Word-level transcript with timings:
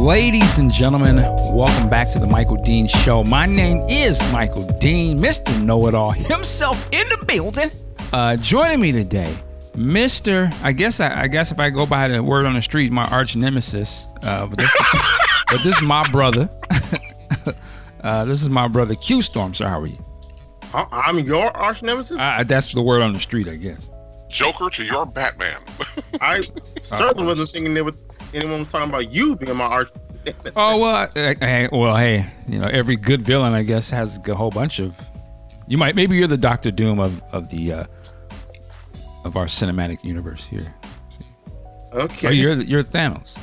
Ladies 0.00 0.58
and 0.58 0.72
gentlemen, 0.72 1.16
welcome 1.52 1.90
back 1.90 2.10
to 2.12 2.18
the 2.18 2.26
Michael 2.26 2.56
Dean 2.56 2.88
Show. 2.88 3.22
My 3.24 3.44
name 3.44 3.86
is 3.86 4.18
Michael 4.32 4.64
Dean, 4.78 5.18
Mr. 5.18 5.62
Know 5.62 5.88
It 5.88 5.94
All 5.94 6.10
himself 6.10 6.88
in 6.90 7.06
the 7.10 7.22
building. 7.26 7.70
Uh, 8.10 8.36
joining 8.36 8.80
me 8.80 8.92
today, 8.92 9.30
Mr. 9.74 10.50
I 10.62 10.72
guess 10.72 11.00
I, 11.00 11.24
I, 11.24 11.28
guess 11.28 11.52
if 11.52 11.60
I 11.60 11.68
go 11.68 11.84
by 11.84 12.08
the 12.08 12.22
word 12.22 12.46
on 12.46 12.54
the 12.54 12.62
street, 12.62 12.90
my 12.90 13.04
arch 13.10 13.36
nemesis. 13.36 14.06
Uh, 14.22 14.46
but, 14.46 14.58
this, 14.58 14.70
but, 15.50 15.62
this, 15.62 15.76
is 15.76 15.82
my 15.82 16.08
brother. 16.08 16.48
uh, 18.00 18.24
this 18.24 18.42
is 18.42 18.48
my 18.48 18.68
brother 18.68 18.94
Q 18.94 19.20
Storm. 19.20 19.52
Sir, 19.52 19.68
how 19.68 19.80
are 19.80 19.86
you? 19.86 19.98
I'm 20.72 21.18
your 21.18 21.54
arch 21.54 21.82
nemesis. 21.82 22.16
Uh, 22.18 22.42
that's 22.44 22.72
the 22.72 22.80
word 22.80 23.02
on 23.02 23.12
the 23.12 23.20
street, 23.20 23.48
I 23.48 23.56
guess. 23.56 23.90
Joker 24.30 24.70
to 24.70 24.82
your 24.82 25.04
Batman. 25.04 25.60
I 26.22 26.40
certainly 26.80 27.26
wasn't 27.26 27.50
thinking 27.50 27.74
there 27.74 27.84
was 27.84 27.98
anyone 28.34 28.60
was 28.60 28.68
talking 28.68 28.88
about 28.88 29.12
you 29.12 29.36
being 29.36 29.56
my 29.56 29.64
arch. 29.64 29.90
oh 30.56 30.78
well, 30.78 31.10
hey, 31.14 31.68
well, 31.72 31.96
hey, 31.96 32.26
you 32.46 32.58
know, 32.58 32.66
every 32.66 32.96
good 32.96 33.22
villain, 33.22 33.54
I 33.54 33.62
guess, 33.62 33.90
has 33.90 34.18
a 34.28 34.34
whole 34.34 34.50
bunch 34.50 34.78
of. 34.78 34.94
You 35.66 35.78
might, 35.78 35.94
maybe 35.94 36.16
you're 36.16 36.26
the 36.26 36.36
Doctor 36.36 36.70
Doom 36.70 36.98
of 36.98 37.22
of 37.32 37.48
the 37.50 37.72
uh, 37.72 37.84
of 39.24 39.36
our 39.36 39.46
cinematic 39.46 40.04
universe 40.04 40.44
here. 40.46 40.74
Okay. 41.92 42.28
Oh, 42.28 42.30
you're 42.30 42.60
you're 42.60 42.82
Thanos. 42.82 43.38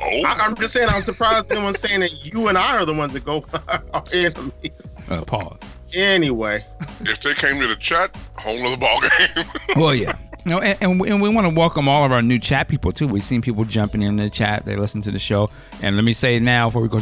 Oh. 0.00 0.22
I, 0.26 0.46
am 0.46 0.54
just 0.56 0.72
saying, 0.72 0.88
I'm 0.90 1.02
surprised 1.02 1.46
anyone's 1.50 1.80
saying 1.80 2.00
that 2.00 2.24
you 2.24 2.48
and 2.48 2.56
I 2.56 2.76
are 2.76 2.84
the 2.84 2.94
ones 2.94 3.12
that 3.12 3.24
go 3.24 3.44
our 3.92 4.04
enemies. 4.12 4.96
Uh, 5.08 5.22
pause. 5.22 5.58
Anyway, 5.94 6.64
if 7.00 7.20
they 7.20 7.34
came 7.34 7.60
to 7.60 7.66
the 7.66 7.76
chat, 7.76 8.14
whole 8.36 8.64
other 8.66 8.76
ball 8.76 9.00
game. 9.00 9.46
well, 9.76 9.94
yeah. 9.94 10.16
No, 10.44 10.60
and, 10.60 10.78
and, 10.80 11.00
we, 11.00 11.10
and 11.10 11.20
we 11.20 11.28
want 11.28 11.46
to 11.46 11.54
welcome 11.54 11.88
all 11.88 12.04
of 12.04 12.12
our 12.12 12.22
new 12.22 12.38
chat 12.38 12.68
people 12.68 12.92
too. 12.92 13.06
We've 13.06 13.22
seen 13.22 13.42
people 13.42 13.64
jumping 13.64 14.02
in 14.02 14.16
the 14.16 14.30
chat. 14.30 14.64
They 14.64 14.76
listen 14.76 15.02
to 15.02 15.10
the 15.10 15.18
show. 15.18 15.50
And 15.82 15.96
let 15.96 16.04
me 16.04 16.12
say 16.12 16.38
now 16.38 16.68
before 16.68 16.82
we 16.82 16.88
go, 16.88 17.00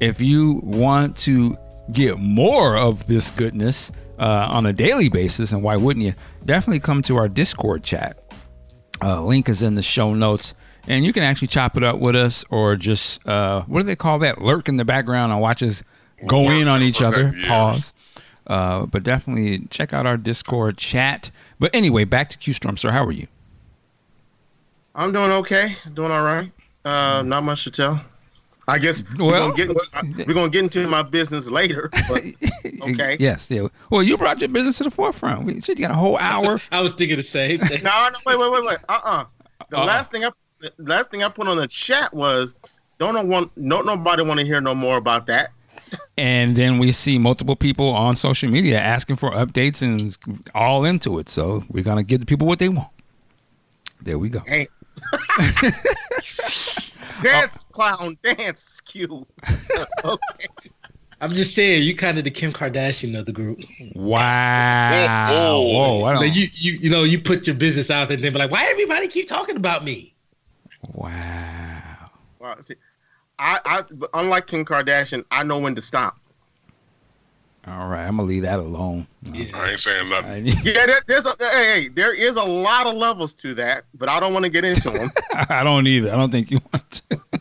if 0.00 0.20
you 0.20 0.60
want 0.62 1.16
to 1.18 1.56
get 1.92 2.18
more 2.18 2.76
of 2.76 3.06
this 3.06 3.30
goodness 3.30 3.92
uh, 4.18 4.48
on 4.50 4.66
a 4.66 4.72
daily 4.72 5.08
basis, 5.08 5.52
and 5.52 5.62
why 5.62 5.76
wouldn't 5.76 6.04
you? 6.04 6.14
Definitely 6.44 6.80
come 6.80 7.02
to 7.02 7.16
our 7.16 7.28
Discord 7.28 7.82
chat. 7.82 8.18
Uh, 9.02 9.22
link 9.22 9.48
is 9.48 9.62
in 9.62 9.74
the 9.74 9.82
show 9.82 10.14
notes, 10.14 10.54
and 10.88 11.04
you 11.04 11.12
can 11.12 11.22
actually 11.22 11.48
chop 11.48 11.76
it 11.76 11.84
up 11.84 11.98
with 11.98 12.16
us, 12.16 12.44
or 12.50 12.76
just 12.76 13.26
uh, 13.28 13.62
what 13.64 13.80
do 13.80 13.86
they 13.86 13.96
call 13.96 14.18
that? 14.20 14.40
Lurk 14.40 14.68
in 14.68 14.76
the 14.76 14.84
background 14.84 15.32
and 15.32 15.40
watch 15.40 15.62
us 15.62 15.82
go 16.26 16.50
in 16.50 16.66
on 16.66 16.82
each 16.82 17.02
other. 17.02 17.32
Pause. 17.46 17.92
Uh, 18.46 18.86
but 18.86 19.02
definitely 19.02 19.66
check 19.70 19.92
out 19.92 20.06
our 20.06 20.16
Discord 20.16 20.78
chat. 20.78 21.30
But 21.58 21.74
anyway, 21.74 22.04
back 22.04 22.28
to 22.30 22.38
Q 22.38 22.52
Storm, 22.52 22.76
sir. 22.76 22.90
How 22.90 23.04
are 23.04 23.12
you? 23.12 23.26
I'm 24.94 25.12
doing 25.12 25.30
okay. 25.32 25.76
Doing 25.94 26.12
all 26.12 26.24
right. 26.24 26.50
Uh, 26.84 27.22
not 27.22 27.42
much 27.42 27.64
to 27.64 27.70
tell. 27.70 28.00
I 28.68 28.78
guess 28.78 29.04
well, 29.16 29.28
we're 29.28 29.38
gonna, 29.40 29.54
get 29.54 29.70
into 29.70 29.86
my, 29.92 30.24
we're 30.26 30.34
gonna 30.34 30.50
get 30.50 30.62
into 30.64 30.86
my 30.88 31.02
business 31.02 31.48
later. 31.48 31.88
But 32.08 32.24
okay. 32.82 33.16
yes. 33.20 33.50
Yeah. 33.50 33.68
Well, 33.90 34.02
you 34.02 34.16
brought 34.16 34.40
your 34.40 34.48
business 34.48 34.78
to 34.78 34.84
the 34.84 34.90
forefront. 34.90 35.44
We 35.44 35.60
you 35.66 35.74
got 35.76 35.90
a 35.90 35.94
whole 35.94 36.18
hour. 36.18 36.60
I 36.72 36.80
was 36.80 36.92
thinking 36.92 37.16
the 37.16 37.22
same. 37.22 37.60
no, 37.82 38.08
no, 38.08 38.18
wait, 38.26 38.38
wait, 38.38 38.52
wait, 38.52 38.64
wait. 38.64 38.78
Uh, 38.88 38.92
uh-uh. 38.92 39.10
uh 39.20 39.24
The 39.70 39.78
uh-uh. 39.78 39.84
last 39.84 40.10
thing 40.10 40.24
I, 40.24 40.30
last 40.78 41.10
thing 41.10 41.22
I 41.22 41.28
put 41.28 41.46
on 41.46 41.56
the 41.56 41.68
chat 41.68 42.12
was, 42.12 42.54
don't 42.98 43.28
want, 43.28 43.54
don't 43.68 43.86
nobody 43.86 44.22
want 44.22 44.40
to 44.40 44.46
hear 44.46 44.60
no 44.60 44.74
more 44.74 44.96
about 44.96 45.26
that 45.26 45.50
and 46.18 46.56
then 46.56 46.78
we 46.78 46.92
see 46.92 47.18
multiple 47.18 47.56
people 47.56 47.88
on 47.90 48.16
social 48.16 48.50
media 48.50 48.80
asking 48.80 49.16
for 49.16 49.30
updates 49.30 49.82
and 49.82 50.16
all 50.54 50.84
into 50.84 51.18
it. 51.18 51.28
So 51.28 51.64
we're 51.68 51.84
gonna 51.84 52.02
give 52.02 52.20
the 52.20 52.26
people 52.26 52.46
what 52.46 52.58
they 52.58 52.68
want. 52.68 52.88
There 54.02 54.18
we 54.18 54.28
go. 54.28 54.40
Hey. 54.40 54.68
dance, 57.22 57.66
clown, 57.72 58.16
dance, 58.22 58.80
Q. 58.80 59.26
okay. 60.04 60.48
I'm 61.20 61.32
just 61.32 61.54
saying, 61.54 61.82
you 61.82 61.94
kind 61.94 62.18
of 62.18 62.24
the 62.24 62.30
Kim 62.30 62.52
Kardashian 62.52 63.18
of 63.18 63.24
the 63.24 63.32
group. 63.32 63.60
Wow. 63.94 65.26
Oh, 65.30 65.62
Whoa. 65.62 65.98
Whoa 66.00 66.12
oh. 66.12 66.16
so 66.16 66.24
you, 66.24 66.48
you, 66.52 66.72
you 66.74 66.90
know, 66.90 67.04
you 67.04 67.18
put 67.18 67.46
your 67.46 67.56
business 67.56 67.90
out 67.90 68.08
there 68.08 68.16
and 68.16 68.24
then 68.24 68.32
be 68.34 68.38
like, 68.38 68.50
why 68.50 68.66
everybody 68.70 69.08
keep 69.08 69.26
talking 69.26 69.56
about 69.56 69.82
me? 69.82 70.14
Wow. 70.92 72.10
Wow. 72.38 72.56
See, 72.60 72.74
I, 73.38 73.60
I 73.64 73.82
unlike 74.14 74.46
Kim 74.46 74.64
Kardashian, 74.64 75.24
I 75.30 75.42
know 75.42 75.58
when 75.58 75.74
to 75.74 75.82
stop. 75.82 76.18
All 77.68 77.88
right, 77.88 78.06
I'm 78.06 78.16
gonna 78.16 78.28
leave 78.28 78.42
that 78.42 78.60
alone. 78.60 79.08
Yeah. 79.24 79.46
I 79.54 79.70
ain't 79.70 79.80
saying 79.80 80.08
nothing. 80.08 80.46
yeah, 80.62 80.86
there, 80.86 81.00
there's 81.06 81.26
a 81.26 81.32
hey, 81.38 81.80
hey, 81.82 81.88
there 81.88 82.14
is 82.14 82.36
a 82.36 82.44
lot 82.44 82.86
of 82.86 82.94
levels 82.94 83.32
to 83.34 83.54
that, 83.54 83.84
but 83.94 84.08
I 84.08 84.20
don't 84.20 84.32
want 84.32 84.44
to 84.44 84.48
get 84.48 84.64
into 84.64 84.88
them. 84.88 85.10
I 85.48 85.64
don't 85.64 85.86
either. 85.86 86.12
I 86.12 86.16
don't 86.16 86.30
think 86.30 86.50
you 86.50 86.60
want 86.72 87.02
to. 87.10 87.20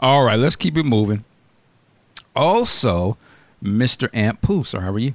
All 0.00 0.24
right, 0.24 0.38
let's 0.38 0.56
keep 0.56 0.76
it 0.76 0.82
moving. 0.82 1.24
Also, 2.34 3.16
Mr. 3.62 4.08
Amp 4.12 4.42
Poo, 4.42 4.64
so 4.64 4.80
how 4.80 4.92
are 4.92 4.98
you? 4.98 5.14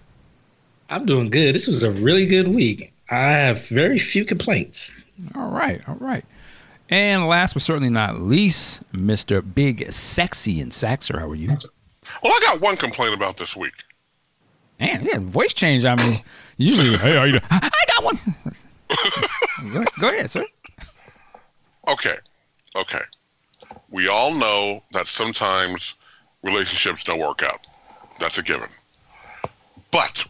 I'm 0.89 1.05
doing 1.05 1.29
good. 1.29 1.53
This 1.53 1.67
was 1.67 1.83
a 1.83 1.91
really 1.91 2.25
good 2.25 2.47
week. 2.47 2.93
I 3.11 3.31
have 3.31 3.67
very 3.67 3.99
few 3.99 4.23
complaints. 4.23 4.95
All 5.35 5.49
right, 5.49 5.81
all 5.87 5.95
right. 5.95 6.23
And 6.89 7.27
last 7.27 7.53
but 7.53 7.61
certainly 7.61 7.89
not 7.89 8.19
least, 8.21 8.81
Mr. 8.93 9.43
Big 9.53 9.91
Sexy 9.91 10.59
and 10.59 10.71
Saxer. 10.71 11.19
How 11.19 11.29
are 11.29 11.35
you? 11.35 11.49
Well, 12.23 12.33
I 12.33 12.39
got 12.41 12.61
one 12.61 12.77
complaint 12.77 13.13
about 13.13 13.37
this 13.37 13.55
week. 13.55 13.73
Man, 14.79 15.05
yeah, 15.05 15.19
voice 15.19 15.53
change. 15.53 15.85
I 15.85 15.95
mean, 15.95 16.13
usually, 16.57 16.97
hey, 16.97 17.17
are 17.17 17.27
you 17.27 17.33
doing? 17.33 17.43
I 17.51 17.69
got 17.87 18.03
one. 18.03 18.15
go, 19.73 19.83
go 19.99 20.09
ahead, 20.09 20.31
sir. 20.31 20.45
Okay. 21.89 22.15
Okay. 22.75 23.01
We 23.91 24.07
all 24.07 24.33
know 24.33 24.83
that 24.91 25.07
sometimes 25.07 25.95
relationships 26.43 27.03
don't 27.03 27.19
work 27.19 27.43
out. 27.43 27.67
That's 28.19 28.37
a 28.37 28.43
given. 28.43 28.69
But 29.91 30.25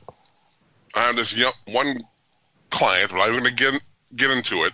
I 0.95 0.99
have 0.99 1.15
this 1.15 1.35
young, 1.37 1.53
one 1.67 1.97
client, 2.69 3.11
but 3.11 3.19
I'm 3.19 3.31
going 3.31 3.43
to 3.43 3.53
get 3.53 3.81
get 4.15 4.31
into 4.31 4.63
it. 4.63 4.73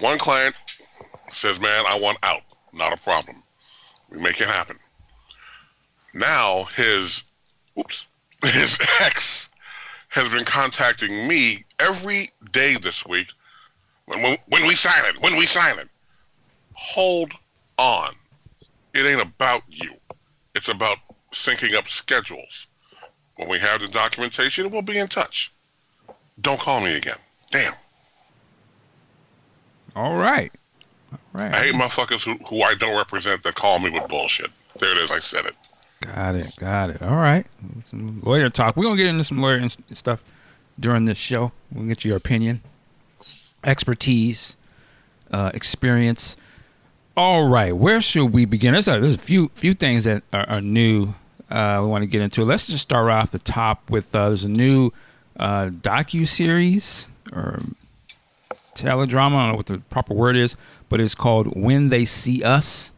One 0.00 0.18
client 0.18 0.54
says, 1.34 1.60
man, 1.60 1.84
I 1.86 1.98
want 1.98 2.18
out. 2.22 2.42
Not 2.72 2.92
a 2.92 2.96
problem. 2.96 3.42
We 4.10 4.20
make 4.20 4.40
it 4.40 4.48
happen. 4.48 4.78
Now 6.12 6.64
his, 6.76 7.24
oops, 7.78 8.08
his 8.44 8.78
ex 9.00 9.50
has 10.08 10.28
been 10.28 10.44
contacting 10.44 11.26
me 11.26 11.64
every 11.80 12.30
day 12.52 12.76
this 12.76 13.04
week. 13.06 13.28
When, 14.06 14.22
when, 14.22 14.36
when 14.48 14.66
we 14.66 14.74
sign 14.74 15.04
it, 15.06 15.20
when 15.20 15.36
we 15.36 15.46
sign 15.46 15.78
it. 15.78 15.88
Hold 16.74 17.32
on. 17.78 18.14
It 18.92 19.06
ain't 19.06 19.22
about 19.22 19.62
you. 19.68 19.92
It's 20.54 20.68
about 20.68 20.98
syncing 21.32 21.74
up 21.74 21.88
schedules. 21.88 22.68
When 23.36 23.48
we 23.48 23.58
have 23.58 23.80
the 23.80 23.88
documentation, 23.88 24.70
we'll 24.70 24.82
be 24.82 24.98
in 24.98 25.08
touch. 25.08 25.52
Don't 26.40 26.60
call 26.60 26.80
me 26.80 26.96
again. 26.96 27.16
Damn. 27.50 27.72
All 29.96 30.16
right. 30.16 30.52
Right. 31.34 31.52
I 31.52 31.64
hate 31.64 31.74
motherfuckers 31.74 32.24
who, 32.24 32.34
who 32.46 32.62
I 32.62 32.74
don't 32.76 32.96
represent 32.96 33.42
that 33.42 33.56
call 33.56 33.80
me 33.80 33.90
with 33.90 34.08
bullshit. 34.08 34.50
There 34.78 34.92
it 34.92 34.98
is. 34.98 35.10
I 35.10 35.18
said 35.18 35.46
it. 35.46 35.54
Got 36.00 36.36
it. 36.36 36.54
Got 36.58 36.90
it. 36.90 37.02
All 37.02 37.16
right. 37.16 37.44
Some 37.82 38.20
lawyer 38.22 38.48
talk. 38.48 38.76
We're 38.76 38.84
going 38.84 38.96
to 38.96 39.02
get 39.02 39.10
into 39.10 39.24
some 39.24 39.42
lawyer 39.42 39.68
stuff 39.90 40.24
during 40.78 41.06
this 41.06 41.18
show. 41.18 41.50
We'll 41.72 41.86
get 41.86 42.04
your 42.04 42.16
opinion, 42.16 42.62
expertise, 43.64 44.56
uh, 45.32 45.50
experience. 45.52 46.36
All 47.16 47.48
right. 47.48 47.76
Where 47.76 48.00
should 48.00 48.26
we 48.26 48.44
begin? 48.44 48.72
There's 48.72 48.86
a, 48.86 49.00
there's 49.00 49.16
a 49.16 49.18
few 49.18 49.50
few 49.54 49.74
things 49.74 50.04
that 50.04 50.22
are, 50.32 50.48
are 50.48 50.60
new 50.60 51.14
uh, 51.50 51.78
we 51.82 51.88
want 51.88 52.02
to 52.02 52.06
get 52.06 52.22
into. 52.22 52.44
Let's 52.44 52.68
just 52.68 52.82
start 52.82 53.10
off 53.10 53.32
the 53.32 53.40
top 53.40 53.90
with 53.90 54.14
uh, 54.14 54.28
there's 54.28 54.44
a 54.44 54.48
new 54.48 54.92
uh, 55.38 55.66
docu 55.66 56.28
series 56.28 57.08
or 57.32 57.58
teledrama. 58.74 59.36
I 59.36 59.42
don't 59.42 59.48
know 59.50 59.56
what 59.56 59.66
the 59.66 59.78
proper 59.78 60.14
word 60.14 60.36
is, 60.36 60.56
but 60.88 61.00
it's 61.00 61.14
called 61.14 61.56
When 61.60 61.88
They 61.88 62.04
See 62.04 62.42
Us. 62.42 62.92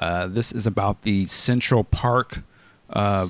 Uh, 0.00 0.26
this 0.26 0.52
is 0.52 0.66
about 0.66 1.02
the 1.02 1.24
Central 1.26 1.84
Park. 1.84 2.42
Uh, 2.90 3.28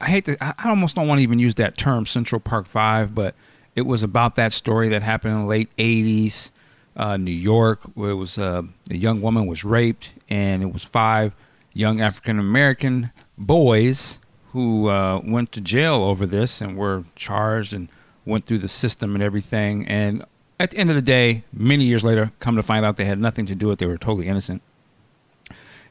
I 0.00 0.06
hate 0.06 0.24
to, 0.26 0.36
I 0.42 0.68
almost 0.68 0.96
don't 0.96 1.08
want 1.08 1.18
to 1.18 1.22
even 1.22 1.38
use 1.38 1.54
that 1.56 1.76
term, 1.76 2.06
Central 2.06 2.40
Park 2.40 2.66
Five, 2.66 3.14
but 3.14 3.34
it 3.74 3.82
was 3.82 4.02
about 4.02 4.36
that 4.36 4.52
story 4.52 4.88
that 4.90 5.02
happened 5.02 5.34
in 5.34 5.40
the 5.40 5.46
late 5.46 5.74
80s, 5.76 6.50
uh, 6.96 7.16
New 7.16 7.30
York, 7.30 7.80
where 7.94 8.10
it 8.10 8.14
was 8.14 8.38
uh, 8.38 8.62
a 8.90 8.96
young 8.96 9.20
woman 9.20 9.46
was 9.46 9.64
raped, 9.64 10.12
and 10.28 10.62
it 10.62 10.72
was 10.72 10.84
five 10.84 11.34
young 11.72 12.00
African 12.00 12.38
American 12.38 13.10
boys 13.36 14.18
who 14.52 14.88
uh, 14.88 15.20
went 15.22 15.52
to 15.52 15.60
jail 15.60 15.96
over 15.96 16.24
this 16.24 16.62
and 16.62 16.76
were 16.76 17.04
charged 17.14 17.74
and 17.74 17.88
went 18.24 18.46
through 18.46 18.58
the 18.58 18.68
system 18.68 19.14
and 19.14 19.22
everything. 19.22 19.86
And 19.86 20.24
at 20.58 20.70
the 20.70 20.78
end 20.78 20.90
of 20.90 20.96
the 20.96 21.02
day, 21.02 21.44
many 21.52 21.84
years 21.84 22.04
later, 22.04 22.32
come 22.40 22.56
to 22.56 22.62
find 22.62 22.84
out 22.84 22.96
they 22.96 23.04
had 23.04 23.18
nothing 23.18 23.46
to 23.46 23.54
do 23.54 23.68
with 23.68 23.74
it. 23.74 23.78
They 23.80 23.86
were 23.86 23.98
totally 23.98 24.26
innocent. 24.28 24.62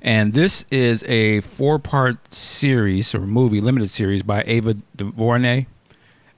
And 0.01 0.33
this 0.33 0.65
is 0.69 1.03
a 1.03 1.41
four 1.41 1.79
part 1.79 2.33
series 2.33 3.15
or 3.15 3.21
movie, 3.21 3.59
limited 3.59 3.89
series 3.89 4.21
by 4.21 4.43
Ava 4.45 4.75
DuVernay. 4.95 5.65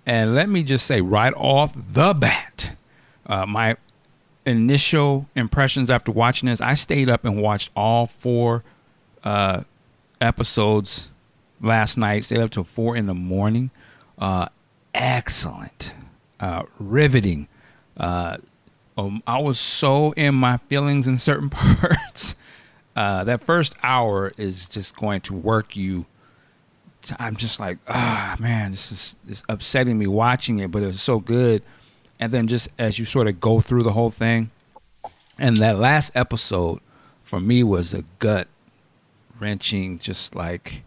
And 0.06 0.35
let 0.35 0.47
me 0.47 0.63
just 0.63 0.85
say 0.85 1.01
right 1.01 1.33
off 1.35 1.74
the 1.75 2.13
bat, 2.13 2.71
uh, 3.25 3.45
my 3.45 3.75
initial 4.45 5.27
impressions 5.35 5.89
after 5.89 6.13
watching 6.13 6.47
this, 6.47 6.62
I 6.62 6.75
stayed 6.75 7.09
up 7.09 7.25
and 7.25 7.41
watched 7.41 7.69
all 7.75 8.06
four 8.06 8.63
uh, 9.25 9.63
episodes 10.21 11.12
last 11.59 11.97
night. 11.97 12.24
Stayed 12.24 12.39
up 12.39 12.51
till 12.51 12.63
four 12.63 12.95
in 12.95 13.06
the 13.06 13.13
morning. 13.13 13.71
Uh, 14.18 14.47
excellent, 14.94 15.94
uh, 16.39 16.63
riveting. 16.79 17.50
Uh, 17.98 18.38
um, 18.98 19.22
I 19.28 19.40
was 19.40 19.60
so 19.60 20.12
in 20.14 20.36
my 20.36 20.58
feelings 20.58 21.08
in 21.08 21.18
certain 21.18 21.50
parts. 21.52 22.36
Uh, 22.96 23.24
that 23.26 23.44
first 23.44 23.76
hour 23.84 24.32
is 24.38 24.68
just 24.68 24.96
going 24.96 25.22
to 25.22 25.34
work 25.34 25.76
you. 25.76 26.06
I'm 27.20 27.36
just 27.36 27.60
like, 27.60 27.78
ah, 27.88 28.36
man, 28.40 28.72
this 28.72 28.92
is, 28.92 29.16
this 29.24 29.44
upsetting 29.48 29.98
me 29.98 30.08
watching 30.08 30.60
it, 30.60 30.72
but 30.72 30.84
it 30.84 30.88
was 30.88 31.02
so 31.02 31.20
good. 31.20 31.62
And 32.20 32.32
then 32.32 32.48
just 32.48 32.70
as 32.80 32.98
you 32.98 33.06
sort 33.06 33.28
of 33.28 33.40
go 33.40 33.62
through 33.62 33.84
the 33.84 33.92
whole 33.92 34.10
thing, 34.10 34.50
and 35.38 35.58
that 35.58 35.78
last 35.78 36.12
episode 36.16 36.80
for 37.24 37.40
me 37.40 37.64
was 37.64 37.94
a 37.94 38.04
gut 38.18 38.48
wrenching, 39.40 40.00
just 40.00 40.36
like 40.36 40.82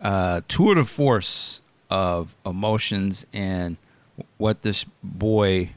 uh, 0.00 0.40
tour 0.48 0.74
de 0.74 0.84
force 0.84 1.60
of 1.90 2.34
emotions 2.46 3.26
and 3.32 3.76
what 4.38 4.62
this 4.62 4.86
boy 5.02 5.70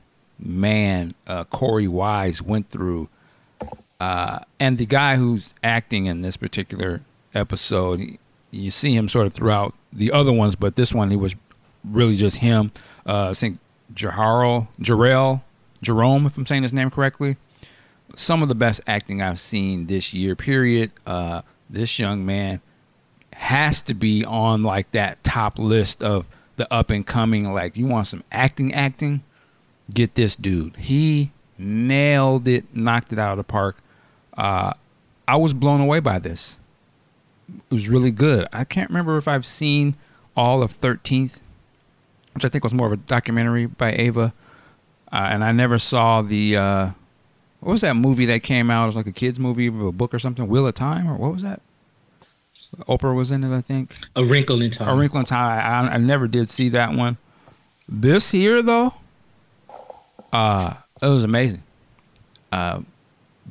man 0.43 1.13
uh, 1.25 1.45
Korey 1.45 1.87
Wise 1.87 2.41
went 2.41 2.69
through, 2.69 3.09
uh, 3.99 4.39
and 4.59 4.77
the 4.77 4.85
guy 4.85 5.15
who's 5.15 5.53
acting 5.63 6.05
in 6.05 6.21
this 6.21 6.37
particular 6.37 7.01
episode, 7.33 8.17
you 8.51 8.69
see 8.69 8.95
him 8.95 9.07
sort 9.07 9.27
of 9.27 9.33
throughout 9.33 9.73
the 9.91 10.11
other 10.11 10.33
ones, 10.33 10.55
but 10.55 10.75
this 10.75 10.93
one 10.93 11.09
he 11.09 11.15
was 11.15 11.35
really 11.83 12.15
just 12.15 12.37
him. 12.37 12.71
Uh, 13.05 13.29
I 13.29 13.33
think 13.33 13.59
Jaharo, 13.93 14.67
Jharrel, 14.79 15.41
Jerome, 15.81 16.25
if 16.25 16.37
I'm 16.37 16.45
saying 16.45 16.63
his 16.63 16.73
name 16.73 16.89
correctly. 16.89 17.37
Some 18.15 18.43
of 18.43 18.49
the 18.49 18.55
best 18.55 18.81
acting 18.85 19.21
I've 19.21 19.39
seen 19.39 19.87
this 19.87 20.13
year. 20.13 20.35
Period. 20.35 20.91
Uh, 21.05 21.41
this 21.69 21.97
young 21.97 22.25
man 22.25 22.61
has 23.33 23.81
to 23.83 23.93
be 23.93 24.23
on 24.23 24.63
like 24.63 24.91
that 24.91 25.23
top 25.23 25.57
list 25.57 26.03
of 26.03 26.27
the 26.55 26.71
up 26.71 26.89
and 26.89 27.05
coming. 27.05 27.51
Like 27.51 27.75
you 27.75 27.87
want 27.87 28.07
some 28.07 28.23
acting, 28.31 28.73
acting 28.73 29.23
get 29.91 30.15
this 30.15 30.35
dude. 30.35 30.75
He 30.77 31.31
nailed 31.57 32.47
it, 32.47 32.65
knocked 32.75 33.13
it 33.13 33.19
out 33.19 33.31
of 33.31 33.37
the 33.37 33.43
park. 33.43 33.77
Uh, 34.37 34.73
I 35.27 35.35
was 35.35 35.53
blown 35.53 35.81
away 35.81 35.99
by 35.99 36.19
this. 36.19 36.59
It 37.49 37.73
was 37.73 37.89
really 37.89 38.11
good. 38.11 38.47
I 38.51 38.63
can't 38.63 38.89
remember 38.89 39.17
if 39.17 39.27
I've 39.27 39.45
seen 39.45 39.95
all 40.35 40.61
of 40.61 40.79
13th, 40.79 41.39
which 42.33 42.45
I 42.45 42.47
think 42.47 42.63
was 42.63 42.73
more 42.73 42.87
of 42.87 42.93
a 42.93 42.97
documentary 42.97 43.65
by 43.65 43.93
Ava. 43.93 44.33
Uh, 45.11 45.15
and 45.31 45.43
I 45.43 45.51
never 45.51 45.77
saw 45.77 46.21
the, 46.21 46.57
uh, 46.57 46.89
what 47.59 47.73
was 47.73 47.81
that 47.81 47.95
movie 47.95 48.25
that 48.27 48.41
came 48.41 48.71
out? 48.71 48.83
It 48.83 48.87
was 48.87 48.95
like 48.95 49.07
a 49.07 49.11
kid's 49.11 49.39
movie, 49.39 49.67
a 49.67 49.71
book 49.71 50.13
or 50.13 50.19
something, 50.19 50.47
Wheel 50.47 50.65
of 50.67 50.73
Time, 50.73 51.09
or 51.09 51.15
what 51.15 51.33
was 51.33 51.43
that? 51.43 51.61
Oprah 52.87 53.15
was 53.15 53.31
in 53.31 53.43
it, 53.43 53.55
I 53.55 53.61
think. 53.61 53.95
A 54.15 54.23
Wrinkle 54.23 54.61
in 54.61 54.71
Time. 54.71 54.89
A 54.89 54.95
Wrinkle 54.95 55.19
in 55.19 55.25
Time. 55.25 55.87
I, 55.89 55.93
I 55.93 55.97
never 55.97 56.27
did 56.27 56.49
see 56.49 56.69
that 56.69 56.93
one. 56.93 57.17
This 57.87 58.31
here, 58.31 58.63
though, 58.63 58.95
uh, 60.33 60.73
it 61.01 61.07
was 61.07 61.23
amazing. 61.23 61.63
Uh, 62.51 62.81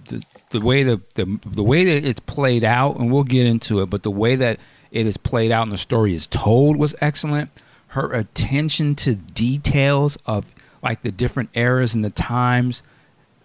the 0.06 0.22
the 0.50 0.60
way 0.60 0.82
the, 0.82 1.00
the 1.14 1.38
the 1.46 1.62
way 1.62 1.84
that 1.84 2.04
it's 2.04 2.20
played 2.20 2.64
out, 2.64 2.96
and 2.96 3.10
we'll 3.10 3.24
get 3.24 3.46
into 3.46 3.80
it, 3.80 3.86
but 3.86 4.02
the 4.02 4.10
way 4.10 4.36
that 4.36 4.58
it 4.90 5.06
is 5.06 5.16
played 5.16 5.50
out 5.50 5.62
and 5.62 5.72
the 5.72 5.78
story 5.78 6.14
is 6.14 6.26
told 6.26 6.76
was 6.76 6.94
excellent. 7.00 7.50
Her 7.88 8.12
attention 8.12 8.94
to 8.96 9.14
details 9.14 10.18
of 10.26 10.44
like 10.82 11.02
the 11.02 11.12
different 11.12 11.50
eras 11.54 11.94
and 11.94 12.04
the 12.04 12.10
times 12.10 12.82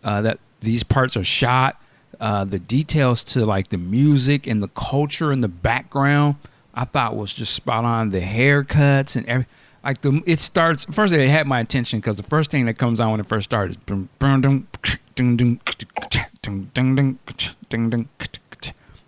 uh, 0.03 0.21
that 0.21 0.39
these 0.61 0.83
parts 0.83 1.15
are 1.15 1.23
shot, 1.23 1.81
uh, 2.19 2.43
the 2.43 2.59
details 2.59 3.23
to 3.25 3.45
like 3.45 3.69
the 3.69 3.77
music 3.77 4.47
and 4.47 4.63
the 4.63 4.69
culture 4.69 5.31
and 5.31 5.43
the 5.43 5.49
background, 5.49 6.35
I 6.73 6.85
thought 6.85 7.15
was 7.15 7.33
just 7.33 7.53
spot 7.53 7.85
on. 7.85 8.09
The 8.09 8.21
haircuts 8.21 9.15
and 9.15 9.25
everything 9.27 9.53
like 9.87 10.01
the 10.01 10.21
it 10.25 10.39
starts 10.39 10.85
first 10.85 11.13
it 11.13 11.29
had 11.29 11.47
my 11.47 11.61
attention 11.61 11.99
because 11.99 12.17
the 12.17 12.23
first 12.23 12.51
thing 12.51 12.65
that 12.65 12.77
comes 12.77 12.99
on 12.99 13.11
when 13.11 13.19
it 13.21 13.25
first 13.25 13.45
starts 13.45 13.75
is 13.75 13.77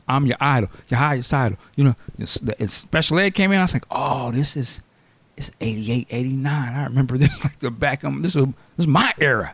I'm 0.08 0.26
your 0.26 0.38
idol, 0.40 0.70
your 0.88 0.98
highest 0.98 1.34
idol. 1.34 1.60
You 1.76 1.84
know, 1.84 1.96
it's 2.18 2.74
special 2.74 3.20
ed 3.20 3.36
came 3.36 3.52
in. 3.52 3.60
I 3.60 3.62
was 3.62 3.74
like, 3.74 3.86
oh, 3.92 4.32
this 4.32 4.58
is 4.58 4.82
it's 5.38 5.52
88, 5.62 6.08
89. 6.10 6.74
I 6.74 6.84
remember 6.86 7.18
this 7.18 7.44
like 7.44 7.60
the 7.60 7.72
back 7.72 8.04
of 8.04 8.24
this 8.24 8.34
was 8.34 8.46
this 8.46 8.54
is 8.80 8.88
my 8.88 9.14
era. 9.20 9.54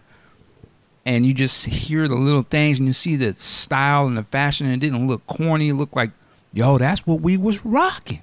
And 1.07 1.25
you 1.25 1.33
just 1.33 1.65
hear 1.65 2.07
the 2.07 2.15
little 2.15 2.41
things 2.43 2.79
and 2.79 2.87
you 2.87 2.93
see 2.93 3.15
the 3.15 3.33
style 3.33 4.07
and 4.07 4.17
the 4.17 4.23
fashion 4.23 4.67
and 4.67 4.75
it 4.75 4.79
didn't 4.79 5.07
look 5.07 5.25
corny. 5.27 5.69
It 5.69 5.75
looked 5.75 5.95
like, 5.95 6.11
yo, 6.53 6.77
that's 6.77 7.05
what 7.05 7.21
we 7.21 7.35
was 7.35 7.65
rocking. 7.65 8.21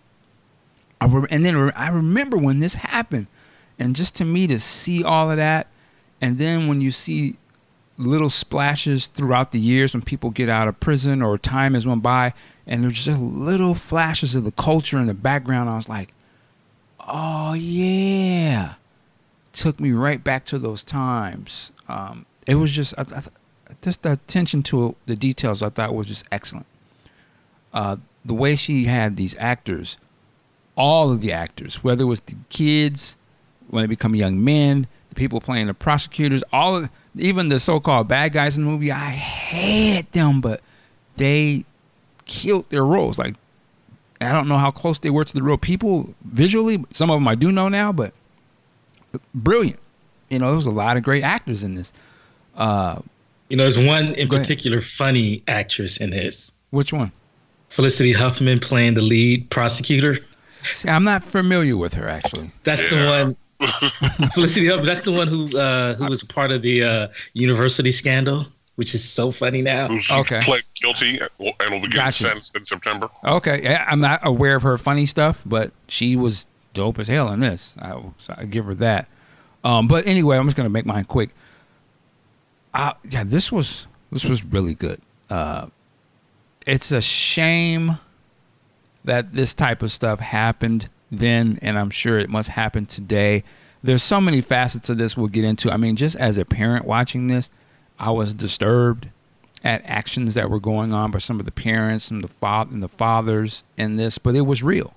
I 1.03 1.07
re- 1.07 1.27
and 1.31 1.45
then 1.45 1.73
I 1.75 1.89
remember 1.89 2.39
when 2.39 2.61
this 2.61 2.77
happened, 2.77 3.27
and 3.77 3.97
just 3.97 4.15
to 4.17 4.25
me 4.25 4.47
to 4.47 4.61
see 4.61 5.03
all 5.03 5.33
of 5.33 5.37
that, 5.37 5.67
and 6.21 6.39
then 6.39 6.69
when 6.69 6.81
you 6.81 6.93
see 6.93 7.37
little 7.99 8.31
splashes 8.31 9.09
throughout 9.09 9.51
the 9.51 9.59
years 9.59 9.95
when 9.95 10.03
people 10.03 10.31
get 10.31 10.49
out 10.49 10.69
of 10.69 10.79
prison 10.79 11.21
or 11.21 11.37
time 11.39 11.75
has 11.75 11.85
went 11.85 12.05
by, 12.05 12.33
and 12.69 12.85
there's 12.85 13.05
just 13.05 13.21
little 13.21 13.75
flashes 13.75 14.37
of 14.37 14.45
the 14.45 14.53
culture 14.53 14.97
in 14.99 15.07
the 15.07 15.15
background, 15.15 15.69
I 15.69 15.75
was 15.75 15.89
like, 15.89 16.11
oh 17.01 17.55
yeah, 17.55 18.75
took 19.53 19.81
me 19.81 19.91
right 19.91 20.23
back 20.23 20.45
to 20.47 20.59
those 20.59 20.85
times. 20.85 21.73
Um, 21.89 22.27
it 22.47 22.55
was 22.55 22.71
just 22.71 22.95
I, 22.97 23.03
I, 23.03 23.23
just 23.83 24.03
the 24.03 24.13
attention 24.13 24.63
to 24.65 24.95
the 25.07 25.17
details 25.17 25.65
I 25.65 25.69
thought 25.69 25.97
was 25.97 26.07
just 26.07 26.27
excellent. 26.31 26.67
Uh, 27.73 27.97
the 28.25 28.35
way 28.35 28.55
she 28.55 28.85
had 28.85 29.17
these 29.17 29.35
actors 29.41 29.97
all 30.77 31.11
of 31.11 31.21
the 31.21 31.33
actors, 31.33 31.83
whether 31.85 32.03
it 32.03 32.07
was 32.07 32.21
the 32.21 32.37
kids 32.49 33.17
when 33.69 33.83
they 33.83 33.87
become 33.87 34.15
young 34.15 34.43
men, 34.43 34.87
the 35.09 35.15
people 35.15 35.41
playing 35.41 35.67
the 35.67 35.75
prosecutors, 35.75 36.43
all 36.53 36.77
of 36.77 36.91
even 37.17 37.49
the 37.49 37.61
so-called 37.61 38.09
bad 38.09 38.33
guys 38.33 38.57
in 38.57 38.65
the 38.65 38.71
movie. 38.71 38.91
I 38.91 39.11
hated 39.11 40.11
them, 40.13 40.41
but 40.41 40.61
they 41.17 41.65
killed 42.25 42.69
their 42.71 42.85
roles. 42.85 43.19
Like 43.19 43.35
I 44.21 44.33
don't 44.33 44.49
know 44.49 44.59
how 44.59 44.71
close 44.71 44.99
they 44.99 45.11
were 45.11 45.25
to 45.25 45.35
the 45.35 45.43
real 45.43 45.59
people 45.59 46.15
visually. 46.25 46.85
Some 46.91 47.11
of 47.11 47.17
them 47.19 47.29
I 47.29 47.35
do 47.35 47.53
know 47.53 47.69
now, 47.69 47.93
but 47.93 48.13
brilliant. 49.35 49.79
You 50.29 50.39
know, 50.39 50.47
there 50.47 50.57
was 50.57 50.67
a 50.67 50.71
lot 50.71 50.97
of 50.97 51.03
great 51.03 51.25
actors 51.25 51.63
in 51.65 51.75
this. 51.75 51.93
Uh, 52.57 53.01
you 53.49 53.57
know, 53.57 53.65
there's 53.65 53.79
one 53.79 54.15
in 54.15 54.29
particular 54.29 54.79
ahead. 54.79 54.89
funny 54.89 55.43
actress 55.49 55.99
in 55.99 56.11
this. 56.11 56.53
Which 56.71 56.93
one? 56.93 57.13
Felicity 57.69 58.13
Huffman 58.13 58.59
playing 58.59 58.95
the 58.95 59.03
lead 59.03 59.49
prosecutor. 59.51 60.19
See, 60.63 60.89
I'm 60.89 61.05
not 61.05 61.25
familiar 61.25 61.77
with 61.77 61.95
her 61.95 62.09
actually. 62.09 62.51
That's 62.65 62.83
yeah. 62.85 62.89
the 62.89 63.25
one. 63.25 63.37
Felicity 64.33 64.67
Huffman. 64.67 64.87
That's 64.87 65.03
the 65.03 65.13
one 65.13 65.29
who 65.29 65.57
uh, 65.57 65.95
who 65.95 66.07
was 66.07 66.23
part 66.25 66.51
of 66.51 66.63
the 66.63 66.83
uh, 66.83 67.09
university 67.35 67.93
scandal, 67.93 68.47
which 68.75 68.95
is 68.95 69.09
so 69.09 69.31
funny 69.31 69.63
now. 69.63 69.87
Who's 69.87 70.11
okay. 70.11 70.41
Pled 70.43 70.63
guilty 70.75 71.21
and 71.21 71.71
will 71.71 71.81
be 71.81 71.89
getting 71.89 72.11
sentenced 72.11 72.57
in 72.57 72.65
September. 72.65 73.09
Okay, 73.25 73.63
yeah, 73.63 73.87
I'm 73.89 74.01
not 74.01 74.21
aware 74.25 74.57
of 74.57 74.63
her 74.63 74.77
funny 74.79 75.07
stuff, 75.07 75.43
but 75.47 75.71
she 75.87 76.17
was 76.17 76.47
dope 76.75 76.99
as 76.99 77.07
hell 77.07 77.31
in 77.33 77.41
this. 77.41 77.77
I, 77.81 78.03
so 78.19 78.35
I 78.37 78.47
give 78.47 78.65
her 78.65 78.75
that. 78.75 79.07
Um, 79.63 79.87
but 79.87 80.07
anyway, 80.07 80.37
I'm 80.37 80.47
just 80.47 80.57
gonna 80.57 80.69
make 80.69 80.87
mine 80.87 81.05
quick. 81.05 81.31
Uh, 82.75 82.95
yeah, 83.09 83.23
this 83.25 83.53
was 83.53 83.87
this 84.11 84.25
was 84.25 84.45
really 84.45 84.75
good. 84.75 85.01
Uh, 85.31 85.69
it's 86.67 86.91
a 86.91 87.01
shame 87.01 87.99
that 89.05 89.33
this 89.33 89.55
type 89.55 89.83
of 89.83 89.91
stuff 89.91 90.21
happened 90.21 90.89
then, 91.11 91.59
and 91.63 91.79
I'm 91.79 91.91
sure 91.91 92.19
it 92.19 92.31
must 92.31 92.51
happen 92.51 92.87
today. 92.87 93.45
There's 93.83 94.03
so 94.03 94.21
many 94.21 94.41
facets 94.41 94.89
of 94.89 94.99
this 94.99 95.17
we'll 95.17 95.29
get 95.29 95.45
into. 95.45 95.71
I 95.71 95.77
mean, 95.77 95.97
just 95.97 96.17
as 96.17 96.39
a 96.39 96.45
parent 96.45 96.85
watching 96.85 97.27
this, 97.27 97.51
I 97.99 98.11
was 98.11 98.33
disturbed 98.35 99.09
at 99.65 99.83
actions 99.85 100.35
that 100.35 100.51
were 100.51 100.61
going 100.61 100.93
on 100.93 101.11
by 101.11 101.19
some 101.19 101.39
of 101.39 101.45
the 101.45 101.53
parents 101.53 102.11
and 102.11 102.23
the 102.23 102.29
father 102.29 102.73
and 102.73 102.83
the 102.83 102.89
fathers 102.89 103.65
in 103.77 103.97
this, 103.97 104.19
but 104.19 104.35
it 104.35 104.43
was 104.43 104.63
real. 104.63 104.95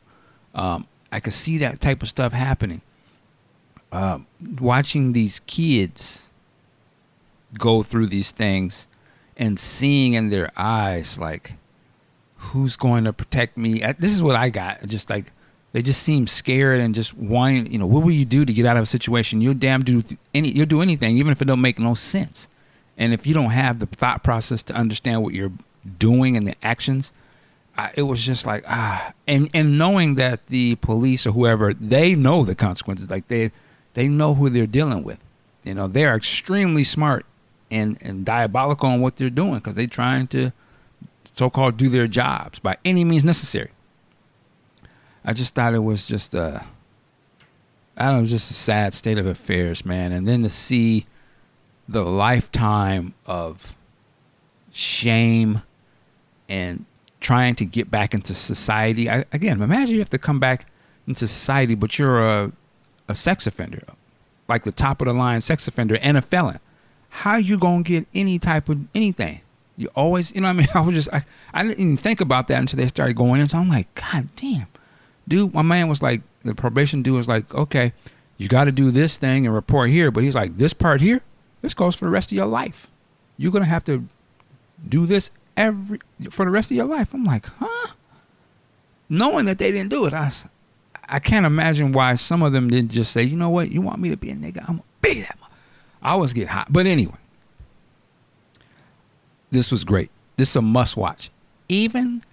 Um, 0.53 0.87
I 1.11 1.19
could 1.19 1.33
see 1.33 1.57
that 1.59 1.79
type 1.79 2.01
of 2.01 2.09
stuff 2.09 2.33
happening. 2.33 2.81
Uh, 3.91 4.19
watching 4.59 5.13
these 5.13 5.39
kids 5.41 6.29
go 7.57 7.83
through 7.83 8.07
these 8.07 8.31
things 8.31 8.87
and 9.37 9.59
seeing 9.59 10.13
in 10.13 10.29
their 10.29 10.51
eyes 10.57 11.19
like 11.19 11.53
who's 12.51 12.75
going 12.77 13.03
to 13.05 13.13
protect 13.13 13.57
me? 13.57 13.79
This 13.99 14.13
is 14.13 14.21
what 14.21 14.35
I 14.35 14.49
got. 14.49 14.85
Just 14.85 15.09
like 15.09 15.31
they 15.71 15.81
just 15.81 16.03
seem 16.03 16.27
scared 16.27 16.79
and 16.79 16.95
just 16.95 17.13
wanting, 17.13 17.71
you 17.71 17.77
know, 17.77 17.85
what 17.85 18.03
will 18.03 18.11
you 18.11 18.25
do 18.25 18.45
to 18.45 18.53
get 18.53 18.65
out 18.65 18.77
of 18.77 18.83
a 18.83 18.85
situation? 18.85 19.41
You'll 19.41 19.55
damn 19.55 19.83
do 19.83 20.01
any, 20.33 20.49
you'll 20.49 20.65
do 20.65 20.81
anything, 20.81 21.17
even 21.17 21.31
if 21.31 21.41
it 21.41 21.45
don't 21.45 21.61
make 21.61 21.79
no 21.79 21.93
sense. 21.93 22.47
And 22.97 23.13
if 23.13 23.27
you 23.27 23.33
don't 23.33 23.49
have 23.49 23.79
the 23.79 23.85
thought 23.85 24.23
process 24.23 24.63
to 24.63 24.73
understand 24.73 25.21
what 25.21 25.33
you're 25.33 25.51
doing 25.99 26.37
and 26.37 26.47
the 26.47 26.55
actions, 26.63 27.11
I, 27.77 27.91
it 27.95 28.03
was 28.03 28.25
just 28.25 28.45
like 28.45 28.63
ah, 28.67 29.13
and 29.27 29.49
and 29.53 29.77
knowing 29.77 30.15
that 30.15 30.47
the 30.47 30.75
police 30.75 31.27
or 31.27 31.31
whoever 31.31 31.73
they 31.73 32.15
know 32.15 32.45
the 32.45 32.55
consequences, 32.55 33.09
like 33.09 33.27
they 33.27 33.51
they 33.95 34.07
know 34.07 34.33
who 34.33 34.49
they're 34.49 34.67
dealing 34.67 35.03
with. 35.03 35.19
You 35.63 35.73
know, 35.73 35.87
they 35.87 36.05
are 36.05 36.15
extremely 36.15 36.85
smart 36.85 37.25
and 37.69 37.97
and 37.99 38.23
diabolical 38.25 38.89
on 38.89 39.01
what 39.01 39.17
they're 39.17 39.29
doing 39.29 39.55
because 39.55 39.75
they're 39.75 39.87
trying 39.87 40.27
to 40.27 40.53
so-called 41.35 41.77
do 41.77 41.89
their 41.89 42.07
jobs 42.07 42.59
by 42.59 42.77
any 42.85 43.03
means 43.03 43.25
necessary. 43.25 43.71
I 45.23 45.33
just 45.33 45.53
thought 45.53 45.73
it 45.73 45.79
was 45.79 46.05
just 46.05 46.33
a, 46.33 46.63
I 47.97 48.05
don't 48.05 48.21
know, 48.21 48.25
just 48.25 48.51
a 48.51 48.53
sad 48.53 48.93
state 48.93 49.17
of 49.17 49.25
affairs, 49.25 49.85
man. 49.85 50.11
And 50.11 50.27
then 50.27 50.43
to 50.43 50.49
see 50.49 51.05
the 51.89 52.03
lifetime 52.03 53.13
of 53.25 53.75
shame 54.71 55.61
and 56.47 56.85
trying 57.19 57.55
to 57.55 57.65
get 57.65 57.89
back 57.89 58.13
into 58.13 58.33
society. 58.33 59.09
I, 59.09 59.25
again, 59.33 59.61
imagine 59.61 59.95
you 59.95 60.01
have 60.01 60.09
to 60.11 60.17
come 60.17 60.39
back 60.39 60.67
into 61.07 61.27
society, 61.27 61.75
but 61.75 61.97
you're 61.97 62.23
a, 62.23 62.51
a 63.07 63.15
sex 63.15 63.47
offender, 63.47 63.83
like 64.47 64.63
the 64.63 64.71
top 64.71 65.01
of 65.01 65.07
the 65.07 65.13
line 65.13 65.41
sex 65.41 65.67
offender 65.67 65.97
and 66.01 66.17
a 66.17 66.21
felon. 66.21 66.59
How 67.09 67.37
you 67.37 67.57
gonna 67.57 67.83
get 67.83 68.07
any 68.13 68.37
type 68.39 68.69
of 68.69 68.79
anything? 68.93 69.41
You 69.77 69.89
always, 69.95 70.33
you 70.33 70.41
know, 70.41 70.47
I 70.47 70.53
mean, 70.53 70.67
I 70.73 70.81
was 70.81 70.95
just, 70.95 71.09
I, 71.11 71.23
I 71.53 71.63
didn't 71.63 71.79
even 71.79 71.97
think 71.97 72.21
about 72.21 72.47
that 72.47 72.59
until 72.59 72.77
they 72.77 72.87
started 72.87 73.15
going 73.15 73.41
in. 73.41 73.47
So 73.47 73.57
I'm 73.57 73.69
like, 73.69 73.93
God 73.95 74.29
damn, 74.35 74.67
dude. 75.27 75.53
My 75.53 75.61
man 75.61 75.87
was 75.87 76.01
like, 76.01 76.21
the 76.43 76.55
probation 76.55 77.01
dude 77.01 77.15
was 77.15 77.27
like, 77.27 77.53
okay, 77.53 77.93
you 78.37 78.47
got 78.47 78.65
to 78.65 78.71
do 78.71 78.91
this 78.91 79.17
thing 79.17 79.45
and 79.45 79.55
report 79.55 79.89
here, 79.89 80.11
but 80.11 80.23
he's 80.23 80.35
like, 80.35 80.57
this 80.57 80.73
part 80.73 81.01
here, 81.01 81.21
this 81.61 81.73
goes 81.73 81.95
for 81.95 82.05
the 82.05 82.11
rest 82.11 82.31
of 82.31 82.35
your 82.35 82.45
life. 82.45 82.87
You're 83.37 83.51
gonna 83.51 83.65
have 83.65 83.83
to 83.85 84.05
do 84.87 85.05
this 85.05 85.31
every 85.57 85.99
for 86.29 86.45
the 86.45 86.51
rest 86.51 86.71
of 86.71 86.77
your 86.77 86.85
life. 86.85 87.13
I'm 87.13 87.23
like, 87.23 87.47
huh? 87.47 87.93
Knowing 89.09 89.45
that 89.45 89.57
they 89.57 89.71
didn't 89.71 89.89
do 89.89 90.05
it, 90.05 90.13
I, 90.13 90.31
I 91.07 91.19
can't 91.19 91.45
imagine 91.45 91.91
why 91.91 92.15
some 92.15 92.43
of 92.43 92.53
them 92.53 92.69
didn't 92.69 92.91
just 92.91 93.11
say, 93.11 93.23
you 93.23 93.35
know 93.35 93.49
what, 93.49 93.71
you 93.71 93.81
want 93.81 93.99
me 93.99 94.09
to 94.09 94.17
be 94.17 94.31
a 94.31 94.35
nigga, 94.35 94.61
I'm 94.61 94.77
gonna 94.77 94.83
be 95.01 95.21
that. 95.21 95.37
I 96.01 96.11
always 96.11 96.33
get 96.33 96.47
hot, 96.47 96.71
but 96.71 96.85
anyway, 96.85 97.17
this 99.51 99.71
was 99.71 99.83
great. 99.83 100.09
This 100.37 100.49
is 100.49 100.55
a 100.57 100.61
must 100.61 100.97
watch, 100.97 101.29
even 101.69 102.23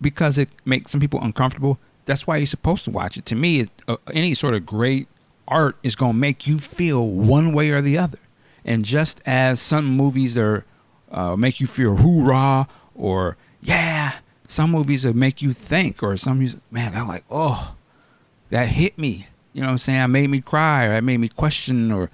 because 0.00 0.38
it 0.38 0.48
makes 0.64 0.90
some 0.90 1.00
people 1.00 1.20
uncomfortable. 1.22 1.78
That's 2.04 2.26
why 2.26 2.38
you're 2.38 2.46
supposed 2.46 2.84
to 2.84 2.90
watch 2.90 3.16
it. 3.16 3.26
To 3.26 3.34
me, 3.34 3.68
uh, 3.86 3.96
any 4.12 4.34
sort 4.34 4.54
of 4.54 4.66
great 4.66 5.08
art 5.48 5.76
is 5.82 5.96
gonna 5.96 6.14
make 6.14 6.46
you 6.46 6.58
feel 6.58 7.08
one 7.08 7.52
way 7.52 7.70
or 7.70 7.80
the 7.80 7.98
other. 7.98 8.18
And 8.64 8.84
just 8.84 9.20
as 9.26 9.60
some 9.60 9.84
movies 9.84 10.36
are 10.36 10.64
uh, 11.10 11.36
make 11.36 11.60
you 11.60 11.66
feel 11.66 11.96
hoorah 11.96 12.68
or 12.94 13.36
yeah. 13.60 14.14
Some 14.46 14.72
movies 14.72 15.04
will 15.04 15.14
make 15.14 15.42
you 15.42 15.52
think, 15.52 16.02
or 16.02 16.16
some 16.16 16.40
music, 16.40 16.60
man, 16.72 16.94
I'm 16.94 17.06
like, 17.06 17.24
oh, 17.30 17.76
that 18.48 18.66
hit 18.66 18.98
me. 18.98 19.28
You 19.52 19.60
know 19.60 19.68
what 19.68 19.72
I'm 19.72 19.78
saying? 19.78 20.00
It 20.00 20.08
made 20.08 20.28
me 20.28 20.40
cry, 20.40 20.86
or 20.86 20.94
it 20.94 21.04
made 21.04 21.18
me 21.18 21.28
question, 21.28 21.92
or 21.92 22.10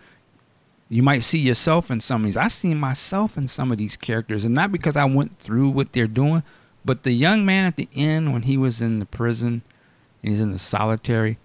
you 0.89 1.03
might 1.03 1.23
see 1.23 1.39
yourself 1.39 1.91
in 1.91 2.01
some 2.01 2.23
of 2.23 2.27
these. 2.27 2.37
I 2.37 2.49
see 2.49 2.75
myself 2.75 3.37
in 3.37 3.49
some 3.49 3.73
of 3.73 3.79
these 3.79 3.97
characters, 3.97 4.45
and 4.45 4.55
not 4.55 4.71
because 4.71 4.97
I 4.97 5.05
went 5.05 5.39
through 5.39 5.71
what 5.71 5.93
they're 5.93 6.07
doing, 6.07 6.43
but 6.85 7.03
the 7.03 7.13
young 7.13 7.45
man 7.45 7.67
at 7.67 7.77
the 7.77 7.89
end 7.95 8.33
when 8.33 8.43
he 8.43 8.57
was 8.57 8.81
in 8.81 9.01
the 9.01 9.07
prison 9.07 9.63
and 10.23 10.33
he's 10.33 10.41
in 10.41 10.53
the 10.53 10.59
solitary, 10.59 11.39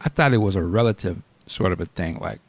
I 0.00 0.08
thought 0.08 0.32
it 0.32 0.38
was 0.38 0.56
a 0.56 0.62
relative 0.62 1.22
sort 1.46 1.72
of 1.72 1.80
a 1.80 1.86
thing. 1.86 2.18
Like 2.18 2.40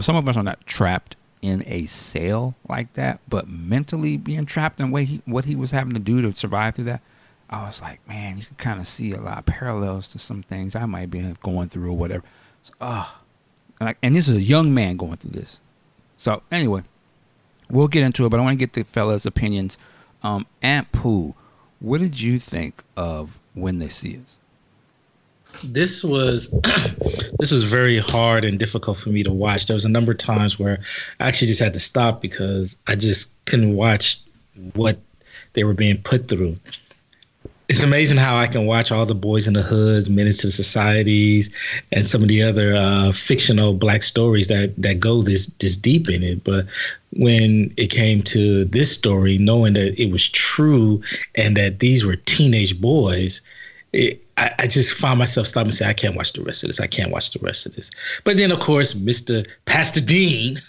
some 0.00 0.16
of 0.16 0.28
us 0.28 0.36
are 0.36 0.42
not 0.42 0.66
trapped 0.66 1.14
in 1.40 1.62
a 1.66 1.86
cell 1.86 2.56
like 2.68 2.94
that, 2.94 3.20
but 3.28 3.48
mentally 3.48 4.16
being 4.16 4.44
trapped 4.44 4.80
in 4.80 4.90
what 4.90 5.04
he, 5.04 5.22
what 5.24 5.44
he 5.44 5.54
was 5.54 5.70
having 5.70 5.92
to 5.92 6.00
do 6.00 6.20
to 6.22 6.34
survive 6.34 6.74
through 6.74 6.84
that, 6.86 7.02
I 7.48 7.64
was 7.64 7.80
like, 7.80 8.06
man, 8.08 8.38
you 8.38 8.44
can 8.44 8.56
kind 8.56 8.80
of 8.80 8.88
see 8.88 9.12
a 9.12 9.20
lot 9.20 9.38
of 9.38 9.46
parallels 9.46 10.08
to 10.08 10.18
some 10.18 10.42
things 10.42 10.74
I 10.74 10.84
might 10.86 11.10
be 11.10 11.22
going 11.40 11.68
through 11.68 11.90
or 11.90 11.96
whatever. 11.96 12.24
So, 12.62 12.74
and, 13.80 13.94
and 14.02 14.16
this 14.16 14.28
is 14.28 14.36
a 14.36 14.42
young 14.42 14.72
man 14.74 14.96
going 14.96 15.16
through 15.16 15.32
this. 15.32 15.60
So 16.16 16.42
anyway, 16.50 16.82
we'll 17.70 17.88
get 17.88 18.02
into 18.02 18.26
it, 18.26 18.28
but 18.30 18.40
I 18.40 18.42
want 18.42 18.58
to 18.58 18.66
get 18.66 18.72
the 18.72 18.84
fellas' 18.84 19.26
opinions. 19.26 19.78
Um, 20.22 20.46
Aunt 20.62 20.90
Pooh, 20.92 21.34
what 21.80 22.00
did 22.00 22.20
you 22.20 22.38
think 22.38 22.82
of 22.96 23.38
when 23.54 23.78
they 23.78 23.88
see 23.88 24.18
us? 24.18 24.38
this 25.64 26.04
was 26.04 26.50
this 27.38 27.50
was 27.50 27.64
very 27.64 27.98
hard 27.98 28.44
and 28.44 28.58
difficult 28.58 28.98
for 28.98 29.10
me 29.10 29.22
to 29.22 29.32
watch. 29.32 29.66
There 29.66 29.74
was 29.74 29.84
a 29.84 29.90
number 29.90 30.12
of 30.12 30.18
times 30.18 30.58
where 30.58 30.78
I 31.20 31.28
actually 31.28 31.48
just 31.48 31.60
had 31.60 31.74
to 31.74 31.80
stop 31.80 32.20
because 32.20 32.76
I 32.86 32.94
just 32.94 33.32
couldn't 33.46 33.74
watch 33.74 34.18
what 34.74 34.98
they 35.54 35.64
were 35.64 35.74
being 35.74 35.98
put 36.02 36.28
through. 36.28 36.56
It's 37.68 37.82
amazing 37.82 38.16
how 38.16 38.34
I 38.34 38.46
can 38.46 38.64
watch 38.64 38.90
all 38.90 39.04
the 39.04 39.14
boys 39.14 39.46
in 39.46 39.52
the 39.52 39.62
hoods, 39.62 40.08
menace 40.08 40.38
to 40.38 40.50
societies, 40.50 41.50
and 41.92 42.06
some 42.06 42.22
of 42.22 42.28
the 42.28 42.42
other 42.42 42.74
uh, 42.74 43.12
fictional 43.12 43.74
black 43.74 44.02
stories 44.02 44.48
that 44.48 44.74
that 44.78 45.00
go 45.00 45.20
this 45.20 45.48
this 45.58 45.76
deep 45.76 46.08
in 46.08 46.22
it. 46.22 46.44
But 46.44 46.64
when 47.12 47.72
it 47.76 47.88
came 47.90 48.22
to 48.22 48.64
this 48.64 48.90
story, 48.90 49.36
knowing 49.36 49.74
that 49.74 50.00
it 50.00 50.10
was 50.10 50.28
true 50.28 51.02
and 51.34 51.56
that 51.58 51.80
these 51.80 52.06
were 52.06 52.16
teenage 52.16 52.80
boys, 52.80 53.42
it, 53.92 54.22
I, 54.38 54.54
I, 54.60 54.66
just 54.66 54.94
found 54.94 55.18
myself 55.18 55.46
stopping 55.46 55.68
and 55.68 55.74
saying, 55.74 55.90
I 55.90 55.94
can't 55.94 56.14
watch 56.14 56.32
the 56.32 56.42
rest 56.42 56.62
of 56.62 56.68
this. 56.68 56.80
I 56.80 56.86
can't 56.86 57.10
watch 57.10 57.32
the 57.32 57.38
rest 57.40 57.66
of 57.66 57.74
this. 57.74 57.90
But 58.24 58.36
then, 58.36 58.52
of 58.52 58.60
course, 58.60 58.94
Mr. 58.94 59.46
Pastor 59.64 60.00
Dean 60.00 60.60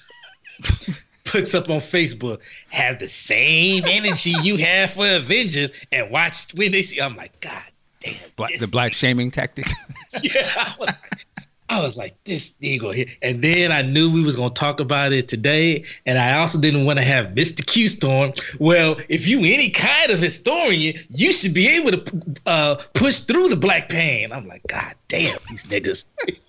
puts 1.29 1.53
up 1.53 1.69
on 1.69 1.79
Facebook, 1.79 2.41
have 2.69 2.99
the 2.99 3.07
same 3.07 3.83
energy 3.85 4.33
you 4.41 4.57
have 4.57 4.91
for 4.91 5.07
Avengers 5.07 5.71
and 5.91 6.09
watch 6.09 6.51
when 6.55 6.71
they 6.71 6.81
see. 6.81 6.99
I'm 6.99 7.15
like, 7.15 7.39
God 7.39 7.63
damn. 7.99 8.15
Black, 8.35 8.57
the 8.57 8.67
black 8.67 8.93
shaming 8.93 9.29
tactics. 9.29 9.73
yeah. 10.23 10.51
I 10.57 10.75
was, 10.79 10.87
like, 10.87 11.25
I 11.69 11.83
was 11.83 11.97
like, 11.97 12.23
this 12.23 12.53
nigga 12.61 12.95
here. 12.95 13.05
And 13.21 13.43
then 13.43 13.71
I 13.71 13.83
knew 13.83 14.11
we 14.11 14.23
was 14.23 14.35
gonna 14.35 14.49
talk 14.49 14.79
about 14.79 15.13
it 15.13 15.27
today. 15.27 15.83
And 16.07 16.17
I 16.17 16.39
also 16.39 16.59
didn't 16.59 16.85
want 16.85 16.97
to 16.97 17.05
have 17.05 17.27
Mr. 17.27 17.63
Q 17.65 17.87
Storm. 17.89 18.33
Well, 18.57 18.97
if 19.07 19.27
you 19.27 19.39
any 19.39 19.69
kind 19.69 20.11
of 20.11 20.19
historian, 20.19 20.95
you 21.09 21.31
should 21.31 21.53
be 21.53 21.67
able 21.67 21.91
to 21.91 22.21
uh, 22.47 22.75
push 22.95 23.19
through 23.19 23.49
the 23.49 23.55
black 23.55 23.89
pain. 23.89 24.31
I'm 24.31 24.47
like, 24.47 24.63
God 24.67 24.95
damn, 25.09 25.37
these 25.49 25.65
niggas. 25.65 26.05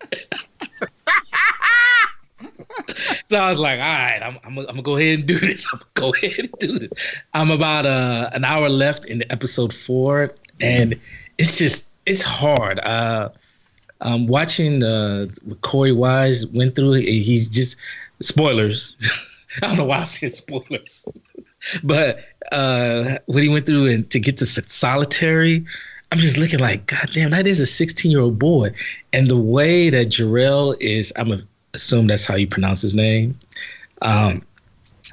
so 3.24 3.36
I 3.38 3.50
was 3.50 3.58
like, 3.58 3.80
all 3.80 3.86
right, 3.86 4.20
I'm, 4.22 4.38
I'm, 4.44 4.58
I'm, 4.58 4.66
gonna 4.66 4.82
go 4.82 4.96
ahead 4.96 5.20
and 5.20 5.28
do 5.28 5.38
this. 5.38 5.66
I'm 5.72 5.80
gonna 5.94 6.12
go 6.12 6.18
ahead 6.18 6.38
and 6.38 6.52
do 6.58 6.78
this. 6.78 6.90
I'm 7.34 7.50
about 7.50 7.86
uh, 7.86 8.30
an 8.32 8.44
hour 8.44 8.68
left 8.68 9.04
in 9.06 9.18
the 9.18 9.32
episode 9.32 9.72
four, 9.74 10.30
and 10.60 10.98
it's 11.38 11.56
just 11.56 11.88
it's 12.06 12.22
hard. 12.22 12.80
Uh, 12.80 13.30
um, 14.00 14.26
watching 14.26 14.82
uh, 14.82 15.26
what 15.44 15.60
Korey 15.60 15.94
Wise 15.94 16.46
went 16.46 16.76
through, 16.76 16.94
he's 16.94 17.48
just 17.48 17.76
spoilers. 18.20 18.96
I 19.62 19.66
don't 19.66 19.76
know 19.76 19.84
why 19.84 19.98
I'm 19.98 20.08
saying 20.08 20.32
spoilers, 20.32 21.06
but 21.82 22.24
uh, 22.52 23.18
what 23.26 23.42
he 23.42 23.48
went 23.48 23.66
through 23.66 23.86
and 23.86 24.08
to 24.10 24.20
get 24.20 24.36
to 24.38 24.46
solitary, 24.46 25.64
I'm 26.12 26.18
just 26.18 26.38
looking 26.38 26.60
like, 26.60 26.86
God 26.86 27.10
damn, 27.12 27.30
that 27.30 27.46
is 27.46 27.60
a 27.60 27.66
16 27.66 28.10
year 28.10 28.20
old 28.20 28.38
boy. 28.38 28.72
And 29.12 29.28
the 29.28 29.38
way 29.38 29.90
that 29.90 30.08
Jharrel 30.08 30.76
is, 30.80 31.12
I'm 31.16 31.28
gonna 31.28 31.46
assume 31.74 32.06
that's 32.06 32.26
how 32.26 32.36
you 32.36 32.46
pronounce 32.46 32.82
his 32.82 32.94
name, 32.94 33.36
um, 34.02 34.42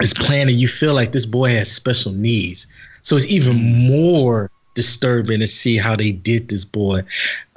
is 0.01 0.13
playing, 0.13 0.49
and 0.49 0.59
you 0.59 0.67
feel 0.67 0.93
like 0.93 1.11
this 1.11 1.25
boy 1.25 1.49
has 1.49 1.71
special 1.71 2.11
needs. 2.11 2.67
So 3.01 3.15
it's 3.15 3.27
even 3.27 3.55
more 3.87 4.51
disturbing 4.73 5.39
to 5.39 5.47
see 5.47 5.75
how 5.77 5.95
they 5.95 6.11
did 6.11 6.49
this 6.49 6.63
boy. 6.63 6.99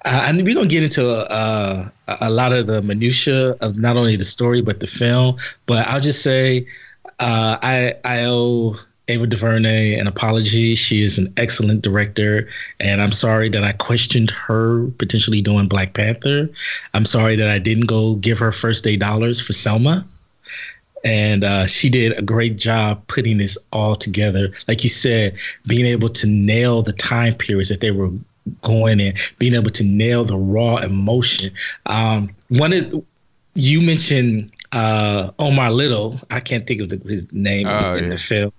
Uh, 0.04 0.24
and 0.26 0.42
we're 0.42 0.54
gonna 0.54 0.66
get 0.66 0.82
into 0.82 1.10
uh, 1.30 1.88
a 2.20 2.30
lot 2.30 2.52
of 2.52 2.66
the 2.66 2.80
minutia 2.80 3.50
of 3.60 3.76
not 3.76 3.96
only 3.96 4.16
the 4.16 4.24
story 4.24 4.62
but 4.62 4.80
the 4.80 4.86
film. 4.86 5.36
But 5.66 5.86
I'll 5.86 6.00
just 6.00 6.22
say, 6.22 6.66
uh, 7.18 7.58
I 7.62 7.94
I 8.04 8.24
owe 8.24 8.76
Ava 9.10 9.26
DuVernay 9.26 9.98
an 9.98 10.06
apology. 10.06 10.74
She 10.74 11.02
is 11.02 11.18
an 11.18 11.32
excellent 11.36 11.82
director, 11.82 12.48
and 12.78 13.02
I'm 13.02 13.12
sorry 13.12 13.48
that 13.50 13.64
I 13.64 13.72
questioned 13.72 14.30
her 14.30 14.86
potentially 14.98 15.42
doing 15.42 15.68
Black 15.68 15.94
Panther. 15.94 16.48
I'm 16.94 17.04
sorry 17.04 17.36
that 17.36 17.48
I 17.48 17.58
didn't 17.58 17.86
go 17.86 18.14
give 18.16 18.38
her 18.38 18.52
first 18.52 18.84
day 18.84 18.96
dollars 18.96 19.40
for 19.40 19.52
Selma. 19.52 20.06
And 21.02 21.44
uh, 21.44 21.66
she 21.66 21.88
did 21.88 22.16
a 22.18 22.22
great 22.22 22.56
job 22.58 23.02
putting 23.08 23.38
this 23.38 23.56
all 23.72 23.96
together. 23.96 24.52
Like 24.68 24.84
you 24.84 24.90
said, 24.90 25.34
being 25.66 25.86
able 25.86 26.08
to 26.10 26.26
nail 26.26 26.82
the 26.82 26.92
time 26.92 27.34
periods 27.34 27.70
that 27.70 27.80
they 27.80 27.90
were 27.90 28.10
going 28.62 29.00
in, 29.00 29.14
being 29.38 29.54
able 29.54 29.70
to 29.70 29.84
nail 29.84 30.24
the 30.24 30.36
raw 30.36 30.76
emotion. 30.76 31.52
Um, 31.86 32.30
one 32.48 32.72
of 32.72 33.04
you 33.54 33.80
mentioned 33.80 34.52
uh, 34.72 35.30
Omar 35.38 35.70
Little. 35.70 36.20
I 36.30 36.40
can't 36.40 36.66
think 36.66 36.80
of 36.80 36.90
the, 36.90 36.98
his 37.08 37.30
name 37.32 37.66
oh, 37.66 37.94
in 37.94 38.04
yeah. 38.04 38.10
the 38.10 38.18
film. 38.18 38.52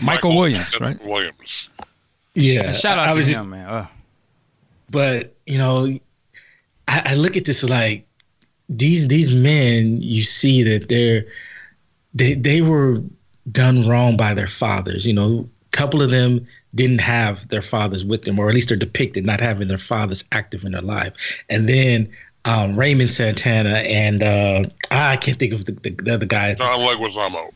Michael, 0.00 0.04
Michael 0.30 0.36
Williams, 0.36 0.80
right? 0.80 1.04
Williams. 1.04 1.68
Yeah. 2.34 2.72
Shout 2.72 2.98
out 2.98 3.08
I, 3.08 3.12
to 3.12 3.18
him, 3.18 3.24
just, 3.24 3.44
man. 3.46 3.66
Oh. 3.68 3.88
But 4.90 5.34
you 5.46 5.58
know, 5.58 5.86
I, 6.88 7.02
I 7.06 7.14
look 7.14 7.36
at 7.36 7.44
this 7.44 7.68
like 7.68 8.06
these 8.68 9.08
these 9.08 9.32
men. 9.32 10.00
You 10.00 10.22
see 10.22 10.62
that 10.62 10.88
they're 10.88 11.24
they 12.14 12.34
they 12.34 12.62
were 12.62 13.02
done 13.50 13.88
wrong 13.88 14.16
by 14.16 14.34
their 14.34 14.46
fathers. 14.46 15.06
You 15.06 15.14
know, 15.14 15.48
a 15.72 15.76
couple 15.76 16.02
of 16.02 16.10
them 16.10 16.46
didn't 16.74 17.00
have 17.00 17.48
their 17.48 17.62
fathers 17.62 18.04
with 18.04 18.24
them, 18.24 18.38
or 18.38 18.48
at 18.48 18.54
least 18.54 18.68
they're 18.68 18.78
depicted 18.78 19.24
not 19.24 19.40
having 19.40 19.68
their 19.68 19.78
fathers 19.78 20.24
active 20.32 20.64
in 20.64 20.72
their 20.72 20.82
life. 20.82 21.42
And 21.48 21.68
then 21.68 22.08
um, 22.44 22.78
Raymond 22.78 23.10
Santana 23.10 23.78
and 23.78 24.22
uh, 24.22 24.62
I 24.90 25.16
can't 25.16 25.38
think 25.38 25.52
of 25.52 25.64
the, 25.64 25.72
the, 25.72 25.90
the 25.90 26.14
other 26.14 26.26
guy. 26.26 26.54
John 26.54 26.78
Leguizamo. 26.80 27.52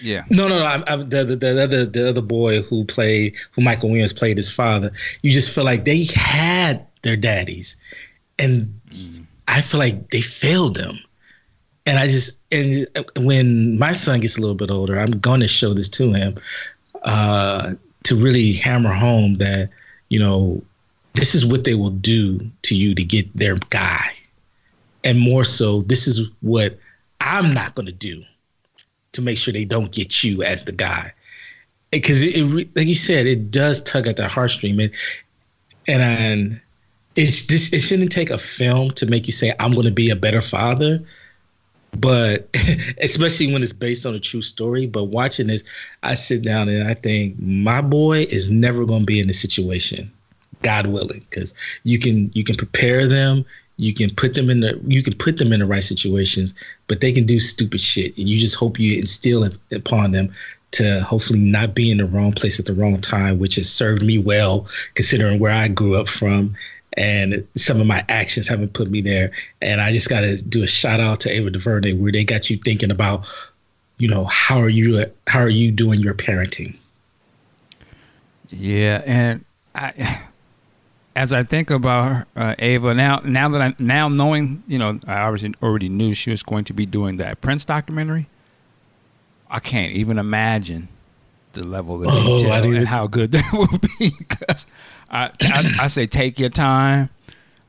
Yeah. 0.00 0.24
No, 0.30 0.48
no, 0.48 0.58
no. 0.58 0.66
I'm, 0.66 0.84
I'm 0.86 1.08
the, 1.08 1.24
the 1.24 1.36
the 1.36 1.62
other 1.62 1.86
the 1.86 2.08
other 2.08 2.20
boy 2.20 2.62
who 2.62 2.84
played 2.84 3.36
who 3.52 3.62
Michael 3.62 3.90
Williams 3.90 4.12
played 4.12 4.36
his 4.36 4.50
father. 4.50 4.92
You 5.22 5.32
just 5.32 5.54
feel 5.54 5.64
like 5.64 5.84
they 5.84 6.04
had 6.04 6.86
their 7.02 7.16
daddies, 7.16 7.76
and 8.38 8.72
mm. 8.90 9.24
I 9.48 9.60
feel 9.62 9.78
like 9.78 10.10
they 10.10 10.20
failed 10.20 10.76
them. 10.76 10.98
And 11.84 11.98
I 11.98 12.06
just 12.06 12.38
and 12.52 12.86
when 13.18 13.78
my 13.78 13.92
son 13.92 14.20
gets 14.20 14.36
a 14.36 14.40
little 14.40 14.54
bit 14.54 14.70
older, 14.70 14.98
I'm 14.98 15.18
going 15.18 15.40
to 15.40 15.48
show 15.48 15.74
this 15.74 15.88
to 15.90 16.12
him 16.12 16.36
uh, 17.02 17.74
to 18.04 18.16
really 18.16 18.52
hammer 18.52 18.92
home 18.92 19.38
that 19.38 19.70
you 20.08 20.18
know 20.18 20.62
this 21.14 21.34
is 21.34 21.44
what 21.44 21.64
they 21.64 21.74
will 21.74 21.90
do 21.90 22.38
to 22.62 22.74
you 22.74 22.94
to 22.94 23.04
get 23.04 23.34
their 23.36 23.56
guy, 23.70 24.12
and 25.02 25.18
more 25.18 25.44
so, 25.44 25.82
this 25.82 26.06
is 26.06 26.30
what 26.40 26.78
I'm 27.20 27.52
not 27.52 27.74
going 27.74 27.86
to 27.86 27.92
do 27.92 28.22
to 29.12 29.22
make 29.22 29.38
sure 29.38 29.52
they 29.52 29.64
don't 29.64 29.92
get 29.92 30.24
you 30.24 30.42
as 30.42 30.64
the 30.64 30.72
guy. 30.72 31.12
Because 31.90 32.22
it, 32.22 32.36
it, 32.36 32.76
like 32.76 32.86
you 32.86 32.94
said, 32.94 33.26
it 33.26 33.50
does 33.50 33.82
tug 33.82 34.06
at 34.06 34.16
the 34.16 34.24
heartstring, 34.24 34.82
and 34.82 34.92
and 35.86 36.60
it's 37.16 37.46
this. 37.46 37.72
It 37.72 37.80
shouldn't 37.80 38.12
take 38.12 38.30
a 38.30 38.38
film 38.38 38.90
to 38.92 39.06
make 39.06 39.26
you 39.26 39.32
say, 39.32 39.52
"I'm 39.60 39.72
going 39.72 39.84
to 39.84 39.92
be 39.92 40.10
a 40.10 40.16
better 40.16 40.40
father." 40.40 41.02
But 41.98 42.48
especially 43.02 43.52
when 43.52 43.62
it's 43.62 43.74
based 43.74 44.06
on 44.06 44.14
a 44.14 44.20
true 44.20 44.40
story. 44.40 44.86
But 44.86 45.04
watching 45.04 45.48
this, 45.48 45.62
I 46.02 46.14
sit 46.14 46.42
down 46.42 46.70
and 46.70 46.88
I 46.88 46.94
think 46.94 47.38
my 47.38 47.82
boy 47.82 48.22
is 48.30 48.50
never 48.50 48.86
going 48.86 49.02
to 49.02 49.06
be 49.06 49.20
in 49.20 49.26
this 49.26 49.40
situation, 49.40 50.10
God 50.62 50.86
willing, 50.86 51.26
because 51.28 51.52
you 51.84 51.98
can 51.98 52.30
you 52.32 52.44
can 52.44 52.56
prepare 52.56 53.06
them, 53.06 53.44
you 53.82 53.92
can 53.92 54.14
put 54.14 54.34
them 54.34 54.48
in 54.48 54.60
the 54.60 54.80
you 54.86 55.02
can 55.02 55.14
put 55.14 55.38
them 55.38 55.52
in 55.52 55.60
the 55.60 55.66
right 55.66 55.82
situations, 55.82 56.54
but 56.86 57.00
they 57.00 57.12
can 57.12 57.26
do 57.26 57.40
stupid 57.40 57.80
shit, 57.80 58.16
and 58.16 58.28
you 58.28 58.38
just 58.38 58.54
hope 58.54 58.78
you 58.78 58.96
instill 58.98 59.44
it 59.44 59.56
upon 59.72 60.12
them 60.12 60.32
to 60.72 61.02
hopefully 61.02 61.38
not 61.38 61.74
be 61.74 61.90
in 61.90 61.98
the 61.98 62.06
wrong 62.06 62.32
place 62.32 62.58
at 62.58 62.66
the 62.66 62.72
wrong 62.72 63.00
time, 63.00 63.38
which 63.38 63.56
has 63.56 63.70
served 63.70 64.02
me 64.02 64.18
well 64.18 64.66
considering 64.94 65.38
where 65.38 65.52
I 65.52 65.68
grew 65.68 65.96
up 65.96 66.08
from 66.08 66.56
and 66.96 67.46
some 67.56 67.80
of 67.80 67.86
my 67.86 68.04
actions 68.08 68.48
haven't 68.48 68.72
put 68.72 68.90
me 68.90 69.00
there. 69.00 69.32
And 69.60 69.80
I 69.80 69.92
just 69.92 70.08
got 70.08 70.20
to 70.20 70.36
do 70.36 70.62
a 70.62 70.66
shout 70.66 71.00
out 71.00 71.20
to 71.20 71.30
Ava 71.30 71.50
DuVernay 71.50 71.94
where 71.94 72.12
they 72.12 72.24
got 72.24 72.50
you 72.50 72.56
thinking 72.58 72.90
about, 72.90 73.26
you 73.98 74.08
know, 74.08 74.24
how 74.24 74.60
are 74.60 74.68
you 74.68 75.04
how 75.26 75.40
are 75.40 75.48
you 75.48 75.70
doing 75.70 76.00
your 76.00 76.14
parenting? 76.14 76.76
Yeah, 78.48 79.02
and 79.06 79.44
I 79.74 80.20
as 81.14 81.32
I 81.32 81.42
think 81.42 81.70
about 81.70 82.26
uh, 82.36 82.54
Ava 82.58 82.94
now, 82.94 83.20
now 83.24 83.48
that 83.50 83.60
I 83.60 83.74
now 83.78 84.08
knowing, 84.08 84.62
you 84.66 84.78
know, 84.78 84.98
I 85.06 85.20
obviously 85.20 85.54
already 85.62 85.88
knew 85.88 86.14
she 86.14 86.30
was 86.30 86.42
going 86.42 86.64
to 86.64 86.72
be 86.72 86.86
doing 86.86 87.16
that 87.16 87.40
Prince 87.40 87.64
documentary. 87.64 88.28
I 89.50 89.60
can't 89.60 89.92
even 89.92 90.18
imagine 90.18 90.88
the 91.52 91.66
level 91.66 92.02
of 92.02 92.08
oh, 92.10 92.38
detail 92.38 92.76
and 92.76 92.88
how 92.88 93.06
good 93.06 93.32
that 93.32 93.52
will 93.52 93.78
be. 93.98 94.12
Because 94.18 94.66
I, 95.10 95.30
I, 95.42 95.76
I 95.80 95.86
say 95.88 96.06
take 96.06 96.38
your 96.38 96.48
time, 96.48 97.10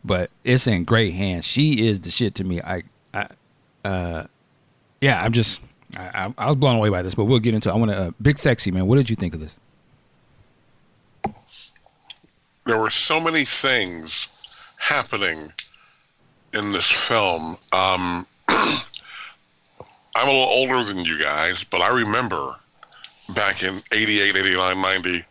but 0.03 0.29
it's 0.43 0.65
in 0.67 0.85
great 0.85 1.13
hands. 1.13 1.45
She 1.45 1.85
is 1.88 2.00
the 2.00 2.12
shit 2.12 2.35
to 2.35 2.43
me. 2.45 2.62
I, 2.62 2.83
I, 3.13 3.27
uh, 3.83 4.27
yeah, 5.01 5.21
I'm 5.21 5.33
just 5.33 5.59
I, 5.97 6.33
I 6.38 6.47
was 6.47 6.55
blown 6.55 6.75
away 6.75 6.89
by 6.89 7.01
this, 7.01 7.15
but 7.15 7.25
we'll 7.25 7.39
get 7.39 7.53
into. 7.53 7.69
it. 7.69 7.73
I 7.73 7.75
want 7.75 7.91
to 7.91 7.97
uh, 7.97 8.12
big 8.21 8.39
sexy 8.39 8.71
man. 8.71 8.88
What 8.88 8.95
did 8.95 9.09
you 9.09 9.15
think 9.15 9.33
of 9.33 9.39
this? 9.39 9.59
There 12.65 12.79
were 12.79 12.89
so 12.89 13.20
many 13.20 13.46
things 13.46 14.75
happening 14.79 15.51
in 16.53 16.72
this 16.72 16.89
film. 16.89 17.58
Um, 17.74 18.25
I'm 18.50 20.27
a 20.27 20.32
little 20.32 20.43
older 20.43 20.84
than 20.84 21.00
you 21.00 21.20
guys, 21.20 21.63
but 21.63 21.82
I 21.82 21.89
remember 21.89 22.55
back 23.29 23.63
in 23.63 23.82
88, 23.91 24.36
89, 24.36 24.82
90, 24.82 25.25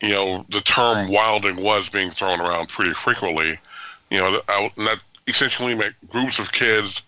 you 0.00 0.10
know, 0.10 0.46
the 0.50 0.60
term 0.60 1.10
wilding 1.10 1.56
was 1.56 1.88
being 1.88 2.10
thrown 2.10 2.40
around 2.40 2.68
pretty 2.68 2.92
frequently. 2.92 3.58
You 4.10 4.18
know, 4.18 4.40
that 4.76 5.00
essentially 5.26 5.74
meant 5.74 5.94
groups 6.08 6.38
of 6.38 6.52
kids 6.52 7.02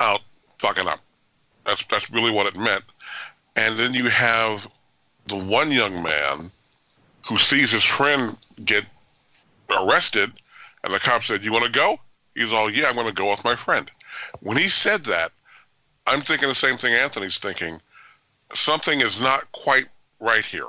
out 0.00 0.20
fucking 0.58 0.88
up. 0.88 1.00
That's 1.64 1.84
that's 1.86 2.10
really 2.10 2.32
what 2.32 2.46
it 2.46 2.56
meant. 2.56 2.82
And 3.54 3.76
then 3.76 3.94
you 3.94 4.08
have 4.08 4.68
the 5.26 5.36
one 5.36 5.70
young 5.70 6.02
man 6.02 6.50
who 7.26 7.36
sees 7.36 7.70
his 7.70 7.84
friend 7.84 8.36
get 8.64 8.84
arrested, 9.70 10.32
and 10.84 10.92
the 10.92 10.98
cop 10.98 11.24
said, 11.24 11.44
"You 11.44 11.52
want 11.52 11.64
to 11.64 11.70
go?" 11.70 12.00
He's 12.34 12.52
all, 12.52 12.70
"Yeah, 12.70 12.88
I'm 12.88 12.94
going 12.94 13.06
to 13.06 13.12
go 13.12 13.30
with 13.30 13.44
my 13.44 13.56
friend." 13.56 13.90
When 14.40 14.56
he 14.56 14.68
said 14.68 15.04
that, 15.04 15.32
I'm 16.06 16.20
thinking 16.20 16.48
the 16.48 16.54
same 16.54 16.76
thing 16.76 16.94
Anthony's 16.94 17.38
thinking. 17.38 17.80
Something 18.54 19.00
is 19.00 19.20
not 19.20 19.50
quite 19.52 19.86
right 20.20 20.44
here. 20.44 20.68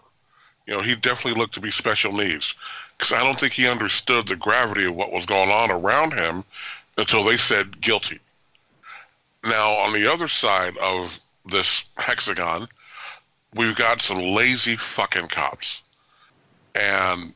You 0.67 0.75
know, 0.75 0.81
he 0.81 0.95
definitely 0.95 1.39
looked 1.39 1.55
to 1.55 1.61
be 1.61 1.71
special 1.71 2.13
needs 2.13 2.55
because 2.97 3.11
I 3.11 3.23
don't 3.23 3.39
think 3.39 3.53
he 3.53 3.67
understood 3.67 4.27
the 4.27 4.35
gravity 4.35 4.85
of 4.85 4.95
what 4.95 5.11
was 5.11 5.25
going 5.25 5.49
on 5.49 5.71
around 5.71 6.13
him 6.13 6.43
until 6.97 7.23
they 7.23 7.37
said 7.37 7.81
guilty. 7.81 8.19
Now, 9.43 9.71
on 9.71 9.93
the 9.93 10.09
other 10.11 10.27
side 10.27 10.77
of 10.77 11.19
this 11.45 11.83
hexagon, 11.97 12.67
we've 13.55 13.75
got 13.75 14.01
some 14.01 14.19
lazy 14.19 14.77
fucking 14.77 15.27
cops. 15.27 15.81
And 16.75 17.33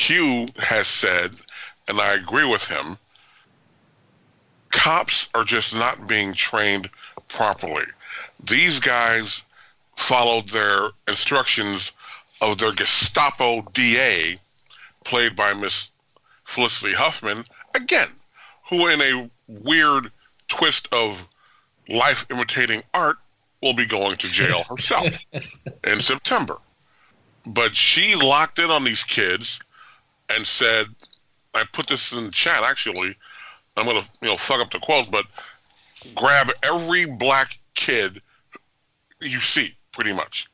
Q 0.00 0.48
has 0.56 0.88
said, 0.88 1.36
and 1.86 2.00
I 2.00 2.14
agree 2.14 2.46
with 2.46 2.66
him, 2.66 2.96
cops 4.70 5.28
are 5.34 5.44
just 5.44 5.74
not 5.74 6.06
being 6.06 6.32
trained 6.32 6.88
properly. 7.28 7.84
These 8.42 8.80
guys 8.80 9.42
followed 9.96 10.48
their 10.48 10.88
instructions 11.06 11.92
of 12.40 12.56
their 12.56 12.72
Gestapo 12.72 13.60
DA, 13.74 14.38
played 15.04 15.36
by 15.36 15.52
Miss 15.52 15.90
Felicity 16.44 16.94
Huffman, 16.94 17.44
again, 17.74 18.08
who 18.70 18.88
in 18.88 19.02
a 19.02 19.30
weird 19.48 20.10
twist 20.48 20.88
of 20.92 21.28
life 21.90 22.24
imitating 22.30 22.82
art 22.94 23.18
will 23.60 23.74
be 23.74 23.86
going 23.86 24.16
to 24.16 24.28
jail 24.28 24.64
herself 24.68 25.14
in 25.84 26.00
September. 26.00 26.56
But 27.44 27.76
she 27.76 28.14
locked 28.14 28.58
in 28.58 28.70
on 28.70 28.84
these 28.84 29.04
kids 29.04 29.60
and 30.30 30.46
said, 30.46 30.86
I 31.54 31.64
put 31.72 31.88
this 31.88 32.12
in 32.12 32.26
the 32.26 32.30
chat 32.30 32.62
actually. 32.62 33.14
I'm 33.76 33.86
gonna 33.86 34.04
you 34.20 34.28
know 34.28 34.36
fuck 34.36 34.60
up 34.60 34.70
the 34.70 34.78
quotes, 34.78 35.08
but 35.08 35.26
grab 36.14 36.50
every 36.62 37.06
black 37.06 37.58
kid 37.74 38.20
you 39.20 39.40
see, 39.40 39.74
pretty 39.92 40.12
much. 40.12 40.46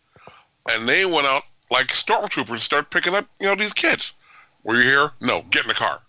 And 0.70 0.88
they 0.88 1.06
went 1.06 1.26
out 1.26 1.42
like 1.70 1.88
stormtroopers 1.88 2.76
and 2.76 2.90
picking 2.90 3.14
up, 3.14 3.26
you 3.40 3.46
know, 3.46 3.54
these 3.54 3.72
kids. 3.72 4.14
Were 4.64 4.76
you 4.76 4.82
here? 4.82 5.10
No, 5.20 5.42
get 5.50 5.62
in 5.62 5.68
the 5.68 5.74
car. 5.74 6.00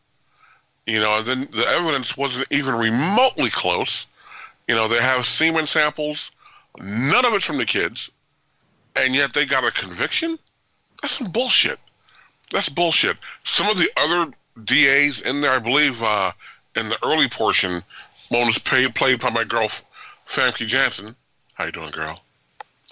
You 0.85 0.99
know, 0.99 1.17
and 1.17 1.25
then 1.25 1.41
the 1.51 1.65
evidence 1.67 2.17
wasn't 2.17 2.51
even 2.51 2.73
remotely 2.75 3.49
close. 3.49 4.07
You 4.67 4.75
know, 4.75 4.87
they 4.87 5.01
have 5.01 5.25
semen 5.25 5.65
samples, 5.65 6.31
none 6.79 7.25
of 7.25 7.33
it's 7.33 7.45
from 7.45 7.57
the 7.57 7.65
kids, 7.65 8.11
and 8.95 9.13
yet 9.15 9.33
they 9.33 9.45
got 9.45 9.63
a 9.63 9.71
conviction? 9.71 10.37
That's 11.01 11.17
some 11.17 11.31
bullshit. 11.31 11.79
That's 12.51 12.69
bullshit. 12.69 13.17
Some 13.43 13.69
of 13.69 13.77
the 13.77 13.89
other 13.97 14.31
DAs 14.63 15.21
in 15.21 15.41
there, 15.41 15.51
I 15.51 15.59
believe, 15.59 16.01
uh, 16.01 16.31
in 16.75 16.89
the 16.89 16.97
early 17.05 17.27
portion, 17.27 17.83
one 18.29 18.47
was 18.47 18.57
played 18.57 18.95
played 18.95 19.19
by 19.19 19.29
my 19.29 19.43
girl, 19.43 19.67
Famke 20.25 20.65
Janssen. 20.67 21.15
How 21.55 21.65
you 21.65 21.71
doing, 21.71 21.91
girl? 21.91 22.21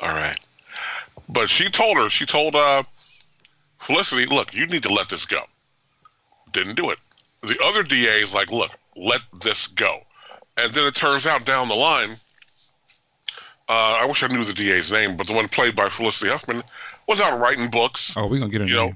All 0.01 0.13
right. 0.13 0.37
But 1.29 1.49
she 1.49 1.69
told 1.69 1.97
her, 1.97 2.09
she 2.09 2.25
told 2.25 2.55
uh, 2.55 2.83
Felicity, 3.79 4.25
look, 4.25 4.53
you 4.53 4.67
need 4.67 4.83
to 4.83 4.93
let 4.93 5.09
this 5.09 5.25
go. 5.25 5.43
Didn't 6.51 6.75
do 6.75 6.89
it. 6.89 6.99
The 7.41 7.57
other 7.63 7.83
DA 7.83 8.21
is 8.21 8.33
like, 8.33 8.51
look, 8.51 8.71
let 8.95 9.21
this 9.43 9.67
go. 9.67 10.01
And 10.57 10.73
then 10.73 10.87
it 10.87 10.95
turns 10.95 11.27
out 11.27 11.45
down 11.45 11.67
the 11.67 11.75
line, 11.75 12.11
uh, 13.67 13.99
I 14.01 14.05
wish 14.05 14.23
I 14.23 14.27
knew 14.27 14.43
the 14.43 14.53
DA's 14.53 14.91
name, 14.91 15.17
but 15.17 15.27
the 15.27 15.33
one 15.33 15.47
played 15.47 15.75
by 15.75 15.89
Felicity 15.89 16.31
Huffman 16.31 16.63
was 17.07 17.19
out 17.19 17.39
writing 17.39 17.69
books. 17.69 18.15
Oh, 18.15 18.27
we're 18.27 18.39
gonna 18.39 18.51
get 18.51 18.61
into 18.61 18.73
you 18.73 18.79
know, 18.79 18.91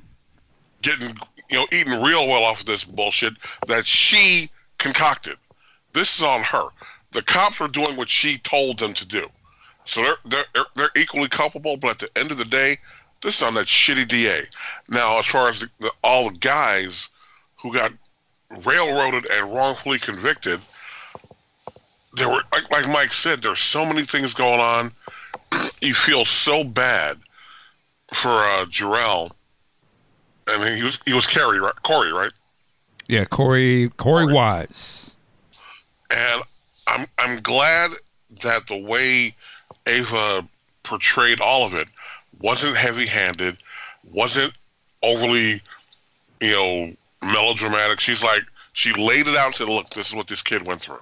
getting 0.82 1.18
you 1.50 1.58
know 1.58 1.68
eating 1.72 2.02
real 2.02 2.28
well 2.28 2.44
off 2.44 2.62
of 2.62 2.66
this 2.66 2.84
bullshit 2.84 3.34
that 3.68 3.86
she 3.86 4.50
concocted. 4.78 5.38
This 5.94 6.18
is 6.18 6.24
on 6.24 6.42
her. 6.42 6.70
The 7.12 7.22
cops 7.22 7.60
are 7.62 7.68
doing 7.68 7.96
what 7.96 8.10
she 8.10 8.38
told 8.38 8.80
them 8.80 8.94
to 8.94 9.06
do, 9.06 9.28
so 9.86 10.04
they're 10.04 10.44
they're 10.54 10.66
they're 10.76 10.90
equally 10.96 11.30
culpable. 11.30 11.78
But 11.78 11.90
at 11.92 12.00
the 12.00 12.20
end 12.20 12.32
of 12.32 12.38
the 12.38 12.46
day, 12.46 12.78
this 13.22 13.38
is 13.38 13.42
on 13.42 13.56
that 13.56 13.66
shitty 13.66 14.08
DA. 14.08 14.44
Now, 14.90 15.20
as 15.20 15.26
far 15.26 15.50
as 15.50 15.60
the, 15.60 15.70
the, 15.80 15.92
all 16.04 16.30
the 16.30 16.38
guys 16.38 17.10
who 17.58 17.74
got 17.74 17.92
railroaded 18.64 19.26
and 19.32 19.54
wrongfully 19.54 20.00
convicted, 20.00 20.60
there 22.14 22.30
were 22.30 22.42
like, 22.52 22.70
like 22.72 22.88
Mike 22.88 23.12
said, 23.12 23.42
there's 23.42 23.60
so 23.60 23.86
many 23.86 24.04
things 24.04 24.34
going 24.34 24.60
on. 24.60 24.92
you 25.82 25.94
feel 25.94 26.26
so 26.26 26.64
bad 26.64 27.18
for 28.14 28.30
uh, 28.30 28.66
Jharrel 28.66 29.32
I 30.50 30.64
mean, 30.64 30.78
he 30.78 30.84
was 30.84 31.00
he 31.06 31.14
was 31.14 31.28
Carrie, 31.28 31.60
right? 31.60 31.76
Korey, 31.84 32.12
right? 32.12 32.32
Yeah, 33.08 33.26
Korey 33.26 33.90
Korey, 33.94 34.28
Korey. 34.28 34.34
Wise. 34.34 35.16
And 36.10 36.42
I'm 36.88 37.06
I'm 37.18 37.42
glad 37.42 37.92
that 38.44 38.68
the 38.68 38.82
way 38.82 39.34
Ava 39.86 40.46
portrayed 40.84 41.40
all 41.42 41.66
of 41.66 41.74
it 41.74 41.88
wasn't 42.42 42.76
heavy-handed, 42.76 43.58
wasn't 44.12 44.54
overly, 45.04 45.62
you 46.42 46.52
know, 46.52 46.94
melodramatic. 47.22 48.00
She's 48.00 48.24
like 48.24 48.44
she 48.74 48.94
laid 48.94 49.28
it 49.28 49.36
out 49.36 49.48
and 49.48 49.56
said, 49.56 49.68
"Look, 49.68 49.90
this 49.92 50.10
is 50.10 50.16
what 50.16 50.28
this 50.28 50.42
kid 50.42 50.66
went 50.66 50.82
through." 50.82 51.02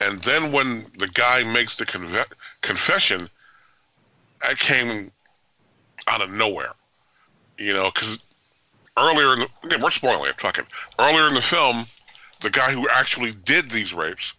And 0.00 0.18
then 0.20 0.52
when 0.52 0.86
the 0.98 1.08
guy 1.08 1.42
makes 1.42 1.76
the 1.76 1.86
conve- 1.86 2.32
confession, 2.60 3.30
that 4.42 4.58
came 4.58 5.10
out 6.06 6.20
of 6.20 6.30
nowhere. 6.30 6.74
You 7.58 7.72
know, 7.72 7.90
because 7.94 8.22
earlier 8.96 9.34
in 9.34 9.40
the, 9.40 9.78
we're 9.78 9.90
spoiling 9.90 10.28
it, 10.28 10.40
fucking. 10.40 10.64
Earlier 10.98 11.28
in 11.28 11.34
the 11.34 11.42
film, 11.42 11.86
the 12.40 12.50
guy 12.50 12.70
who 12.70 12.88
actually 12.88 13.32
did 13.44 13.70
these 13.70 13.94
rapes 13.94 14.34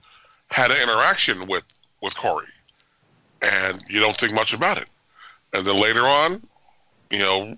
had 0.50 0.72
an 0.72 0.82
interaction 0.82 1.48
with 1.48 1.64
with 2.02 2.14
Korey, 2.16 2.46
and 3.42 3.84
you 3.90 4.00
don't 4.00 4.16
think 4.16 4.34
much 4.34 4.54
about 4.54 4.78
it. 4.78 4.90
And 5.54 5.66
then 5.66 5.80
later 5.80 6.02
on, 6.02 6.42
you 7.10 7.20
know, 7.20 7.58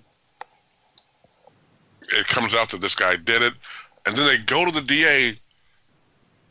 it 2.12 2.26
comes 2.26 2.54
out 2.54 2.70
that 2.70 2.80
this 2.80 2.94
guy 2.94 3.16
did 3.16 3.42
it, 3.42 3.54
and 4.06 4.16
then 4.16 4.26
they 4.26 4.38
go 4.38 4.64
to 4.64 4.72
the 4.72 4.86
DA, 4.86 5.34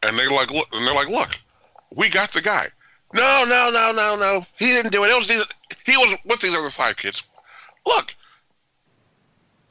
and 0.04 0.18
they 0.18 0.28
like 0.28 0.52
look, 0.52 0.68
and 0.74 0.86
they're 0.86 0.96
like, 0.96 1.10
look, 1.10 1.36
we 1.96 2.10
got 2.10 2.32
the 2.32 2.42
guy. 2.42 2.68
No, 3.14 3.44
no, 3.48 3.72
no, 3.74 3.92
no, 3.92 4.16
no. 4.16 4.46
He 4.58 4.68
didn't 4.68 4.92
do 4.92 5.04
it. 5.04 5.10
It 5.10 5.18
was 5.18 5.28
these, 5.28 5.46
he 5.86 5.98
was 5.98 6.16
with 6.26 6.42
these 6.42 6.56
other 6.56 6.70
five 6.70 6.96
kids. 6.96 7.24
Look, 7.88 8.14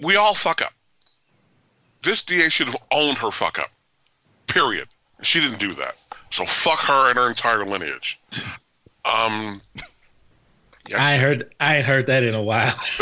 we 0.01 0.17
all 0.17 0.35
fuck 0.35 0.63
up. 0.63 0.73
This 2.03 2.23
DA 2.23 2.49
should 2.49 2.69
have 2.69 2.77
owned 2.93 3.19
her 3.19 3.31
fuck 3.31 3.59
up. 3.59 3.71
Period. 4.47 4.89
She 5.23 5.41
didn't 5.41 5.59
do 5.59 5.75
that. 5.75 5.97
So 6.31 6.45
fuck 6.45 6.79
her 6.81 7.09
and 7.09 7.19
her 7.19 7.29
entire 7.29 7.65
lineage. 7.65 8.19
Um, 9.05 9.61
yes. 10.89 11.01
I 11.01 11.17
heard 11.17 11.55
I 11.61 11.81
heard 11.81 12.07
that 12.07 12.23
in 12.23 12.35
a 12.35 12.43
while. 12.43 12.75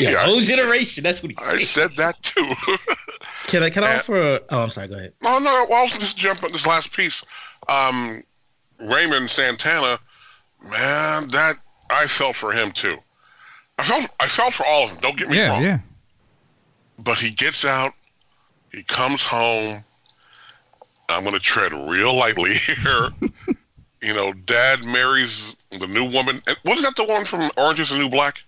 yeah, 0.00 0.10
yeah, 0.10 0.24
whole 0.24 0.36
generation. 0.36 1.04
That's 1.04 1.22
what 1.22 1.32
he 1.32 1.36
said. 1.36 1.54
I 1.54 1.58
said 1.58 1.96
that 1.96 2.22
too. 2.22 2.52
can 3.46 3.62
I 3.62 3.70
can 3.70 3.84
I 3.84 3.96
offer? 3.96 4.40
oh, 4.50 4.62
I'm 4.62 4.70
sorry. 4.70 4.88
Go 4.88 4.96
ahead. 4.96 5.12
No, 5.22 5.38
no. 5.38 5.66
Well, 5.70 5.82
I'll 5.82 5.88
just 5.88 6.18
jump 6.18 6.42
on 6.42 6.52
this 6.52 6.66
last 6.66 6.92
piece. 6.94 7.24
Um, 7.68 8.22
Raymond 8.80 9.30
Santana, 9.30 9.98
man, 10.62 11.28
that 11.30 11.54
I 11.90 12.06
felt 12.06 12.36
for 12.36 12.52
him 12.52 12.72
too. 12.72 12.98
I 13.78 13.84
felt 13.84 14.10
I 14.20 14.26
felt 14.26 14.52
for 14.52 14.66
all 14.66 14.84
of 14.84 14.90
them. 14.90 14.98
Don't 15.00 15.16
get 15.16 15.28
me 15.28 15.36
yeah, 15.36 15.48
wrong. 15.48 15.62
Yeah, 15.62 15.78
But 16.98 17.18
he 17.18 17.30
gets 17.30 17.64
out, 17.64 17.92
he 18.72 18.82
comes 18.82 19.22
home. 19.22 19.84
I'm 21.08 21.22
going 21.22 21.34
to 21.34 21.40
tread 21.40 21.72
real 21.72 22.14
lightly 22.14 22.54
here. 22.54 23.08
you 24.02 24.14
know, 24.14 24.32
Dad 24.32 24.84
marries 24.84 25.56
the 25.70 25.86
new 25.86 26.04
woman. 26.04 26.42
Wasn't 26.64 26.86
that 26.86 26.96
the 26.96 27.10
one 27.10 27.24
from 27.24 27.48
Orange 27.56 27.80
Is 27.80 27.90
the 27.90 27.98
New 27.98 28.10
Black? 28.10 28.42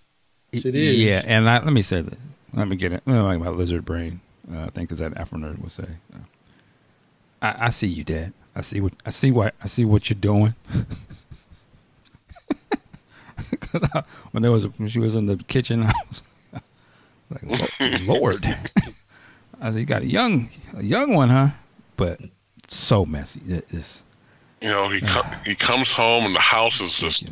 Yes, 0.51 0.65
it 0.65 0.75
is. 0.75 0.97
Yeah, 0.97 1.21
and 1.25 1.49
I, 1.49 1.63
let 1.63 1.73
me 1.73 1.81
say 1.81 2.01
this. 2.01 2.19
Let 2.53 2.67
me 2.67 2.75
get 2.75 2.91
it. 2.91 3.03
Like 3.05 3.39
about 3.39 3.55
lizard 3.55 3.85
brain. 3.85 4.19
Uh, 4.51 4.65
I 4.65 4.69
think 4.69 4.91
is 4.91 4.99
that 4.99 5.17
Afro 5.17 5.39
nerd 5.39 5.59
would 5.61 5.71
say. 5.71 5.87
Uh, 6.13 6.17
I, 7.41 7.67
I 7.67 7.69
see 7.69 7.87
you, 7.87 8.03
Dad. 8.03 8.33
I 8.55 8.61
see 8.61 8.81
what 8.81 8.93
I 9.05 9.09
see 9.11 9.31
what 9.31 9.55
I 9.63 9.67
see 9.67 9.85
what 9.85 10.09
you're 10.09 10.19
doing. 10.19 10.55
I, 13.93 14.03
when 14.31 14.43
there 14.43 14.51
was 14.51 14.65
a, 14.65 14.69
when 14.69 14.89
she 14.89 14.99
was 14.99 15.15
in 15.15 15.25
the 15.25 15.37
kitchen, 15.37 15.83
I 15.83 15.93
was 16.07 16.23
like, 17.29 18.07
Lord, 18.07 18.45
I 19.61 19.71
said, 19.71 19.79
you 19.79 19.85
got 19.85 20.01
a 20.01 20.07
young 20.07 20.49
a 20.75 20.83
young 20.83 21.13
one, 21.13 21.29
huh? 21.29 21.49
But 21.97 22.19
so 22.67 23.05
messy. 23.05 23.41
It's, 23.47 24.03
you 24.61 24.69
know, 24.69 24.89
he 24.89 25.01
uh, 25.03 25.23
he 25.45 25.55
comes 25.55 25.91
home 25.91 26.25
and 26.25 26.35
the 26.35 26.39
house 26.39 26.81
is 26.81 26.97
just 26.97 27.25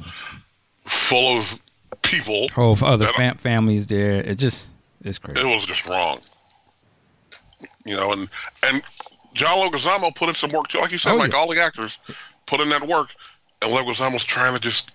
full 0.86 1.38
of 1.38 1.62
people. 2.02 2.48
Whole 2.50 2.78
other 2.84 3.08
fam- 3.08 3.38
families 3.38 3.88
there. 3.88 4.22
It 4.22 4.36
just 4.36 4.70
it's 5.04 5.18
crazy. 5.18 5.42
It 5.42 5.54
was 5.54 5.66
just 5.66 5.88
wrong. 5.88 6.20
You 7.86 7.96
know, 7.96 8.12
and 8.12 8.30
and 8.64 8.84
John 9.34 9.58
Leguizamo 9.58 10.14
put 10.16 10.30
in 10.30 10.36
some 10.36 10.52
work 10.52 10.68
too. 10.68 10.80
Like 10.80 10.92
you 10.92 10.98
said, 10.98 11.14
oh, 11.14 11.18
like 11.18 11.32
yeah. 11.32 11.38
all 11.38 11.48
the 11.50 11.62
actors 11.62 12.00
put 12.46 12.62
in 12.62 12.70
that 12.70 12.88
work, 12.88 13.10
and 13.62 13.72
Leguizamo's 13.72 14.26
trying 14.26 14.54
to 14.54 14.60
just 14.60 14.92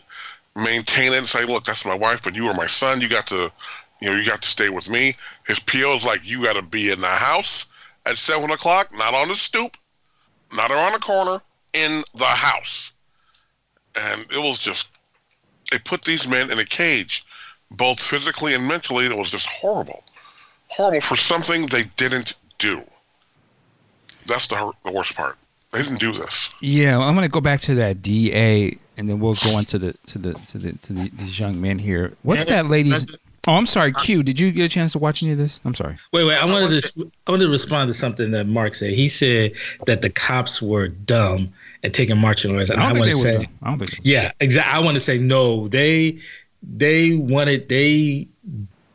maintain 0.57 1.13
it 1.13 1.19
and 1.19 1.29
say, 1.29 1.45
"Look, 1.45 1.65
that's 1.65 1.85
my 1.85 1.95
wife, 1.95 2.23
but 2.23 2.35
you 2.35 2.47
are 2.47 2.55
my 2.55 2.67
son. 2.67 3.01
You 3.01 3.09
got 3.09 3.27
to, 3.29 3.51
you 4.01 4.11
know, 4.11 4.17
you 4.17 4.25
got 4.27 4.43
to 4.43 4.49
stay 4.49 4.69
with 4.69 4.89
me." 4.89 5.17
His 5.47 5.59
PO 5.59 5.95
is 5.95 6.05
like, 6.05 6.27
"You 6.29 6.45
got 6.45 6.57
to 6.57 6.63
be 6.63 6.91
in 6.91 7.01
the 7.01 7.07
house 7.07 7.67
at 8.07 8.17
seven 8.17 8.51
o'clock, 8.51 8.93
not 8.95 9.15
on 9.15 9.29
the 9.29 9.35
stoop, 9.35 9.77
not 10.53 10.71
around 10.71 10.93
the 10.93 10.99
corner, 10.99 11.41
in 11.73 12.03
the 12.15 12.25
house." 12.25 12.93
And 13.97 14.23
it 14.33 14.43
was 14.43 14.59
just, 14.59 14.89
they 15.71 15.79
put 15.79 16.05
these 16.05 16.27
men 16.27 16.51
in 16.51 16.59
a 16.59 16.65
cage, 16.65 17.25
both 17.71 18.01
physically 18.01 18.55
and 18.55 18.67
mentally. 18.67 19.07
It 19.07 19.17
was 19.17 19.31
just 19.31 19.47
horrible, 19.47 20.03
horrible 20.69 21.01
for 21.01 21.17
something 21.17 21.67
they 21.67 21.85
didn't 21.97 22.35
do. 22.59 22.83
That's 24.27 24.49
the 24.49 24.73
the 24.85 24.91
worst 24.91 25.15
part. 25.17 25.39
They 25.73 25.83
didn't 25.83 26.01
do 26.01 26.13
this. 26.13 26.51
Yeah, 26.61 26.99
well, 26.99 27.09
I'm 27.09 27.17
going 27.17 27.27
to 27.27 27.33
go 27.33 27.41
back 27.41 27.61
to 27.63 27.75
that 27.75 28.01
DA, 28.01 28.79
and 28.97 29.09
then 29.09 29.21
we'll 29.21 29.35
go 29.35 29.59
into 29.59 29.79
the 29.79 29.93
to 30.07 30.19
the 30.19 30.35
to 30.35 30.59
the 30.59 30.73
to 30.73 30.93
the, 30.93 31.09
these 31.11 31.39
young 31.39 31.61
men 31.61 31.79
here. 31.79 32.13
What's 32.23 32.47
that 32.47 32.67
lady's? 32.67 33.17
Oh, 33.47 33.55
I'm 33.55 33.67
sorry, 33.67 33.93
Q. 33.93 34.23
Did 34.23 34.41
you 34.41 34.51
get 34.53 34.65
a 34.65 34.69
chance 34.69 34.93
to 34.93 34.99
watch 34.99 35.23
any 35.23 35.33
of 35.33 35.39
this? 35.39 35.61
I'm 35.67 35.75
sorry. 35.75 35.97
Wait, 36.13 36.25
wait. 36.25 36.37
I 36.37 36.47
wanted 36.47 36.83
to 36.83 37.11
I 37.27 37.31
wanted 37.31 37.45
to 37.45 37.51
respond 37.51 37.89
to 37.89 37.95
something 37.95 38.31
that 38.31 38.47
Mark 38.47 38.75
said. 38.75 38.93
He 38.93 39.07
said 39.07 39.53
that 39.87 40.01
the 40.01 40.09
cops 40.09 40.63
were 40.63 40.89
dumb 40.89 41.53
at 41.83 41.93
taking 41.93 42.19
marching 42.19 42.53
orders. 42.53 42.71
And 42.71 42.81
I, 42.81 42.89
don't 42.89 42.97
I 42.97 43.01
want 43.01 43.13
to 43.13 43.17
say, 43.19 43.49
I 43.63 43.69
don't 43.69 43.79
think. 43.79 44.01
Yeah, 44.03 44.33
exactly. 44.41 44.73
I 44.73 44.81
want 44.81 44.95
to 44.95 45.01
say 45.01 45.19
no. 45.19 45.69
They 45.69 46.19
they 46.63 47.17
wanted 47.17 47.69
they 47.69 48.27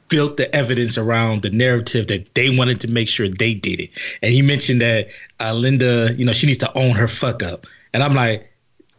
built 0.07 0.37
the 0.37 0.53
evidence 0.55 0.97
around 0.97 1.43
the 1.43 1.51
narrative 1.51 2.07
that 2.07 2.33
they 2.33 2.55
wanted 2.55 2.81
to 2.81 2.87
make 2.87 3.07
sure 3.07 3.29
they 3.29 3.53
did 3.53 3.79
it. 3.79 3.89
And 4.23 4.33
he 4.33 4.41
mentioned 4.41 4.81
that 4.81 5.09
uh, 5.39 5.53
Linda, 5.53 6.13
you 6.17 6.25
know, 6.25 6.33
she 6.33 6.47
needs 6.47 6.57
to 6.59 6.77
own 6.77 6.95
her 6.95 7.07
fuck 7.07 7.43
up. 7.43 7.67
And 7.93 8.01
I'm 8.01 8.15
like, 8.15 8.48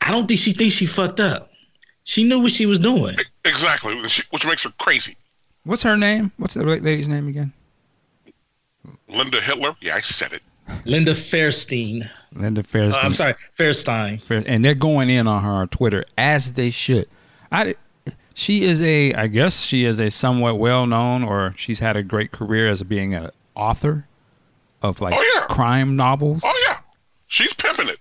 I 0.00 0.10
don't 0.10 0.26
think 0.26 0.40
she 0.40 0.52
thinks 0.52 0.74
she 0.74 0.86
fucked 0.86 1.20
up. 1.20 1.50
She 2.04 2.24
knew 2.24 2.40
what 2.40 2.52
she 2.52 2.66
was 2.66 2.78
doing. 2.78 3.16
Exactly, 3.44 3.94
which 3.96 4.46
makes 4.46 4.64
her 4.64 4.70
crazy. 4.78 5.16
What's 5.64 5.82
her 5.82 5.96
name? 5.96 6.32
What's 6.38 6.54
the 6.54 6.64
lady's 6.64 7.08
name 7.08 7.28
again? 7.28 7.52
Linda 9.08 9.40
Hitler. 9.40 9.76
Yeah, 9.80 9.96
I 9.96 10.00
said 10.00 10.32
it. 10.32 10.42
Linda 10.84 11.12
Fairstein. 11.12 12.08
Linda 12.32 12.62
Fairstein. 12.62 12.94
Uh, 12.94 13.06
I'm 13.06 13.14
sorry, 13.14 13.34
Fairstein. 13.56 14.22
Fair, 14.22 14.42
and 14.46 14.64
they're 14.64 14.74
going 14.74 15.10
in 15.10 15.26
on 15.26 15.42
her 15.42 15.50
on 15.50 15.68
Twitter 15.68 16.04
as 16.16 16.54
they 16.54 16.70
should. 16.70 17.08
I 17.50 17.74
she 18.34 18.64
is 18.64 18.80
a 18.82 19.12
I 19.14 19.26
guess 19.26 19.62
she 19.62 19.84
is 19.84 20.00
a 20.00 20.10
somewhat 20.10 20.58
well 20.58 20.86
known 20.86 21.24
or 21.24 21.54
she's 21.56 21.80
had 21.80 21.96
a 21.96 22.02
great 22.02 22.30
career 22.30 22.68
as 22.68 22.82
being 22.82 23.14
an 23.14 23.30
author 23.54 24.06
of 24.82 25.00
like 25.00 25.14
oh, 25.16 25.32
yeah. 25.34 25.46
crime 25.46 25.96
novels. 25.96 26.42
Oh 26.44 26.64
yeah, 26.68 26.78
she's 27.26 27.52
pimping 27.52 27.88
it. 27.88 27.98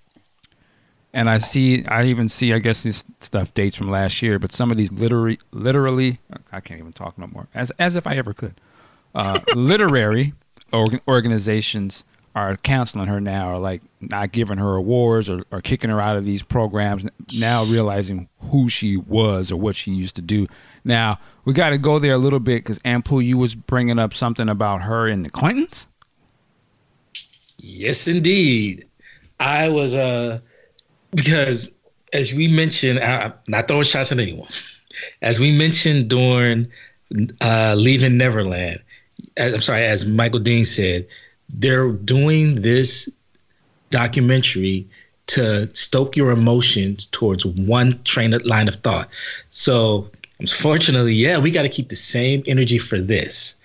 And 1.14 1.30
I 1.30 1.40
see, 1.40 1.86
I 1.88 2.06
even 2.06 2.30
see, 2.30 2.54
I 2.54 2.60
guess 2.60 2.84
this 2.84 3.04
stuff 3.20 3.54
dates 3.54 3.76
from 3.76 3.90
last 3.90 4.22
year, 4.22 4.38
but 4.38 4.52
some 4.52 4.70
of 4.70 4.78
these 4.78 4.92
literary, 4.92 5.40
literally, 5.52 6.20
I 6.52 6.60
can't 6.60 6.80
even 6.80 6.94
talk 6.94 7.18
no 7.18 7.28
more, 7.28 7.48
as 7.54 7.72
as 7.80 7.96
if 7.96 8.06
I 8.06 8.16
ever 8.16 8.34
could. 8.34 8.62
Uh, 9.16 9.40
literary 9.56 10.34
organ- 10.72 11.02
organizations 11.08 12.06
are 12.36 12.56
counseling 12.58 13.08
her 13.08 13.20
now, 13.20 13.52
or 13.52 13.58
like 13.58 13.82
not 14.00 14.32
giving 14.32 14.60
her 14.60 14.76
awards 14.76 15.30
or, 15.30 15.44
or 15.52 15.62
kicking 15.62 15.90
her 15.90 16.00
out 16.00 16.16
of 16.16 16.26
these 16.26 16.44
programs. 16.44 17.06
Now 17.38 17.64
realizing 17.64 18.30
who 18.52 18.70
she 18.70 18.96
was 18.96 19.52
or 19.52 19.58
what 19.58 19.76
she 19.76 19.92
used 19.92 20.16
to 20.18 20.22
do. 20.22 20.48
Now 20.84 21.20
we 21.44 21.54
got 21.54 21.72
to 21.72 21.80
go 21.80 21.98
there 21.98 22.14
a 22.14 22.18
little 22.20 22.40
bit 22.40 22.64
because 22.64 22.78
Ampu, 22.80 23.26
you 23.26 23.38
was 23.38 23.56
bringing 23.56 23.98
up 23.98 24.14
something 24.14 24.48
about 24.48 24.84
her 24.84 25.08
and 25.08 25.26
the 25.26 25.32
Clintons. 25.32 25.88
Yes, 27.58 28.08
indeed. 28.08 28.88
I 29.40 29.70
was 29.70 29.96
uh 29.96 30.40
because 31.14 31.72
as 32.14 32.34
we 32.34 32.48
mentioned, 32.48 33.00
uh, 33.00 33.32
not 33.48 33.68
throwing 33.68 33.84
shots 33.84 34.12
at 34.12 34.20
anyone. 34.20 34.50
As 35.22 35.40
we 35.40 35.56
mentioned 35.56 36.10
during 36.10 36.68
uh, 37.42 37.76
leaving 37.78 38.18
Neverland, 38.18 38.82
I'm 39.38 39.62
sorry, 39.62 39.84
as 39.84 40.06
Michael 40.06 40.40
Dean 40.40 40.66
said, 40.66 41.08
they're 41.50 41.92
doing 41.92 42.62
this 42.62 43.10
documentary 43.90 44.88
to 45.28 45.74
stoke 45.76 46.16
your 46.16 46.32
emotions 46.32 47.06
towards 47.08 47.46
one 47.46 48.02
train 48.04 48.34
of 48.34 48.44
line 48.46 48.68
of 48.68 48.76
thought. 48.78 49.08
So, 49.52 50.10
unfortunately, 50.40 51.14
yeah, 51.14 51.38
we 51.38 51.52
got 51.52 51.64
to 51.64 51.70
keep 51.70 51.90
the 51.90 51.96
same 51.96 52.44
energy 52.48 52.78
for 52.78 53.00
this. 53.00 53.56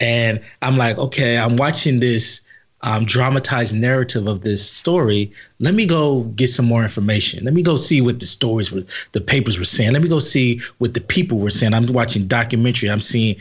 And 0.00 0.40
I'm 0.62 0.76
like, 0.76 0.98
okay, 0.98 1.38
I'm 1.38 1.56
watching 1.56 2.00
this 2.00 2.42
um, 2.82 3.04
dramatized 3.04 3.74
narrative 3.74 4.26
of 4.26 4.42
this 4.42 4.68
story. 4.68 5.30
Let 5.60 5.74
me 5.74 5.86
go 5.86 6.22
get 6.36 6.48
some 6.48 6.66
more 6.66 6.82
information. 6.82 7.44
Let 7.44 7.54
me 7.54 7.62
go 7.62 7.76
see 7.76 8.00
what 8.00 8.20
the 8.20 8.26
stories 8.26 8.72
were, 8.72 8.82
the 9.12 9.20
papers 9.20 9.58
were 9.58 9.64
saying. 9.64 9.92
Let 9.92 10.02
me 10.02 10.08
go 10.08 10.18
see 10.18 10.60
what 10.78 10.94
the 10.94 11.00
people 11.00 11.38
were 11.38 11.50
saying. 11.50 11.74
I'm 11.74 11.86
watching 11.86 12.26
documentary. 12.26 12.90
I'm 12.90 13.00
seeing 13.00 13.36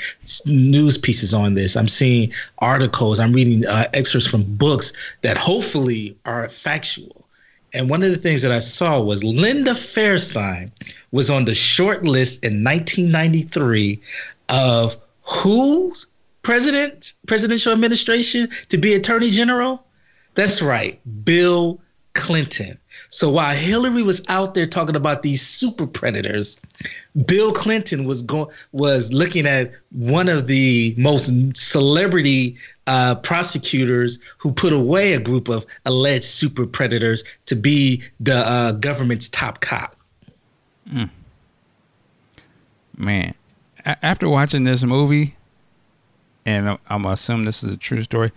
news 0.46 0.98
pieces 0.98 1.34
on 1.34 1.56
this. 1.56 1.76
I'm 1.76 1.88
seeing 1.88 2.32
articles. 2.60 3.20
I'm 3.20 3.34
reading 3.34 3.66
uh, 3.66 3.88
excerpts 3.94 4.28
from 4.28 4.44
books 4.44 4.94
that 5.22 5.38
hopefully 5.38 6.16
are 6.26 6.48
factual. 6.50 7.26
And 7.74 7.90
one 7.90 8.04
of 8.04 8.12
the 8.12 8.18
things 8.18 8.42
that 8.42 8.52
I 8.52 8.60
saw 8.60 9.00
was 9.00 9.24
Linda 9.24 9.72
Fairstein 9.72 10.72
was 11.12 11.30
on 11.30 11.46
the 11.46 11.56
short 11.56 12.04
list 12.04 12.44
in 12.44 12.64
1993 12.64 14.00
of 14.50 14.98
who's 15.24 16.08
president 16.44 17.14
presidential 17.28 17.72
administration 17.72 18.50
to 18.70 18.78
be 18.78 18.94
attorney 18.94 19.30
general. 19.30 19.86
That's 20.36 20.62
right, 20.62 21.00
Bill 21.26 21.80
Clinton. 22.14 22.78
So 23.10 23.30
while 23.30 23.56
Hillary 23.56 24.04
was 24.04 24.24
out 24.30 24.54
there 24.54 24.66
talking 24.66 24.96
about 24.96 25.22
these 25.22 25.46
super 25.46 25.86
predators, 25.86 26.60
Bill 27.26 27.52
Clinton 27.52 28.06
was 28.06 28.22
going 28.22 28.48
was 28.72 29.12
looking 29.12 29.46
at 29.46 29.72
one 29.92 30.30
of 30.30 30.48
the 30.48 30.96
most 30.98 31.32
celebrity 31.56 32.56
uh, 32.88 33.16
prosecutors 33.16 34.18
who 34.38 34.52
put 34.52 34.72
away 34.74 35.14
a 35.14 35.20
group 35.20 35.50
of 35.50 35.66
alleged 35.86 36.24
super 36.24 36.66
predators 36.66 37.24
to 37.48 37.56
be 37.56 38.02
the 38.20 38.38
uh, 38.38 38.72
government's 38.74 39.30
top 39.30 39.62
cop. 39.62 39.96
Mm. 40.90 41.10
Man, 42.98 43.34
a- 43.86 44.06
after 44.06 44.30
watching 44.30 44.64
this 44.64 44.84
movie, 44.84 45.36
and 46.46 46.78
I'm 46.88 47.06
assuming 47.06 47.46
this 47.46 47.64
is 47.64 47.74
a 47.74 47.78
true 47.78 48.02
story, 48.02 48.32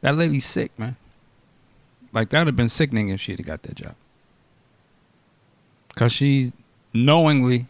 that 0.00 0.16
lady's 0.16 0.46
sick, 0.46 0.76
man. 0.78 0.96
Like 2.12 2.30
that 2.30 2.40
would 2.40 2.48
have 2.48 2.56
been 2.56 2.68
sickening 2.68 3.08
if 3.10 3.20
she'd 3.20 3.38
have 3.38 3.46
got 3.46 3.62
that 3.62 3.76
job, 3.76 3.94
because 5.88 6.12
she 6.12 6.52
knowingly 6.92 7.66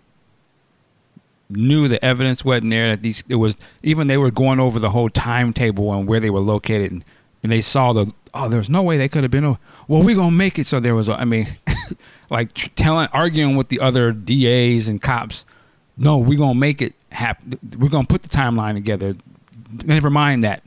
knew 1.51 1.89
the 1.89 2.03
evidence 2.05 2.45
wasn't 2.45 2.71
there 2.71 2.91
that 2.91 3.03
these 3.03 3.25
it 3.29 3.35
was 3.35 3.57
even 3.83 4.07
they 4.07 4.17
were 4.17 4.31
going 4.31 4.61
over 4.61 4.79
the 4.79 4.91
whole 4.91 5.11
timetable 5.11 5.93
and 5.93 6.07
where 6.07 6.21
they 6.21 6.31
were 6.31 6.41
located 6.41 6.93
and, 6.93 7.05
and 7.43 7.51
they 7.51 7.61
saw 7.61 7.93
the 7.93 8.13
oh 8.33 8.49
there's 8.49 8.71
no 8.71 8.83
way 8.83 8.97
they 8.97 9.09
could 9.09 9.25
have 9.25 9.31
been 9.31 9.45
well 9.89 10.03
we're 10.03 10.15
gonna 10.15 10.31
make 10.31 10.59
it. 10.59 10.65
So 10.65 10.81
there 10.81 10.95
was 10.95 11.09
a, 11.09 11.15
I 11.21 11.25
mean 11.25 11.49
like 12.31 12.55
telling 12.77 13.09
arguing 13.13 13.57
with 13.57 13.69
the 13.69 13.81
other 13.81 14.13
DAs 14.13 14.89
and 14.89 15.03
cops 15.03 15.45
no 15.97 16.19
we're 16.19 16.39
gonna 16.39 16.55
make 16.55 16.81
it 16.81 16.95
happen 17.11 17.59
we're 17.79 17.91
gonna 17.91 18.07
put 18.07 18.23
the 18.23 18.29
timeline 18.29 18.75
together 18.75 19.17
never 19.85 20.11
mind 20.11 20.45
that 20.45 20.63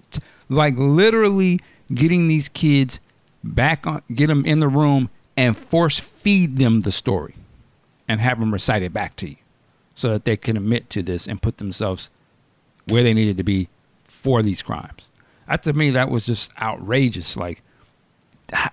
like 0.50 0.76
literally 0.78 1.60
getting 1.94 2.28
these 2.28 2.50
kids 2.50 3.00
back 3.44 3.86
on 3.86 4.02
get 4.13 4.28
them 4.28 4.46
in 4.46 4.60
the 4.60 4.68
room 4.68 5.10
and 5.36 5.58
force 5.58 6.00
feed 6.00 6.58
them 6.58 6.82
the 6.82 6.92
story 6.92 7.36
and 8.08 8.22
have 8.22 8.39
them 8.39 8.54
recite 8.54 8.82
it 8.82 8.94
back 8.94 9.16
to 9.16 9.30
you 9.30 9.36
so 9.96 10.10
that 10.10 10.26
they 10.26 10.38
can 10.38 10.58
admit 10.58 10.89
to 10.89 11.02
this 11.02 11.28
and 11.28 11.42
put 11.42 11.58
themselves 11.58 12.10
where 12.86 13.04
they 13.04 13.13
needed 13.13 13.38
to 13.38 13.44
be 13.44 13.70
for 14.06 14.42
these 14.42 14.62
crimes. 14.62 15.10
That 15.48 15.63
to 15.63 15.74
me, 15.74 15.92
that 15.92 16.10
was 16.10 16.26
just 16.26 16.52
outrageous. 16.60 17.38
Like, 17.38 17.62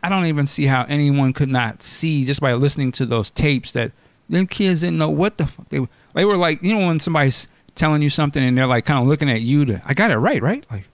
I 0.02 0.08
don't 0.08 0.26
even 0.26 0.46
see 0.46 0.66
how 0.66 0.84
anyone 0.88 1.32
could 1.32 1.48
not 1.48 1.82
see 1.82 2.24
just 2.24 2.40
by 2.40 2.54
listening 2.54 2.92
to 2.92 3.06
those 3.06 3.30
tapes 3.30 3.72
that 3.72 3.92
them 4.28 4.46
kids 4.46 4.80
didn't 4.80 4.98
know 4.98 5.10
what 5.10 5.38
the 5.38 5.46
fuck 5.46 5.68
they 5.68 5.80
were. 5.80 5.88
They 6.14 6.24
were 6.24 6.36
like, 6.36 6.62
you 6.62 6.76
know, 6.76 6.86
when 6.86 7.00
somebody's 7.00 7.48
telling 7.74 8.02
you 8.02 8.10
something 8.10 8.42
and 8.42 8.56
they're 8.56 8.66
like 8.66 8.84
kind 8.84 9.00
of 9.00 9.06
looking 9.06 9.30
at 9.30 9.40
you 9.40 9.64
to, 9.66 9.82
I 9.84 9.94
got 9.94 10.10
it 10.10 10.16
right, 10.16 10.42
right? 10.42 10.64
Like, 10.70 10.88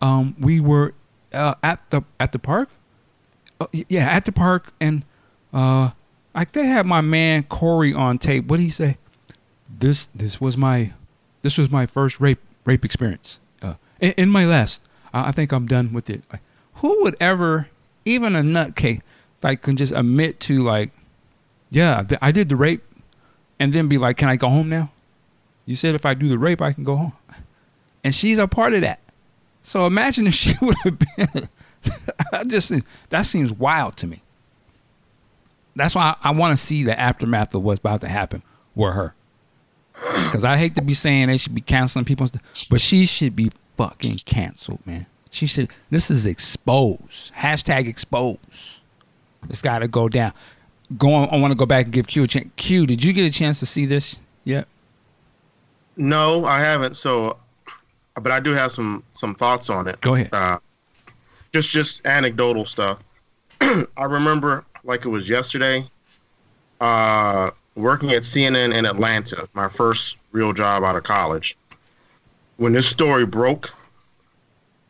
um, 0.00 0.34
we 0.38 0.60
were 0.60 0.94
uh, 1.32 1.54
at 1.62 1.88
the 1.90 2.02
at 2.18 2.32
the 2.32 2.38
park. 2.38 2.68
Uh, 3.60 3.66
yeah, 3.72 4.08
at 4.08 4.24
the 4.24 4.32
park, 4.32 4.72
and 4.80 5.04
uh, 5.52 5.90
like 6.34 6.52
they 6.52 6.66
had 6.66 6.86
my 6.86 7.02
man 7.02 7.42
Korey 7.42 7.96
on 7.96 8.16
tape. 8.16 8.46
What 8.46 8.56
did 8.56 8.62
he 8.64 8.70
say? 8.70 8.96
this 9.78 10.06
this 10.08 10.40
was 10.40 10.56
my 10.56 10.92
this 11.42 11.56
was 11.56 11.70
my 11.70 11.86
first 11.86 12.20
rape 12.20 12.40
rape 12.64 12.84
experience. 12.84 13.40
Uh, 13.62 13.74
in, 14.00 14.12
in, 14.16 14.28
my 14.28 14.44
last, 14.44 14.82
uh, 15.14 15.24
I 15.26 15.32
think 15.32 15.52
I'm 15.52 15.66
done 15.66 15.92
with 15.92 16.10
it. 16.10 16.22
Like, 16.30 16.42
who 16.74 17.02
would 17.02 17.16
ever, 17.20 17.68
even 18.04 18.34
a 18.34 18.40
nutcase, 18.40 19.00
like 19.42 19.62
can 19.62 19.76
just 19.76 19.92
admit 19.92 20.40
to 20.40 20.62
like, 20.62 20.90
yeah, 21.70 22.04
I 22.20 22.32
did 22.32 22.48
the 22.48 22.56
rape, 22.56 22.82
and 23.58 23.72
then 23.72 23.88
be 23.88 23.98
like, 23.98 24.16
can 24.16 24.28
I 24.28 24.36
go 24.36 24.48
home 24.48 24.68
now? 24.68 24.90
You 25.66 25.76
said 25.76 25.94
if 25.94 26.06
I 26.06 26.14
do 26.14 26.28
the 26.28 26.38
rape, 26.38 26.60
I 26.60 26.72
can 26.72 26.84
go 26.84 26.96
home, 26.96 27.12
and 28.02 28.14
she's 28.14 28.38
a 28.38 28.48
part 28.48 28.74
of 28.74 28.80
that. 28.80 29.00
So 29.62 29.86
imagine 29.86 30.26
if 30.26 30.34
she 30.34 30.54
would 30.60 30.76
have 30.84 30.98
been. 30.98 31.48
I 32.32 32.44
just 32.44 32.72
that 33.10 33.22
seems 33.22 33.52
wild 33.52 33.96
to 33.98 34.06
me. 34.06 34.22
That's 35.76 35.94
why 35.94 36.16
I, 36.22 36.28
I 36.28 36.32
want 36.32 36.56
to 36.56 36.62
see 36.62 36.84
the 36.84 36.98
aftermath 36.98 37.54
of 37.54 37.62
what's 37.62 37.78
about 37.78 38.00
to 38.02 38.08
happen 38.08 38.42
with 38.74 38.94
her. 38.94 39.14
Because 40.24 40.44
I 40.44 40.56
hate 40.56 40.74
to 40.76 40.82
be 40.82 40.94
saying 40.94 41.28
they 41.28 41.36
should 41.36 41.54
be 41.54 41.60
canceling 41.60 42.04
people, 42.04 42.26
but 42.70 42.80
she 42.80 43.06
should 43.06 43.36
be 43.36 43.50
fucking 43.76 44.16
canceled, 44.24 44.84
man. 44.86 45.06
She 45.30 45.46
should. 45.46 45.70
This 45.90 46.10
is 46.10 46.26
exposed. 46.26 47.32
Hashtag 47.34 47.86
expose. 47.86 48.80
It's 49.48 49.62
got 49.62 49.80
to 49.80 49.88
go 49.88 50.08
down. 50.08 50.32
Going. 50.98 51.28
I 51.30 51.36
want 51.36 51.52
to 51.52 51.56
go 51.56 51.66
back 51.66 51.86
and 51.86 51.92
give 51.92 52.06
Q 52.06 52.24
a 52.24 52.26
chance. 52.26 52.50
Q, 52.56 52.86
did 52.86 53.04
you 53.04 53.12
get 53.12 53.24
a 53.24 53.30
chance 53.30 53.60
to 53.60 53.66
see 53.66 53.86
this 53.86 54.18
yet? 54.44 54.66
No, 55.96 56.44
I 56.44 56.60
haven't. 56.60 56.96
So, 56.96 57.38
but 58.14 58.32
I 58.32 58.40
do 58.40 58.52
have 58.52 58.72
some 58.72 59.04
some 59.12 59.34
thoughts 59.34 59.70
on 59.70 59.88
it. 59.88 60.00
Go 60.00 60.14
ahead. 60.14 60.30
Uh, 60.32 60.58
just 61.52 61.70
just 61.70 62.06
anecdotal 62.06 62.64
stuff. 62.64 62.98
I 63.60 64.04
remember 64.04 64.64
like 64.84 65.04
it 65.04 65.08
was 65.08 65.28
yesterday. 65.28 65.88
Uh, 66.80 67.50
working 67.74 68.10
at 68.12 68.22
CNN 68.22 68.74
in 68.74 68.86
Atlanta, 68.86 69.48
my 69.54 69.68
first 69.68 70.16
real 70.32 70.52
job 70.52 70.82
out 70.82 70.96
of 70.96 71.02
college, 71.02 71.56
when 72.56 72.72
this 72.72 72.88
story 72.88 73.26
broke, 73.26 73.70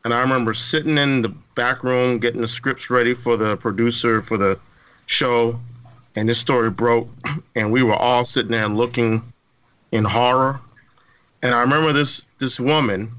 and 0.04 0.14
I 0.14 0.20
remember 0.20 0.54
sitting 0.54 0.98
in 0.98 1.22
the 1.22 1.28
back 1.54 1.82
room 1.82 2.18
getting 2.18 2.40
the 2.40 2.48
scripts 2.48 2.90
ready 2.90 3.14
for 3.14 3.36
the 3.36 3.56
producer 3.56 4.22
for 4.22 4.36
the 4.36 4.58
show, 5.06 5.58
and 6.16 6.28
this 6.28 6.38
story 6.38 6.70
broke, 6.70 7.08
and 7.56 7.72
we 7.72 7.82
were 7.82 7.96
all 7.96 8.24
sitting 8.24 8.52
there 8.52 8.68
looking 8.68 9.22
in 9.92 10.04
horror. 10.04 10.60
And 11.42 11.54
I 11.54 11.60
remember 11.60 11.92
this 11.92 12.26
this 12.38 12.60
woman. 12.60 13.12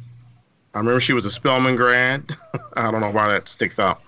I 0.73 0.79
remember 0.79 0.99
she 0.99 1.13
was 1.13 1.25
a 1.25 1.31
Spelman 1.31 1.75
grad. 1.75 2.31
I 2.73 2.91
don't 2.91 3.01
know 3.01 3.11
why 3.11 3.27
that 3.29 3.47
sticks 3.47 3.79
out. 3.79 4.01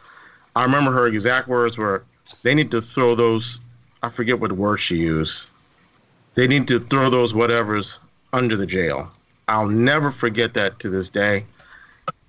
I 0.55 0.63
remember 0.63 0.91
her 0.91 1.07
exact 1.07 1.47
words 1.47 1.77
were, 1.77 2.03
"They 2.43 2.55
need 2.55 2.71
to 2.71 2.81
throw 2.81 3.15
those 3.15 3.59
I 4.03 4.09
forget 4.09 4.39
what 4.39 4.51
word 4.51 4.77
she 4.77 4.97
used. 4.97 5.47
They 6.35 6.45
need 6.45 6.67
to 6.67 6.79
throw 6.79 7.09
those 7.09 7.33
whatevers 7.33 7.99
under 8.33 8.57
the 8.57 8.65
jail. 8.65 9.09
I'll 9.47 9.67
never 9.67 10.11
forget 10.11 10.53
that 10.55 10.77
to 10.79 10.89
this 10.89 11.09
day. 11.09 11.45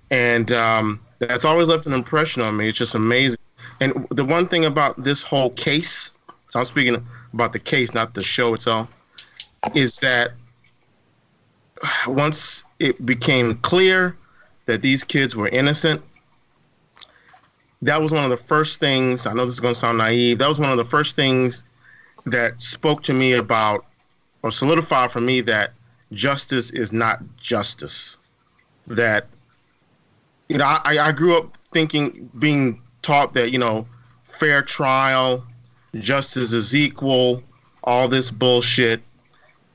And 0.09 0.53
um, 0.53 1.01
that's 1.19 1.43
always 1.43 1.67
left 1.67 1.85
an 1.85 1.93
impression 1.93 2.41
on 2.41 2.55
me. 2.55 2.69
It's 2.69 2.77
just 2.77 2.95
amazing. 2.95 3.39
And 3.81 4.07
the 4.09 4.23
one 4.23 4.47
thing 4.47 4.63
about 4.63 5.03
this 5.03 5.21
whole 5.21 5.49
case, 5.51 6.17
so 6.47 6.59
I'm 6.59 6.65
speaking 6.65 7.05
about 7.33 7.51
the 7.51 7.59
case, 7.59 7.93
not 7.93 8.13
the 8.13 8.23
show 8.23 8.53
itself, 8.53 8.89
is 9.73 9.97
that 9.99 10.31
once 12.07 12.63
it 12.79 13.05
became 13.05 13.55
clear 13.57 14.15
that 14.65 14.81
these 14.81 15.03
kids 15.03 15.35
were 15.35 15.49
innocent, 15.49 16.01
that 17.81 18.01
was 18.01 18.11
one 18.11 18.23
of 18.23 18.29
the 18.29 18.37
first 18.37 18.79
things. 18.79 19.27
I 19.27 19.33
know 19.33 19.45
this 19.45 19.55
is 19.55 19.59
going 19.59 19.73
to 19.73 19.79
sound 19.79 19.97
naive. 19.97 20.39
That 20.39 20.49
was 20.49 20.59
one 20.59 20.71
of 20.71 20.77
the 20.77 20.85
first 20.85 21.15
things 21.15 21.63
that 22.25 22.59
spoke 22.61 23.03
to 23.03 23.13
me 23.13 23.33
about 23.33 23.85
or 24.41 24.51
solidified 24.51 25.11
for 25.11 25.21
me 25.21 25.41
that 25.41 25.73
justice 26.11 26.71
is 26.71 26.91
not 26.91 27.19
justice. 27.37 28.17
That 28.87 29.27
you 30.49 30.57
know, 30.57 30.65
I, 30.65 30.97
I 30.99 31.11
grew 31.11 31.37
up 31.37 31.57
thinking, 31.67 32.29
being 32.39 32.81
taught 33.01 33.33
that 33.33 33.51
you 33.51 33.59
know, 33.59 33.85
fair 34.23 34.61
trial, 34.61 35.43
justice 35.95 36.53
is 36.53 36.75
equal, 36.75 37.43
all 37.83 38.07
this 38.07 38.31
bullshit. 38.31 39.01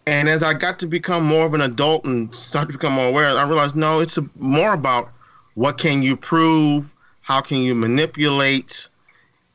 And 0.07 0.29
as 0.29 0.43
I 0.43 0.55
got 0.55 0.79
to 0.81 0.87
become 0.87 1.25
more 1.25 1.47
of 1.47 1.55
an 1.55 1.61
adult 1.61 2.05
and 2.05 2.35
start 2.35 2.69
to 2.69 2.73
become 2.73 2.95
more 2.95 3.09
aware, 3.09 3.37
I 3.37 3.47
realized 3.47 3.77
no, 3.77 4.01
it's 4.01 4.19
a, 4.19 4.29
more 4.37 4.73
about 4.73 5.11
what 5.55 5.79
can 5.79 6.03
you 6.03 6.17
prove, 6.17 6.93
how 7.21 7.41
can 7.41 7.59
you 7.59 7.75
manipulate, 7.75 8.89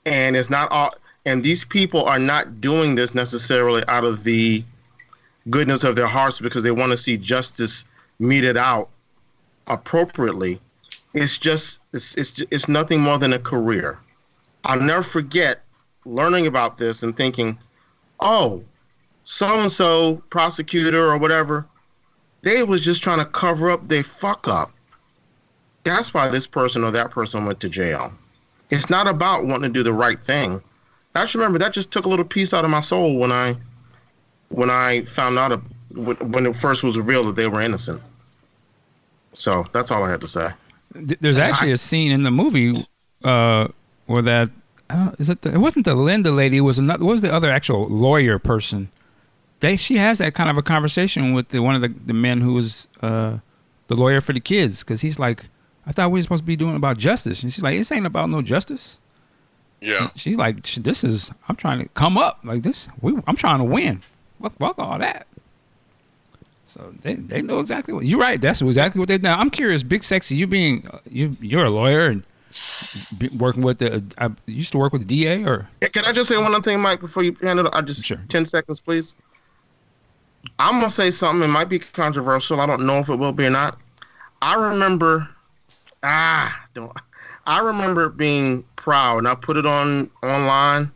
and 0.05 0.35
it's 0.35 0.49
not 0.49 0.71
all. 0.71 0.95
And 1.25 1.43
these 1.43 1.65
people 1.65 2.05
are 2.05 2.19
not 2.19 2.61
doing 2.61 2.93
this 2.95 3.15
necessarily 3.15 3.83
out 3.87 4.03
of 4.03 4.23
the 4.23 4.63
goodness 5.49 5.83
of 5.83 5.95
their 5.95 6.07
hearts 6.07 6.39
because 6.39 6.63
they 6.63 6.71
want 6.71 6.91
to 6.91 6.97
see 6.97 7.17
justice 7.17 7.85
meted 8.19 8.57
out 8.57 8.89
appropriately. 9.67 10.59
It's 11.13 11.37
just 11.37 11.79
it's 11.93 12.15
it's 12.15 12.43
it's 12.51 12.67
nothing 12.67 13.01
more 13.01 13.17
than 13.17 13.33
a 13.33 13.39
career. 13.39 13.97
I'll 14.63 14.79
never 14.79 15.03
forget 15.03 15.63
learning 16.05 16.45
about 16.45 16.77
this 16.77 17.03
and 17.03 17.15
thinking, 17.15 17.57
oh, 18.19 18.63
so 19.25 19.59
and 19.59 19.71
so 19.71 20.23
prosecutor 20.29 21.11
or 21.11 21.17
whatever, 21.17 21.67
they 22.43 22.63
was 22.63 22.81
just 22.81 23.03
trying 23.03 23.19
to 23.19 23.25
cover 23.25 23.69
up 23.69 23.87
their 23.87 24.03
fuck 24.03 24.47
up. 24.47 24.71
That's 25.83 26.13
why 26.13 26.29
this 26.29 26.47
person 26.47 26.83
or 26.83 26.91
that 26.91 27.11
person 27.11 27.45
went 27.45 27.59
to 27.59 27.69
jail. 27.69 28.13
It's 28.69 28.89
not 28.89 29.07
about 29.07 29.45
wanting 29.45 29.73
to 29.73 29.79
do 29.79 29.83
the 29.83 29.93
right 29.93 30.19
thing. 30.19 30.61
I 31.15 31.21
just 31.21 31.35
remember 31.35 31.59
that 31.59 31.73
just 31.73 31.91
took 31.91 32.05
a 32.05 32.09
little 32.09 32.25
piece 32.25 32.53
out 32.53 32.65
of 32.65 32.71
my 32.71 32.79
soul 32.79 33.17
when 33.17 33.31
I 33.31 33.55
when 34.49 34.69
I 34.69 35.03
found 35.05 35.37
out 35.37 35.51
a, 35.51 35.57
when 35.95 36.45
it 36.45 36.55
first 36.55 36.83
was 36.83 36.97
revealed 36.97 37.27
that 37.27 37.35
they 37.35 37.47
were 37.47 37.61
innocent. 37.61 38.01
So 39.33 39.65
that's 39.73 39.91
all 39.91 40.03
I 40.03 40.09
had 40.09 40.21
to 40.21 40.27
say. 40.27 40.49
There's 40.93 41.37
actually 41.37 41.71
a 41.71 41.77
scene 41.77 42.11
in 42.11 42.23
the 42.23 42.31
movie 42.31 42.85
uh, 43.23 43.67
where 44.05 44.21
that 44.21 44.49
I 44.89 44.95
don't, 44.95 45.19
is 45.19 45.29
it? 45.29 45.41
The, 45.41 45.53
it 45.53 45.57
wasn't 45.57 45.85
the 45.85 45.95
Linda 45.95 46.31
lady. 46.31 46.57
It 46.57 46.61
was 46.61 46.79
another. 46.79 47.03
What 47.03 47.13
was 47.13 47.21
the 47.21 47.33
other 47.33 47.49
actual 47.51 47.87
lawyer 47.87 48.37
person? 48.37 48.89
They 49.61 49.77
she 49.77 49.97
has 49.97 50.17
that 50.17 50.33
kind 50.33 50.49
of 50.49 50.57
a 50.57 50.61
conversation 50.61 51.33
with 51.33 51.49
the, 51.49 51.61
one 51.61 51.75
of 51.75 51.81
the, 51.81 51.87
the 51.87 52.13
men 52.13 52.41
who 52.41 52.53
was 52.53 52.87
uh, 53.01 53.37
the 53.87 53.95
lawyer 53.95 54.21
for 54.21 54.33
the 54.33 54.39
kids 54.39 54.83
because 54.83 55.01
he's 55.01 55.17
like, 55.17 55.45
I 55.87 55.91
thought 55.91 56.11
we 56.11 56.19
were 56.19 56.23
supposed 56.23 56.43
to 56.43 56.47
be 56.47 56.55
doing 56.55 56.75
about 56.75 56.97
justice, 56.97 57.43
and 57.43 57.53
she's 57.53 57.63
like, 57.63 57.77
this 57.77 57.91
ain't 57.91 58.05
about 58.05 58.29
no 58.29 58.41
justice. 58.41 58.99
Yeah. 59.81 60.09
And 60.09 60.19
she's 60.19 60.35
like, 60.35 60.63
this 60.63 61.03
is 61.03 61.31
I'm 61.47 61.55
trying 61.55 61.79
to 61.79 61.87
come 61.89 62.17
up 62.17 62.39
like 62.43 62.63
this. 62.63 62.87
We, 63.01 63.13
I'm 63.27 63.35
trying 63.35 63.59
to 63.59 63.65
win. 63.65 64.01
Fuck, 64.41 64.57
fuck 64.57 64.79
all 64.79 64.97
that. 64.99 65.27
So 66.67 66.93
they, 67.01 67.13
they 67.13 67.41
know 67.41 67.59
exactly 67.59 67.93
what 67.93 68.05
you're 68.05 68.19
right. 68.19 68.39
That's 68.41 68.61
exactly 68.61 68.99
what 68.99 69.07
they 69.07 69.17
now. 69.17 69.37
I'm 69.39 69.49
curious, 69.49 69.81
big 69.83 70.03
sexy. 70.03 70.35
You 70.35 70.47
being 70.47 70.89
you 71.09 71.37
you're 71.39 71.63
a 71.63 71.69
lawyer 71.69 72.07
and 72.07 72.23
be, 73.17 73.29
working 73.29 73.63
with 73.63 73.79
the. 73.79 74.03
I 74.17 74.29
used 74.45 74.71
to 74.73 74.77
work 74.77 74.91
with 74.91 75.07
the 75.07 75.23
DA 75.23 75.43
or. 75.45 75.69
Can 75.81 76.03
I 76.05 76.11
just 76.11 76.27
say 76.27 76.37
one 76.37 76.53
other 76.53 76.61
thing, 76.61 76.81
Mike, 76.81 76.99
before 76.99 77.23
you 77.23 77.35
handle 77.41 77.67
it? 77.67 77.73
I 77.73 77.81
just 77.81 78.05
Sure. 78.05 78.19
ten 78.27 78.45
seconds, 78.45 78.79
please. 78.81 79.15
I'm 80.59 80.79
gonna 80.79 80.89
say 80.89 81.11
something. 81.11 81.49
It 81.49 81.51
might 81.51 81.69
be 81.69 81.79
controversial. 81.79 82.59
I 82.61 82.65
don't 82.65 82.85
know 82.85 82.97
if 82.97 83.09
it 83.09 83.15
will 83.15 83.31
be 83.31 83.45
or 83.45 83.49
not. 83.49 83.77
I 84.41 84.55
remember, 84.55 85.27
ah, 86.03 86.65
don't. 86.73 86.91
I 87.47 87.59
remember 87.59 88.09
being 88.09 88.63
proud, 88.75 89.19
and 89.19 89.27
I 89.27 89.35
put 89.35 89.57
it 89.57 89.65
on 89.65 90.09
online, 90.23 90.91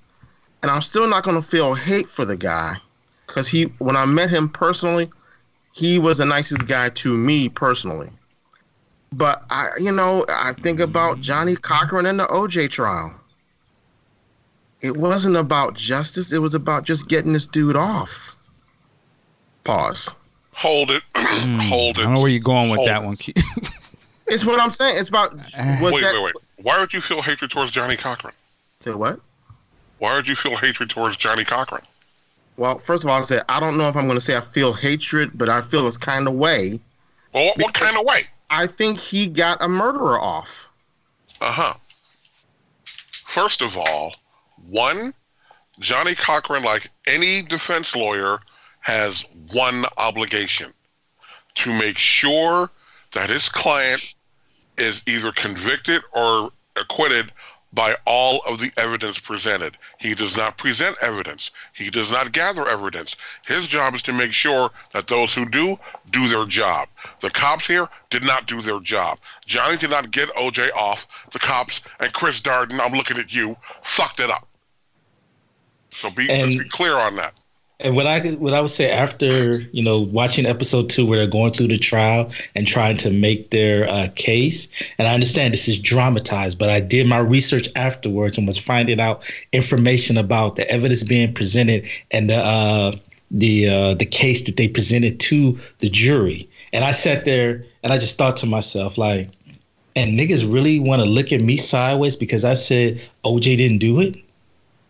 and 0.62 0.72
I'm 0.72 0.82
still 0.82 1.08
not 1.08 1.24
gonna 1.24 1.42
feel 1.42 1.74
hate 1.74 2.10
for 2.10 2.26
the 2.26 2.38
guy, 2.38 2.76
because 3.28 3.48
he, 3.48 3.64
when 3.80 3.96
I 3.96 4.06
met 4.06 4.30
him 4.30 4.50
personally, 4.50 5.10
he 5.72 6.00
was 6.00 6.18
the 6.18 6.26
nicest 6.26 6.68
guy 6.68 6.90
to 6.90 7.14
me 7.16 7.50
personally. 7.50 8.10
But 9.12 9.44
I, 9.50 9.70
you 9.80 9.92
know, 9.92 10.26
I 10.30 10.54
think 10.62 10.80
about 10.80 11.22
Johnnie 11.22 11.56
Cochran 11.56 12.06
and 12.06 12.20
the 12.20 12.26
OJ 12.28 12.70
trial 12.70 13.20
it 14.82 14.96
wasn't 14.96 15.36
about 15.36 15.76
justice. 15.76 16.32
It 16.32 16.40
was 16.40 16.56
about 16.56 16.84
just 16.84 17.10
getting 17.10 17.34
this 17.34 17.46
dude 17.46 17.76
off. 17.76 18.36
Pause. 19.64 20.16
Hold 20.54 20.92
it. 20.92 21.04
Hold 21.16 21.98
it. 21.98 22.00
I 22.00 22.02
it. 22.02 22.06
don't 22.06 22.14
know 22.16 22.22
where 22.22 22.30
you're 22.30 22.40
going 22.40 22.70
with 22.70 22.78
Hold 22.78 22.90
that 22.90 23.02
it. 23.02 23.06
one. 23.06 23.16
It's 24.32 24.46
what 24.46 24.60
I'm 24.60 24.72
saying. 24.72 24.98
It's 25.00 25.10
about 25.10 25.34
was 25.82 25.94
Wait, 25.94 26.02
that 26.02 26.14
wait, 26.14 26.24
wait. 26.24 26.34
Why 26.62 26.80
would 26.80 26.94
you 26.94 27.02
feel 27.02 27.22
hatred 27.22 27.52
towards 27.52 27.72
Johnnie 27.72 27.98
Cochran? 27.98 28.34
say 28.80 28.92
what? 28.92 29.20
Why 29.98 30.16
would 30.16 30.28
you 30.28 30.36
feel 30.36 30.56
hatred 30.56 30.90
towards 30.90 31.18
Johnnie 31.18 31.44
Cochran? 31.44 31.82
Well, 32.56 32.78
first 32.80 33.04
of 33.04 33.10
all, 33.10 33.20
I 33.20 33.24
said 33.24 33.44
I 33.50 33.60
don't 33.60 33.78
know 33.78 33.88
if 33.90 33.96
I'm 33.96 34.06
going 34.06 34.18
to 34.18 34.24
say 34.24 34.38
I 34.38 34.42
feel 34.42 34.74
hatred, 34.74 35.32
but 35.36 35.50
I 35.50 35.62
feel 35.62 35.84
this 35.86 35.98
kind 35.98 36.28
of 36.28 36.36
way. 36.36 36.80
Well, 37.34 37.46
what, 37.48 37.58
what 37.60 37.74
kind 37.74 37.98
of 37.98 38.06
way? 38.06 38.24
I 38.50 38.68
think 38.68 39.00
he 39.00 39.28
got 39.28 39.62
a 39.64 39.68
murderer 39.68 40.20
off. 40.20 40.70
Uh 41.42 41.52
huh. 41.52 41.74
First 43.12 43.62
of 43.62 43.78
all, 43.78 44.16
one, 44.70 45.14
Johnnie 45.80 46.16
Cochran, 46.16 46.64
like 46.64 46.90
any 47.08 47.42
defense 47.42 47.96
lawyer, 47.96 48.40
has 48.80 49.26
one 49.52 49.86
obligation 49.98 50.74
to 51.56 51.74
make 51.74 51.98
sure 51.98 52.70
that 53.12 53.30
his 53.30 53.50
client 53.50 54.14
is 54.78 55.04
either 55.08 55.32
convicted 55.32 56.02
or 56.16 56.52
acquitted 56.76 57.32
by 57.74 57.96
all 58.06 58.42
of 58.48 58.60
the 58.60 58.72
evidence 58.78 59.20
presented. 59.20 59.78
He 60.00 60.16
does 60.16 60.38
not 60.38 60.58
present 60.58 60.96
evidence. 61.02 61.52
He 61.74 61.90
does 61.90 62.12
not 62.12 62.32
gather 62.32 62.68
evidence. 62.68 63.16
His 63.46 63.68
job 63.68 63.94
is 63.94 64.02
to 64.04 64.14
make 64.14 64.32
sure 64.34 64.72
that 64.94 65.08
those 65.08 65.36
who 65.36 65.46
do 65.46 65.78
do 66.10 66.28
their 66.28 66.46
job. 66.46 66.88
The 67.20 67.30
cops 67.30 67.68
here 67.68 67.88
did 68.10 68.24
not 68.24 68.48
do 68.48 68.62
their 68.62 68.80
job. 68.80 69.20
Johnnie 69.46 69.78
did 69.78 69.92
not 69.92 70.10
get 70.10 70.30
OJ 70.30 70.72
off. 70.76 71.08
The 71.32 71.40
cops 71.40 71.82
and 72.00 72.12
Chris 72.12 72.42
Darden, 72.42 72.80
I'm 72.80 72.94
looking 72.94 73.18
at 73.18 73.34
you, 73.34 73.56
fucked 73.84 74.20
it 74.20 74.32
up. 74.32 74.48
So 75.92 76.10
be 76.10 76.28
let's 76.28 76.56
be 76.56 76.70
clear 76.70 76.96
on 76.96 77.16
that. 77.18 77.34
And 77.82 77.96
what 77.96 78.08
I 78.08 78.20
what 78.32 78.54
I 78.54 78.60
would 78.60 78.72
say 78.72 78.92
after 78.92 79.52
you 79.72 79.82
know 79.82 80.06
watching 80.12 80.46
episode 80.46 80.90
two, 80.90 81.06
where 81.06 81.18
they're 81.18 81.28
going 81.28 81.54
through 81.54 81.70
the 81.70 81.78
trial 81.78 82.30
and 82.54 82.68
trying 82.68 82.98
to 82.98 83.10
make 83.10 83.52
their 83.52 83.90
uh, 83.90 84.10
case, 84.16 84.68
and 84.98 85.08
I 85.08 85.14
understand 85.14 85.54
this 85.54 85.70
is 85.70 85.80
dramatized, 85.80 86.60
but 86.60 86.70
I 86.70 86.82
did 86.82 87.08
my 87.08 87.20
research 87.20 87.70
afterwards 87.78 88.38
and 88.38 88.46
was 88.46 88.58
finding 88.58 89.00
out 89.00 89.32
information 89.54 90.18
about 90.18 90.58
the 90.58 90.70
evidence 90.70 91.04
being 91.04 91.34
presented 91.34 91.88
and 92.12 92.30
the 92.30 92.38
uh, 92.38 92.92
the 93.32 93.70
uh, 93.70 93.94
the 93.94 94.06
case 94.06 94.42
that 94.44 94.58
they 94.58 94.68
presented 94.68 95.22
to 95.22 95.58
the 95.80 95.90
jury. 95.90 96.50
And 96.74 96.84
I 96.84 96.92
sat 96.92 97.24
there 97.24 97.64
and 97.84 97.94
I 97.94 97.98
just 97.98 98.18
thought 98.18 98.36
to 98.38 98.46
myself, 98.46 98.98
like, 98.98 99.30
and 99.96 100.20
niggas 100.20 100.52
really 100.52 100.82
want 100.82 101.02
to 101.02 101.08
look 101.08 101.32
at 101.32 101.40
me 101.40 101.56
sideways 101.56 102.18
because 102.18 102.44
I 102.44 102.56
said 102.56 103.00
OJ 103.24 103.56
didn't 103.56 103.80
do 103.80 104.02
it 104.02 104.18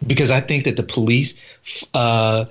because 0.08 0.32
I 0.32 0.40
think 0.40 0.64
that 0.64 0.76
the 0.76 0.84
police 0.84 1.36
uh, 1.94 2.46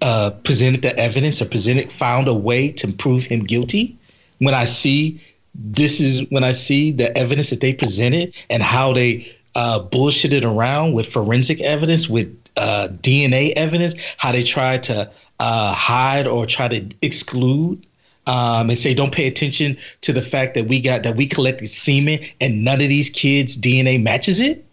uh, 0.00 0.30
presented 0.44 0.82
the 0.82 0.98
evidence 0.98 1.40
or 1.40 1.46
presented 1.46 1.92
found 1.92 2.28
a 2.28 2.34
way 2.34 2.70
to 2.72 2.92
prove 2.92 3.24
him 3.24 3.44
guilty. 3.44 3.96
When 4.38 4.54
I 4.54 4.64
see 4.64 5.20
this 5.54 6.00
is 6.00 6.28
when 6.30 6.44
I 6.44 6.52
see 6.52 6.90
the 6.92 7.16
evidence 7.16 7.50
that 7.50 7.60
they 7.60 7.72
presented 7.72 8.34
and 8.50 8.62
how 8.62 8.92
they 8.92 9.34
uh, 9.54 9.80
bullshitted 9.80 10.44
around 10.44 10.94
with 10.94 11.06
forensic 11.06 11.60
evidence, 11.60 12.08
with 12.08 12.34
uh, 12.56 12.88
DNA 13.02 13.52
evidence, 13.52 13.94
how 14.16 14.32
they 14.32 14.42
tried 14.42 14.82
to 14.84 15.10
uh, 15.40 15.72
hide 15.72 16.26
or 16.26 16.46
try 16.46 16.68
to 16.68 16.88
exclude 17.02 17.84
um, 18.26 18.70
and 18.70 18.78
say 18.78 18.94
don't 18.94 19.12
pay 19.12 19.26
attention 19.26 19.76
to 20.02 20.12
the 20.12 20.22
fact 20.22 20.54
that 20.54 20.68
we 20.68 20.80
got 20.80 21.02
that 21.02 21.16
we 21.16 21.26
collected 21.26 21.66
semen 21.68 22.20
and 22.40 22.64
none 22.64 22.80
of 22.80 22.88
these 22.88 23.10
kids' 23.10 23.56
DNA 23.56 24.02
matches 24.02 24.40
it. 24.40 24.64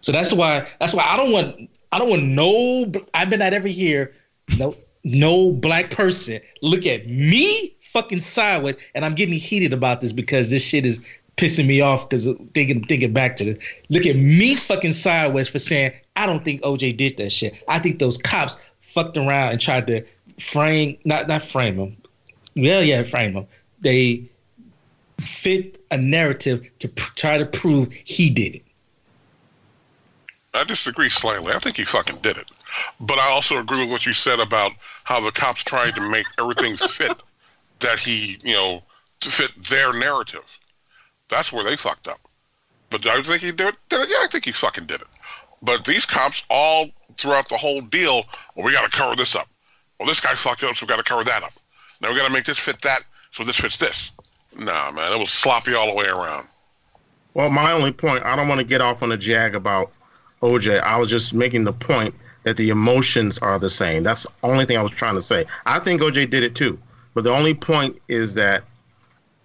So 0.00 0.12
that's 0.12 0.32
why 0.32 0.66
that's 0.80 0.94
why 0.94 1.04
I 1.04 1.16
don't 1.16 1.32
want 1.32 1.68
I 1.92 1.98
don't 1.98 2.08
want 2.08 2.22
no 2.22 2.92
I've 3.14 3.30
been 3.30 3.42
at 3.42 3.52
every 3.52 3.72
here 3.72 4.12
no 4.58 4.76
no 5.04 5.52
black 5.52 5.90
person 5.90 6.40
look 6.62 6.86
at 6.86 7.06
me 7.06 7.74
fucking 7.80 8.20
sideways 8.20 8.76
and 8.94 9.04
I'm 9.04 9.14
getting 9.14 9.34
heated 9.34 9.72
about 9.72 10.00
this 10.00 10.12
because 10.12 10.50
this 10.50 10.62
shit 10.62 10.84
is 10.84 11.00
pissing 11.36 11.66
me 11.66 11.80
off 11.80 12.08
because 12.08 12.28
thinking 12.54 12.84
thinking 12.84 13.12
back 13.12 13.36
to 13.36 13.44
this. 13.44 13.58
Look 13.88 14.06
at 14.06 14.16
me 14.16 14.54
fucking 14.54 14.92
sideways 14.92 15.48
for 15.48 15.58
saying 15.58 15.92
I 16.16 16.26
don't 16.26 16.44
think 16.44 16.62
OJ 16.62 16.96
did 16.96 17.16
that 17.16 17.30
shit. 17.30 17.54
I 17.68 17.78
think 17.78 17.98
those 17.98 18.18
cops 18.18 18.56
fucked 18.80 19.16
around 19.16 19.52
and 19.52 19.60
tried 19.60 19.86
to 19.88 20.04
frame 20.38 20.96
not 21.04 21.28
not 21.28 21.42
frame 21.42 21.76
him. 21.76 21.96
Yeah, 22.54 22.80
yeah, 22.80 23.02
frame 23.02 23.34
him. 23.34 23.46
They 23.80 24.28
fit 25.20 25.84
a 25.90 25.96
narrative 25.96 26.68
to 26.80 26.88
pr- 26.88 27.12
try 27.14 27.38
to 27.38 27.46
prove 27.46 27.92
he 27.92 28.30
did 28.30 28.56
it. 28.56 28.62
I 30.52 30.64
disagree 30.64 31.08
slightly. 31.08 31.52
I 31.52 31.58
think 31.58 31.76
he 31.76 31.84
fucking 31.84 32.18
did 32.18 32.38
it. 32.38 32.50
But 33.00 33.18
I 33.18 33.30
also 33.30 33.58
agree 33.58 33.80
with 33.80 33.90
what 33.90 34.06
you 34.06 34.12
said 34.12 34.40
about 34.40 34.72
how 35.04 35.20
the 35.20 35.32
cops 35.32 35.62
tried 35.62 35.94
to 35.94 36.00
make 36.00 36.26
everything 36.38 36.76
fit 36.76 37.16
that 37.80 37.98
he, 37.98 38.38
you 38.42 38.54
know, 38.54 38.82
to 39.20 39.30
fit 39.30 39.50
their 39.56 39.92
narrative. 39.92 40.58
That's 41.28 41.52
where 41.52 41.64
they 41.64 41.76
fucked 41.76 42.08
up. 42.08 42.20
But 42.90 43.02
do 43.02 43.10
I 43.10 43.22
think 43.22 43.42
he 43.42 43.50
did 43.50 43.68
it? 43.68 43.76
Did 43.88 44.02
it? 44.02 44.08
Yeah, 44.10 44.18
I 44.20 44.28
think 44.30 44.44
he 44.44 44.52
fucking 44.52 44.86
did 44.86 45.00
it. 45.00 45.06
But 45.62 45.84
these 45.84 46.04
cops 46.04 46.44
all 46.50 46.86
throughout 47.16 47.48
the 47.48 47.56
whole 47.56 47.80
deal, 47.80 48.24
well, 48.54 48.66
we 48.66 48.72
got 48.72 48.90
to 48.90 48.96
cover 48.96 49.16
this 49.16 49.34
up. 49.34 49.48
Well, 49.98 50.08
this 50.08 50.20
guy 50.20 50.34
fucked 50.34 50.62
up, 50.64 50.76
so 50.76 50.84
we 50.84 50.88
got 50.88 50.98
to 50.98 51.04
cover 51.04 51.24
that 51.24 51.42
up. 51.42 51.52
Now 52.00 52.10
we 52.10 52.16
got 52.16 52.26
to 52.26 52.32
make 52.32 52.44
this 52.44 52.58
fit 52.58 52.80
that, 52.82 53.00
so 53.30 53.44
this 53.44 53.56
fits 53.56 53.78
this. 53.78 54.12
Nah, 54.56 54.90
man, 54.90 55.12
it 55.12 55.18
was 55.18 55.30
sloppy 55.30 55.74
all 55.74 55.86
the 55.86 55.94
way 55.94 56.06
around. 56.06 56.46
Well, 57.32 57.50
my 57.50 57.72
only 57.72 57.92
point, 57.92 58.24
I 58.24 58.36
don't 58.36 58.46
want 58.46 58.60
to 58.60 58.66
get 58.66 58.80
off 58.80 59.02
on 59.02 59.10
a 59.10 59.16
jag 59.16 59.54
about 59.54 59.90
OJ. 60.42 60.80
I 60.82 60.98
was 60.98 61.10
just 61.10 61.34
making 61.34 61.64
the 61.64 61.72
point 61.72 62.14
that 62.44 62.56
the 62.56 62.70
emotions 62.70 63.38
are 63.38 63.58
the 63.58 63.70
same. 63.70 64.02
That's 64.02 64.22
the 64.22 64.30
only 64.42 64.64
thing 64.64 64.76
I 64.76 64.82
was 64.82 64.92
trying 64.92 65.14
to 65.14 65.22
say. 65.22 65.44
I 65.66 65.78
think 65.80 66.00
OJ 66.00 66.30
did 66.30 66.42
it 66.42 66.54
too. 66.54 66.78
But 67.14 67.24
the 67.24 67.32
only 67.32 67.54
point 67.54 68.00
is 68.08 68.34
that 68.34 68.64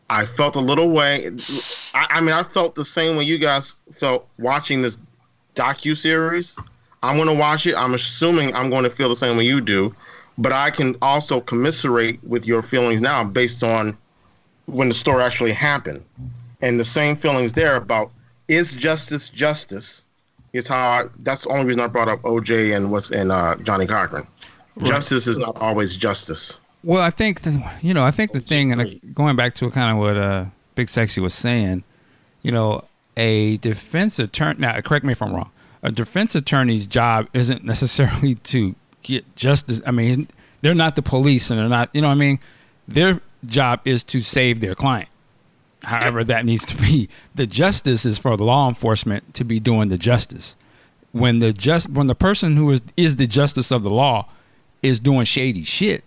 I 0.10 0.26
felt 0.26 0.56
a 0.56 0.60
little 0.60 0.90
way. 0.90 1.32
I, 1.94 2.08
I 2.10 2.22
mean, 2.22 2.32
I 2.32 2.44
felt 2.44 2.76
the 2.76 2.86
same 2.86 3.18
way 3.18 3.24
you 3.24 3.38
guys 3.38 3.78
felt 3.92 4.28
watching 4.38 4.82
this 4.82 4.98
docu 5.56 5.96
series. 5.96 6.58
I'm 7.04 7.16
going 7.16 7.30
to 7.30 7.40
watch 7.40 7.68
it. 7.68 7.76
I'm 7.76 7.94
assuming 7.94 8.56
I'm 8.56 8.70
going 8.70 8.84
to 8.84 8.90
feel 8.90 9.10
the 9.10 9.16
same 9.16 9.38
way 9.38 9.46
you 9.46 9.62
do. 9.62 9.94
But 10.38 10.52
I 10.52 10.70
can 10.70 10.96
also 11.02 11.42
commiserate 11.42 12.24
with 12.24 12.46
your 12.46 12.62
feelings 12.62 13.02
now 13.02 13.24
based 13.24 13.64
on 13.64 13.98
when 14.66 14.88
the 14.88 14.96
story 14.96 15.24
actually 15.24 15.52
happened 15.52 16.06
and 16.62 16.80
the 16.80 16.86
same 16.86 17.16
feelings 17.16 17.54
there 17.54 17.76
about 17.76 18.12
is 18.48 18.76
justice 18.76 19.30
justice 19.30 20.06
is 20.54 20.68
how 20.68 20.78
I, 20.78 21.06
that's 21.20 21.44
the 21.44 21.50
only 21.50 21.66
reason 21.66 21.82
I 21.82 21.88
brought 21.88 22.08
up 22.08 22.22
OJ 22.22 22.76
and 22.76 22.92
what's 22.92 23.12
in 23.12 23.32
uh, 23.32 23.56
Johnnie 23.58 23.86
Cochran. 23.86 24.28
Justice 24.84 25.28
is 25.28 25.38
not 25.38 25.56
always 25.58 25.96
justice. 25.96 26.62
Well, 26.84 27.02
I 27.02 27.10
think 27.10 27.42
the, 27.42 27.72
you 27.82 27.94
know, 27.94 28.06
I 28.06 28.12
think 28.12 28.32
the 28.32 28.40
thing, 28.40 28.72
and 28.72 28.82
uh, 28.82 28.86
going 29.14 29.36
back 29.36 29.54
to 29.56 29.70
kind 29.70 29.92
of 29.92 29.98
what 29.98 30.16
uh, 30.16 30.46
Big 30.76 30.90
Sexy 30.90 31.20
was 31.20 31.34
saying, 31.34 31.84
you 32.42 32.52
know, 32.52 32.86
a 33.18 33.58
defense 33.58 34.18
attorney. 34.18 34.60
Now, 34.60 34.80
correct 34.80 35.04
me 35.04 35.12
if 35.12 35.22
I'm 35.22 35.34
wrong. 35.34 35.52
A 35.84 35.92
defense 35.92 36.36
attorney's 36.36 36.88
job 36.88 37.28
isn't 37.34 37.64
necessarily 37.66 38.36
to 38.46 38.76
get 39.04 39.36
justice. 39.36 39.82
I 39.86 39.92
mean, 39.92 40.30
they're 40.62 40.76
not 40.76 40.96
the 40.96 41.02
police, 41.02 41.50
and 41.52 41.60
they're 41.60 41.68
not. 41.68 41.90
You 41.94 42.02
know, 42.02 42.08
what 42.08 42.14
I 42.14 42.18
mean, 42.18 42.40
their 42.88 43.22
job 43.46 43.82
is 43.84 44.04
to 44.06 44.22
save 44.22 44.62
their 44.62 44.76
client. 44.76 45.10
However, 45.84 46.24
that 46.26 46.46
needs 46.46 46.66
to 46.66 46.78
be. 46.78 47.08
The 47.36 47.48
justice 47.48 48.06
is 48.06 48.18
for 48.20 48.36
the 48.36 48.44
law 48.44 48.68
enforcement 48.68 49.34
to 49.36 49.44
be 49.44 49.60
doing 49.60 49.88
the 49.90 49.98
justice. 49.98 50.56
when 51.12 51.40
the 51.40 51.52
just 51.54 51.90
when 51.90 52.08
the 52.08 52.16
person 52.16 52.56
who 52.58 52.70
is 52.72 52.84
is 52.98 53.16
the 53.16 53.26
justice 53.28 53.72
of 53.72 53.82
the 53.84 53.90
law 53.90 54.28
is 54.84 55.00
doing 55.00 55.24
shady 55.26 55.64
shit, 55.64 56.04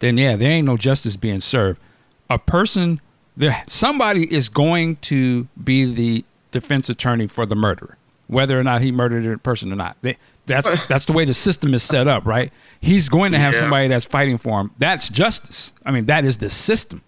then 0.00 0.16
yeah, 0.16 0.36
there 0.36 0.50
ain't 0.50 0.66
no 0.66 0.76
justice 0.76 1.16
being 1.16 1.40
served. 1.40 1.80
A 2.28 2.38
person 2.38 3.00
there 3.36 3.62
somebody 3.68 4.32
is 4.34 4.48
going 4.48 4.96
to 4.96 5.44
be 5.62 5.84
the 5.94 6.24
defense 6.52 6.88
attorney 6.88 7.26
for 7.28 7.46
the 7.46 7.54
murderer, 7.56 7.96
whether 8.26 8.58
or 8.58 8.64
not 8.64 8.80
he 8.82 8.90
murdered 8.92 9.24
a 9.26 9.38
person 9.38 9.72
or 9.72 9.76
not. 9.76 9.96
They, 10.02 10.16
that's 10.46 10.86
that's 10.88 11.04
the 11.06 11.12
way 11.12 11.24
the 11.24 11.34
system 11.34 11.72
is 11.74 11.82
set 11.82 12.08
up, 12.08 12.26
right? 12.26 12.52
He's 12.80 13.08
going 13.08 13.32
to 13.32 13.38
have 13.38 13.54
Yeah. 13.54 13.60
somebody 13.60 13.88
that's 13.88 14.04
fighting 14.04 14.36
for 14.38 14.60
him. 14.60 14.70
That's 14.78 15.08
justice. 15.08 15.72
I 15.84 15.92
mean, 15.92 16.06
that 16.06 16.24
is 16.24 16.38
the 16.38 16.50
system. 16.50 17.02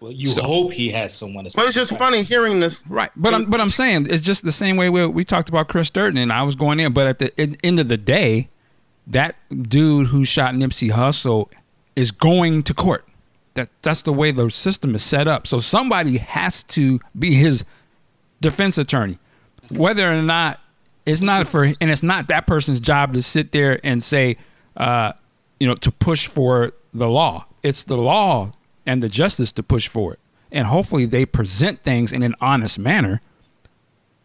Well, 0.00 0.12
you 0.12 0.28
So- 0.28 0.42
hope 0.42 0.72
he 0.72 0.88
has 0.90 1.14
someone. 1.14 1.44
That's 1.44 1.54
But 1.56 1.66
it's 1.66 1.74
just 1.74 1.96
funny 1.98 2.22
hearing 2.22 2.58
this. 2.60 2.82
Right, 2.88 3.10
but 3.16 3.34
I'm 3.34 3.44
but 3.50 3.60
I'm 3.60 3.68
saying 3.68 4.06
it's 4.08 4.22
just 4.22 4.44
the 4.44 4.52
same 4.52 4.76
way 4.76 4.88
we, 4.88 5.06
we 5.06 5.24
talked 5.24 5.48
about 5.50 5.68
Chris 5.68 5.90
Darden, 5.90 6.18
and 6.18 6.32
I 6.32 6.42
was 6.42 6.54
going 6.54 6.80
in. 6.80 6.92
But 6.94 7.06
at 7.06 7.18
the 7.18 7.38
en- 7.38 7.56
end 7.62 7.78
of 7.80 7.88
the 7.88 7.98
day, 7.98 8.48
that 9.06 9.36
dude 9.68 10.06
who 10.08 10.24
shot 10.24 10.54
Nipsey 10.54 10.90
Hussle 10.90 11.48
is 11.96 12.10
going 12.10 12.62
to 12.62 12.72
court. 12.74 13.04
That 13.54 13.68
that's 13.82 14.02
the 14.02 14.12
way 14.12 14.30
the 14.30 14.48
system 14.48 14.94
is 14.94 15.02
set 15.02 15.28
up. 15.28 15.46
So 15.46 15.58
somebody 15.58 16.16
has 16.16 16.64
to 16.64 16.98
be 17.18 17.34
his 17.34 17.64
defense 18.40 18.78
attorney, 18.78 19.18
whether 19.70 20.10
or 20.10 20.22
not 20.22 20.60
it's 21.04 21.20
not 21.20 21.46
for, 21.46 21.64
and 21.64 21.90
it's 21.90 22.02
not 22.02 22.28
that 22.28 22.46
person's 22.46 22.80
job 22.80 23.12
to 23.14 23.22
sit 23.22 23.52
there 23.52 23.80
and 23.84 24.02
say, 24.02 24.38
uh, 24.78 25.12
you 25.58 25.66
know, 25.66 25.74
to 25.74 25.90
push 25.90 26.26
for 26.26 26.72
the 26.94 27.08
law. 27.08 27.44
It's 27.62 27.84
the 27.84 27.98
law 27.98 28.52
and 28.86 29.02
the 29.02 29.08
justice 29.08 29.52
to 29.52 29.62
push 29.62 29.88
for 29.88 30.14
it, 30.14 30.18
and 30.50 30.66
hopefully 30.66 31.04
they 31.04 31.26
present 31.26 31.82
things 31.82 32.12
in 32.12 32.22
an 32.22 32.34
honest 32.40 32.78
manner 32.78 33.20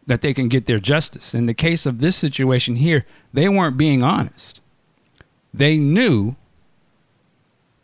that 0.08 0.22
they 0.22 0.34
can 0.34 0.47
get 0.47 0.66
their 0.66 0.80
justice. 0.80 1.34
In 1.34 1.45
the 1.45 1.53
case 1.53 1.86
of 1.86 1.99
this 1.99 2.16
situation 2.16 2.76
here, 2.76 3.06
they 3.34 3.49
weren't 3.49 3.78
being 3.78 4.03
honest. 4.03 4.62
They 5.53 5.78
knew 5.78 6.36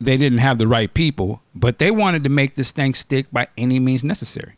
they 0.00 0.16
didn't 0.16 0.38
have 0.38 0.58
the 0.58 0.66
right 0.66 0.92
people, 0.92 1.42
but 1.54 1.78
they 1.78 1.90
wanted 1.90 2.24
to 2.24 2.30
make 2.30 2.54
this 2.54 2.72
thing 2.72 2.94
stick 2.94 3.26
by 3.32 3.48
any 3.56 3.78
means 3.80 4.04
necessary. 4.04 4.56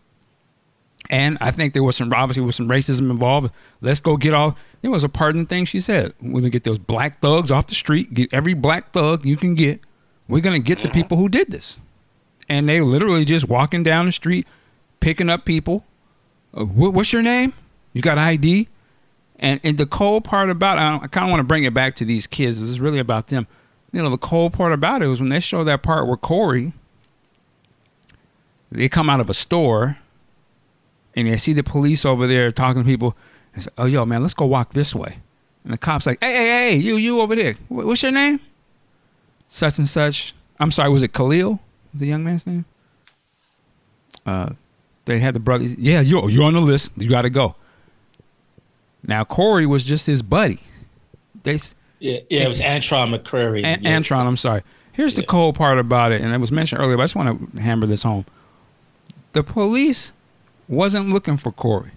And 1.11 1.37
I 1.41 1.51
think 1.51 1.75
there 1.75 1.83
was 1.83 1.97
some 1.97 2.12
obviously 2.12 2.43
was 2.43 2.57
some 2.57 2.69
racism 2.69 3.11
involved. 3.11 3.53
Let's 3.83 4.01
go 4.01 4.17
get 4.17 4.33
all. 4.33 4.57
There 4.81 4.91
was 4.91 5.05
a 5.05 5.09
pardon 5.09 5.45
thing 5.45 5.67
she 5.67 5.81
said. 5.81 6.15
We're 6.21 6.41
gonna 6.41 6.51
get 6.51 6.65
those 6.65 6.79
black 6.79 7.21
thugs 7.21 7.51
off 7.51 7.67
the 7.67 7.75
street. 7.75 8.15
Get 8.15 8.33
every 8.33 8.55
black 8.55 8.93
thug 8.93 9.25
you 9.25 9.37
can 9.37 9.55
get. 9.55 9.81
We're 10.29 10.41
gonna 10.41 10.61
get 10.61 10.83
the 10.83 10.89
people 10.89 11.19
who 11.19 11.29
did 11.29 11.51
this. 11.51 11.79
And 12.49 12.68
they 12.68 12.80
literally 12.80 13.24
just 13.24 13.49
walking 13.49 13.82
down 13.82 14.07
the 14.07 14.12
street, 14.12 14.47
picking 15.01 15.30
up 15.30 15.45
people. 15.45 15.84
Uh, 16.53 16.64
what, 16.64 16.92
what's 16.92 17.12
your 17.12 17.22
name? 17.22 17.53
You 17.92 18.03
got 18.03 18.18
ID? 18.18 18.68
And 19.38 19.61
and 19.64 19.78
the 19.78 19.86
cold 19.86 20.24
part 20.24 20.51
about 20.51 20.78
I, 20.78 20.97
I 20.97 21.07
kind 21.07 21.24
of 21.26 21.30
want 21.30 21.40
to 21.40 21.45
bring 21.45 21.64
it 21.64 21.74
back 21.74 21.97
to 21.97 22.05
these 22.05 22.26
kids. 22.26 22.61
This 22.61 22.68
is 22.68 22.80
really 22.80 22.99
about 22.99 23.28
them. 23.28 23.47
You 23.92 24.03
know, 24.03 24.11
the 24.11 24.18
cold 24.18 24.53
part 24.53 24.72
about 24.72 25.03
it 25.03 25.07
was 25.07 25.20
when 25.20 25.28
they 25.28 25.40
show 25.40 25.64
that 25.64 25.82
part 25.82 26.07
where 26.07 26.16
Korey, 26.16 26.72
they 28.70 28.88
come 28.88 29.09
out 29.09 29.20
of 29.20 29.30
a 29.30 29.34
store, 29.34 29.99
and 31.14 31.28
they 31.28 31.36
see 31.36 31.53
the 31.53 31.62
police 31.62 32.05
over 32.05 32.26
there 32.26 32.51
talking 32.53 32.82
to 32.82 32.86
people. 32.86 33.16
And 33.55 33.62
say, 33.62 33.70
"Oh, 33.78 33.86
yo, 33.86 34.05
man, 34.05 34.22
let's 34.22 34.34
go 34.34 34.47
walk 34.47 34.72
this 34.72 34.95
way." 34.95 35.18
And 35.62 35.72
the 35.72 35.78
cops 35.78 36.07
like, 36.07 36.18
"Hey, 36.20 36.34
hey, 36.34 36.47
hey, 36.47 36.76
you, 36.76 36.97
you 36.97 37.20
over 37.20 37.36
there? 37.36 37.55
What's 37.68 38.03
your 38.03 38.12
name?" 38.12 38.40
Such 39.49 39.78
and 39.78 39.88
such. 39.88 40.34
I'm 40.59 40.70
sorry, 40.70 40.90
was 40.90 41.03
it 41.03 41.12
Khalil? 41.12 41.61
The 41.95 42.07
young 42.07 42.24
man's 42.24 42.47
name? 42.47 42.64
Uh, 44.26 44.51
they 45.05 45.18
had 45.18 45.34
the 45.34 45.40
brothers. 45.40 45.76
Yeah, 45.76 46.01
you 46.01 46.28
you're 46.28 46.45
on 46.45 46.55
the 46.55 46.61
list. 46.61 46.92
You 46.97 47.09
got 47.09 47.22
to 47.22 47.30
go. 47.30 47.55
Now 49.07 49.24
Korey 49.24 49.66
was 49.66 49.84
just 49.84 50.07
his 50.07 50.22
buddy. 50.22 50.61
They 51.42 51.59
yeah, 52.01 52.20
yeah. 52.30 52.42
It 52.45 52.49
was 52.49 52.61
Antron 52.61 53.14
McCray. 53.16 53.64
An- 53.64 53.82
yeah. 53.82 53.99
Antron, 53.99 54.26
I'm 54.26 54.36
sorry. 54.36 54.62
Here's 54.92 55.14
the 55.14 55.22
Yeah. 55.22 55.26
cold 55.26 55.57
part 55.57 55.78
about 55.78 56.12
it, 56.12 56.20
and 56.20 56.32
it 56.32 56.38
was 56.38 56.51
mentioned 56.53 56.80
earlier, 56.80 56.97
but 56.97 57.03
I 57.03 57.07
just 57.07 57.16
want 57.16 57.55
to 57.55 57.61
hammer 57.61 57.86
this 57.86 58.03
home. 58.03 58.24
The 59.32 59.42
police 59.42 60.12
wasn't 60.68 61.11
looking 61.11 61.36
for 61.36 61.53
Korey, 61.53 61.90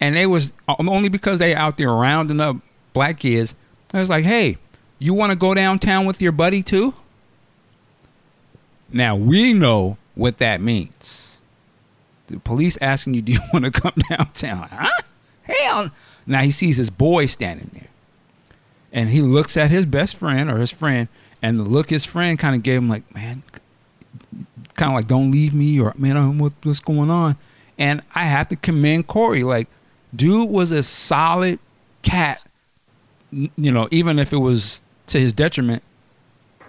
and 0.00 0.14
they 0.16 0.26
was 0.26 0.52
only 0.68 1.08
because 1.08 1.38
they 1.38 1.54
out 1.54 1.76
there 1.78 1.92
rounding 1.92 2.40
up 2.40 2.56
black 2.92 3.18
kids. 3.20 3.54
I 3.94 4.00
was 4.00 4.10
like, 4.10 4.24
"Hey, 4.24 4.58
you 4.98 5.14
want 5.14 5.30
to 5.32 5.38
go 5.38 5.54
downtown 5.54 6.04
with 6.04 6.20
your 6.20 6.32
buddy 6.32 6.62
too?" 6.62 6.92
Now 8.92 9.16
we 9.16 9.52
know 9.52 9.98
what 10.14 10.38
that 10.38 10.60
means. 10.60 11.40
The 12.28 12.38
police 12.38 12.78
asking 12.80 13.14
you, 13.14 13.22
"Do 13.22 13.32
you 13.32 13.40
want 13.52 13.64
to 13.64 13.70
come 13.70 13.94
downtown?" 14.08 14.68
Huh? 14.70 15.02
Hell! 15.42 15.90
Now 16.26 16.40
he 16.40 16.50
sees 16.50 16.76
his 16.76 16.90
boy 16.90 17.26
standing 17.26 17.70
there 17.72 17.88
and 18.96 19.10
he 19.10 19.20
looks 19.20 19.58
at 19.58 19.70
his 19.70 19.84
best 19.84 20.16
friend 20.16 20.50
or 20.50 20.56
his 20.56 20.70
friend, 20.70 21.08
and 21.42 21.58
the 21.58 21.64
look 21.64 21.90
his 21.90 22.06
friend 22.06 22.38
kind 22.38 22.56
of 22.56 22.62
gave 22.62 22.78
him 22.78 22.88
like, 22.88 23.14
man, 23.14 23.42
kind 24.72 24.90
of 24.90 24.96
like, 24.96 25.06
don't 25.06 25.30
leave 25.30 25.52
me, 25.52 25.78
or 25.78 25.92
man, 25.98 26.16
I 26.16 26.20
don't 26.20 26.38
know 26.38 26.44
what, 26.44 26.54
what's 26.62 26.80
going 26.80 27.10
on. 27.10 27.36
And 27.78 28.00
I 28.14 28.24
have 28.24 28.48
to 28.48 28.56
commend 28.56 29.06
Korey. 29.06 29.44
Like, 29.44 29.68
dude 30.14 30.48
was 30.48 30.70
a 30.70 30.82
solid 30.82 31.58
cat. 32.00 32.40
You 33.30 33.70
know, 33.70 33.86
even 33.90 34.18
if 34.18 34.32
it 34.32 34.38
was 34.38 34.80
to 35.08 35.20
his 35.20 35.34
detriment. 35.34 35.82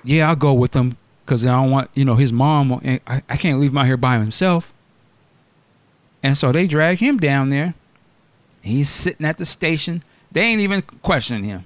Yeah, 0.03 0.27
I'll 0.27 0.35
go 0.35 0.53
with 0.53 0.73
him 0.73 0.97
because 1.27 1.45
I 1.45 1.51
don't 1.51 1.69
want, 1.69 1.91
you 1.93 2.05
know, 2.05 2.15
his 2.15 2.33
mom. 2.33 2.81
I, 2.83 3.21
I 3.29 3.37
can't 3.37 3.59
leave 3.59 3.71
him 3.71 3.77
out 3.77 3.85
here 3.85 3.97
by 3.97 4.17
himself. 4.17 4.73
And 6.23 6.35
so 6.35 6.51
they 6.51 6.65
drag 6.65 6.97
him 6.97 7.17
down 7.17 7.49
there. 7.49 7.75
He's 8.61 8.89
sitting 8.89 9.25
at 9.25 9.37
the 9.37 9.45
station. 9.45 10.03
They 10.31 10.41
ain't 10.41 10.61
even 10.61 10.81
questioning 10.81 11.43
him 11.43 11.65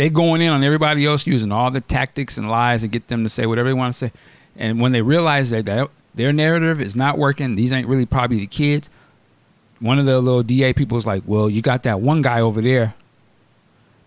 they 0.00 0.08
going 0.08 0.40
in 0.40 0.50
on 0.50 0.64
everybody 0.64 1.04
else 1.04 1.26
using 1.26 1.52
all 1.52 1.70
the 1.70 1.82
tactics 1.82 2.38
and 2.38 2.48
lies 2.48 2.80
to 2.80 2.88
get 2.88 3.08
them 3.08 3.22
to 3.22 3.28
say 3.28 3.44
whatever 3.44 3.68
they 3.68 3.74
want 3.74 3.92
to 3.92 3.98
say. 3.98 4.12
And 4.56 4.80
when 4.80 4.92
they 4.92 5.02
realize 5.02 5.50
that, 5.50 5.66
that 5.66 5.90
their 6.14 6.32
narrative 6.32 6.80
is 6.80 6.96
not 6.96 7.18
working, 7.18 7.54
these 7.54 7.70
ain't 7.70 7.86
really 7.86 8.06
probably 8.06 8.38
the 8.38 8.46
kids. 8.46 8.88
One 9.78 9.98
of 9.98 10.06
the 10.06 10.18
little 10.18 10.42
DA 10.42 10.72
people 10.72 10.96
is 10.96 11.06
like, 11.06 11.22
"Well, 11.26 11.50
you 11.50 11.60
got 11.60 11.82
that 11.82 12.00
one 12.00 12.22
guy 12.22 12.40
over 12.40 12.62
there. 12.62 12.94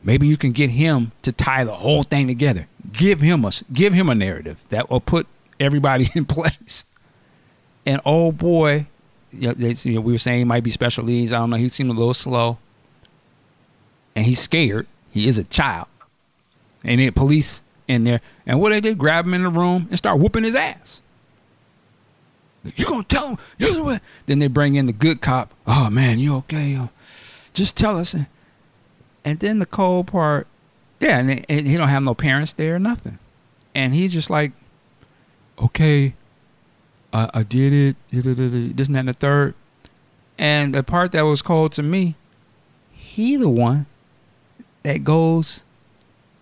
Maybe 0.04 0.28
you 0.28 0.38
can 0.38 0.52
get 0.52 0.70
him 0.70 1.12
to 1.22 1.32
tie 1.32 1.64
the 1.64 1.74
whole 1.74 2.04
thing 2.04 2.28
together. 2.28 2.68
Give 2.92 3.22
him 3.22 3.46
a 3.46 3.52
give 3.72 3.94
him 3.94 4.10
a 4.10 4.16
narrative 4.16 4.64
that 4.70 4.90
will 4.90 5.00
put 5.00 5.28
everybody 5.60 6.10
in 6.16 6.26
place." 6.26 6.86
And 7.86 8.02
oh 8.06 8.32
boy, 8.32 8.88
you 9.32 9.48
know, 9.48 9.54
they, 9.54 9.76
you 9.90 9.96
know, 9.96 10.02
we 10.02 10.12
were 10.12 10.18
saying 10.18 10.40
he 10.40 10.46
might 10.46 10.64
be 10.64 10.70
special 10.70 11.04
needs. 11.04 11.32
I 11.32 11.40
don't 11.40 11.50
know. 11.50 11.58
He 11.58 11.70
seemed 11.70 11.90
a 11.90 11.94
little 11.94 12.14
slow, 12.14 12.58
and 14.16 14.26
he's 14.26 14.40
scared. 14.40 14.88
He 15.12 15.28
is 15.28 15.38
a 15.38 15.44
child. 15.44 15.88
And 16.84 17.00
then 17.00 17.12
police 17.14 17.62
in 17.88 18.04
there. 18.04 18.22
And 18.46 18.60
what 18.60 18.70
they 18.70 18.82
did, 18.82 18.98
grab 18.98 19.26
him 19.26 19.34
in 19.34 19.44
the 19.44 19.50
room 19.50 19.88
and 19.90 19.98
start 19.98 20.20
whooping 20.20 20.44
his 20.44 20.56
ass. 20.56 21.02
You 22.64 22.86
gonna 22.86 23.04
tell 23.04 23.30
him? 23.30 23.38
You 23.58 23.74
know 23.74 23.84
what? 23.84 24.02
Then 24.26 24.40
they 24.40 24.48
bring 24.48 24.76
in 24.76 24.86
the 24.86 24.94
good 24.94 25.22
cop. 25.22 25.54
Oh 25.68 25.90
man, 25.90 26.20
you 26.20 26.36
okay? 26.38 26.80
Just 27.54 27.78
tell 27.78 27.98
us. 27.98 28.14
And 28.14 28.28
then 29.24 29.60
the 29.60 29.66
cold 29.66 30.08
part, 30.08 30.48
yeah, 31.00 31.20
and, 31.20 31.46
and 31.50 31.68
he 31.68 31.78
don't 31.78 31.88
have 31.88 32.04
no 32.04 32.14
parents 32.14 32.54
there, 32.54 32.76
or 32.76 32.80
nothing. 32.80 33.20
And 33.76 33.94
he 33.94 34.08
just 34.08 34.30
like, 34.30 34.52
okay, 35.60 36.14
I, 37.12 37.30
I 37.34 37.44
did 37.44 37.74
it. 37.74 37.96
This 38.12 38.88
and 38.88 38.96
that 38.96 39.00
and 39.00 39.08
the 39.08 39.14
third. 39.14 39.56
And 40.38 40.74
the 40.74 40.84
part 40.84 41.12
that 41.12 41.22
was 41.22 41.42
cold 41.42 41.72
to 41.74 41.84
me, 41.84 42.16
he 42.92 43.36
the 43.36 43.50
one 43.50 43.86
that 44.84 45.04
goes 45.04 45.64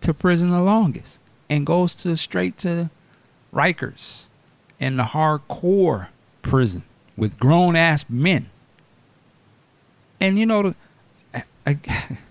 to 0.01 0.13
prison 0.13 0.49
the 0.49 0.61
longest 0.61 1.19
and 1.49 1.65
goes 1.65 1.93
to 1.95 2.15
straight 2.17 2.57
to 2.59 2.89
Rikers 3.53 4.27
and 4.79 4.97
the 4.97 5.03
hardcore 5.03 6.07
prison 6.41 6.83
with 7.17 7.37
grown 7.37 7.75
ass 7.75 8.05
men. 8.09 8.49
And 10.19 10.39
you 10.39 10.45
know, 10.45 10.63
the, 10.63 10.75
I, 11.33 11.43
I, 11.65 11.77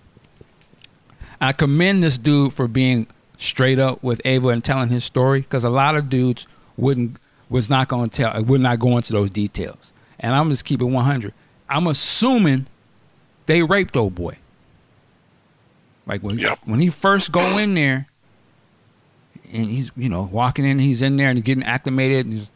I 1.41 1.51
commend 1.53 2.03
this 2.03 2.17
dude 2.17 2.53
for 2.53 2.67
being 2.67 3.07
straight 3.37 3.79
up 3.79 4.01
with 4.03 4.21
Ava 4.23 4.49
and 4.49 4.63
telling 4.63 4.89
his 4.89 5.03
story 5.03 5.41
because 5.41 5.63
a 5.63 5.69
lot 5.69 5.97
of 5.97 6.09
dudes 6.09 6.45
wouldn't 6.77 7.17
was 7.49 7.69
not 7.69 7.87
going 7.87 8.09
to 8.09 8.21
tell 8.21 8.43
would 8.43 8.61
not 8.61 8.79
go 8.79 8.95
into 8.95 9.11
those 9.11 9.29
details. 9.29 9.91
And 10.19 10.35
I'm 10.35 10.49
just 10.49 10.63
keeping 10.63 10.93
100. 10.93 11.33
I'm 11.67 11.87
assuming 11.87 12.67
they 13.47 13.63
raped 13.63 13.97
old 13.97 14.15
boy. 14.15 14.37
Like 16.05 16.21
when 16.21 16.37
Yep. 16.37 16.59
when 16.65 16.79
he 16.79 16.89
first 16.89 17.31
go 17.31 17.57
in 17.57 17.73
there, 17.73 18.07
and 19.51 19.65
he's 19.69 19.91
you 19.95 20.09
know 20.09 20.29
walking 20.31 20.65
in, 20.65 20.79
he's 20.79 21.01
in 21.01 21.17
there 21.17 21.29
and 21.29 21.43
getting 21.43 21.63
acclimated, 21.63 22.25
and, 22.25 22.33
he's, 22.35 22.51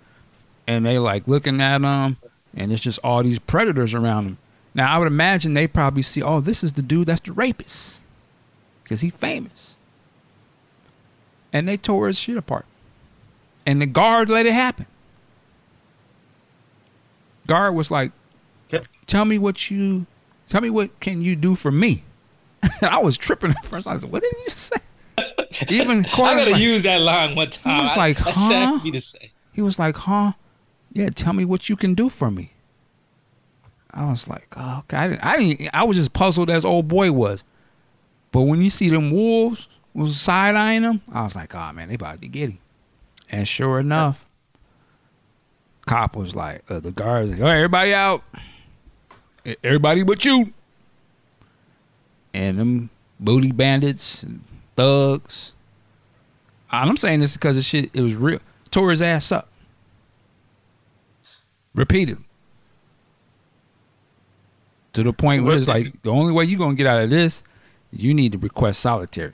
and 0.67 0.85
they 0.85 0.99
like 0.99 1.27
looking 1.27 1.61
at 1.61 1.81
him, 1.81 2.17
and 2.55 2.71
it's 2.71 2.81
just 2.81 2.99
all 3.03 3.23
these 3.23 3.39
predators 3.39 3.93
around 3.93 4.25
him. 4.25 4.37
Now 4.73 4.93
I 4.93 4.97
would 4.97 5.07
imagine 5.07 5.53
they 5.53 5.67
probably 5.67 6.01
see, 6.01 6.21
oh, 6.21 6.39
this 6.39 6.63
is 6.63 6.73
the 6.73 6.81
dude 6.81 7.07
that's 7.07 7.21
the 7.21 7.33
rapist, 7.33 8.03
because 8.85 9.01
he 9.01 9.09
famous, 9.09 9.77
and 11.51 11.67
they 11.67 11.75
tore 11.75 12.07
his 12.07 12.17
shit 12.17 12.37
apart, 12.37 12.65
and 13.65 13.81
the 13.81 13.85
guard 13.85 14.29
let 14.29 14.45
it 14.45 14.53
happen. 14.53 14.85
Guard 17.47 17.75
was 17.75 17.91
like, 17.91 18.13
tell 19.05 19.25
me 19.25 19.37
what 19.37 19.69
you, 19.69 20.05
tell 20.47 20.61
me 20.61 20.69
what 20.69 20.97
can 20.99 21.21
you 21.21 21.35
do 21.35 21.55
for 21.55 21.71
me. 21.71 22.03
I 22.81 22.99
was 22.99 23.17
tripping 23.17 23.51
at 23.51 23.65
first. 23.65 23.87
I 23.87 23.97
said, 23.97 24.11
"What 24.11 24.23
did 24.23 24.33
you 24.43 24.49
say?" 24.49 24.77
Even 25.69 26.03
Korey 26.03 26.25
I 26.27 26.35
gotta 26.35 26.51
like, 26.51 26.61
use 26.61 26.83
that 26.83 27.01
line 27.01 27.35
one 27.35 27.49
time. 27.49 27.79
He 27.79 27.83
was 27.83 27.97
like, 27.97 28.17
huh? 28.17 28.31
sad 28.31 28.79
for 28.79 28.85
me 28.85 28.91
to 28.91 29.01
say. 29.01 29.29
he 29.53 29.61
was 29.61 29.79
like, 29.79 29.95
"Huh? 29.95 30.33
Yeah, 30.93 31.09
tell 31.09 31.33
me 31.33 31.45
what 31.45 31.69
you 31.69 31.75
can 31.75 31.93
do 31.93 32.09
for 32.09 32.31
me." 32.31 32.51
I 33.91 34.09
was 34.09 34.27
like, 34.27 34.47
oh, 34.57 34.79
"Okay." 34.79 34.97
I 34.97 35.07
didn't, 35.07 35.23
I 35.23 35.37
didn't. 35.37 35.69
I 35.73 35.83
was 35.83 35.97
just 35.97 36.13
puzzled 36.13 36.49
as 36.49 36.65
old 36.65 36.87
boy 36.87 37.11
was. 37.11 37.45
But 38.35 38.41
when 38.41 38.61
you 38.61 38.69
see 38.69 38.89
them 38.89 39.11
wolves 39.11 39.69
was 39.93 40.19
side 40.19 40.55
eyeing 40.55 40.83
him, 40.83 41.01
I 41.09 41.23
was 41.23 41.37
like, 41.37 41.55
"Oh 41.55 41.71
man, 41.71 41.87
they 41.87 41.95
about 41.95 42.19
to 42.19 42.27
get 42.27 42.49
him." 42.49 42.57
And 43.29 43.47
sure 43.47 43.79
enough, 43.79 44.25
cop 45.85 46.17
was 46.17 46.35
like, 46.35 46.69
uh, 46.69 46.81
"The 46.81 46.91
guards, 46.91 47.31
like, 47.31 47.39
all 47.39 47.45
right, 47.45 47.55
everybody 47.55 47.93
out, 47.93 48.23
everybody 49.63 50.03
but 50.03 50.25
you." 50.25 50.51
And 52.33 52.59
them 52.59 52.89
booty 53.21 53.53
bandits, 53.53 54.23
and 54.23 54.43
thugs. 54.75 55.53
And 56.69 56.89
I'm 56.89 56.97
saying 56.97 57.21
this 57.21 57.37
because 57.37 57.55
the 57.55 57.61
shit 57.61 57.89
it 57.93 58.01
was 58.01 58.15
real. 58.15 58.39
Tore 58.69 58.89
his 58.89 59.01
ass 59.01 59.31
up. 59.31 59.47
Repeatedly. 61.73 62.25
To 64.91 65.03
the 65.03 65.13
point 65.13 65.45
where 65.45 65.55
it's 65.57 65.69
like 65.69 66.01
the 66.01 66.11
only 66.11 66.33
way 66.33 66.43
you're 66.43 66.59
gonna 66.59 66.75
get 66.75 66.85
out 66.85 67.01
of 67.01 67.09
this, 67.09 67.41
you 67.95 68.13
need 68.13 68.33
to 68.33 68.37
request 68.37 68.79
solitary. 68.79 69.33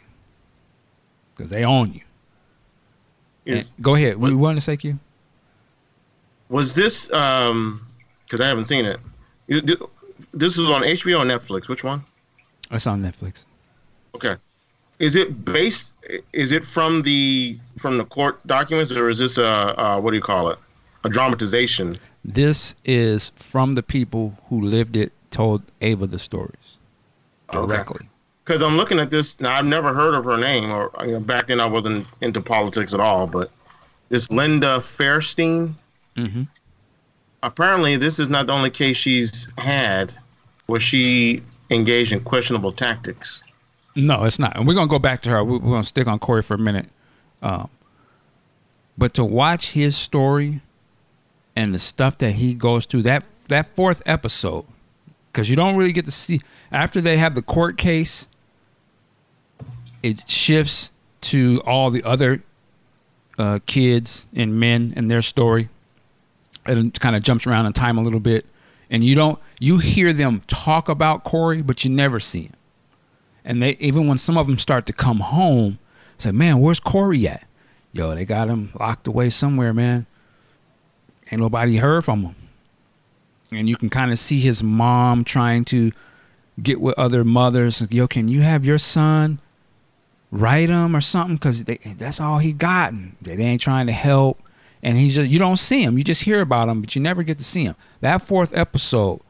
Because 1.35 1.49
they 1.49 1.65
own 1.65 1.93
you. 1.93 2.01
Is, 3.45 3.71
go 3.81 3.95
ahead. 3.95 4.17
We 4.17 4.35
want 4.35 4.57
to 4.57 4.61
say 4.61 4.77
you? 4.81 4.99
was 6.49 6.75
this 6.75 7.11
um 7.13 7.81
because 8.25 8.41
I 8.41 8.47
haven't 8.47 8.65
seen 8.65 8.85
it. 8.85 8.99
This 9.47 10.57
is 10.57 10.69
on 10.69 10.83
HBO 10.83 11.21
or 11.21 11.25
Netflix. 11.25 11.67
Which 11.67 11.83
one? 11.83 12.03
It's 12.69 12.87
on 12.87 13.01
Netflix. 13.01 13.45
Okay. 14.15 14.35
Is 14.99 15.15
it 15.15 15.43
based? 15.43 15.93
Is 16.31 16.51
it 16.51 16.63
from 16.63 17.01
the 17.01 17.57
from 17.77 17.97
the 17.97 18.05
court 18.05 18.45
documents, 18.45 18.91
or 18.91 19.09
is 19.09 19.17
this 19.17 19.37
a 19.37 19.79
uh, 19.79 19.99
what 19.99 20.11
do 20.11 20.17
you 20.17 20.21
call 20.21 20.49
it? 20.49 20.59
A 21.03 21.09
dramatization? 21.09 21.97
This 22.23 22.75
is 22.85 23.31
from 23.35 23.73
the 23.73 23.81
people 23.81 24.37
who 24.47 24.61
lived 24.61 24.95
it, 24.95 25.11
told 25.31 25.63
Ava 25.81 26.05
the 26.05 26.19
stories 26.19 26.77
Okay. 27.53 27.83
Because 28.43 28.63
I'm 28.63 28.75
looking 28.75 28.99
at 28.99 29.11
this 29.11 29.39
now. 29.39 29.53
I've 29.53 29.65
never 29.65 29.93
heard 29.93 30.15
of 30.15 30.25
her 30.25 30.37
name, 30.37 30.71
or 30.71 30.91
you 31.05 31.13
know, 31.13 31.19
back 31.19 31.47
then 31.47 31.59
I 31.59 31.65
wasn't 31.67 32.07
into 32.21 32.41
politics 32.41 32.93
at 32.93 32.99
all. 32.99 33.27
But 33.27 33.51
this 34.09 34.29
Linda 34.31 34.79
Fairstein. 34.79 35.73
Mm-hmm. 36.17 36.43
Apparently, 37.43 37.95
this 37.97 38.19
is 38.19 38.29
not 38.29 38.47
the 38.47 38.53
only 38.53 38.69
case 38.69 38.97
she's 38.97 39.47
had 39.57 40.13
where 40.67 40.79
she 40.79 41.41
engaged 41.69 42.11
in 42.11 42.23
questionable 42.23 42.71
tactics. 42.71 43.41
No, 43.95 44.23
it's 44.25 44.37
not. 44.39 44.55
And 44.57 44.67
we're 44.67 44.73
gonna 44.75 44.87
go 44.87 44.99
back 44.99 45.21
to 45.23 45.29
her. 45.29 45.43
We- 45.43 45.57
We're 45.57 45.71
gonna 45.71 45.83
stick 45.83 46.07
on 46.07 46.19
Korey 46.19 46.43
for 46.43 46.53
a 46.53 46.59
minute. 46.59 46.89
Um, 47.41 47.69
but 48.97 49.13
to 49.15 49.23
watch 49.25 49.71
his 49.71 49.97
story 49.97 50.61
and 51.55 51.73
the 51.73 51.79
stuff 51.79 52.17
that 52.19 52.33
he 52.33 52.53
goes 52.53 52.85
through 52.85 53.01
that 53.03 53.23
that 53.47 53.75
fourth 53.75 54.01
episode, 54.05 54.65
because 55.31 55.49
you 55.49 55.55
don't 55.55 55.75
really 55.75 55.91
get 55.91 56.05
to 56.05 56.11
see 56.11 56.41
after 56.71 57.01
they 57.01 57.17
have 57.17 57.33
the 57.35 57.41
court 57.41 57.77
case, 57.77 58.27
it 60.03 60.29
shifts 60.29 60.91
to 61.21 61.61
all 61.65 61.89
the 61.89 62.03
other 62.03 62.41
uh, 63.37 63.59
kids 63.65 64.27
and 64.33 64.59
men 64.59 64.93
and 64.95 65.09
their 65.09 65.21
story, 65.21 65.69
and 66.65 66.87
it 66.87 66.99
kind 66.99 67.15
of 67.15 67.23
jumps 67.23 67.47
around 67.47 67.65
in 67.65 67.73
time 67.73 67.97
a 67.97 68.01
little 68.01 68.19
bit. 68.19 68.45
And 68.89 69.03
you 69.03 69.15
don't 69.15 69.39
you 69.59 69.77
hear 69.77 70.11
them 70.11 70.41
talk 70.47 70.89
about 70.89 71.23
Korey, 71.23 71.65
but 71.65 71.83
you 71.83 71.89
never 71.89 72.19
see 72.19 72.43
him 72.43 72.55
and 73.43 73.61
they 73.61 73.71
even 73.79 74.07
when 74.07 74.17
some 74.17 74.37
of 74.37 74.47
them 74.47 74.57
start 74.57 74.85
to 74.87 74.93
come 74.93 75.19
home, 75.19 75.79
say, 76.17 76.31
"Man, 76.31 76.59
where's 76.59 76.79
Korey 76.79 77.25
at?" 77.25 77.43
Yo, 77.93 78.13
they 78.15 78.25
got 78.25 78.47
him 78.47 78.71
locked 78.79 79.07
away 79.07 79.29
somewhere, 79.29 79.73
man. 79.73 80.05
Ain't 81.31 81.41
nobody 81.41 81.77
heard 81.77 82.05
from 82.05 82.23
him, 82.23 82.35
and 83.51 83.67
you 83.67 83.75
can 83.75 83.89
kind 83.89 84.11
of 84.11 84.19
see 84.19 84.39
his 84.39 84.61
mom 84.61 85.23
trying 85.23 85.65
to 85.65 85.91
get 86.61 86.79
with 86.79 86.97
other 86.97 87.23
mothers. 87.23 87.83
Yo, 87.89 88.07
can 88.07 88.27
you 88.27 88.41
have 88.41 88.63
your 88.63 88.77
son 88.77 89.39
write 90.31 90.69
him 90.69 90.95
or 90.95 91.01
something? 91.01 91.35
Because 91.35 91.63
that's 91.63 92.19
all 92.19 92.39
he 92.39 92.53
got. 92.53 92.93
And 92.93 93.15
they 93.21 93.35
ain't 93.35 93.61
trying 93.61 93.87
to 93.87 93.93
help, 93.93 94.41
and 94.81 94.97
he's 94.97 95.15
just 95.15 95.29
you 95.29 95.39
don't 95.39 95.57
see 95.57 95.83
him. 95.83 95.97
You 95.97 96.03
just 96.03 96.23
hear 96.23 96.41
about 96.41 96.69
him, 96.69 96.81
but 96.81 96.95
you 96.95 97.01
never 97.01 97.23
get 97.23 97.37
to 97.37 97.43
see 97.43 97.63
him. 97.63 97.75
That 97.99 98.21
fourth 98.21 98.55
episode 98.55 99.21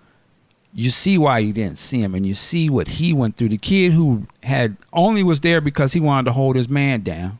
you 0.73 0.89
see 0.89 1.17
why 1.17 1.39
you 1.39 1.53
didn't 1.53 1.77
see 1.77 2.01
him 2.01 2.15
and 2.15 2.25
you 2.25 2.33
see 2.33 2.69
what 2.69 2.87
he 2.87 3.13
went 3.13 3.35
through 3.35 3.49
the 3.49 3.57
kid 3.57 3.91
who 3.91 4.25
had 4.43 4.77
only 4.93 5.23
was 5.23 5.41
there 5.41 5.59
because 5.59 5.93
he 5.93 5.99
wanted 5.99 6.25
to 6.25 6.31
hold 6.31 6.55
his 6.55 6.69
man 6.69 7.01
down 7.01 7.39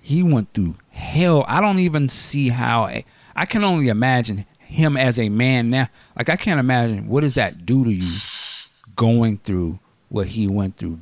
he 0.00 0.22
went 0.22 0.52
through 0.52 0.74
hell 0.90 1.44
i 1.46 1.60
don't 1.60 1.78
even 1.78 2.08
see 2.08 2.48
how 2.48 2.84
i 3.36 3.46
can 3.46 3.62
only 3.62 3.88
imagine 3.88 4.44
him 4.58 4.96
as 4.96 5.18
a 5.18 5.28
man 5.28 5.70
now 5.70 5.88
like 6.16 6.28
i 6.28 6.36
can't 6.36 6.60
imagine 6.60 7.08
what 7.08 7.20
does 7.20 7.34
that 7.34 7.64
do 7.64 7.84
to 7.84 7.90
you 7.90 8.18
going 8.96 9.36
through 9.38 9.78
what 10.08 10.28
he 10.28 10.48
went 10.48 10.76
through 10.76 10.98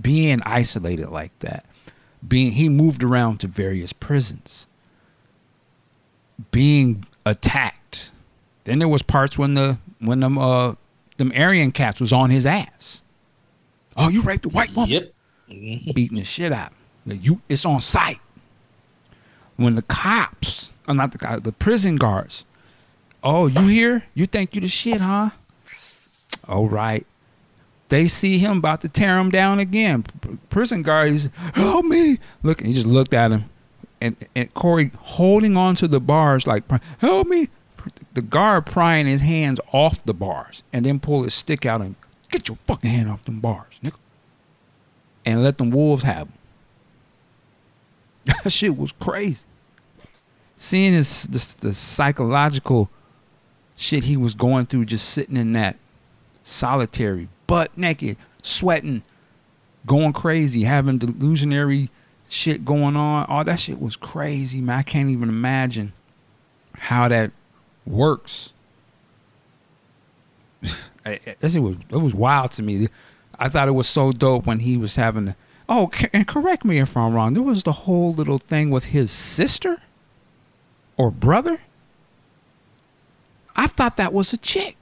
being 0.00 0.40
isolated 0.44 1.08
like 1.08 1.36
that 1.40 1.64
being 2.26 2.52
he 2.52 2.68
moved 2.68 3.02
around 3.02 3.38
to 3.40 3.46
various 3.46 3.92
prisons 3.92 4.66
being 6.50 7.04
attacked 7.26 8.10
then 8.64 8.78
there 8.78 8.88
was 8.88 9.02
parts 9.02 9.38
when 9.38 9.54
the 9.54 9.78
when 10.00 10.20
them 10.20 10.38
uh 10.38 10.74
them 11.16 11.32
Aryan 11.36 11.70
cats 11.72 12.00
was 12.00 12.14
on 12.14 12.30
his 12.30 12.46
ass. 12.46 13.02
Oh, 13.94 14.08
you 14.08 14.22
raped 14.22 14.46
a 14.46 14.48
white 14.48 14.74
woman, 14.74 14.88
Yep. 14.88 15.12
Mhm. 15.50 15.94
beating 15.94 16.16
the 16.16 16.24
shit 16.24 16.50
out. 16.50 16.72
of. 17.06 17.22
You, 17.22 17.42
it's 17.46 17.66
on 17.66 17.80
sight. 17.80 18.20
When 19.56 19.74
the 19.74 19.82
cops, 19.82 20.70
or 20.88 20.94
not 20.94 21.12
the 21.12 21.18
cops, 21.18 21.42
the 21.42 21.52
prison 21.52 21.96
guards. 21.96 22.46
Oh, 23.22 23.48
you 23.48 23.66
here? 23.66 24.04
You 24.14 24.26
think 24.26 24.54
you 24.54 24.62
the 24.62 24.68
shit, 24.68 25.02
huh? 25.02 25.30
All 26.48 26.68
right. 26.70 27.06
They 27.90 28.06
see 28.06 28.38
him 28.38 28.58
about 28.58 28.80
to 28.82 28.88
tear 28.88 29.18
him 29.18 29.30
down 29.30 29.58
again. 29.58 30.04
Prison 30.48 30.82
guards, 30.82 31.28
help 31.54 31.84
me! 31.84 32.18
Look, 32.44 32.60
he 32.60 32.72
just 32.72 32.86
looked 32.86 33.12
at 33.12 33.32
him, 33.32 33.50
and 34.00 34.16
and 34.34 34.54
Korey 34.54 34.94
holding 34.94 35.56
on 35.56 35.74
to 35.74 35.88
the 35.88 36.00
bars 36.00 36.46
like, 36.46 36.62
help 37.00 37.26
me! 37.26 37.48
The 38.14 38.22
guard 38.22 38.66
prying 38.66 39.08
his 39.08 39.22
hands 39.22 39.58
off 39.72 40.04
the 40.04 40.14
bars, 40.14 40.62
and 40.72 40.86
then 40.86 41.00
pull 41.00 41.24
his 41.24 41.34
stick 41.34 41.66
out 41.66 41.80
and 41.80 41.96
get 42.30 42.46
your 42.46 42.58
fucking 42.58 42.88
hand 42.88 43.10
off 43.10 43.24
them 43.24 43.40
bars, 43.40 43.80
nigga, 43.82 43.96
and 45.24 45.42
let 45.42 45.58
them 45.58 45.70
wolves 45.70 46.04
have 46.04 46.28
him. 46.28 46.34
That 48.44 48.52
shit 48.52 48.76
was 48.76 48.92
crazy. 48.92 49.44
Seeing 50.56 50.92
this, 50.92 51.24
this 51.24 51.54
the 51.54 51.74
psychological 51.74 52.88
shit 53.74 54.04
he 54.04 54.16
was 54.16 54.34
going 54.34 54.66
through, 54.66 54.84
just 54.84 55.08
sitting 55.08 55.36
in 55.36 55.54
that 55.54 55.76
solitary, 56.42 57.28
butt 57.50 57.76
naked, 57.76 58.16
sweating, 58.42 59.02
going 59.86 60.12
crazy, 60.12 60.62
having 60.62 60.98
delusionary 60.98 61.88
shit 62.28 62.64
going 62.64 62.94
on. 62.96 63.26
All 63.26 63.42
that 63.44 63.58
shit 63.58 63.80
was 63.80 63.96
crazy, 63.96 64.60
man. 64.60 64.78
I 64.78 64.82
can't 64.82 65.10
even 65.10 65.28
imagine 65.28 65.92
how 66.74 67.08
that 67.08 67.32
works. 67.84 68.52
I- 71.04 71.20
I- 71.26 71.34
was 71.42 71.54
it 71.54 71.96
was 71.96 72.14
wild 72.14 72.52
to 72.52 72.62
me. 72.62 72.88
I 73.38 73.48
thought 73.48 73.68
it 73.68 73.72
was 73.72 73.88
so 73.88 74.12
dope 74.12 74.46
when 74.46 74.60
he 74.60 74.76
was 74.76 74.96
having. 74.96 75.24
The, 75.24 75.36
oh, 75.68 75.90
and 76.12 76.28
correct 76.28 76.64
me 76.64 76.78
if 76.78 76.96
I'm 76.96 77.14
wrong. 77.14 77.32
There 77.32 77.42
was 77.42 77.64
the 77.64 77.72
whole 77.72 78.12
little 78.12 78.38
thing 78.38 78.70
with 78.70 78.86
his 78.86 79.10
sister 79.10 79.82
or 80.96 81.10
brother. 81.10 81.62
I 83.56 83.66
thought 83.66 83.96
that 83.96 84.12
was 84.12 84.32
a 84.32 84.36
chick. 84.38 84.76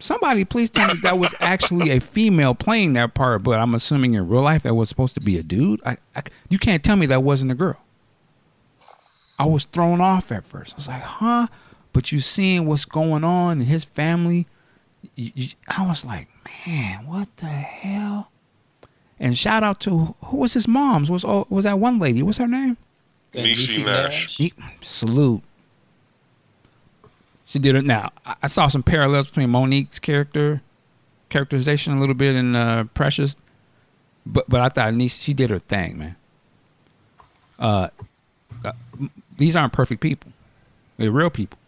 Somebody 0.00 0.44
please 0.46 0.70
tell 0.70 0.88
me 0.88 0.94
that 1.02 1.18
was 1.18 1.34
actually 1.40 1.90
a 1.90 2.00
female 2.00 2.54
playing 2.54 2.94
that 2.94 3.12
part, 3.12 3.42
but 3.42 3.60
I'm 3.60 3.74
assuming 3.74 4.14
in 4.14 4.26
real 4.28 4.40
life 4.40 4.62
that 4.62 4.74
was 4.74 4.88
supposed 4.88 5.12
to 5.14 5.20
be 5.20 5.36
a 5.36 5.42
dude. 5.42 5.80
I, 5.84 5.98
I, 6.16 6.22
you 6.48 6.58
can't 6.58 6.82
tell 6.82 6.96
me 6.96 7.06
that 7.06 7.22
wasn't 7.22 7.52
a 7.52 7.54
girl. 7.54 7.76
I 9.38 9.44
was 9.44 9.64
thrown 9.66 10.00
off 10.00 10.32
at 10.32 10.46
first. 10.46 10.74
I 10.74 10.76
was 10.76 10.88
like, 10.88 11.02
huh? 11.02 11.46
But 11.92 12.12
you 12.12 12.20
seeing 12.20 12.66
what's 12.66 12.86
going 12.86 13.24
on 13.24 13.60
in 13.60 13.66
his 13.66 13.84
family, 13.84 14.46
you, 15.14 15.32
you, 15.34 15.48
I 15.68 15.86
was 15.86 16.04
like, 16.04 16.28
man, 16.66 17.06
what 17.06 17.36
the 17.36 17.46
hell? 17.46 18.30
And 19.18 19.36
shout 19.36 19.62
out 19.62 19.80
to 19.80 20.14
who 20.24 20.38
was 20.38 20.54
his 20.54 20.66
mom's? 20.66 21.10
Was 21.10 21.26
oh, 21.26 21.46
was 21.50 21.64
that 21.64 21.78
one 21.78 21.98
lady? 21.98 22.22
What's 22.22 22.38
her 22.38 22.48
name? 22.48 22.78
Niecy 23.34 23.84
Nash. 23.84 24.36
He, 24.36 24.54
salute. 24.80 25.42
She 27.50 27.58
did 27.58 27.74
it. 27.74 27.84
Now 27.84 28.12
I 28.40 28.46
saw 28.46 28.68
some 28.68 28.84
parallels 28.84 29.26
between 29.26 29.50
Mo'Nique's 29.50 29.98
character, 29.98 30.62
characterization 31.30 31.92
a 31.92 31.98
little 31.98 32.14
bit 32.14 32.36
and 32.36 32.56
uh, 32.56 32.84
Precious, 32.94 33.36
but 34.24 34.48
but 34.48 34.60
I 34.60 34.68
thought 34.68 34.94
Niecy, 34.94 35.20
she 35.20 35.34
did 35.34 35.50
her 35.50 35.58
thing, 35.58 35.98
man. 35.98 36.16
Uh, 37.58 37.88
uh, 38.64 38.72
these 39.36 39.56
aren't 39.56 39.72
perfect 39.72 40.00
people; 40.00 40.30
they're 40.96 41.10
real 41.10 41.28
people. 41.28 41.58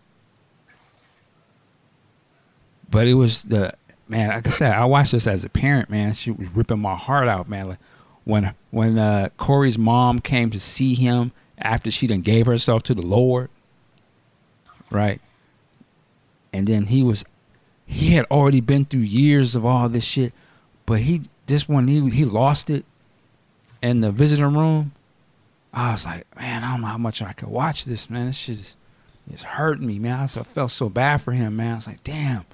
But 2.89 3.09
it 3.09 3.15
was 3.15 3.43
the 3.43 3.75
man, 4.07 4.29
like 4.29 4.47
I 4.47 4.51
said, 4.51 4.77
I 4.77 4.85
watched 4.85 5.11
this 5.11 5.27
as 5.27 5.43
a 5.43 5.49
parent, 5.49 5.91
man. 5.91 6.15
She 6.15 6.31
was 6.31 6.49
ripping 6.51 6.79
my 6.79 6.95
heart 6.95 7.27
out, 7.27 7.49
man. 7.49 7.71
Like 7.71 7.79
when 8.23 8.55
when 8.71 8.99
uh, 8.99 9.31
Korey's 9.37 9.79
mom 9.79 10.21
came 10.21 10.49
to 10.51 10.61
see 10.61 10.95
him 10.95 11.33
after 11.59 11.91
she 11.91 12.07
done 12.07 12.21
gave 12.21 12.47
herself 12.47 12.85
to 12.85 12.95
the 12.95 13.03
Lord, 13.03 13.51
right? 14.89 15.21
And 16.53 16.67
then 16.67 16.87
he 16.87 17.03
was, 17.03 17.25
he 17.87 18.13
had 18.13 18.27
already 18.31 18.61
been 18.61 18.85
through 18.85 19.01
years 19.01 19.55
of 19.55 19.65
all 19.65 19.89
this 19.89 20.05
shit, 20.05 20.33
but 20.87 21.01
he 21.01 21.23
this 21.47 21.69
one 21.69 21.89
he 21.89 22.09
he 22.11 22.25
lost 22.25 22.71
it 22.71 22.85
in 23.83 24.01
the 24.01 24.11
visiting 24.11 24.57
room, 24.57 24.93
I 25.73 25.93
was 25.93 26.07
like, 26.07 26.25
man, 26.37 26.63
I 26.63 26.73
don't 26.73 26.83
know 26.83 26.87
how 26.87 26.99
much 26.99 27.21
I 27.21 27.33
could 27.33 27.49
watch 27.49 27.85
this, 27.85 28.09
man. 28.09 28.27
This 28.27 28.37
shit 28.37 28.59
is, 28.59 28.77
it's 29.31 29.43
hurting 29.43 29.87
me, 29.87 29.99
man. 29.99 30.21
I 30.21 30.27
felt 30.27 30.71
so 30.71 30.89
bad 30.89 31.21
for 31.21 31.33
him, 31.33 31.57
man. 31.57 31.73
I 31.73 31.75
was 31.77 31.87
like, 31.87 32.05
damn, 32.05 32.45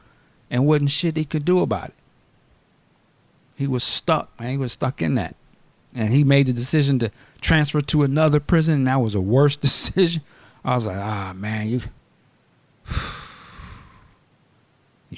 and 0.51 0.67
wasn't 0.67 0.91
shit 0.91 1.17
he 1.17 1.25
could 1.25 1.45
do 1.45 1.61
about 1.61 1.89
it. 1.89 1.95
He 3.57 3.67
was 3.67 3.85
stuck, 3.85 4.39
man. 4.41 4.51
He 4.51 4.57
was 4.57 4.73
stuck 4.73 5.03
in 5.03 5.17
that, 5.17 5.35
and 5.95 6.13
he 6.13 6.25
made 6.25 6.47
the 6.47 6.53
decision 6.53 6.99
to 7.01 7.11
transfer 7.41 7.81
to 7.81 8.03
another 8.05 8.41
prison. 8.41 8.77
And 8.77 8.87
that 8.87 9.01
was 9.01 9.15
a 9.15 9.21
worse 9.21 9.57
decision. 9.57 10.23
I 10.65 10.75
was 10.75 10.87
like, 10.87 10.97
ah, 10.97 11.33
man, 11.37 11.69
you, 11.69 11.81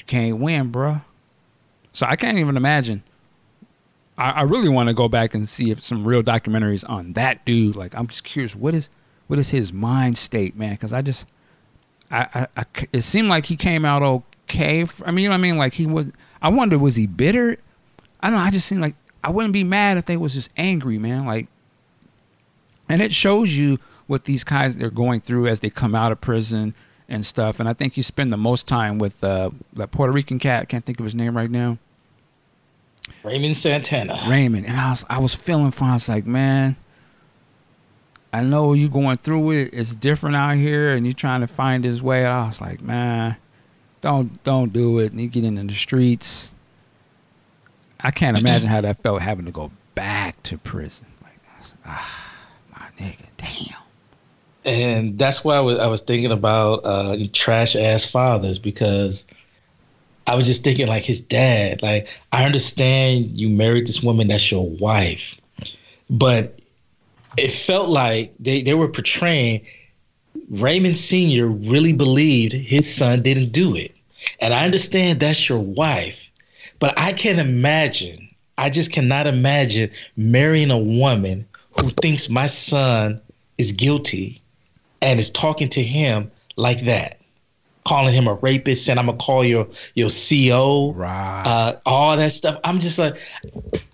you 0.00 0.04
can't 0.06 0.38
win, 0.38 0.68
bro. 0.68 1.02
So 1.92 2.06
I 2.06 2.16
can't 2.16 2.38
even 2.38 2.56
imagine 2.56 3.02
I, 4.20 4.30
I 4.30 4.42
really 4.42 4.68
want 4.68 4.88
to 4.88 4.94
go 4.94 5.08
back 5.08 5.34
and 5.34 5.48
see 5.48 5.70
if 5.70 5.82
some 5.82 6.04
real 6.04 6.22
documentaries 6.22 6.88
on 6.88 7.14
that 7.14 7.44
dude. 7.44 7.74
Like, 7.74 7.96
I'm 7.96 8.06
just 8.06 8.22
curious, 8.22 8.54
what 8.54 8.74
is 8.74 8.90
what 9.26 9.38
is 9.38 9.50
his 9.50 9.72
mind 9.72 10.18
state, 10.18 10.56
man? 10.56 10.72
Because 10.72 10.92
I 10.92 11.02
just, 11.02 11.24
I, 12.10 12.28
I, 12.34 12.46
I, 12.56 12.64
it 12.92 13.02
seemed 13.02 13.28
like 13.28 13.46
he 13.46 13.56
came 13.56 13.84
out 13.84 14.02
okay. 14.02 14.84
I 15.04 15.10
mean, 15.10 15.22
you 15.22 15.28
know 15.28 15.34
what 15.34 15.38
I 15.38 15.42
mean? 15.42 15.56
Like 15.56 15.74
he 15.74 15.86
was. 15.86 16.10
I 16.42 16.50
wonder, 16.50 16.78
was 16.78 16.96
he 16.96 17.06
bitter? 17.06 17.58
I 18.20 18.28
don't 18.28 18.38
know. 18.38 18.44
I 18.44 18.50
just 18.50 18.68
seem 18.68 18.80
like 18.80 18.94
I 19.24 19.30
wouldn't 19.30 19.52
be 19.52 19.64
mad 19.64 19.96
if 19.96 20.06
they 20.06 20.16
was 20.16 20.34
just 20.34 20.50
angry, 20.56 20.98
man. 20.98 21.26
Like, 21.26 21.48
and 22.88 23.00
it 23.00 23.12
shows 23.14 23.56
you 23.56 23.78
what 24.06 24.24
these 24.24 24.44
guys 24.44 24.76
they're 24.76 24.90
going 24.90 25.20
through 25.20 25.46
as 25.46 25.60
they 25.60 25.70
come 25.70 25.94
out 25.94 26.12
of 26.12 26.20
prison 26.20 26.74
and 27.10 27.26
stuff. 27.26 27.60
And 27.60 27.68
I 27.68 27.74
think 27.74 27.96
you 27.96 28.02
spend 28.02 28.32
the 28.32 28.38
most 28.38 28.66
time 28.66 28.98
with 28.98 29.22
uh, 29.22 29.50
that 29.74 29.90
Puerto 29.90 30.12
Rican 30.12 30.38
cat. 30.38 30.62
I 30.62 30.64
can't 30.64 30.84
think 30.84 31.00
of 31.00 31.04
his 31.04 31.14
name 31.14 31.36
right 31.36 31.50
now. 31.50 31.76
Raymond 33.24 33.56
Santana. 33.56 34.18
Raymond, 34.28 34.66
and 34.66 34.76
I 34.76 34.90
was 34.90 35.04
I 35.10 35.18
was 35.18 35.34
feeling 35.34 35.72
fine. 35.72 35.90
I 35.90 35.94
was 35.94 36.08
like, 36.08 36.26
man, 36.26 36.76
I 38.32 38.42
know 38.42 38.72
you 38.72 38.88
going 38.88 39.16
through 39.18 39.50
it. 39.50 39.70
It's 39.72 39.94
different 39.94 40.36
out 40.36 40.56
here, 40.56 40.94
and 40.94 41.04
you're 41.04 41.12
trying 41.12 41.40
to 41.40 41.48
find 41.48 41.84
his 41.84 42.02
way. 42.02 42.24
And 42.24 42.32
I 42.32 42.46
was 42.46 42.60
like, 42.60 42.80
man, 42.80 43.36
don't 44.00 44.42
don't 44.44 44.72
do 44.72 45.00
it. 45.00 45.10
And 45.10 45.20
you 45.20 45.28
get 45.28 45.44
into 45.44 45.64
the 45.64 45.74
streets. 45.74 46.54
I 47.98 48.10
can't 48.10 48.38
imagine 48.38 48.68
how 48.68 48.80
that 48.80 49.02
felt 49.02 49.20
having 49.20 49.44
to 49.44 49.50
go 49.50 49.72
back 49.94 50.42
to 50.44 50.56
prison. 50.56 51.06
Like, 51.22 51.38
ah, 51.84 52.36
my 52.72 52.86
nigga, 52.98 53.26
damn. 53.36 53.76
And 54.64 55.18
that's 55.18 55.42
why 55.42 55.56
I 55.56 55.60
was 55.60 55.78
I 55.78 55.86
was 55.86 56.02
thinking 56.02 56.32
about 56.32 56.84
uh, 56.84 57.16
trash 57.32 57.74
ass 57.74 58.04
fathers 58.04 58.58
because 58.58 59.26
I 60.26 60.36
was 60.36 60.46
just 60.46 60.62
thinking 60.62 60.86
like 60.86 61.02
his 61.02 61.20
dad. 61.20 61.82
Like 61.82 62.08
I 62.32 62.44
understand 62.44 63.40
you 63.40 63.48
married 63.48 63.86
this 63.86 64.02
woman 64.02 64.28
that's 64.28 64.50
your 64.50 64.68
wife, 64.68 65.40
but 66.10 66.58
it 67.36 67.52
felt 67.52 67.88
like 67.88 68.34
they, 68.38 68.62
they 68.62 68.74
were 68.74 68.88
portraying 68.88 69.64
Raymond 70.50 70.96
Sr. 70.96 71.46
really 71.46 71.92
believed 71.92 72.52
his 72.52 72.92
son 72.92 73.22
didn't 73.22 73.52
do 73.52 73.74
it. 73.74 73.94
And 74.40 74.52
I 74.52 74.64
understand 74.64 75.20
that's 75.20 75.48
your 75.48 75.58
wife, 75.58 76.28
but 76.78 76.98
I 76.98 77.12
can't 77.12 77.38
imagine, 77.38 78.28
I 78.58 78.68
just 78.68 78.92
cannot 78.92 79.26
imagine 79.26 79.90
marrying 80.16 80.70
a 80.70 80.78
woman 80.78 81.46
who 81.80 81.88
thinks 81.88 82.28
my 82.28 82.46
son 82.46 83.20
is 83.58 83.72
guilty 83.72 84.42
and 85.02 85.20
is 85.20 85.30
talking 85.30 85.68
to 85.70 85.82
him 85.82 86.30
like 86.56 86.80
that 86.82 87.20
calling 87.84 88.14
him 88.14 88.28
a 88.28 88.34
rapist, 88.34 88.84
saying 88.84 88.98
I'm 88.98 89.06
gonna 89.06 89.18
call 89.18 89.44
your 89.44 89.66
your 89.94 90.10
CO, 90.10 90.92
right? 90.92 91.42
Uh, 91.46 91.76
all 91.86 92.16
that 92.16 92.32
stuff. 92.32 92.60
I'm 92.64 92.78
just 92.78 92.98
like, 92.98 93.16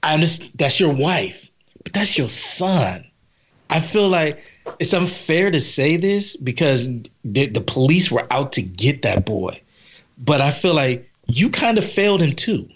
I 0.03 0.15
understand 0.15 0.53
that's 0.57 0.81
your 0.81 0.93
wife, 0.93 1.51
but 1.83 1.93
that's 1.93 2.19
your 2.19 2.29
son. 2.29 3.05
I 3.71 3.81
feel 3.81 4.09
like 4.09 4.43
it's 4.79 4.93
unfair 4.93 5.51
to 5.51 5.61
say 5.61 5.97
this 5.97 6.37
because 6.37 6.89
the, 7.25 7.47
the 7.47 7.61
police 7.61 8.11
were 8.11 8.27
out 8.31 8.53
to 8.53 8.63
get 8.63 9.03
that 9.03 9.25
boy, 9.25 9.61
but 10.19 10.41
I 10.41 10.51
feel 10.51 10.75
like 10.75 11.09
you 11.27 11.51
kind 11.51 11.79
of 11.79 11.85
failed 11.85 12.21
him 12.21 12.33
too. 12.33 12.69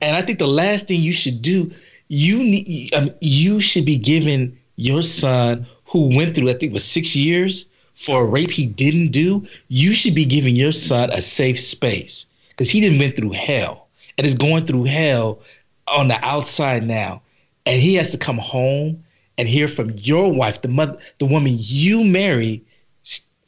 And 0.00 0.16
I 0.16 0.22
think 0.22 0.38
the 0.38 0.46
last 0.46 0.88
thing 0.88 1.00
you 1.00 1.12
should 1.12 1.40
do, 1.40 1.72
you 2.08 2.38
need, 2.38 2.94
um, 2.94 3.10
you 3.20 3.58
should 3.58 3.86
be 3.86 3.96
giving 3.96 4.56
your 4.76 5.02
son 5.02 5.66
who 5.94 6.14
went 6.16 6.34
through, 6.34 6.50
I 6.50 6.54
think, 6.54 6.72
was 6.72 6.84
six 6.84 7.14
years 7.14 7.66
for 7.94 8.22
a 8.22 8.24
rape 8.24 8.50
he 8.50 8.66
didn't 8.66 9.12
do, 9.12 9.46
you 9.68 9.92
should 9.92 10.12
be 10.12 10.24
giving 10.24 10.56
your 10.56 10.72
son 10.72 11.08
a 11.10 11.22
safe 11.22 11.58
space 11.58 12.26
because 12.48 12.68
he 12.68 12.80
didn't 12.80 12.98
went 12.98 13.14
through 13.14 13.30
hell 13.30 13.86
and 14.18 14.26
is 14.26 14.34
going 14.34 14.66
through 14.66 14.82
hell 14.84 15.38
on 15.86 16.08
the 16.08 16.18
outside 16.24 16.82
now, 16.84 17.22
and 17.64 17.80
he 17.80 17.94
has 17.94 18.10
to 18.10 18.18
come 18.18 18.38
home 18.38 19.04
and 19.38 19.48
hear 19.48 19.68
from 19.68 19.92
your 19.98 20.32
wife, 20.32 20.62
the 20.62 20.68
mother, 20.68 20.98
the 21.20 21.26
woman 21.26 21.54
you 21.58 22.02
marry, 22.02 22.60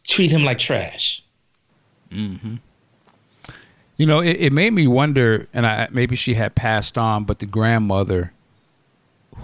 treat 0.07 0.31
him 0.31 0.45
like 0.45 0.61
trash. 0.61 1.25
Mm-hmm. 2.13 2.57
You 3.97 4.07
know, 4.07 4.21
it, 4.21 4.37
it 4.39 4.53
made 4.53 4.73
me 4.73 4.87
wonder, 4.87 5.49
and 5.53 5.67
I 5.67 5.89
maybe 5.91 6.15
she 6.15 6.35
had 6.35 6.55
passed 6.55 6.97
on, 6.97 7.25
but 7.25 7.41
the 7.41 7.47
grandmother, 7.47 8.33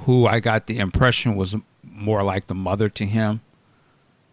who 0.05 0.29
I 0.29 0.39
got 0.39 0.69
the 0.69 0.79
impression 0.79 1.35
was 1.35 1.57
more 2.03 2.23
like 2.23 2.47
the 2.47 2.55
mother 2.55 2.89
to 2.89 3.07
him 3.07 3.41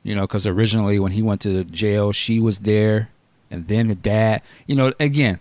you 0.03 0.15
know, 0.15 0.21
because 0.21 0.47
originally 0.47 0.99
when 0.99 1.11
he 1.11 1.21
went 1.21 1.41
to 1.41 1.63
jail, 1.65 2.11
she 2.11 2.39
was 2.39 2.59
there, 2.59 3.09
and 3.51 3.67
then 3.67 3.87
the 3.87 3.95
dad. 3.95 4.41
You 4.65 4.75
know, 4.75 4.93
again, 4.99 5.39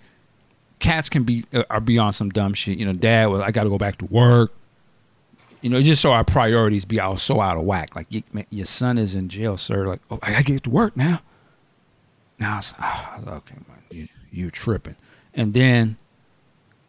cats 0.79 1.09
can 1.09 1.23
be 1.25 1.45
uh, 1.53 1.63
are 1.71 1.81
beyond 1.81 2.15
some 2.15 2.31
dumb 2.31 2.55
shit. 2.55 2.79
You 2.79 2.87
know, 2.87 2.93
dad 2.93 3.29
was 3.29 3.41
I 3.41 3.51
got 3.51 3.65
to 3.65 3.71
go 3.71 3.79
back 3.79 3.99
to 3.99 4.07
work. 4.07 4.53
You 5.61 5.71
know, 5.71 5.81
just 5.81 6.03
so 6.03 6.13
our 6.13 6.25
priorities 6.25 6.85
be 6.85 7.01
all 7.01 7.17
so 7.17 7.41
out 7.41 7.57
of 7.57 7.65
whack. 7.65 7.97
Like 7.97 8.07
you, 8.11 8.23
man, 8.33 8.47
your 8.51 8.67
son 8.67 8.99
is 8.99 9.15
in 9.15 9.29
jail, 9.29 9.57
sir. 9.57 9.87
Like, 9.87 10.01
oh, 10.11 10.19
I 10.23 10.33
gotta 10.33 10.45
get 10.45 10.63
to 10.65 10.71
work 10.71 10.97
now. 10.97 11.21
Now 12.39 12.61
oh, 12.81 13.23
okay, 13.27 13.57
man, 13.69 13.83
you 13.91 14.09
you 14.31 14.51
tripping. 14.51 14.97
And 15.35 15.55
then, 15.55 15.97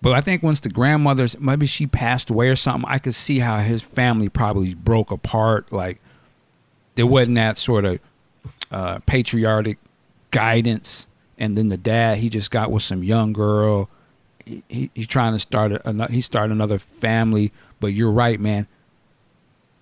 but 0.01 0.13
I 0.13 0.21
think 0.21 0.43
once 0.43 0.61
the 0.61 0.69
grandmother's 0.69 1.37
maybe 1.39 1.65
she 1.65 1.85
passed 1.85 2.29
away 2.29 2.49
or 2.49 2.55
something, 2.55 2.89
I 2.89 2.99
could 2.99 3.15
see 3.15 3.39
how 3.39 3.57
his 3.57 3.81
family 3.81 4.29
probably 4.29 4.73
broke 4.73 5.11
apart. 5.11 5.71
Like 5.71 5.99
there 6.95 7.05
wasn't 7.05 7.35
that 7.35 7.57
sort 7.57 7.85
of 7.85 7.99
uh, 8.71 8.99
patriotic 9.05 9.77
guidance. 10.31 11.07
And 11.37 11.57
then 11.57 11.69
the 11.69 11.77
dad, 11.77 12.17
he 12.17 12.29
just 12.29 12.51
got 12.51 12.71
with 12.71 12.83
some 12.83 13.03
young 13.03 13.33
girl. 13.33 13.89
He, 14.45 14.63
he 14.69 14.91
he's 14.93 15.07
trying 15.07 15.33
to 15.33 15.39
start 15.39 15.71
a, 15.71 16.07
he 16.09 16.21
started 16.21 16.53
another 16.53 16.79
family. 16.79 17.51
But 17.79 17.87
you're 17.87 18.11
right, 18.11 18.39
man. 18.39 18.67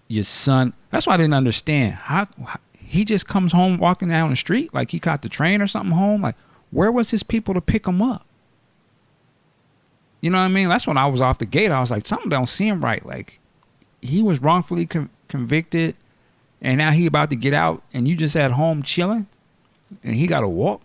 Your 0.07 0.23
son. 0.23 0.73
That's 0.91 1.05
why 1.07 1.15
I 1.15 1.17
didn't 1.17 1.33
understand 1.33 1.93
how, 1.95 2.27
how 2.45 2.59
he 2.77 3.03
just 3.03 3.27
comes 3.27 3.51
home 3.51 3.77
walking 3.77 4.09
down 4.09 4.29
the 4.29 4.35
street 4.35 4.73
like 4.73 4.91
he 4.91 4.99
caught 4.99 5.21
the 5.21 5.29
train 5.29 5.61
or 5.61 5.67
something 5.67 5.95
home. 5.95 6.21
Like 6.21 6.35
where 6.71 6.91
was 6.91 7.11
his 7.11 7.23
people 7.23 7.53
to 7.53 7.61
pick 7.61 7.87
him 7.87 8.01
up? 8.01 8.26
You 10.21 10.29
know 10.29 10.39
what 10.39 10.45
I 10.45 10.49
mean? 10.49 10.69
That's 10.69 10.87
when 10.87 10.97
I 10.97 11.05
was 11.05 11.21
off 11.21 11.37
the 11.37 11.45
gate. 11.45 11.71
I 11.71 11.79
was 11.79 11.91
like, 11.91 12.05
something 12.05 12.29
don't 12.29 12.49
seem 12.49 12.81
right. 12.81 13.05
Like 13.05 13.39
he 14.01 14.23
was 14.23 14.41
wrongfully 14.41 14.85
con- 14.85 15.09
convicted 15.27 15.95
and 16.61 16.77
now 16.77 16.91
he 16.91 17.05
about 17.05 17.29
to 17.29 17.35
get 17.35 17.53
out 17.53 17.83
and 17.93 18.07
you 18.07 18.15
just 18.15 18.35
at 18.35 18.51
home 18.51 18.83
chilling 18.83 19.27
and 20.03 20.15
he 20.15 20.27
got 20.27 20.41
to 20.41 20.47
walk 20.47 20.81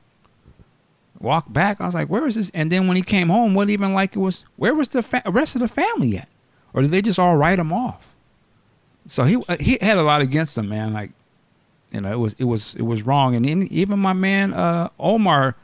walk 1.20 1.52
back 1.52 1.80
i 1.80 1.86
was 1.86 1.94
like 1.94 2.08
where 2.08 2.26
is 2.26 2.34
this 2.34 2.50
and 2.52 2.70
then 2.72 2.88
when 2.88 2.96
he 2.96 3.02
came 3.02 3.28
home 3.28 3.54
wasn't 3.54 3.70
even 3.70 3.94
like 3.94 4.16
it 4.16 4.18
was 4.18 4.44
where 4.56 4.74
was 4.74 4.88
the 4.88 5.02
fa- 5.02 5.22
rest 5.26 5.54
of 5.54 5.60
the 5.60 5.68
family 5.68 6.18
at 6.18 6.28
or 6.74 6.82
did 6.82 6.90
they 6.90 7.00
just 7.00 7.18
all 7.18 7.36
write 7.36 7.58
him 7.58 7.72
off 7.72 8.14
so 9.06 9.24
he 9.24 9.36
uh, 9.48 9.56
he 9.60 9.78
had 9.80 9.96
a 9.96 10.02
lot 10.02 10.20
against 10.20 10.58
him 10.58 10.68
man 10.68 10.92
like 10.92 11.12
you 11.92 12.00
know 12.00 12.10
it 12.10 12.16
was 12.16 12.34
it 12.38 12.44
was 12.44 12.74
it 12.74 12.82
was 12.82 13.02
wrong 13.02 13.36
and 13.36 13.46
even 13.46 13.98
my 13.98 14.12
man 14.12 14.52
uh 14.52 14.88
omar 14.98 15.54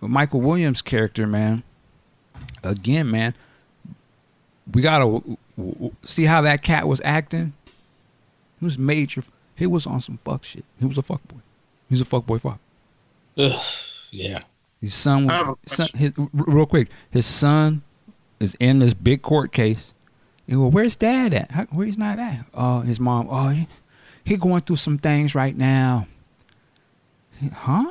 michael 0.00 0.40
williams 0.40 0.80
character 0.80 1.26
man 1.26 1.62
again 2.62 3.10
man 3.10 3.34
we 4.72 4.82
gotta 4.82 5.20
see 6.02 6.24
how 6.24 6.40
that 6.40 6.62
cat 6.62 6.86
was 6.86 7.00
acting 7.04 7.52
he 8.62 8.66
was 8.66 8.78
major. 8.78 9.24
He 9.56 9.66
was 9.66 9.88
on 9.88 10.00
some 10.00 10.18
fuck 10.18 10.44
shit. 10.44 10.64
He 10.78 10.86
was 10.86 10.96
a 10.96 11.02
fuck 11.02 11.26
boy. 11.26 11.38
He's 11.90 12.00
a 12.00 12.04
fuck 12.04 12.24
boy 12.24 12.38
fuck. 12.38 12.60
Ugh, 13.36 13.60
yeah. 14.12 14.38
His 14.80 14.94
son 14.94 15.26
was 15.26 15.56
son, 15.66 15.88
his, 15.96 16.12
real 16.32 16.66
quick. 16.66 16.88
His 17.10 17.26
son 17.26 17.82
is 18.38 18.56
in 18.60 18.78
this 18.78 18.94
big 18.94 19.20
court 19.22 19.50
case. 19.50 19.94
And 20.46 20.60
well, 20.60 20.70
where's 20.70 20.94
dad 20.94 21.34
at? 21.34 21.50
How, 21.50 21.64
where's 21.72 21.98
not 21.98 22.20
at? 22.20 22.46
Uh, 22.54 22.82
his 22.82 23.00
mom. 23.00 23.26
Oh, 23.28 23.48
he, 23.48 23.66
he 24.22 24.36
going 24.36 24.60
through 24.60 24.76
some 24.76 24.98
things 24.98 25.34
right 25.34 25.56
now. 25.56 26.06
He, 27.40 27.48
huh? 27.48 27.90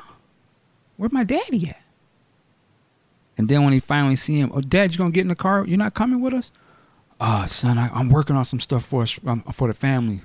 Where 0.96 1.10
my 1.12 1.26
daddy 1.26 1.68
at? 1.68 1.81
And 3.42 3.50
then 3.50 3.64
when 3.64 3.74
he 3.74 3.80
finally 3.80 4.16
see 4.16 4.38
him, 4.38 4.52
oh, 4.54 4.62
Dad, 4.62 4.92
you 4.92 5.00
gonna 5.00 5.10
get 5.10 5.22
in 5.22 5.30
the 5.30 5.36
car? 5.36 5.66
You're 5.66 5.80
not 5.80 5.96
coming 5.96 6.22
with 6.22 6.36
us? 6.36 6.52
Ah, 7.20 7.46
son, 7.46 7.80
I, 7.80 7.90
I'm 7.90 8.08
working 8.08 8.36
on 8.36 8.46
some 8.46 8.60
stuff 8.60 8.86
for 8.86 9.02
us 9.02 9.20
um, 9.26 9.42
for 9.52 9.68
the 9.68 9.74
family. 9.74 10.22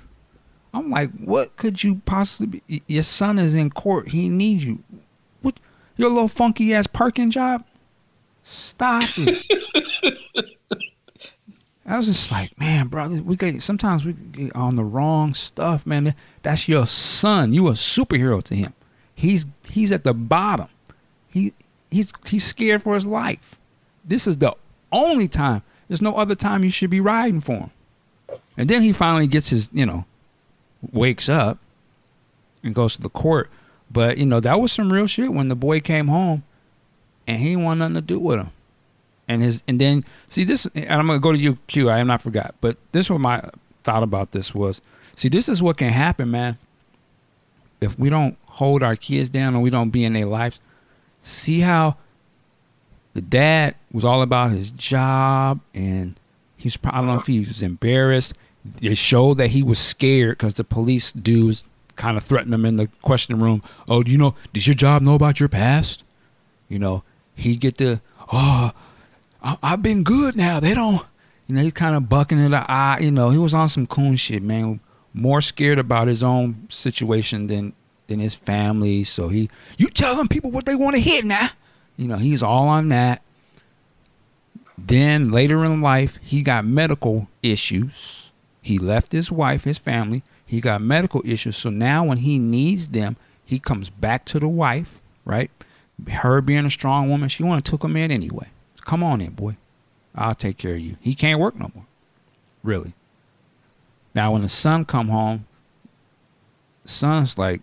I'm 0.71 0.91
like, 0.91 1.09
what 1.13 1.57
could 1.57 1.83
you 1.83 2.03
possibly? 2.05 2.61
Be? 2.67 2.83
Your 2.85 3.01
son 3.01 3.39
is 3.39 3.55
in 3.55 3.71
court. 3.71 4.09
He 4.09 4.29
needs 4.29 4.65
you. 4.65 4.83
What? 5.41 5.59
Your 5.95 6.09
little 6.09 6.27
funky 6.27 6.75
ass 6.75 6.85
parking 6.85 7.31
job? 7.31 7.65
Stop 8.43 9.01
it. 9.17 9.43
I 11.87 11.97
was 11.97 12.05
just 12.05 12.31
like, 12.31 12.59
man, 12.59 12.85
brother, 12.85 13.23
we 13.23 13.35
get 13.35 13.63
sometimes 13.63 14.05
we 14.05 14.13
get 14.13 14.55
on 14.55 14.75
the 14.75 14.83
wrong 14.83 15.33
stuff, 15.33 15.87
man. 15.87 16.13
That's 16.43 16.67
your 16.67 16.85
son. 16.85 17.51
You 17.51 17.69
a 17.69 17.71
superhero 17.71 18.43
to 18.43 18.53
him. 18.53 18.75
He's 19.15 19.47
he's 19.67 19.91
at 19.91 20.03
the 20.03 20.13
bottom. 20.13 20.67
He 21.27 21.53
he's 21.89 22.11
he's 22.25 22.45
scared 22.45 22.81
for 22.81 22.93
his 22.95 23.05
life. 23.05 23.57
This 24.03 24.27
is 24.27 24.37
the 24.37 24.55
only 24.91 25.27
time. 25.27 25.63
There's 25.87 26.01
no 26.01 26.15
other 26.15 26.35
time 26.35 26.63
you 26.63 26.71
should 26.71 26.89
be 26.89 26.99
riding 26.99 27.41
for 27.41 27.53
him. 27.53 27.71
And 28.57 28.69
then 28.69 28.81
he 28.81 28.91
finally 28.91 29.27
gets 29.27 29.49
his, 29.49 29.69
you 29.71 29.85
know, 29.85 30.05
wakes 30.91 31.29
up 31.29 31.59
and 32.63 32.75
goes 32.75 32.95
to 32.95 33.01
the 33.01 33.09
court. 33.09 33.49
But 33.89 34.17
you 34.17 34.25
know 34.25 34.39
that 34.39 34.59
was 34.59 34.71
some 34.71 34.91
real 34.91 35.07
shit 35.07 35.31
when 35.31 35.47
the 35.47 35.55
boy 35.55 35.79
came 35.79 36.07
home, 36.07 36.43
and 37.25 37.41
he 37.41 37.55
wanted 37.55 37.79
nothing 37.79 37.95
to 37.95 38.01
do 38.01 38.19
with 38.19 38.39
him 38.39 38.51
and 39.27 39.43
his 39.43 39.61
and 39.67 39.79
then 39.79 40.05
see 40.25 40.43
this 40.43 40.65
and 40.73 40.91
i'm 40.91 41.07
to 41.07 41.19
go 41.19 41.31
to 41.31 41.37
you 41.37 41.57
q 41.67 41.89
i 41.89 41.99
am 41.99 42.07
not 42.07 42.21
forgot 42.21 42.55
but 42.61 42.77
this 42.91 43.09
what 43.09 43.19
my 43.19 43.43
thought 43.83 44.03
about 44.03 44.31
this 44.31 44.55
was 44.55 44.81
see 45.15 45.29
this 45.29 45.49
is 45.49 45.61
what 45.61 45.77
can 45.77 45.91
happen 45.91 46.31
man 46.31 46.57
if 47.81 47.97
we 47.99 48.09
don't 48.09 48.37
hold 48.45 48.81
our 48.81 48.95
kids 48.95 49.29
down 49.29 49.53
and 49.53 49.61
we 49.61 49.69
don't 49.69 49.89
be 49.89 50.03
in 50.03 50.13
their 50.13 50.25
lives 50.25 50.59
see 51.27 51.61
how 51.61 51.97
the 53.13 53.21
dad 53.21 53.75
was 53.91 54.05
all 54.05 54.21
about 54.21 54.51
his 54.51 54.69
job 54.71 55.59
and 55.73 56.19
he's 56.55 56.77
i 56.85 56.97
don't 56.97 57.07
know 57.07 57.19
if 57.19 57.27
he 57.27 57.39
was 57.39 57.61
embarrassed 57.61 58.33
it 58.81 58.97
showed 58.97 59.35
that 59.35 59.47
he 59.49 59.63
was 59.63 59.79
scared 59.79 60.37
because 60.37 60.55
the 60.55 60.63
police 60.63 61.11
dudes 61.13 61.63
kind 61.95 62.17
of 62.17 62.23
threatened 62.23 62.53
him 62.53 62.65
in 62.65 62.77
the 62.77 62.87
question 63.01 63.39
room 63.39 63.63
oh 63.87 64.03
do 64.03 64.11
you 64.11 64.17
know 64.17 64.35
does 64.53 64.67
your 64.67 64.75
job 64.75 65.01
know 65.01 65.15
about 65.15 65.39
your 65.39 65.49
past 65.49 66.03
you 66.67 66.77
know 66.77 67.03
he 67.33 67.55
get 67.55 67.77
to 67.77 67.99
oh 68.31 68.71
I, 69.41 69.69
have 69.69 69.81
been 69.81 70.03
good 70.03 70.35
now. 70.35 70.59
They 70.59 70.73
don't, 70.73 71.01
you 71.47 71.55
know, 71.55 71.61
he's 71.61 71.73
kind 71.73 71.95
of 71.95 72.09
bucking 72.09 72.39
in 72.39 72.51
the 72.51 72.69
eye. 72.69 72.99
You 73.01 73.11
know, 73.11 73.29
he 73.29 73.37
was 73.37 73.53
on 73.53 73.69
some 73.69 73.87
coon 73.87 74.15
shit, 74.15 74.43
man. 74.43 74.79
More 75.13 75.41
scared 75.41 75.79
about 75.79 76.07
his 76.07 76.21
own 76.21 76.67
situation 76.69 77.47
than 77.47 77.73
than 78.07 78.19
his 78.19 78.35
family. 78.35 79.03
So 79.03 79.29
he, 79.29 79.49
you 79.77 79.89
tell 79.89 80.15
them 80.15 80.27
people 80.27 80.51
what 80.51 80.65
they 80.65 80.75
want 80.75 80.95
to 80.95 81.01
hear 81.01 81.23
now. 81.23 81.49
You 81.95 82.07
know, 82.07 82.17
he's 82.17 82.43
all 82.43 82.67
on 82.67 82.89
that. 82.89 83.21
Then 84.77 85.31
later 85.31 85.65
in 85.65 85.81
life, 85.81 86.19
he 86.21 86.41
got 86.43 86.65
medical 86.65 87.27
issues. 87.41 88.31
He 88.61 88.77
left 88.77 89.11
his 89.11 89.31
wife, 89.31 89.63
his 89.63 89.77
family. 89.77 90.23
He 90.45 90.61
got 90.61 90.81
medical 90.81 91.21
issues. 91.25 91.57
So 91.57 91.69
now 91.69 92.03
when 92.03 92.19
he 92.19 92.37
needs 92.39 92.89
them, 92.89 93.17
he 93.43 93.59
comes 93.59 93.89
back 93.89 94.25
to 94.25 94.39
the 94.39 94.47
wife, 94.47 95.01
right? 95.25 95.49
Her 96.09 96.41
being 96.41 96.65
a 96.65 96.69
strong 96.69 97.09
woman, 97.09 97.29
she 97.29 97.43
want 97.43 97.63
to 97.63 97.71
took 97.71 97.83
him 97.83 97.97
in 97.97 98.11
anyway. 98.11 98.47
Come 98.81 99.03
on 99.03 99.19
in, 99.19 99.31
boy. 99.31 99.57
I'll 100.15 100.35
take 100.35 100.57
care 100.57 100.75
of 100.75 100.79
you. 100.79 100.97
He 101.01 101.15
can't 101.15 101.39
work 101.39 101.55
no 101.55 101.71
more. 101.73 101.85
Really. 102.63 102.93
Now 104.13 104.33
when 104.33 104.41
the 104.41 104.49
son 104.49 104.85
come 104.85 105.09
home, 105.09 105.45
son's 106.85 107.37
like, 107.37 107.61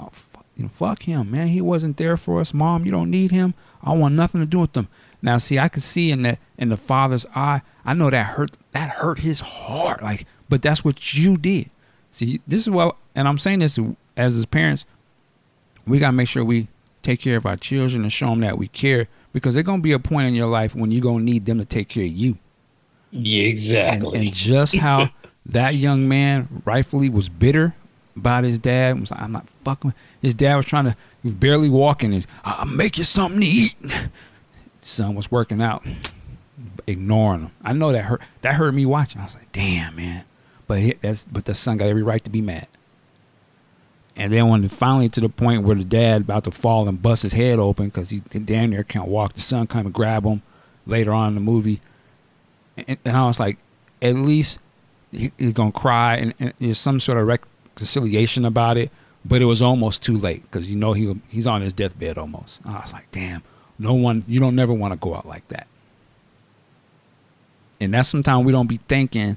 oh, 0.00 0.10
fuck, 0.12 0.46
you 0.56 0.64
know, 0.64 0.70
fuck 0.70 1.02
him, 1.02 1.30
man. 1.30 1.48
He 1.48 1.60
wasn't 1.60 1.96
there 1.96 2.16
for 2.16 2.40
us. 2.40 2.54
Mom, 2.54 2.84
you 2.84 2.90
don't 2.90 3.10
need 3.10 3.30
him. 3.30 3.54
I 3.82 3.92
want 3.92 4.14
nothing 4.14 4.40
to 4.40 4.46
do 4.46 4.60
with 4.60 4.72
them. 4.72 4.88
Now, 5.22 5.38
see, 5.38 5.58
I 5.58 5.68
could 5.68 5.82
see 5.82 6.10
in 6.10 6.22
the 6.22 6.38
in 6.56 6.70
the 6.70 6.76
father's 6.76 7.26
eye. 7.34 7.62
I 7.84 7.94
know 7.94 8.10
that 8.10 8.26
hurt. 8.26 8.52
That 8.72 8.90
hurt 8.90 9.18
his 9.18 9.40
heart. 9.40 10.02
Like, 10.02 10.26
but 10.48 10.62
that's 10.62 10.84
what 10.84 11.14
you 11.14 11.36
did. 11.36 11.70
See, 12.10 12.40
this 12.46 12.62
is 12.62 12.70
what, 12.70 12.96
and 13.14 13.28
I'm 13.28 13.38
saying 13.38 13.60
this 13.60 13.78
as 14.16 14.34
his 14.34 14.46
parents. 14.46 14.84
We 15.86 15.98
gotta 15.98 16.12
make 16.12 16.28
sure 16.28 16.44
we 16.44 16.68
take 17.02 17.20
care 17.20 17.36
of 17.36 17.46
our 17.46 17.56
children 17.56 18.02
and 18.02 18.12
show 18.12 18.30
them 18.30 18.40
that 18.40 18.58
we 18.58 18.68
care 18.68 19.08
because 19.32 19.54
there's 19.54 19.66
gonna 19.66 19.82
be 19.82 19.92
a 19.92 19.98
point 19.98 20.28
in 20.28 20.34
your 20.34 20.46
life 20.46 20.74
when 20.74 20.90
you're 20.90 21.02
gonna 21.02 21.24
need 21.24 21.46
them 21.46 21.58
to 21.58 21.64
take 21.64 21.88
care 21.88 22.04
of 22.04 22.10
you. 22.10 22.38
Yeah, 23.10 23.44
exactly. 23.44 24.18
And, 24.18 24.26
and 24.28 24.34
just 24.34 24.76
how 24.76 25.10
that 25.46 25.74
young 25.74 26.08
man 26.08 26.62
rightfully 26.64 27.08
was 27.08 27.28
bitter 27.28 27.74
about 28.16 28.44
his 28.44 28.58
dad 28.58 28.98
was 29.00 29.10
like, 29.10 29.20
I'm 29.20 29.32
not 29.32 29.48
fucking. 29.48 29.94
His 30.20 30.34
dad 30.34 30.56
was 30.56 30.66
trying 30.66 30.84
to, 30.84 30.96
he 31.22 31.28
was 31.28 31.34
barely 31.34 31.68
walking. 31.68 32.12
And 32.12 32.26
I'll 32.44 32.66
make 32.66 32.98
you 32.98 33.04
something 33.04 33.40
to 33.40 33.46
eat. 33.46 33.74
Son 34.80 35.14
was 35.14 35.30
working 35.30 35.60
out, 35.60 35.84
ignoring 36.86 37.42
him. 37.42 37.50
I 37.62 37.72
know 37.72 37.92
that 37.92 38.04
hurt. 38.04 38.22
That 38.42 38.54
hurt 38.54 38.72
me 38.72 38.86
watching. 38.86 39.20
I 39.20 39.24
was 39.24 39.34
like, 39.34 39.52
damn 39.52 39.96
man. 39.96 40.24
But 40.66 40.78
he, 40.78 40.94
that's 40.94 41.24
but 41.24 41.46
the 41.46 41.54
son 41.54 41.78
got 41.78 41.88
every 41.88 42.04
right 42.04 42.22
to 42.22 42.30
be 42.30 42.40
mad. 42.40 42.68
And 44.16 44.32
then 44.32 44.48
when 44.48 44.68
finally 44.68 45.08
to 45.08 45.20
the 45.20 45.28
point 45.28 45.64
where 45.64 45.76
the 45.76 45.84
dad 45.84 46.22
about 46.22 46.44
to 46.44 46.50
fall 46.50 46.88
and 46.88 47.00
bust 47.00 47.22
his 47.22 47.32
head 47.32 47.58
open 47.58 47.86
because 47.86 48.10
he 48.10 48.20
damn 48.20 48.70
near 48.70 48.84
can't 48.84 49.08
walk, 49.08 49.32
the 49.32 49.40
son 49.40 49.66
come 49.66 49.86
and 49.86 49.94
grab 49.94 50.24
him 50.24 50.42
later 50.86 51.12
on 51.12 51.28
in 51.28 51.34
the 51.34 51.40
movie. 51.40 51.80
And, 52.76 52.98
and 53.04 53.16
I 53.16 53.26
was 53.26 53.40
like, 53.40 53.58
at 54.00 54.14
least 54.14 54.58
he, 55.10 55.32
he's 55.38 55.52
gonna 55.52 55.72
cry 55.72 56.16
and, 56.16 56.34
and, 56.38 56.52
there's 56.58 56.78
some 56.78 57.00
sort 57.00 57.18
of 57.18 57.26
reconciliation 57.74 58.44
about 58.44 58.76
it. 58.76 58.90
But 59.24 59.42
it 59.42 59.44
was 59.44 59.60
almost 59.60 60.02
too 60.02 60.16
late 60.16 60.42
because 60.42 60.66
you 60.66 60.76
know 60.76 60.94
he 60.94 61.14
he's 61.28 61.46
on 61.46 61.60
his 61.60 61.74
deathbed 61.74 62.16
almost. 62.16 62.60
And 62.64 62.74
I 62.74 62.80
was 62.80 62.92
like, 62.92 63.10
damn, 63.12 63.42
no 63.78 63.92
one, 63.92 64.24
you 64.26 64.40
don't 64.40 64.54
never 64.54 64.72
want 64.72 64.92
to 64.92 64.98
go 64.98 65.14
out 65.14 65.26
like 65.26 65.46
that. 65.48 65.66
And 67.80 67.92
that's 67.92 68.08
sometimes 68.08 68.46
we 68.46 68.52
don't 68.52 68.66
be 68.66 68.78
thinking 68.78 69.36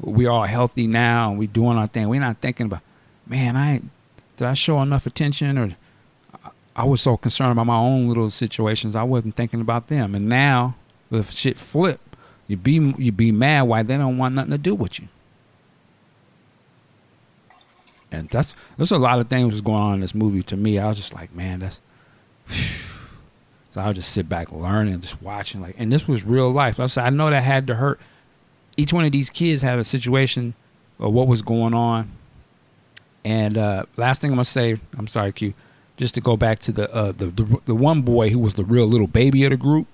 we're 0.00 0.30
all 0.30 0.44
healthy 0.44 0.86
now 0.86 1.30
and 1.30 1.38
we 1.38 1.46
doing 1.46 1.76
our 1.78 1.86
thing. 1.86 2.08
We're 2.08 2.20
not 2.20 2.38
thinking 2.38 2.66
about, 2.66 2.82
man, 3.26 3.56
I 3.56 3.82
did 4.36 4.46
I 4.46 4.54
show 4.54 4.80
enough 4.82 5.06
attention 5.06 5.58
or 5.58 5.76
I 6.76 6.84
was 6.84 7.00
so 7.00 7.16
concerned 7.16 7.52
about 7.52 7.66
my 7.66 7.76
own 7.76 8.08
little 8.08 8.30
situations, 8.30 8.96
I 8.96 9.04
wasn't 9.04 9.36
thinking 9.36 9.60
about 9.60 9.86
them. 9.88 10.14
And 10.14 10.28
now, 10.28 10.74
if 11.10 11.30
shit 11.30 11.56
flip, 11.58 12.00
you 12.48 12.56
be 12.56 12.94
you 12.98 13.12
be 13.12 13.32
mad 13.32 13.62
why 13.62 13.82
they 13.82 13.96
don't 13.96 14.18
want 14.18 14.34
nothing 14.34 14.50
to 14.50 14.58
do 14.58 14.74
with 14.74 15.00
you. 15.00 15.08
And 18.14 18.28
that's 18.28 18.54
there's 18.76 18.90
a 18.90 18.98
lot 18.98 19.18
of 19.18 19.28
things 19.28 19.52
was 19.52 19.60
going 19.60 19.80
on 19.80 19.94
in 19.94 20.00
this 20.00 20.14
movie 20.14 20.42
to 20.44 20.56
me. 20.56 20.78
I 20.78 20.88
was 20.88 20.96
just 20.96 21.14
like, 21.14 21.34
man, 21.34 21.60
that's. 21.60 21.80
So 23.70 23.80
I 23.80 23.88
would 23.88 23.96
just 23.96 24.12
sit 24.12 24.28
back 24.28 24.52
learning, 24.52 25.00
just 25.00 25.20
watching, 25.20 25.60
like, 25.60 25.74
and 25.78 25.90
this 25.90 26.06
was 26.06 26.24
real 26.24 26.48
life. 26.48 26.78
I 26.78 26.86
said, 26.86 27.06
I 27.06 27.10
know 27.10 27.28
that 27.28 27.42
had 27.42 27.66
to 27.66 27.74
hurt. 27.74 27.98
Each 28.76 28.92
one 28.92 29.04
of 29.04 29.10
these 29.10 29.30
kids 29.30 29.62
had 29.62 29.80
a 29.80 29.84
situation 29.84 30.54
of 31.00 31.12
what 31.12 31.26
was 31.26 31.42
going 31.42 31.74
on 31.74 32.08
and 33.24 33.56
uh, 33.56 33.86
last 33.96 34.20
thing 34.20 34.30
I'm 34.30 34.36
gonna 34.36 34.44
say, 34.44 34.76
I'm 34.98 35.06
sorry, 35.06 35.32
Q, 35.32 35.54
just 35.96 36.14
to 36.14 36.20
go 36.20 36.36
back 36.36 36.58
to 36.60 36.72
the, 36.72 36.92
uh, 36.92 37.12
the, 37.12 37.26
the 37.26 37.60
the 37.64 37.74
one 37.74 38.02
boy 38.02 38.30
who 38.30 38.38
was 38.38 38.54
the 38.54 38.64
real 38.64 38.86
little 38.86 39.06
baby 39.06 39.44
of 39.44 39.50
the 39.50 39.56
group. 39.56 39.86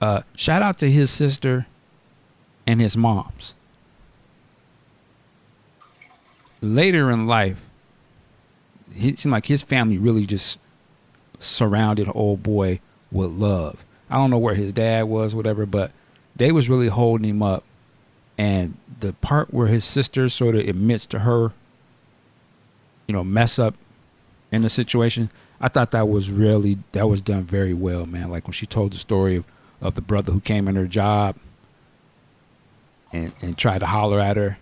Uh, 0.00 0.22
shout 0.36 0.62
out 0.62 0.78
to 0.78 0.90
his 0.90 1.10
sister 1.10 1.66
and 2.66 2.80
his 2.80 2.96
moms. 2.96 3.54
Later 6.74 7.10
in 7.10 7.26
life, 7.26 7.68
it 8.96 9.18
seemed 9.18 9.32
like 9.32 9.46
his 9.46 9.62
family 9.62 9.98
really 9.98 10.26
just 10.26 10.58
surrounded 11.38 12.10
old 12.14 12.42
boy 12.42 12.80
with 13.12 13.30
love. 13.30 13.84
I 14.10 14.16
don't 14.16 14.30
know 14.30 14.38
where 14.38 14.54
his 14.54 14.72
dad 14.72 15.04
was, 15.04 15.34
whatever, 15.34 15.66
but 15.66 15.92
they 16.34 16.52
was 16.52 16.68
really 16.68 16.88
holding 16.88 17.28
him 17.28 17.42
up 17.42 17.64
and 18.38 18.76
the 19.00 19.12
part 19.14 19.52
where 19.52 19.66
his 19.66 19.84
sister 19.84 20.28
sort 20.28 20.54
of 20.54 20.68
admits 20.68 21.06
to 21.06 21.20
her, 21.20 21.52
you 23.06 23.12
know, 23.14 23.24
mess 23.24 23.58
up 23.58 23.74
in 24.52 24.62
the 24.62 24.68
situation, 24.68 25.30
I 25.60 25.68
thought 25.68 25.90
that 25.92 26.08
was 26.08 26.30
really 26.30 26.78
that 26.92 27.08
was 27.08 27.20
done 27.20 27.44
very 27.44 27.74
well, 27.74 28.06
man. 28.06 28.30
Like 28.30 28.44
when 28.44 28.52
she 28.52 28.66
told 28.66 28.92
the 28.92 28.98
story 28.98 29.36
of, 29.36 29.46
of 29.80 29.94
the 29.94 30.02
brother 30.02 30.32
who 30.32 30.40
came 30.40 30.68
in 30.68 30.76
her 30.76 30.86
job 30.86 31.36
and 33.12 33.32
and 33.40 33.56
tried 33.56 33.78
to 33.78 33.86
holler 33.86 34.20
at 34.20 34.36
her, 34.36 34.58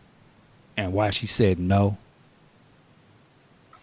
and 0.77 0.93
why 0.93 1.11
she 1.11 1.27
said 1.27 1.59
no. 1.59 1.97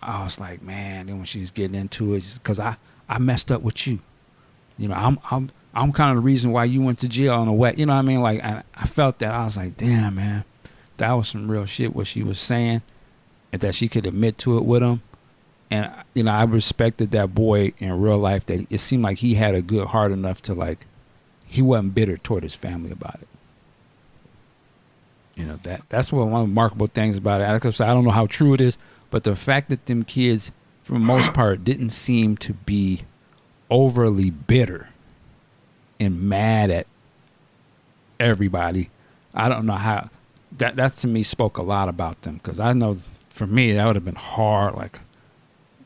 I 0.02 0.24
was 0.24 0.40
like, 0.40 0.62
man. 0.62 1.08
Then 1.08 1.18
when 1.18 1.26
she's 1.26 1.52
getting 1.52 1.76
into 1.76 2.16
it, 2.16 2.24
because 2.36 2.60
I 2.60 2.78
I 3.08 3.20
messed 3.20 3.52
up 3.52 3.62
with 3.62 3.86
you, 3.88 4.00
you 4.78 4.88
know, 4.88 4.96
I'm 4.96 5.20
I'm 5.30 5.50
I'm 5.74 5.92
kind 5.92 6.18
of 6.18 6.24
the 6.24 6.26
reason 6.26 6.52
why 6.52 6.66
you 6.66 6.82
went 6.82 7.00
to 7.00 7.08
jail 7.08 7.34
on 7.34 7.48
a 7.48 7.54
wet. 7.54 7.78
You 7.78 7.86
know 7.86 7.94
what 7.94 8.00
I 8.00 8.04
mean? 8.04 8.22
Like 8.22 8.44
I, 8.44 8.64
I 8.76 8.86
felt 8.86 9.20
that. 9.20 9.34
I 9.34 9.44
was 9.46 9.58
like, 9.58 9.78
damn, 9.78 10.16
man, 10.16 10.44
that 10.98 11.12
was 11.12 11.30
some 11.30 11.50
real 11.50 11.66
shit 11.66 11.96
what 11.96 12.08
she 12.08 12.24
was 12.24 12.40
saying, 12.40 12.82
and 13.52 13.62
that 13.62 13.76
she 13.76 13.88
could 13.88 14.06
admit 14.06 14.38
to 14.40 14.58
it 14.58 14.66
with 14.66 14.82
him. 14.82 15.02
And 15.70 15.92
you 16.14 16.24
know, 16.24 16.32
I 16.32 16.44
respected 16.44 17.12
that 17.12 17.34
boy 17.34 17.74
in 17.78 18.02
real 18.02 18.18
life. 18.18 18.46
That 18.48 18.68
it 18.70 18.80
seemed 18.80 19.04
like 19.04 19.20
he 19.20 19.36
had 19.36 19.56
a 19.56 19.62
good 19.62 19.88
heart 19.88 20.12
enough 20.12 20.42
to 20.44 20.54
like, 20.54 20.86
he 21.46 21.62
wasn't 21.62 21.96
bitter 21.96 22.18
toward 22.18 22.44
his 22.44 22.56
family 22.56 22.92
about 22.92 23.20
it. 23.22 23.28
You 25.36 25.46
know 25.46 25.60
that 25.64 25.82
that's 25.90 26.12
one 26.12 26.28
of 26.28 26.32
the 26.32 26.40
remarkable 26.42 26.88
things 26.88 27.18
about 27.18 27.42
it. 27.42 27.46
I 27.82 27.94
don't 27.94 28.04
know 28.04 28.12
how 28.12 28.28
true 28.28 28.54
it 28.54 28.62
is, 28.62 28.78
but 29.10 29.24
the 29.24 29.36
fact 29.36 29.70
that 29.70 29.86
them 29.86 30.04
kids, 30.04 30.52
for 30.84 30.94
the 30.94 31.00
most 31.00 31.34
part, 31.34 31.64
didn't 31.64 31.92
seem 31.92 32.38
to 32.38 32.54
be 32.54 33.04
overly 33.70 34.30
bitter 34.30 34.90
and 36.00 36.22
mad 36.22 36.70
at 36.70 36.88
everybody. 38.20 38.90
I 39.34 39.48
don't 39.50 39.66
know 39.66 39.74
how 39.74 40.10
that 40.58 40.76
that 40.76 40.94
to 40.98 41.08
me 41.08 41.24
spoke 41.24 41.58
a 41.58 41.64
lot 41.64 41.88
about 41.88 42.22
them 42.24 42.36
because 42.36 42.60
I 42.60 42.74
know 42.74 42.98
for 43.30 43.48
me 43.48 43.72
that 43.74 43.86
would 43.86 43.96
have 43.96 44.06
been 44.06 44.16
hard. 44.16 44.76
Like, 44.76 45.00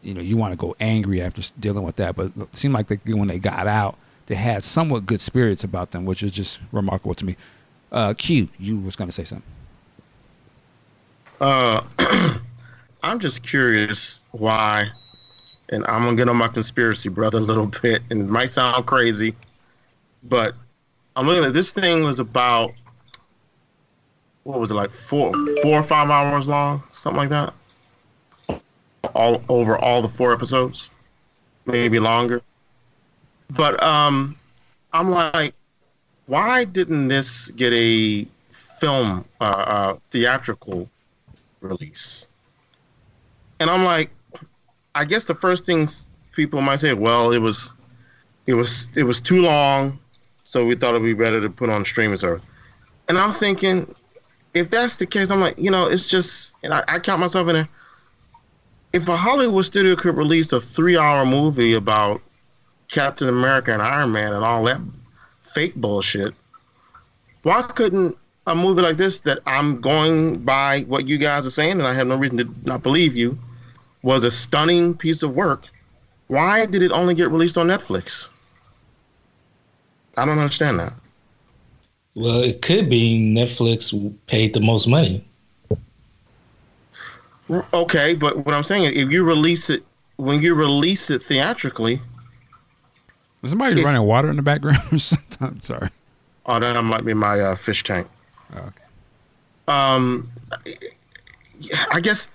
you 0.01 0.13
know, 0.13 0.21
you 0.21 0.37
want 0.37 0.53
to 0.53 0.57
go 0.57 0.75
angry 0.79 1.21
after 1.21 1.41
dealing 1.59 1.83
with 1.83 1.97
that, 1.97 2.15
but 2.15 2.31
it 2.35 2.55
seemed 2.55 2.73
like 2.73 2.87
they, 2.87 3.13
when 3.13 3.27
they 3.27 3.39
got 3.39 3.67
out, 3.67 3.97
they 4.25 4.35
had 4.35 4.63
somewhat 4.63 5.05
good 5.05 5.21
spirits 5.21 5.63
about 5.63 5.91
them, 5.91 6.05
which 6.05 6.23
is 6.23 6.31
just 6.31 6.59
remarkable 6.71 7.15
to 7.15 7.25
me. 7.25 7.35
Uh, 7.95 8.13
Q, 8.13 8.49
you 8.59 8.77
was 8.77 8.97
going 8.97 9.07
to 9.07 9.13
say 9.13 9.23
something. 9.23 9.49
Uh, 11.39 11.81
I'm 13.03 13.19
just 13.19 13.41
curious 13.41 14.19
why, 14.31 14.89
and 15.69 15.85
I'm 15.85 16.03
gonna 16.03 16.15
get 16.17 16.27
on 16.27 16.35
my 16.35 16.49
conspiracy 16.49 17.07
brother 17.09 17.37
a 17.39 17.41
little 17.41 17.67
bit, 17.67 18.01
and 18.09 18.21
it 18.21 18.27
might 18.27 18.51
sound 18.51 18.85
crazy, 18.85 19.33
but 20.23 20.55
I'm 21.15 21.25
looking 21.25 21.45
at 21.45 21.53
this 21.53 21.71
thing 21.71 22.03
was 22.03 22.19
about 22.19 22.73
what 24.43 24.59
was 24.59 24.71
it 24.71 24.75
like 24.75 24.91
four 24.91 25.31
four 25.61 25.79
or 25.79 25.83
five 25.83 26.09
hours 26.09 26.47
long, 26.47 26.83
something 26.89 27.17
like 27.17 27.29
that. 27.29 27.53
All 29.13 29.41
over 29.49 29.77
all 29.77 30.01
the 30.01 30.09
four 30.09 30.33
episodes, 30.33 30.91
maybe 31.65 31.99
longer. 31.99 32.41
But 33.51 33.81
um, 33.83 34.37
I'm 34.91 35.09
like, 35.09 35.53
why 36.27 36.63
didn't 36.63 37.07
this 37.07 37.51
get 37.51 37.73
a 37.73 38.27
film 38.79 39.25
uh, 39.41 39.43
uh, 39.43 39.97
theatrical 40.09 40.89
release? 41.61 42.27
And 43.59 43.69
I'm 43.69 43.83
like, 43.83 44.09
I 44.95 45.05
guess 45.05 45.25
the 45.25 45.35
first 45.35 45.65
things 45.65 46.07
people 46.31 46.61
might 46.61 46.79
say, 46.79 46.93
well, 46.93 47.31
it 47.31 47.39
was, 47.39 47.73
it 48.47 48.53
was, 48.53 48.89
it 48.95 49.03
was 49.03 49.21
too 49.21 49.41
long, 49.41 49.99
so 50.43 50.65
we 50.65 50.75
thought 50.75 50.95
it'd 50.95 51.03
be 51.03 51.13
better 51.13 51.41
to 51.41 51.49
put 51.49 51.69
on 51.69 51.85
streaming 51.85 52.17
service. 52.17 52.43
And 53.07 53.17
I'm 53.17 53.33
thinking, 53.33 53.93
if 54.53 54.69
that's 54.69 54.95
the 54.95 55.05
case, 55.05 55.29
I'm 55.29 55.39
like, 55.39 55.57
you 55.57 55.69
know, 55.69 55.87
it's 55.87 56.05
just, 56.05 56.55
and 56.63 56.73
I, 56.73 56.83
I 56.87 56.99
count 56.99 57.19
myself 57.19 57.47
in 57.49 57.55
there. 57.55 57.69
If 58.93 59.07
a 59.09 59.15
Hollywood 59.15 59.65
studio 59.65 59.95
could 59.95 60.15
release 60.15 60.53
a 60.53 60.61
three-hour 60.61 61.25
movie 61.25 61.73
about 61.73 62.21
Captain 62.87 63.27
America 63.27 63.73
and 63.73 63.81
Iron 63.81 64.11
Man 64.11 64.33
and 64.33 64.43
all 64.43 64.63
that 64.63 64.79
fake 65.55 65.73
bullshit, 65.75 66.33
why 67.43 67.61
couldn't 67.63 68.17
a 68.45 68.53
movie 68.53 68.81
like 68.81 68.97
this 68.97 69.21
that 69.21 69.39
I'm 69.47 69.81
going 69.81 70.39
by 70.39 70.81
what 70.81 71.07
you 71.07 71.17
guys 71.17 71.47
are 71.47 71.51
saying, 71.51 71.71
and 71.71 71.83
I 71.83 71.93
have 71.93 72.07
no 72.07 72.17
reason 72.17 72.37
to 72.37 72.49
not 72.63 72.83
believe 72.83 73.15
you, 73.15 73.37
was 74.03 74.23
a 74.23 74.29
stunning 74.29 74.95
piece 74.95 75.23
of 75.23 75.33
work. 75.33 75.65
Why 76.27 76.65
did 76.65 76.83
it 76.83 76.91
only 76.91 77.15
get 77.15 77.29
released 77.29 77.57
on 77.57 77.67
Netflix? 77.67 78.29
I 80.17 80.25
don't 80.25 80.37
understand 80.37 80.79
that. 80.79 80.93
Well, 82.15 82.41
it 82.41 82.61
could 82.61 82.89
be 82.89 83.19
Netflix 83.19 83.93
paid 84.27 84.53
the 84.53 84.61
most 84.61 84.87
money. 84.87 85.23
Okay, 87.73 88.15
but 88.15 88.37
what 88.37 88.53
I'm 88.53 88.63
saying 88.63 88.83
is, 88.83 88.97
if 88.97 89.11
you 89.11 89.23
release 89.23 89.69
it 89.69 89.83
when 90.17 90.41
you 90.41 90.55
release 90.55 91.09
it 91.09 91.21
theatrically, 91.23 91.99
Was 93.45 93.51
somebody 93.51 93.73
It's- 93.73 93.85
running 93.85 94.01
water 94.07 94.27
in 94.31 94.37
the 94.37 94.41
background 94.41 94.79
or 94.91 94.97
something? 95.11 95.37
I'm 95.47 95.61
sorry. 95.61 95.89
oh, 96.47 96.59
that 96.59 96.81
might 96.83 97.05
be 97.05 97.13
my 97.13 97.39
uh, 97.39 97.55
fish 97.55 97.83
tank. 97.83 98.07
Oh, 98.55 98.57
okay. 98.57 98.71
Um, 99.67 100.31
I 101.91 101.99
guess 101.99 102.27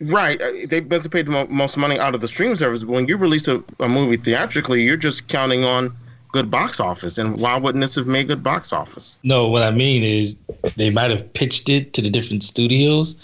right. 0.00 0.40
uh, 0.42 0.50
They 0.68 0.80
better 0.80 1.08
paid 1.08 1.26
the 1.26 1.30
mo- 1.30 1.46
most 1.48 1.76
money 1.76 1.96
out 2.00 2.16
of 2.16 2.20
the 2.20 2.26
stream 2.26 2.56
service. 2.56 2.84
When 2.84 3.06
you 3.06 3.16
release 3.16 3.46
a, 3.46 3.62
a 3.78 3.88
movie 3.88 4.16
theatrically, 4.16 4.82
you're 4.82 4.96
just 4.96 5.28
counting 5.28 5.64
on 5.64 5.96
good 6.32 6.50
box 6.50 6.80
office. 6.80 7.18
And 7.18 7.36
why 7.38 7.56
wouldn't 7.56 7.80
this 7.82 7.94
have 7.94 8.08
made 8.08 8.26
good 8.26 8.42
box 8.42 8.72
office? 8.72 9.20
No, 9.22 9.46
what 9.46 9.62
I 9.62 9.70
mean 9.70 10.02
is 10.02 10.36
they 10.76 10.90
might 10.90 11.12
have 11.12 11.32
pitched 11.34 11.68
it 11.68 11.92
to 11.92 12.02
the 12.02 12.10
different 12.10 12.42
studios, 12.42 13.14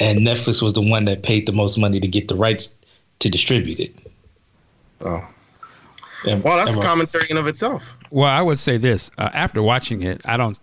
and 0.00 0.20
Netflix 0.20 0.62
was 0.62 0.72
the 0.72 0.80
one 0.80 1.04
that 1.04 1.22
paid 1.22 1.44
the 1.46 1.52
most 1.52 1.76
money 1.76 2.00
to 2.00 2.08
get 2.08 2.28
the 2.28 2.34
rights 2.34 2.74
to 3.18 3.28
distribute 3.28 3.78
it. 3.78 3.94
Oh, 5.02 5.22
And- 6.26 6.42
well, 6.44 6.56
that's 6.56 6.74
a 6.76 6.80
commentary 6.80 7.24
in 7.30 7.36
of 7.36 7.46
itself. 7.46 7.96
Well, 8.10 8.28
I 8.30 8.42
would 8.42 8.58
say 8.58 8.76
this: 8.76 9.10
uh, 9.18 9.30
after 9.32 9.62
watching 9.62 10.02
it, 10.02 10.20
I 10.24 10.36
don't. 10.36 10.58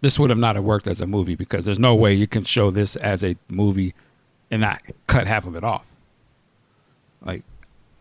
This 0.00 0.18
would 0.18 0.30
have 0.30 0.38
not 0.38 0.56
have 0.56 0.64
worked 0.64 0.86
as 0.86 1.00
a 1.00 1.06
movie 1.06 1.36
because 1.36 1.64
there's 1.64 1.78
no 1.78 1.94
way 1.94 2.12
you 2.12 2.26
can 2.26 2.44
show 2.44 2.70
this 2.70 2.96
as 2.96 3.22
a 3.22 3.36
movie 3.48 3.94
and 4.50 4.60
not 4.60 4.82
cut 5.06 5.26
half 5.28 5.46
of 5.46 5.54
it 5.56 5.62
off. 5.64 5.84
Like 7.24 7.42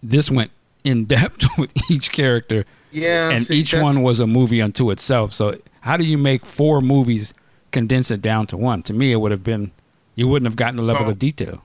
this 0.02 0.32
went 0.32 0.52
in 0.84 1.06
depth 1.16 1.46
with 1.58 1.72
each 1.92 2.12
character, 2.12 2.66
Yeah, 2.92 3.30
and 3.32 3.44
see, 3.44 3.58
each 3.58 3.74
one 3.74 4.02
was 4.02 4.20
a 4.20 4.26
movie 4.28 4.62
unto 4.62 4.90
itself. 4.92 5.32
So 5.34 5.58
how 5.82 5.96
do 5.98 6.04
you 6.04 6.18
make 6.18 6.46
four 6.46 6.82
movies 6.82 7.34
condense 7.72 8.10
it 8.12 8.22
down 8.22 8.48
to 8.48 8.58
one? 8.58 8.82
To 8.84 8.94
me, 8.94 9.12
it 9.12 9.18
would 9.18 9.32
have 9.32 9.44
been 9.44 9.72
you 10.16 10.28
wouldn't 10.28 10.48
have 10.48 10.56
gotten 10.56 10.78
the 10.78 10.84
level 10.84 11.06
So- 11.06 11.12
of 11.12 11.20
detail. 11.20 11.62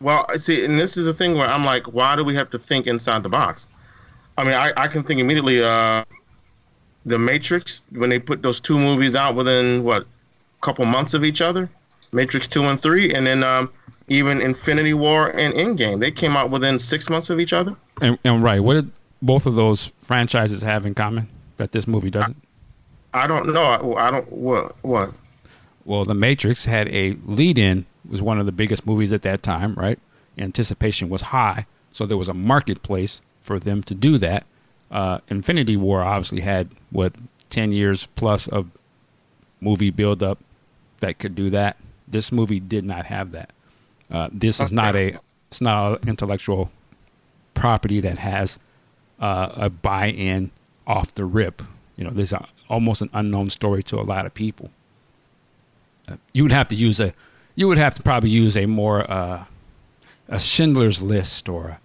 Well, 0.00 0.24
see, 0.36 0.64
and 0.64 0.78
this 0.78 0.96
is 0.96 1.04
the 1.04 1.12
thing 1.12 1.34
where 1.36 1.46
I'm 1.46 1.64
like, 1.66 1.84
why 1.92 2.16
do 2.16 2.24
we 2.24 2.34
have 2.34 2.48
to 2.50 2.58
think 2.58 2.86
inside 2.86 3.22
the 3.22 3.28
box? 3.28 3.68
I 4.40 4.44
mean, 4.44 4.54
I, 4.54 4.72
I 4.76 4.88
can 4.88 5.02
think 5.02 5.20
immediately. 5.20 5.62
Uh, 5.62 6.04
the 7.06 7.18
Matrix 7.18 7.82
when 7.92 8.10
they 8.10 8.18
put 8.18 8.42
those 8.42 8.60
two 8.60 8.78
movies 8.78 9.16
out 9.16 9.34
within 9.34 9.84
what, 9.84 10.06
couple 10.60 10.84
months 10.84 11.14
of 11.14 11.24
each 11.24 11.40
other, 11.40 11.70
Matrix 12.12 12.46
two 12.46 12.62
and 12.64 12.80
three, 12.80 13.12
and 13.14 13.26
then 13.26 13.42
um, 13.42 13.72
even 14.08 14.40
Infinity 14.40 14.94
War 14.94 15.28
and 15.30 15.54
Endgame, 15.54 16.00
they 16.00 16.10
came 16.10 16.32
out 16.32 16.50
within 16.50 16.78
six 16.78 17.08
months 17.08 17.30
of 17.30 17.40
each 17.40 17.52
other. 17.52 17.74
And, 18.02 18.18
and 18.24 18.42
right, 18.42 18.60
what 18.60 18.74
did 18.74 18.90
both 19.22 19.46
of 19.46 19.54
those 19.54 19.92
franchises 20.02 20.62
have 20.62 20.84
in 20.84 20.94
common 20.94 21.28
that 21.56 21.72
this 21.72 21.86
movie 21.86 22.10
doesn't? 22.10 22.36
I 23.14 23.26
don't 23.26 23.52
know. 23.52 23.62
I, 23.62 24.08
I 24.08 24.10
don't 24.10 24.30
what 24.30 24.76
what. 24.82 25.12
Well, 25.86 26.04
The 26.04 26.14
Matrix 26.14 26.66
had 26.66 26.88
a 26.88 27.16
lead 27.24 27.58
in, 27.58 27.86
was 28.08 28.20
one 28.20 28.38
of 28.38 28.46
the 28.46 28.52
biggest 28.52 28.86
movies 28.86 29.12
at 29.12 29.22
that 29.22 29.42
time, 29.42 29.74
right? 29.74 29.98
Anticipation 30.36 31.08
was 31.08 31.22
high, 31.22 31.66
so 31.90 32.04
there 32.04 32.18
was 32.18 32.28
a 32.28 32.34
marketplace 32.34 33.22
for 33.42 33.58
them 33.58 33.82
to 33.84 33.94
do 33.94 34.18
that. 34.18 34.44
Uh, 34.90 35.18
Infinity 35.28 35.76
War 35.76 36.02
obviously 36.02 36.40
had 36.40 36.68
what 36.90 37.14
10 37.50 37.72
years 37.72 38.06
plus 38.16 38.48
of 38.48 38.70
movie 39.60 39.90
buildup 39.90 40.38
that 41.00 41.18
could 41.18 41.34
do 41.34 41.50
that. 41.50 41.76
This 42.08 42.32
movie 42.32 42.60
did 42.60 42.84
not 42.84 43.06
have 43.06 43.32
that. 43.32 43.50
Uh, 44.10 44.28
this 44.32 44.60
is 44.60 44.72
not 44.72 44.96
a 44.96 45.18
it's 45.48 45.60
not 45.60 46.02
an 46.02 46.08
intellectual 46.08 46.70
property 47.54 48.00
that 48.00 48.18
has 48.18 48.58
uh, 49.20 49.50
a 49.54 49.70
buy-in 49.70 50.50
off 50.86 51.14
the 51.14 51.24
rip. 51.24 51.62
You 51.96 52.04
know, 52.04 52.10
there's 52.10 52.32
a, 52.32 52.46
almost 52.68 53.02
an 53.02 53.10
unknown 53.12 53.50
story 53.50 53.82
to 53.84 54.00
a 54.00 54.02
lot 54.02 54.26
of 54.26 54.34
people 54.34 54.70
you 56.32 56.42
would 56.42 56.52
have 56.52 56.68
to 56.68 56.74
use 56.74 57.00
a 57.00 57.12
you 57.54 57.68
would 57.68 57.78
have 57.78 57.94
to 57.94 58.02
probably 58.02 58.30
use 58.30 58.56
a 58.56 58.66
more 58.66 59.10
uh, 59.10 59.44
a 60.28 60.38
Schindler's 60.38 61.02
List 61.02 61.48
or 61.48 61.78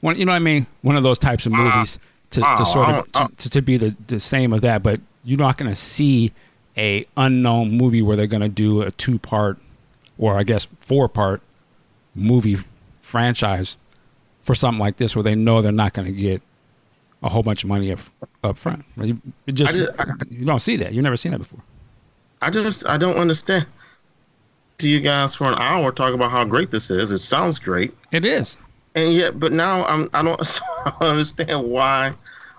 one 0.00 0.18
you 0.18 0.24
know 0.24 0.32
what 0.32 0.36
I 0.36 0.40
mean? 0.40 0.66
One 0.82 0.96
of 0.96 1.02
those 1.02 1.18
types 1.18 1.46
of 1.46 1.52
uh, 1.52 1.56
movies 1.56 1.98
to, 2.30 2.40
to 2.40 2.46
uh, 2.46 2.64
sort 2.64 2.88
I 2.88 2.98
of 2.98 3.12
don't- 3.12 3.24
uh. 3.24 3.28
to, 3.36 3.50
to, 3.50 3.62
be 3.62 3.76
the, 3.76 3.96
the 4.06 4.20
same 4.20 4.52
of 4.52 4.60
that 4.62 4.82
but 4.82 5.00
you're 5.24 5.38
not 5.38 5.56
going 5.58 5.70
to 5.70 5.76
see 5.76 6.32
a 6.76 7.04
unknown 7.16 7.70
movie 7.72 8.02
where 8.02 8.16
they're 8.16 8.26
going 8.26 8.42
to 8.42 8.48
do 8.48 8.82
a 8.82 8.90
two 8.92 9.18
part 9.18 9.58
or 10.18 10.36
I 10.38 10.42
guess 10.44 10.68
four 10.80 11.08
part 11.08 11.40
movie 12.14 12.58
franchise 13.02 13.76
for 14.42 14.54
something 14.54 14.78
like 14.78 14.96
this 14.96 15.16
where 15.16 15.22
they 15.22 15.34
know 15.34 15.62
they're 15.62 15.72
not 15.72 15.92
going 15.94 16.06
to 16.06 16.12
get 16.12 16.42
a 17.22 17.28
whole 17.28 17.42
bunch 17.42 17.64
of 17.64 17.68
money 17.68 17.90
up, 17.92 17.98
up 18.44 18.56
front. 18.58 18.84
You, 18.96 19.20
it 19.46 19.52
just, 19.52 19.74
I 19.74 19.76
just- 19.76 19.90
I- 19.98 20.04
you 20.30 20.44
don't 20.44 20.58
see 20.60 20.76
that. 20.76 20.92
You've 20.92 21.02
never 21.02 21.16
seen 21.16 21.32
that 21.32 21.38
before. 21.38 21.60
I 22.42 22.50
just 22.50 22.86
I 22.88 22.98
don't 22.98 23.16
understand. 23.16 23.66
To 24.78 24.88
you 24.90 25.00
guys 25.00 25.34
for 25.34 25.44
an 25.44 25.54
hour 25.54 25.90
talk 25.90 26.12
about 26.12 26.30
how 26.30 26.44
great 26.44 26.70
this 26.70 26.90
is. 26.90 27.10
It 27.10 27.18
sounds 27.18 27.58
great. 27.58 27.94
it 28.12 28.26
is 28.26 28.58
and 28.96 29.12
yet 29.14 29.38
but 29.38 29.52
now 29.52 29.84
i'm 29.84 30.08
i 30.14 30.22
don't 30.22 30.40
I 30.86 30.90
don't 31.00 31.10
understand 31.12 31.68
why 31.68 32.12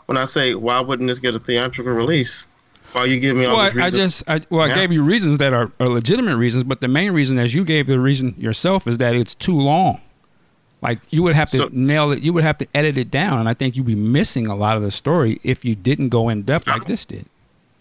when 0.05 0.17
i 0.17 0.25
say 0.25 0.55
why 0.55 0.79
wouldn't 0.79 1.07
this 1.09 1.19
get 1.19 1.35
a 1.35 1.39
theatrical 1.39 1.91
release 1.93 2.47
why 2.93 3.03
you 3.05 3.19
give 3.19 3.35
me 3.35 3.45
all 3.45 3.57
well, 3.57 3.69
these 3.69 3.81
I, 3.81 3.85
I 3.85 3.89
just, 3.89 4.23
I, 4.29 4.39
well, 4.49 4.61
I 4.61 4.67
Yeah. 4.67 4.75
gave 4.75 4.91
you 4.93 5.03
reasons 5.03 5.39
that 5.39 5.51
are, 5.53 5.69
are 5.81 5.89
legitimate 5.89 6.37
reasons, 6.37 6.63
but 6.63 6.79
the 6.79 6.87
main 6.87 7.11
reason, 7.11 7.37
as 7.37 7.53
you 7.53 7.65
gave 7.65 7.85
the 7.85 7.99
reason 7.99 8.33
yourself, 8.37 8.87
is 8.87 8.97
that 8.99 9.13
it's 9.13 9.35
too 9.35 9.59
long. 9.59 9.99
Like 10.81 10.99
you 11.09 11.21
would 11.23 11.35
have 11.35 11.49
to 11.49 11.57
So- 11.57 11.69
nail 11.73 12.13
it, 12.13 12.23
you 12.23 12.31
would 12.31 12.45
have 12.45 12.57
to 12.59 12.67
edit 12.73 12.97
it 12.97 13.11
down, 13.11 13.39
and 13.39 13.49
I 13.49 13.53
think 13.53 13.75
you'd 13.75 13.85
be 13.85 13.93
missing 13.93 14.47
a 14.47 14.55
lot 14.55 14.77
of 14.77 14.83
the 14.83 14.89
story 14.89 15.41
if 15.43 15.65
you 15.65 15.75
didn't 15.75 16.09
go 16.09 16.29
in 16.29 16.43
depth 16.43 16.65
like 16.67 16.85
this 16.85 17.05
did. 17.05 17.25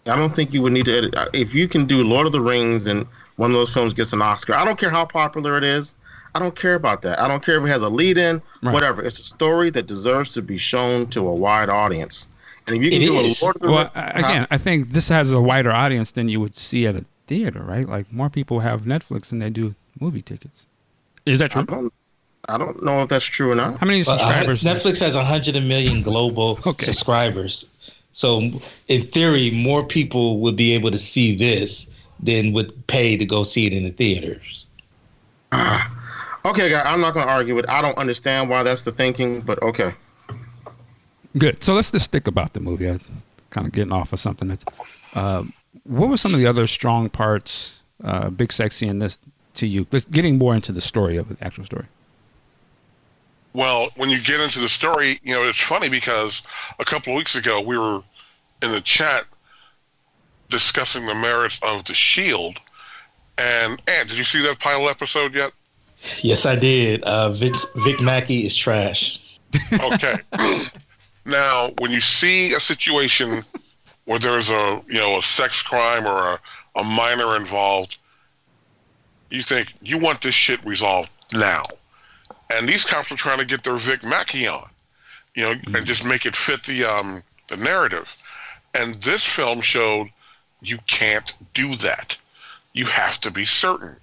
i 0.07 0.15
don't 0.17 0.35
think 0.35 0.53
you 0.53 0.61
would 0.61 0.73
need 0.73 0.85
to 0.85 0.97
edit 0.97 1.15
if 1.33 1.55
you 1.55 1.67
can 1.69 1.85
do 1.85 2.03
lord 2.03 2.27
of 2.27 2.33
the 2.33 2.41
rings 2.41 2.85
and 2.87 3.07
one 3.37 3.49
of 3.49 3.55
those 3.55 3.73
films 3.73 3.93
gets 3.93 4.11
an 4.13 4.21
oscar 4.21 4.53
i 4.55 4.65
don't 4.65 4.77
care 4.77 4.89
how 4.89 5.05
popular 5.05 5.57
it 5.57 5.63
is 5.63 5.95
i 6.35 6.39
don't 6.39 6.55
care 6.55 6.75
about 6.75 7.01
that 7.01 7.19
i 7.19 7.27
don't 7.27 7.43
care 7.43 7.57
if 7.57 7.63
it 7.63 7.69
has 7.69 7.81
a 7.83 7.89
lead 7.89 8.17
in 8.17 8.41
Right. 8.61 8.73
whatever 8.73 9.01
it's 9.03 9.19
a 9.19 9.23
story 9.23 9.69
that 9.71 9.87
deserves 9.87 10.33
to 10.33 10.41
be 10.41 10.57
shown 10.57 11.07
to 11.07 11.27
a 11.27 11.33
wide 11.33 11.69
audience 11.69 12.27
and 12.67 12.75
if 12.75 12.83
you 12.83 12.89
can 12.91 13.01
It 13.01 13.05
do 13.05 13.15
is. 13.19 13.41
a 13.41 13.45
lord 13.45 13.55
of 13.55 13.61
the 13.61 13.67
Well, 13.71 13.77
rings 13.77 13.91
I- 13.95 14.09
again, 14.19 14.47
I 14.51 14.57
think 14.57 14.89
this 14.89 15.07
has 15.09 15.31
a 15.31 15.39
wider 15.41 15.71
audience 15.71 16.11
than 16.11 16.27
you 16.27 16.39
would 16.41 16.57
see 16.57 16.85
at 16.85 16.95
a 16.97 17.05
theater, 17.25 17.61
right? 17.61 17.87
Like 17.87 18.11
more 18.11 18.29
people 18.29 18.59
have 18.59 18.81
Netflix 18.81 19.27
than 19.29 19.39
they 19.39 19.49
do 19.49 19.73
movie 20.01 20.21
tickets. 20.21 20.65
Is 21.25 21.39
that 21.39 21.51
I 21.55 21.63
true? 21.63 21.65
don't, 21.65 21.93
I 22.49 22.57
don't 22.57 22.83
know 22.83 23.01
if 23.03 23.07
that's 23.09 23.23
true 23.23 23.51
or 23.53 23.55
not. 23.55 23.77
How 23.79 23.87
many 23.87 24.03
But, 24.03 24.15
uh, 24.15 24.17
subscribers? 24.17 24.61
does- 24.63 24.83
Netflix 24.83 24.99
has 24.99 25.15
100 25.15 25.63
million 25.63 26.01
global 26.01 26.59
Okay. 26.65 26.85
subscribers. 26.85 27.69
So, 28.11 28.49
in 28.89 29.01
theory, 29.07 29.49
more 29.51 29.83
people 29.85 30.39
would 30.39 30.57
be 30.57 30.73
able 30.73 30.91
to 30.91 30.97
see 30.97 31.35
this 31.37 31.87
than 32.21 32.51
would 32.51 32.85
pay 32.87 33.15
to 33.15 33.25
go 33.25 33.43
see 33.43 33.65
it 33.65 33.71
in 33.73 33.83
the 33.83 33.91
theaters. 33.91 34.65
Okay, 36.47 36.69
guy, 36.69 36.81
I'm 36.83 37.01
not 37.01 37.13
going 37.13 37.27
to 37.27 37.31
argue 37.31 37.55
with. 37.55 37.69
I 37.69 37.81
don't 37.81 37.97
understand 37.97 38.49
why 38.49 38.63
that's 38.63 38.83
the 38.83 38.91
thinking, 38.91 39.41
but 39.41 39.61
okay. 39.61 39.93
Good. 41.37 41.61
So 41.61 41.73
let's 41.73 41.91
just 41.91 42.05
stick 42.05 42.25
about 42.25 42.53
the 42.53 42.61
movie. 42.61 42.87
I'm 42.87 43.01
kind 43.49 43.67
of 43.67 43.73
getting 43.73 43.91
off 43.91 44.13
of 44.13 44.19
something 44.21 44.47
that's. 44.47 44.63
Uh, 45.13 45.43
what 45.83 46.09
were 46.09 46.15
some 46.15 46.33
of 46.33 46.39
the 46.39 46.47
other 46.47 46.65
strong 46.65 47.09
parts, 47.09 47.81
uh, 48.01 48.29
big 48.29 48.53
sexy 48.53 48.87
in 48.87 48.99
this 48.99 49.19
to 49.55 49.67
you? 49.67 49.87
Let's 49.91 50.05
getting 50.05 50.37
more 50.37 50.55
into 50.55 50.71
the 50.71 50.79
story 50.79 51.17
of 51.17 51.27
the 51.27 51.45
actual 51.45 51.65
story. 51.65 51.85
Well, 53.51 53.89
when 53.97 54.09
you 54.09 54.21
get 54.21 54.39
into 54.39 54.59
the 54.59 54.69
story, 54.69 55.19
you 55.23 55.33
know, 55.33 55.43
it's 55.43 55.59
funny 55.59 55.89
because 55.89 56.43
a 56.79 56.85
couple 56.85 57.11
of 57.11 57.17
weeks 57.17 57.35
ago 57.35 57.61
we 57.61 57.77
were 57.77 58.01
in 58.61 58.71
the 58.71 58.81
chat 58.81 59.25
discussing 60.49 61.05
the 61.05 61.15
merits 61.15 61.59
of 61.61 61.83
the 61.83 61.93
Shield. 61.93 62.57
And 63.37 63.81
Ant, 63.87 64.07
did 64.07 64.17
you 64.17 64.23
see 64.23 64.41
that 64.43 64.59
pilot 64.59 64.91
episode 64.91 65.35
yet? 65.35 65.51
Yes, 66.19 66.45
I 66.45 66.55
did. 66.55 67.03
Uh, 67.03 67.29
Vic, 67.29 67.53
Vic 67.77 68.01
Mackey 68.01 68.45
is 68.45 68.55
trash. 68.55 69.19
Okay. 69.81 70.15
now, 71.25 71.71
when 71.79 71.91
you 71.91 72.01
see 72.01 72.53
a 72.53 72.59
situation 72.59 73.43
where 74.05 74.19
there's 74.19 74.49
a 74.49 74.81
you 74.87 74.99
know 74.99 75.17
a 75.17 75.21
sex 75.21 75.61
crime 75.61 76.05
or 76.05 76.17
a, 76.17 76.39
a 76.75 76.83
minor 76.83 77.35
involved, 77.35 77.97
you 79.29 79.43
think 79.43 79.73
you 79.81 79.97
want 79.97 80.21
this 80.21 80.33
shit 80.33 80.63
resolved 80.65 81.09
now. 81.33 81.65
And 82.51 82.67
these 82.67 82.85
cops 82.85 83.11
are 83.11 83.17
trying 83.17 83.39
to 83.39 83.45
get 83.45 83.63
their 83.63 83.75
Vic 83.75 84.03
Mackey 84.03 84.47
on, 84.47 84.69
you 85.35 85.43
know, 85.43 85.53
and 85.75 85.85
just 85.85 86.05
make 86.05 86.25
it 86.25 86.35
fit 86.35 86.63
the 86.63 86.85
um 86.85 87.21
the 87.47 87.57
narrative. 87.57 88.15
And 88.73 88.95
this 88.95 89.23
film 89.23 89.61
showed 89.61 90.09
you 90.61 90.77
can't 90.87 91.35
do 91.53 91.75
that. 91.77 92.17
You 92.73 92.85
have 92.85 93.19
to 93.21 93.31
be 93.31 93.45
certain. 93.45 93.95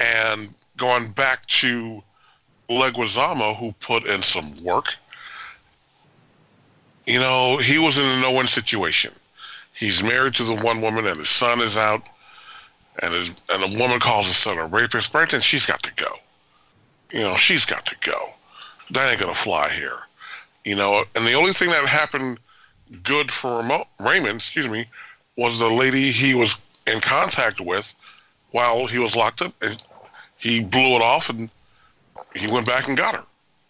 And 0.00 0.54
going 0.76 1.10
back 1.10 1.46
to 1.46 2.02
Leguizamo, 2.68 3.56
who 3.56 3.72
put 3.80 4.06
in 4.06 4.22
some 4.22 4.62
work, 4.62 4.94
you 7.06 7.18
know, 7.18 7.58
he 7.58 7.78
was 7.78 7.98
in 7.98 8.04
a 8.04 8.20
no-win 8.20 8.46
situation. 8.46 9.12
He's 9.74 10.02
married 10.02 10.34
to 10.34 10.44
the 10.44 10.54
one 10.54 10.80
woman, 10.80 11.06
and 11.06 11.18
his 11.18 11.28
son 11.28 11.60
is 11.60 11.76
out, 11.76 12.02
and 13.02 13.12
his, 13.12 13.28
and 13.50 13.72
the 13.72 13.78
woman 13.78 14.00
calls 14.00 14.26
his 14.26 14.36
son 14.36 14.56
a 14.58 14.66
rapist. 14.66 15.12
Then, 15.12 15.40
she's 15.40 15.66
got 15.66 15.82
to 15.82 15.94
go. 15.94 16.08
You 17.12 17.20
know, 17.20 17.36
she's 17.36 17.64
got 17.64 17.84
to 17.86 17.96
go. 18.00 18.18
That 18.90 19.10
ain't 19.10 19.20
gonna 19.20 19.34
fly 19.34 19.70
here. 19.70 19.98
You 20.64 20.76
know, 20.76 21.04
and 21.14 21.26
the 21.26 21.34
only 21.34 21.52
thing 21.52 21.70
that 21.70 21.86
happened 21.86 22.38
good 23.02 23.30
for 23.30 23.60
Ramo- 23.60 23.88
Raymond, 23.98 24.36
excuse 24.36 24.68
me, 24.68 24.86
was 25.36 25.58
the 25.58 25.68
lady 25.68 26.10
he 26.10 26.34
was 26.34 26.60
in 26.86 27.00
contact 27.00 27.60
with 27.60 27.94
while 28.52 28.86
he 28.86 28.98
was 28.98 29.16
locked 29.16 29.42
up, 29.42 29.52
and 29.62 29.82
he 30.44 30.62
blew 30.62 30.94
it 30.94 31.00
off, 31.00 31.30
and 31.30 31.48
he 32.36 32.46
went 32.48 32.66
back 32.66 32.86
and 32.86 32.98
got 32.98 33.14
her, 33.14 33.24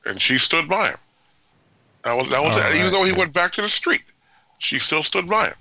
and 0.07 0.21
she 0.21 0.39
stood 0.39 0.69
by 0.69 0.89
him. 0.89 0.97
That 2.03 2.17
was 2.17 2.31
that 2.31 2.43
was 2.43 2.57
it. 2.57 2.75
Even 2.75 2.91
though 2.91 3.05
he 3.05 3.13
yeah. 3.13 3.19
went 3.19 3.33
back 3.33 3.53
to 3.53 3.63
the 3.63 3.69
street, 3.69 4.03
she 4.59 4.81
still 4.81 5.05
stood 5.05 5.29
by 5.29 5.47
him. 5.47 5.55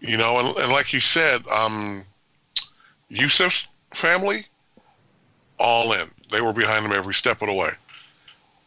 You 0.00 0.16
know, 0.16 0.38
and, 0.38 0.56
and 0.58 0.72
like 0.72 0.92
you 0.92 1.00
said, 1.00 1.44
um, 1.48 2.04
Yusef's 3.10 3.66
family, 3.92 4.46
all 5.58 5.92
in. 5.92 6.08
They 6.30 6.40
were 6.40 6.52
behind 6.52 6.86
him 6.86 6.92
every 6.92 7.14
step 7.14 7.42
of 7.42 7.48
the 7.48 7.54
way, 7.54 7.70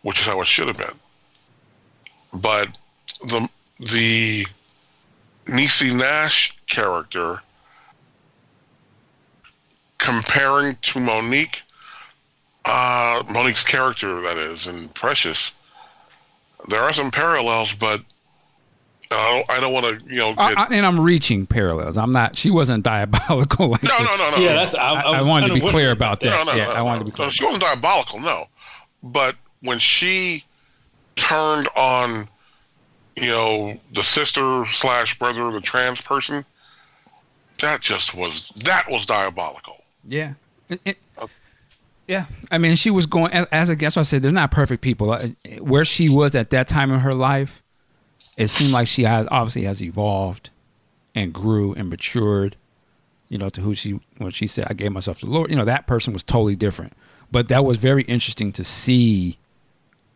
which 0.02 0.20
is 0.20 0.26
how 0.26 0.42
it 0.42 0.48
should 0.48 0.68
have 0.68 0.78
been. 0.78 2.42
But 2.42 2.78
the 3.22 3.50
the 3.80 4.46
Niecy 5.46 5.98
Nash 5.98 6.58
character 6.68 7.38
comparing 9.98 10.76
to 10.82 11.00
Mo'Nique, 11.00 11.62
uh, 12.66 13.24
Mo'Nique's 13.30 13.64
character, 13.64 14.22
that 14.22 14.38
is, 14.38 14.68
and 14.68 14.94
Precious, 14.94 15.54
there 16.68 16.82
are 16.82 16.94
some 16.94 17.12
parallels, 17.12 17.74
but 17.74 18.02
I 19.12 19.44
don't, 19.48 19.58
I 19.58 19.60
don't 19.62 19.74
want 19.74 19.86
to, 19.86 20.06
you 20.14 20.18
know, 20.18 20.34
get, 20.34 20.58
I, 20.58 20.68
and 20.72 20.86
I'm 20.86 21.00
reaching 21.00 21.46
parallels. 21.46 21.98
I'm 21.98 22.12
not. 22.12 22.38
She 22.38 22.52
wasn't 22.52 22.84
diabolical. 22.84 23.70
Like 23.78 23.84
no, 23.84 23.98
no, 24.00 24.18
no, 24.18 24.32
no. 24.32 24.38
Yeah, 24.38 24.54
that's. 24.54 24.76
I, 24.76 24.94
I, 24.94 25.02
I, 25.02 25.20
I 25.20 25.22
wanted 25.22 25.48
to 25.48 25.54
be 25.54 25.62
clear 25.62 25.92
about 25.92 26.20
that. 26.22 26.30
No, 26.30 26.52
no, 26.52 26.58
yeah, 26.58 26.66
no, 26.66 26.74
I 26.74 26.82
wanted 26.82 27.00
no. 27.00 27.06
to 27.06 27.06
be 27.06 27.12
No, 27.12 27.16
clear. 27.16 27.32
she 27.32 27.46
wasn't 27.46 27.64
diabolical, 27.64 28.20
no. 28.20 28.48
But 29.04 29.36
when 29.62 29.80
she 29.80 30.44
turned 31.16 31.70
on, 31.78 32.28
you 33.16 33.28
know, 33.28 33.78
the 33.94 34.04
sister 34.04 34.66
slash 34.66 35.18
brother, 35.18 35.52
the 35.52 35.62
trans 35.62 36.02
person, 36.02 36.44
that 37.60 37.80
just 37.82 38.14
was 38.14 38.50
that 38.66 38.86
was 38.90 39.06
diabolical. 39.06 39.84
Yeah. 40.08 40.34
It- 40.70 40.82
it- 40.86 40.98
yeah. 42.08 42.26
I 42.50 42.58
mean, 42.58 42.76
she 42.76 42.90
was 42.90 43.06
going 43.06 43.32
as- 43.34 43.48
as 43.52 43.70
a 43.70 43.76
guest. 43.76 43.98
I 43.98 44.04
said 44.04 44.22
they're 44.24 44.32
not 44.32 44.52
perfect 44.52 44.82
people. 44.82 45.12
Uh, 45.12 45.28
Where 45.60 45.86
she 45.86 46.10
was 46.10 46.36
at 46.36 46.50
that 46.52 46.68
time 46.68 46.92
in 46.92 47.00
her 47.02 47.12
life, 47.12 47.62
it 48.38 48.48
seemed 48.48 48.72
like 48.72 48.88
she 48.88 49.04
has 49.04 49.28
obviously 49.32 49.64
has 49.64 49.82
evolved 49.82 50.50
and 51.16 51.34
grew 51.34 51.74
and 51.74 51.90
matured. 51.90 52.56
You 53.30 53.38
know, 53.38 53.50
to 53.50 53.60
who 53.62 53.74
she 53.76 54.00
when 54.20 54.32
she 54.32 54.48
said, 54.48 54.68
"I 54.70 54.74
gave 54.74 54.94
myself 54.94 55.20
to 55.20 55.26
the 55.26 55.32
Lord." 55.34 55.50
You 55.50 55.58
know, 55.58 55.66
that 55.66 55.86
person 55.86 56.14
was 56.14 56.24
totally 56.24 56.56
different. 56.56 56.94
But 57.30 57.50
that 57.50 57.66
was 57.66 57.76
very 57.78 58.04
interesting 58.04 58.54
to 58.54 58.64
see 58.64 59.38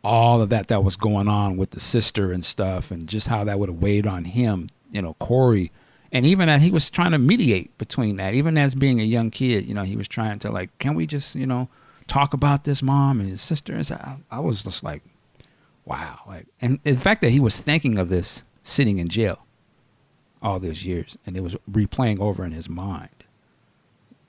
all 0.01 0.41
of 0.41 0.49
that 0.49 0.69
that 0.69 0.83
was 0.85 0.95
going 0.95 1.27
on 1.27 1.57
with 1.57 1.71
the 1.71 1.79
sister 1.81 2.31
and 2.31 2.45
stuff, 2.45 2.89
and 2.89 3.07
just 3.09 3.27
how 3.27 3.43
that 3.43 3.59
would 3.59 3.67
have 3.67 3.79
weighed 3.81 4.07
on 4.07 4.23
him. 4.23 4.67
You 4.91 5.01
know, 5.01 5.15
Korey, 5.19 5.71
and 6.11 6.25
even 6.25 6.47
that 6.47 6.61
he 6.61 6.71
was 6.71 6.89
trying 6.91 7.11
to 7.11 7.17
mediate 7.17 7.77
between 7.77 8.17
that. 8.17 8.33
Even 8.33 8.57
as 8.57 8.75
being 8.75 8.99
a 8.99 9.03
young 9.03 9.31
kid, 9.31 9.65
you 9.65 9.73
know, 9.73 9.83
he 9.83 9.95
was 9.95 10.07
trying 10.07 10.39
to 10.39 10.51
like, 10.51 10.77
can 10.77 10.93
we 10.93 11.07
just, 11.07 11.35
you 11.35 11.47
know, 11.47 11.69
talk 12.07 12.33
about 12.33 12.65
this 12.65 12.83
mom 12.83 13.19
and 13.19 13.29
his 13.29 13.41
sister? 13.41 13.73
And 13.73 13.87
so 13.87 13.95
I, 13.95 14.17
I 14.29 14.39
was 14.39 14.63
just 14.63 14.83
like, 14.83 15.03
wow, 15.85 16.19
like, 16.27 16.47
and 16.61 16.79
the 16.83 16.95
fact 16.95 17.21
that 17.21 17.29
he 17.29 17.39
was 17.39 17.59
thinking 17.59 17.97
of 17.97 18.09
this 18.09 18.43
sitting 18.61 18.97
in 18.97 19.07
jail 19.07 19.45
all 20.41 20.59
those 20.59 20.85
years, 20.85 21.17
and 21.25 21.37
it 21.37 21.43
was 21.43 21.55
replaying 21.69 22.19
over 22.19 22.43
in 22.43 22.51
his 22.51 22.67
mind, 22.67 23.09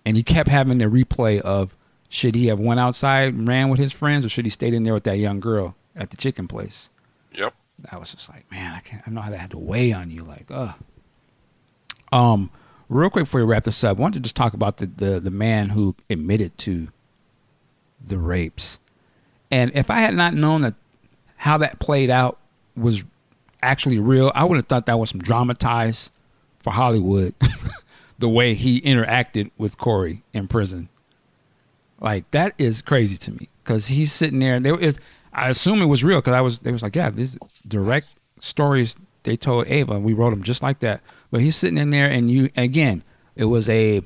and 0.04 0.16
he 0.16 0.22
kept 0.22 0.48
having 0.48 0.78
the 0.78 0.84
replay 0.84 1.40
of 1.40 1.74
should 2.08 2.34
he 2.34 2.46
have 2.46 2.60
went 2.60 2.78
outside 2.78 3.34
and 3.34 3.48
ran 3.48 3.70
with 3.70 3.80
his 3.80 3.92
friends, 3.92 4.24
or 4.24 4.28
should 4.28 4.44
he 4.44 4.50
stayed 4.50 4.74
in 4.74 4.84
there 4.84 4.94
with 4.94 5.04
that 5.04 5.18
young 5.18 5.40
girl 5.40 5.74
at 5.96 6.10
the 6.10 6.16
chicken 6.16 6.46
place? 6.46 6.90
Yep. 7.32 7.54
I 7.90 7.96
was 7.96 8.12
just 8.12 8.28
like, 8.28 8.50
man, 8.50 8.74
I 8.74 8.80
can't. 8.80 9.02
I 9.06 9.10
know 9.10 9.22
how 9.22 9.30
that 9.30 9.38
had 9.38 9.50
to 9.52 9.58
weigh 9.58 9.92
on 9.92 10.10
you. 10.10 10.22
Like, 10.22 10.50
uh. 10.50 10.74
Um, 12.12 12.50
real 12.88 13.10
quick 13.10 13.24
before 13.24 13.40
we 13.40 13.46
wrap 13.46 13.64
this 13.64 13.82
up, 13.82 13.98
I 13.98 14.00
wanted 14.00 14.14
to 14.14 14.20
just 14.20 14.36
talk 14.36 14.54
about 14.54 14.76
the 14.76 14.86
the 14.86 15.20
the 15.20 15.30
man 15.30 15.70
who 15.70 15.94
admitted 16.10 16.56
to 16.58 16.88
the 18.04 18.18
rapes, 18.18 18.78
and 19.50 19.72
if 19.74 19.90
I 19.90 20.00
had 20.00 20.14
not 20.14 20.34
known 20.34 20.60
that 20.62 20.74
how 21.36 21.58
that 21.58 21.78
played 21.78 22.10
out 22.10 22.38
was 22.76 23.04
actually 23.62 23.98
real, 23.98 24.30
I 24.34 24.44
would 24.44 24.56
have 24.56 24.66
thought 24.66 24.86
that 24.86 24.98
was 24.98 25.10
some 25.10 25.20
dramatized 25.20 26.12
for 26.60 26.72
Hollywood. 26.72 27.34
the 28.18 28.28
way 28.28 28.54
he 28.54 28.80
interacted 28.82 29.50
with 29.58 29.76
Korey 29.78 30.22
in 30.32 30.46
prison, 30.46 30.88
like 32.00 32.30
that 32.30 32.54
is 32.56 32.80
crazy 32.80 33.16
to 33.16 33.32
me 33.32 33.48
because 33.64 33.86
he's 33.88 34.12
sitting 34.12 34.38
there. 34.38 34.54
and 34.54 34.64
There 34.64 34.78
is, 34.78 34.98
I 35.32 35.48
assume 35.48 35.82
it 35.82 35.86
was 35.86 36.04
real 36.04 36.18
because 36.18 36.34
I 36.34 36.40
was. 36.40 36.60
They 36.60 36.72
was 36.72 36.82
like, 36.82 36.94
yeah, 36.94 37.10
these 37.10 37.36
direct 37.66 38.06
stories 38.40 38.96
they 39.22 39.36
told 39.36 39.66
Ava. 39.68 39.94
And 39.94 40.04
we 40.04 40.12
wrote 40.12 40.30
them 40.30 40.42
just 40.42 40.62
like 40.62 40.80
that. 40.80 41.00
But 41.32 41.40
he's 41.40 41.56
sitting 41.56 41.78
in 41.78 41.90
there, 41.90 42.08
and 42.08 42.30
you 42.30 42.50
again, 42.56 43.02
it 43.34 43.46
was 43.46 43.68
a 43.68 44.02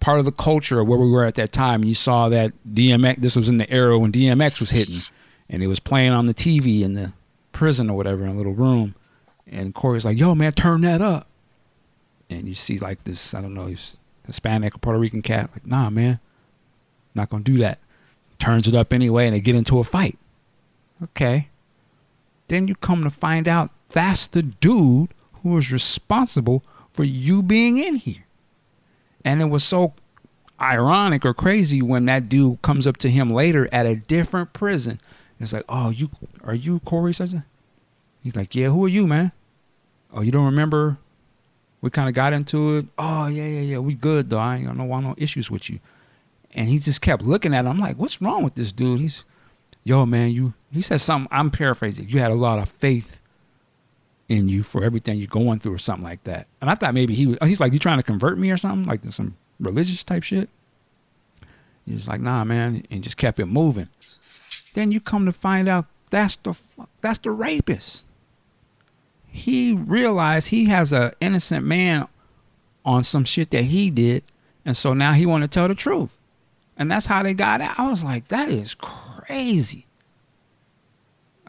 part 0.00 0.18
of 0.18 0.24
the 0.24 0.32
culture 0.32 0.80
of 0.80 0.88
where 0.88 0.98
we 0.98 1.10
were 1.10 1.24
at 1.24 1.34
that 1.36 1.52
time. 1.52 1.84
You 1.84 1.94
saw 1.94 2.30
that 2.30 2.52
DMX. 2.68 3.18
This 3.18 3.36
was 3.36 3.48
in 3.50 3.58
the 3.58 3.70
era 3.70 3.98
when 3.98 4.10
DMX 4.10 4.58
was 4.58 4.70
hitting, 4.70 5.02
and 5.48 5.62
it 5.62 5.66
was 5.66 5.78
playing 5.78 6.12
on 6.12 6.24
the 6.24 6.34
TV 6.34 6.80
in 6.80 6.94
the 6.94 7.12
prison 7.52 7.90
or 7.90 7.96
whatever 7.96 8.24
in 8.24 8.30
a 8.30 8.34
little 8.34 8.54
room. 8.54 8.94
And 9.46 9.74
Korey's 9.74 10.06
like, 10.06 10.18
"Yo, 10.18 10.34
man, 10.34 10.52
turn 10.54 10.80
that 10.80 11.02
up." 11.02 11.28
And 12.30 12.48
you 12.48 12.54
see 12.54 12.78
like 12.78 13.04
this, 13.04 13.34
I 13.34 13.42
don't 13.42 13.54
know, 13.54 13.66
he's 13.66 13.98
Hispanic 14.26 14.74
or 14.74 14.78
Puerto 14.78 14.98
Rican 14.98 15.20
cat. 15.20 15.50
Like, 15.52 15.66
nah, 15.66 15.90
man, 15.90 16.18
not 17.14 17.28
gonna 17.28 17.44
do 17.44 17.58
that. 17.58 17.78
Turns 18.38 18.66
it 18.66 18.74
up 18.74 18.94
anyway, 18.94 19.26
and 19.26 19.36
they 19.36 19.40
get 19.40 19.54
into 19.54 19.80
a 19.80 19.84
fight. 19.84 20.18
Okay. 21.02 21.48
Then 22.48 22.68
you 22.68 22.74
come 22.74 23.02
to 23.02 23.10
find 23.10 23.46
out 23.46 23.70
that's 23.90 24.26
the 24.28 24.42
dude 24.42 25.12
who 25.42 25.50
was 25.50 25.72
responsible 25.72 26.62
for 26.92 27.04
you 27.04 27.42
being 27.42 27.78
in 27.78 27.96
here. 27.96 28.24
And 29.24 29.40
it 29.40 29.46
was 29.46 29.64
so 29.64 29.94
ironic 30.60 31.24
or 31.24 31.34
crazy 31.34 31.82
when 31.82 32.06
that 32.06 32.28
dude 32.28 32.62
comes 32.62 32.86
up 32.86 32.96
to 32.98 33.10
him 33.10 33.30
later 33.30 33.68
at 33.72 33.86
a 33.86 33.96
different 33.96 34.52
prison. 34.52 35.00
It's 35.38 35.52
like, 35.52 35.64
oh, 35.68 35.90
you 35.90 36.10
are 36.44 36.54
you 36.54 36.80
Korey 36.80 37.14
Session? 37.14 37.44
He's 38.22 38.36
like, 38.36 38.54
yeah. 38.54 38.68
Who 38.68 38.84
are 38.84 38.88
you, 38.88 39.06
man? 39.06 39.32
Oh, 40.12 40.20
you 40.20 40.30
don't 40.30 40.44
remember? 40.44 40.98
We 41.80 41.88
kind 41.88 42.08
of 42.08 42.14
got 42.14 42.34
into 42.34 42.76
it. 42.76 42.86
Oh, 42.98 43.26
yeah, 43.26 43.46
yeah, 43.46 43.60
yeah. 43.60 43.78
We 43.78 43.94
good 43.94 44.28
though. 44.28 44.38
I 44.38 44.56
ain't 44.56 44.66
got 44.66 44.76
no 44.76 44.84
want 44.84 45.06
no 45.06 45.14
issues 45.16 45.50
with 45.50 45.70
you. 45.70 45.80
And 46.52 46.68
he 46.68 46.78
just 46.78 47.00
kept 47.00 47.22
looking 47.22 47.54
at 47.54 47.64
him. 47.64 47.68
I'm 47.68 47.78
like, 47.78 47.96
what's 47.96 48.20
wrong 48.20 48.42
with 48.42 48.54
this 48.54 48.72
dude? 48.72 49.00
He's 49.00 49.24
yo, 49.84 50.04
man, 50.04 50.30
you. 50.30 50.54
He 50.72 50.82
said 50.82 51.00
something. 51.00 51.28
I'm 51.30 51.50
paraphrasing. 51.50 52.08
You 52.08 52.18
had 52.18 52.30
a 52.30 52.34
lot 52.34 52.58
of 52.58 52.68
faith 52.68 53.19
in 54.30 54.48
you 54.48 54.62
for 54.62 54.84
everything 54.84 55.18
you're 55.18 55.26
going 55.26 55.58
through, 55.58 55.74
or 55.74 55.78
something 55.78 56.04
like 56.04 56.22
that. 56.24 56.46
And 56.60 56.70
I 56.70 56.76
thought 56.76 56.94
maybe 56.94 57.14
he 57.14 57.26
was. 57.26 57.36
Oh, 57.42 57.46
he's 57.46 57.60
like, 57.60 57.72
you 57.74 57.78
trying 57.78 57.98
to 57.98 58.02
convert 58.04 58.38
me 58.38 58.50
or 58.50 58.56
something, 58.56 58.88
like 58.88 59.04
some 59.10 59.36
religious 59.58 60.04
type 60.04 60.22
shit. 60.22 60.48
He's 61.84 62.06
like, 62.06 62.20
nah, 62.20 62.44
man, 62.44 62.84
and 62.90 63.02
just 63.02 63.16
kept 63.16 63.40
it 63.40 63.46
moving. 63.46 63.88
Then 64.74 64.92
you 64.92 65.00
come 65.00 65.26
to 65.26 65.32
find 65.32 65.68
out 65.68 65.86
that's 66.10 66.36
the 66.36 66.56
that's 67.00 67.18
the 67.18 67.32
rapist. 67.32 68.04
He 69.26 69.72
realized 69.72 70.48
he 70.48 70.66
has 70.66 70.92
a 70.92 71.12
innocent 71.20 71.66
man 71.66 72.06
on 72.84 73.04
some 73.04 73.24
shit 73.24 73.50
that 73.50 73.64
he 73.64 73.90
did, 73.90 74.22
and 74.64 74.76
so 74.76 74.94
now 74.94 75.12
he 75.12 75.26
want 75.26 75.42
to 75.42 75.48
tell 75.48 75.66
the 75.66 75.74
truth, 75.74 76.16
and 76.76 76.88
that's 76.88 77.06
how 77.06 77.24
they 77.24 77.34
got 77.34 77.60
out. 77.60 77.78
I 77.80 77.88
was 77.88 78.04
like, 78.04 78.28
that 78.28 78.48
is 78.48 78.74
crazy. 78.74 79.86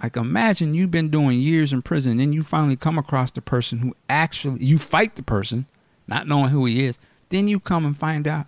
Like 0.01 0.17
imagine 0.17 0.73
you've 0.73 0.91
been 0.91 1.09
doing 1.09 1.39
years 1.39 1.71
in 1.71 1.81
prison, 1.83 2.13
and 2.13 2.19
then 2.19 2.33
you 2.33 2.41
finally 2.43 2.75
come 2.75 2.97
across 2.97 3.31
the 3.31 3.41
person 3.41 3.79
who 3.79 3.95
actually 4.09 4.63
you 4.63 4.77
fight 4.77 5.15
the 5.15 5.23
person, 5.23 5.67
not 6.07 6.27
knowing 6.27 6.49
who 6.49 6.65
he 6.65 6.85
is. 6.85 6.97
Then 7.29 7.47
you 7.47 7.59
come 7.59 7.85
and 7.85 7.97
find 7.97 8.27
out 8.27 8.47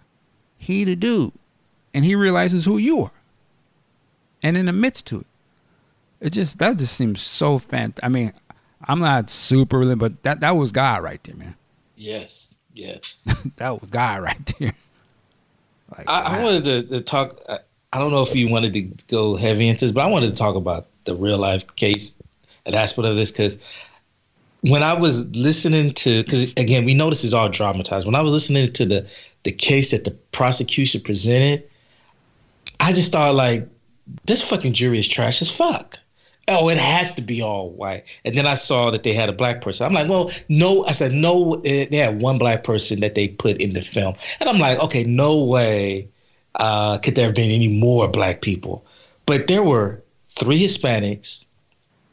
he 0.57 0.83
the 0.83 0.95
dude, 0.95 1.33
and 1.93 2.05
he 2.05 2.15
realizes 2.15 2.65
who 2.65 2.77
you 2.77 3.01
are. 3.01 3.11
And 4.41 4.57
in 4.57 4.65
the 4.65 4.73
midst 4.73 5.05
to 5.07 5.19
it, 5.19 5.27
it 6.19 6.33
just 6.33 6.57
that 6.59 6.77
just 6.77 6.95
seems 6.95 7.21
so 7.21 7.59
fant. 7.59 7.99
I 8.01 8.09
mean, 8.09 8.33
I'm 8.83 8.99
not 8.99 9.29
super, 9.29 9.95
but 9.95 10.23
that 10.23 10.39
that 10.39 10.55
was 10.55 10.71
God 10.71 11.03
right 11.03 11.23
there, 11.23 11.35
man. 11.35 11.55
Yes, 11.95 12.55
yes, 12.73 13.31
that 13.57 13.79
was 13.79 13.91
God 13.91 14.23
right 14.23 14.53
there. 14.59 14.73
Like, 15.95 16.09
I, 16.09 16.21
I, 16.21 16.43
wanted 16.43 16.63
to, 16.63 16.83
to 16.83 17.01
talk. 17.01 17.39
I 17.47 17.99
don't 17.99 18.09
know 18.09 18.23
if 18.23 18.35
you 18.35 18.49
wanted 18.49 18.73
to 18.73 18.81
go 19.07 19.35
heavy 19.35 19.67
into 19.67 19.85
this, 19.85 19.91
but 19.91 20.01
I 20.01 20.07
wanted 20.07 20.31
to 20.31 20.35
talk 20.35 20.55
about 20.55 20.87
the 21.05 21.15
real 21.15 21.37
life 21.37 21.63
case 21.75 22.15
and 22.65 22.75
aspect 22.75 23.07
of 23.07 23.15
this 23.15 23.31
because 23.31 23.57
when 24.69 24.81
I 24.81 24.93
was 24.93 25.25
listening 25.35 25.93
to, 25.95 26.23
because 26.23 26.53
again, 26.53 26.85
we 26.85 26.93
know 26.93 27.09
this 27.09 27.23
is 27.23 27.33
all 27.33 27.49
dramatized. 27.49 28.05
When 28.05 28.15
I 28.15 28.21
was 28.21 28.31
listening 28.31 28.71
to 28.73 28.85
the 28.85 29.07
the 29.43 29.51
case 29.51 29.91
that 29.91 30.05
the 30.05 30.11
prosecution 30.31 31.01
presented, 31.01 31.63
I 32.79 32.93
just 32.93 33.11
thought 33.11 33.35
like, 33.35 33.67
this 34.25 34.41
fucking 34.41 34.73
jury 34.73 34.99
is 34.99 35.07
trash 35.07 35.41
as 35.41 35.51
fuck. 35.51 35.99
Oh, 36.47 36.69
it 36.69 36.77
has 36.77 37.13
to 37.15 37.21
be 37.21 37.41
all 37.41 37.69
white. 37.71 38.03
And 38.25 38.35
then 38.35 38.45
I 38.45 38.55
saw 38.55 38.89
that 38.91 39.03
they 39.03 39.13
had 39.13 39.29
a 39.29 39.33
black 39.33 39.61
person. 39.61 39.85
I'm 39.85 39.93
like, 39.93 40.09
well, 40.09 40.29
no. 40.49 40.85
I 40.85 40.91
said 40.91 41.13
no. 41.13 41.61
Eh, 41.65 41.87
they 41.89 41.97
had 41.97 42.21
one 42.21 42.37
black 42.37 42.63
person 42.63 42.99
that 42.99 43.15
they 43.15 43.29
put 43.29 43.57
in 43.57 43.73
the 43.73 43.81
film, 43.81 44.15
and 44.39 44.49
I'm 44.49 44.59
like, 44.59 44.79
okay, 44.79 45.03
no 45.03 45.41
way 45.41 46.07
uh, 46.55 46.97
could 46.97 47.15
there 47.15 47.25
have 47.25 47.35
been 47.35 47.51
any 47.51 47.67
more 47.67 48.07
black 48.07 48.41
people. 48.41 48.85
But 49.25 49.47
there 49.47 49.63
were 49.63 50.02
three 50.35 50.63
Hispanics, 50.63 51.45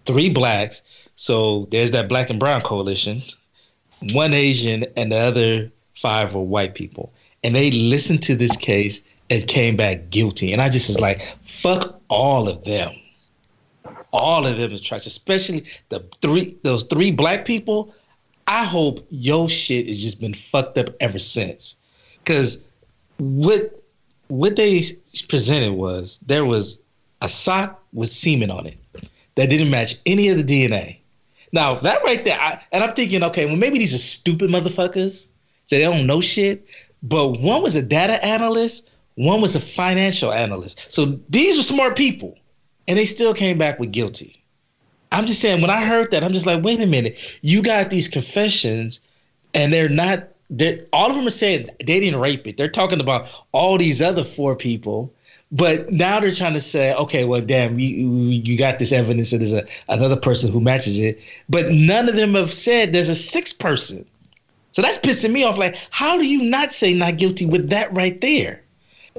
three 0.04 0.30
blacks. 0.30 0.82
So 1.16 1.66
there's 1.70 1.90
that 1.90 2.08
black 2.08 2.30
and 2.30 2.40
brown 2.40 2.62
coalition, 2.62 3.22
one 4.12 4.32
Asian, 4.32 4.84
and 4.96 5.12
the 5.12 5.18
other 5.18 5.70
five 5.94 6.34
were 6.34 6.42
white 6.42 6.74
people. 6.74 7.12
And 7.44 7.54
they 7.54 7.70
listened 7.70 8.22
to 8.24 8.34
this 8.34 8.56
case 8.56 9.02
and 9.30 9.46
came 9.46 9.76
back 9.76 10.10
guilty. 10.10 10.52
And 10.52 10.60
I 10.60 10.68
just 10.68 10.88
was 10.88 11.00
like, 11.00 11.36
fuck 11.44 12.00
all 12.08 12.48
of 12.48 12.64
them. 12.64 12.92
All 14.12 14.46
of 14.46 14.56
them 14.56 14.72
is 14.72 14.80
trash, 14.80 15.06
especially 15.06 15.64
the 15.88 16.04
three 16.20 16.56
those 16.64 16.82
three 16.84 17.12
black 17.12 17.44
people. 17.44 17.94
I 18.48 18.64
hope 18.64 19.06
your 19.10 19.48
shit 19.48 19.86
has 19.86 20.02
just 20.02 20.20
been 20.20 20.34
fucked 20.34 20.76
up 20.78 20.88
ever 20.98 21.18
since. 21.20 21.76
Cause 22.24 22.60
what 23.18 23.80
what 24.26 24.56
they 24.56 24.82
presented 25.28 25.74
was 25.74 26.18
there 26.26 26.44
was 26.44 26.80
a 27.22 27.28
sock 27.28 27.79
with 27.92 28.10
semen 28.10 28.50
on 28.50 28.66
it 28.66 28.78
that 29.34 29.50
didn't 29.50 29.70
match 29.70 29.96
any 30.06 30.28
of 30.28 30.36
the 30.36 30.44
DNA. 30.44 30.98
Now 31.52 31.74
that 31.74 32.02
right 32.04 32.24
there, 32.24 32.38
I, 32.40 32.60
and 32.72 32.84
I'm 32.84 32.94
thinking, 32.94 33.22
okay, 33.24 33.46
well 33.46 33.56
maybe 33.56 33.78
these 33.78 33.94
are 33.94 33.98
stupid 33.98 34.50
motherfuckers, 34.50 35.28
so 35.66 35.76
they 35.76 35.80
don't 35.80 36.06
know 36.06 36.20
shit. 36.20 36.66
But 37.02 37.40
one 37.40 37.62
was 37.62 37.76
a 37.76 37.82
data 37.82 38.24
analyst, 38.24 38.88
one 39.14 39.40
was 39.40 39.56
a 39.56 39.60
financial 39.60 40.32
analyst. 40.32 40.86
So 40.88 41.18
these 41.28 41.58
are 41.58 41.62
smart 41.62 41.96
people, 41.96 42.38
and 42.86 42.98
they 42.98 43.06
still 43.06 43.34
came 43.34 43.58
back 43.58 43.78
with 43.78 43.92
guilty. 43.92 44.42
I'm 45.12 45.26
just 45.26 45.40
saying, 45.40 45.60
when 45.60 45.70
I 45.70 45.84
heard 45.84 46.10
that, 46.12 46.22
I'm 46.22 46.32
just 46.32 46.46
like, 46.46 46.62
wait 46.62 46.80
a 46.80 46.86
minute, 46.86 47.18
you 47.42 47.62
got 47.62 47.90
these 47.90 48.08
confessions, 48.08 49.00
and 49.54 49.72
they're 49.72 49.88
not. 49.88 50.28
They're, 50.52 50.84
all 50.92 51.08
of 51.08 51.16
them 51.16 51.26
are 51.26 51.30
saying 51.30 51.70
they 51.78 52.00
didn't 52.00 52.18
rape 52.18 52.46
it. 52.46 52.56
They're 52.56 52.68
talking 52.68 53.00
about 53.00 53.28
all 53.52 53.78
these 53.78 54.02
other 54.02 54.24
four 54.24 54.56
people 54.56 55.12
but 55.52 55.90
now 55.90 56.20
they're 56.20 56.30
trying 56.30 56.54
to 56.54 56.60
say, 56.60 56.94
okay, 56.94 57.24
well, 57.24 57.40
damn, 57.40 57.78
you 57.78 57.88
you 57.88 58.56
got 58.56 58.78
this 58.78 58.92
evidence 58.92 59.30
that 59.30 59.38
there's 59.38 59.52
a, 59.52 59.66
another 59.88 60.16
person 60.16 60.52
who 60.52 60.60
matches 60.60 61.00
it, 61.00 61.20
but 61.48 61.70
none 61.70 62.08
of 62.08 62.16
them 62.16 62.34
have 62.34 62.52
said 62.52 62.92
there's 62.92 63.08
a 63.08 63.14
sixth 63.14 63.58
person. 63.58 64.04
So 64.72 64.82
that's 64.82 64.98
pissing 64.98 65.32
me 65.32 65.42
off. 65.42 65.58
Like, 65.58 65.76
how 65.90 66.16
do 66.16 66.26
you 66.26 66.48
not 66.48 66.72
say 66.72 66.94
not 66.94 67.18
guilty 67.18 67.46
with 67.46 67.68
that 67.70 67.92
right 67.92 68.20
there? 68.20 68.62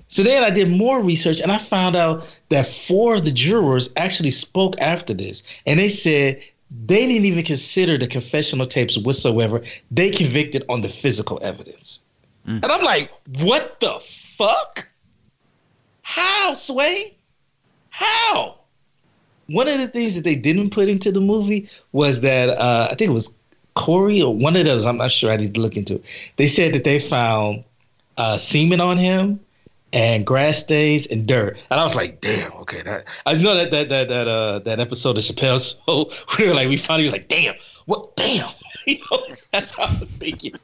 So 0.08 0.24
then 0.24 0.44
I 0.44 0.50
did 0.50 0.70
more 0.70 1.02
research 1.02 1.42
and 1.42 1.52
I 1.52 1.58
found 1.58 1.98
out 1.98 2.26
that 2.48 2.66
four 2.66 3.16
of 3.16 3.26
the 3.26 3.32
jurors 3.32 3.92
actually 3.98 4.32
spoke 4.32 4.80
after 4.80 5.14
this, 5.14 5.44
and 5.66 5.80
they 5.80 5.90
said 5.90 6.42
they 6.86 7.06
didn't 7.08 7.26
even 7.26 7.44
consider 7.44 7.98
the 7.98 8.08
confessional 8.08 8.66
tapes 8.66 8.98
whatsoever. 8.98 9.62
They 9.92 10.10
convicted 10.10 10.64
on 10.70 10.82
the 10.82 10.90
physical 10.90 11.40
evidence. 11.42 12.06
Mm. 12.48 12.64
And 12.64 12.66
I'm 12.66 12.84
like, 12.84 13.12
what 13.40 13.82
the 13.82 14.00
fuck? 14.00 14.88
How, 16.12 16.54
Sway? 16.56 17.16
How? 17.90 18.58
One 19.48 19.70
of 19.70 19.80
the 19.80 19.88
things 19.88 20.14
that 20.16 20.26
they 20.26 20.36
didn't 20.36 20.72
put 20.72 20.90
into 20.90 21.10
the 21.10 21.22
movie 21.22 21.70
was 21.94 22.20
that 22.20 22.50
uh, 22.50 22.90
I 22.92 22.96
think 22.96 23.12
it 23.12 23.14
was 23.14 23.34
Korey 23.78 24.22
or 24.22 24.36
one 24.36 24.58
of 24.58 24.66
those. 24.66 24.86
I'm 24.86 24.98
not 24.98 25.14
sure. 25.14 25.32
I 25.32 25.38
need 25.38 25.54
to 25.54 25.62
look 25.62 25.78
into. 25.78 25.96
It. 25.96 26.06
They 26.36 26.48
said 26.48 26.74
that 26.74 26.84
they 26.84 27.00
found 27.00 27.64
uh, 28.18 28.38
semen 28.38 28.82
on 28.82 28.98
him 28.98 29.40
and 29.94 30.26
grass 30.26 30.60
stains 30.60 31.08
and 31.08 31.26
dirt. 31.26 31.58
And 31.70 31.80
I 31.80 31.84
was 31.86 31.96
like, 31.96 32.20
damn, 32.20 32.52
okay. 32.56 32.82
That, 32.82 33.06
I 33.26 33.36
know 33.36 33.56
that 33.56 33.72
that 33.72 33.88
that 33.88 34.10
that 34.10 34.28
uh 34.28 34.60
that 34.60 34.82
episode 34.82 35.18
of 35.18 35.24
Chappelle's 35.24 35.80
show 35.88 36.12
we 36.38 36.50
were 36.50 36.54
like 36.54 36.68
we 36.68 36.76
finally 36.76 37.04
was 37.04 37.14
like, 37.14 37.30
damn, 37.30 37.56
what 37.86 38.18
damn. 38.18 38.50
you 38.86 39.00
know, 39.10 39.28
that's 39.54 39.78
how 39.78 39.86
I 39.86 39.98
was 39.98 40.10
thinking. 40.10 40.56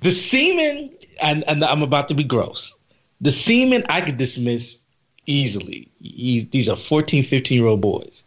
The 0.00 0.10
semen, 0.10 0.90
and, 1.22 1.44
and 1.48 1.62
I'm 1.62 1.82
about 1.82 2.08
to 2.08 2.14
be 2.14 2.24
gross. 2.24 2.76
The 3.20 3.30
semen 3.30 3.84
I 3.88 4.00
could 4.00 4.16
dismiss 4.16 4.80
easily. 5.26 5.90
He, 6.00 6.44
these 6.44 6.68
are 6.68 6.76
14, 6.76 7.24
15 7.24 7.58
year 7.58 7.66
old 7.66 7.80
boys. 7.80 8.24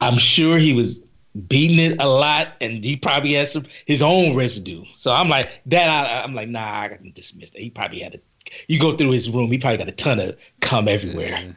I'm 0.00 0.18
sure 0.18 0.58
he 0.58 0.72
was 0.72 1.00
beating 1.48 1.78
it 1.78 2.00
a 2.00 2.08
lot 2.08 2.52
and 2.60 2.84
he 2.84 2.96
probably 2.96 3.32
has 3.34 3.52
some 3.52 3.64
his 3.86 4.02
own 4.02 4.36
residue. 4.36 4.84
So 4.94 5.12
I'm 5.12 5.28
like, 5.28 5.60
that 5.66 5.88
I, 5.88 6.24
am 6.24 6.34
like, 6.34 6.48
nah, 6.48 6.80
I 6.80 6.88
can 6.88 7.10
dismiss 7.12 7.50
that. 7.50 7.60
He 7.60 7.70
probably 7.70 8.00
had 8.00 8.14
a 8.14 8.20
you 8.68 8.78
go 8.78 8.92
through 8.92 9.10
his 9.10 9.30
room, 9.30 9.50
he 9.50 9.58
probably 9.58 9.78
got 9.78 9.88
a 9.88 9.92
ton 9.92 10.20
of 10.20 10.36
cum 10.60 10.88
everywhere. 10.88 11.30
Yeah. 11.30 11.52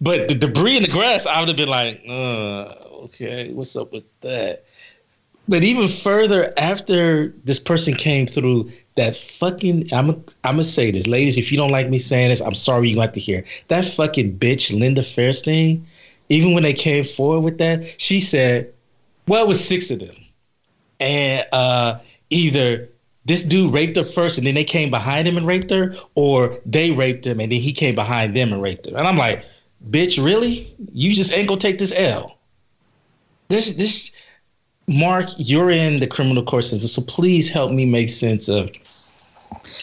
But 0.00 0.28
the 0.28 0.34
debris 0.34 0.76
in 0.76 0.82
the 0.82 0.88
grass, 0.88 1.26
I 1.26 1.40
would 1.40 1.48
have 1.48 1.56
been 1.56 1.68
like, 1.68 2.02
uh, 2.08 2.74
okay, 3.04 3.52
what's 3.52 3.76
up 3.76 3.92
with 3.92 4.04
that? 4.22 4.64
But 5.46 5.62
even 5.62 5.88
further, 5.88 6.52
after 6.56 7.34
this 7.44 7.58
person 7.58 7.94
came 7.94 8.26
through, 8.26 8.70
that 8.96 9.16
fucking 9.16 9.88
I'm 9.92 10.10
I'm 10.44 10.52
gonna 10.52 10.62
say 10.62 10.90
this, 10.90 11.06
ladies. 11.06 11.38
If 11.38 11.50
you 11.50 11.58
don't 11.58 11.70
like 11.70 11.88
me 11.88 11.98
saying 11.98 12.30
this, 12.30 12.40
I'm 12.40 12.54
sorry 12.54 12.90
you 12.90 12.96
like 12.96 13.14
to 13.14 13.20
hear 13.20 13.44
that 13.68 13.84
fucking 13.84 14.38
bitch 14.38 14.78
Linda 14.78 15.02
Fairstein. 15.02 15.82
Even 16.28 16.54
when 16.54 16.62
they 16.62 16.72
came 16.72 17.02
forward 17.02 17.40
with 17.40 17.58
that, 17.58 18.00
she 18.00 18.20
said, 18.20 18.72
"Well, 19.26 19.44
it 19.44 19.48
was 19.48 19.64
six 19.64 19.90
of 19.90 20.00
them, 20.00 20.16
and 21.00 21.44
uh, 21.52 21.98
either 22.30 22.88
this 23.24 23.42
dude 23.42 23.74
raped 23.74 23.96
her 23.96 24.04
first, 24.04 24.38
and 24.38 24.46
then 24.46 24.54
they 24.54 24.64
came 24.64 24.90
behind 24.90 25.26
him 25.26 25.36
and 25.36 25.46
raped 25.46 25.70
her, 25.70 25.96
or 26.14 26.58
they 26.66 26.90
raped 26.90 27.26
him 27.26 27.40
and 27.40 27.50
then 27.52 27.60
he 27.60 27.72
came 27.72 27.94
behind 27.94 28.36
them 28.36 28.52
and 28.52 28.62
raped 28.62 28.86
her." 28.86 28.96
And 28.96 29.06
I'm 29.06 29.16
like, 29.16 29.44
"Bitch, 29.90 30.22
really? 30.22 30.74
You 30.92 31.12
just 31.12 31.32
ain't 31.32 31.48
gonna 31.48 31.60
take 31.60 31.78
this 31.78 31.92
L?" 31.96 32.36
This 33.48 33.72
this 33.74 34.12
Mark, 34.90 35.28
you're 35.36 35.70
in 35.70 36.00
the 36.00 36.06
criminal 36.06 36.42
court 36.42 36.64
system, 36.64 36.88
so 36.88 37.02
please 37.02 37.48
help 37.48 37.70
me 37.70 37.86
make 37.86 38.08
sense 38.08 38.48
of 38.48 38.70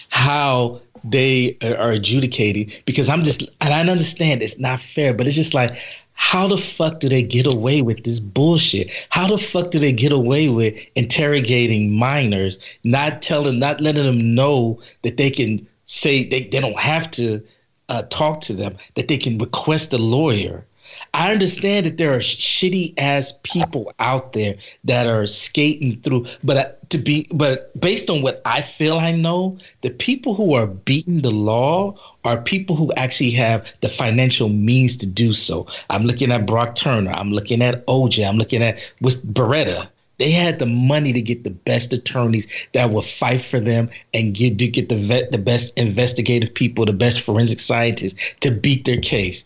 how 0.09 0.81
they 1.05 1.57
are 1.61 1.91
adjudicated 1.91 2.73
because 2.85 3.07
I'm 3.07 3.23
just 3.23 3.43
and 3.61 3.73
I 3.73 3.79
understand 3.79 4.41
it's 4.41 4.59
not 4.59 4.81
fair, 4.81 5.13
but 5.13 5.25
it's 5.25 5.35
just 5.35 5.53
like 5.53 5.77
how 6.11 6.47
the 6.47 6.57
fuck 6.57 6.99
do 6.99 7.07
they 7.07 7.23
get 7.23 7.45
away 7.45 7.81
with 7.81 8.03
this 8.03 8.19
bullshit? 8.19 8.91
How 9.09 9.27
the 9.27 9.37
fuck 9.37 9.71
do 9.71 9.79
they 9.79 9.93
get 9.93 10.11
away 10.11 10.49
with 10.49 10.75
interrogating 10.95 11.93
minors, 11.93 12.59
not 12.83 13.21
telling, 13.21 13.59
not 13.59 13.79
letting 13.79 14.03
them 14.03 14.35
know 14.35 14.81
that 15.03 15.15
they 15.15 15.29
can 15.29 15.65
say 15.85 16.27
they, 16.27 16.43
they 16.43 16.59
don't 16.59 16.79
have 16.79 17.09
to 17.11 17.41
uh, 17.87 18.01
talk 18.09 18.41
to 18.41 18.53
them, 18.53 18.75
that 18.95 19.07
they 19.07 19.17
can 19.17 19.37
request 19.37 19.93
a 19.93 19.97
lawyer? 19.97 20.65
I 21.13 21.31
understand 21.31 21.85
that 21.85 21.97
there 21.97 22.13
are 22.13 22.19
shitty 22.19 22.93
ass 22.97 23.33
people 23.43 23.91
out 23.99 24.33
there 24.33 24.55
that 24.83 25.07
are 25.07 25.25
skating 25.25 25.99
through, 26.01 26.25
but 26.43 26.57
uh, 26.57 26.71
to 26.89 26.97
be, 26.97 27.27
but 27.33 27.77
based 27.79 28.09
on 28.09 28.21
what 28.21 28.41
I 28.45 28.61
feel 28.61 28.97
I 28.97 29.11
know, 29.11 29.57
the 29.81 29.89
people 29.89 30.35
who 30.35 30.53
are 30.53 30.67
beating 30.67 31.21
the 31.21 31.31
law 31.31 31.97
are 32.23 32.41
people 32.41 32.75
who 32.75 32.91
actually 32.93 33.31
have 33.31 33.73
the 33.81 33.89
financial 33.89 34.49
means 34.49 34.95
to 34.97 35.07
do 35.07 35.33
so. 35.33 35.67
I'm 35.89 36.03
looking 36.03 36.31
at 36.31 36.45
Brock 36.45 36.75
Turner. 36.75 37.11
I'm 37.11 37.31
looking 37.31 37.61
at 37.61 37.85
OJ. 37.87 38.27
I'm 38.27 38.37
looking 38.37 38.63
at 38.63 38.79
with 39.01 39.33
Beretta. 39.33 39.89
They 40.17 40.31
had 40.31 40.57
the 40.57 40.65
money 40.65 41.13
to 41.13 41.21
get 41.21 41.43
the 41.43 41.51
best 41.51 41.93
attorneys 41.93 42.47
that 42.73 42.89
would 42.89 43.05
fight 43.05 43.41
for 43.41 43.59
them 43.59 43.89
and 44.13 44.33
get 44.33 44.57
to 44.57 44.67
get 44.67 44.89
the 44.89 44.95
vet, 44.95 45.31
the 45.31 45.37
best 45.37 45.77
investigative 45.77 46.53
people, 46.53 46.85
the 46.85 46.93
best 46.93 47.21
forensic 47.21 47.59
scientists 47.59 48.19
to 48.39 48.49
beat 48.49 48.85
their 48.85 48.99
case. 48.99 49.45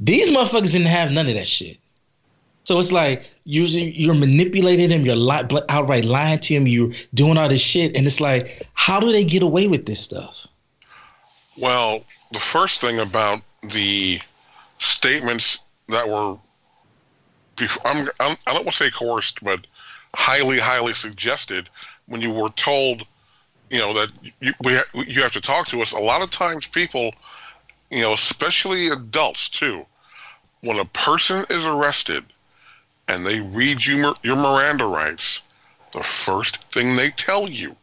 These 0.00 0.30
motherfuckers 0.30 0.72
didn't 0.72 0.86
have 0.86 1.10
none 1.10 1.28
of 1.28 1.34
that 1.34 1.46
shit. 1.46 1.78
So 2.64 2.78
it's 2.78 2.92
like 2.92 3.28
using 3.44 3.92
you're 3.94 4.14
manipulating 4.14 4.90
them, 4.90 5.04
you're 5.04 5.16
li- 5.16 5.62
outright 5.68 6.04
lying 6.04 6.38
to 6.40 6.54
them, 6.54 6.66
you're 6.66 6.92
doing 7.14 7.36
all 7.36 7.48
this 7.48 7.60
shit, 7.60 7.96
and 7.96 8.06
it's 8.06 8.20
like, 8.20 8.66
how 8.74 9.00
do 9.00 9.10
they 9.10 9.24
get 9.24 9.42
away 9.42 9.66
with 9.66 9.86
this 9.86 10.00
stuff? 10.00 10.46
Well, 11.58 12.04
the 12.32 12.38
first 12.38 12.80
thing 12.80 13.00
about 13.00 13.40
the 13.72 14.20
statements 14.78 15.60
that 15.88 16.08
were, 16.08 16.36
I'm, 17.84 18.08
I'm, 18.20 18.36
I 18.46 18.54
don't 18.54 18.64
want 18.64 18.76
to 18.76 18.84
say 18.84 18.90
coerced, 18.90 19.42
but 19.42 19.66
highly, 20.14 20.58
highly 20.58 20.92
suggested 20.92 21.68
when 22.06 22.20
you 22.20 22.32
were 22.32 22.50
told, 22.50 23.06
you 23.70 23.78
know, 23.78 23.92
that 23.94 24.10
you, 24.40 24.52
we 24.64 24.78
you 25.06 25.22
have 25.22 25.32
to 25.32 25.40
talk 25.40 25.66
to 25.68 25.82
us. 25.82 25.92
A 25.92 25.98
lot 25.98 26.22
of 26.22 26.30
times, 26.30 26.66
people, 26.66 27.12
you 27.90 28.02
know, 28.02 28.12
especially 28.12 28.88
adults 28.88 29.48
too, 29.48 29.84
when 30.62 30.78
a 30.78 30.84
person 30.84 31.44
is 31.50 31.66
arrested 31.66 32.24
and 33.08 33.26
they 33.26 33.40
read 33.40 33.84
you 33.84 34.14
your 34.22 34.36
Miranda 34.36 34.86
rights, 34.86 35.42
the 35.92 36.02
first 36.02 36.62
thing 36.72 36.94
they 36.94 37.10
tell 37.10 37.48
you, 37.48 37.76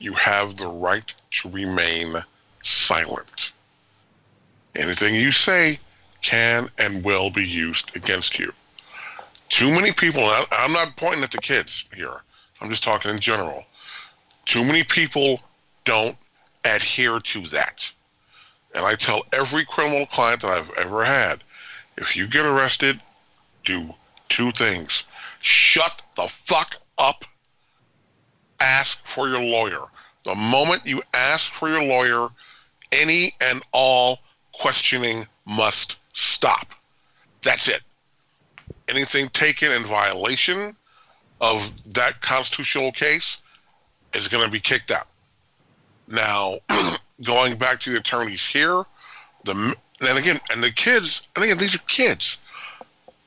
you 0.00 0.12
have 0.14 0.56
the 0.56 0.66
right 0.66 1.14
to 1.30 1.48
remain 1.50 2.16
silent. 2.62 3.52
Anything 4.74 5.14
you 5.14 5.30
say 5.30 5.78
can 6.22 6.68
and 6.78 7.04
will 7.04 7.30
be 7.30 7.46
used 7.46 7.94
against 7.96 8.38
you. 8.38 8.52
Too 9.48 9.70
many 9.70 9.92
people, 9.92 10.24
I'm 10.50 10.72
not 10.72 10.96
pointing 10.96 11.22
at 11.22 11.30
the 11.30 11.38
kids 11.38 11.84
here, 11.94 12.22
I'm 12.60 12.70
just 12.70 12.82
talking 12.82 13.10
in 13.10 13.20
general. 13.20 13.64
Too 14.46 14.64
many 14.64 14.82
people 14.82 15.40
don't 15.84 16.16
adhere 16.64 17.20
to 17.20 17.46
that. 17.48 17.90
And 18.74 18.84
I 18.84 18.94
tell 18.94 19.22
every 19.32 19.64
criminal 19.64 20.06
client 20.06 20.42
that 20.42 20.58
I've 20.58 20.78
ever 20.78 21.04
had 21.04 21.42
if 21.98 22.16
you 22.16 22.26
get 22.26 22.46
arrested, 22.46 23.00
do 23.64 23.94
two 24.28 24.50
things 24.52 25.04
shut 25.40 26.02
the 26.16 26.22
fuck 26.22 26.76
up, 26.98 27.24
ask 28.60 29.04
for 29.04 29.28
your 29.28 29.42
lawyer. 29.42 29.82
The 30.24 30.36
moment 30.36 30.86
you 30.86 31.02
ask 31.12 31.52
for 31.52 31.68
your 31.68 31.82
lawyer, 31.82 32.28
any 32.92 33.34
and 33.40 33.60
all 33.72 34.20
questioning 34.52 35.26
must 35.44 35.96
stop. 36.12 36.68
That's 37.42 37.66
it 37.68 37.82
anything 38.88 39.28
taken 39.30 39.72
in 39.72 39.82
violation 39.84 40.76
of 41.40 41.72
that 41.94 42.20
constitutional 42.20 42.92
case 42.92 43.38
is 44.14 44.28
going 44.28 44.44
to 44.44 44.50
be 44.50 44.60
kicked 44.60 44.90
out. 44.90 45.08
Now, 46.08 46.56
going 47.22 47.56
back 47.56 47.80
to 47.80 47.90
the 47.90 47.98
attorneys 47.98 48.44
here, 48.44 48.84
the 49.44 49.74
and 50.00 50.18
again, 50.18 50.40
and 50.50 50.62
the 50.62 50.70
kids, 50.70 51.22
and 51.36 51.44
again, 51.44 51.58
these 51.58 51.74
are 51.74 51.78
kids. 51.88 52.38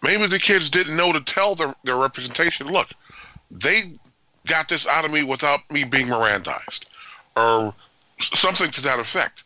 Maybe 0.04 0.28
the 0.28 0.40
kids 0.40 0.70
didn't 0.70 0.98
know 0.98 1.14
to 1.14 1.22
tell 1.22 1.56
their, 1.56 1.74
their 1.84 1.96
representation, 1.96 2.68
look, 2.68 2.90
they 3.50 3.94
got 4.46 4.68
this 4.70 4.86
out 4.88 5.06
of 5.06 5.12
me 5.12 5.24
without 5.24 5.60
me 5.72 5.84
being 5.84 6.08
Mirandized, 6.08 6.86
or 7.36 7.74
something 8.20 8.70
to 8.72 8.82
that 8.84 9.00
effect. 9.00 9.44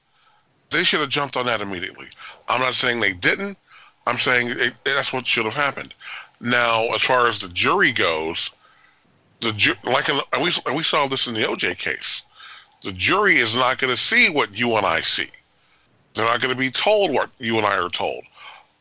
They 0.72 0.84
should 0.84 1.00
have 1.00 1.10
jumped 1.10 1.38
on 1.38 1.46
that 1.46 1.62
immediately. 1.62 2.08
I'm 2.48 2.62
not 2.62 2.74
saying 2.74 3.00
they 3.00 3.14
didn't. 3.14 3.58
I'm 4.08 4.18
saying 4.18 4.50
it, 4.50 4.74
that's 4.84 5.14
what 5.14 5.28
should 5.28 5.46
have 5.46 5.54
happened. 5.54 5.94
Now, 6.42 6.84
as 6.94 7.02
far 7.02 7.28
as 7.28 7.40
the 7.40 7.50
jury 7.50 7.92
goes, 7.92 8.52
the 9.42 9.52
ju- 9.54 9.76
like 9.84 10.08
we 10.42 10.52
we 10.76 10.84
saw 10.84 11.08
this 11.08 11.28
in 11.28 11.34
the 11.34 11.42
OJ 11.44 11.78
case. 11.78 12.24
The 12.82 12.92
jury 12.94 13.38
is 13.38 13.56
not 13.56 13.78
going 13.78 13.92
to 13.92 14.00
see 14.00 14.30
what 14.30 14.58
you 14.58 14.76
and 14.78 14.86
I 14.86 15.02
see. 15.02 15.30
They're 16.14 16.26
not 16.26 16.42
going 16.42 16.54
to 16.54 16.60
be 16.60 16.72
told 16.72 17.12
what 17.12 17.30
you 17.38 17.58
and 17.58 17.66
I 17.66 17.78
are 17.78 17.90
told. 17.90 18.24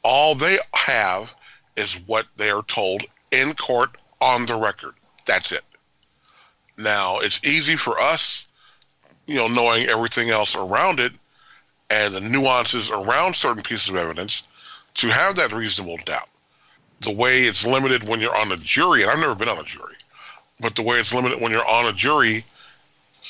All 0.03 0.35
they 0.35 0.59
have 0.75 1.35
is 1.77 1.95
what 2.07 2.27
they 2.37 2.51
are 2.51 2.62
told 2.62 3.03
in 3.31 3.55
court 3.55 3.97
on 4.20 4.47
the 4.47 4.59
record. 4.59 4.95
That's 5.27 5.53
it. 5.53 5.65
Now, 6.77 7.19
it's 7.19 7.45
easy 7.45 7.77
for 7.77 7.99
us, 7.99 8.49
you 9.27 9.35
know, 9.35 9.49
knowing 9.49 9.89
everything 9.89 10.31
else 10.31 10.55
around 10.57 11.01
it 11.01 11.12
and 11.91 12.15
the 12.15 12.20
nuances 12.20 12.91
around 12.91 13.35
certain 13.35 13.62
pieces 13.62 13.89
of 13.89 13.97
evidence 13.97 14.43
to 14.95 15.09
have 15.09 15.37
that 15.37 15.53
reasonable 15.53 15.99
doubt. 16.05 16.29
The 17.01 17.11
way 17.12 17.45
it's 17.45 17.66
limited 17.66 18.09
when 18.09 18.20
you're 18.20 18.37
on 18.37 18.53
a 18.53 18.57
jury, 18.57 19.03
and 19.03 19.11
I've 19.11 19.19
never 19.19 19.35
been 19.35 19.49
on 19.49 19.59
a 19.59 19.65
jury, 19.65 19.95
but 20.61 20.75
the 20.77 20.83
way 20.83 20.99
it's 20.99 21.15
limited 21.15 21.41
when 21.41 21.53
you're 21.53 21.69
on 21.69 21.87
a 21.87 21.93
jury, 21.93 22.45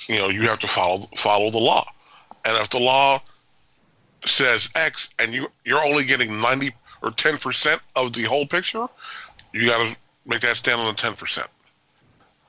you 0.09 0.19
know, 0.19 0.29
you 0.29 0.43
have 0.43 0.59
to 0.61 0.69
follow 0.69 1.07
follow 1.17 1.51
the 1.51 1.59
law. 1.59 1.85
And 2.45 2.57
if 2.59 2.71
the 2.71 2.79
law 2.79 3.21
says 4.25 4.69
X 4.75 5.11
and 5.19 5.35
you 5.35 5.49
you're 5.65 5.85
only 5.85 6.05
getting 6.05 6.41
90 6.41 6.71
or 7.03 7.11
10% 7.11 7.81
of 7.97 8.13
the 8.13 8.25
whole 8.25 8.47
picture, 8.47 8.87
you 9.53 9.67
got 9.67 9.89
to 9.89 9.97
make 10.27 10.41
that 10.41 10.57
stand 10.57 10.81
on 10.81 10.89
the 10.89 11.01
10%. 11.01 11.47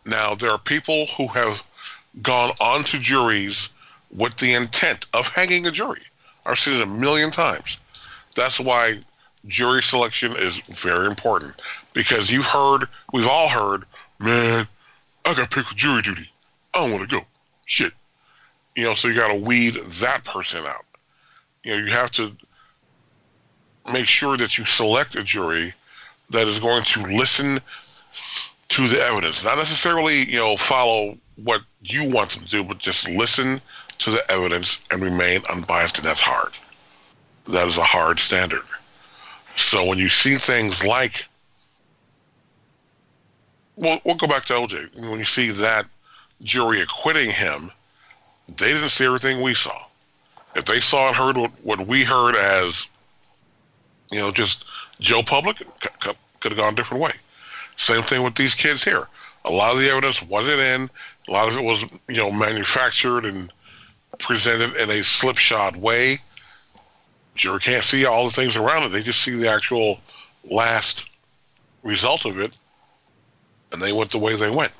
Now, 0.05 0.33
there 0.35 0.51
are 0.51 0.57
people 0.57 1.05
who 1.17 1.27
have 1.27 1.63
gone 2.21 2.51
on 2.59 2.83
to 2.85 2.99
juries 2.99 3.69
with 4.11 4.35
the 4.37 4.53
intent 4.53 5.05
of 5.13 5.27
hanging 5.27 5.67
a 5.67 5.71
jury. 5.71 6.01
I've 6.45 6.57
seen 6.57 6.79
it 6.79 6.81
a 6.81 6.87
million 6.87 7.29
times. 7.31 7.77
That's 8.35 8.59
why 8.59 8.99
jury 9.47 9.83
selection 9.83 10.33
is 10.35 10.61
very 10.61 11.07
important 11.07 11.61
because 11.93 12.31
you've 12.31 12.45
heard, 12.45 12.85
we've 13.13 13.27
all 13.27 13.49
heard, 13.49 13.83
man, 14.19 14.67
I 15.25 15.33
got 15.33 15.49
to 15.49 15.55
pick 15.55 15.65
jury 15.75 16.01
duty. 16.01 16.29
I 16.73 16.79
don't 16.79 16.91
want 16.91 17.09
to 17.09 17.15
go. 17.15 17.25
Shit. 17.69 17.93
You 18.75 18.85
know, 18.85 18.95
so 18.95 19.09
you 19.09 19.13
got 19.13 19.27
to 19.27 19.35
weed 19.35 19.75
that 19.75 20.23
person 20.23 20.61
out. 20.65 20.85
You 21.63 21.73
know, 21.73 21.85
you 21.85 21.91
have 21.91 22.09
to 22.13 22.31
make 23.93 24.07
sure 24.07 24.37
that 24.37 24.57
you 24.57 24.65
select 24.65 25.15
a 25.15 25.23
jury 25.23 25.71
that 26.31 26.47
is 26.47 26.57
going 26.57 26.83
to 26.85 27.03
listen 27.03 27.59
to 28.69 28.87
the 28.87 28.99
evidence, 28.99 29.45
not 29.45 29.57
necessarily, 29.57 30.25
you 30.25 30.39
know, 30.39 30.57
follow 30.57 31.15
what 31.43 31.61
you 31.83 32.09
want 32.09 32.31
them 32.31 32.43
to 32.45 32.49
do, 32.49 32.63
but 32.63 32.79
just 32.79 33.07
listen 33.07 33.61
to 33.99 34.09
the 34.09 34.31
evidence 34.31 34.83
and 34.91 35.03
remain 35.03 35.41
unbiased, 35.51 35.99
and 35.99 36.07
that's 36.07 36.21
hard. 36.21 36.53
That 37.45 37.67
is 37.67 37.77
a 37.77 37.83
hard 37.83 38.19
standard. 38.19 38.65
So 39.57 39.85
when 39.85 39.99
you 39.99 40.09
see 40.09 40.37
things 40.37 40.83
like, 40.83 41.27
well, 43.75 43.99
we'll 44.05 44.15
go 44.15 44.25
back 44.25 44.45
to 44.45 44.53
OJ. 44.53 45.07
When 45.07 45.19
you 45.19 45.25
see 45.25 45.51
that 45.51 45.85
jury 46.43 46.81
acquitting 46.81 47.29
him, 47.29 47.71
they 48.47 48.67
didn't 48.73 48.89
see 48.89 49.05
everything 49.05 49.41
we 49.41 49.53
saw. 49.53 49.85
If 50.55 50.65
they 50.65 50.79
saw 50.79 51.07
and 51.07 51.15
heard 51.15 51.37
what, 51.37 51.51
what 51.63 51.87
we 51.87 52.03
heard 52.03 52.35
as, 52.35 52.87
you 54.11 54.19
know, 54.19 54.31
just 54.31 54.65
Joe 54.99 55.21
Public, 55.21 55.57
could 55.59 56.51
have 56.51 56.57
gone 56.57 56.73
a 56.73 56.75
different 56.75 57.03
way. 57.03 57.11
Same 57.77 58.01
thing 58.01 58.23
with 58.23 58.35
these 58.35 58.55
kids 58.55 58.83
here. 58.83 59.07
A 59.45 59.51
lot 59.51 59.73
of 59.73 59.79
the 59.79 59.89
evidence 59.89 60.21
wasn't 60.21 60.59
in. 60.59 60.89
A 61.27 61.31
lot 61.31 61.47
of 61.47 61.57
it 61.57 61.63
was, 61.63 61.83
you 62.07 62.17
know, 62.17 62.31
manufactured 62.31 63.25
and 63.25 63.51
presented 64.17 64.75
in 64.75 64.89
a 64.89 65.03
slipshod 65.03 65.75
way 65.75 66.19
jury 67.39 67.59
can't 67.59 67.83
see 67.83 68.05
all 68.05 68.25
the 68.25 68.31
things 68.31 68.57
around 68.57 68.83
it. 68.83 68.89
They 68.89 69.01
just 69.01 69.21
see 69.21 69.31
the 69.31 69.49
actual 69.49 69.99
last 70.43 71.09
result 71.83 72.25
of 72.25 72.37
it, 72.39 72.55
and 73.71 73.81
they 73.81 73.93
went 73.93 74.11
the 74.11 74.19
way 74.19 74.35
they 74.35 74.51
went. 74.51 74.73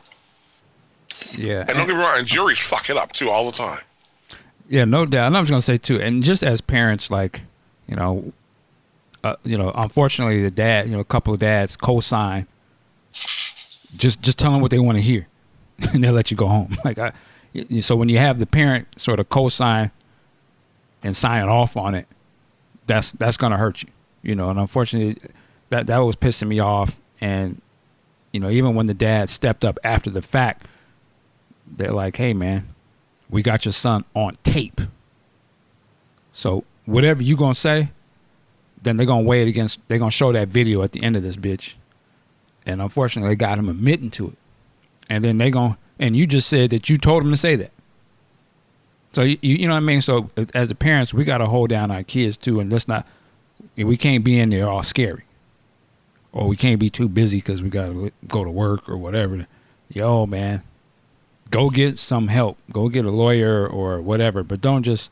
Yeah, 1.38 1.62
and 1.62 1.70
don't 1.70 1.88
get 1.88 1.96
me 1.96 2.02
wrong, 2.02 2.18
and 2.18 2.28
juries 2.28 2.60
fuck 2.60 2.90
it 2.90 2.98
up 2.98 3.12
too 3.14 3.30
all 3.30 3.50
the 3.50 3.58
time. 3.58 3.80
Yeah, 4.68 4.86
no 4.86 5.06
doubt. 5.06 5.28
And 5.28 5.38
I 5.38 5.40
was 5.40 5.50
gonna 5.50 5.62
say 5.62 5.78
too, 5.78 6.00
and 6.00 6.24
just 6.24 6.44
as 6.44 6.62
parents, 6.62 7.10
like 7.10 7.42
you 7.88 7.96
know, 7.96 8.32
uh, 9.24 9.36
you 9.44 9.58
know, 9.58 9.72
unfortunately, 9.76 10.42
the 10.42 10.52
dad, 10.52 10.86
you 10.88 10.94
know, 10.94 11.00
a 11.00 11.06
couple 11.06 11.34
of 11.34 11.40
dads 11.40 11.76
co-sign. 11.76 12.48
Just, 13.98 14.22
just 14.22 14.38
tell 14.38 14.52
them 14.52 14.62
what 14.62 14.70
they 14.70 14.80
want 14.80 14.98
to 14.98 15.02
hear, 15.02 15.28
and 15.94 16.04
they'll 16.04 16.14
let 16.14 16.32
you 16.32 16.38
go 16.38 16.48
home. 16.48 16.78
Like 16.86 17.00
I, 17.00 17.12
so 17.80 17.96
when 17.96 18.10
you 18.10 18.20
have 18.20 18.38
the 18.38 18.46
parent 18.46 19.00
sort 19.00 19.20
of 19.20 19.30
co-sign 19.30 19.90
and 21.02 21.16
sign 21.16 21.50
off 21.50 21.76
on 21.76 21.96
it, 21.96 22.08
that's 22.86 23.12
that's 23.14 23.38
gonna 23.38 23.58
hurt 23.58 23.82
you, 23.82 23.90
you 24.22 24.36
know. 24.36 24.50
And 24.50 24.60
unfortunately, 24.60 25.18
that 25.70 25.88
that 25.88 25.98
was 25.98 26.16
pissing 26.16 26.48
me 26.48 26.60
off. 26.60 27.00
And 27.20 27.62
you 28.32 28.40
know, 28.40 28.50
even 28.50 28.76
when 28.76 28.86
the 28.86 28.94
dad 28.94 29.30
stepped 29.30 29.66
up 29.66 29.80
after 29.84 30.12
the 30.12 30.22
fact, 30.22 30.68
they're 31.76 31.92
like, 31.92 32.18
"Hey, 32.18 32.34
man, 32.34 32.68
we 33.30 33.42
got 33.42 33.66
your 33.66 33.72
son 33.72 34.04
on 34.16 34.38
tape. 34.44 34.82
So 36.34 36.64
whatever 36.86 37.22
you 37.22 37.38
gonna 37.38 37.54
say, 37.54 37.92
then 38.82 38.98
they're 38.98 39.06
gonna 39.06 39.24
weigh 39.24 39.42
it 39.42 39.48
against. 39.48 39.80
They're 39.88 40.00
gonna 40.00 40.12
show 40.12 40.32
that 40.32 40.48
video 40.48 40.82
at 40.82 40.94
the 40.94 41.04
end 41.04 41.16
of 41.16 41.24
this 41.24 41.36
bitch, 41.36 41.76
and 42.66 42.82
unfortunately, 42.82 43.30
they 43.30 43.36
got 43.36 43.60
him 43.60 43.70
admitting 43.70 44.10
to 44.12 44.30
it, 44.30 44.38
and 45.10 45.24
then 45.24 45.38
they 45.38 45.52
gonna. 45.52 45.78
And 46.00 46.16
you 46.16 46.26
just 46.26 46.48
said 46.48 46.70
that 46.70 46.90
you 46.90 46.98
told 46.98 47.24
him 47.24 47.32
to 47.32 47.38
say 47.38 47.56
that. 47.58 47.72
So 49.12 49.24
you 49.24 49.38
you 49.42 49.68
know 49.68 49.74
what 49.74 49.78
I 49.78 49.82
mean. 49.82 50.02
So 50.02 50.30
as 50.54 50.70
the 50.70 50.76
parents, 50.76 51.14
we 51.14 51.24
gotta 51.24 51.46
hold 51.46 51.70
down 51.70 51.92
our 51.92 52.04
kids 52.04 52.38
too, 52.38 52.60
and 52.60 52.72
let's 52.72 52.88
not. 52.88 53.06
We 53.76 53.98
can't 53.98 54.24
be 54.24 54.40
in 54.40 54.50
there 54.50 54.70
all 54.70 54.84
scary, 54.84 55.24
or 56.32 56.48
we 56.48 56.56
can't 56.56 56.80
be 56.80 56.90
too 56.90 57.10
busy 57.10 57.38
because 57.38 57.62
we 57.62 57.70
gotta 57.70 58.12
go 58.28 58.44
to 58.44 58.50
work 58.50 58.88
or 58.88 58.98
whatever. 58.98 59.46
Yo, 59.90 60.26
man, 60.26 60.64
go 61.52 61.70
get 61.70 61.98
some 61.98 62.28
help. 62.28 62.58
Go 62.72 62.90
get 62.90 63.06
a 63.06 63.12
lawyer 63.12 63.68
or 63.68 64.02
whatever. 64.02 64.44
But 64.44 64.62
don't 64.62 64.84
just, 64.84 65.12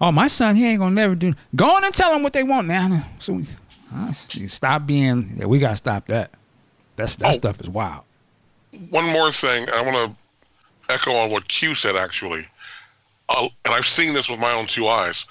oh, 0.00 0.12
my 0.12 0.26
son, 0.26 0.56
he 0.56 0.66
ain't 0.66 0.80
gonna 0.80 0.94
never 0.94 1.14
do. 1.14 1.34
Go 1.54 1.70
on 1.76 1.84
and 1.84 1.94
tell 1.94 2.12
them 2.12 2.22
what 2.22 2.32
they 2.32 2.42
want 2.42 2.68
now. 2.68 3.06
So 3.18 3.34
we 3.34 3.46
uh, 3.94 4.12
stop 4.12 4.86
being. 4.86 5.34
Yeah, 5.36 5.46
we 5.46 5.58
gotta 5.58 5.76
stop 5.76 6.06
that. 6.08 6.30
That's 6.96 7.16
that 7.16 7.28
oh, 7.28 7.32
stuff 7.32 7.60
is 7.60 7.68
wild. 7.68 8.04
One 8.90 9.10
more 9.12 9.30
thing, 9.30 9.66
I 9.72 9.82
want 9.82 10.10
to 10.10 10.92
echo 10.92 11.12
on 11.12 11.30
what 11.30 11.48
Q 11.48 11.74
said. 11.74 11.96
Actually, 11.96 12.46
uh, 13.28 13.48
and 13.64 13.74
I've 13.74 13.86
seen 13.86 14.14
this 14.14 14.28
with 14.28 14.40
my 14.40 14.52
own 14.52 14.66
two 14.66 14.86
eyes. 14.86 15.26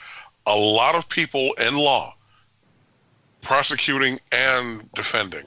A 0.47 0.55
lot 0.55 0.95
of 0.95 1.09
people 1.09 1.53
in 1.53 1.75
law, 1.75 2.15
prosecuting 3.41 4.19
and 4.31 4.91
defending, 4.93 5.45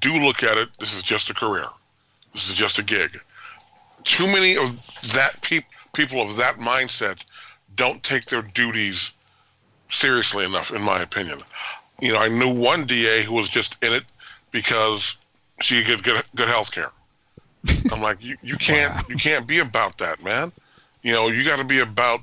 do 0.00 0.24
look 0.24 0.42
at 0.42 0.56
it. 0.56 0.70
This 0.78 0.94
is 0.94 1.02
just 1.02 1.28
a 1.28 1.34
career. 1.34 1.66
This 2.32 2.48
is 2.48 2.54
just 2.54 2.78
a 2.78 2.82
gig 2.82 3.18
too 4.04 4.26
many 4.26 4.56
of 4.56 5.12
that 5.12 5.40
pe- 5.42 5.60
people 5.92 6.20
of 6.22 6.36
that 6.36 6.56
mindset 6.56 7.24
don't 7.76 8.02
take 8.02 8.26
their 8.26 8.42
duties 8.42 9.12
seriously 9.88 10.44
enough, 10.44 10.74
in 10.74 10.82
my 10.82 11.02
opinion. 11.02 11.38
You 12.00 12.12
know, 12.12 12.18
I 12.18 12.28
knew 12.28 12.52
one 12.52 12.84
DA 12.84 13.22
who 13.22 13.34
was 13.34 13.48
just 13.48 13.82
in 13.82 13.92
it 13.92 14.04
because 14.50 15.16
she 15.60 15.84
could 15.84 16.02
get 16.02 16.24
good 16.34 16.48
health 16.48 16.72
care. 16.72 16.90
I'm 17.92 18.02
like, 18.02 18.22
you, 18.24 18.36
you 18.42 18.56
can't 18.56 18.92
wow. 18.92 19.02
you 19.08 19.16
can't 19.16 19.46
be 19.46 19.60
about 19.60 19.98
that, 19.98 20.22
man. 20.22 20.50
You 21.02 21.12
know, 21.12 21.28
you 21.28 21.44
got 21.44 21.58
to 21.58 21.64
be 21.64 21.80
about 21.80 22.20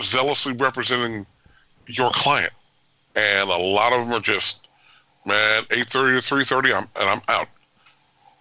zealously 0.00 0.54
representing 0.54 1.26
your 1.86 2.10
client. 2.12 2.52
And 3.16 3.50
a 3.50 3.56
lot 3.56 3.92
of 3.92 4.00
them 4.00 4.12
are 4.12 4.20
just, 4.20 4.68
man, 5.26 5.64
8:30 5.64 6.26
to 6.26 6.34
3:30, 6.34 6.74
I'm 6.74 6.88
and 6.98 7.10
I'm 7.10 7.20
out. 7.28 7.48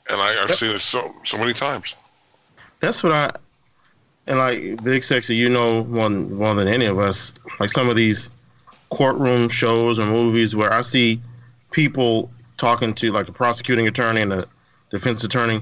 And 0.09 0.21
I, 0.21 0.33
have 0.33 0.51
seen 0.51 0.71
it 0.71 0.79
so 0.79 1.13
so 1.23 1.37
many 1.37 1.51
times 1.51 1.95
that's 2.79 3.03
what 3.03 3.13
I 3.13 3.31
and 4.27 4.39
like 4.39 4.83
Big 4.83 5.03
Sexy, 5.03 5.35
you 5.35 5.49
know 5.49 5.83
more, 5.85 6.09
more 6.09 6.55
than 6.55 6.67
any 6.67 6.85
of 6.85 6.99
us. 6.99 7.33
Like 7.59 7.69
some 7.69 7.89
of 7.89 7.95
these 7.95 8.29
courtroom 8.89 9.49
shows 9.49 9.99
or 9.99 10.05
movies 10.05 10.55
where 10.55 10.73
I 10.73 10.81
see 10.81 11.21
people 11.71 12.31
talking 12.57 12.93
to 12.95 13.11
like 13.11 13.25
the 13.25 13.31
prosecuting 13.31 13.87
attorney 13.87 14.21
and 14.21 14.31
the 14.31 14.47
defense 14.89 15.23
attorney. 15.23 15.61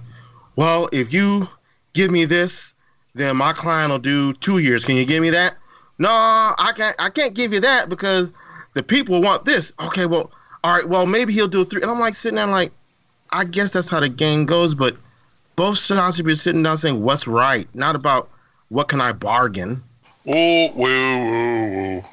Well, 0.56 0.88
if 0.92 1.12
you 1.12 1.48
give 1.94 2.12
me 2.12 2.26
this, 2.26 2.74
then 3.16 3.36
my 3.38 3.54
client 3.54 3.92
will 3.92 4.00
do 4.00 4.34
two 4.34 4.60
years. 4.60 4.86
Can 4.86 4.96
you 4.96 5.06
give 5.06 5.22
me 5.22 5.30
that? 5.32 5.56
No, 6.00 6.10
I 6.10 6.72
can't. 6.76 6.96
I 7.00 7.10
can't 7.10 7.34
give 7.34 7.54
you 7.54 7.60
that 7.60 7.90
because 7.90 8.32
the 8.74 8.84
people 8.84 9.22
want 9.22 9.46
this. 9.46 9.72
Okay, 9.86 10.06
well, 10.06 10.32
all 10.64 10.76
right. 10.76 10.88
Well, 10.88 11.06
maybe 11.06 11.34
he'll 11.34 11.48
do 11.48 11.64
three. 11.66 11.82
And 11.82 11.92
I'm 11.92 12.00
like 12.00 12.16
sitting 12.16 12.38
there, 12.38 12.48
like, 12.48 12.72
I 13.32 13.44
guess 13.44 13.72
that's 13.72 13.90
how 13.90 14.00
the 14.00 14.10
game 14.10 14.46
goes. 14.46 14.74
But 14.74 14.98
both 15.56 15.78
sides 15.78 16.16
should 16.16 16.26
be 16.26 16.36
sitting 16.36 16.64
down 16.64 16.78
saying 16.78 17.02
what's 17.02 17.28
right, 17.28 17.68
not 17.74 17.96
about 17.96 18.30
what 18.70 18.88
can 18.88 19.02
I 19.02 19.12
bargain. 19.12 19.84
Woo, 20.26 20.72
woo, 20.74 20.82
woo. 20.82 22.04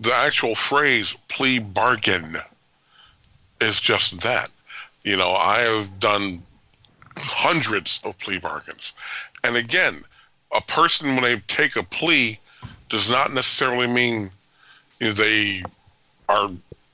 the 0.00 0.14
actual 0.14 0.54
phrase 0.54 1.16
plea 1.28 1.58
bargain 1.58 2.36
is 3.60 3.80
just 3.80 4.20
that. 4.22 4.50
You 5.04 5.16
know, 5.16 5.30
I 5.30 5.60
have 5.60 6.00
done 6.00 6.42
hundreds 7.16 8.00
of 8.04 8.18
plea 8.18 8.38
bargains. 8.38 8.92
And 9.44 9.56
again, 9.56 10.02
a 10.54 10.60
person, 10.60 11.08
when 11.08 11.22
they 11.22 11.36
take 11.46 11.76
a 11.76 11.82
plea, 11.82 12.38
does 12.88 13.10
not 13.10 13.32
necessarily 13.32 13.86
mean 13.86 14.30
you 15.00 15.08
know, 15.08 15.12
they 15.12 15.62
are 16.28 16.50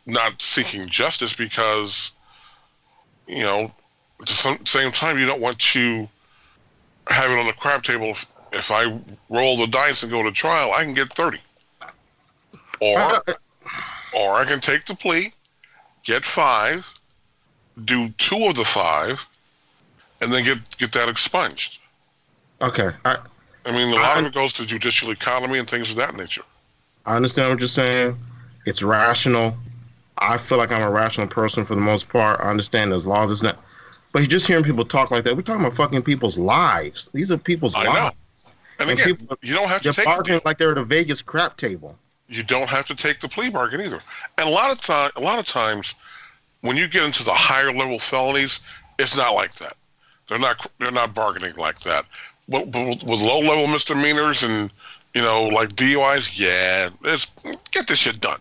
not 0.07 0.41
seeking 0.41 0.87
justice 0.87 1.35
because, 1.35 2.11
you 3.27 3.43
know, 3.43 3.73
at 4.25 4.59
the 4.59 4.67
same 4.67 4.93
time, 4.93 5.19
you 5.19 5.27
don't 5.27 5.41
want 5.41 5.59
to 5.59 6.09
have 7.09 7.31
it 7.31 7.39
on 7.39 7.47
the 7.47 7.53
crap 7.53 7.83
table. 7.83 8.07
If, 8.07 8.27
if 8.53 8.71
I 8.71 8.85
roll 9.29 9.57
the 9.57 9.67
dice 9.67 10.03
and 10.03 10.11
go 10.11 10.23
to 10.23 10.33
trial, 10.33 10.73
I 10.73 10.85
can 10.85 10.95
get 10.95 11.13
30. 11.13 11.39
Or, 12.81 12.99
uh, 12.99 13.21
or 14.17 14.35
I 14.35 14.45
can 14.45 14.61
take 14.61 14.85
the 14.87 14.95
plea, 14.95 15.33
get 16.03 16.25
five, 16.25 16.93
do 17.85 18.09
two 18.11 18.47
of 18.47 18.57
the 18.57 18.65
five, 18.65 19.27
and 20.21 20.33
then 20.33 20.45
get, 20.45 20.59
get 20.79 20.93
that 20.93 21.09
expunged. 21.09 21.79
Okay. 22.63 22.91
I, 23.05 23.19
I 23.67 23.73
mean, 23.73 23.89
a 23.89 24.01
lot 24.01 24.17
I, 24.17 24.21
of 24.21 24.27
it 24.27 24.35
goes 24.35 24.53
to 24.55 24.67
judicial 24.67 25.11
economy 25.11 25.59
and 25.59 25.69
things 25.69 25.91
of 25.91 25.97
that 25.97 26.15
nature. 26.15 26.43
I 27.07 27.17
understand 27.17 27.51
what 27.51 27.59
you're 27.61 27.69
saying. 27.69 28.17
It's 28.67 28.83
rational. 28.83 29.57
I 30.19 30.39
feel 30.39 30.59
like 30.59 30.73
I'm 30.73 30.83
a 30.83 30.91
rational 30.91 31.27
person 31.27 31.65
for 31.65 31.75
the 31.75 31.81
most 31.81 32.09
part. 32.09 32.41
I 32.41 32.45
understand 32.45 32.93
there's 32.93 33.07
laws. 33.07 33.31
It's 33.31 33.43
not 33.43 33.59
but 34.15 34.21
you're 34.21 34.29
just 34.29 34.47
hearing 34.47 34.63
people 34.63 34.85
talk 34.85 35.11
like 35.11 35.25
that. 35.25 35.35
We're 35.35 35.43
talking 35.43 35.67
about 35.67 35.77
fucking 35.77 36.03
people's 36.03 36.39
lives. 36.39 37.11
These 37.13 37.33
are 37.33 37.37
people's 37.37 37.75
I 37.75 37.85
lives. 37.85 38.15
Know. 38.47 38.53
And, 38.79 38.91
and 38.91 39.01
again, 39.01 39.17
people, 39.17 39.37
you 39.43 39.55
don't 39.55 39.69
have 39.69 39.83
to 39.83 39.93
take 39.93 40.05
bargaining 40.05 40.41
like 40.45 40.57
they're 40.57 40.71
at 40.71 40.79
a 40.79 40.85
Vegas 40.85 41.21
crap 41.21 41.57
table. 41.57 41.99
You 42.29 42.45
don't 42.45 42.69
have 42.69 42.87
to 42.87 42.95
take 42.95 43.19
the 43.19 43.29
plea 43.29 43.51
bargain 43.51 43.81
either. 43.81 43.99
And 44.39 44.49
a 44.49 44.53
lot 44.53 44.71
of 44.71 44.81
time, 44.81 45.11
a 45.17 45.21
lot 45.21 45.41
of 45.41 45.47
times, 45.47 45.97
when 46.61 46.77
you 46.77 46.87
get 46.87 47.05
into 47.05 47.25
the 47.25 47.33
higher 47.33 47.73
level 47.73 47.99
felonies, 47.99 48.61
it's 49.01 49.17
not 49.17 49.35
like 49.35 49.55
that. 49.55 49.75
They're 50.29 50.39
not 50.39 50.65
they're 50.79 50.93
not 50.93 51.13
bargaining 51.13 51.57
like 51.57 51.81
that. 51.81 52.05
But, 52.49 52.71
but 52.71 53.03
with 53.03 53.21
low 53.21 53.41
level 53.41 53.67
misdemeanors 53.67 54.45
and 54.45 54.73
you 55.15 55.23
know 55.23 55.49
like 55.49 55.71
DUIs, 55.71 56.39
yeah, 56.39 56.89
it's 57.03 57.27
get 57.73 57.89
this 57.89 57.99
shit 57.99 58.21
done. 58.21 58.39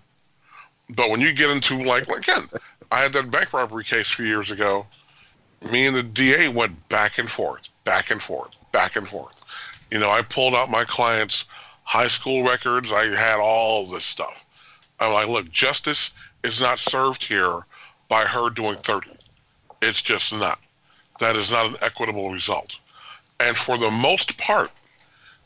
But 0.91 1.09
when 1.09 1.19
you 1.19 1.33
get 1.33 1.49
into 1.49 1.83
like 1.83 2.07
again, 2.09 2.43
I 2.91 2.99
had 2.99 3.13
that 3.13 3.31
bank 3.31 3.53
robbery 3.53 3.83
case 3.83 4.11
a 4.11 4.15
few 4.15 4.25
years 4.25 4.51
ago 4.51 4.85
me 5.72 5.88
and 5.88 5.95
the 5.95 6.03
DA 6.03 6.48
went 6.49 6.90
back 6.90 7.18
and 7.18 7.30
forth, 7.30 7.69
back 7.84 8.11
and 8.11 8.22
forth, 8.22 8.52
back 8.72 8.95
and 8.95 9.07
forth. 9.07 9.44
You 9.91 9.99
know, 9.99 10.10
I 10.10 10.22
pulled 10.23 10.56
out 10.56 10.69
my 10.69 10.84
client's 10.84 11.45
high 11.84 12.07
school 12.07 12.44
records. 12.44 12.91
I 12.91 13.06
had 13.06 13.40
all 13.40 13.85
this 13.85 14.06
stuff. 14.06 14.45
I'm 14.99 15.14
like, 15.14 15.27
look, 15.27 15.49
justice 15.49 16.11
is 16.44 16.60
not 16.60 16.80
served 16.80 17.23
here 17.23 17.65
by 18.10 18.26
her 18.26 18.49
doing 18.49 18.76
30. 18.76 19.11
It's 19.81 20.02
just 20.02 20.34
not. 20.34 20.60
That 21.19 21.35
is 21.35 21.52
not 21.52 21.68
an 21.68 21.76
equitable 21.81 22.31
result. 22.31 22.77
And 23.40 23.56
for 23.56 23.77
the 23.77 23.91
most 23.91 24.38
part, 24.38 24.72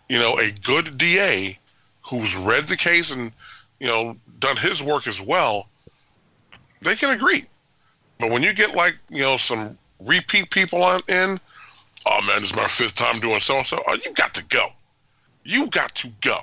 you 0.10 0.20
know, 0.20 0.38
a 0.38 0.52
good 0.52 0.98
DA 0.98 1.58
who's 2.02 2.36
read 2.36 2.68
the 2.68 2.78
case 2.78 3.14
and, 3.14 3.32
you 3.80 3.88
know, 3.88 4.16
done 4.40 4.58
his 4.58 4.82
work 4.82 5.08
as 5.08 5.20
well, 5.20 5.68
they 6.82 6.96
can 6.96 7.10
agree. 7.10 7.44
But 8.20 8.32
when 8.32 8.44
you 8.44 8.54
get 8.54 8.76
like, 8.76 8.98
you 9.10 9.22
know, 9.22 9.38
some 9.38 9.78
repeat 10.00 10.50
people 10.50 10.84
on 10.84 11.02
in, 11.08 11.40
oh 12.06 12.22
man, 12.26 12.42
this 12.42 12.52
is 12.52 12.56
my 12.56 12.68
fifth 12.68 12.96
time 12.96 13.20
doing 13.20 13.40
so 13.40 13.58
and 13.58 13.68
so. 13.68 13.82
Oh, 13.88 13.98
you 14.06 14.14
got 14.14 14.34
to 14.36 14.44
go. 14.46 14.68
You 15.44 15.68
got 15.68 15.96
to 15.96 16.10
go. 16.22 16.40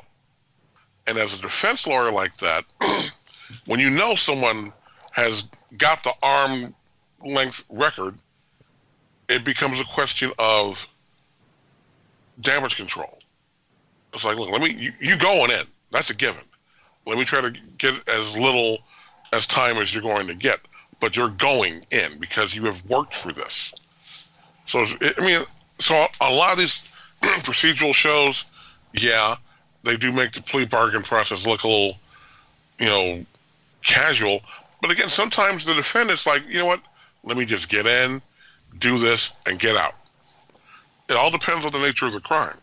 And 1.07 1.19
as 1.19 1.39
a 1.39 1.43
defense 1.43 1.87
lawyer 1.87 2.11
like 2.11 2.37
that, 2.39 2.65
when 3.67 3.81
you 3.81 3.91
know 3.91 4.15
someone 4.15 4.73
has 5.13 5.49
got 5.77 6.03
the 6.03 6.13
arm 6.23 6.75
length 7.25 7.65
record, 7.71 8.17
it 9.29 9.45
becomes 9.45 9.81
a 9.81 9.85
question 9.85 10.31
of 10.39 10.89
damage 12.41 12.77
control. 12.77 13.19
It's 14.13 14.25
like, 14.25 14.37
look, 14.37 14.51
let 14.51 14.61
me 14.61 14.73
you, 14.73 14.93
you 15.01 15.19
going 15.19 15.51
in. 15.51 15.67
That's 15.91 16.11
a 16.11 16.15
given. 16.15 16.45
Let 17.07 17.19
me 17.19 17.25
try 17.25 17.41
to 17.41 17.53
get 17.79 18.09
as 18.09 18.37
little 18.37 18.79
as 19.33 19.47
time 19.47 19.77
as 19.77 19.93
you're 19.93 20.03
going 20.03 20.27
to 20.29 20.35
get 20.35 20.61
but 21.05 21.19
you're 21.19 21.29
going 21.29 21.85
in 21.91 22.19
because 22.19 22.55
you 22.55 22.65
have 22.65 22.83
worked 22.87 23.15
for 23.15 23.31
this. 23.31 23.75
So 24.65 24.87
I 25.03 25.21
mean, 25.21 25.43
so 25.79 26.07
a 26.23 26.33
lot 26.33 26.53
of 26.53 26.59
these 26.59 26.91
procedural 27.21 27.95
shows, 27.95 28.47
yeah, 28.95 29.37
they 29.83 29.99
do 29.99 30.13
make 30.13 30.33
the 30.33 30.41
plea 30.41 30.65
bargain 30.65 31.03
process 31.03 31.47
look 31.47 31.65
a 31.65 31.69
little, 31.69 31.99
you 32.81 32.87
know, 32.87 33.27
casual. 33.83 34.41
But 34.81 34.93
again, 34.93 35.11
sometimes 35.11 35.67
the 35.67 35.75
defendant's 35.75 36.27
like, 36.27 36.43
you 36.49 36.57
know 36.57 36.65
what? 36.65 36.81
Let 37.23 37.37
me 37.37 37.45
just 37.45 37.69
get 37.69 37.87
in, 37.87 38.23
do 38.79 38.99
this, 38.99 39.35
and 39.47 39.59
get 39.61 39.77
out. 39.77 39.93
It 41.11 41.19
all 41.19 41.31
depends 41.31 41.67
on 41.67 41.73
the 41.73 41.81
nature 41.81 42.07
of 42.07 42.15
the 42.15 42.21
crime. 42.21 42.57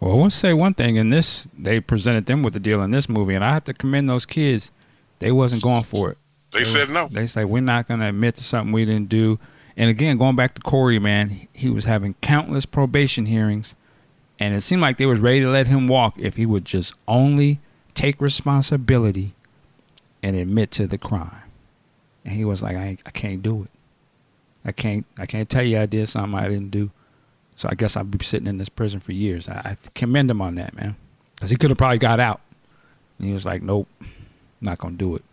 Well, 0.00 0.12
I 0.12 0.16
want 0.16 0.32
to 0.32 0.38
say 0.38 0.52
one 0.52 0.74
thing. 0.74 0.96
In 0.96 1.08
this, 1.08 1.48
they 1.58 1.80
presented 1.80 2.26
them 2.26 2.42
with 2.42 2.54
a 2.56 2.60
deal 2.60 2.82
in 2.82 2.90
this 2.90 3.08
movie, 3.08 3.34
and 3.34 3.42
I 3.42 3.54
have 3.54 3.64
to 3.64 3.72
commend 3.72 4.10
those 4.10 4.26
kids. 4.26 4.70
They 5.18 5.32
wasn't 5.32 5.62
going 5.62 5.84
for 5.84 6.10
it. 6.10 6.18
They, 6.52 6.64
said 6.64 6.90
no. 6.90 7.08
They 7.08 7.26
say 7.26 7.44
we're 7.44 7.60
not 7.60 7.88
going 7.88 8.00
to 8.00 8.06
admit 8.06 8.36
to 8.36 8.44
something 8.44 8.72
we 8.72 8.84
didn't 8.84 9.08
do. 9.08 9.38
And 9.76 9.90
again, 9.90 10.18
going 10.18 10.34
back 10.34 10.54
to 10.54 10.60
Korey, 10.60 11.00
man, 11.00 11.48
he 11.52 11.70
was 11.70 11.84
having 11.84 12.14
countless 12.20 12.66
probation 12.66 13.26
hearings, 13.26 13.74
and 14.40 14.54
it 14.54 14.62
seemed 14.62 14.82
like 14.82 14.96
they 14.96 15.06
was 15.06 15.20
ready 15.20 15.40
to 15.40 15.48
let 15.48 15.66
him 15.68 15.86
walk 15.86 16.14
if 16.18 16.36
he 16.36 16.46
would 16.46 16.64
just 16.64 16.94
only 17.06 17.60
take 17.94 18.20
responsibility 18.20 19.34
and 20.22 20.36
admit 20.36 20.70
to 20.72 20.86
the 20.86 20.98
crime. 20.98 21.42
And 22.24 22.34
he 22.34 22.44
was 22.44 22.62
like, 22.62 22.76
I, 22.76 22.98
I 23.06 23.10
can't 23.10 23.42
do 23.42 23.64
it. 23.64 23.70
I 24.64 24.72
can't 24.72 25.06
I 25.16 25.26
can't 25.26 25.48
tell 25.48 25.62
you 25.62 25.80
I 25.80 25.86
did 25.86 26.08
something 26.08 26.38
I 26.38 26.48
didn't 26.48 26.70
do. 26.70 26.90
So 27.56 27.68
I 27.70 27.74
guess 27.74 27.96
I'll 27.96 28.04
be 28.04 28.22
sitting 28.24 28.46
in 28.46 28.58
this 28.58 28.68
prison 28.68 29.00
for 29.00 29.12
years. 29.12 29.48
I, 29.48 29.54
I 29.64 29.76
commend 29.94 30.30
him 30.30 30.42
on 30.42 30.56
that, 30.56 30.74
man. 30.74 30.96
Because 31.34 31.50
he 31.50 31.56
could 31.56 31.70
have 31.70 31.78
probably 31.78 31.98
got 31.98 32.20
out. 32.20 32.40
And 33.18 33.26
he 33.26 33.32
was 33.32 33.46
like, 33.46 33.62
nope, 33.62 33.88
not 34.60 34.78
going 34.78 34.94
to 34.94 34.98
do 34.98 35.16
it. 35.16 35.24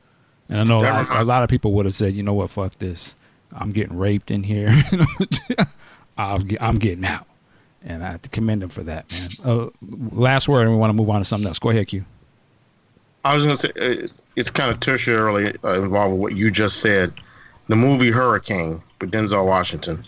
And 0.49 0.59
I 0.59 0.63
know 0.63 0.79
a 0.79 0.81
lot, 0.81 1.07
a 1.09 1.23
lot, 1.23 1.43
of 1.43 1.49
people 1.49 1.73
would 1.73 1.85
have 1.85 1.93
said, 1.93 2.13
you 2.13 2.23
know 2.23 2.33
what, 2.33 2.49
fuck 2.51 2.75
this. 2.77 3.15
I'm 3.51 3.71
getting 3.71 3.97
raped 3.97 4.31
in 4.31 4.43
here. 4.43 4.69
i 6.17 6.35
am 6.59 6.77
getting 6.77 7.05
out. 7.05 7.25
And 7.83 8.03
I 8.03 8.11
have 8.11 8.21
to 8.23 8.29
commend 8.29 8.63
him 8.63 8.69
for 8.69 8.83
that, 8.83 9.11
man. 9.43 9.51
Uh, 9.57 9.69
last 10.11 10.47
word, 10.47 10.61
and 10.61 10.71
we 10.71 10.77
want 10.77 10.89
to 10.89 10.95
move 10.95 11.09
on 11.09 11.19
to 11.19 11.25
something 11.25 11.47
else. 11.47 11.59
Go 11.59 11.69
ahead, 11.69 11.87
Q. 11.87 12.03
I 13.23 13.35
was 13.35 13.45
going 13.45 13.57
to 13.57 13.61
say, 13.61 14.03
uh, 14.03 14.07
it's 14.35 14.49
kind 14.49 14.71
of 14.71 14.79
tertiarily 14.79 15.55
uh, 15.63 15.81
involved 15.81 16.13
with 16.13 16.21
what 16.21 16.37
you 16.37 16.49
just 16.49 16.79
said. 16.79 17.13
The 17.67 17.75
movie 17.75 18.11
Hurricane 18.11 18.81
with 19.01 19.11
Denzel 19.11 19.45
Washington. 19.45 20.03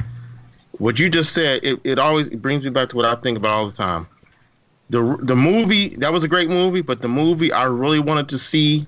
What 0.80 1.00
you 1.00 1.10
just 1.10 1.34
said, 1.34 1.64
it, 1.64 1.80
it 1.84 1.98
always 1.98 2.28
it 2.28 2.42
brings 2.42 2.64
me 2.64 2.70
back 2.70 2.90
to 2.90 2.96
what 2.96 3.06
I 3.06 3.16
think 3.16 3.38
about 3.38 3.52
all 3.52 3.68
the 3.68 3.76
time. 3.76 4.08
The 4.90 5.18
the 5.22 5.36
movie 5.36 5.90
that 5.98 6.14
was 6.14 6.24
a 6.24 6.28
great 6.28 6.50
movie, 6.50 6.82
but 6.82 7.02
the 7.02 7.08
movie 7.08 7.52
I 7.52 7.66
really 7.66 8.00
wanted 8.00 8.30
to 8.30 8.38
see 8.38 8.86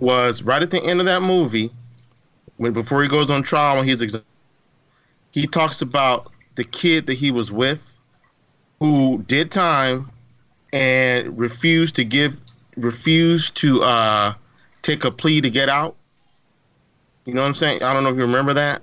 was 0.00 0.42
right 0.42 0.62
at 0.62 0.70
the 0.70 0.82
end 0.82 1.00
of 1.00 1.06
that 1.06 1.22
movie, 1.22 1.70
when 2.56 2.72
before 2.72 3.02
he 3.02 3.08
goes 3.08 3.30
on 3.30 3.42
trial, 3.42 3.76
when 3.76 3.86
he's 3.86 4.02
ex- 4.02 4.22
he 5.30 5.46
talks 5.46 5.82
about 5.82 6.30
the 6.56 6.64
kid 6.64 7.06
that 7.06 7.14
he 7.14 7.30
was 7.30 7.52
with, 7.52 7.98
who 8.80 9.22
did 9.26 9.50
time, 9.50 10.10
and 10.72 11.38
refused 11.38 11.94
to 11.96 12.04
give, 12.04 12.36
refused 12.76 13.56
to 13.56 13.82
uh, 13.82 14.34
take 14.82 15.04
a 15.04 15.10
plea 15.10 15.40
to 15.40 15.50
get 15.50 15.68
out. 15.68 15.96
You 17.24 17.34
know 17.34 17.42
what 17.42 17.48
I'm 17.48 17.54
saying? 17.54 17.82
I 17.82 17.92
don't 17.92 18.04
know 18.04 18.10
if 18.10 18.16
you 18.16 18.22
remember 18.22 18.54
that. 18.54 18.80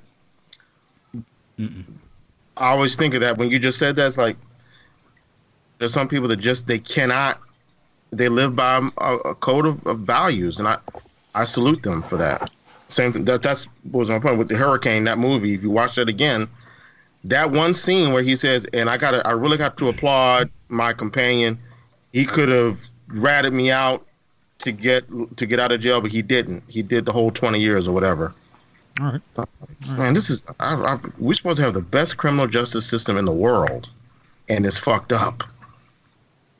Mm-mm. 1.59 1.83
I 2.57 2.69
always 2.69 2.95
think 2.95 3.13
of 3.13 3.21
that 3.21 3.37
when 3.37 3.51
you 3.51 3.59
just 3.59 3.79
said 3.79 3.95
that. 3.95 4.07
It's 4.07 4.17
like 4.17 4.37
there's 5.77 5.93
some 5.93 6.07
people 6.07 6.27
that 6.29 6.37
just 6.37 6.67
they 6.67 6.79
cannot. 6.79 7.39
They 8.11 8.29
live 8.29 8.55
by 8.55 8.75
um, 8.75 8.93
a, 8.99 9.15
a 9.17 9.35
code 9.35 9.65
of, 9.65 9.85
of, 9.85 9.99
values, 9.99 10.59
and 10.59 10.67
I 10.67 10.77
I 11.33 11.43
salute 11.43 11.83
them 11.83 12.01
for 12.01 12.17
that. 12.17 12.51
Same 12.87 13.11
thing. 13.11 13.25
That 13.25 13.41
that's 13.41 13.67
was 13.91 14.09
my 14.09 14.19
point 14.19 14.37
with 14.37 14.47
the 14.47 14.55
hurricane. 14.55 15.03
That 15.05 15.17
movie. 15.17 15.53
If 15.53 15.63
you 15.63 15.69
watch 15.69 15.95
that 15.95 16.07
again, 16.07 16.47
that 17.23 17.51
one 17.51 17.73
scene 17.73 18.13
where 18.13 18.23
he 18.23 18.35
says, 18.35 18.65
"And 18.73 18.89
I 18.89 18.97
got 18.97 19.25
I 19.25 19.31
really 19.31 19.57
got 19.57 19.77
to 19.77 19.89
applaud 19.89 20.49
my 20.69 20.93
companion. 20.93 21.57
He 22.13 22.25
could 22.25 22.49
have 22.49 22.79
ratted 23.07 23.53
me 23.53 23.71
out 23.71 24.05
to 24.59 24.71
get 24.71 25.03
to 25.37 25.45
get 25.45 25.59
out 25.59 25.71
of 25.71 25.81
jail, 25.81 25.99
but 25.99 26.11
he 26.11 26.21
didn't. 26.21 26.63
He 26.67 26.81
did 26.81 27.05
the 27.05 27.11
whole 27.11 27.31
twenty 27.31 27.59
years 27.59 27.87
or 27.87 27.91
whatever." 27.91 28.33
All 29.01 29.11
right. 29.11 29.21
Uh, 29.37 29.41
All 29.41 29.67
right. 29.89 29.97
Man, 29.97 30.13
this 30.13 30.29
is 30.29 30.43
I, 30.59 30.75
I, 30.75 30.99
we're 31.17 31.33
supposed 31.33 31.57
to 31.57 31.63
have 31.63 31.73
the 31.73 31.81
best 31.81 32.17
criminal 32.17 32.47
justice 32.47 32.85
system 32.85 33.17
in 33.17 33.25
the 33.25 33.33
world, 33.33 33.89
and 34.47 34.65
it's 34.65 34.77
fucked 34.77 35.11
up. 35.11 35.43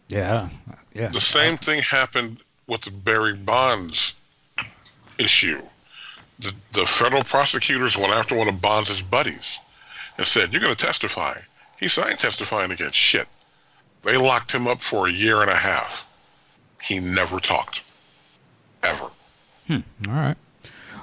Yeah, 0.10 0.50
yeah. 0.96 1.10
The 1.10 1.22
same 1.22 1.58
thing 1.58 1.82
happened 1.82 2.38
with 2.68 2.82
the 2.82 2.92
Barry 2.92 3.36
Bonds 3.36 4.16
issue. 5.20 5.62
The 6.40 6.54
the 6.72 6.86
federal 6.86 7.24
prosecutors 7.24 7.98
went 7.98 8.14
after 8.14 8.36
one 8.36 8.48
of 8.48 8.62
Bonds' 8.62 9.02
buddies 9.02 9.60
and 10.18 10.26
said, 10.26 10.52
"You're 10.52 10.62
going 10.62 10.76
to 10.76 10.86
testify." 10.86 11.38
He 11.80 11.90
said, 11.90 12.06
"I 12.06 12.10
ain't 12.12 12.20
testifying 12.20 12.72
against 12.72 12.96
shit." 12.96 13.28
They 14.04 14.18
locked 14.18 14.52
him 14.52 14.68
up 14.68 14.82
for 14.82 15.08
a 15.08 15.12
year 15.12 15.42
and 15.42 15.52
a 15.52 15.56
half. 15.56 16.08
He 16.82 17.00
never 17.00 17.40
talked, 17.40 17.82
ever. 18.84 19.10
Hmm. 19.68 19.80
All 20.08 20.14
right. 20.14 20.38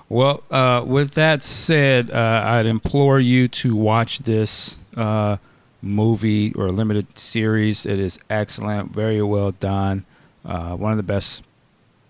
Well, 0.08 0.42
uh, 0.50 0.84
with 0.86 1.14
that 1.14 1.42
said, 1.42 2.10
uh, 2.10 2.42
I'd 2.44 2.66
implore 2.66 3.18
you 3.18 3.48
to 3.48 3.74
watch 3.74 4.20
this 4.20 4.78
uh, 4.96 5.38
movie 5.82 6.52
or 6.54 6.68
limited 6.68 7.18
series. 7.18 7.84
It 7.84 7.98
is 7.98 8.18
excellent, 8.30 8.92
very 8.92 9.22
well 9.22 9.50
done. 9.50 10.04
Uh, 10.44 10.76
one 10.76 10.92
of 10.92 10.96
the 10.96 11.02
best 11.02 11.42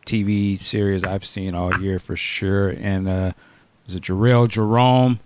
TV 0.06 0.60
series 0.60 1.04
I've 1.04 1.24
seen 1.24 1.54
all 1.54 1.80
year 1.80 1.98
for 1.98 2.16
sure. 2.16 2.70
And 2.70 3.08
uh, 3.08 3.32
it 3.88 4.02
Jharrel 4.02 4.48
Jerome? 4.48 5.20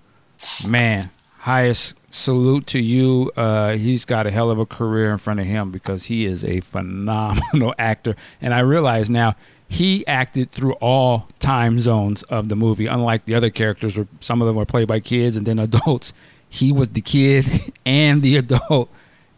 Man, 0.65 1.11
highest 1.39 1.97
salute 2.13 2.67
to 2.69 2.81
you. 2.81 3.31
Uh, 3.37 3.73
he's 3.73 4.05
got 4.05 4.27
a 4.27 4.31
hell 4.31 4.51
of 4.51 4.59
a 4.59 4.67
career 4.67 5.13
in 5.13 5.19
front 5.19 5.41
of 5.41 5.47
him 5.47 5.71
because 5.71 6.05
he 6.05 6.25
is 6.25 6.45
a 6.45 6.61
phenomenal 6.61 7.75
actor. 7.79 8.17
And 8.41 8.53
I 8.53 8.61
realize 8.61 9.09
now 9.09 9.35
he 9.69 10.07
acted 10.07 10.51
through 10.53 10.75
all 10.75 11.29
time 11.39 11.79
zones 11.81 12.23
of 12.25 12.49
the 12.49 12.57
movie, 12.57 12.87
unlike 12.87 13.25
the 13.25 13.35
other 13.35 13.51
characters 13.51 13.97
where 13.97 14.07
some 14.21 14.41
of 14.41 14.47
them 14.47 14.57
were 14.57 14.67
played 14.67 14.89
by 14.89 15.01
kids 15.01 15.37
and 15.37 15.47
then 15.47 15.59
adults. 15.59 16.13
He 16.49 16.73
was 16.73 16.91
the 16.91 17.01
kid 17.01 17.47
and 17.87 18.23
the 18.23 18.37
adult 18.37 18.91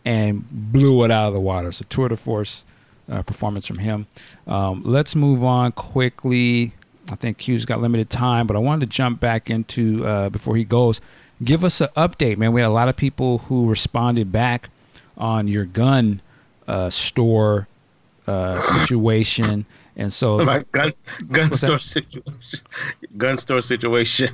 and 0.05 0.45
blew 0.51 1.05
it 1.05 1.11
out 1.11 1.29
of 1.29 1.35
the 1.35 1.41
water. 1.41 1.73
So 1.73 1.85
tour 1.89 2.09
de 2.09 2.17
force 2.17 2.65
uh, 3.11 3.23
performance 3.23 3.67
from 3.67 3.79
him. 3.79 4.07
Um, 4.47 4.83
let's 4.85 5.15
move 5.15 5.43
on 5.43 5.73
quickly. 5.73 6.75
I 7.11 7.17
think 7.17 7.39
Q's 7.39 7.65
got 7.65 7.81
limited 7.81 8.11
time, 8.11 8.47
but 8.47 8.57
I 8.57 8.61
wanted 8.61 8.91
to 8.91 8.95
jump 8.95 9.19
back 9.21 9.49
into 9.49 10.07
uh, 10.07 10.29
before 10.29 10.57
he 10.57 10.65
goes. 10.65 11.01
Give 11.43 11.65
us 11.65 11.81
an 11.81 11.89
update, 11.97 12.37
man. 12.37 12.53
We 12.53 12.61
had 12.61 12.69
a 12.69 12.71
lot 12.71 12.89
of 12.89 12.97
people 12.97 13.39
who 13.39 13.69
responded 13.69 14.31
back 14.31 14.69
on 15.17 15.49
your 15.49 15.65
gun 15.65 16.21
uh, 16.67 16.91
store 16.91 17.67
uh, 18.27 18.61
situation 18.61 19.65
and 19.99 20.13
so, 20.13 20.39
my 20.45 20.65
gun, 20.73 20.93
gun 21.31 21.53
store 21.53 21.79
situation. 21.79 22.33
Gun 23.17 23.37
store 23.37 23.61
situation. 23.61 24.31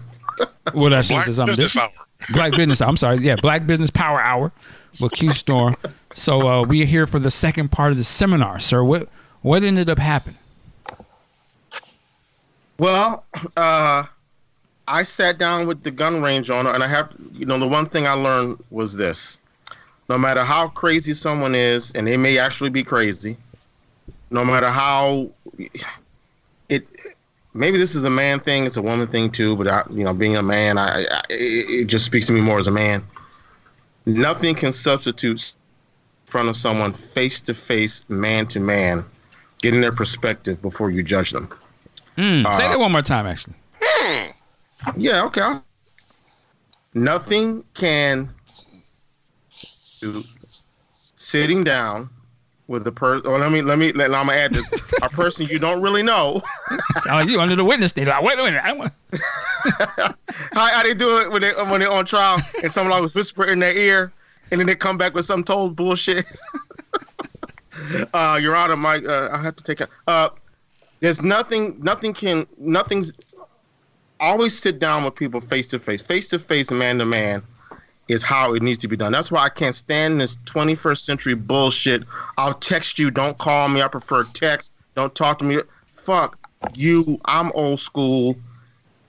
What 0.72 0.92
I 0.92 1.01
should 1.01 1.22
say 1.24 1.32
something 1.32 1.56
different. 1.56 1.90
Black 2.32 2.52
business. 2.52 2.80
I'm 2.80 2.96
sorry. 2.96 3.18
Yeah, 3.18 3.36
Black 3.36 3.66
Business 3.66 3.90
Power 3.90 4.20
Hour 4.20 4.52
with 5.01 5.12
Q 5.12 5.30
Storm. 5.30 5.76
So 6.12 6.48
uh, 6.48 6.62
we 6.66 6.82
are 6.82 6.86
here 6.86 7.06
for 7.06 7.18
the 7.18 7.30
second 7.30 7.70
part 7.72 7.90
of 7.90 7.98
the 7.98 8.05
seminar, 8.05 8.59
sir. 8.59 8.82
What 8.82 9.09
what 9.42 9.62
ended 9.62 9.90
up 9.90 9.98
happening? 9.98 10.38
Well, 12.78 13.24
uh, 13.56 14.05
I 14.88 15.02
sat 15.02 15.38
down 15.38 15.66
with 15.66 15.82
the 15.82 15.90
gun 15.90 16.22
range 16.22 16.51
owner, 16.51 16.70
and 16.70 16.82
I 16.82 16.88
have, 16.88 17.12
you 17.32 17.46
know, 17.46 17.59
the 17.59 17.68
one 17.68 17.86
thing 17.86 18.06
I 18.06 18.12
learned 18.12 18.62
was 18.70 18.94
this: 18.94 19.38
no 20.09 20.18
matter 20.18 20.42
how 20.42 20.68
crazy 20.68 21.14
someone 21.14 21.55
is, 21.55 21.90
and 21.92 22.06
they 22.06 22.16
may 22.16 22.38
actually 22.38 22.70
be 22.70 22.82
crazy, 22.82 23.36
no 24.30 24.44
matter 24.44 24.70
how 24.70 25.30
it 26.68 26.86
maybe 27.55 27.78
this 27.78 27.94
is 27.94 28.05
a 28.05 28.10
man 28.10 28.40
thing, 28.40 28.66
it's 28.66 28.76
a 28.76 28.82
woman 28.82 29.06
thing 29.06 29.31
too. 29.31 29.56
But 29.56 29.68
I, 29.68 29.82
you 29.90 30.05
know, 30.05 30.12
being 30.12 30.36
a 30.36 30.43
man, 30.43 30.76
I, 30.76 31.05
I 31.10 31.22
it 31.31 31.86
just 31.86 32.05
speaks 32.05 32.26
to 32.26 32.32
me 32.32 32.40
more 32.40 32.59
as 32.59 32.66
a 32.66 32.72
man. 32.72 33.02
Nothing 34.06 34.55
can 34.55 34.72
substitute 34.72 35.55
in 36.26 36.31
front 36.31 36.48
of 36.48 36.56
someone 36.56 36.93
face 36.93 37.40
to 37.43 37.55
face, 37.55 38.05
man 38.09 38.47
to 38.48 38.60
man, 38.60 39.05
getting 39.62 39.81
their 39.81 39.93
perspective 39.93 40.60
before 40.60 40.90
you 40.90 41.02
judge 41.02 41.31
them. 41.31 41.48
Mm, 42.18 42.44
uh, 42.44 42.52
say 42.52 42.68
that 42.68 42.78
one 42.78 42.93
more 42.93 43.02
time, 43.02 43.26
actually. 43.26 43.55
Yeah, 44.97 45.24
okay. 45.24 45.55
Nothing 46.93 47.64
can 47.72 48.28
do 50.01 50.22
sitting 51.16 51.64
down 51.64 52.10
with 52.66 52.85
the 52.85 52.93
person. 52.93 53.31
Well, 53.31 53.41
let 53.41 53.53
me 53.53 53.62
let 53.62 53.78
me 53.78 53.93
let, 53.93 54.15
I'm 54.15 54.27
gonna 54.27 54.39
add 54.39 54.55
this. 54.55 54.93
a 55.03 55.09
person 55.11 55.47
you 55.47 55.59
don't 55.59 55.82
really 55.82 56.03
know. 56.03 56.43
Sound 56.99 57.20
like 57.20 57.28
you 57.28 57.41
under 57.41 57.57
the 57.57 57.65
witness 57.65 57.91
stand. 57.91 58.09
Like, 58.09 58.23
wait 58.23 58.39
a 58.39 58.43
minute. 58.43 58.62
I 58.65 58.73
want. 58.73 58.93
how, 59.12 60.15
how 60.53 60.82
they 60.82 60.95
do 60.95 61.19
it 61.19 61.31
when 61.31 61.43
they 61.43 61.53
when 61.53 61.81
they're 61.81 61.91
on 61.91 62.05
trial 62.05 62.41
and 62.62 62.73
someone 62.73 63.01
was 63.03 63.15
whisper 63.15 63.45
in 63.45 63.59
their 63.59 63.77
ear 63.77 64.12
and 64.51 64.61
then 64.61 64.66
they 64.66 64.74
come 64.74 64.99
back 64.99 65.15
with 65.15 65.24
some 65.24 65.45
told 65.45 65.77
bullshit. 65.77 66.24
uh, 68.15 68.39
Your 68.41 68.57
Honor, 68.57 68.77
my 68.77 68.97
uh, 68.97 69.31
I 69.32 69.43
have 69.43 69.57
to 69.57 69.65
take 69.65 69.81
a. 69.81 69.89
Uh, 70.07 70.31
there's 71.01 71.23
nothing. 71.23 71.77
Nothing 71.82 72.12
can. 72.15 72.47
Nothing's. 72.59 73.12
Always 74.20 74.57
sit 74.57 74.78
down 74.78 75.05
with 75.05 75.16
people 75.16 75.41
face 75.41 75.69
to 75.69 75.78
face, 75.78 76.01
face 76.01 76.28
to 76.28 76.39
face, 76.39 76.70
man 76.70 76.99
to 76.99 77.05
man 77.05 77.43
is 78.09 78.22
how 78.22 78.55
it 78.55 78.62
needs 78.62 78.78
to 78.78 78.89
be 78.89 78.97
done. 78.97 79.12
That's 79.12 79.32
why 79.32 79.44
I 79.44 79.48
can't 79.48 79.74
stand 79.74 80.20
this 80.20 80.36
21st 80.44 80.98
century 80.98 81.35
bullshit. 81.35 82.05
I'll 82.36 82.55
text 82.55 82.98
you, 82.98 83.10
don't 83.10 83.36
call 83.39 83.68
me. 83.68 83.82
I 83.82 83.89
prefer 83.89 84.24
text. 84.24 84.72
Don't 84.94 85.14
talk 85.14 85.39
to 85.39 85.44
me. 85.44 85.59
Fuck 85.94 86.39
you. 86.74 87.18
I'm 87.24 87.51
old 87.52 87.81
school. 87.81 88.36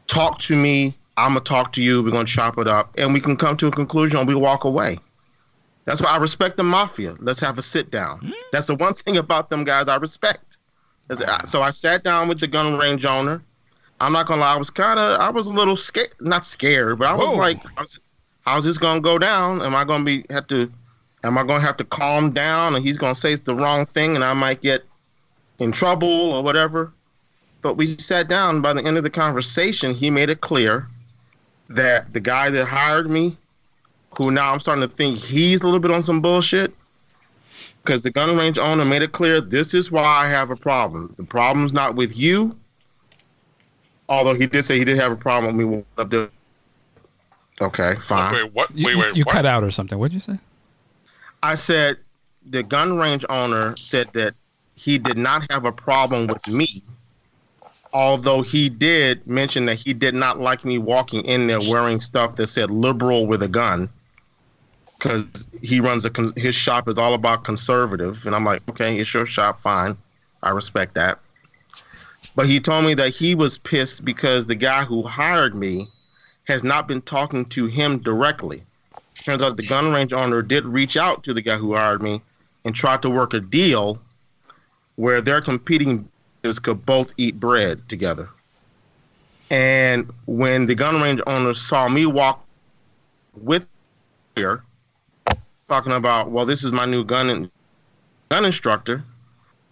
Talk 0.07 0.39
to 0.39 0.55
me. 0.55 0.95
I'm 1.17 1.31
gonna 1.31 1.41
talk 1.41 1.72
to 1.73 1.84
you. 1.84 2.03
We're 2.03 2.11
gonna 2.11 2.26
chop 2.26 2.57
it 2.57 2.67
up, 2.67 2.93
and 2.97 3.13
we 3.13 3.19
can 3.22 3.38
come 3.38 3.55
to 3.57 3.67
a 3.67 3.72
conclusion. 3.72 4.19
and 4.19 4.27
We 4.27 4.35
walk 4.35 4.65
away. 4.65 4.99
That's 5.85 6.01
why 6.01 6.09
I 6.09 6.17
respect 6.17 6.57
the 6.57 6.63
mafia. 6.63 7.15
Let's 7.19 7.39
have 7.39 7.57
a 7.57 7.61
sit 7.61 7.91
down. 7.91 8.19
Mm-hmm. 8.19 8.31
That's 8.51 8.67
the 8.67 8.76
one 8.76 8.93
thing 8.93 9.17
about 9.17 9.49
them 9.49 9.63
guys 9.63 9.88
I 9.88 9.95
respect. 9.95 10.57
So 11.45 11.61
I 11.61 11.69
sat 11.69 12.03
down 12.03 12.27
with 12.27 12.39
the 12.39 12.47
gun 12.47 12.77
range 12.77 13.05
owner. 13.05 13.43
I'm 14.01 14.11
not 14.11 14.26
gonna 14.26 14.41
lie. 14.41 14.55
I 14.55 14.57
was 14.57 14.69
kind 14.69 14.99
of, 14.99 15.19
I 15.22 15.30
was 15.30 15.47
a 15.47 15.53
little 15.53 15.76
scared, 15.76 16.13
not 16.19 16.43
scared, 16.43 16.99
but 16.99 17.07
I 17.07 17.13
was 17.13 17.30
Whoa. 17.30 17.38
like, 17.38 17.63
I 17.77 17.81
was, 17.81 17.99
how's 18.45 18.63
this 18.63 18.77
gonna 18.77 19.01
go 19.01 19.17
down? 19.17 19.61
Am 19.61 19.76
I 19.76 19.84
gonna 19.84 20.03
be 20.03 20.23
have 20.30 20.47
to? 20.47 20.72
Am 21.23 21.38
I 21.38 21.43
gonna 21.43 21.61
have 21.61 21.77
to 21.77 21.84
calm 21.84 22.31
down, 22.31 22.76
and 22.76 22.85
he's 22.85 22.97
gonna 22.97 23.15
say 23.15 23.34
it's 23.34 23.43
the 23.43 23.55
wrong 23.55 23.85
thing, 23.85 24.15
and 24.15 24.23
I 24.23 24.34
might 24.34 24.61
get 24.61 24.84
in 25.59 25.72
trouble 25.72 26.07
or 26.07 26.43
whatever? 26.43 26.91
but 27.65 27.77
we 27.77 27.88
sat 27.88 28.27
down. 28.27 28.61
By 28.61 28.73
the 28.73 28.85
end 28.85 28.95
of 28.95 29.03
the 29.03 29.09
conversation, 29.09 29.95
he 29.95 30.11
made 30.11 30.30
it 30.30 30.41
clear 30.41 30.88
that 31.67 32.13
the 32.13 32.19
guy 32.19 32.51
that 32.51 32.65
hired 32.65 33.09
me, 33.09 33.35
who 34.15 34.30
now 34.30 34.53
I'm 34.53 34.59
starting 34.59 34.88
to 34.88 34.95
think 34.95 35.17
he's 35.17 35.61
a 35.61 35.65
little 35.65 35.80
bit 35.80 35.89
on 35.89 36.03
some 36.03 36.22
bullshit, 36.22 36.76
because 37.81 38.03
the 38.03 38.11
gun 38.11 38.38
range 38.38 38.59
owner 38.59 38.85
made 38.85 39.01
it 39.01 39.13
clear 39.13 39.41
this 39.41 39.73
is 39.73 39.91
why 39.91 40.03
I 40.03 40.27
have 40.27 40.51
a 40.51 40.55
problem. 40.55 41.15
The 41.17 41.23
problem's 41.23 41.73
not 41.73 41.95
with 41.95 42.15
you, 42.15 42.55
although 44.09 44.35
he 44.35 44.45
did 44.45 44.63
say 44.63 44.77
he 44.77 44.85
did 44.85 44.99
have 44.99 45.11
a 45.11 45.15
problem 45.15 45.57
with 45.57 45.67
me 45.67 45.84
up 45.97 46.11
there. 46.11 46.30
Okay, 47.61 47.95
fine. 48.02 48.34
Wait, 48.34 48.53
what? 48.53 48.76
You, 48.76 48.86
Wait, 48.86 48.98
wait, 48.98 49.15
you 49.15 49.23
what? 49.23 49.34
cut 49.34 49.45
out 49.45 49.64
or 49.64 49.72
something. 49.72 49.98
What'd 49.98 50.14
you 50.14 50.19
say? 50.19 50.38
I 51.41 51.56
said 51.56 51.98
the 52.45 52.64
gun 52.64 52.98
range 52.98 53.26
owner 53.30 53.76
said 53.77 54.11
that 54.14 54.36
he 54.76 54.98
did 54.98 55.18
not 55.18 55.49
have 55.52 55.65
a 55.65 55.72
problem 55.72 56.27
with 56.27 56.48
me, 56.48 56.84
although 57.94 58.41
he 58.41 58.68
did 58.68 59.26
mention 59.26 59.65
that 59.65 59.76
he 59.76 59.94
did 59.94 60.14
not 60.14 60.40
like 60.40 60.65
me 60.65 60.77
walking 60.77 61.23
in 61.26 61.48
there 61.48 61.61
wearing 61.61 61.99
stuff 61.99 62.36
that 62.36 62.48
said 62.48 62.69
liberal 62.69 63.26
with 63.26 63.41
a 63.41 63.48
gun 63.48 63.90
because 64.98 65.48
he 65.61 65.80
runs 65.80 66.06
a 66.06 66.10
con- 66.10 66.34
his 66.36 66.56
shop 66.56 66.88
is 66.88 66.98
all 66.98 67.14
about 67.14 67.44
conservative 67.44 68.26
and 68.26 68.36
i'm 68.36 68.45
like 68.45 68.61
okay 68.69 68.98
it's 68.98 69.14
your 69.14 69.26
shop 69.26 69.60
fine 69.60 69.98
i 70.44 70.49
respect 70.49 70.95
that 70.95 71.19
but 72.36 72.45
he 72.45 72.60
told 72.60 72.86
me 72.86 72.94
that 72.94 73.10
he 73.10 73.36
was 73.36 73.57
pissed 73.57 74.06
because 74.06 74.45
the 74.45 74.56
guy 74.56 74.84
who 74.84 75.03
hired 75.03 75.53
me 75.56 75.88
has 76.47 76.63
not 76.63 76.88
been 76.88 77.01
talking 77.01 77.45
to 77.45 77.65
him 77.65 77.99
directly 77.99 78.63
turns 79.26 79.41
out 79.41 79.57
the 79.57 79.65
gun 79.65 79.91
range 79.91 80.13
owner 80.13 80.41
did 80.41 80.65
reach 80.65 80.97
out 80.97 81.23
to 81.23 81.34
the 81.34 81.41
guy 81.41 81.57
who 81.57 81.73
hired 81.73 82.01
me 82.01 82.22
and 82.63 82.76
tried 82.76 83.01
to 83.01 83.09
work 83.09 83.34
a 83.34 83.39
deal 83.39 83.99
where 84.95 85.22
their 85.22 85.41
competing 85.41 86.07
businesses 86.41 86.59
could 86.59 86.85
both 86.85 87.13
eat 87.17 87.39
bread 87.39 87.88
together. 87.89 88.30
And 89.49 90.11
when 90.26 90.65
the 90.65 90.76
gun 90.76 91.01
range 91.01 91.22
owner 91.27 91.53
saw 91.53 91.89
me 91.89 92.05
walk 92.05 92.45
with 93.34 93.67
here, 94.35 94.63
talking 95.67 95.93
about, 95.93 96.30
well, 96.30 96.45
this 96.45 96.63
is 96.63 96.72
my 96.72 96.85
new 96.85 97.03
gun 97.03 97.49
gun 98.30 98.45
instructor, 98.45 99.03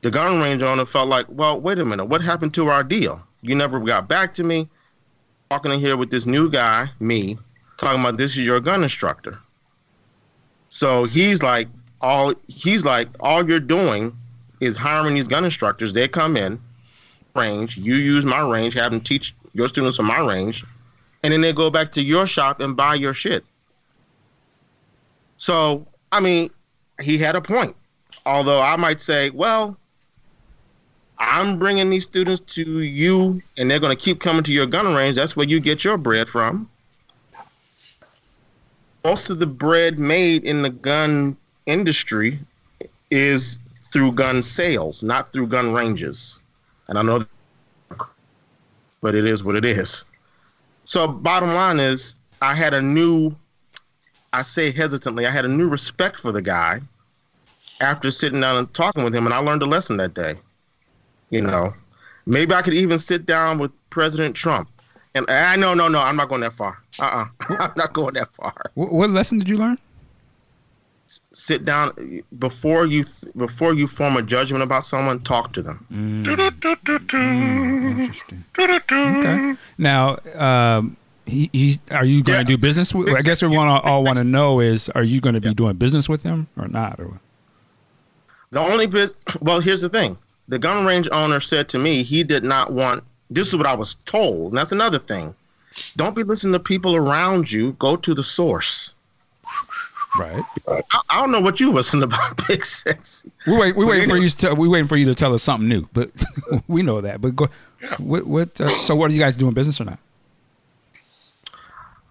the 0.02 0.12
gun 0.12 0.40
range 0.40 0.64
owner 0.64 0.86
felt 0.86 1.10
like, 1.10 1.26
well, 1.30 1.60
wait 1.60 1.80
a 1.80 1.86
minute, 1.86 2.06
what 2.06 2.22
happened 2.22 2.54
to 2.56 2.68
our 2.70 2.84
deal? 2.84 3.22
You 3.42 3.56
never 3.56 3.80
got 3.80 4.08
back 4.08 4.34
to 4.36 4.44
me. 4.44 4.68
Walking 5.54 5.72
in 5.72 5.80
here 5.80 5.98
with 5.98 6.10
this 6.10 6.26
new 6.26 6.50
guy, 6.50 6.90
me, 7.00 7.38
talking 7.78 8.02
about 8.02 8.18
this 8.18 8.32
is 8.32 8.40
your 8.40 8.60
gun 8.60 8.82
instructor. 8.82 9.38
So 10.70 11.04
he's 11.04 11.44
like, 11.44 11.68
all 12.02 12.34
he's 12.48 12.84
like, 12.84 13.08
all 13.20 13.48
you're 13.48 13.60
doing 13.60 14.18
is 14.62 14.76
hiring 14.76 15.14
these 15.14 15.28
gun 15.28 15.46
instructors. 15.46 15.94
They 15.94 16.08
come 16.08 16.38
in, 16.38 16.60
range, 17.36 17.78
you 17.78 17.94
use 17.94 18.26
my 18.26 18.42
range, 18.42 18.74
have 18.74 18.94
them 18.94 19.00
teach 19.00 19.36
your 19.54 19.68
students 19.68 20.00
on 20.00 20.08
my 20.08 20.26
range, 20.28 20.66
and 21.22 21.32
then 21.32 21.42
they 21.42 21.54
go 21.54 21.70
back 21.70 21.92
to 21.92 22.02
your 22.02 22.26
shop 22.26 22.60
and 22.60 22.76
buy 22.76 22.96
your 22.96 23.14
shit. 23.14 23.46
So, 25.38 25.86
I 26.12 26.20
mean, 26.20 26.50
he 27.00 27.20
had 27.20 27.36
a 27.36 27.42
point. 27.42 27.76
Although 28.26 28.60
I 28.60 28.76
might 28.76 29.00
say, 29.00 29.30
well, 29.30 29.78
I'm 31.20 31.58
bringing 31.58 31.90
these 31.90 32.04
students 32.04 32.42
to 32.56 32.82
you, 32.82 33.42
and 33.58 33.70
they're 33.70 33.80
going 33.80 33.96
to 33.96 34.02
keep 34.02 34.20
coming 34.20 34.44
to 34.44 34.54
your 34.54 34.66
gun 34.66 34.94
range. 34.94 35.16
That's 35.16 35.36
where 35.36 35.48
you 35.48 35.60
get 35.60 35.84
your 35.84 35.98
bread 35.98 36.28
from. 36.28 36.70
Most 39.04 39.30
of 39.30 39.40
the 39.40 39.48
bread 39.48 40.00
made 40.00 40.46
in 40.46 40.62
the 40.62 40.70
gun 40.70 41.36
industry 41.66 42.40
is 43.12 43.60
through 43.82 44.14
gun 44.14 44.42
sales, 44.42 45.04
not 45.04 45.32
through 45.32 45.48
gun 45.48 45.74
ranges. 45.74 46.42
And 46.88 46.98
I 46.98 47.02
know, 47.02 47.26
but 49.02 49.16
it 49.16 49.26
is 49.26 49.44
what 49.44 49.56
it 49.56 49.66
is. 49.66 50.06
So, 50.86 51.08
bottom 51.08 51.54
line 51.54 51.80
is, 51.80 52.16
I 52.42 52.56
had 52.56 52.74
a 52.74 52.82
new, 52.82 53.36
I 54.34 54.42
say 54.42 54.72
hesitantly, 54.72 55.26
I 55.26 55.32
had 55.32 55.46
a 55.46 55.50
new 55.50 55.70
respect 55.70 56.20
for 56.20 56.32
the 56.32 56.42
guy 56.42 56.82
after 57.80 58.12
sitting 58.12 58.42
down 58.42 58.58
and 58.58 58.74
talking 58.74 59.04
with 59.04 59.16
him, 59.16 59.26
and 59.26 59.34
I 59.34 59.38
learned 59.38 59.62
a 59.62 59.66
lesson 59.66 59.98
that 59.98 60.14
day. 60.14 60.36
You 61.30 61.42
know, 61.42 61.74
maybe 62.26 62.54
I 62.54 62.62
could 62.62 62.74
even 62.74 63.00
sit 63.00 63.26
down 63.26 63.60
with 63.60 63.72
President 63.90 64.36
Trump. 64.36 64.70
And 65.16 65.30
I 65.30 65.56
no, 65.56 65.74
no, 65.74 65.88
no, 65.88 66.00
I'm 66.00 66.16
not 66.16 66.30
going 66.30 66.42
that 66.42 66.54
far. 66.54 66.78
Uh 67.00 67.06
uh-uh. 67.06 67.26
uh, 67.50 67.56
i 67.60 67.66
am 67.66 67.74
not 67.76 67.94
going 67.94 68.16
that 68.16 68.34
far. 68.34 68.54
What, 68.74 68.92
what 68.92 69.10
lesson 69.10 69.40
did 69.40 69.48
you 69.48 69.58
learn? 69.58 69.78
Sit 71.34 71.66
down 71.66 71.92
before 72.40 72.88
you 72.88 73.04
before 73.38 73.76
you 73.76 73.88
form 73.88 74.18
a 74.18 74.24
judgment 74.24 74.64
about 74.64 74.84
someone. 74.84 75.20
Talk 75.22 75.54
to 75.54 75.62
them. 75.62 75.86
Interesting. 76.28 78.14
Okay. 78.58 79.56
Now, 79.78 80.18
um, 80.34 80.98
he, 81.28 81.50
he's. 81.54 81.80
Are 81.92 82.06
you 82.06 82.24
going 82.24 82.44
to 82.44 82.52
Yeah. 82.52 82.58
do 82.58 82.62
business 82.62 82.96
with? 82.96 83.10
I 83.10 83.22
guess 83.22 83.44
we 83.44 83.50
want 83.50 83.84
to 83.84 83.92
all 83.92 84.04
want 84.04 84.18
to 84.18 84.24
know 84.24 84.60
is: 84.60 84.90
Are 84.90 85.04
you 85.04 85.22
going 85.22 85.36
to 85.36 85.42
be 85.42 85.54
doing 85.54 85.76
business 85.76 86.10
with 86.10 86.24
him 86.24 86.48
or 86.58 86.68
not? 86.68 87.00
Or? 87.00 87.20
The 88.50 88.60
only 88.60 88.86
bit, 88.86 89.14
well, 89.42 89.60
here's 89.60 89.82
the 89.82 89.90
thing. 89.90 90.16
The 90.48 90.60
gun 90.60 90.86
range 90.86 91.08
owner 91.12 91.40
said 91.40 91.70
to 91.70 91.80
me 91.80 92.04
he 92.04 92.24
did 92.24 92.44
not 92.44 92.74
want, 92.74 93.04
this 93.30 93.48
is 93.48 93.58
what 93.58 93.66
I 93.66 93.76
was 93.76 93.96
told. 94.06 94.52
And 94.52 94.58
that's 94.58 94.72
another 94.72 95.00
thing. 95.00 95.34
Don't 95.96 96.16
be 96.16 96.24
listening 96.24 96.54
to 96.54 96.60
people 96.60 96.96
around 96.96 97.52
you. 97.52 97.74
Go 97.74 97.96
to 97.96 98.14
the 98.14 98.24
source. 98.24 98.96
right. 100.20 100.44
I, 100.68 100.82
I 101.10 101.20
don't 101.20 101.32
know 101.32 101.42
what 101.42 101.60
you 101.60 101.72
listened 101.72 102.04
about, 102.04 102.48
Big 102.48 102.64
Sexy. 102.64 103.32
We 103.48 103.58
wait. 103.58 103.76
We 103.76 103.86
waiting 103.86 104.10
for 104.10 104.18
you 104.18 104.30
to. 104.30 104.38
Tell, 104.38 104.56
we 104.56 104.68
waiting 104.68 104.88
for 104.88 104.98
you 104.98 105.06
to 105.06 105.16
tell 105.16 105.34
us 105.34 105.42
something 105.42 105.68
new. 105.68 105.88
But 105.94 106.12
we 106.68 106.84
know 106.84 107.02
that. 107.02 107.22
But 107.22 107.36
go. 107.36 107.50
What? 107.98 108.28
What? 108.28 108.62
Uh, 108.62 108.68
so, 108.68 108.96
what 108.96 109.10
are 109.10 109.14
you 109.14 109.20
guys 109.20 109.36
doing 109.36 109.54
business 109.54 109.82
or 109.82 109.86
not? 109.86 110.00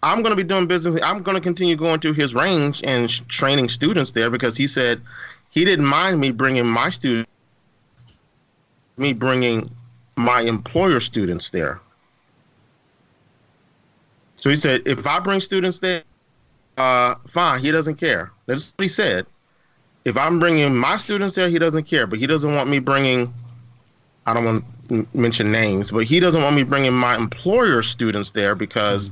I'm 0.03 0.23
going 0.23 0.37
to 0.37 0.37
be 0.37 0.47
doing 0.47 0.67
business. 0.67 1.01
I'm 1.03 1.23
going 1.23 1.37
to 1.37 1.41
continue 1.41 1.77
going 1.77 2.01
to 2.01 2.13
his 2.13 2.35
range 2.35 2.83
and 2.85 3.09
sh- 3.09 3.21
training 3.29 3.69
students 3.69 4.11
there 4.11 4.31
because 4.31 4.57
he 4.57 4.67
said 4.67 5.01
he 5.51 5.65
didn't 5.65 5.87
mind 5.87 6.21
me 6.21 6.33
bringing 6.33 6.67
my 6.67 6.89
student, 6.89 7.29
me 9.03 9.13
bringing 9.13 9.71
my 10.17 10.41
employer 10.43 11.01
students 11.01 11.51
there. 11.51 11.81
So 14.37 14.51
he 14.51 14.57
said, 14.57 14.83
if 14.87 15.07
I 15.07 15.21
bring 15.21 15.41
students 15.41 15.79
there, 15.79 16.03
uh, 16.79 17.17
fine. 17.29 17.61
He 17.61 17.71
doesn't 17.71 17.97
care. 17.97 18.31
That's 18.47 18.73
what 18.77 18.85
he 18.85 18.89
said. 18.89 19.27
If 20.05 20.17
I'm 20.17 20.39
bringing 20.39 20.75
my 20.75 20.97
students 20.97 21.37
there, 21.37 21.49
he 21.49 21.59
doesn't 21.59 21.85
care. 21.85 22.07
But 22.07 22.19
he 22.19 22.27
doesn't 22.27 22.55
want 22.55 22.69
me 22.69 22.79
bringing. 22.79 23.33
I 24.27 24.35
don't 24.35 24.45
want 24.45 24.65
to 24.89 25.07
mention 25.15 25.53
names, 25.53 25.91
but 25.91 26.05
he 26.05 26.19
doesn't 26.19 26.43
want 26.43 26.57
me 26.57 26.63
bringing 26.63 26.93
my 26.93 27.17
employer 27.17 27.83
students 27.83 28.31
there 28.31 28.55
because 28.55 29.11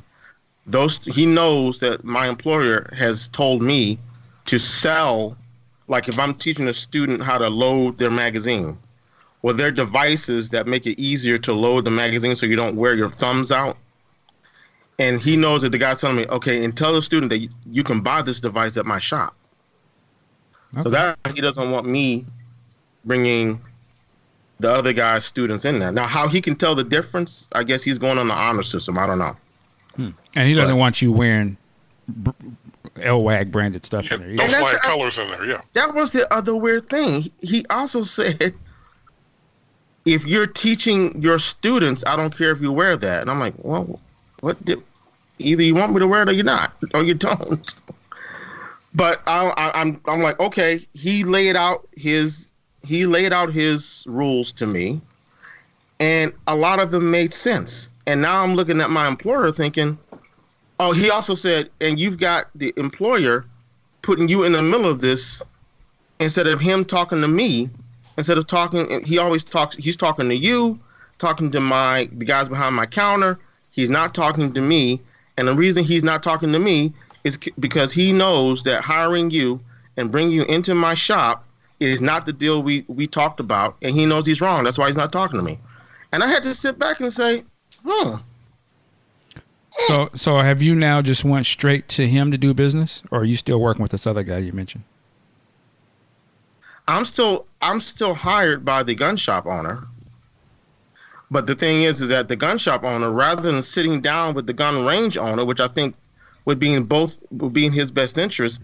those 0.66 1.04
he 1.04 1.26
knows 1.26 1.78
that 1.80 2.04
my 2.04 2.28
employer 2.28 2.88
has 2.96 3.28
told 3.28 3.62
me 3.62 3.98
to 4.46 4.58
sell 4.58 5.36
like 5.88 6.08
if 6.08 6.18
i'm 6.18 6.34
teaching 6.34 6.68
a 6.68 6.72
student 6.72 7.22
how 7.22 7.38
to 7.38 7.48
load 7.48 7.98
their 7.98 8.10
magazine 8.10 8.78
well 9.42 9.54
they're 9.54 9.70
devices 9.70 10.48
that 10.50 10.66
make 10.66 10.86
it 10.86 10.98
easier 11.00 11.38
to 11.38 11.52
load 11.52 11.84
the 11.84 11.90
magazine 11.90 12.34
so 12.36 12.46
you 12.46 12.56
don't 12.56 12.76
wear 12.76 12.94
your 12.94 13.10
thumbs 13.10 13.50
out 13.52 13.76
and 14.98 15.20
he 15.20 15.36
knows 15.36 15.62
that 15.62 15.70
the 15.72 15.78
guy's 15.78 16.00
telling 16.00 16.16
me 16.16 16.26
okay 16.30 16.64
and 16.64 16.76
tell 16.76 16.92
the 16.92 17.00
student 17.02 17.30
that 17.30 17.38
you, 17.38 17.48
you 17.70 17.82
can 17.82 18.00
buy 18.02 18.20
this 18.22 18.40
device 18.40 18.76
at 18.76 18.86
my 18.86 18.98
shop 18.98 19.34
Okay. 20.74 20.82
so 20.84 20.90
that 20.90 21.18
he 21.34 21.40
doesn't 21.40 21.70
want 21.72 21.84
me 21.86 22.24
bringing 23.04 23.60
the 24.60 24.70
other 24.70 24.92
guy's 24.92 25.24
students 25.24 25.64
in 25.64 25.78
there 25.80 25.90
now 25.90 26.06
how 26.06 26.28
he 26.28 26.40
can 26.40 26.54
tell 26.54 26.74
the 26.76 26.84
difference 26.84 27.48
i 27.54 27.64
guess 27.64 27.82
he's 27.82 27.98
going 27.98 28.18
on 28.18 28.28
the 28.28 28.34
honor 28.34 28.62
system 28.62 28.96
i 28.98 29.06
don't 29.06 29.18
know 29.18 29.36
hmm. 29.96 30.10
And 30.36 30.46
he 30.46 30.54
doesn't 30.54 30.76
But- 30.76 30.80
want 30.80 31.02
you 31.02 31.10
wearing 31.12 31.56
b- 32.22 32.30
LWAG 32.96 33.50
branded 33.50 33.84
stuff 33.84 34.08
Yeah, 34.10 34.14
in 34.16 34.20
there. 34.20 34.28
no 34.34 34.44
either. 34.44 34.52
that's- 34.52 34.70
flag 34.78 34.82
colors 34.82 35.18
in 35.18 35.28
there. 35.30 35.44
Yeah. 35.46 35.60
that 35.72 35.94
was 35.94 36.10
the 36.10 36.32
other 36.32 36.54
weird 36.54 36.88
thing. 36.90 37.24
He 37.40 37.64
also 37.70 38.02
said, 38.18 38.52
if 40.04 40.26
you're 40.26 40.46
teaching 40.46 41.20
your 41.20 41.38
students, 41.38 42.02
I 42.06 42.16
don't 42.16 42.36
care 42.36 42.50
if 42.50 42.60
you 42.60 42.72
wear 42.72 42.96
that. 42.96 43.22
And 43.22 43.30
I'm 43.30 43.38
like, 43.38 43.54
well, 43.58 44.00
what 44.40 44.62
did, 44.64 44.82
either 45.38 45.62
you 45.62 45.74
want 45.74 45.92
me 45.92 46.00
to 46.00 46.06
wear 46.06 46.22
it 46.22 46.28
or 46.28 46.32
you're 46.32 46.44
not, 46.44 46.72
or 46.94 47.02
you 47.02 47.14
don't. 47.14 47.74
But 48.92 49.22
I, 49.28 49.52
I, 49.56 49.80
I'm, 49.80 50.00
I'm 50.08 50.20
like, 50.20 50.40
okay, 50.40 50.84
he 50.94 51.22
laid 51.22 51.54
out 51.54 51.86
his, 51.96 52.50
he 52.82 53.06
laid 53.06 53.32
out 53.32 53.52
his 53.52 54.02
rules 54.08 54.52
to 54.54 54.66
me, 54.66 55.00
and 56.00 56.32
a 56.48 56.56
lot 56.56 56.80
of 56.80 56.90
them 56.90 57.08
made 57.08 57.32
sense. 57.32 57.92
And 58.08 58.20
now 58.20 58.42
I'm 58.42 58.54
looking 58.54 58.80
at 58.80 58.90
my 58.90 59.06
employer 59.06 59.52
thinking, 59.52 59.96
oh, 60.80 60.92
he 60.92 61.08
also 61.08 61.36
said, 61.36 61.70
and 61.80 62.00
you've 62.00 62.18
got 62.18 62.46
the 62.56 62.74
employer 62.76 63.44
putting 64.02 64.28
you 64.28 64.42
in 64.42 64.54
the 64.54 64.62
middle 64.62 64.90
of 64.90 65.00
this 65.00 65.40
instead 66.18 66.48
of 66.48 66.58
him 66.58 66.84
talking 66.84 67.20
to 67.20 67.28
me 67.28 67.70
instead 68.16 68.38
of 68.38 68.46
talking 68.46 69.02
he 69.04 69.18
always 69.18 69.44
talks 69.44 69.76
he's 69.76 69.96
talking 69.96 70.28
to 70.28 70.36
you 70.36 70.78
talking 71.18 71.50
to 71.50 71.60
my 71.60 72.08
the 72.12 72.24
guys 72.24 72.48
behind 72.48 72.74
my 72.74 72.86
counter 72.86 73.38
he's 73.70 73.90
not 73.90 74.14
talking 74.14 74.52
to 74.52 74.60
me 74.60 75.00
and 75.36 75.48
the 75.48 75.54
reason 75.54 75.84
he's 75.84 76.02
not 76.02 76.22
talking 76.22 76.52
to 76.52 76.58
me 76.58 76.92
is 77.24 77.38
c- 77.42 77.52
because 77.58 77.92
he 77.92 78.12
knows 78.12 78.62
that 78.64 78.82
hiring 78.82 79.30
you 79.30 79.60
and 79.96 80.10
bringing 80.10 80.32
you 80.32 80.44
into 80.44 80.74
my 80.74 80.94
shop 80.94 81.44
is 81.78 82.00
not 82.00 82.26
the 82.26 82.32
deal 82.32 82.62
we 82.62 82.84
we 82.88 83.06
talked 83.06 83.40
about 83.40 83.76
and 83.82 83.94
he 83.94 84.06
knows 84.06 84.26
he's 84.26 84.40
wrong 84.40 84.64
that's 84.64 84.78
why 84.78 84.86
he's 84.86 84.96
not 84.96 85.12
talking 85.12 85.38
to 85.38 85.44
me 85.44 85.58
And 86.12 86.22
I 86.22 86.26
had 86.26 86.42
to 86.42 86.54
sit 86.54 86.78
back 86.78 87.00
and 87.00 87.12
say, 87.12 87.44
hmm. 87.84 88.16
So, 89.86 90.10
so 90.14 90.40
have 90.40 90.60
you 90.60 90.74
now 90.74 91.00
just 91.00 91.24
went 91.24 91.46
straight 91.46 91.88
to 91.90 92.06
him 92.06 92.30
to 92.32 92.36
do 92.38 92.52
business, 92.52 93.02
or 93.10 93.20
are 93.20 93.24
you 93.24 93.36
still 93.36 93.60
working 93.60 93.80
with 93.82 93.92
this 93.92 94.06
other 94.06 94.22
guy 94.22 94.38
you 94.38 94.52
mentioned? 94.52 94.84
I'm 96.88 97.04
still 97.04 97.46
I'm 97.62 97.80
still 97.80 98.14
hired 98.14 98.64
by 98.64 98.82
the 98.82 98.94
gun 98.94 99.16
shop 99.16 99.46
owner. 99.46 99.86
But 101.30 101.46
the 101.46 101.54
thing 101.54 101.82
is, 101.82 102.02
is 102.02 102.08
that 102.08 102.28
the 102.28 102.36
gun 102.36 102.58
shop 102.58 102.82
owner, 102.84 103.12
rather 103.12 103.42
than 103.42 103.62
sitting 103.62 104.00
down 104.00 104.34
with 104.34 104.46
the 104.46 104.52
gun 104.52 104.84
range 104.84 105.16
owner, 105.16 105.44
which 105.44 105.60
I 105.60 105.68
think 105.68 105.94
would 106.44 106.58
be 106.58 106.72
in 106.74 106.84
both 106.84 107.18
would 107.30 107.52
be 107.52 107.66
in 107.66 107.72
his 107.72 107.90
best 107.90 108.18
interest, 108.18 108.60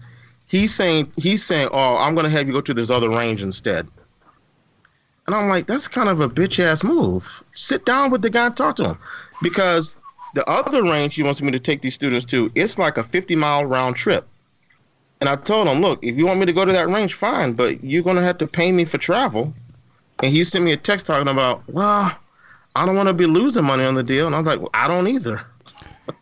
he's 0.47 0.73
saying 0.73 1.11
he's 1.15 1.45
saying, 1.45 1.69
"Oh, 1.71 1.97
I'm 1.97 2.13
going 2.13 2.25
to 2.25 2.31
have 2.31 2.47
you 2.47 2.53
go 2.53 2.61
to 2.61 2.73
this 2.73 2.89
other 2.89 3.09
range 3.09 3.41
instead." 3.41 3.87
And 5.27 5.35
I'm 5.35 5.49
like, 5.49 5.67
that's 5.67 5.87
kind 5.89 6.07
of 6.07 6.21
a 6.21 6.29
bitch 6.29 6.59
ass 6.59 6.83
move. 6.83 7.43
Sit 7.53 7.85
down 7.85 8.11
with 8.11 8.21
the 8.21 8.29
guy 8.29 8.45
and 8.45 8.55
talk 8.55 8.77
to 8.77 8.85
him, 8.89 8.97
because 9.41 9.97
the 10.35 10.49
other 10.49 10.83
range 10.83 11.15
he 11.15 11.23
wants 11.23 11.41
me 11.41 11.51
to 11.51 11.59
take 11.59 11.81
these 11.81 11.95
students 11.95 12.25
to, 12.27 12.51
it's 12.55 12.77
like 12.77 12.97
a 12.97 13.03
50 13.03 13.35
mile 13.35 13.65
round 13.65 13.95
trip. 13.95 14.27
And 15.19 15.29
I 15.29 15.35
told 15.35 15.67
him, 15.67 15.79
look, 15.81 16.03
if 16.03 16.15
you 16.17 16.25
want 16.27 16.39
me 16.39 16.45
to 16.45 16.53
go 16.53 16.63
to 16.65 16.71
that 16.71 16.89
range, 16.89 17.15
fine, 17.15 17.53
but 17.53 17.83
you're 17.83 18.03
going 18.03 18.17
to 18.17 18.21
have 18.21 18.37
to 18.39 18.47
pay 18.47 18.71
me 18.71 18.85
for 18.85 18.97
travel. 18.97 19.53
And 20.21 20.31
he 20.31 20.43
sent 20.43 20.63
me 20.63 20.71
a 20.73 20.77
text 20.77 21.07
talking 21.07 21.27
about, 21.27 21.63
well, 21.67 22.15
I 22.75 22.85
don't 22.85 22.95
want 22.95 23.07
to 23.07 23.13
be 23.13 23.25
losing 23.25 23.63
money 23.63 23.83
on 23.83 23.95
the 23.95 24.03
deal. 24.03 24.27
And 24.27 24.35
I 24.35 24.39
was 24.39 24.47
like, 24.47 24.59
well, 24.59 24.69
I 24.73 24.87
don't 24.87 25.07
either. 25.07 25.41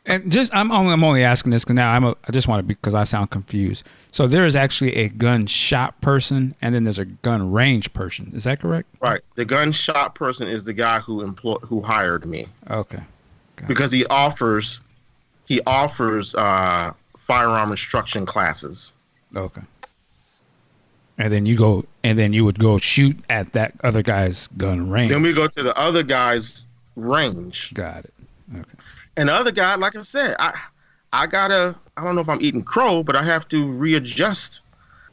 And 0.08 0.32
just 0.32 0.54
I'm 0.54 0.72
only 0.72 0.94
I'm 0.94 1.04
only 1.04 1.24
asking 1.24 1.52
this 1.52 1.64
because 1.64 1.76
now 1.76 1.92
I'm 1.92 2.04
a, 2.04 2.16
I 2.28 2.32
just 2.32 2.48
want 2.48 2.60
to 2.60 2.64
be 2.64 2.74
because 2.74 2.96
I 2.96 3.04
sound 3.04 3.30
confused. 3.30 3.86
So 4.12 4.26
there 4.26 4.46
is 4.46 4.56
actually 4.56 4.96
a 4.96 5.10
gun 5.10 5.46
shop 5.46 6.00
person, 6.02 6.56
and 6.62 6.74
then 6.74 6.84
there's 6.86 6.98
a 6.98 7.06
gun 7.06 7.52
range 7.52 7.94
person. 7.94 8.32
Is 8.36 8.46
that 8.46 8.60
correct? 8.60 8.88
Right. 9.00 9.22
The 9.36 9.46
gun 9.46 9.72
shop 9.72 10.16
person 10.16 10.48
is 10.48 10.64
the 10.64 10.74
guy 10.74 11.00
who 11.00 11.22
employed 11.22 11.60
who 11.62 11.82
hired 11.82 12.26
me 12.26 12.48
Okay. 12.70 13.02
because 13.68 13.92
he 13.92 14.06
offers 14.08 14.82
he 15.46 15.62
offers 15.68 16.34
uh, 16.34 16.92
firearm 17.26 17.72
instruction 17.72 18.26
classes. 18.26 18.94
Okay. 19.36 19.62
And 21.18 21.32
then 21.32 21.46
you 21.46 21.56
go, 21.58 21.86
and 22.04 22.20
then 22.20 22.34
you 22.34 22.44
would 22.46 22.60
go 22.60 22.78
shoot 22.78 23.18
at 23.30 23.54
that 23.54 23.74
other 23.84 24.04
guy's 24.04 24.48
gun 24.58 24.90
range. 24.90 25.12
Then 25.12 25.24
we 25.24 25.34
go 25.34 25.48
to 25.48 25.64
the 25.64 25.78
other 25.80 26.04
guy's 26.04 26.68
range. 26.96 27.74
Got 27.74 28.06
it. 28.06 28.14
Okay. 28.54 28.64
And 29.18 29.30
the 29.30 29.34
other 29.34 29.52
guy, 29.52 29.76
like 29.76 29.96
I 29.96 30.02
said, 30.02 30.36
I 30.40 30.60
I 31.14 31.26
gotta 31.26 31.76
I 31.96 32.04
don't 32.04 32.16
know 32.16 32.22
if 32.22 32.30
I'm 32.30 32.42
eating 32.42 32.64
crow, 32.64 33.02
but 33.02 33.16
I 33.16 33.24
have 33.24 33.48
to 33.50 33.72
readjust 33.72 34.64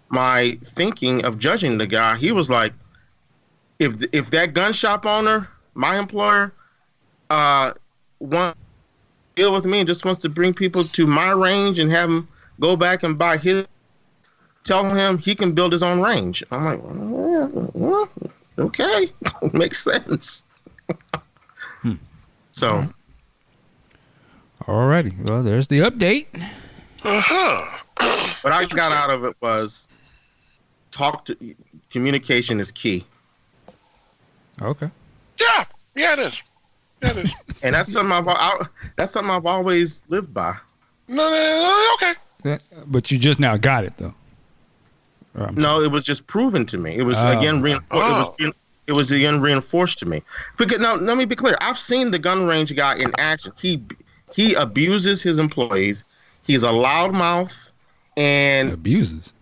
my 0.09 0.59
thinking 0.65 1.25
of 1.25 1.39
judging 1.39 1.79
the 1.79 1.87
guy. 1.87 2.17
He 2.17 2.33
was 2.33 2.51
like, 2.51 2.73
if 3.79 3.95
if 4.13 4.31
that 4.31 4.55
gun 4.55 4.73
shop 4.73 5.07
owner, 5.07 5.49
my 5.75 5.99
employer, 5.99 6.53
uh, 7.31 7.73
want 8.19 8.57
deal 9.35 9.53
with 9.53 9.65
me 9.65 9.81
and 9.81 9.87
just 9.87 10.05
wants 10.05 10.21
to 10.23 10.29
bring 10.29 10.55
people 10.55 10.85
to 10.85 11.07
my 11.07 11.31
range 11.31 11.79
and 11.79 11.91
have 11.91 12.09
them 12.09 12.29
go 12.61 12.77
back 12.77 13.03
and 13.03 13.19
buy 13.19 13.37
his, 13.37 13.67
tell 14.65 14.95
him 14.95 15.19
he 15.19 15.35
can 15.35 15.53
build 15.53 15.73
his 15.73 15.83
own 15.83 16.01
range. 16.01 16.43
I'm 16.51 16.65
like, 16.65 16.81
well, 16.83 17.71
well, 17.75 18.09
okay, 18.59 19.09
makes 19.53 19.83
sense. 19.83 20.45
So. 22.53 22.87
Alrighty. 24.63 25.29
Well, 25.29 25.43
there's 25.43 25.67
the 25.67 25.81
update. 25.81 26.27
Uh-huh. 27.03 27.79
What 28.43 28.53
I 28.53 28.67
got 28.67 28.93
out 28.93 29.11
of 29.11 29.25
it 29.25 29.35
was 29.41 29.89
talk 30.93 31.25
to 31.25 31.55
communication 31.91 32.61
is 32.61 32.71
key, 32.71 33.05
Okay. 34.61 34.91
Yeah, 35.41 35.65
yeah, 35.97 36.13
it 36.13 36.19
is. 36.21 36.43
Yeah, 37.03 37.25
and 37.65 37.75
that's 37.75 37.93
something 37.93 38.13
I've 38.13 38.29
I, 38.29 38.65
that's 38.97 39.13
something 39.13 39.31
I've 39.31 39.47
always 39.47 40.05
lived 40.09 40.33
by. 40.33 40.57
no, 41.09 41.17
no, 41.31 41.95
okay. 41.95 42.13
That- 42.45 42.63
But 42.87 43.11
you 43.11 43.19
just 43.19 43.39
now 43.41 43.57
got 43.57 43.85
it 43.85 43.95
though. 43.99 44.15
Or 45.35 45.47
I'm 45.49 45.55
No, 45.55 45.81
it 45.83 45.91
was 45.91 46.05
just 46.05 46.27
proven 46.27 46.67
to 46.67 46.79
me. 46.79 46.97
It 46.97 47.03
was 47.03 47.17
Oh. 47.25 47.39
again 47.39 47.63
reinforced. 47.63 47.93
It 48.41 48.45
Oh. 48.45 48.47
was 48.47 48.55
it 48.89 48.93
was 48.93 49.11
again 49.13 49.41
reinforced 49.41 49.99
to 50.01 50.07
me. 50.07 50.23
Because 50.59 50.79
now 50.81 50.97
let 50.97 51.17
me 51.17 51.25
be 51.25 51.37
clear. 51.37 51.57
I've 51.61 51.79
seen 51.79 52.11
the 52.11 52.19
gun 52.19 52.47
range 52.47 52.75
guy 52.75 52.97
in 52.99 53.13
action. 53.19 53.53
He 53.57 53.83
he 54.35 54.55
abuses 54.55 55.23
his 55.23 55.39
employees. 55.39 56.05
He's 56.43 56.63
a 56.65 56.69
loudmouth, 56.69 57.71
and 58.17 58.73
abuses. 58.73 59.33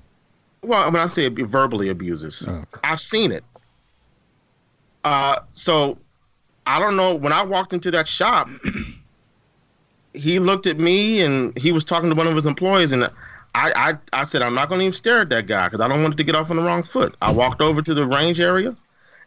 well, 0.62 0.84
when 0.92 1.00
I 1.00 1.06
say 1.06 1.28
verbally 1.28 1.88
abuses, 1.88 2.46
Oh, 2.48 2.64
I've 2.84 3.00
seen 3.00 3.32
it. 3.32 3.42
Uh, 5.04 5.38
so 5.52 5.96
I 6.66 6.78
don't 6.78 6.96
know. 6.96 7.14
When 7.14 7.32
I 7.32 7.42
walked 7.42 7.72
into 7.72 7.90
that 7.90 8.06
shop, 8.06 8.48
he 10.14 10.38
looked 10.38 10.66
at 10.66 10.78
me 10.78 11.20
and 11.22 11.56
he 11.58 11.72
was 11.72 11.84
talking 11.84 12.10
to 12.10 12.16
one 12.16 12.26
of 12.26 12.34
his 12.34 12.46
employees, 12.46 12.92
and 12.92 13.04
I, 13.04 13.10
I, 13.54 13.94
I 14.12 14.24
said, 14.24 14.42
I'm 14.42 14.54
not 14.54 14.68
going 14.68 14.80
to 14.80 14.84
even 14.86 14.94
stare 14.96 15.20
at 15.20 15.30
that 15.30 15.46
guy 15.46 15.66
because 15.66 15.80
I 15.80 15.88
don't 15.88 16.02
want 16.02 16.14
it 16.14 16.16
to 16.18 16.24
get 16.24 16.34
off 16.34 16.50
on 16.50 16.56
the 16.56 16.62
wrong 16.62 16.82
foot. 16.82 17.16
I 17.20 17.32
walked 17.32 17.60
over 17.60 17.82
to 17.82 17.94
the 17.94 18.06
range 18.06 18.40
area, 18.40 18.76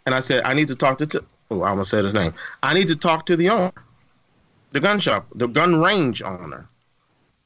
and 0.05 0.15
I 0.15 0.19
said, 0.19 0.43
I 0.45 0.53
need 0.53 0.67
to 0.69 0.75
talk 0.75 0.97
to. 0.99 1.07
T- 1.07 1.19
oh, 1.51 1.61
I 1.61 1.69
almost 1.69 1.91
said 1.91 2.05
his 2.05 2.13
name. 2.13 2.33
I 2.61 2.73
need 2.73 2.87
to 2.87 2.95
talk 2.95 3.25
to 3.27 3.35
the 3.35 3.49
owner, 3.49 3.73
the 4.71 4.79
gun 4.79 4.99
shop, 4.99 5.27
the 5.35 5.47
gun 5.47 5.81
range 5.81 6.21
owner. 6.21 6.67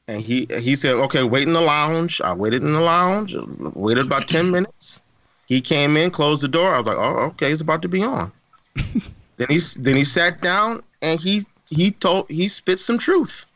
And 0.06 0.22
he 0.22 0.46
he 0.60 0.74
said, 0.74 0.94
okay, 0.94 1.22
wait 1.22 1.46
in 1.46 1.52
the 1.52 1.60
lounge. 1.60 2.20
I 2.22 2.32
waited 2.32 2.62
in 2.62 2.72
the 2.72 2.80
lounge, 2.80 3.36
waited 3.74 4.06
about 4.06 4.26
ten 4.26 4.50
minutes. 4.50 5.02
He 5.46 5.60
came 5.60 5.96
in, 5.96 6.10
closed 6.10 6.42
the 6.42 6.48
door. 6.48 6.74
I 6.74 6.78
was 6.78 6.86
like, 6.86 6.96
oh, 6.96 7.24
okay, 7.28 7.52
it's 7.52 7.62
about 7.62 7.82
to 7.82 7.88
be 7.88 8.02
on. 8.02 8.32
then 9.38 9.46
he 9.48 9.60
then 9.78 9.96
he 9.96 10.04
sat 10.04 10.42
down 10.42 10.82
and 11.00 11.18
he 11.18 11.46
he 11.70 11.92
told 11.92 12.28
he 12.28 12.48
spit 12.48 12.78
some 12.78 12.98
truth. 12.98 13.46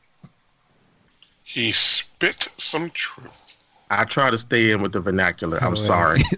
He 1.45 1.73
spit 1.73 2.49
some 2.57 2.91
truth. 2.91 3.57
I 3.91 4.05
try 4.05 4.31
to 4.31 4.39
stay 4.39 4.71
in 4.71 4.81
with 4.81 4.93
the 4.93 5.01
vernacular. 5.01 5.63
I'm 5.63 5.77
sorry. 5.77 6.23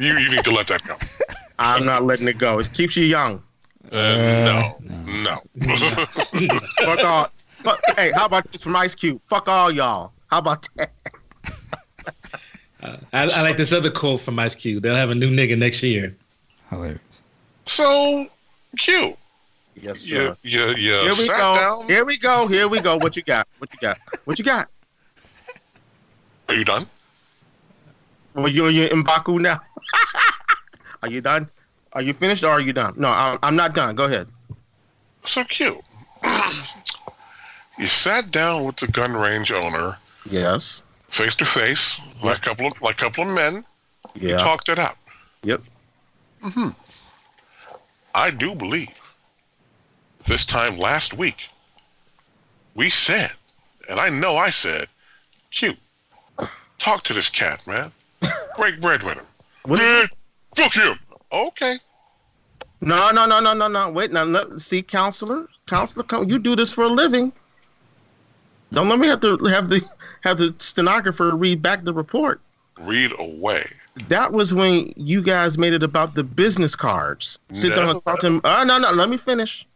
You, 0.00 0.16
you 0.16 0.30
need 0.30 0.44
to 0.44 0.52
let 0.52 0.68
that 0.68 0.86
go. 0.86 0.96
I'm 1.58 1.84
not 1.84 2.04
letting 2.04 2.28
it 2.28 2.38
go. 2.38 2.60
It 2.60 2.72
keeps 2.72 2.96
you 2.96 3.02
young. 3.02 3.42
Uh, 3.90 4.72
no, 4.84 5.02
no. 5.06 5.42
Fuck 6.78 7.04
all. 7.04 7.28
Fuck, 7.64 7.80
hey, 7.96 8.12
how 8.14 8.26
about 8.26 8.50
this 8.52 8.62
from 8.62 8.76
Ice 8.76 8.94
Cube? 8.94 9.20
Fuck 9.22 9.48
all 9.48 9.72
y'all. 9.72 10.12
How 10.30 10.38
about 10.38 10.68
that? 10.76 10.92
I, 13.12 13.24
I 13.24 13.42
like 13.42 13.56
this 13.56 13.72
other 13.72 13.90
quote 13.90 14.20
from 14.20 14.38
Ice 14.38 14.54
Cube. 14.54 14.84
They'll 14.84 14.94
have 14.94 15.10
a 15.10 15.16
new 15.16 15.30
nigga 15.34 15.58
next 15.58 15.82
year. 15.82 16.16
Hilarious. 16.70 17.00
so, 17.66 18.28
Q, 18.76 19.16
Yes, 19.80 20.06
you, 20.06 20.16
sir. 20.16 20.36
you, 20.42 20.60
you 20.76 20.92
Here 20.92 21.08
we 21.10 21.26
sat 21.26 21.38
go. 21.38 21.54
down. 21.54 21.86
Here 21.86 22.04
we 22.04 22.18
go. 22.18 22.46
Here 22.46 22.68
we 22.68 22.80
go. 22.80 22.96
What 22.96 23.16
you 23.16 23.22
got? 23.22 23.46
What 23.58 23.72
you 23.72 23.78
got? 23.78 23.98
What 24.24 24.38
you 24.38 24.44
got? 24.44 24.68
Are 26.48 26.54
you 26.54 26.64
done? 26.64 26.86
Well, 28.34 28.48
you 28.48 28.68
you 28.68 28.86
in 28.88 29.02
Baku 29.02 29.38
now? 29.38 29.60
are 31.02 31.08
you 31.08 31.20
done? 31.20 31.48
Are 31.92 32.02
you 32.02 32.12
finished 32.12 32.44
or 32.44 32.50
are 32.50 32.60
you 32.60 32.72
done? 32.72 32.94
No, 32.96 33.08
I'm, 33.08 33.38
I'm 33.42 33.56
not 33.56 33.74
done. 33.74 33.94
Go 33.94 34.04
ahead. 34.04 34.28
So 35.24 35.44
cute. 35.44 35.78
you 37.78 37.86
sat 37.86 38.30
down 38.30 38.64
with 38.64 38.76
the 38.76 38.88
gun 38.88 39.12
range 39.14 39.52
owner 39.52 39.96
Yes. 40.28 40.82
face 41.08 41.34
to 41.36 41.44
face, 41.44 42.00
like 42.22 42.38
a 42.38 42.40
couple 42.40 42.66
of 42.66 42.80
like 42.82 42.96
a 42.96 43.04
couple 43.04 43.24
of 43.28 43.34
men. 43.34 43.64
You 44.14 44.36
talked 44.36 44.68
it 44.68 44.78
out. 44.78 44.96
Yep. 45.42 45.62
Mm-hmm. 46.42 46.68
I 48.18 48.32
do 48.32 48.52
believe 48.52 48.88
this 50.26 50.44
time 50.44 50.76
last 50.76 51.14
week 51.14 51.48
we 52.74 52.90
said, 52.90 53.30
and 53.88 54.00
I 54.00 54.08
know 54.08 54.36
I 54.36 54.50
said, 54.50 54.88
Q, 55.52 55.74
talk 56.80 57.04
to 57.04 57.14
this 57.14 57.28
cat, 57.28 57.64
man. 57.68 57.92
Break 58.56 58.80
bread 58.80 59.04
with 59.04 59.18
him. 59.18 59.26
Man, 59.68 60.06
fuck 60.56 60.74
him. 60.74 60.98
Okay. 61.30 61.76
no, 62.80 63.12
no, 63.12 63.24
no, 63.24 63.38
no, 63.38 63.54
no, 63.54 63.68
no. 63.68 63.92
Wait, 63.92 64.10
now 64.10 64.24
let 64.24 64.60
see, 64.60 64.82
counselor, 64.82 65.46
counselor, 65.66 66.02
come. 66.02 66.28
You 66.28 66.40
do 66.40 66.56
this 66.56 66.72
for 66.72 66.82
a 66.84 66.88
living. 66.88 67.32
Don't 68.72 68.88
let 68.88 68.98
me 68.98 69.06
have 69.06 69.20
to 69.20 69.36
have 69.44 69.70
the 69.70 69.80
have 70.22 70.38
the 70.38 70.52
stenographer 70.58 71.36
read 71.36 71.62
back 71.62 71.84
the 71.84 71.94
report. 71.94 72.40
Read 72.80 73.12
away. 73.16 73.64
That 74.06 74.32
was 74.32 74.54
when 74.54 74.92
you 74.96 75.22
guys 75.22 75.58
made 75.58 75.72
it 75.72 75.82
about 75.82 76.14
the 76.14 76.24
business 76.24 76.76
cards. 76.76 77.38
Sit 77.50 77.74
down 77.74 77.88
and 77.88 78.04
talk 78.04 78.20
to 78.20 78.26
him. 78.28 78.40
Oh, 78.44 78.64
no, 78.64 78.78
no. 78.78 78.92
Let 78.92 79.08
me 79.08 79.16
finish. 79.16 79.66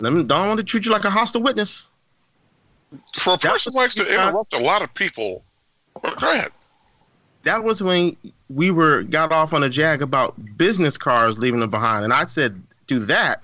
Let 0.00 0.12
me. 0.12 0.22
Don't 0.22 0.48
want 0.48 0.58
to 0.58 0.64
treat 0.64 0.86
you 0.86 0.92
like 0.92 1.04
a 1.04 1.10
hostile 1.10 1.42
witness. 1.42 1.88
For 3.14 3.34
a 3.34 3.38
person 3.38 3.72
who 3.72 3.78
likes 3.78 3.94
to 3.94 4.02
interrupt 4.02 4.54
a 4.54 4.62
lot 4.62 4.82
of 4.82 4.92
people, 4.94 5.42
go 6.02 6.32
ahead. 6.32 6.50
That 7.42 7.62
was 7.62 7.82
when 7.82 8.16
we 8.48 8.70
were 8.70 9.02
got 9.02 9.32
off 9.32 9.52
on 9.52 9.62
a 9.62 9.68
jag 9.68 10.00
about 10.00 10.34
business 10.56 10.96
cards 10.96 11.38
leaving 11.38 11.60
them 11.60 11.70
behind, 11.70 12.04
and 12.04 12.12
I 12.12 12.24
said, 12.24 12.62
"Do 12.86 13.00
that. 13.06 13.42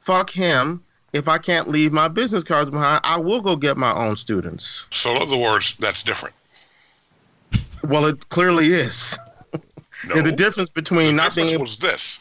Fuck 0.00 0.30
him. 0.30 0.82
If 1.12 1.28
I 1.28 1.38
can't 1.38 1.68
leave 1.68 1.92
my 1.92 2.08
business 2.08 2.44
cards 2.44 2.70
behind, 2.70 3.00
I 3.04 3.18
will 3.18 3.40
go 3.40 3.56
get 3.56 3.76
my 3.76 3.92
own 3.92 4.16
students." 4.16 4.88
So, 4.92 5.14
in 5.14 5.22
other 5.22 5.36
words, 5.36 5.76
that's 5.76 6.02
different. 6.02 6.34
Well, 7.84 8.06
it 8.06 8.28
clearly 8.28 8.68
is. 8.68 9.18
No. 10.06 10.14
A 10.14 10.32
difference 10.32 10.70
between 10.70 11.08
the 11.08 11.12
not 11.12 11.34
being 11.34 11.48
difference 11.48 11.52
able. 11.52 11.62
was 11.62 11.78
this. 11.78 12.20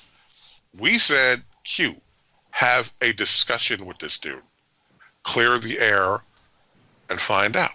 We 0.77 0.97
said, 0.97 1.41
Q, 1.63 1.95
have 2.51 2.93
a 3.01 3.13
discussion 3.13 3.85
with 3.85 3.97
this 3.99 4.17
dude, 4.17 4.41
clear 5.23 5.57
the 5.57 5.79
air, 5.79 6.19
and 7.09 7.19
find 7.19 7.55
out. 7.55 7.71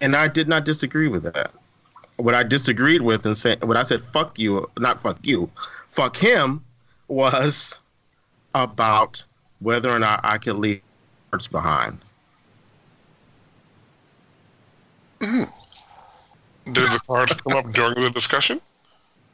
And 0.00 0.16
I 0.16 0.28
did 0.28 0.48
not 0.48 0.64
disagree 0.64 1.08
with 1.08 1.22
that. 1.22 1.52
What 2.16 2.34
I 2.34 2.42
disagreed 2.42 3.02
with 3.02 3.24
and 3.26 3.36
said, 3.36 3.62
what 3.64 3.76
I 3.76 3.84
said, 3.84 4.02
fuck 4.12 4.38
you, 4.38 4.68
not 4.78 5.02
fuck 5.02 5.18
you, 5.22 5.50
fuck 5.88 6.16
him, 6.16 6.64
was 7.08 7.80
about 8.54 9.24
whether 9.60 9.88
or 9.88 9.98
not 9.98 10.20
I 10.24 10.38
could 10.38 10.56
leave 10.56 10.82
words 11.32 11.46
behind. 11.46 11.98
Hmm. 15.20 15.44
Did 16.64 16.74
the 16.74 17.00
cards 17.06 17.34
come 17.40 17.56
up 17.56 17.70
during 17.72 17.94
the 17.94 18.10
discussion? 18.10 18.60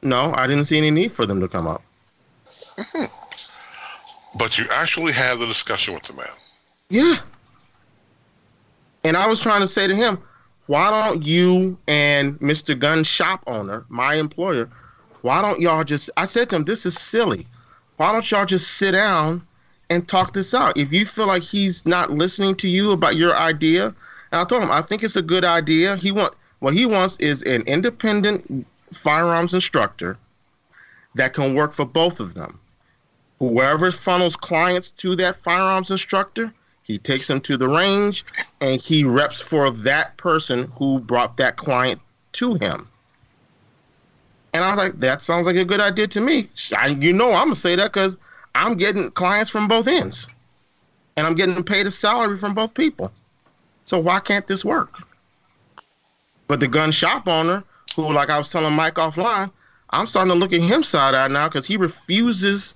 No, 0.02 0.32
I 0.34 0.46
didn't 0.46 0.64
see 0.64 0.78
any 0.78 0.90
need 0.90 1.12
for 1.12 1.26
them 1.26 1.40
to 1.40 1.48
come 1.48 1.66
up. 1.66 1.82
Mm-hmm. 2.76 3.04
But 4.38 4.58
you 4.58 4.66
actually 4.72 5.12
had 5.12 5.38
the 5.38 5.46
discussion 5.46 5.94
with 5.94 6.04
the 6.04 6.14
man. 6.14 6.26
Yeah. 6.88 7.16
And 9.04 9.16
I 9.16 9.26
was 9.26 9.40
trying 9.40 9.60
to 9.60 9.66
say 9.66 9.86
to 9.86 9.94
him, 9.94 10.18
why 10.66 10.90
don't 10.90 11.24
you 11.26 11.76
and 11.88 12.38
Mr. 12.40 12.78
Gun 12.78 13.02
shop 13.02 13.42
owner, 13.46 13.84
my 13.88 14.14
employer, 14.14 14.70
why 15.22 15.42
don't 15.42 15.60
y'all 15.60 15.84
just 15.84 16.10
I 16.16 16.26
said 16.26 16.50
to 16.50 16.56
him, 16.56 16.64
this 16.64 16.86
is 16.86 16.96
silly. 16.96 17.46
Why 17.96 18.12
don't 18.12 18.30
y'all 18.30 18.46
just 18.46 18.78
sit 18.78 18.92
down 18.92 19.46
and 19.90 20.08
talk 20.08 20.32
this 20.32 20.54
out? 20.54 20.78
If 20.78 20.92
you 20.92 21.04
feel 21.04 21.26
like 21.26 21.42
he's 21.42 21.84
not 21.84 22.10
listening 22.10 22.54
to 22.56 22.68
you 22.68 22.92
about 22.92 23.16
your 23.16 23.36
idea, 23.36 23.86
and 23.86 24.40
I 24.40 24.44
told 24.44 24.62
him 24.62 24.70
I 24.70 24.80
think 24.82 25.02
it's 25.02 25.16
a 25.16 25.22
good 25.22 25.44
idea. 25.44 25.96
He 25.96 26.12
want 26.12 26.34
what 26.60 26.74
he 26.74 26.86
wants 26.86 27.16
is 27.18 27.42
an 27.42 27.62
independent 27.62 28.66
firearms 28.92 29.54
instructor 29.54 30.16
that 31.14 31.34
can 31.34 31.54
work 31.54 31.72
for 31.72 31.84
both 31.84 32.20
of 32.20 32.34
them. 32.34 32.60
Whoever 33.38 33.90
funnels 33.90 34.36
clients 34.36 34.90
to 34.92 35.16
that 35.16 35.36
firearms 35.36 35.90
instructor, 35.90 36.52
he 36.82 36.98
takes 36.98 37.26
them 37.26 37.40
to 37.42 37.56
the 37.56 37.68
range 37.68 38.24
and 38.60 38.80
he 38.80 39.04
reps 39.04 39.40
for 39.40 39.70
that 39.70 40.16
person 40.16 40.70
who 40.72 41.00
brought 41.00 41.36
that 41.38 41.56
client 41.56 42.00
to 42.32 42.54
him. 42.54 42.88
And 44.52 44.64
I 44.64 44.70
was 44.70 44.78
like, 44.78 45.00
that 45.00 45.22
sounds 45.22 45.46
like 45.46 45.56
a 45.56 45.64
good 45.64 45.80
idea 45.80 46.06
to 46.08 46.20
me. 46.20 46.48
I, 46.76 46.88
you 46.88 47.12
know, 47.12 47.28
I'm 47.28 47.44
gonna 47.44 47.54
say 47.54 47.76
that 47.76 47.92
because 47.92 48.16
I'm 48.54 48.74
getting 48.74 49.10
clients 49.12 49.50
from 49.50 49.68
both 49.68 49.86
ends, 49.86 50.28
and 51.16 51.26
I'm 51.26 51.34
getting 51.34 51.62
paid 51.62 51.86
a 51.86 51.90
salary 51.90 52.36
from 52.36 52.54
both 52.54 52.74
people. 52.74 53.12
So 53.84 53.98
why 53.98 54.18
can't 54.18 54.46
this 54.46 54.64
work? 54.64 55.02
But 56.50 56.58
the 56.58 56.66
gun 56.66 56.90
shop 56.90 57.28
owner, 57.28 57.62
who, 57.94 58.12
like 58.12 58.28
I 58.28 58.36
was 58.36 58.50
telling 58.50 58.74
Mike 58.74 58.94
offline, 58.94 59.52
I'm 59.90 60.08
starting 60.08 60.32
to 60.32 60.36
look 60.36 60.52
at 60.52 60.60
him 60.60 60.82
side 60.82 61.14
eye 61.14 61.28
now 61.28 61.46
because 61.46 61.64
he 61.64 61.76
refuses 61.76 62.74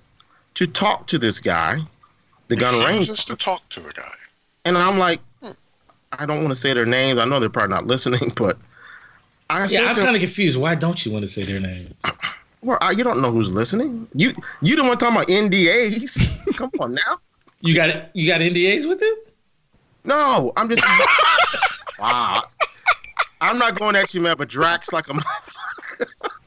to 0.53 0.65
talk 0.65 1.07
to 1.07 1.19
this 1.19 1.39
guy, 1.39 1.79
the 2.47 2.55
gun 2.55 2.81
range, 2.85 3.07
Just 3.07 3.27
to 3.27 3.35
talk 3.35 3.67
to 3.71 3.81
a 3.81 3.91
guy. 3.91 4.13
and 4.63 4.77
I'm 4.77 4.97
like, 4.97 5.19
hmm. 5.43 5.51
I 6.13 6.25
don't 6.25 6.37
want 6.37 6.51
to 6.51 6.55
say 6.55 6.73
their 6.73 6.85
names. 6.85 7.19
I 7.19 7.25
know 7.25 7.37
they're 7.41 7.49
probably 7.49 7.75
not 7.75 7.85
listening, 7.85 8.31
but 8.37 8.57
I 9.49 9.65
Yeah, 9.65 9.67
said 9.67 9.83
I'm 9.87 9.95
kind 9.95 10.15
of 10.15 10.21
confused. 10.21 10.57
Why 10.57 10.73
don't 10.73 11.05
you 11.05 11.11
want 11.11 11.23
to 11.23 11.27
say 11.27 11.43
their 11.43 11.59
name? 11.59 11.93
well, 12.61 12.77
I, 12.79 12.91
you 12.91 13.03
don't 13.03 13.21
know 13.21 13.29
who's 13.29 13.51
listening. 13.53 14.07
You 14.13 14.31
you 14.61 14.77
don't 14.77 14.87
want 14.87 15.01
to 15.01 15.05
talk 15.05 15.13
about 15.15 15.27
NDAs. 15.27 16.55
Come 16.55 16.71
on 16.79 16.93
now. 16.93 17.19
You 17.59 17.75
got 17.75 18.15
you 18.15 18.25
got 18.25 18.39
NDAs 18.39 18.87
with 18.87 19.01
them? 19.01 19.15
No, 20.05 20.53
I'm 20.55 20.69
just. 20.69 20.81
wow. 21.99 22.41
I'm 23.45 23.57
not 23.59 23.77
going 23.77 23.95
at 23.95 24.13
you, 24.13 24.21
man, 24.21 24.35
but 24.37 24.49
Drax 24.49 24.91
like 24.91 25.07
a. 25.09 25.13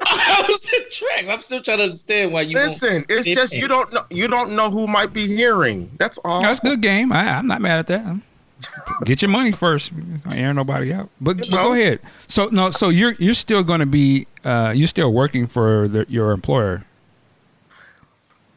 I 0.01 0.45
was 0.49 0.61
the 0.63 0.85
tracks. 0.91 1.29
I'm 1.29 1.41
still 1.41 1.63
trying 1.63 1.79
to 1.79 1.85
understand 1.85 2.33
why 2.33 2.43
you. 2.43 2.57
won't- 2.57 2.69
Listen, 2.69 3.05
it's 3.09 3.27
just 3.27 3.53
you 3.53 3.69
don't 3.69 3.93
know. 3.93 4.03
You 4.11 4.29
don't 4.29 4.55
know 4.57 4.71
who 4.71 4.87
might 4.87 5.13
be 5.13 5.27
hearing. 5.27 5.91
That's 5.99 6.19
all. 6.25 6.41
That's 6.43 6.61
a 6.61 6.63
good 6.63 6.81
game. 6.81 7.13
I, 7.13 7.29
I'm 7.37 7.47
not 7.47 7.61
mad 7.61 7.79
at 7.79 7.87
that. 7.89 8.21
Get 9.05 9.23
your 9.23 9.31
money 9.31 9.53
first. 9.53 9.93
I 10.27 10.39
air 10.39 10.53
nobody 10.53 10.93
out. 10.93 11.11
But, 11.21 11.39
but 11.39 11.51
go 11.51 11.73
ahead. 11.75 12.01
So 12.27 12.47
no. 12.47 12.71
So 12.71 12.89
you're 12.89 13.13
you're 13.19 13.35
still 13.35 13.63
going 13.63 13.81
to 13.81 13.87
be 13.87 14.27
uh, 14.45 14.73
you're 14.75 14.89
still 14.89 15.13
working 15.13 15.47
for 15.47 15.87
the, 15.87 16.07
your 16.09 16.33
employer. 16.33 16.85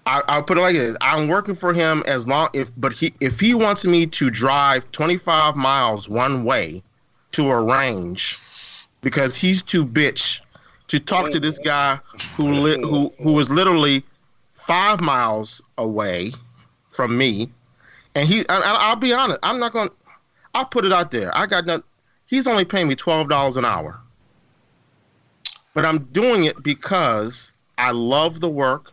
I, 0.07 0.23
I'll 0.27 0.43
put 0.43 0.57
it 0.57 0.61
like 0.61 0.73
this: 0.73 0.97
I'm 1.01 1.27
working 1.27 1.53
for 1.55 1.73
him 1.73 2.01
as 2.07 2.27
long 2.27 2.49
if, 2.53 2.71
but 2.77 2.93
he 2.93 3.13
if 3.19 3.39
he 3.39 3.53
wants 3.53 3.85
me 3.85 4.07
to 4.07 4.31
drive 4.31 4.91
25 4.91 5.55
miles 5.55 6.09
one 6.09 6.43
way 6.43 6.81
to 7.31 7.49
arrange 7.49 8.39
because 9.01 9.35
he's 9.35 9.63
too 9.63 9.85
bitch 9.85 10.41
to 10.87 10.99
talk 10.99 11.31
to 11.31 11.39
this 11.39 11.59
guy 11.59 11.99
who 12.35 12.51
li- 12.51 12.77
who 12.81 13.13
who 13.23 13.33
was 13.33 13.49
literally 13.49 14.03
five 14.53 15.01
miles 15.01 15.61
away 15.77 16.31
from 16.91 17.17
me, 17.17 17.49
and 18.15 18.27
he. 18.27 18.43
I- 18.49 18.77
I'll 18.79 18.95
be 18.95 19.13
honest, 19.13 19.39
I'm 19.43 19.59
not 19.59 19.73
gonna. 19.73 19.89
I'll 20.53 20.65
put 20.65 20.85
it 20.85 20.91
out 20.91 21.11
there. 21.11 21.35
I 21.35 21.45
got 21.45 21.65
no. 21.65 21.81
He's 22.27 22.47
only 22.47 22.65
paying 22.65 22.87
me 22.87 22.95
twelve 22.95 23.29
dollars 23.29 23.57
an 23.57 23.65
hour, 23.65 23.97
but 25.73 25.85
I'm 25.85 25.99
doing 26.05 26.45
it 26.45 26.61
because 26.63 27.53
I 27.77 27.91
love 27.91 28.39
the 28.39 28.49
work 28.49 28.91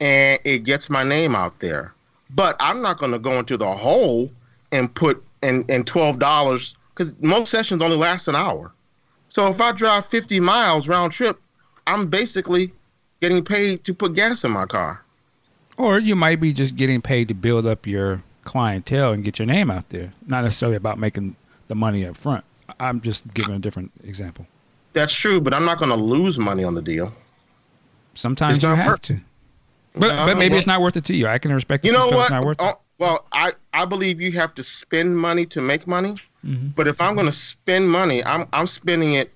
and 0.00 0.40
it 0.44 0.64
gets 0.64 0.88
my 0.90 1.02
name 1.02 1.34
out 1.34 1.60
there. 1.60 1.92
But 2.30 2.56
I'm 2.60 2.80
not 2.80 2.98
going 2.98 3.12
to 3.12 3.18
go 3.18 3.32
into 3.38 3.56
the 3.56 3.70
hole 3.70 4.30
and 4.72 4.92
put 4.94 5.22
in 5.42 5.64
in 5.68 5.84
twelve 5.84 6.18
dollars 6.18 6.76
because 6.90 7.14
most 7.20 7.50
sessions 7.50 7.82
only 7.82 7.96
last 7.96 8.28
an 8.28 8.36
hour. 8.36 8.72
So 9.28 9.46
if 9.48 9.60
I 9.60 9.72
drive 9.72 10.06
50 10.06 10.40
miles 10.40 10.88
round 10.88 11.12
trip, 11.12 11.40
I'm 11.86 12.06
basically 12.06 12.72
getting 13.20 13.44
paid 13.44 13.84
to 13.84 13.94
put 13.94 14.14
gas 14.14 14.44
in 14.44 14.50
my 14.50 14.66
car. 14.66 15.04
Or 15.76 15.98
you 15.98 16.14
might 16.14 16.40
be 16.40 16.52
just 16.52 16.76
getting 16.76 17.00
paid 17.00 17.28
to 17.28 17.34
build 17.34 17.66
up 17.66 17.86
your 17.86 18.22
clientele 18.44 19.12
and 19.12 19.24
get 19.24 19.38
your 19.38 19.46
name 19.46 19.70
out 19.70 19.88
there. 19.90 20.12
Not 20.26 20.44
necessarily 20.44 20.76
about 20.76 20.98
making 20.98 21.36
the 21.68 21.74
money 21.74 22.04
up 22.04 22.16
front. 22.16 22.44
I'm 22.78 23.00
just 23.00 23.32
giving 23.34 23.54
a 23.54 23.58
different 23.58 23.92
example. 24.04 24.46
That's 24.92 25.14
true, 25.14 25.40
but 25.40 25.54
I'm 25.54 25.64
not 25.64 25.78
going 25.78 25.90
to 25.90 25.96
lose 25.96 26.38
money 26.38 26.64
on 26.64 26.74
the 26.74 26.82
deal. 26.82 27.12
Sometimes 28.14 28.56
It's 28.56 28.62
you 28.64 28.74
have 28.74 28.86
worth 28.86 29.02
to. 29.02 29.20
But 29.94 30.08
No, 30.08 30.26
but 30.26 30.36
maybe 30.36 30.50
well- 30.50 30.58
it's 30.58 30.66
not 30.66 30.80
worth 30.80 30.96
it 30.96 31.04
to 31.06 31.14
you. 31.14 31.26
I 31.26 31.38
can 31.38 31.52
respect. 31.52 31.84
You 31.84 31.92
know 31.92 32.08
what? 32.08 32.22
It's 32.22 32.30
not 32.30 32.44
worth 32.44 32.60
it. 32.60 32.64
Oh, 32.66 32.80
well, 32.98 33.26
I 33.32 33.52
I 33.72 33.84
believe 33.84 34.20
you 34.20 34.32
have 34.32 34.54
to 34.54 34.62
spend 34.62 35.16
money 35.16 35.46
to 35.46 35.60
make 35.60 35.86
money. 35.86 36.16
Mhm. 36.46 36.74
But 36.74 36.88
if 36.88 37.00
I'm 37.00 37.14
going 37.14 37.26
to 37.26 37.32
spend 37.32 37.88
money, 37.90 38.24
I'm 38.24 38.46
I'm 38.52 38.66
spending 38.66 39.14
it 39.14 39.30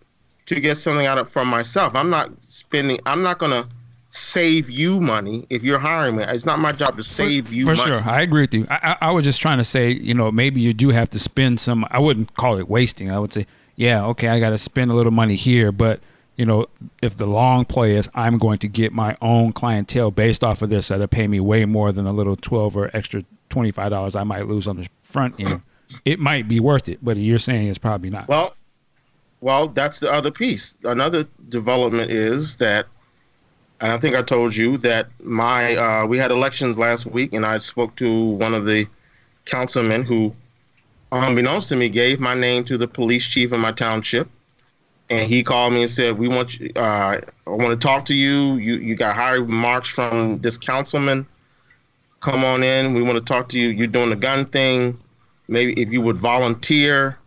to 0.47 0.61
get 0.61 0.77
something 0.77 1.07
out 1.07 1.19
of 1.19 1.31
from 1.31 1.49
myself. 1.49 1.95
I'm 1.95 2.11
not 2.11 2.31
spending. 2.41 2.99
I'm 3.07 3.23
not 3.23 3.39
going 3.39 3.53
to 3.53 3.67
save 4.11 4.71
you 4.71 5.01
money 5.01 5.45
if 5.51 5.63
you're 5.65 5.79
hiring 5.79 6.17
me. 6.17 6.25
It's 6.25 6.47
not 6.47 6.59
my 6.61 6.71
job 6.71 6.97
to 6.97 7.03
save 7.03 7.53
you 7.53 7.67
For 7.67 7.75
money. 7.75 7.91
sure, 7.91 8.03
I 8.09 8.23
agree 8.23 8.43
with 8.43 8.55
you. 8.55 8.67
I, 8.71 8.97
I, 9.01 9.09
I 9.09 9.11
was 9.11 9.25
just 9.25 9.41
trying 9.41 9.59
to 9.59 9.65
say, 9.65 9.91
you 9.91 10.15
know, 10.15 10.31
maybe 10.31 10.61
you 10.61 10.73
do 10.73 10.91
have 10.91 11.11
to 11.11 11.19
spend 11.19 11.59
some. 11.61 11.85
I 11.91 11.99
wouldn't 11.99 12.35
call 12.37 12.57
it 12.59 12.69
wasting. 12.69 13.11
I 13.11 13.19
would 13.19 13.33
say, 13.33 13.45
yeah, 13.77 14.05
okay, 14.07 14.29
I 14.29 14.39
got 14.39 14.51
to 14.51 14.59
spend 14.59 14.91
a 14.91 14.95
little 14.95 15.13
money 15.13 15.35
here, 15.35 15.73
but 15.73 16.01
you 16.37 16.45
know, 16.47 16.67
if 17.01 17.17
the 17.17 17.27
long 17.27 17.65
play 17.65 17.95
is, 17.97 18.09
I'm 18.15 18.39
going 18.39 18.59
to 18.59 18.69
get 18.69 18.93
my 18.93 19.15
own 19.23 19.53
clientele 19.53 20.11
based 20.11 20.43
off 20.43 20.63
of 20.63 20.71
this 20.71 20.89
that'll 20.89 21.07
pay 21.07 21.29
me 21.29 21.39
way 21.41 21.65
more 21.65 21.93
than 21.93 22.07
a 22.07 22.13
little 22.13 22.37
twelve 22.37 22.77
or 22.77 22.91
extra 22.95 23.25
twenty 23.51 23.71
five 23.73 23.91
dollars 23.91 24.15
I 24.17 24.25
might 24.25 24.47
lose 24.47 24.67
on 24.67 24.77
the 24.77 24.89
front 25.03 25.39
end. 25.41 25.63
It 26.05 26.19
might 26.19 26.49
be 26.49 26.61
worth 26.61 26.89
it, 26.89 26.99
but 27.03 27.17
you're 27.17 27.39
saying 27.39 27.69
it's 27.69 27.79
probably 27.79 28.11
not. 28.11 28.29
Well, 28.29 28.55
well, 29.41 29.67
that's 29.69 30.01
the 30.01 30.11
other 30.11 30.31
piece. 30.31 30.77
Another 30.85 31.25
development 31.51 32.11
is 32.11 32.57
that, 32.57 32.87
and 33.81 33.93
I 33.93 33.99
think 33.99 34.15
I 34.15 34.23
told 34.23 34.57
you 34.57 34.79
that 34.79 35.09
my 35.23 35.77
uh, 35.77 36.07
we 36.07 36.17
had 36.17 36.31
elections 36.31 36.79
last 36.79 37.05
week, 37.07 37.35
and 37.35 37.45
I 37.45 37.59
spoke 37.59 37.95
to 37.97 38.25
one 38.31 38.55
of 38.55 38.65
the 38.65 38.87
councilmen 39.45 40.05
who, 40.05 40.35
unbeknownst 41.13 41.69
to 41.69 41.77
me, 41.77 41.91
gave 41.91 42.21
my 42.21 42.35
name 42.35 42.65
to 42.65 42.79
the 42.79 42.89
police 42.89 43.27
chief 43.27 43.53
of 43.53 43.61
my 43.61 43.73
township, 43.73 44.29
and 45.11 45.29
he 45.29 45.43
called 45.43 45.75
me 45.75 45.83
and 45.83 45.91
said, 45.91 46.19
"We 46.19 46.29
want 46.29 46.59
you. 46.59 46.71
Uh, 46.77 47.21
I 47.47 47.51
want 47.51 47.79
to 47.79 47.87
talk 47.87 48.07
to 48.07 48.15
you. 48.15 48.55
You 48.55 48.77
you 48.77 48.95
got 48.95 49.15
high 49.15 49.37
marks 49.37 49.91
from 49.91 50.39
this 50.39 50.57
councilman. 50.57 51.27
Come 52.21 52.45
on 52.45 52.63
in. 52.63 52.95
We 52.95 53.03
want 53.03 53.19
to 53.19 53.25
talk 53.25 53.51
to 53.51 53.61
you. 53.61 53.69
You're 53.69 53.89
doing 53.89 54.09
the 54.09 54.17
gun 54.17 54.47
thing. 54.47 54.99
Maybe 55.49 55.81
if 55.81 55.91
you 55.93 56.01
would 56.01 56.17
volunteer." 56.17 57.19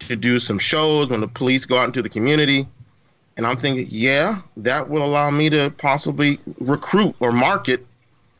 to 0.00 0.16
do 0.16 0.38
some 0.38 0.58
shows 0.58 1.08
when 1.08 1.20
the 1.20 1.28
police 1.28 1.64
go 1.64 1.78
out 1.78 1.86
into 1.86 2.02
the 2.02 2.08
community. 2.08 2.66
And 3.36 3.46
I'm 3.46 3.56
thinking, 3.56 3.86
yeah, 3.88 4.40
that 4.58 4.88
will 4.88 5.04
allow 5.04 5.30
me 5.30 5.48
to 5.50 5.70
possibly 5.78 6.38
recruit 6.58 7.14
or 7.20 7.32
market 7.32 7.86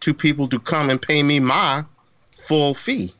to 0.00 0.12
people 0.12 0.46
to 0.48 0.58
come 0.58 0.90
and 0.90 1.00
pay 1.00 1.22
me 1.22 1.40
my 1.40 1.84
full 2.38 2.74
fee. 2.74 3.12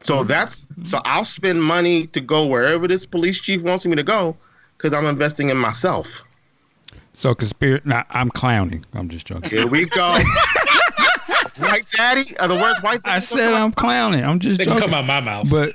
So 0.00 0.18
mm-hmm. 0.18 0.28
that's 0.28 0.62
mm-hmm. 0.62 0.86
so 0.86 1.00
I'll 1.04 1.24
spend 1.24 1.62
money 1.62 2.06
to 2.08 2.20
go 2.20 2.46
wherever 2.46 2.88
this 2.88 3.04
police 3.04 3.40
chief 3.40 3.62
wants 3.62 3.84
me 3.86 3.96
to 3.96 4.02
go 4.02 4.36
because 4.76 4.92
I'm 4.92 5.06
investing 5.06 5.50
in 5.50 5.56
myself. 5.56 6.22
so 7.12 7.34
conspiracy. 7.34 7.82
Nah, 7.84 8.04
I'm 8.10 8.30
clowning. 8.30 8.84
I'm 8.94 9.08
just 9.08 9.26
joking. 9.26 9.50
Here 9.50 9.66
we 9.66 9.86
go. 9.86 10.18
white 11.58 11.86
daddy? 11.96 12.36
Are 12.38 12.48
the 12.48 12.54
words 12.56 12.82
white 12.82 13.02
daddy? 13.02 13.16
I 13.16 13.18
said 13.18 13.54
I'm 13.54 13.72
clowning. 13.72 14.24
I'm 14.24 14.38
just 14.38 14.58
They 14.58 14.64
can 14.64 14.74
joking. 14.76 14.90
come 14.90 14.94
out 14.94 15.06
my 15.06 15.20
mouth. 15.20 15.48
But 15.50 15.74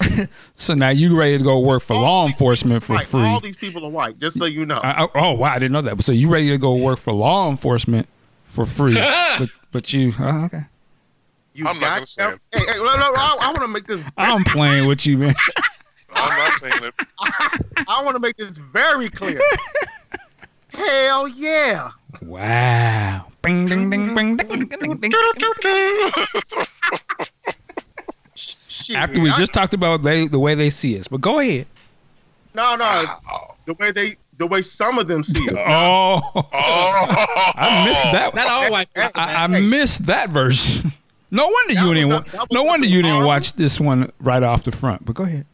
so 0.56 0.74
now 0.74 0.88
you 0.90 1.16
ready 1.18 1.38
to 1.38 1.44
go 1.44 1.60
work 1.60 1.82
for 1.82 1.94
All 1.94 2.02
law 2.02 2.26
enforcement 2.26 2.82
for 2.82 2.94
white. 2.94 3.06
free? 3.06 3.22
All 3.22 3.40
these 3.40 3.56
people 3.56 3.84
are 3.84 3.90
white, 3.90 4.18
just 4.18 4.38
so 4.38 4.44
you 4.46 4.66
know. 4.66 4.80
I, 4.82 5.04
I- 5.04 5.08
oh 5.14 5.32
wow, 5.34 5.50
I 5.52 5.58
didn't 5.58 5.72
know 5.72 5.82
that. 5.82 6.02
So 6.02 6.12
you 6.12 6.28
ready 6.28 6.48
to 6.48 6.58
go 6.58 6.74
work 6.76 6.98
for 6.98 7.12
law 7.12 7.48
enforcement 7.50 8.08
for 8.46 8.66
free? 8.66 8.94
but 9.38 9.48
But 9.70 9.92
you, 9.92 10.12
oh, 10.18 10.44
okay. 10.46 10.62
You 11.54 11.66
I'm 11.66 11.78
not 11.80 11.94
gonna 11.96 12.06
say. 12.06 12.24
Hey, 12.52 12.60
hey, 12.66 12.76
no, 12.78 12.84
no, 12.84 12.90
I, 12.92 13.36
I 13.42 13.46
want 13.48 13.60
to 13.62 13.68
make 13.68 13.86
this. 13.86 14.02
I'm 14.16 14.42
playing 14.44 14.88
with 14.88 15.04
you, 15.06 15.18
man. 15.18 15.34
I'm 16.14 16.38
not 16.38 16.52
saying 16.54 16.72
it. 16.82 16.94
I 17.88 18.02
want 18.04 18.16
to 18.16 18.20
make 18.20 18.36
this 18.36 18.56
very 18.58 19.08
clear. 19.10 19.38
Hell 20.74 21.28
yeah! 21.28 21.90
Wow. 22.22 23.26
Bing, 23.42 23.66
ding, 23.66 23.90
ding, 23.90 24.14
bing, 24.14 24.36
ding, 24.36 24.68
ding, 24.68 24.98
ding, 24.98 25.14
ding. 25.60 26.10
Shit. 28.34 28.96
After 28.96 29.20
we 29.20 29.30
I- 29.30 29.36
just 29.38 29.52
talked 29.52 29.74
about 29.74 30.02
they, 30.02 30.26
the 30.26 30.38
way 30.38 30.54
they 30.54 30.70
see 30.70 30.98
us, 30.98 31.08
but 31.08 31.20
go 31.20 31.38
ahead. 31.40 31.66
no, 32.54 32.74
no, 32.76 33.04
the 33.66 33.74
way 33.74 33.90
they, 33.92 34.16
the 34.38 34.46
way 34.46 34.62
some 34.62 34.98
of 34.98 35.06
them 35.06 35.22
see 35.24 35.48
us. 35.50 35.56
Oh, 35.66 36.20
Oh, 36.34 36.42
I 37.56 37.84
missed 37.86 38.12
that. 38.12 38.34
Not 38.34 38.48
all 38.48 38.70
white 38.70 38.92
people. 38.94 39.10
I, 39.14 39.44
I 39.44 39.46
missed 39.46 40.06
that 40.06 40.30
version. 40.30 40.90
No 41.34 41.44
wonder 41.48 41.72
That 41.72 41.86
you 41.86 41.94
didn't. 41.94 42.12
up- 42.12 42.34
wa- 42.34 42.44
no 42.52 42.62
wonder 42.62 42.86
you 42.86 42.96
didn't 42.98 43.12
Harlem. 43.12 43.26
watch 43.26 43.54
this 43.54 43.80
one 43.80 44.12
right 44.20 44.42
off 44.42 44.64
the 44.64 44.70
front. 44.70 45.02
But 45.06 45.14
go 45.14 45.24
ahead. 45.24 45.46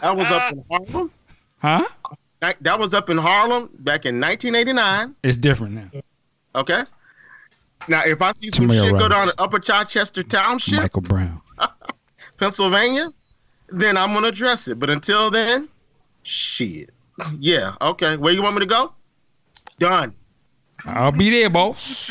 That 0.00 0.16
was 0.16 0.24
up 0.24 0.52
in 0.54 0.64
Harlem. 0.70 1.10
Huh? 1.58 1.84
That, 2.40 2.62
that 2.62 2.78
was 2.78 2.92
up 2.94 3.08
in 3.10 3.16
Harlem 3.16 3.70
back 3.78 4.04
in 4.04 4.20
1989. 4.20 5.16
It's 5.22 5.36
different 5.36 5.74
now. 5.74 6.02
Okay. 6.54 6.82
Now, 7.88 8.02
if 8.04 8.20
I 8.20 8.32
see 8.32 8.50
some 8.50 8.68
Tamir 8.68 8.90
shit 8.90 8.98
go 8.98 9.08
down 9.08 9.28
in 9.28 9.34
Upper 9.38 9.58
Chichester 9.58 10.22
Township, 10.22 10.80
Michael 10.80 11.02
Brown. 11.02 11.40
Pennsylvania, 12.36 13.12
then 13.68 13.96
I'm 13.96 14.12
gonna 14.12 14.28
address 14.28 14.68
it. 14.68 14.78
But 14.78 14.90
until 14.90 15.30
then, 15.30 15.68
shit. 16.22 16.90
Yeah. 17.40 17.72
Okay. 17.80 18.18
Where 18.18 18.34
you 18.34 18.42
want 18.42 18.56
me 18.56 18.60
to 18.60 18.66
go? 18.66 18.92
Done. 19.78 20.14
I'll 20.84 21.12
be 21.12 21.30
there, 21.30 21.48
boss. 21.48 22.10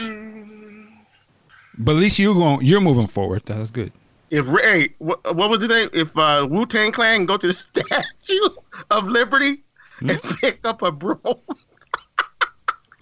But 1.78 1.92
at 1.92 1.98
least 1.98 2.18
you're 2.18 2.34
going. 2.34 2.66
You're 2.66 2.82
moving 2.82 3.06
forward. 3.06 3.44
That's 3.46 3.70
good. 3.70 3.92
If 4.32 4.48
Ray, 4.48 4.90
what, 4.98 5.36
what 5.36 5.52
was 5.52 5.62
it? 5.62 5.70
name? 5.70 5.90
If 5.94 6.18
uh, 6.18 6.48
Wu 6.50 6.66
Tang 6.66 6.92
Clan 6.92 7.26
go 7.26 7.38
to 7.38 7.48
the 7.48 7.54
Statue 7.54 8.50
of 8.90 9.06
Liberty? 9.06 9.64
And 10.00 10.22
pick 10.42 10.60
up 10.66 10.82
a 10.82 10.92
broom, 10.92 11.20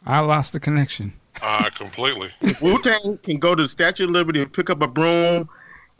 I 0.05 0.19
lost 0.19 0.53
the 0.53 0.59
connection. 0.59 1.13
uh, 1.41 1.69
completely. 1.75 2.29
Wu 2.61 2.81
Tang 2.81 3.17
can 3.23 3.37
go 3.37 3.55
to 3.55 3.63
the 3.63 3.69
Statue 3.69 4.05
of 4.05 4.09
Liberty 4.11 4.41
and 4.41 4.51
pick 4.51 4.69
up 4.69 4.81
a 4.81 4.87
broom 4.87 5.49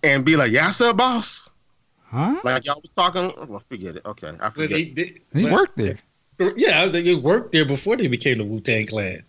and 0.04 0.26
be 0.26 0.36
like, 0.36 0.52
"Yes, 0.52 0.78
sir, 0.78 0.94
boss." 0.94 1.50
Huh? 2.06 2.36
Like 2.44 2.66
y'all 2.66 2.80
was 2.82 2.92
talking. 2.92 3.32
Well, 3.48 3.64
forget 3.68 3.96
it. 3.96 4.06
Okay, 4.06 4.28
I 4.28 4.32
But 4.32 4.54
forget. 4.54 4.70
they, 4.70 4.84
they, 4.92 5.18
He 5.34 5.44
but- 5.44 5.52
worked 5.52 5.78
there. 5.78 5.96
Yeah, 6.58 6.88
they 6.88 7.14
worked 7.16 7.52
there 7.54 7.64
before 7.66 7.96
they 7.96 8.08
became 8.08 8.40
the 8.40 8.44
Wu 8.44 8.60
Tang 8.60 8.88
Clan. 8.88 9.24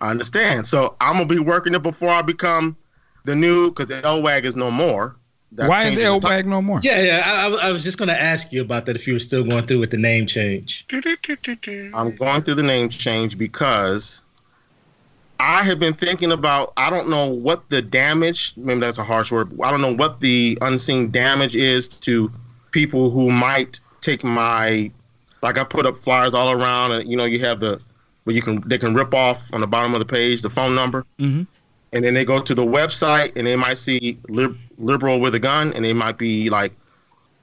I 0.00 0.10
understand. 0.10 0.66
So 0.66 0.94
I'm 1.00 1.14
gonna 1.14 1.26
be 1.26 1.38
working 1.38 1.74
it 1.74 1.82
before 1.82 2.10
I 2.10 2.20
become 2.22 2.76
the 3.24 3.34
new 3.34 3.70
because 3.70 3.86
the 3.88 4.00
LWAG 4.02 4.44
is 4.44 4.54
no 4.54 4.70
more. 4.70 5.16
That 5.52 5.68
Why 5.68 5.78
is 5.78 5.84
changes 5.84 6.04
L 6.04 6.20
the 6.20 6.28
ti- 6.28 6.34
Wag 6.34 6.46
no 6.46 6.60
more? 6.60 6.80
Yeah, 6.82 7.00
yeah. 7.00 7.22
I, 7.24 7.48
I, 7.48 7.68
I 7.68 7.72
was 7.72 7.82
just 7.84 7.98
going 7.98 8.08
to 8.08 8.20
ask 8.20 8.52
you 8.52 8.60
about 8.60 8.84
that 8.86 8.96
if 8.96 9.06
you 9.06 9.12
were 9.12 9.20
still 9.20 9.44
going 9.44 9.66
through 9.66 9.78
with 9.78 9.90
the 9.90 9.96
name 9.96 10.26
change. 10.26 10.84
I'm 11.94 12.14
going 12.16 12.42
through 12.42 12.56
the 12.56 12.62
name 12.62 12.88
change 12.88 13.38
because 13.38 14.24
I 15.38 15.62
have 15.62 15.78
been 15.78 15.94
thinking 15.94 16.32
about. 16.32 16.72
I 16.76 16.90
don't 16.90 17.08
know 17.08 17.30
what 17.30 17.68
the 17.70 17.80
damage. 17.80 18.54
Maybe 18.56 18.80
that's 18.80 18.98
a 18.98 19.04
harsh 19.04 19.30
word. 19.30 19.58
I 19.62 19.70
don't 19.70 19.80
know 19.80 19.94
what 19.94 20.20
the 20.20 20.58
unseen 20.62 21.10
damage 21.10 21.54
is 21.54 21.88
to 21.88 22.30
people 22.72 23.10
who 23.10 23.30
might 23.30 23.80
take 24.00 24.24
my. 24.24 24.90
Like 25.42 25.58
I 25.58 25.64
put 25.64 25.86
up 25.86 25.96
flyers 25.96 26.34
all 26.34 26.60
around, 26.60 26.92
and 26.92 27.08
you 27.08 27.16
know 27.16 27.24
you 27.24 27.38
have 27.40 27.60
the 27.60 27.80
where 28.24 28.34
you 28.34 28.42
can 28.42 28.66
they 28.68 28.78
can 28.78 28.94
rip 28.94 29.14
off 29.14 29.48
on 29.52 29.60
the 29.60 29.66
bottom 29.66 29.94
of 29.94 30.00
the 30.00 30.06
page 30.06 30.42
the 30.42 30.50
phone 30.50 30.74
number. 30.74 31.04
Mm-hmm. 31.20 31.42
and 31.92 32.04
then 32.04 32.14
they 32.14 32.24
go 32.24 32.40
to 32.40 32.54
the 32.54 32.64
website 32.64 33.36
and 33.36 33.46
they 33.46 33.54
might 33.54 33.78
see 33.78 34.18
lib- 34.28 34.58
liberal 34.78 35.20
with 35.20 35.34
a 35.34 35.38
gun 35.38 35.72
and 35.74 35.84
they 35.84 35.92
might 35.92 36.18
be 36.18 36.50
like 36.50 36.72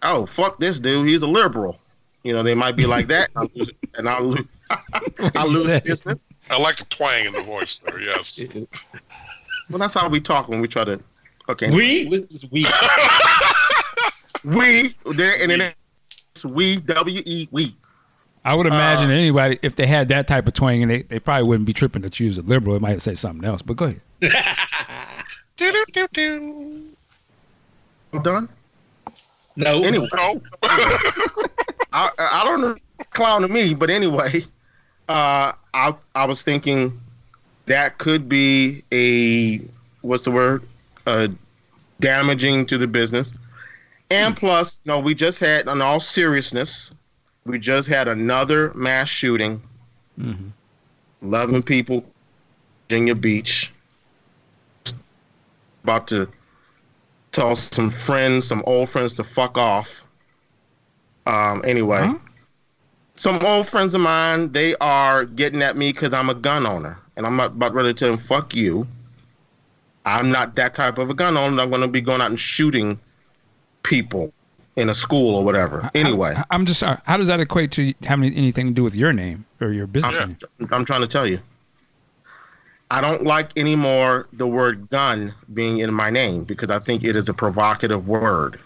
oh 0.01 0.25
fuck 0.25 0.59
this 0.59 0.79
dude 0.79 1.07
he's 1.07 1.21
a 1.21 1.27
liberal 1.27 1.79
you 2.23 2.33
know 2.33 2.43
they 2.43 2.55
might 2.55 2.75
be 2.75 2.85
like 2.85 3.07
that 3.07 3.29
and 3.35 3.37
I'll 3.37 3.49
lose, 3.55 3.71
and 3.95 4.09
I'll 4.09 4.23
lose, 4.23 4.45
I'll 5.35 5.47
lose 5.47 5.81
business 5.81 6.19
I 6.49 6.59
like 6.59 6.75
the 6.75 6.85
twang 6.85 7.25
in 7.25 7.31
the 7.31 7.41
voice 7.41 7.77
there. 7.77 8.01
Yes. 8.01 8.37
well 9.69 9.79
that's 9.79 9.93
how 9.93 10.09
we 10.09 10.19
talk 10.19 10.49
when 10.49 10.61
we 10.61 10.67
try 10.67 10.83
to 10.83 10.99
okay 11.49 11.69
We? 11.71 12.05
We? 12.05 12.65
we 14.43 14.95
there 15.15 15.41
and 15.41 15.51
then 15.51 15.73
it's 16.31 16.45
we 16.45 16.77
w-e 16.77 17.47
we 17.51 17.75
I 18.45 18.55
would 18.55 18.65
imagine 18.65 19.09
Uh, 19.09 19.13
anybody, 19.13 19.59
if 19.61 19.75
they 19.75 19.87
had 19.87 20.09
that 20.09 20.27
type 20.27 20.47
of 20.47 20.53
twang, 20.53 20.81
and 20.81 20.91
they, 20.91 21.03
they 21.03 21.19
probably 21.19 21.47
wouldn't 21.47 21.65
be 21.65 21.73
tripping 21.73 22.01
to 22.01 22.09
choose 22.09 22.37
a 22.37 22.41
liberal. 22.41 22.75
It 22.75 22.81
might 22.81 23.01
say 23.01 23.13
something 23.13 23.45
else. 23.45 23.61
But 23.61 23.77
go 23.77 23.85
ahead. 23.85 24.01
I'm 25.61 26.03
done 28.21 28.47
No. 29.55 29.83
anyway 29.83 30.07
No. 30.13 30.41
I, 31.93 32.09
I 32.17 32.41
don't 32.43 32.61
know 32.61 32.75
clown 33.11 33.41
to 33.41 33.47
me, 33.47 33.73
but 33.73 33.89
anyway, 33.89 34.41
uh, 35.09 35.53
I 35.73 35.95
I 36.15 36.25
was 36.25 36.41
thinking 36.41 36.99
that 37.65 37.97
could 37.97 38.27
be 38.27 38.83
a 38.91 39.59
what's 40.01 40.25
the 40.25 40.31
word? 40.31 40.65
Uh, 41.05 41.27
damaging 41.99 42.65
to 42.65 42.77
the 42.77 42.87
business, 42.87 43.33
and 44.09 44.35
plus, 44.35 44.79
no, 44.85 44.99
we 44.99 45.13
just 45.13 45.39
had, 45.39 45.67
in 45.67 45.81
all 45.81 45.99
seriousness, 45.99 46.93
we 47.45 47.59
just 47.59 47.87
had 47.87 48.07
another 48.07 48.73
mass 48.73 49.09
shooting. 49.09 49.61
Mhm. 50.19 50.51
Eleven 51.21 51.61
people, 51.61 52.05
Virginia 52.87 53.15
Beach. 53.15 53.71
About 55.83 56.07
to 56.07 56.27
tell 57.33 57.55
some 57.55 57.89
friends, 57.89 58.47
some 58.47 58.63
old 58.65 58.89
friends, 58.89 59.13
to 59.15 59.23
fuck 59.25 59.57
off. 59.57 60.03
Um. 61.25 61.61
Anyway 61.65 62.01
Huh? 62.05 62.17
some 63.15 63.39
old 63.45 63.67
friends 63.67 63.93
of 63.93 64.01
mine, 64.01 64.51
they 64.51 64.75
are 64.81 65.25
getting 65.25 65.61
at 65.61 65.77
me 65.77 65.91
because 65.91 66.13
I'm 66.13 66.29
a 66.29 66.33
gun 66.33 66.65
owner. 66.65 66.97
And 67.15 67.27
I'm 67.27 67.39
about 67.39 67.73
ready 67.73 67.89
to 67.89 67.93
tell 67.93 68.11
them, 68.11 68.19
fuck 68.19 68.55
you. 68.55 68.87
I'm 70.05 70.31
not 70.31 70.55
that 70.55 70.75
type 70.75 70.97
of 70.97 71.09
a 71.09 71.13
gun 71.13 71.37
owner. 71.37 71.61
I'm 71.61 71.69
going 71.69 71.81
to 71.83 71.87
be 71.87 72.01
going 72.01 72.21
out 72.21 72.31
and 72.31 72.39
shooting 72.39 72.99
people 73.83 74.33
in 74.75 74.89
a 74.89 74.95
school 74.95 75.35
or 75.35 75.45
whatever. 75.45 75.89
Anyway, 75.93 76.33
I, 76.35 76.55
am 76.55 76.65
just. 76.65 76.81
uh, 76.81 76.97
How 77.05 77.17
does 77.17 77.27
that 77.27 77.39
equate 77.39 77.71
to 77.73 77.93
having 78.01 78.33
anything 78.33 78.67
to 78.67 78.73
do 78.73 78.83
with 78.83 78.95
your 78.95 79.13
name 79.13 79.45
or 79.61 79.71
your 79.71 79.85
business 79.85 80.17
name? 80.17 80.35
I'm 80.71 80.83
trying 80.83 81.01
to 81.01 81.07
tell 81.07 81.27
you. 81.27 81.39
I 82.91 83.01
don't 83.01 83.23
like 83.23 83.57
anymore 83.57 84.27
the 84.33 84.47
word 84.47 84.89
gun 84.89 85.33
being 85.53 85.79
in 85.79 85.93
my 85.93 86.09
name 86.09 86.43
because 86.43 86.69
I 86.69 86.79
think 86.79 87.03
it 87.03 87.15
is 87.15 87.27
a 87.29 87.33
provocative 87.33 88.07
word. 88.07 88.59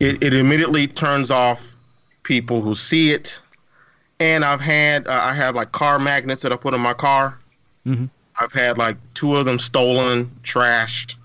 It, 0.00 0.22
it 0.22 0.34
immediately 0.34 0.86
turns 0.86 1.30
off 1.30 1.74
people 2.22 2.60
who 2.60 2.74
see 2.74 3.12
it. 3.12 3.40
And 4.20 4.44
I've 4.44 4.60
had, 4.60 5.08
uh, 5.08 5.12
I 5.12 5.32
have 5.32 5.54
like 5.54 5.72
car 5.72 5.98
magnets 5.98 6.42
that 6.42 6.52
I 6.52 6.56
put 6.56 6.74
in 6.74 6.80
my 6.80 6.92
car. 6.94 7.38
Mhm. 7.86 8.10
I've 8.40 8.52
had 8.52 8.78
like 8.78 8.96
two 9.14 9.36
of 9.36 9.44
them 9.44 9.58
stolen, 9.58 10.30
trashed. 10.42 11.16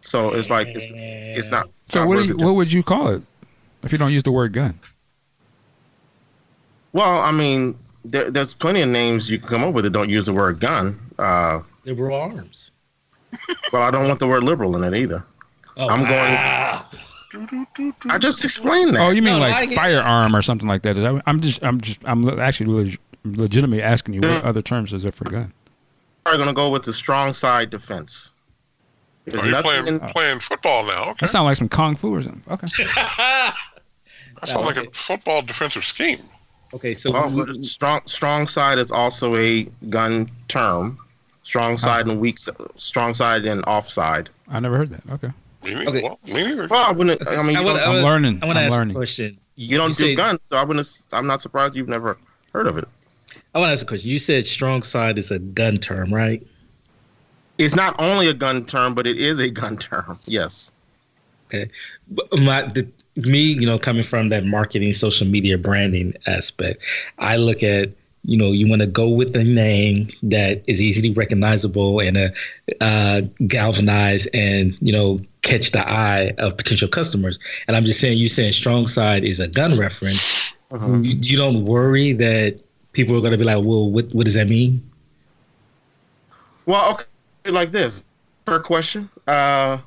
So 0.00 0.32
it's 0.34 0.50
like, 0.50 0.68
it's, 0.68 0.86
it's 0.86 1.50
not. 1.50 1.68
it's 1.84 1.94
So 1.94 2.00
not 2.00 2.08
what 2.08 2.26
you, 2.26 2.36
what 2.36 2.54
would 2.54 2.72
you 2.72 2.82
call 2.82 3.08
it 3.08 3.22
if 3.82 3.92
you 3.92 3.98
don't 3.98 4.12
use 4.12 4.22
the 4.22 4.32
word 4.32 4.52
gun? 4.52 4.78
well, 6.92 7.20
I 7.20 7.32
mean, 7.32 7.76
there, 8.04 8.30
there's 8.30 8.54
plenty 8.54 8.82
of 8.82 8.88
names 8.88 9.30
you 9.30 9.38
can 9.38 9.48
come 9.48 9.64
up 9.64 9.74
with 9.74 9.84
that 9.84 9.90
don't 9.90 10.10
use 10.10 10.26
the 10.26 10.32
word 10.32 10.60
gun. 10.60 10.98
Uh, 11.18 11.60
Liberal 11.84 12.16
arms. 12.16 12.70
Well, 13.72 13.82
I 13.82 13.90
don't 13.90 14.06
want 14.08 14.20
the 14.20 14.28
word 14.28 14.44
liberal 14.44 14.76
in 14.76 14.84
it 14.94 14.96
either. 14.98 15.24
Oh, 15.76 15.88
I'm 15.88 16.00
going- 16.00 16.10
wow. 16.10 16.84
I 18.08 18.18
just 18.18 18.44
explained 18.44 18.94
that. 18.94 19.00
Oh, 19.02 19.10
you 19.10 19.20
mean 19.20 19.34
No, 19.34 19.38
like 19.40 19.68
get- 19.70 19.76
firearm 19.76 20.36
or 20.36 20.42
something 20.42 20.68
like 20.68 20.82
that? 20.82 20.96
Is 20.96 21.02
that? 21.02 21.20
I'm 21.26 21.40
just. 21.40 21.62
I'm 21.64 21.80
just. 21.80 21.98
I'm 22.04 22.38
actually 22.38 22.66
leg- 22.70 22.98
legitimately 23.24 23.82
asking 23.82 24.14
you 24.14 24.20
what 24.20 24.44
other 24.44 24.62
terms 24.62 24.92
is 24.92 25.02
there 25.02 25.10
for 25.10 25.24
gun? 25.24 25.52
We're 26.26 26.36
going 26.36 26.48
to 26.48 26.54
go 26.54 26.70
with 26.70 26.84
the 26.84 26.92
strong 26.92 27.32
side 27.32 27.70
defense. 27.70 28.30
There's 29.24 29.40
Oh, 29.40 29.44
you're 29.44 29.50
nothing 29.52 29.62
playing 29.84 29.86
in- 29.88 30.00
playing 30.10 30.38
football 30.40 30.84
now. 30.86 31.10
Okay. 31.10 31.16
That 31.22 31.28
sounds 31.30 31.44
like 31.46 31.56
some 31.56 31.68
kung 31.68 31.96
fu 31.96 32.14
or 32.14 32.22
something. 32.22 32.42
Okay. 32.52 32.66
That 34.40 34.48
sounds 34.48 34.66
like 34.66 34.76
a 34.76 34.90
football 34.90 35.42
defensive 35.42 35.84
scheme. 35.84 36.18
Okay, 36.74 36.94
so 36.94 37.10
oh, 37.14 37.28
well, 37.28 37.46
we- 37.46 37.62
strong 37.62 38.00
strong 38.06 38.46
side 38.46 38.78
is 38.78 38.90
also 38.90 39.36
a 39.36 39.64
gun 39.88 40.30
term. 40.48 40.98
Strong 41.42 41.76
side 41.76 42.08
and 42.08 42.20
weak, 42.20 42.38
strong 42.76 43.12
side 43.12 43.44
and 43.44 43.62
off 43.66 43.86
side. 43.88 44.30
I 44.48 44.60
never 44.60 44.78
heard 44.78 44.88
that. 44.90 45.02
Okay. 45.12 45.30
Okay. 45.66 46.02
Well, 46.02 46.18
me. 46.26 46.54
Well, 46.56 46.74
I 46.82 46.90
wouldn't. 46.92 47.26
I 47.28 47.42
mean, 47.42 47.56
I 47.56 47.60
you 47.60 47.66
would- 47.66 47.74
don't, 47.74 47.80
I 47.88 47.98
I'm 47.98 48.02
learning. 48.04 48.38
I 48.42 48.46
want 48.46 48.56
to 48.56 48.62
I'm 48.62 48.66
ask 48.68 48.76
learning. 48.78 48.96
a 48.96 48.98
question. 48.98 49.38
you 49.56 49.76
don't 49.76 49.88
do 49.88 49.94
said- 49.94 50.16
guns, 50.16 50.40
so 50.44 50.56
I 50.56 50.64
wouldn't. 50.64 51.04
I'm 51.12 51.26
not 51.26 51.42
surprised 51.42 51.76
you've 51.76 51.88
never 51.88 52.16
heard 52.54 52.66
of 52.66 52.78
it. 52.78 52.88
I 53.54 53.58
want 53.58 53.68
to 53.68 53.72
ask 53.72 53.84
a 53.84 53.88
question. 53.88 54.10
You 54.10 54.18
said 54.18 54.46
strong 54.46 54.82
side 54.82 55.18
is 55.18 55.30
a 55.30 55.38
gun 55.38 55.76
term, 55.76 56.12
right? 56.12 56.44
It's 57.58 57.76
not 57.76 57.94
only 58.00 58.28
a 58.28 58.34
gun 58.34 58.64
term, 58.66 58.94
but 58.94 59.06
it 59.06 59.18
is 59.18 59.38
a 59.38 59.50
gun 59.50 59.76
term. 59.76 60.18
Yes. 60.24 60.72
Okay. 61.48 61.70
But 62.10 62.32
my 62.38 62.62
the, 62.62 62.88
me, 63.16 63.40
you 63.40 63.66
know, 63.66 63.78
coming 63.78 64.02
from 64.02 64.28
that 64.30 64.44
marketing, 64.44 64.92
social 64.92 65.26
media, 65.26 65.56
branding 65.58 66.14
aspect, 66.26 66.82
I 67.18 67.36
look 67.36 67.62
at 67.62 67.90
you 68.26 68.38
know 68.38 68.52
you 68.52 68.68
want 68.68 68.80
to 68.80 68.86
go 68.86 69.08
with 69.08 69.36
a 69.36 69.44
name 69.44 70.08
that 70.22 70.62
is 70.66 70.80
easily 70.80 71.12
recognizable 71.12 72.00
and 72.00 72.16
uh, 72.16 72.28
uh, 72.80 73.20
galvanize 73.46 74.26
and 74.28 74.80
you 74.80 74.92
know 74.92 75.18
catch 75.42 75.72
the 75.72 75.86
eye 75.88 76.32
of 76.38 76.56
potential 76.56 76.88
customers. 76.88 77.38
And 77.68 77.76
I'm 77.76 77.84
just 77.84 78.00
saying, 78.00 78.18
you 78.18 78.28
saying 78.28 78.52
strong 78.52 78.86
side 78.86 79.24
is 79.24 79.40
a 79.40 79.48
gun 79.48 79.78
reference. 79.78 80.54
Uh-huh. 80.70 80.98
You, 81.00 81.18
you, 81.20 81.36
don't 81.36 81.66
worry 81.66 82.12
that 82.14 82.60
people 82.92 83.14
are 83.14 83.20
going 83.20 83.32
to 83.32 83.38
be 83.38 83.44
like, 83.44 83.62
well, 83.62 83.90
what 83.90 84.12
what 84.12 84.24
does 84.24 84.34
that 84.34 84.48
mean? 84.48 84.82
Well, 86.66 86.92
okay, 86.92 87.50
like 87.50 87.70
this. 87.70 88.04
Fair 88.46 88.60
question. 88.60 89.10
Uh, 89.26 89.78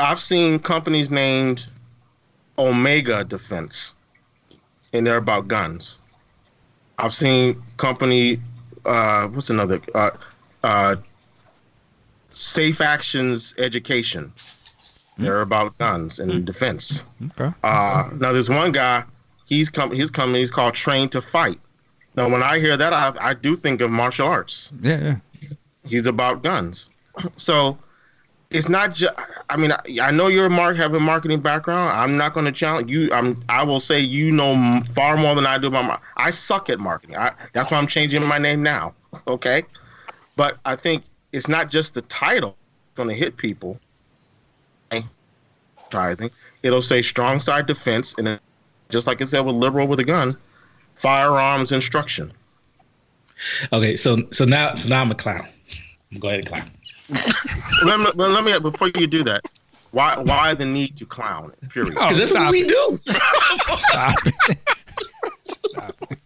I've 0.00 0.20
seen 0.20 0.58
companies 0.58 1.10
named 1.10 1.66
Omega 2.66 3.24
Defense, 3.24 3.94
and 4.92 5.06
they're 5.06 5.16
about 5.16 5.48
guns. 5.48 6.04
I've 6.98 7.14
seen 7.14 7.60
company, 7.76 8.40
uh, 8.84 9.28
what's 9.28 9.50
another? 9.50 9.80
Uh, 9.94 10.10
uh, 10.62 10.96
Safe 12.30 12.80
Actions 12.80 13.54
Education. 13.58 14.32
They're 15.18 15.42
about 15.42 15.76
guns 15.78 16.18
and 16.18 16.30
mm. 16.30 16.44
defense. 16.44 17.04
Okay. 17.32 17.52
Uh, 17.62 18.08
now 18.18 18.32
there's 18.32 18.48
one 18.48 18.72
guy. 18.72 19.04
He's 19.44 19.68
come. 19.68 19.90
His 19.90 20.10
company 20.10 20.40
is 20.40 20.50
called 20.50 20.74
Train 20.74 21.08
to 21.10 21.20
Fight. 21.20 21.60
Now, 22.16 22.28
when 22.28 22.42
I 22.42 22.58
hear 22.58 22.76
that, 22.76 22.92
I, 22.92 23.12
I 23.20 23.34
do 23.34 23.54
think 23.54 23.80
of 23.80 23.90
martial 23.90 24.26
arts. 24.26 24.72
Yeah, 24.80 25.00
yeah. 25.00 25.16
He's 25.84 26.06
about 26.06 26.42
guns. 26.42 26.90
So 27.36 27.76
it's 28.50 28.68
not 28.68 28.94
just. 28.94 29.14
I 29.48 29.56
mean, 29.56 29.72
I, 29.72 29.78
I, 30.02 30.10
know 30.10 30.26
you're 30.26 30.46
a 30.46 30.50
mark 30.50 30.76
have 30.76 30.94
a 30.94 31.00
marketing 31.00 31.40
background. 31.40 31.96
I'm 31.96 32.16
not 32.16 32.34
going 32.34 32.46
to 32.46 32.52
challenge 32.52 32.90
you. 32.90 33.08
I'm. 33.12 33.42
I 33.48 33.62
will 33.62 33.80
say 33.80 34.00
you 34.00 34.32
know 34.32 34.80
far 34.92 35.16
more 35.16 35.34
than 35.34 35.46
I 35.46 35.56
do 35.58 35.68
about. 35.68 35.86
My, 35.86 35.98
I 36.16 36.30
suck 36.30 36.68
at 36.68 36.80
marketing. 36.80 37.16
I, 37.16 37.32
that's 37.52 37.70
why 37.70 37.78
I'm 37.78 37.86
changing 37.86 38.24
my 38.26 38.38
name 38.38 38.62
now. 38.62 38.94
Okay, 39.28 39.62
but 40.36 40.58
I 40.64 40.74
think 40.74 41.04
it's 41.32 41.48
not 41.48 41.70
just 41.70 41.94
the 41.94 42.02
title 42.02 42.56
going 42.96 43.08
to 43.08 43.14
hit 43.14 43.36
people. 43.36 43.78
Advertising. 44.90 46.30
It'll 46.64 46.82
say 46.82 47.02
strong 47.02 47.38
side 47.38 47.66
defense, 47.66 48.14
and 48.18 48.40
just 48.88 49.06
like 49.06 49.20
it 49.20 49.28
said 49.28 49.46
with 49.46 49.54
liberal 49.54 49.86
with 49.86 50.00
a 50.00 50.04
gun, 50.04 50.36
firearms 50.96 51.70
instruction. 51.70 52.32
Okay, 53.72 53.94
so 53.94 54.18
so 54.32 54.44
now 54.44 54.74
so 54.74 54.88
now 54.88 55.02
I'm 55.02 55.10
a 55.12 55.14
clown. 55.14 55.48
Go 56.18 56.26
ahead 56.26 56.40
and 56.40 56.48
clown 56.48 56.70
let, 57.84 57.98
me, 57.98 58.06
let 58.16 58.44
me 58.44 58.58
before 58.60 58.88
you 58.96 59.06
do 59.06 59.22
that. 59.24 59.42
Why 59.92 60.16
why 60.18 60.54
the 60.54 60.64
need 60.64 60.96
to 60.98 61.06
clown? 61.06 61.52
Period. 61.68 61.94
Oh, 61.96 62.02
because 62.02 62.18
that's 62.18 62.32
what 62.32 62.42
it. 62.42 62.50
we 62.50 62.64
do. 62.64 62.98
stop 63.76 64.16
it. 64.24 64.58
Stop 65.66 65.96
it. 66.10 66.18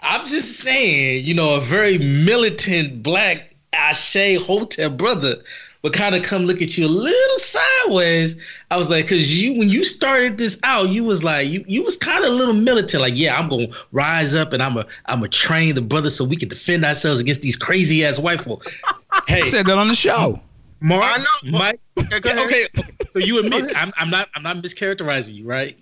I'm 0.00 0.26
just 0.26 0.60
saying, 0.60 1.24
you 1.24 1.34
know, 1.34 1.54
a 1.56 1.60
very 1.60 1.98
militant 1.98 3.02
black 3.02 3.54
Ashe 3.72 4.36
Hotel 4.38 4.90
brother 4.90 5.42
would 5.82 5.92
kind 5.92 6.14
of 6.14 6.22
come 6.22 6.42
look 6.44 6.62
at 6.62 6.78
you 6.78 6.86
a 6.86 6.88
little 6.88 7.38
sideways. 7.38 8.36
I 8.70 8.76
was 8.76 8.88
like, 8.88 9.08
cause 9.08 9.32
you 9.32 9.52
when 9.58 9.68
you 9.68 9.84
started 9.84 10.38
this 10.38 10.58
out, 10.62 10.90
you 10.90 11.04
was 11.04 11.24
like, 11.24 11.48
you 11.48 11.64
you 11.66 11.82
was 11.82 11.96
kind 11.96 12.24
of 12.24 12.30
a 12.30 12.34
little 12.34 12.54
militant, 12.54 13.00
like, 13.00 13.14
yeah, 13.16 13.38
I'm 13.38 13.48
gonna 13.48 13.68
rise 13.90 14.34
up 14.34 14.52
and 14.52 14.62
I'm 14.62 14.76
a 14.76 14.86
I'm 15.06 15.22
a 15.22 15.28
train 15.28 15.74
the 15.74 15.82
brother 15.82 16.10
so 16.10 16.24
we 16.24 16.36
can 16.36 16.48
defend 16.48 16.84
ourselves 16.84 17.20
against 17.20 17.42
these 17.42 17.56
crazy 17.56 18.04
ass 18.04 18.18
white 18.18 18.40
folk. 18.40 18.64
Hey, 19.28 19.42
I 19.42 19.46
said 19.46 19.66
that 19.66 19.76
on 19.76 19.88
the 19.88 19.94
show. 19.94 20.40
Mark, 20.80 21.04
I 21.04 21.18
know. 21.18 21.58
Mike. 21.58 21.80
Okay, 21.98 22.16
okay, 22.16 22.44
okay, 22.44 22.82
So 23.10 23.18
you 23.18 23.38
admit 23.38 23.70
I'm, 23.76 23.92
I'm 23.98 24.10
not 24.10 24.30
I'm 24.34 24.42
not 24.42 24.56
mischaracterizing 24.56 25.34
you, 25.34 25.44
right? 25.44 25.78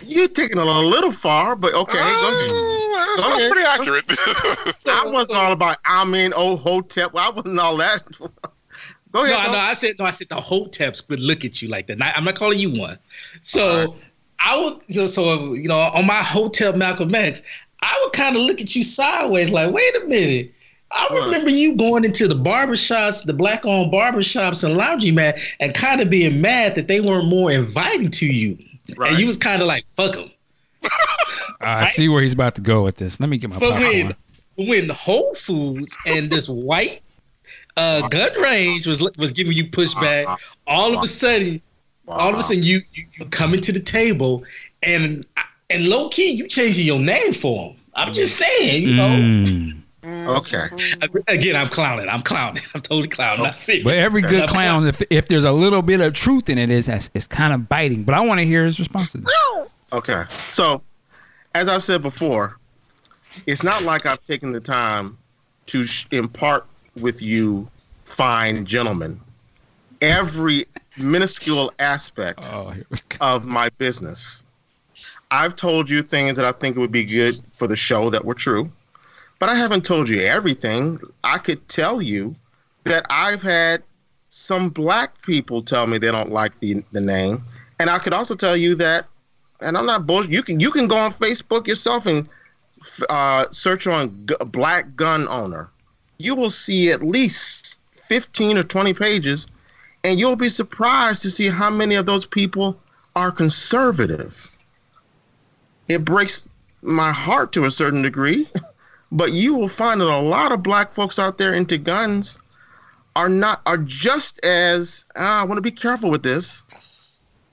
You're 0.00 0.28
taking 0.28 0.58
it 0.58 0.66
a 0.66 0.78
little 0.80 1.12
far, 1.12 1.54
but 1.54 1.74
okay. 1.74 1.98
Uh, 2.00 2.20
go 2.20 2.28
ahead. 2.28 2.75
That 2.96 3.20
sounds 3.20 3.38
ahead. 3.38 3.52
pretty 3.52 3.66
accurate. 3.66 4.04
I 4.86 5.10
wasn't 5.10 5.38
all 5.38 5.52
about 5.52 5.78
I'm 5.84 6.14
in 6.14 6.32
old 6.32 6.60
oh, 6.60 6.62
Hotep. 6.62 7.10
I 7.14 7.30
wasn't 7.30 7.58
all 7.58 7.76
that. 7.76 8.04
go 9.12 9.24
ahead. 9.24 9.46
No, 9.46 9.52
no, 9.52 9.58
I 9.58 9.74
said 9.74 9.96
no. 9.98 10.04
I 10.04 10.10
said 10.10 10.28
the 10.28 10.36
Hoteps 10.36 11.08
would 11.08 11.20
look 11.20 11.44
at 11.44 11.62
you 11.62 11.68
like 11.68 11.86
that. 11.88 12.02
I'm 12.02 12.24
not 12.24 12.34
calling 12.34 12.58
you 12.58 12.70
one. 12.78 12.98
So 13.42 13.92
right. 13.92 14.02
I 14.40 14.62
would. 14.62 14.80
You 14.88 15.02
know, 15.02 15.06
so 15.06 15.54
you 15.54 15.68
know, 15.68 15.78
on 15.78 16.06
my 16.06 16.22
Hotep 16.22 16.76
Malcolm 16.76 17.14
X, 17.14 17.42
I 17.82 18.00
would 18.02 18.12
kind 18.12 18.36
of 18.36 18.42
look 18.42 18.60
at 18.60 18.74
you 18.74 18.82
sideways, 18.82 19.50
like, 19.50 19.72
wait 19.72 19.96
a 19.96 20.06
minute. 20.06 20.52
I 20.92 21.08
remember 21.26 21.50
you 21.50 21.74
going 21.74 22.04
into 22.04 22.28
the 22.28 22.34
barbershops, 22.34 23.24
the 23.24 23.32
black 23.32 23.66
owned 23.66 23.92
barbershops 23.92 24.64
and 24.64 24.78
loungy 24.78 25.12
man, 25.12 25.34
and 25.60 25.74
kind 25.74 26.00
of 26.00 26.08
being 26.08 26.40
mad 26.40 26.74
that 26.76 26.88
they 26.88 27.00
weren't 27.00 27.28
more 27.28 27.50
inviting 27.50 28.10
to 28.12 28.26
you. 28.26 28.56
Right. 28.96 29.10
And 29.10 29.20
you 29.20 29.26
was 29.26 29.36
kind 29.36 29.62
of 29.62 29.68
like, 29.68 29.84
fuck 29.84 30.14
them. 30.14 30.30
I 31.60 31.88
see 31.88 32.08
where 32.08 32.22
he's 32.22 32.32
about 32.32 32.54
to 32.56 32.60
go 32.60 32.82
with 32.82 32.96
this. 32.96 33.20
Let 33.20 33.28
me 33.28 33.38
get 33.38 33.50
my 33.50 33.58
but 33.58 33.78
when, 33.78 34.16
when 34.56 34.88
Whole 34.90 35.34
Foods 35.34 35.96
and 36.06 36.30
this 36.30 36.48
white 36.48 37.00
uh, 37.76 38.06
gun 38.08 38.40
range 38.40 38.86
was 38.86 39.00
was 39.18 39.32
giving 39.32 39.56
you 39.56 39.66
pushback, 39.66 40.36
all 40.66 40.96
of 40.96 41.02
a 41.02 41.08
sudden, 41.08 41.60
all 42.08 42.32
of 42.32 42.38
a 42.38 42.42
sudden 42.42 42.62
you, 42.62 42.82
you, 42.92 43.06
you 43.18 43.26
coming 43.26 43.60
to 43.60 43.72
the 43.72 43.80
table 43.80 44.44
and 44.82 45.26
and 45.70 45.88
low 45.88 46.08
key 46.08 46.30
you 46.30 46.46
changing 46.48 46.86
your 46.86 47.00
name 47.00 47.32
for 47.32 47.68
them. 47.68 47.76
I'm 47.94 48.12
just 48.12 48.36
saying, 48.36 48.82
you 48.82 48.94
know. 48.94 49.08
Mm. 49.08 49.82
Okay. 50.06 50.68
Again, 51.26 51.56
I'm 51.56 51.66
clowning. 51.66 52.08
I'm 52.08 52.22
clowning. 52.22 52.62
I'm 52.74 52.80
totally 52.80 53.08
clowning. 53.08 53.42
Not 53.42 53.56
serious. 53.56 53.82
But 53.82 53.94
every 53.94 54.22
good 54.22 54.48
clown, 54.48 54.86
if, 54.86 55.02
if 55.10 55.26
there's 55.26 55.44
a 55.44 55.50
little 55.50 55.82
bit 55.82 56.00
of 56.00 56.14
truth 56.14 56.48
in 56.48 56.58
it, 56.58 56.70
is 56.70 56.88
it's 56.88 57.26
kind 57.26 57.52
of 57.52 57.68
biting. 57.68 58.04
But 58.04 58.14
I 58.14 58.20
want 58.20 58.38
to 58.38 58.46
hear 58.46 58.62
his 58.64 58.78
response 58.78 59.12
to 59.12 59.18
this. 59.18 59.34
Okay. 59.92 60.24
So, 60.28 60.82
as 61.56 61.68
I've 61.68 61.82
said 61.82 62.02
before, 62.02 62.58
it's 63.46 63.62
not 63.62 63.82
like 63.82 64.06
I've 64.06 64.22
taken 64.24 64.52
the 64.52 64.60
time 64.60 65.18
to 65.66 65.82
sh- 65.84 66.06
impart 66.10 66.66
with 67.00 67.20
you, 67.20 67.68
fine 68.04 68.64
gentlemen, 68.64 69.20
every 70.00 70.66
minuscule 70.96 71.72
aspect 71.78 72.48
oh, 72.52 72.74
of 73.20 73.44
my 73.44 73.68
business. 73.78 74.44
I've 75.30 75.56
told 75.56 75.90
you 75.90 76.02
things 76.02 76.36
that 76.36 76.44
I 76.44 76.52
think 76.52 76.76
would 76.76 76.92
be 76.92 77.04
good 77.04 77.36
for 77.52 77.66
the 77.66 77.76
show 77.76 78.10
that 78.10 78.24
were 78.24 78.34
true 78.34 78.70
but 79.38 79.48
I 79.48 79.54
haven't 79.54 79.84
told 79.84 80.08
you 80.08 80.20
everything. 80.20 81.00
I 81.24 81.38
could 81.38 81.66
tell 81.68 82.00
you 82.00 82.34
that 82.84 83.06
I've 83.10 83.42
had 83.42 83.82
some 84.28 84.70
black 84.70 85.20
people 85.22 85.62
tell 85.62 85.86
me 85.86 85.98
they 85.98 86.10
don't 86.10 86.30
like 86.30 86.58
the 86.60 86.82
the 86.92 87.00
name, 87.00 87.44
and 87.78 87.90
I 87.90 87.98
could 87.98 88.12
also 88.12 88.34
tell 88.34 88.56
you 88.56 88.74
that, 88.76 89.06
and 89.60 89.76
I'm 89.76 89.86
not 89.86 90.06
bullshit. 90.06 90.32
You 90.32 90.42
can 90.42 90.60
you 90.60 90.70
can 90.70 90.86
go 90.86 90.96
on 90.96 91.12
Facebook 91.12 91.66
yourself 91.66 92.06
and 92.06 92.28
uh, 93.08 93.46
search 93.50 93.86
on 93.86 94.26
g- 94.26 94.34
black 94.46 94.96
gun 94.96 95.26
owner. 95.28 95.70
You 96.18 96.34
will 96.34 96.50
see 96.50 96.90
at 96.90 97.02
least 97.02 97.78
15 98.08 98.58
or 98.58 98.62
20 98.62 98.94
pages, 98.94 99.46
and 100.04 100.18
you'll 100.18 100.36
be 100.36 100.48
surprised 100.48 101.22
to 101.22 101.30
see 101.30 101.48
how 101.48 101.70
many 101.70 101.94
of 101.94 102.06
those 102.06 102.26
people 102.26 102.78
are 103.14 103.30
conservative. 103.30 104.56
It 105.88 106.04
breaks 106.04 106.46
my 106.82 107.12
heart 107.12 107.52
to 107.52 107.64
a 107.64 107.70
certain 107.70 108.02
degree. 108.02 108.48
But 109.12 109.32
you 109.32 109.54
will 109.54 109.68
find 109.68 110.00
that 110.00 110.08
a 110.08 110.20
lot 110.20 110.52
of 110.52 110.62
black 110.62 110.92
folks 110.92 111.18
out 111.18 111.38
there 111.38 111.52
into 111.52 111.78
guns 111.78 112.38
are 113.14 113.28
not 113.28 113.62
are 113.64 113.78
just 113.78 114.44
as 114.44 115.06
uh, 115.16 115.20
I 115.20 115.44
want 115.44 115.58
to 115.58 115.62
be 115.62 115.70
careful 115.70 116.10
with 116.10 116.22
this, 116.22 116.62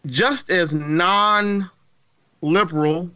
just 0.08 0.50
as 0.50 0.74
non-liberal 2.44 3.10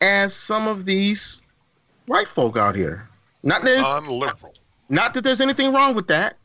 as 0.00 0.34
some 0.34 0.68
of 0.68 0.84
these 0.84 1.40
white 2.06 2.28
folk 2.28 2.56
out 2.56 2.74
here. 2.74 3.08
Not 3.42 3.62
that 3.64 3.80
non-liberal. 3.80 4.54
Not 4.88 5.14
that 5.14 5.24
there's 5.24 5.40
anything 5.40 5.72
wrong 5.72 5.94
with 5.94 6.06
that. 6.08 6.36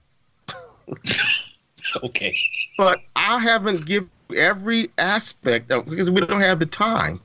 okay. 2.04 2.38
But 2.78 3.02
I 3.16 3.40
haven't 3.40 3.86
given 3.86 4.10
every 4.36 4.90
aspect 4.98 5.72
of 5.72 5.86
because 5.86 6.12
we 6.12 6.22
don't 6.22 6.42
have 6.42 6.60
the 6.60 6.66
time. 6.66 7.22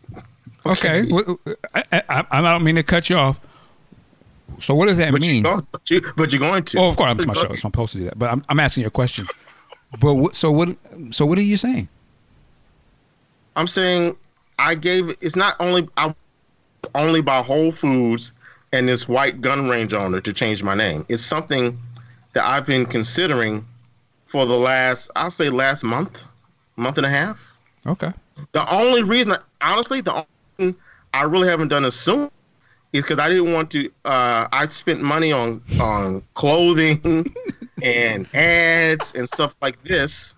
Okay. 0.66 1.10
okay. 1.10 1.54
I, 1.74 2.02
I, 2.08 2.26
I 2.30 2.40
don't 2.42 2.62
mean 2.62 2.76
to 2.76 2.82
cut 2.82 3.08
you 3.08 3.16
off, 3.16 3.40
so 4.60 4.74
what 4.74 4.86
does 4.86 4.98
that 4.98 5.12
but 5.12 5.22
mean? 5.22 5.44
You're 5.44 5.62
but, 5.72 5.90
you, 5.90 6.02
but 6.16 6.32
you're 6.32 6.40
going 6.40 6.64
to. 6.64 6.78
Oh, 6.78 6.88
of 6.88 6.96
course, 6.96 7.12
it's 7.14 7.26
my 7.26 7.32
show. 7.32 7.42
So 7.42 7.48
I'm 7.48 7.56
supposed 7.56 7.92
to 7.92 7.98
do 7.98 8.04
that. 8.04 8.18
But 8.18 8.30
I'm, 8.30 8.44
I'm 8.48 8.60
asking 8.60 8.82
you 8.82 8.88
a 8.88 8.90
question. 8.90 9.24
But 10.00 10.14
what, 10.14 10.34
so 10.34 10.50
what? 10.50 10.76
So 11.10 11.24
what 11.24 11.38
are 11.38 11.42
you 11.42 11.56
saying? 11.56 11.88
I'm 13.56 13.66
saying 13.66 14.16
I 14.58 14.74
gave. 14.74 15.10
It's 15.20 15.36
not 15.36 15.56
only 15.60 15.88
I 15.96 16.14
only 16.94 17.20
by 17.20 17.42
Whole 17.42 17.72
Foods 17.72 18.32
and 18.72 18.88
this 18.88 19.08
white 19.08 19.40
gun 19.40 19.68
range 19.68 19.92
owner 19.92 20.20
to 20.20 20.32
change 20.32 20.62
my 20.62 20.74
name. 20.74 21.04
It's 21.08 21.22
something 21.22 21.78
that 22.34 22.44
I've 22.44 22.66
been 22.66 22.86
considering 22.86 23.64
for 24.26 24.46
the 24.46 24.56
last, 24.56 25.10
I'll 25.16 25.30
say, 25.30 25.48
last 25.48 25.84
month, 25.84 26.22
month 26.76 26.98
and 26.98 27.06
a 27.06 27.10
half. 27.10 27.58
Okay. 27.86 28.12
The 28.52 28.72
only 28.72 29.02
reason, 29.02 29.34
honestly, 29.60 30.00
the 30.00 30.24
only 30.58 30.74
I 31.14 31.24
really 31.24 31.48
haven't 31.48 31.68
done 31.68 31.84
is 31.84 31.94
soon 31.94 32.30
is 32.92 33.04
because 33.04 33.18
I 33.18 33.28
didn't 33.28 33.52
want 33.52 33.70
to. 33.72 33.90
Uh, 34.04 34.48
I 34.52 34.68
spent 34.68 35.00
money 35.00 35.32
on 35.32 35.62
on 35.80 36.22
clothing 36.34 37.34
and 37.82 38.26
ads 38.34 39.14
and 39.14 39.28
stuff 39.28 39.56
like 39.62 39.82
this, 39.84 40.34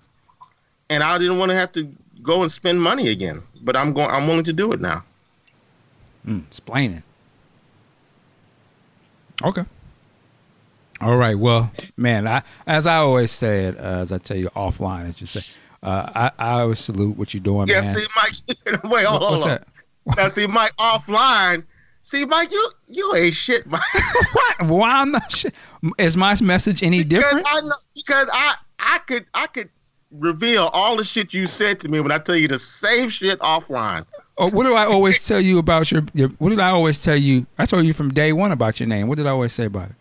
and 0.88 1.02
I 1.02 1.18
didn't 1.18 1.38
want 1.38 1.50
to 1.50 1.56
have 1.56 1.72
to 1.72 1.88
go 2.22 2.42
and 2.42 2.50
spend 2.50 2.80
money 2.80 3.08
again. 3.08 3.42
But 3.62 3.76
I'm 3.76 3.92
going. 3.92 4.10
I'm 4.10 4.26
willing 4.26 4.44
to 4.44 4.52
do 4.52 4.72
it 4.72 4.80
now. 4.80 5.04
Mm, 6.26 6.46
explaining. 6.46 7.02
Okay. 9.42 9.64
All 11.00 11.16
right. 11.16 11.38
Well, 11.38 11.72
man, 11.96 12.26
I 12.26 12.42
as 12.66 12.86
I 12.86 12.96
always 12.96 13.30
said, 13.30 13.76
uh, 13.76 14.00
as 14.00 14.12
I 14.12 14.18
tell 14.18 14.36
you 14.36 14.50
offline, 14.50 15.08
as 15.08 15.20
you 15.20 15.26
say, 15.26 15.40
uh, 15.82 16.10
I 16.14 16.30
I 16.38 16.60
always 16.60 16.78
salute 16.78 17.16
what 17.16 17.32
you're 17.32 17.42
doing, 17.42 17.68
Yeah, 17.68 17.80
man. 17.80 17.94
see, 17.94 18.06
Mike. 18.16 18.82
Wait, 18.90 19.06
hold, 19.06 19.22
What's 19.22 19.42
hold 19.42 19.42
on. 19.42 19.48
that? 19.48 19.68
Now, 20.16 20.28
see, 20.28 20.46
Mike 20.46 20.76
offline. 20.76 21.64
See, 22.02 22.24
Mike, 22.24 22.50
you 22.52 22.70
you 22.88 23.14
ain't 23.14 23.34
shit, 23.34 23.66
Mike. 23.66 23.80
What? 24.32 24.66
Why 24.68 24.90
I'm 25.00 25.12
not? 25.12 25.30
Sh- 25.32 25.46
is 25.98 26.16
my 26.16 26.36
message 26.42 26.82
any 26.82 26.98
because 27.02 27.08
different? 27.24 27.46
I 27.48 27.60
know 27.62 27.74
because 27.94 28.28
I 28.32 28.54
I 28.78 28.98
could 29.06 29.26
I 29.32 29.46
could 29.46 29.70
reveal 30.12 30.70
all 30.72 30.96
the 30.96 31.04
shit 31.04 31.32
you 31.34 31.46
said 31.46 31.78
to 31.80 31.88
me 31.88 32.00
when 32.00 32.10
I 32.12 32.18
tell 32.18 32.36
you 32.36 32.48
the 32.48 32.58
same 32.58 33.08
shit 33.08 33.38
offline. 33.40 34.04
Or 34.36 34.48
what 34.50 34.64
do 34.64 34.74
I 34.74 34.86
always 34.86 35.24
tell 35.28 35.40
you 35.40 35.58
about 35.58 35.90
your, 35.92 36.02
your? 36.14 36.28
What 36.38 36.50
did 36.50 36.60
I 36.60 36.70
always 36.70 36.98
tell 37.02 37.16
you? 37.16 37.46
I 37.58 37.66
told 37.66 37.84
you 37.84 37.92
from 37.92 38.10
day 38.12 38.32
one 38.32 38.52
about 38.52 38.80
your 38.80 38.88
name. 38.88 39.06
What 39.08 39.18
did 39.18 39.26
I 39.26 39.30
always 39.30 39.52
say 39.52 39.66
about 39.66 39.90
it? 39.90 39.96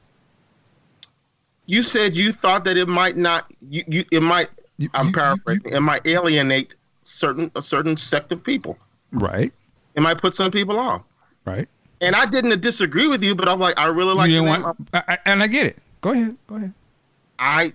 You 1.66 1.84
said 1.84 2.16
you 2.18 2.32
thought 2.32 2.66
that 2.66 2.78
it 2.78 2.88
might 2.88 3.16
not 3.18 3.52
you, 3.70 3.84
you 3.88 4.04
it 4.12 4.24
might 4.24 4.50
You- 4.78 4.90
I'm 4.94 5.08
you- 5.08 5.12
paraphrasing 5.14 5.74
it 5.74 5.82
might 5.82 6.06
alienate 6.08 6.76
certain 7.04 7.52
a 7.56 7.62
certain 7.62 7.96
sect 7.98 8.32
of 8.32 8.44
people. 8.44 8.78
Right. 9.12 9.54
It 9.96 10.02
might 10.02 10.18
put 10.18 10.34
some 10.34 10.52
people 10.52 10.80
off. 10.80 11.04
Right. 11.46 11.68
And 12.02 12.16
I 12.16 12.26
didn't 12.26 12.62
disagree 12.62 13.08
with 13.08 13.24
you, 13.24 13.36
but 13.36 13.48
I'm 13.50 13.60
like 13.60 13.78
I 13.78 13.88
really 13.88 14.14
like 14.16 14.30
you 14.30 14.40
the 14.40 14.46
didn't 14.46 14.56
name. 14.56 14.64
want, 14.64 14.90
I, 14.94 15.04
I, 15.10 15.18
and 15.26 15.44
I 15.44 15.48
get 15.48 15.66
it. 15.68 15.78
Go 16.02 16.12
ahead. 16.12 16.36
Go 16.48 16.56
ahead. 16.56 16.74
I 17.38 17.74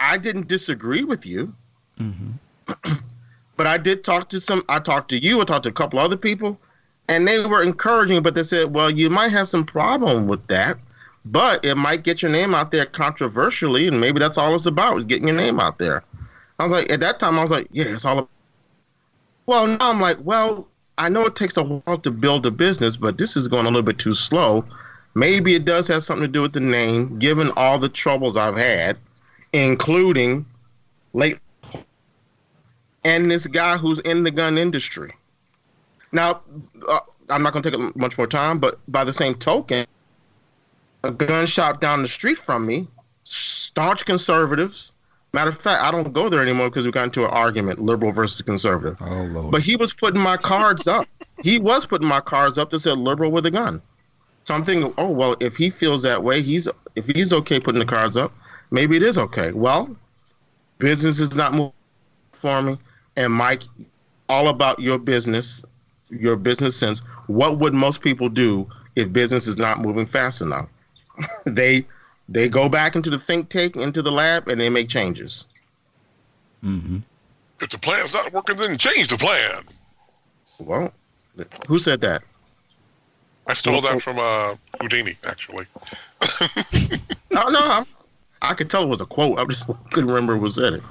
I 0.00 0.16
didn't 0.16 0.48
disagree 0.48 1.04
with 1.04 1.26
you. 1.26 1.52
Mm-hmm. 1.98 2.94
but 3.56 3.66
I 3.66 3.78
did 3.78 4.04
talk 4.04 4.28
to 4.30 4.40
some 4.40 4.62
I 4.68 4.78
talked 4.78 5.10
to 5.10 5.18
you, 5.18 5.40
I 5.40 5.44
talked 5.44 5.64
to 5.64 5.70
a 5.70 5.72
couple 5.72 5.98
other 5.98 6.16
people, 6.16 6.58
and 7.08 7.26
they 7.26 7.44
were 7.44 7.62
encouraging, 7.62 8.22
but 8.22 8.34
they 8.34 8.42
said, 8.42 8.74
Well, 8.74 8.90
you 8.90 9.10
might 9.10 9.32
have 9.32 9.48
some 9.48 9.64
problem 9.64 10.26
with 10.26 10.46
that, 10.48 10.76
but 11.24 11.64
it 11.64 11.76
might 11.76 12.04
get 12.04 12.22
your 12.22 12.30
name 12.30 12.54
out 12.54 12.72
there 12.72 12.86
controversially, 12.86 13.88
and 13.88 14.00
maybe 14.00 14.18
that's 14.18 14.38
all 14.38 14.54
it's 14.54 14.66
about, 14.66 14.98
is 14.98 15.04
getting 15.04 15.28
your 15.28 15.36
name 15.36 15.60
out 15.60 15.78
there. 15.78 16.04
I 16.58 16.64
was 16.64 16.72
like, 16.72 16.90
at 16.90 17.00
that 17.00 17.18
time 17.20 17.38
I 17.38 17.42
was 17.42 17.50
like, 17.50 17.68
Yeah, 17.72 17.86
it's 17.86 18.04
all 18.04 18.18
about 18.18 18.30
well, 19.48 19.66
now 19.66 19.90
I'm 19.90 19.98
like, 19.98 20.18
well, 20.24 20.68
I 20.98 21.08
know 21.08 21.24
it 21.24 21.34
takes 21.34 21.56
a 21.56 21.64
while 21.64 21.96
to 21.96 22.10
build 22.10 22.44
a 22.44 22.50
business, 22.50 22.98
but 22.98 23.16
this 23.16 23.34
is 23.34 23.48
going 23.48 23.64
a 23.64 23.70
little 23.70 23.80
bit 23.80 23.96
too 23.96 24.12
slow. 24.12 24.62
Maybe 25.14 25.54
it 25.54 25.64
does 25.64 25.88
have 25.88 26.04
something 26.04 26.26
to 26.26 26.30
do 26.30 26.42
with 26.42 26.52
the 26.52 26.60
name, 26.60 27.18
given 27.18 27.50
all 27.56 27.78
the 27.78 27.88
troubles 27.88 28.36
I've 28.36 28.58
had, 28.58 28.98
including 29.54 30.44
late 31.14 31.38
and 33.04 33.30
this 33.30 33.46
guy 33.46 33.76
who's 33.76 33.98
in 34.00 34.24
the 34.24 34.30
gun 34.30 34.58
industry. 34.58 35.12
Now, 36.12 36.42
uh, 36.88 37.00
I'm 37.30 37.42
not 37.42 37.52
going 37.52 37.62
to 37.62 37.70
take 37.70 37.78
up 37.78 37.96
much 37.96 38.16
more 38.16 38.26
time, 38.26 38.58
but 38.58 38.78
by 38.88 39.04
the 39.04 39.12
same 39.12 39.34
token, 39.34 39.86
a 41.04 41.10
gun 41.10 41.46
shop 41.46 41.80
down 41.80 42.02
the 42.02 42.08
street 42.08 42.38
from 42.38 42.66
me, 42.66 42.88
staunch 43.24 44.04
conservatives. 44.04 44.92
Matter 45.32 45.50
of 45.50 45.58
fact, 45.58 45.82
I 45.82 45.90
don't 45.90 46.12
go 46.12 46.28
there 46.28 46.40
anymore 46.40 46.70
because 46.70 46.86
we 46.86 46.90
got 46.90 47.04
into 47.04 47.24
an 47.24 47.30
argument, 47.30 47.80
liberal 47.80 48.12
versus 48.12 48.40
conservative. 48.40 48.96
Oh 49.00 49.24
Lord. 49.24 49.52
But 49.52 49.60
he 49.60 49.76
was 49.76 49.92
putting 49.92 50.22
my 50.22 50.38
cards 50.38 50.88
up. 50.88 51.06
he 51.42 51.58
was 51.58 51.86
putting 51.86 52.08
my 52.08 52.20
cards 52.20 52.56
up 52.56 52.70
that 52.70 52.80
said 52.80 52.98
liberal 52.98 53.30
with 53.30 53.44
a 53.44 53.50
gun. 53.50 53.82
So 54.44 54.54
I'm 54.54 54.64
thinking, 54.64 54.94
oh 54.96 55.10
well, 55.10 55.36
if 55.40 55.56
he 55.56 55.68
feels 55.68 56.02
that 56.02 56.24
way, 56.24 56.40
he's 56.40 56.66
if 56.96 57.06
he's 57.06 57.32
okay 57.32 57.60
putting 57.60 57.78
the 57.78 57.86
cards 57.86 58.16
up, 58.16 58.32
maybe 58.70 58.96
it 58.96 59.02
is 59.02 59.18
okay. 59.18 59.52
Well, 59.52 59.94
business 60.78 61.20
is 61.20 61.36
not 61.36 61.52
moving 61.52 61.72
for 62.32 62.62
me, 62.62 62.78
and 63.18 63.32
Mike, 63.32 63.64
all 64.28 64.48
about 64.48 64.78
your 64.78 64.96
business, 64.96 65.64
your 66.08 66.36
business 66.36 66.76
sense. 66.76 67.00
What 67.26 67.58
would 67.58 67.74
most 67.74 68.00
people 68.00 68.28
do 68.28 68.66
if 68.94 69.12
business 69.12 69.48
is 69.48 69.58
not 69.58 69.80
moving 69.80 70.06
fast 70.06 70.40
enough? 70.40 70.68
they 71.44 71.84
they 72.28 72.48
go 72.48 72.68
back 72.68 72.94
into 72.94 73.10
the 73.10 73.18
think 73.18 73.48
tank, 73.48 73.76
into 73.76 74.02
the 74.02 74.12
lab, 74.12 74.46
and 74.48 74.60
they 74.60 74.68
make 74.68 74.88
changes. 74.88 75.48
mm-hmm. 76.64 76.98
If 77.60 77.70
the 77.70 77.78
plan's 77.78 78.14
not 78.14 78.32
working, 78.32 78.56
then 78.56 78.78
change 78.78 79.08
the 79.08 79.18
plan. 79.18 79.64
Well, 80.60 80.92
who 81.66 81.80
said 81.80 82.00
that? 82.02 82.22
I 83.48 83.54
stole 83.54 83.80
that 83.80 84.00
from 84.00 84.18
uh, 84.20 84.54
Houdini, 84.80 85.12
actually. 85.26 85.66
Oh 87.40 87.50
no, 87.50 87.60
I'm, 87.60 87.84
I 88.40 88.54
could 88.54 88.70
tell 88.70 88.82
it 88.82 88.88
was 88.88 89.00
a 89.00 89.06
quote. 89.06 89.38
I 89.38 89.44
just 89.44 89.66
couldn't 89.92 90.08
remember 90.08 90.36
who 90.36 90.48
said 90.48 90.72
it. 90.72 90.82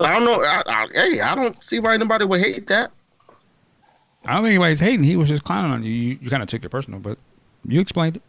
I 0.00 0.18
don't 0.18 0.24
know. 0.24 0.42
I, 0.42 0.62
I, 0.66 0.86
hey, 0.92 1.20
I 1.20 1.34
don't 1.34 1.62
see 1.62 1.78
why 1.80 1.94
anybody 1.94 2.24
would 2.24 2.40
hate 2.40 2.66
that. 2.68 2.90
I 4.24 4.34
don't 4.34 4.42
think 4.42 4.54
anybody's 4.54 4.80
hating. 4.80 5.04
He 5.04 5.16
was 5.16 5.28
just 5.28 5.44
clowning 5.44 5.70
on 5.70 5.82
you. 5.82 5.92
You, 5.92 6.18
you 6.20 6.30
kind 6.30 6.42
of 6.42 6.48
took 6.48 6.64
it 6.64 6.68
personal, 6.70 6.98
but 7.00 7.18
you 7.66 7.80
explained 7.80 8.16
it. 8.16 8.22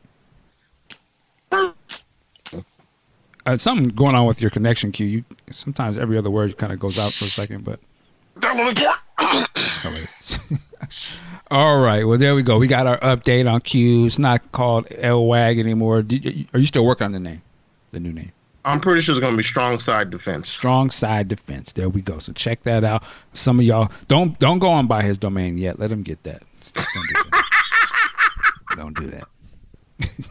Uh, 3.46 3.56
something 3.56 3.90
going 3.90 4.16
on 4.16 4.26
with 4.26 4.42
your 4.42 4.50
connection, 4.50 4.92
Q. 4.92 5.06
You 5.06 5.26
sometimes 5.52 5.98
every 5.98 6.18
other 6.18 6.32
word 6.32 6.58
kind 6.58 6.74
of 6.74 6.80
goes 6.80 6.98
out 6.98 7.14
for 7.14 7.26
a 7.26 7.30
second, 7.30 7.64
but 7.64 7.80
Downloading 8.40 8.84
port. 9.18 9.48
Wait. 9.86 10.40
All 11.52 11.80
right. 11.82 12.04
Well, 12.04 12.18
there 12.18 12.36
we 12.36 12.42
go. 12.42 12.58
We 12.58 12.68
got 12.68 12.88
our 12.88 13.00
update 13.00 13.52
on 13.52 13.62
Q. 13.62 14.06
It's 14.08 14.20
not 14.20 14.52
called 14.52 14.88
L 14.92 15.26
Wag 15.26 15.60
anymore. 15.60 16.02
Did 16.02 16.26
you, 16.26 16.46
are 16.54 16.60
you 16.60 16.66
still 16.66 16.86
working 16.86 17.06
on 17.06 17.12
the 17.12 17.20
name, 17.20 17.42
the 17.92 18.00
new 18.00 18.12
name? 18.12 18.32
I'm 18.66 18.80
pretty 18.82 19.02
sure 19.02 19.14
it's 19.14 19.20
going 19.22 19.34
to 19.34 19.38
be 19.38 19.44
strong 19.44 19.78
side 19.80 20.10
defense. 20.10 20.50
Strong 20.50 20.90
Side 20.90 21.28
Defense. 21.28 21.72
There 21.74 21.88
we 21.88 22.02
go. 22.02 22.18
So 22.20 22.34
check 22.34 22.64
that 22.64 22.84
out. 22.84 23.04
Some 23.34 23.60
of 23.60 23.66
y'all 23.66 23.92
don't 24.08 24.38
don't 24.40 24.60
go 24.60 24.70
on 24.70 24.88
by 24.88 25.04
his 25.04 25.18
domain 25.18 25.58
yet. 25.58 25.78
Let 25.80 25.92
him 25.92 26.02
get 26.04 26.22
that. 26.24 26.42
Don't 26.74 27.08
do 27.08 27.14
that. 27.32 27.44
don't 28.78 28.98
do 28.98 29.08
that. 29.12 29.28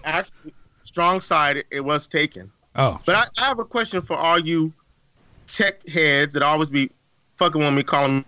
Actually, 0.04 0.52
strong 0.82 1.20
side, 1.20 1.64
it 1.70 1.80
was 1.80 2.06
taken. 2.06 2.50
Oh, 2.76 2.98
But 3.06 3.14
I, 3.14 3.22
I 3.40 3.44
have 3.46 3.60
a 3.60 3.64
question 3.64 4.02
for 4.02 4.16
all 4.16 4.38
you 4.38 4.72
tech 5.46 5.86
heads 5.88 6.34
that 6.34 6.42
always 6.42 6.68
be 6.70 6.90
fucking 7.36 7.60
with 7.60 7.72
me 7.72 7.82
calling 7.84 8.24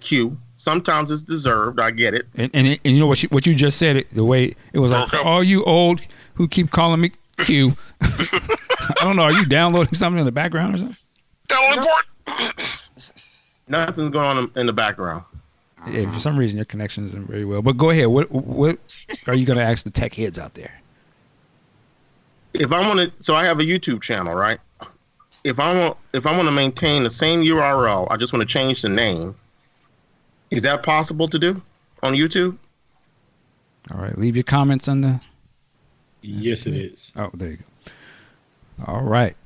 Q. 0.00 0.36
Sometimes 0.56 1.10
it's 1.12 1.22
deserved. 1.22 1.78
I 1.78 1.90
get 1.92 2.12
it. 2.14 2.26
and 2.34 2.50
and, 2.54 2.66
and 2.66 2.94
you 2.94 2.98
know 2.98 3.06
what 3.06 3.22
you, 3.22 3.28
what 3.30 3.46
you 3.46 3.54
just 3.54 3.78
said 3.78 3.96
it 3.96 4.12
the 4.12 4.24
way 4.24 4.54
it 4.72 4.78
was 4.80 4.90
like 4.90 5.10
Broke 5.10 5.20
up. 5.20 5.26
all 5.26 5.44
you 5.44 5.62
old 5.64 6.00
who 6.34 6.48
keep 6.48 6.70
calling 6.72 7.00
me 7.00 7.12
Q. 7.38 7.72
I 8.88 8.94
don't 9.04 9.16
know. 9.16 9.24
Are 9.24 9.32
you 9.32 9.46
downloading 9.46 9.94
something 9.94 10.18
in 10.18 10.26
the 10.26 10.32
background 10.32 10.74
or 10.74 10.78
something? 10.78 10.96
Downloading 11.48 11.84
port. 12.26 12.88
Nothing's 13.68 14.10
going 14.10 14.38
on 14.38 14.50
in 14.56 14.66
the 14.66 14.72
background. 14.72 15.24
Yeah, 15.88 16.10
for 16.12 16.20
some 16.20 16.38
reason 16.38 16.56
your 16.56 16.64
connection 16.64 17.06
isn't 17.06 17.26
very 17.26 17.44
well. 17.44 17.60
But 17.60 17.76
go 17.76 17.90
ahead. 17.90 18.06
What 18.06 18.30
what 18.30 18.78
are 19.26 19.34
you 19.34 19.44
going 19.44 19.58
to 19.58 19.64
ask 19.64 19.84
the 19.84 19.90
tech 19.90 20.14
heads 20.14 20.38
out 20.38 20.54
there? 20.54 20.72
if 22.54 22.72
I 22.72 22.80
want 22.80 23.00
to, 23.00 23.12
so 23.22 23.34
I 23.34 23.44
have 23.44 23.58
a 23.58 23.64
YouTube 23.64 24.00
channel, 24.00 24.34
right? 24.34 24.58
If 25.42 25.58
I 25.58 25.78
want, 25.78 25.96
if 26.14 26.26
I 26.26 26.34
want 26.34 26.48
to 26.48 26.54
maintain 26.54 27.02
the 27.02 27.10
same 27.10 27.42
URL, 27.42 28.06
I 28.10 28.16
just 28.16 28.32
want 28.32 28.48
to 28.48 28.52
change 28.52 28.80
the 28.82 28.88
name. 28.88 29.34
Is 30.50 30.62
that 30.62 30.82
possible 30.82 31.28
to 31.28 31.38
do 31.38 31.60
on 32.02 32.14
YouTube? 32.14 32.56
All 33.92 34.00
right, 34.00 34.16
leave 34.16 34.36
your 34.36 34.44
comments 34.44 34.88
on 34.88 35.02
the. 35.02 35.20
Yes, 36.22 36.66
it 36.66 36.74
is. 36.74 37.12
Oh, 37.16 37.30
there 37.34 37.50
you 37.50 37.56
go. 37.58 37.64
All 38.86 39.02
right. 39.02 39.36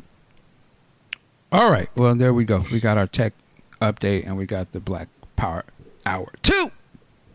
All 1.50 1.70
right. 1.70 1.88
Well, 1.96 2.14
there 2.14 2.34
we 2.34 2.44
go. 2.44 2.64
We 2.70 2.80
got 2.80 2.98
our 2.98 3.06
tech 3.06 3.32
update 3.80 4.26
and 4.26 4.36
we 4.36 4.46
got 4.46 4.72
the 4.72 4.80
Black 4.80 5.08
Power 5.36 5.64
Hour 6.04 6.32
two. 6.42 6.70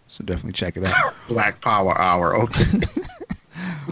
So 0.07 0.23
definitely 0.23 0.53
check 0.53 0.77
it 0.77 0.87
out. 0.87 1.13
Black 1.27 1.61
Power 1.61 1.97
Hour. 1.97 2.35
Okay. 2.35 2.63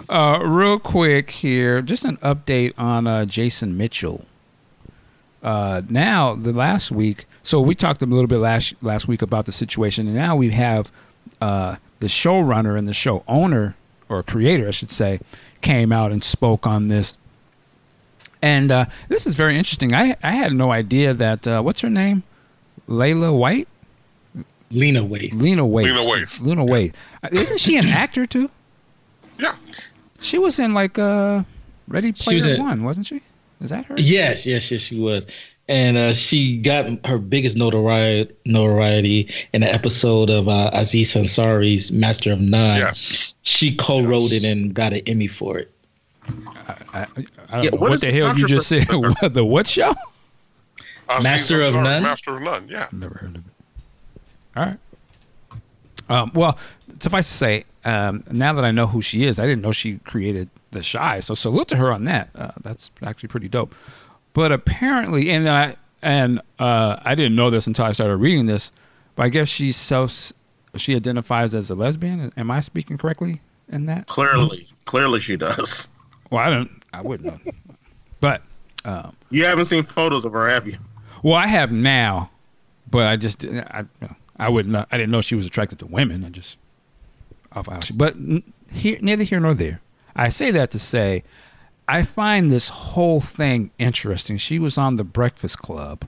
Uh, 0.09 0.39
real 0.43 0.77
quick 0.77 1.29
here, 1.29 1.81
just 1.81 2.03
an 2.03 2.17
update 2.17 2.73
on 2.77 3.07
uh, 3.07 3.23
Jason 3.23 3.77
Mitchell. 3.77 4.25
Uh, 5.41 5.81
now, 5.89 6.35
the 6.35 6.51
last 6.51 6.91
week, 6.91 7.25
so 7.43 7.61
we 7.61 7.73
talked 7.73 8.01
a 8.01 8.05
little 8.05 8.27
bit 8.27 8.39
last 8.39 8.73
last 8.81 9.07
week 9.07 9.21
about 9.21 9.45
the 9.45 9.53
situation, 9.53 10.07
and 10.07 10.15
now 10.15 10.35
we 10.35 10.49
have 10.49 10.91
uh, 11.39 11.77
the 11.99 12.07
showrunner 12.07 12.77
and 12.77 12.87
the 12.87 12.93
show 12.93 13.23
owner 13.27 13.75
or 14.09 14.21
creator, 14.21 14.67
I 14.67 14.71
should 14.71 14.91
say, 14.91 15.21
came 15.61 15.93
out 15.93 16.11
and 16.11 16.21
spoke 16.21 16.67
on 16.67 16.89
this. 16.89 17.13
And 18.41 18.71
uh, 18.71 18.85
this 19.07 19.27
is 19.27 19.35
very 19.35 19.57
interesting. 19.57 19.93
I 19.93 20.15
I 20.23 20.31
had 20.31 20.53
no 20.53 20.71
idea 20.71 21.13
that 21.13 21.47
uh, 21.47 21.61
what's 21.61 21.81
her 21.81 21.89
name, 21.89 22.23
Layla 22.87 23.37
White, 23.37 23.67
Lena 24.71 25.01
Waithe. 25.03 25.33
Lena 25.33 25.63
Waithe, 25.63 25.85
Lena 25.85 25.99
Waithe. 26.09 26.41
Lena 26.41 26.65
Waithe. 26.65 26.93
Uh, 27.23 27.29
Isn't 27.31 27.59
she 27.59 27.77
an 27.77 27.87
actor 27.87 28.25
too? 28.25 28.49
Yeah. 29.37 29.55
She 30.19 30.37
was 30.37 30.59
in 30.59 30.73
like 30.73 30.97
uh 30.97 31.43
Ready 31.87 32.13
She 32.13 32.35
was 32.35 32.43
Player 32.43 32.55
in- 32.55 32.61
One, 32.61 32.83
wasn't 32.83 33.05
she? 33.07 33.21
Is 33.59 33.69
that 33.69 33.85
her? 33.85 33.95
Yes, 33.97 34.45
yes, 34.47 34.71
yes, 34.71 34.81
she 34.81 34.99
was. 34.99 35.27
And 35.67 35.95
uh, 35.97 36.11
she 36.13 36.57
got 36.57 36.87
her 37.05 37.17
biggest 37.19 37.55
notoriety, 37.55 38.33
notoriety 38.45 39.29
in 39.53 39.61
the 39.61 39.71
episode 39.71 40.29
of 40.29 40.49
uh, 40.49 40.69
Aziz 40.73 41.13
Ansari's 41.13 41.91
Master 41.91 42.31
of 42.33 42.41
None. 42.41 42.79
Yes. 42.79 43.35
She 43.43 43.75
co-wrote 43.75 44.31
it 44.31 44.43
and 44.43 44.73
got 44.73 44.93
an 44.93 45.01
Emmy 45.05 45.27
for 45.27 45.59
it. 45.59 45.71
I, 46.67 46.75
I 46.93 47.05
don't 47.15 47.40
Yeah, 47.51 47.69
know 47.69 47.69
what 47.71 47.81
what 47.81 47.93
is 47.93 48.01
the 48.01 48.11
the 48.11 48.13
hell 48.13 48.37
you 48.37 48.47
just 48.47 48.67
said. 48.67 48.87
What, 48.93 49.33
the 49.33 49.45
what 49.45 49.67
show? 49.67 49.93
Aziz 51.09 51.23
Master 51.23 51.61
of 51.61 51.73
Ansari, 51.73 51.83
None? 51.83 52.03
Master 52.03 52.33
of 52.35 52.41
None. 52.41 52.67
Yeah. 52.69 52.87
Never 52.91 53.15
heard 53.15 53.35
of 53.35 53.45
it. 53.47 53.53
All 54.55 54.65
right. 54.65 54.77
Um, 56.09 56.31
well, 56.33 56.57
suffice 56.99 57.27
to 57.27 57.33
say, 57.33 57.65
um, 57.85 58.23
now 58.31 58.53
that 58.53 58.65
I 58.65 58.71
know 58.71 58.87
who 58.87 59.01
she 59.01 59.25
is, 59.25 59.39
I 59.39 59.45
didn't 59.45 59.61
know 59.61 59.71
she 59.71 59.97
created 59.99 60.49
the 60.71 60.81
Chi. 60.81 61.19
So 61.19 61.35
salute 61.35 61.67
to 61.69 61.77
her 61.77 61.91
on 61.91 62.05
that. 62.05 62.29
Uh, 62.35 62.51
that's 62.61 62.91
actually 63.01 63.29
pretty 63.29 63.49
dope. 63.49 63.75
But 64.33 64.51
apparently, 64.51 65.29
and 65.31 65.47
I 65.49 65.75
and 66.01 66.41
uh, 66.59 66.97
I 67.03 67.15
didn't 67.15 67.35
know 67.35 67.49
this 67.49 67.67
until 67.67 67.85
I 67.85 67.91
started 67.91 68.17
reading 68.17 68.45
this. 68.45 68.71
But 69.15 69.23
I 69.23 69.29
guess 69.29 69.47
she 69.47 69.71
self 69.71 70.31
she 70.77 70.95
identifies 70.95 71.53
as 71.53 71.69
a 71.69 71.75
lesbian. 71.75 72.31
Am 72.37 72.49
I 72.49 72.61
speaking 72.61 72.97
correctly 72.97 73.41
in 73.67 73.85
that? 73.87 74.07
Clearly, 74.07 74.67
clearly 74.85 75.19
she 75.19 75.35
does. 75.35 75.89
Well, 76.29 76.41
I 76.41 76.49
don't. 76.49 76.80
I 76.93 77.01
wouldn't 77.01 77.27
know. 77.45 77.51
But 78.19 78.41
um, 78.85 79.15
You 79.29 79.45
haven't 79.45 79.65
seen 79.65 79.83
photos 79.83 80.25
of 80.25 80.33
her, 80.33 80.49
have 80.49 80.67
you? 80.67 80.77
well, 81.23 81.35
I 81.35 81.47
have 81.47 81.71
now, 81.71 82.31
but 82.89 83.07
I 83.07 83.15
just 83.15 83.45
I 83.45 83.85
I 84.37 84.49
wouldn't. 84.49 84.73
know- 84.73 84.85
I 84.91 84.97
didn't 84.97 85.11
know 85.11 85.21
she 85.21 85.35
was 85.35 85.45
attracted 85.45 85.79
to 85.79 85.85
women. 85.85 86.23
I 86.25 86.29
just 86.29 86.57
off 87.53 87.67
how 87.67 87.79
she- 87.79 87.93
But 87.93 88.15
here, 88.71 88.97
neither 89.01 89.23
here 89.23 89.39
nor 89.39 89.53
there. 89.53 89.81
I 90.15 90.29
say 90.29 90.51
that 90.51 90.71
to 90.71 90.79
say, 90.79 91.23
I 91.87 92.03
find 92.03 92.51
this 92.51 92.69
whole 92.69 93.21
thing 93.21 93.71
interesting. 93.77 94.37
She 94.37 94.59
was 94.59 94.77
on 94.77 94.95
the 94.95 95.03
Breakfast 95.03 95.59
Club, 95.59 96.05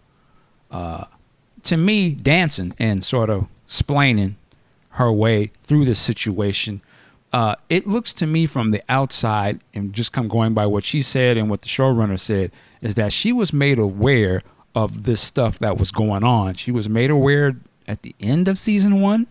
uh, 0.71 1.05
to 1.63 1.77
me, 1.77 2.11
dancing 2.13 2.73
and 2.79 3.03
sort 3.03 3.29
of 3.29 3.47
splaining 3.67 4.35
her 4.91 5.11
way 5.11 5.51
through 5.61 5.85
this 5.85 5.99
situation. 5.99 6.81
Uh, 7.33 7.55
it 7.67 7.87
looks 7.87 8.13
to 8.13 8.27
me 8.27 8.45
from 8.45 8.69
the 8.69 8.81
outside, 8.87 9.59
and 9.73 9.91
just 9.91 10.11
come 10.13 10.27
going 10.27 10.53
by 10.53 10.67
what 10.67 10.83
she 10.83 11.01
said 11.01 11.35
and 11.35 11.49
what 11.49 11.61
the 11.61 11.67
showrunner 11.67 12.19
said, 12.19 12.51
is 12.81 12.93
that 12.93 13.11
she 13.11 13.33
was 13.33 13.51
made 13.51 13.79
aware 13.79 14.43
of 14.75 15.03
this 15.03 15.19
stuff 15.19 15.57
that 15.57 15.77
was 15.77 15.91
going 15.91 16.23
on. 16.23 16.53
She 16.53 16.71
was 16.71 16.87
made 16.87 17.09
aware 17.09 17.55
at 17.87 18.03
the 18.03 18.15
end 18.19 18.47
of 18.47 18.59
season 18.59 19.01
one. 19.01 19.25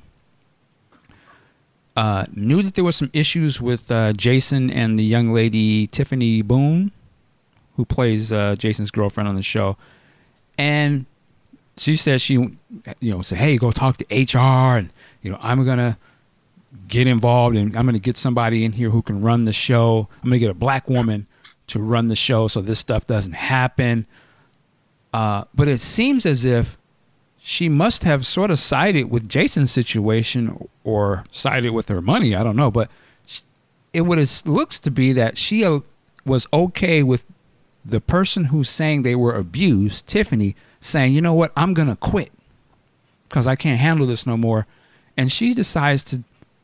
Uh, 1.95 2.24
knew 2.35 2.62
that 2.62 2.74
there 2.74 2.85
was 2.85 2.97
some 2.97 3.11
issues 3.12 3.61
with 3.61 3.93
uh, 3.93 4.12
Jason 4.15 4.70
and 4.70 4.99
the 4.99 5.05
young 5.05 5.33
lady 5.33 5.87
Tiffany 5.87 6.43
Boone, 6.43 6.91
who 7.77 7.85
plays 7.85 8.33
uh, 8.33 8.57
Jason's 8.59 8.91
girlfriend 8.91 9.29
on 9.29 9.37
the 9.37 9.43
show, 9.43 9.77
and 10.59 11.07
she 11.77 11.97
said 11.97 12.20
she, 12.20 12.35
you 12.35 12.59
know, 13.01 13.23
said, 13.23 13.39
"Hey, 13.39 13.59
go 13.59 13.70
talk 13.70 13.99
to 13.99 14.07
HR, 14.11 14.79
and 14.79 14.89
you 15.23 15.31
know, 15.31 15.39
I'm 15.41 15.65
gonna 15.66 15.99
get 16.89 17.07
involved, 17.07 17.57
and 17.57 17.77
I'm 17.77 17.86
gonna 17.86 17.99
get 17.99 18.16
somebody 18.16 18.65
in 18.65 18.73
here 18.73 18.90
who 18.90 19.03
can 19.03 19.23
run 19.23 19.44
the 19.44 19.53
show. 19.53 20.09
I'm 20.23 20.28
gonna 20.28 20.39
get 20.39 20.51
a 20.51 20.55
black 20.55 20.89
woman 20.89 21.27
to 21.69 21.78
run 21.81 22.09
the 22.09 22.16
show, 22.16 22.49
so 22.49 22.61
this 22.61 22.78
stuff 22.78 23.07
doesn't 23.07 23.35
happen." 23.35 24.07
Uh, 25.12 25.44
but 25.55 25.69
it 25.69 25.78
seems 25.78 26.24
as 26.24 26.44
if 26.44 26.78
she 27.39 27.69
must 27.69 28.05
have 28.05 28.24
sort 28.24 28.51
of 28.51 28.59
sided 28.59 29.11
with 29.11 29.28
Jason's 29.28 29.70
situation 29.70 30.69
or 30.85 31.24
sided 31.31 31.73
with 31.73 31.89
her 31.89 32.01
money. 32.01 32.35
I 32.35 32.43
don't 32.43 32.57
know, 32.57 32.70
but 32.70 32.90
it 33.93 34.03
would 34.03 34.19
it 34.19 34.43
looks 34.47 34.81
to 34.81 34.90
be 34.90 35.12
that 35.12 35.36
she 35.36 35.65
uh, 35.65 35.81
was 36.24 36.47
okay 36.53 37.03
with 37.03 37.27
the 37.85 38.01
person 38.01 38.44
who's 38.47 38.70
saying 38.70 39.03
they 39.03 39.16
were 39.16 39.35
abused, 39.35 40.07
Tiffany, 40.07 40.55
saying, 40.81 41.12
"You 41.12 41.20
know 41.20 41.35
what? 41.35 41.53
I'm 41.57 41.74
gonna 41.74 41.97
quit 41.97 42.32
because 43.28 43.47
I 43.47 43.57
can't 43.57 43.81
handle 43.81 44.07
this 44.07 44.27
no 44.27 44.36
more," 44.36 44.66
and 45.16 45.31
she 45.31 45.53
decides 45.53 46.05
to 46.05 46.23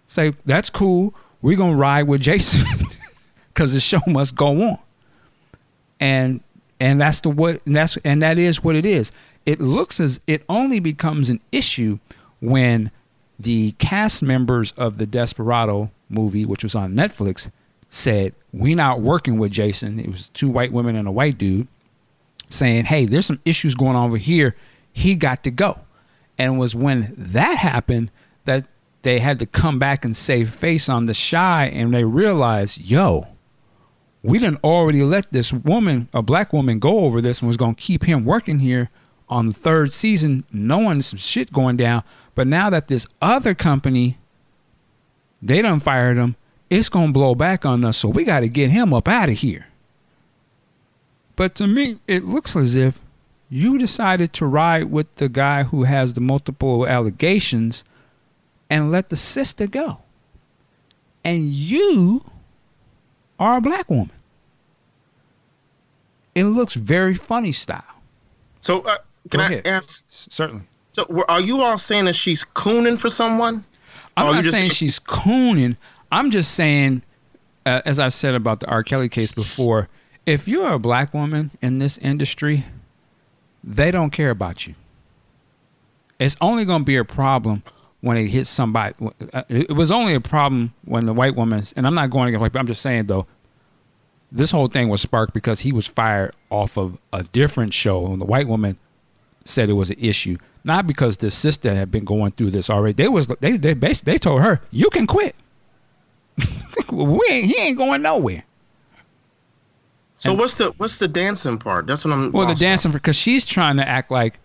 say, 0.09 0.32
"That's 0.44 0.70
cool. 0.70 1.14
We're 1.40 1.56
gonna 1.56 1.76
ride 1.76 2.09
with 2.09 2.20
Jason 2.20 2.66
because 3.55 3.72
the 3.72 3.78
show 3.78 4.01
must 4.09 4.35
go 4.35 4.70
on." 4.70 4.78
And 6.01 6.40
and 6.80 7.01
that's 7.01 7.20
the 7.20 7.28
what 7.28 7.60
and 7.64 7.76
that's 7.76 7.97
and 7.98 8.20
that 8.22 8.39
is 8.39 8.64
what 8.64 8.74
it 8.74 8.85
is. 8.85 9.12
It 9.47 9.60
looks 9.60 10.01
as 10.01 10.20
it 10.26 10.44
only 10.48 10.80
becomes 10.80 11.30
an 11.30 11.40
issue 11.52 12.01
when 12.40 12.90
the 13.39 13.72
cast 13.72 14.22
members 14.22 14.72
of 14.72 14.98
the 14.98 15.06
Desperado 15.06 15.90
movie, 16.09 16.44
which 16.44 16.64
was 16.64 16.74
on 16.74 16.94
Netflix, 16.94 17.51
said, 17.89 18.35
We're 18.52 18.76
not 18.76 19.01
working 19.01 19.39
with 19.39 19.52
Jason." 19.52 20.01
It 20.01 20.09
was 20.09 20.28
two 20.30 20.48
white 20.48 20.72
women 20.72 20.97
and 20.97 21.06
a 21.06 21.12
white 21.12 21.39
dude 21.39 21.68
saying, 22.48 22.86
"Hey, 22.86 23.05
there's 23.05 23.26
some 23.26 23.40
issues 23.44 23.74
going 23.74 23.97
on 23.97 24.06
over 24.06 24.16
here. 24.16 24.56
He 24.93 25.14
got 25.14 25.44
to 25.44 25.51
go." 25.51 25.80
And 26.39 26.55
it 26.55 26.59
was 26.59 26.74
when 26.74 27.14
that 27.16 27.59
happened 27.59 28.10
that 28.44 28.66
they 29.03 29.20
had 29.20 29.39
to 29.39 29.47
come 29.47 29.79
back 29.79 30.05
and 30.05 30.16
save 30.16 30.55
face 30.55 30.89
on 30.89 31.07
the 31.07 31.15
Chi, 31.15 31.66
and 31.66 31.95
they 31.95 32.05
realized, 32.05 32.81
"Yo, 32.81 33.27
we 34.23 34.39
didn't 34.39 34.62
already 34.65 35.03
let 35.03 35.33
this 35.33 35.53
woman, 35.53 36.09
a 36.12 36.23
black 36.23 36.53
woman, 36.53 36.79
go 36.79 37.01
over 37.01 37.20
this 37.20 37.41
and 37.41 37.49
was 37.49 37.57
to 37.57 37.75
keep 37.75 38.05
him 38.05 38.25
working 38.25 38.59
here 38.59 38.91
on 39.29 39.47
the 39.47 39.53
third 39.53 39.93
season, 39.93 40.45
knowing 40.53 41.03
some 41.03 41.19
shit 41.19 41.53
going 41.53 41.77
down. 41.77 42.03
But 42.35 42.47
now 42.47 42.70
that 42.70 42.89
this 42.89 43.07
other 43.20 43.55
company, 43.55 44.19
they 45.43 45.62
done 45.62 45.81
fired 45.81 46.16
him, 46.16 46.37
it's 46.70 46.89
to 46.89 47.12
blow 47.12 47.35
back 47.35 47.65
on 47.65 47.85
us. 47.85 47.99
So 47.99 48.09
we 48.09 48.25
got 48.25 48.41
to 48.41 48.49
get 48.49 48.70
him 48.70 48.93
up 48.93 49.09
out 49.09 49.29
of 49.29 49.39
here. 49.39 49.66
But 51.37 51.55
to 51.57 51.66
me, 51.66 51.99
it 52.07 52.25
looks 52.25 52.57
as 52.57 52.75
if 52.75 53.01
you 53.49 53.79
decided 53.79 54.33
to 54.35 54.47
ride 54.47 54.91
with 54.91 55.15
the 55.16 55.29
guy 55.29 55.62
who 55.62 55.85
has 55.85 56.15
the 56.15 56.20
multiple 56.20 56.87
allegations 56.87 57.85
and 58.70 58.90
let 58.90 59.09
the 59.09 59.16
sister 59.16 59.66
go. 59.66 59.99
And 61.24 61.45
you 61.47 62.24
are 63.39 63.59
a 63.59 63.61
black 63.61 63.89
woman. 63.90 64.11
It 66.35 66.45
looks 66.45 66.74
very 66.74 67.15
funny 67.15 67.53
style. 67.53 67.82
So, 68.61 68.82
uh, 68.82 68.97
can 69.31 69.40
I 69.40 69.62
ask? 69.65 70.05
Certainly. 70.09 70.65
So, 70.93 71.24
are 71.28 71.40
you 71.40 71.61
all 71.61 71.78
saying 71.78 72.07
that 72.07 72.15
she's 72.15 72.45
cooning 72.45 72.99
for 72.99 73.09
someone? 73.09 73.65
I'm 74.16 74.27
not 74.27 74.36
you 74.36 74.43
just- 74.43 74.55
saying 74.55 74.70
she's 74.70 74.99
cooning. 74.99 75.77
I'm 76.11 76.31
just 76.31 76.53
saying, 76.55 77.03
uh, 77.66 77.82
as 77.85 77.99
I've 77.99 78.15
said 78.15 78.35
about 78.35 78.61
the 78.61 78.66
R. 78.69 78.82
Kelly 78.82 79.09
case 79.09 79.32
before, 79.32 79.89
if 80.27 80.49
you're 80.49 80.73
a 80.73 80.78
black 80.78 81.12
woman 81.12 81.51
in 81.61 81.78
this 81.78 81.99
industry, 81.99 82.65
they 83.62 83.90
don't 83.90 84.11
care 84.11 84.31
about 84.31 84.66
you. 84.66 84.74
It's 86.19 86.36
only 86.40 86.65
going 86.65 86.82
to 86.82 86.85
be 86.86 86.97
a 86.97 87.05
problem 87.05 87.62
when 88.01 88.16
it 88.16 88.29
hits 88.29 88.49
somebody. 88.51 88.95
uh, 89.33 89.43
It 89.49 89.73
was 89.75 89.91
only 89.91 90.15
a 90.15 90.20
problem 90.20 90.73
when 90.85 91.07
the 91.07 91.12
white 91.12 91.35
woman, 91.37 91.65
and 91.77 91.87
I'm 91.87 91.95
not 91.95 92.11
going 92.11 92.29
against 92.29 92.41
white, 92.41 92.53
but 92.53 92.59
I'm 92.61 92.66
just 92.66 92.83
saying 92.83 93.07
though, 93.07 93.27
this 94.31 94.51
whole 94.51 94.69
thing 94.69 94.89
was 94.89 95.01
sparked 95.01 95.33
because 95.33 95.61
he 95.61 95.73
was 95.73 95.87
fired 95.87 96.33
off 96.51 96.77
of 96.77 96.99
a 97.12 97.23
different 97.25 97.73
show, 97.75 98.07
and 98.12 98.20
the 98.20 98.27
white 98.27 98.47
woman 98.47 98.77
said 99.45 99.70
it 99.70 99.73
was 99.73 99.91
an 99.91 99.97
issue, 99.99 100.37
not 100.65 100.87
because 100.87 101.16
the 101.16 101.31
sister 101.31 101.75
had 101.75 101.91
been 101.91 102.05
going 102.05 102.33
through 102.33 102.51
this 102.51 102.69
already. 102.69 102.93
They 102.93 103.09
was 103.09 103.27
they 103.41 103.57
they 103.57 103.75
basically 103.75 104.12
they 104.12 104.19
told 104.19 104.43
her 104.43 104.61
you 104.70 104.91
can 104.91 105.07
quit. 105.07 105.35
we 106.93 107.20
ain't, 107.31 107.47
he 107.47 107.57
ain't 107.59 107.79
going 107.79 108.03
nowhere. 108.03 108.45
So, 110.16 110.31
And- 110.31 110.39
what's 110.39 110.55
the 110.57 110.73
what's 110.77 110.99
the 110.99 111.09
dancing 111.09 111.59
part? 111.59 111.87
That's 111.87 112.05
what 112.05 112.12
I'm. 112.12 112.31
Well, 112.33 112.47
the 112.47 112.55
dancing 112.55 112.93
because 112.93 113.16
she's 113.16 113.47
trying 113.47 113.77
to 113.79 113.89
act 113.89 114.11
like 114.11 114.39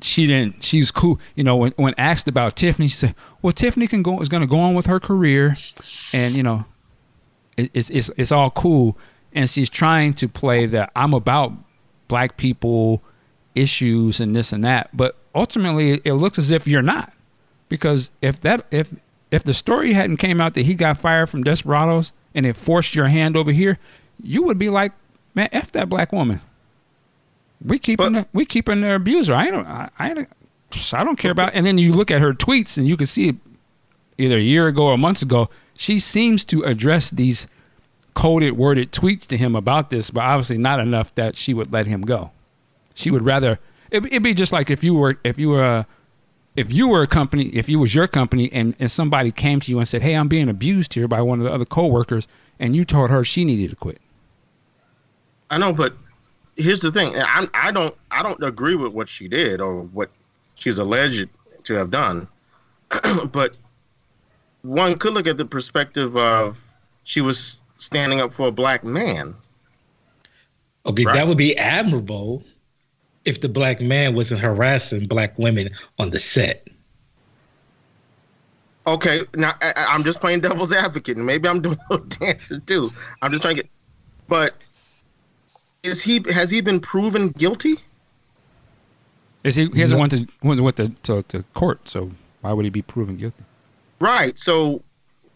she 0.00 0.26
didn't. 0.26 0.62
She's 0.62 0.90
cool. 0.90 1.18
You 1.34 1.44
know, 1.44 1.56
when 1.56 1.72
when 1.76 1.94
asked 1.96 2.28
about 2.28 2.56
Tiffany, 2.56 2.88
she 2.88 2.96
said, 2.96 3.14
"Well, 3.42 3.52
Tiffany 3.52 3.86
can 3.86 4.02
go 4.02 4.20
is 4.20 4.28
going 4.28 4.42
to 4.42 4.46
go 4.46 4.60
on 4.60 4.74
with 4.74 4.86
her 4.86 5.00
career, 5.00 5.56
and 6.12 6.34
you 6.34 6.42
know, 6.42 6.64
it, 7.56 7.70
it's 7.74 7.90
it's 7.90 8.10
it's 8.16 8.32
all 8.32 8.50
cool." 8.50 8.98
And 9.32 9.50
she's 9.50 9.68
trying 9.68 10.14
to 10.14 10.28
play 10.28 10.66
that 10.66 10.92
I'm 10.94 11.12
about 11.12 11.52
black 12.06 12.36
people 12.36 13.02
issues 13.54 14.20
and 14.20 14.34
this 14.36 14.52
and 14.52 14.64
that, 14.64 14.90
but 14.96 15.16
ultimately, 15.34 16.00
it 16.04 16.14
looks 16.14 16.38
as 16.38 16.50
if 16.50 16.68
you're 16.68 16.82
not, 16.82 17.12
because 17.68 18.10
if 18.20 18.40
that 18.42 18.66
if 18.70 19.02
if 19.30 19.42
the 19.42 19.54
story 19.54 19.92
hadn't 19.94 20.18
came 20.18 20.40
out 20.40 20.54
that 20.54 20.62
he 20.62 20.74
got 20.74 20.98
fired 20.98 21.28
from 21.28 21.42
Desperados 21.42 22.12
and 22.34 22.46
it 22.46 22.56
forced 22.56 22.94
your 22.94 23.08
hand 23.08 23.36
over 23.36 23.50
here, 23.50 23.78
you 24.22 24.42
would 24.42 24.58
be 24.58 24.70
like, 24.70 24.92
man, 25.34 25.48
f 25.50 25.72
that 25.72 25.88
black 25.88 26.12
woman. 26.12 26.40
We 27.64 27.78
keeping 27.78 28.12
But- 28.12 28.28
we 28.32 28.44
keeping 28.44 28.80
the 28.82 28.94
abuser. 28.94 29.34
I 29.34 29.50
don't 29.50 29.66
I, 29.66 29.90
I 29.98 30.14
don't 30.14 30.28
I 30.92 31.04
don't 31.04 31.16
care 31.16 31.30
about. 31.30 31.52
And 31.54 31.64
then 31.64 31.78
you 31.78 31.92
look 31.92 32.10
at 32.10 32.20
her 32.20 32.32
tweets 32.32 32.76
and 32.76 32.86
you 32.86 32.96
can 32.96 33.06
see 33.06 33.38
either 34.18 34.36
a 34.36 34.40
year 34.40 34.66
ago 34.68 34.86
or 34.88 34.98
months 34.98 35.22
ago, 35.22 35.48
she 35.76 35.98
seems 35.98 36.44
to 36.46 36.62
address 36.62 37.10
these 37.10 37.46
coded 38.14 38.56
worded 38.56 38.92
tweets 38.92 39.26
to 39.26 39.36
him 39.36 39.56
about 39.56 39.90
this, 39.90 40.10
but 40.10 40.22
obviously 40.22 40.58
not 40.58 40.78
enough 40.80 41.14
that 41.16 41.36
she 41.36 41.52
would 41.54 41.72
let 41.72 41.86
him 41.86 42.02
go. 42.02 42.30
She 42.94 43.10
would 43.10 43.22
rather 43.22 43.58
it, 43.90 44.04
it'd 44.06 44.22
be 44.22 44.34
just 44.34 44.52
like 44.52 44.70
if 44.70 44.84
you 44.84 44.94
were 44.94 45.18
if 45.24 45.38
you 45.38 45.48
were 45.48 45.62
a 45.64 45.86
if 46.56 46.72
you 46.72 46.88
were 46.88 47.02
a 47.02 47.06
company, 47.08 47.46
if 47.46 47.68
you 47.68 47.80
was 47.80 47.94
your 47.94 48.06
company 48.06 48.48
and, 48.52 48.76
and 48.78 48.88
somebody 48.90 49.32
came 49.32 49.58
to 49.58 49.70
you 49.70 49.78
and 49.78 49.88
said, 49.88 50.02
Hey, 50.02 50.14
I'm 50.14 50.28
being 50.28 50.48
abused 50.48 50.94
here 50.94 51.08
by 51.08 51.20
one 51.20 51.40
of 51.40 51.44
the 51.44 51.52
other 51.52 51.64
coworkers 51.64 52.28
and 52.60 52.76
you 52.76 52.84
told 52.84 53.10
her 53.10 53.24
she 53.24 53.44
needed 53.44 53.70
to 53.70 53.76
quit. 53.76 54.00
I 55.50 55.58
know, 55.58 55.72
but 55.72 55.94
here's 56.56 56.80
the 56.80 56.92
thing. 56.92 57.12
I 57.16 57.46
I 57.54 57.70
don't 57.72 57.94
I 58.10 58.22
don't 58.22 58.42
agree 58.42 58.74
with 58.74 58.92
what 58.92 59.08
she 59.08 59.28
did 59.28 59.60
or 59.60 59.82
what 59.82 60.10
she's 60.54 60.78
alleged 60.78 61.28
to 61.64 61.74
have 61.74 61.90
done. 61.90 62.28
but 63.32 63.54
one 64.62 64.96
could 64.98 65.14
look 65.14 65.26
at 65.26 65.36
the 65.36 65.44
perspective 65.44 66.16
of 66.16 66.58
she 67.04 67.20
was 67.20 67.62
standing 67.76 68.20
up 68.20 68.32
for 68.32 68.48
a 68.48 68.52
black 68.52 68.84
man. 68.84 69.34
Okay, 70.86 71.04
Right. 71.04 71.14
that 71.14 71.26
would 71.26 71.38
be 71.38 71.56
admirable 71.56 72.44
if 73.24 73.40
the 73.40 73.48
black 73.48 73.80
man 73.80 74.14
wasn't 74.14 74.40
harassing 74.40 75.06
black 75.06 75.38
women 75.38 75.70
on 75.98 76.10
the 76.10 76.18
set. 76.18 76.68
Okay, 78.86 79.22
now 79.36 79.52
I, 79.62 79.72
I'm 79.90 80.04
just 80.04 80.20
playing 80.20 80.40
devil's 80.40 80.72
advocate, 80.72 81.16
and 81.16 81.24
maybe 81.24 81.48
I'm 81.48 81.60
doing 81.62 81.78
a 81.90 81.92
little 81.92 82.06
dancing 82.06 82.60
too. 82.62 82.92
I'm 83.22 83.30
just 83.30 83.42
trying 83.42 83.56
to 83.56 83.62
get, 83.62 83.70
but 84.28 84.54
is 85.84 86.02
he 86.02 86.20
has 86.32 86.50
he 86.50 86.60
been 86.60 86.80
proven 86.80 87.28
guilty? 87.28 87.74
Is 89.44 89.54
he? 89.56 89.66
He 89.68 89.80
hasn't 89.80 89.98
No. 89.98 90.00
went 90.00 90.12
to 90.12 90.26
went 90.42 90.60
went 90.60 90.76
to, 90.78 90.88
to 91.04 91.22
to 91.24 91.44
court, 91.54 91.88
so 91.88 92.10
why 92.40 92.52
would 92.52 92.64
he 92.64 92.70
be 92.70 92.82
proven 92.82 93.16
guilty? 93.16 93.44
Right. 94.00 94.36
So, 94.38 94.82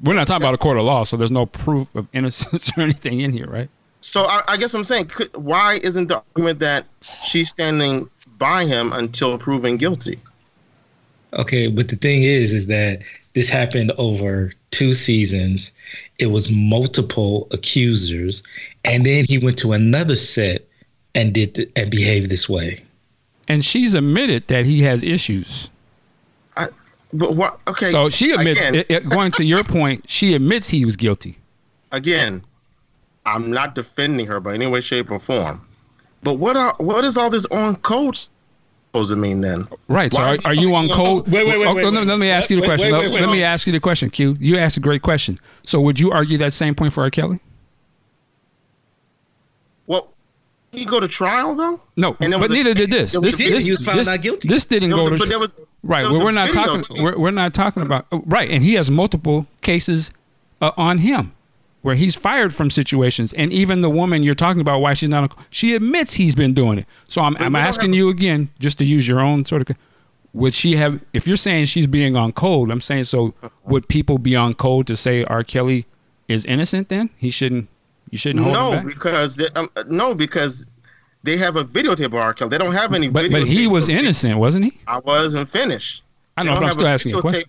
We're 0.03 0.15
not 0.15 0.27
talking 0.27 0.43
about 0.43 0.55
a 0.55 0.59
court 0.59 0.79
of 0.79 0.85
law, 0.85 1.05
so 1.05 1.16
there's 1.16 1.31
no 1.31 1.47
proof 1.47 1.95
of 1.95 2.07
innocence 2.12 2.70
or 2.77 2.81
anything 2.83 3.20
in 3.20 3.33
here, 3.33 3.47
right? 3.47 3.69
so 4.01 4.23
I, 4.25 4.43
I 4.49 4.57
guess 4.57 4.75
I'm 4.75 4.85
saying, 4.85 5.07
could, 5.09 5.35
why 5.37 5.79
isn't 5.83 6.07
the 6.09 6.16
argument 6.16 6.61
that 6.61 6.87
she's 7.25 7.49
standing 7.49 8.09
by 8.39 8.65
him 8.65 8.93
until 8.93 9.37
proven 9.39 9.77
guilty? 9.77 10.19
Okay, 11.35 11.66
but 11.66 11.89
the 11.89 11.97
thing 11.97 12.23
is, 12.23 12.55
is 12.55 12.69
that 12.69 13.01
this 13.34 13.48
happened 13.48 13.92
over 13.98 14.52
two 14.70 14.92
seasons. 14.92 15.72
It 16.18 16.26
was 16.26 16.50
multiple 16.50 17.46
accusers, 17.52 18.42
and 18.84 19.05
then 19.06 19.24
he 19.24 19.38
went 19.38 19.59
to 19.59 19.72
another 19.72 20.14
set 20.14 20.66
and 21.14 21.32
did 21.32 21.55
th- 21.55 21.70
and 21.76 21.90
behaved 21.90 22.30
this 22.30 22.48
way. 22.48 22.82
And 23.46 23.64
she's 23.64 23.94
admitted 23.94 24.46
that 24.48 24.66
he 24.66 24.82
has 24.82 25.02
issues. 25.02 25.70
I, 26.56 26.68
But 27.12 27.34
what? 27.34 27.60
Okay. 27.68 27.90
So 27.90 28.09
she 28.10 28.32
admits, 28.32 28.60
Again, 28.60 28.74
it, 28.74 28.86
it- 28.90 29.09
going 29.09 29.30
to 29.32 29.44
your 29.44 29.64
point, 29.64 30.05
she 30.09 30.34
admits 30.34 30.68
he 30.68 30.84
was 30.84 30.96
guilty. 30.96 31.38
again, 31.92 32.42
I'm 33.24 33.50
not 33.50 33.74
defending 33.74 34.26
her 34.26 34.40
by 34.40 34.55
any 34.55 34.66
way, 34.66 34.80
shape, 34.80 35.10
or 35.10 35.20
form. 35.20 35.66
But 36.22 36.34
what 36.34 36.56
are 36.56 36.74
what 36.78 37.05
is 37.05 37.16
all 37.16 37.30
this 37.30 37.46
on 37.46 37.76
code 37.76 38.18
supposed 38.89 39.10
to 39.10 39.16
mean 39.16 39.40
then? 39.40 39.66
Right. 39.89 40.12
So 40.12 40.23
are, 40.23 40.36
are 40.47 40.55
you 40.55 40.74
on 40.74 40.89
fucking- 40.89 41.05
code? 41.05 41.28
Wait, 41.28 41.47
wait, 41.47 41.59
wait, 41.59 41.66
Oh, 41.66 41.74
wait, 41.74 41.85
let, 41.85 41.93
wait. 41.94 42.06
let 42.06 42.19
me 42.19 42.31
ask 42.31 42.51
you 42.51 42.60
the 42.60 42.66
question. 42.66 42.86
wait, 42.93 42.93
let, 43.02 43.12
wait, 43.12 43.20
let 43.20 43.28
wait. 43.28 43.36
me 43.39 43.43
ask 43.43 43.66
you 43.66 43.73
the 43.73 43.81
question, 43.81 44.10
Q. 44.10 44.36
You 44.40 44.59
asked 44.59 44.77
a 44.77 44.81
great 44.81 45.02
question. 45.02 45.39
So 45.62 45.81
would 45.81 46.01
you 46.01 46.10
argue 46.10 46.39
that 46.39 46.52
same 46.52 46.74
point 46.74 46.93
for 46.93 47.02
R. 47.02 47.10
Kelly? 47.10 47.40
Well, 49.86 50.09
he 50.73 50.85
go 50.85 51.01
to 51.01 51.09
trial 51.09 51.55
though. 51.55 51.81
No, 51.97 52.16
And 52.20 52.32
but 52.32 52.40
was 52.43 52.51
a- 52.51 52.55
neither 52.55 52.74
did 52.74 52.90
this. 52.90 53.12
there 53.12 53.20
This, 53.20 53.40
a- 53.40 53.51
this, 53.51 53.65
he 53.65 53.70
was 53.70 53.85
found 53.85 53.98
this, 53.98 54.06
not 54.06 54.23
guilty. 54.23 54.48
This 54.48 54.65
didn't 54.65 54.90
go 54.90 55.06
a- 55.06 55.10
to 55.10 55.19
trial. 55.19 55.47
right. 55.82 56.05
Well, 56.05 56.23
we're 56.24 56.32
not 56.32 56.51
talking. 56.51 57.02
We're, 57.02 57.19
we're 57.19 57.31
not 57.31 57.55
talking 57.55 57.82
about 57.82 58.06
oh, 58.12 58.23
right. 58.27 58.51
And 58.51 58.62
he 58.62 58.74
has 58.74 58.90
multiple 58.90 59.47
cases 59.62 60.10
uh, 60.60 60.73
on 60.77 60.98
him 60.98 61.32
where 61.89 61.97
he's 61.97 62.15
fired 62.15 62.55
from 62.55 62.69
situations. 62.69 63.32
And 63.32 63.51
even 63.51 63.81
the 63.81 63.89
woman 63.89 64.23
you're 64.23 64.35
talking 64.35 64.60
about, 64.60 64.81
why 64.81 64.93
she's 64.93 65.09
not, 65.09 65.35
she 65.48 65.74
admits 65.74 66.12
he's 66.12 66.35
been 66.35 66.52
doing 66.52 66.78
it. 66.78 66.86
So 67.06 67.23
I'm, 67.23 67.35
I'm 67.39 67.56
asking 67.56 67.94
you 67.94 68.10
again, 68.10 68.51
just 68.59 68.77
to 68.78 68.85
use 68.85 69.09
your 69.09 69.20
own 69.20 69.47
sort 69.47 69.62
of. 69.62 69.74
Would 70.35 70.52
she 70.52 70.77
have? 70.77 71.02
If 71.15 71.27
you're 71.27 71.39
saying 71.39 71.65
she's 71.65 71.86
being 71.86 72.15
on 72.15 72.32
cold, 72.32 72.70
I'm 72.70 72.82
saying 72.82 73.05
so. 73.05 73.32
Would 73.65 73.89
people 73.89 74.19
be 74.19 74.36
on 74.36 74.52
cold 74.52 74.86
to 74.89 74.97
say 74.97 75.24
R. 75.24 75.43
Kelly 75.43 75.86
is 76.28 76.44
innocent? 76.44 76.90
Then 76.90 77.09
he 77.16 77.31
shouldn't. 77.31 77.69
You 78.10 78.19
shouldn't 78.19 78.44
hold 78.44 78.55
him 78.55 78.62
No, 78.62 78.73
back. 78.73 78.86
because 78.86 79.36
they, 79.36 79.47
um, 79.56 79.70
no, 79.86 80.15
because 80.15 80.66
they 81.23 81.39
have 81.39 81.56
a 81.56 81.65
videotape 81.65 82.05
of 82.05 82.15
R. 82.16 82.35
Kelly. 82.35 82.51
They 82.51 82.59
don't 82.59 82.74
have 82.74 82.93
any. 82.93 83.09
But 83.09 83.31
but 83.31 83.47
he 83.48 83.66
was 83.66 83.89
innocent, 83.89 84.36
wasn't 84.36 84.66
he? 84.66 84.78
I 84.86 84.98
wasn't 84.98 85.48
finished. 85.48 86.02
I 86.36 86.43
know, 86.43 86.52
but 86.52 86.65
I'm 86.65 86.73
still 86.73 86.86
asking 86.86 87.12
you 87.12 87.19
a 87.19 87.23
question. 87.23 87.44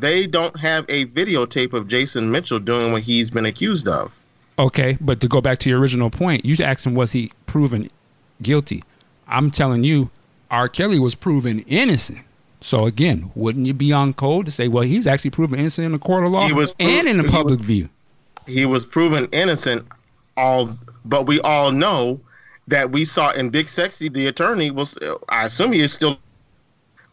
They 0.00 0.26
don't 0.26 0.58
have 0.58 0.84
a 0.88 1.06
videotape 1.06 1.72
of 1.72 1.88
Jason 1.88 2.30
Mitchell 2.30 2.58
doing 2.58 2.92
what 2.92 3.02
he's 3.02 3.30
been 3.30 3.46
accused 3.46 3.88
of. 3.88 4.14
Okay, 4.58 4.96
but 5.00 5.20
to 5.20 5.28
go 5.28 5.40
back 5.40 5.58
to 5.60 5.70
your 5.70 5.78
original 5.78 6.10
point, 6.10 6.44
you 6.44 6.56
asked 6.64 6.86
him 6.86 6.94
was 6.94 7.12
he 7.12 7.32
proven 7.46 7.90
guilty? 8.42 8.82
I'm 9.26 9.50
telling 9.50 9.84
you, 9.84 10.10
R. 10.50 10.68
Kelly 10.68 10.98
was 10.98 11.14
proven 11.14 11.60
innocent. 11.60 12.18
So 12.60 12.86
again, 12.86 13.30
wouldn't 13.34 13.66
you 13.66 13.74
be 13.74 13.92
on 13.92 14.14
code 14.14 14.46
to 14.46 14.52
say, 14.52 14.66
well, 14.68 14.82
he's 14.82 15.06
actually 15.06 15.30
proven 15.30 15.60
innocent 15.60 15.86
in 15.86 15.92
the 15.92 15.98
court 15.98 16.24
of 16.24 16.32
law 16.32 16.46
He 16.46 16.52
was 16.52 16.74
and 16.80 17.06
in 17.06 17.18
the 17.18 17.22
he 17.24 17.28
public 17.28 17.58
was- 17.58 17.66
view? 17.66 17.88
He 18.46 18.64
was 18.66 18.86
proven 18.86 19.28
innocent. 19.32 19.84
All, 20.36 20.76
but 21.04 21.26
we 21.26 21.40
all 21.40 21.70
know 21.72 22.20
that 22.68 22.90
we 22.90 23.04
saw 23.04 23.32
in 23.32 23.50
Big 23.50 23.68
Sexy, 23.68 24.08
the 24.08 24.28
attorney 24.28 24.70
was. 24.70 24.96
I 25.28 25.44
assume 25.46 25.72
he 25.72 25.80
is 25.80 25.92
still. 25.92 26.18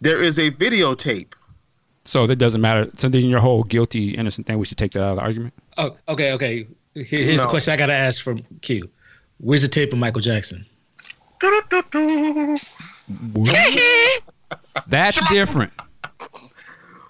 There 0.02 0.22
is 0.22 0.38
a 0.38 0.52
videotape. 0.52 1.34
So 2.06 2.26
that 2.28 2.36
doesn't 2.38 2.62
matter. 2.62 2.90
So 2.98 3.10
then 3.10 3.26
your 3.26 3.40
whole 3.40 3.64
guilty 3.64 4.12
innocent 4.16 4.46
thing, 4.48 4.58
we 4.60 4.66
should 4.66 4.78
take 4.78 4.92
that 4.94 5.04
out 5.04 5.10
of 5.12 5.16
the 5.18 5.22
argument. 5.24 5.54
Oh, 5.78 5.98
okay, 6.08 6.34
okay. 6.34 6.68
Here- 6.94 7.04
here's 7.04 7.38
No. 7.38 7.44
the 7.44 7.50
question 7.50 7.74
I 7.74 7.78
got 7.78 7.88
to 7.88 7.94
ask 7.94 8.22
from 8.24 8.44
Q. 8.62 8.88
Where's 9.40 9.64
the 9.64 9.68
tape 9.68 9.92
of 9.92 10.00
Michael 10.00 10.22
Jackson? 10.22 10.66
That's 14.88 15.30
different. 15.30 15.72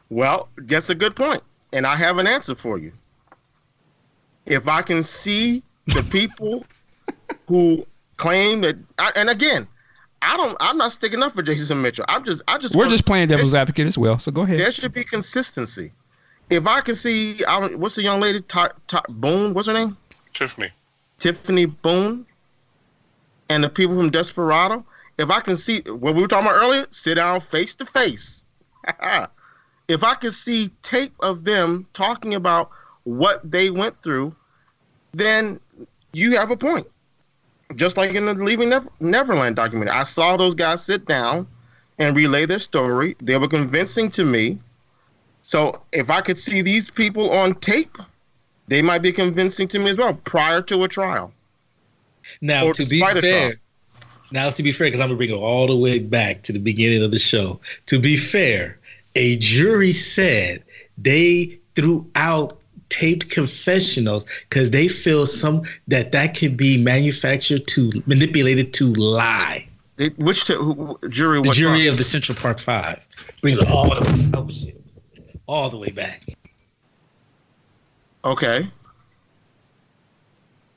Well, 0.09 0.49
that's 0.57 0.89
a 0.89 0.95
good 0.95 1.15
point, 1.15 1.41
and 1.73 1.85
I 1.87 1.95
have 1.95 2.17
an 2.19 2.27
answer 2.27 2.53
for 2.55 2.77
you. 2.77 2.91
If 4.45 4.67
I 4.67 4.81
can 4.83 5.01
see 5.03 5.63
the 5.87 6.03
people 6.03 6.65
who 7.47 7.85
claim 8.17 8.61
that, 8.61 8.75
I, 8.99 9.11
and 9.15 9.29
again, 9.29 9.67
I 10.25 10.37
don't, 10.37 10.57
I'm 10.59 10.77
not 10.77 10.91
sticking 10.91 11.21
up 11.21 11.33
for 11.33 11.41
Jason 11.41 11.81
Mitchell. 11.81 12.05
I'm 12.07 12.23
just, 12.23 12.41
I 12.47 12.57
just, 12.57 12.75
We're 12.75 12.87
just 12.87 13.05
playing 13.05 13.27
devil's 13.27 13.53
advocate 13.53 13.85
as 13.85 13.97
well. 13.97 14.17
So 14.17 14.31
go 14.31 14.41
ahead. 14.41 14.57
There 14.57 14.71
should 14.71 14.93
be 14.93 15.03
consistency. 15.03 15.91
If 16.49 16.67
I 16.67 16.81
can 16.81 16.95
see, 16.95 17.43
I 17.45 17.59
don't, 17.59 17.79
what's 17.79 17.95
the 17.95 18.03
young 18.03 18.19
lady, 18.19 18.41
Ta 18.41 18.69
Ta 18.87 19.01
Boone? 19.09 19.53
What's 19.53 19.67
her 19.67 19.73
name? 19.73 19.97
Tiffany. 20.33 20.67
Tiffany 21.19 21.65
Boone, 21.65 22.25
and 23.49 23.63
the 23.63 23.69
people 23.69 23.97
from 23.97 24.09
Desperado. 24.09 24.85
If 25.17 25.29
I 25.29 25.39
can 25.39 25.55
see 25.55 25.81
what 25.87 26.15
we 26.15 26.21
were 26.21 26.27
talking 26.27 26.47
about 26.47 26.61
earlier, 26.61 26.85
sit 26.89 27.15
down 27.15 27.41
face 27.41 27.75
to 27.75 27.85
face. 27.85 28.45
If 29.87 30.03
I 30.03 30.15
can 30.15 30.31
see 30.31 30.71
tape 30.81 31.13
of 31.19 31.43
them 31.43 31.85
talking 31.93 32.33
about 32.33 32.71
what 33.03 33.39
they 33.49 33.69
went 33.69 33.95
through, 34.01 34.35
then 35.13 35.59
you 36.11 36.35
have 36.37 36.49
a 36.49 36.57
point. 36.57 36.87
Just 37.75 37.97
like 37.97 38.13
in 38.13 38.25
the 38.25 38.33
Leaving 38.33 38.69
Never- 38.69 38.89
Neverland 38.99 39.55
documentary, 39.55 39.95
I 39.95 40.03
saw 40.03 40.37
those 40.37 40.53
guys 40.53 40.83
sit 40.83 41.05
down 41.05 41.47
and 41.97 42.15
relay 42.15 42.45
their 42.45 42.59
story. 42.59 43.15
They 43.21 43.37
were 43.37 43.47
convincing 43.47 44.11
to 44.11 44.25
me. 44.25 44.59
So 45.41 45.81
if 45.91 46.09
I 46.09 46.21
could 46.21 46.37
see 46.37 46.61
these 46.61 46.89
people 46.89 47.31
on 47.31 47.55
tape, 47.55 47.97
they 48.67 48.81
might 48.81 49.01
be 49.01 49.11
convincing 49.11 49.67
to 49.69 49.79
me 49.79 49.89
as 49.89 49.97
well 49.97 50.13
prior 50.25 50.61
to 50.63 50.83
a 50.83 50.87
trial. 50.87 51.33
Now, 52.41 52.67
Or 52.67 52.73
to 52.73 52.85
be 52.85 52.99
fair, 52.99 53.59
now 54.31 54.49
to 54.49 54.63
be 54.63 54.71
fair, 54.71 54.87
because 54.87 54.99
I'm 54.99 55.09
gonna 55.09 55.17
bring 55.17 55.29
it 55.29 55.33
all 55.33 55.67
the 55.67 55.75
way 55.75 55.99
back 55.99 56.41
to 56.43 56.53
the 56.53 56.59
beginning 56.59 57.03
of 57.03 57.11
the 57.11 57.19
show. 57.19 57.59
To 57.87 57.99
be 57.99 58.17
fair, 58.17 58.79
a 59.15 59.37
jury 59.37 59.91
said 59.91 60.63
they 60.97 61.59
threw 61.75 62.09
out 62.15 62.59
taped 62.89 63.29
confessionals 63.29 64.25
because 64.49 64.71
they 64.71 64.87
feel 64.87 65.25
some 65.25 65.63
that 65.87 66.11
that 66.11 66.35
can 66.35 66.55
be 66.55 66.81
manufactured 66.81 67.67
to 67.67 67.91
manipulated 68.05 68.73
to 68.73 68.93
lie. 68.93 69.67
They, 69.97 70.09
which 70.09 70.45
t- 70.45 70.55
who, 70.55 70.97
jury? 71.09 71.41
The 71.41 71.51
jury 71.51 71.81
trial? 71.81 71.91
of 71.91 71.97
the 71.97 72.03
Central 72.03 72.37
Park 72.37 72.59
Five. 72.59 72.99
Bring 73.41 73.57
it 73.57 73.69
all 73.69 73.89
the 73.89 74.11
way, 74.11 74.31
oh 74.33 74.49
shit, 74.49 74.81
all 75.47 75.69
the 75.69 75.77
way 75.77 75.89
back. 75.89 76.21
Okay. 78.23 78.67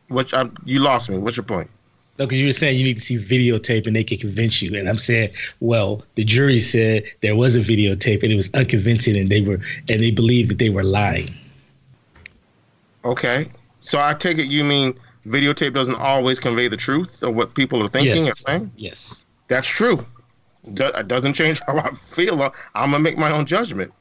Which 0.09 0.33
I, 0.33 0.45
you 0.65 0.81
lost 0.81 1.11
me. 1.11 1.19
What's 1.19 1.37
your 1.37 1.45
point? 1.45 1.71
No, 2.19 2.27
because 2.27 2.41
you 2.41 2.47
were 2.47 2.53
saying 2.53 2.77
you 2.77 2.85
need 2.85 2.99
to 2.99 3.03
see 3.03 3.17
videotape 3.17 3.87
and 3.87 3.95
they 3.95 4.03
can 4.03 4.19
convince 4.19 4.61
you. 4.61 4.77
And 4.77 4.89
I'm 4.89 4.99
saying, 4.99 5.31
well, 5.61 6.03
the 6.17 6.25
jury 6.25 6.57
said 6.57 7.05
there 7.21 7.37
was 7.37 7.55
a 7.55 7.61
videotape 7.61 8.23
and 8.25 8.33
it 8.33 8.37
was 8.37 8.53
unconvincing 8.55 9.17
and 9.17 9.31
they 9.31 9.41
were 9.41 9.61
and 9.89 10.01
they 10.01 10.11
believed 10.11 10.51
that 10.51 10.59
they 10.59 10.71
were 10.71 10.83
lying. 10.83 11.33
Okay. 13.05 13.47
So 13.81 14.01
I 14.01 14.15
take 14.15 14.39
it 14.39 14.47
you 14.51 14.65
mean 14.65 14.99
videotape 15.27 15.75
doesn't 15.75 15.97
always 15.99 16.41
convey 16.41 16.69
the 16.69 16.77
truth 16.77 17.23
of 17.23 17.35
what 17.35 17.55
people 17.55 17.83
are 17.83 17.89
thinking 17.89 18.17
Yes. 18.25 18.29
or 18.31 18.35
saying? 18.35 18.73
Yes. 18.77 19.25
That's 19.49 19.69
true. 19.69 19.99
It 20.65 21.09
doesn't 21.09 21.35
change 21.35 21.61
how 21.67 21.79
I 21.79 21.91
feel. 21.95 22.43
I'm 22.75 22.91
gonna 22.91 22.99
make 22.99 23.17
my 23.19 23.31
own 23.31 23.47
judgment. 23.47 23.93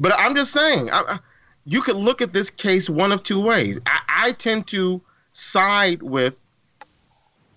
But 0.00 0.12
I'm 0.16 0.34
just 0.34 0.52
saying, 0.52 0.90
I, 0.90 1.02
I- 1.08 1.18
you 1.70 1.82
could 1.82 1.96
look 1.96 2.22
at 2.22 2.32
this 2.32 2.48
case 2.48 2.88
one 2.88 3.12
of 3.12 3.22
two 3.22 3.38
ways. 3.42 3.78
I, 3.86 4.00
I 4.08 4.32
tend 4.32 4.66
to 4.68 5.02
side 5.32 6.02
with 6.02 6.40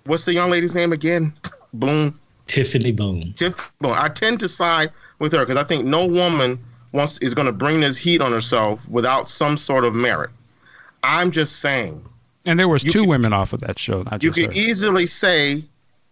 what's 0.06 0.26
the 0.26 0.34
young 0.34 0.50
lady's 0.50 0.76
name 0.76 0.92
again? 0.92 1.34
Bloom. 1.74 2.20
Tiffany 2.48 2.92
Boone. 2.92 3.32
Tiff. 3.38 3.72
Boone. 3.80 3.96
I 3.98 4.10
tend 4.10 4.42
to 4.42 4.50
side 4.50 4.92
with 5.20 5.32
her 5.32 5.46
because 5.46 5.56
I 5.56 5.64
think 5.66 5.86
no 5.86 6.06
woman 6.06 6.60
wants 6.94 7.18
is 7.20 7.34
going 7.34 7.46
to 7.46 7.54
bring 7.54 7.82
this 7.82 7.98
heat 7.98 8.22
on 8.22 8.32
herself 8.32 8.88
without 8.90 9.30
some 9.30 9.58
sort 9.58 9.86
of 9.86 9.96
merit. 9.96 10.30
I'm 11.04 11.32
just 11.32 11.60
saying 11.60 12.06
And 12.46 12.60
there 12.60 12.68
was 12.68 12.84
two 12.84 13.02
could- 13.02 13.10
women 13.10 13.34
off 13.34 13.54
of 13.54 13.60
that 13.62 13.80
show. 13.80 14.06
You 14.20 14.32
could 14.32 14.54
easily 14.54 15.06
say 15.06 15.64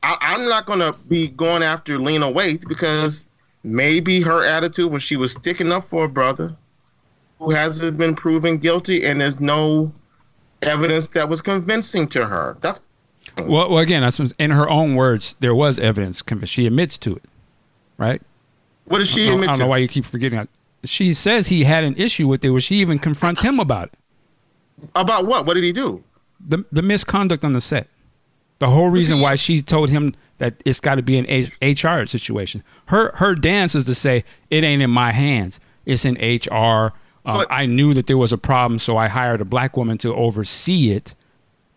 I, 0.04 0.18
I'm 0.22 0.48
not 0.48 0.66
going 0.66 0.80
to 0.80 0.94
be 1.08 1.28
going 1.30 1.64
after 1.64 1.98
Lena 2.00 2.32
Waithe 2.32 2.68
because 2.68 3.26
maybe 3.64 4.22
her 4.22 4.46
attitude 4.46 4.92
was 4.92 5.04
she 5.04 5.18
was 5.18 5.34
sticking 5.34 5.72
up 5.72 5.86
for 5.86 6.06
a 6.06 6.10
brother 6.10 6.56
who 7.40 7.52
hasn't 7.52 7.98
been 7.98 8.16
proven 8.16 8.58
guilty, 8.58 9.06
and 9.06 9.20
there's 9.22 9.40
no 9.40 9.92
evidence 10.62 11.08
that 11.10 11.28
was 11.30 11.42
convincing 11.42 12.08
to 12.10 12.26
her. 12.26 12.58
That's 12.62 12.82
Well, 13.38 13.70
well, 13.70 13.78
again, 13.78 14.02
that's 14.02 14.20
in 14.20 14.52
her 14.52 14.70
own 14.70 14.96
words. 14.96 15.36
There 15.40 15.56
was 15.56 15.80
evidence. 15.80 16.22
She 16.46 16.66
admits 16.66 16.98
to 17.00 17.16
it, 17.16 17.24
right? 17.98 18.22
what 18.86 18.98
did 18.98 19.08
she 19.08 19.28
I 19.28 19.32
don't, 19.32 19.44
I 19.44 19.46
don't 19.46 19.60
know 19.60 19.68
why 19.68 19.78
you 19.78 19.88
keep 19.88 20.04
forgetting. 20.04 20.48
She 20.86 21.14
says 21.14 21.48
he 21.48 21.64
had 21.64 21.84
an 21.84 21.96
issue 21.98 22.28
with 22.28 22.44
it, 22.46 22.50
where 22.52 22.62
she 22.62 22.76
even 22.76 23.00
confronts 23.00 23.42
him 23.42 23.60
about 23.60 23.90
it. 23.94 23.94
About 24.96 25.26
what? 25.26 25.46
What 25.46 25.56
did 25.56 25.64
he 25.64 25.72
do? 25.74 26.04
The 26.46 26.64
the 26.72 26.82
misconduct 26.82 27.44
on 27.44 27.54
the 27.54 27.62
set. 27.62 27.88
The 28.60 28.68
whole 28.70 28.90
reason 28.90 29.22
why 29.22 29.36
she 29.36 29.62
told 29.62 29.90
him 29.90 30.14
that 30.38 30.62
it's 30.66 30.80
got 30.80 30.96
to 30.96 31.02
be 31.02 31.18
an 31.18 31.26
H- 31.30 31.84
HR 31.84 32.06
situation. 32.06 32.64
Her 32.86 33.12
her 33.16 33.36
dance 33.36 33.76
is 33.76 33.86
to 33.86 33.96
say 33.96 34.24
it 34.50 34.64
ain't 34.64 34.82
in 34.82 34.90
my 34.90 35.12
hands. 35.12 35.60
It's 35.86 36.06
in 36.06 36.16
HR. 36.16 36.94
Um, 37.26 37.38
But- 37.40 37.48
I 37.50 37.66
knew 37.66 37.94
that 37.94 38.08
there 38.08 38.18
was 38.18 38.32
a 38.32 38.38
problem, 38.38 38.80
so 38.80 38.96
I 38.98 39.08
hired 39.10 39.42
a 39.42 39.46
black 39.46 39.76
woman 39.78 39.98
to 40.00 40.14
oversee 40.16 40.92
it, 40.92 41.14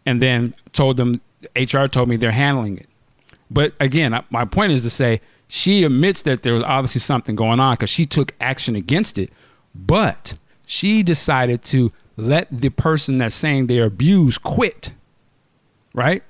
and 0.07 0.23
then 0.23 0.55
told 0.73 0.97
them 0.97 1.21
HR 1.57 1.87
told 1.87 2.09
me 2.09 2.17
they're 2.17 2.31
handling 2.31 2.79
it. 2.79 2.89
But 3.51 3.75
again, 3.81 4.15
I- 4.15 4.23
my 4.31 4.45
point 4.45 4.73
is 4.73 4.83
to 4.85 4.91
say 4.91 5.21
she 5.55 5.85
admits 5.85 6.23
that 6.23 6.43
there 6.43 6.55
was 6.55 6.63
obviously 6.63 7.01
something 7.01 7.37
going 7.37 7.61
on 7.61 7.75
because 7.75 7.91
she 7.91 8.07
took 8.07 8.33
action 8.41 8.75
against 8.75 9.19
it, 9.19 9.31
but 9.75 10.35
she 10.65 11.03
decided 11.03 11.63
to 11.63 11.93
let 12.17 12.49
the 12.51 12.71
person 12.71 13.19
that's 13.19 13.35
saying 13.35 13.67
they're 13.67 13.85
abused 13.85 14.43
quit, 14.43 14.93
right? 15.93 16.23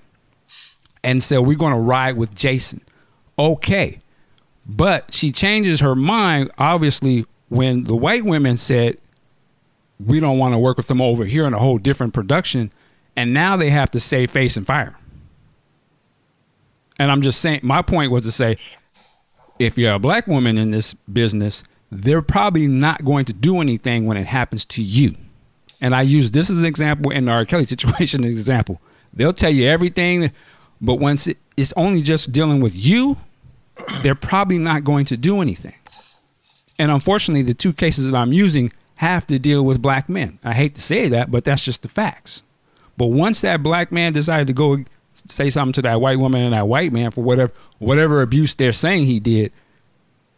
And 1.04 1.22
so 1.22 1.40
we're 1.40 1.56
going 1.56 1.72
to 1.72 1.78
ride 1.78 2.16
with 2.16 2.34
Jason. 2.34 2.80
Okay. 3.38 4.00
But 4.66 5.14
she 5.14 5.30
changes 5.30 5.78
her 5.78 5.94
mind, 5.94 6.50
obviously, 6.58 7.24
when 7.48 7.84
the 7.84 7.94
white 7.94 8.24
women 8.24 8.56
said, 8.56 8.98
we 10.04 10.18
don't 10.18 10.38
want 10.38 10.52
to 10.52 10.58
work 10.58 10.76
with 10.76 10.88
them 10.88 11.00
over 11.00 11.26
here 11.26 11.46
in 11.46 11.54
a 11.54 11.60
whole 11.60 11.78
different 11.78 12.12
production. 12.12 12.72
And 13.14 13.32
now 13.32 13.56
they 13.56 13.70
have 13.70 13.90
to 13.90 14.00
save 14.00 14.32
face 14.32 14.56
and 14.56 14.66
fire. 14.66 14.98
And 16.98 17.08
I'm 17.08 17.22
just 17.22 17.40
saying, 17.40 17.60
my 17.62 17.82
point 17.82 18.10
was 18.10 18.24
to 18.24 18.32
say, 18.32 18.58
if 19.64 19.78
you're 19.78 19.94
a 19.94 19.98
black 19.98 20.26
woman 20.26 20.58
in 20.58 20.70
this 20.70 20.94
business, 20.94 21.64
they're 21.90 22.22
probably 22.22 22.66
not 22.66 23.04
going 23.04 23.24
to 23.26 23.32
do 23.32 23.60
anything 23.60 24.06
when 24.06 24.16
it 24.16 24.26
happens 24.26 24.64
to 24.64 24.82
you. 24.82 25.14
And 25.80 25.94
I 25.94 26.02
use 26.02 26.30
this 26.30 26.50
as 26.50 26.60
an 26.60 26.66
example 26.66 27.10
in 27.10 27.26
the 27.26 27.32
R. 27.32 27.44
Kelly 27.44 27.64
situation 27.66 28.24
an 28.24 28.30
example. 28.30 28.80
They'll 29.12 29.32
tell 29.32 29.50
you 29.50 29.68
everything, 29.68 30.32
but 30.80 30.94
once 30.94 31.26
it, 31.26 31.38
it's 31.56 31.72
only 31.76 32.02
just 32.02 32.32
dealing 32.32 32.60
with 32.60 32.74
you, 32.74 33.18
they're 34.02 34.14
probably 34.14 34.58
not 34.58 34.84
going 34.84 35.04
to 35.06 35.16
do 35.16 35.40
anything. 35.40 35.74
And 36.78 36.90
unfortunately, 36.90 37.42
the 37.42 37.54
two 37.54 37.72
cases 37.72 38.10
that 38.10 38.16
I'm 38.16 38.32
using 38.32 38.72
have 38.96 39.26
to 39.26 39.38
deal 39.38 39.64
with 39.64 39.82
black 39.82 40.08
men. 40.08 40.38
I 40.42 40.54
hate 40.54 40.74
to 40.76 40.80
say 40.80 41.08
that, 41.08 41.30
but 41.30 41.44
that's 41.44 41.64
just 41.64 41.82
the 41.82 41.88
facts. 41.88 42.42
But 42.96 43.06
once 43.06 43.40
that 43.42 43.62
black 43.62 43.92
man 43.92 44.12
decided 44.12 44.46
to 44.46 44.52
go 44.52 44.84
say 45.14 45.50
something 45.50 45.72
to 45.74 45.82
that 45.82 46.00
white 46.00 46.18
woman 46.18 46.42
and 46.42 46.54
that 46.54 46.66
white 46.68 46.92
man 46.92 47.10
for 47.10 47.22
whatever 47.22 47.52
whatever 47.78 48.22
abuse 48.22 48.54
they're 48.54 48.72
saying 48.72 49.06
he 49.06 49.20
did, 49.20 49.52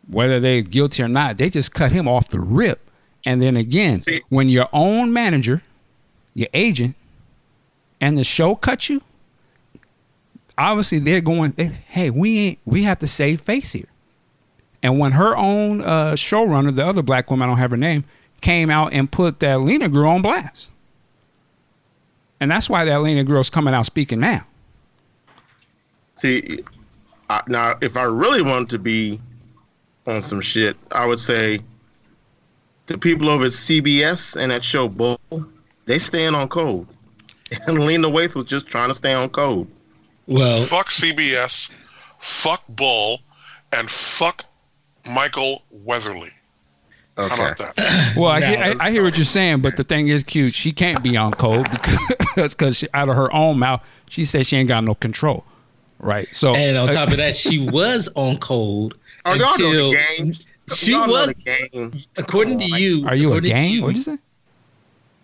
whether 0.08 0.40
they're 0.40 0.62
guilty 0.62 1.02
or 1.02 1.08
not, 1.08 1.36
they 1.38 1.50
just 1.50 1.72
cut 1.72 1.92
him 1.92 2.08
off 2.08 2.28
the 2.28 2.40
rip. 2.40 2.80
And 3.26 3.40
then 3.40 3.56
again, 3.56 4.00
See- 4.00 4.22
when 4.28 4.48
your 4.48 4.68
own 4.72 5.12
manager, 5.12 5.62
your 6.34 6.48
agent, 6.52 6.94
and 8.00 8.18
the 8.18 8.24
show 8.24 8.54
cut 8.54 8.88
you, 8.88 9.00
obviously 10.58 10.98
they're 10.98 11.20
going, 11.20 11.52
they, 11.52 11.66
hey, 11.66 12.10
we 12.10 12.38
ain't 12.38 12.58
we 12.64 12.82
have 12.82 12.98
to 13.00 13.06
save 13.06 13.40
face 13.40 13.72
here. 13.72 13.88
And 14.82 14.98
when 14.98 15.12
her 15.12 15.34
own 15.36 15.80
uh, 15.80 16.12
showrunner, 16.12 16.74
the 16.74 16.84
other 16.84 17.02
black 17.02 17.30
woman, 17.30 17.48
I 17.48 17.50
don't 17.52 17.58
have 17.58 17.70
her 17.70 17.76
name, 17.78 18.04
came 18.42 18.68
out 18.68 18.92
and 18.92 19.10
put 19.10 19.40
that 19.40 19.60
Lena 19.62 19.88
girl 19.88 20.10
on 20.10 20.20
blast. 20.20 20.68
And 22.38 22.50
that's 22.50 22.68
why 22.68 22.84
that 22.84 23.00
Lena 23.00 23.24
girl's 23.24 23.48
coming 23.48 23.72
out 23.72 23.86
speaking 23.86 24.20
now. 24.20 24.44
See, 26.24 26.60
I, 27.28 27.42
now 27.48 27.74
if 27.82 27.98
I 27.98 28.04
really 28.04 28.40
wanted 28.40 28.70
to 28.70 28.78
be 28.78 29.20
on 30.06 30.22
some 30.22 30.40
shit, 30.40 30.74
I 30.90 31.04
would 31.04 31.18
say 31.18 31.58
the 32.86 32.96
people 32.96 33.28
over 33.28 33.44
at 33.44 33.50
CBS 33.50 34.34
and 34.40 34.50
that 34.50 34.64
show 34.64 34.88
Bull, 34.88 35.20
they 35.84 35.98
stand 35.98 36.34
on 36.34 36.48
code. 36.48 36.86
And 37.68 37.84
Lena 37.84 38.08
Waithe 38.08 38.34
was 38.34 38.46
just 38.46 38.66
trying 38.66 38.88
to 38.88 38.94
stay 38.94 39.12
on 39.12 39.28
code. 39.28 39.68
Well, 40.26 40.60
Fuck 40.62 40.86
CBS, 40.88 41.70
fuck 42.18 42.64
Bull, 42.70 43.20
and 43.74 43.88
fuck 43.88 44.46
Michael 45.08 45.62
Weatherly. 45.70 46.30
How 47.18 47.24
Okay. 47.26 47.34
about 47.34 47.56
that? 47.76 48.14
Well, 48.16 48.30
I, 48.30 48.38
Now- 48.40 48.48
hear- 48.48 48.76
I, 48.80 48.86
I 48.86 48.90
hear 48.92 49.04
what 49.04 49.18
you're 49.18 49.26
saying, 49.26 49.60
but 49.60 49.76
the 49.76 49.84
thing 49.84 50.08
is, 50.08 50.22
cute. 50.22 50.54
She 50.54 50.72
can't 50.72 51.02
be 51.02 51.18
on 51.18 51.32
code 51.32 51.70
because 51.70 52.00
because 52.54 52.82
out 52.94 53.10
of 53.10 53.14
her 53.14 53.30
own 53.32 53.58
mouth, 53.58 53.84
she 54.08 54.24
says 54.24 54.46
she 54.46 54.56
ain't 54.56 54.68
got 54.68 54.82
no 54.84 54.94
control, 54.94 55.44
right? 55.98 56.28
So 56.32 56.54
and 56.54 56.76
on 56.76 56.88
uh, 56.88 56.92
top 56.92 57.10
of 57.10 57.16
that, 57.18 57.34
she 57.34 57.68
was 57.68 58.08
on 58.14 58.38
cold 58.38 58.96
Oh, 59.26 59.34
y'all 59.34 59.52
until 59.52 59.90
the 59.90 59.96
game. 60.18 60.32
she 60.74 60.92
y'all 60.92 61.08
was. 61.08 61.28
the 61.28 61.34
game. 61.34 61.98
According 62.18 62.58
to 62.60 62.66
you, 62.80 63.06
are 63.06 63.14
you 63.14 63.28
a 63.28 63.30
according 63.32 63.42
to 63.42 63.48
gang? 63.54 63.70
you, 63.72 63.82
What'd 63.82 63.96
you 63.96 64.02
say? 64.02 64.18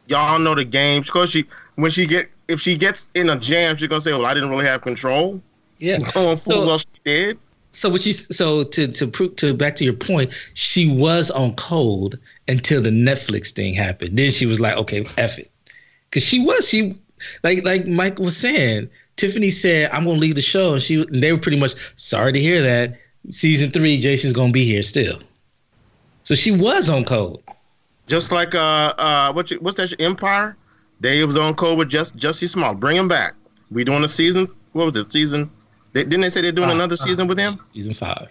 Y'all 0.06 0.38
know 0.38 0.54
the 0.54 0.64
game. 0.64 1.02
Because 1.02 1.30
she, 1.30 1.44
when 1.76 1.90
she 1.90 2.06
get, 2.06 2.28
if 2.48 2.60
she 2.60 2.76
gets 2.76 3.08
in 3.14 3.28
a 3.30 3.38
jam, 3.38 3.76
she's 3.76 3.88
gonna 3.88 4.00
say, 4.00 4.12
"Well, 4.12 4.26
I 4.26 4.34
didn't 4.34 4.50
really 4.50 4.64
have 4.66 4.82
control." 4.82 5.40
Yeah. 5.78 5.98
Going 6.14 6.36
full 6.36 6.52
So- 6.52 6.66
well, 6.66 6.78
she 6.78 6.86
did. 7.04 7.38
So 7.72 7.88
what 7.88 8.04
you 8.04 8.12
so 8.12 8.64
to 8.64 8.88
to 8.88 9.06
prove 9.06 9.36
to 9.36 9.54
back 9.54 9.76
to 9.76 9.84
your 9.84 9.94
point, 9.94 10.32
she 10.54 10.90
was 10.92 11.30
on 11.30 11.54
cold 11.54 12.18
until 12.48 12.82
the 12.82 12.90
Netflix 12.90 13.52
thing 13.52 13.74
happened. 13.74 14.18
Then 14.18 14.32
she 14.32 14.44
was 14.44 14.58
like, 14.58 14.76
okay, 14.76 15.06
F 15.18 15.38
it, 15.38 15.52
because 16.10 16.24
she 16.24 16.44
was 16.44 16.68
she 16.68 16.96
like 17.44 17.64
like 17.64 17.86
Mike 17.86 18.18
was 18.18 18.36
saying. 18.36 18.90
Tiffany 19.20 19.50
said, 19.50 19.90
"I'm 19.92 20.04
gonna 20.06 20.18
leave 20.18 20.34
the 20.34 20.40
show," 20.40 20.72
and 20.72 20.82
she 20.82 21.02
and 21.02 21.22
they 21.22 21.30
were 21.30 21.38
pretty 21.38 21.60
much 21.60 21.74
sorry 21.96 22.32
to 22.32 22.40
hear 22.40 22.62
that. 22.62 22.98
Season 23.30 23.70
three, 23.70 23.98
Jason's 23.98 24.32
gonna 24.32 24.50
be 24.50 24.64
here 24.64 24.82
still. 24.82 25.20
So 26.22 26.34
she 26.34 26.50
was 26.50 26.88
on 26.88 27.04
cold. 27.04 27.42
Just 28.06 28.32
like 28.32 28.54
uh 28.54 28.94
uh 28.96 29.32
what 29.34 29.50
you, 29.50 29.58
what's 29.60 29.76
that 29.76 29.94
Empire? 30.00 30.56
They 31.00 31.22
was 31.26 31.36
on 31.36 31.54
code 31.54 31.78
with 31.78 31.90
just 31.90 32.16
Jussie 32.16 32.48
Smollett. 32.48 32.80
Bring 32.80 32.96
him 32.96 33.08
back. 33.08 33.34
We 33.70 33.84
doing 33.84 34.04
a 34.04 34.08
season. 34.08 34.48
What 34.72 34.86
was 34.86 34.96
it? 34.96 35.12
Season? 35.12 35.50
They, 35.92 36.04
didn't 36.04 36.22
they 36.22 36.30
say 36.30 36.40
they're 36.40 36.52
doing 36.52 36.70
Uh, 36.70 36.74
another 36.74 36.94
uh, 36.94 37.04
season 37.04 37.28
with 37.28 37.38
him? 37.38 37.58
Season 37.74 37.92
five. 37.92 38.28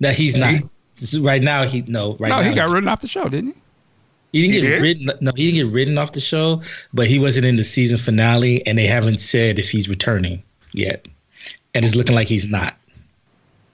Now 0.00 0.10
he's 0.10 0.38
not. 0.38 0.54
Right 1.20 1.42
now, 1.42 1.66
he 1.66 1.82
no. 1.82 2.16
Right 2.18 2.30
no, 2.30 2.40
now, 2.40 2.48
he 2.48 2.54
got 2.54 2.70
written 2.70 2.88
off 2.88 3.00
the 3.00 3.08
show, 3.08 3.28
didn't 3.28 3.52
he? 3.52 3.60
He 4.34 4.42
didn't 4.48 4.54
He 4.54 4.60
get 4.62 4.68
did? 4.68 4.82
ridden. 4.82 5.10
No, 5.20 5.32
he 5.36 5.50
didn't 5.52 5.68
get 5.68 5.72
ridden 5.74 5.96
off 5.96 6.10
the 6.12 6.20
show, 6.20 6.60
but 6.92 7.06
he 7.06 7.20
wasn't 7.20 7.46
in 7.46 7.54
the 7.54 7.62
season 7.62 7.98
finale, 7.98 8.66
and 8.66 8.76
they 8.76 8.86
haven't 8.86 9.20
said 9.20 9.60
if 9.60 9.70
he's 9.70 9.88
returning 9.88 10.42
yet. 10.72 11.06
And 11.74 11.84
it's 11.84 11.94
looking 11.94 12.16
like 12.16 12.26
he's 12.26 12.48
not. 12.48 12.74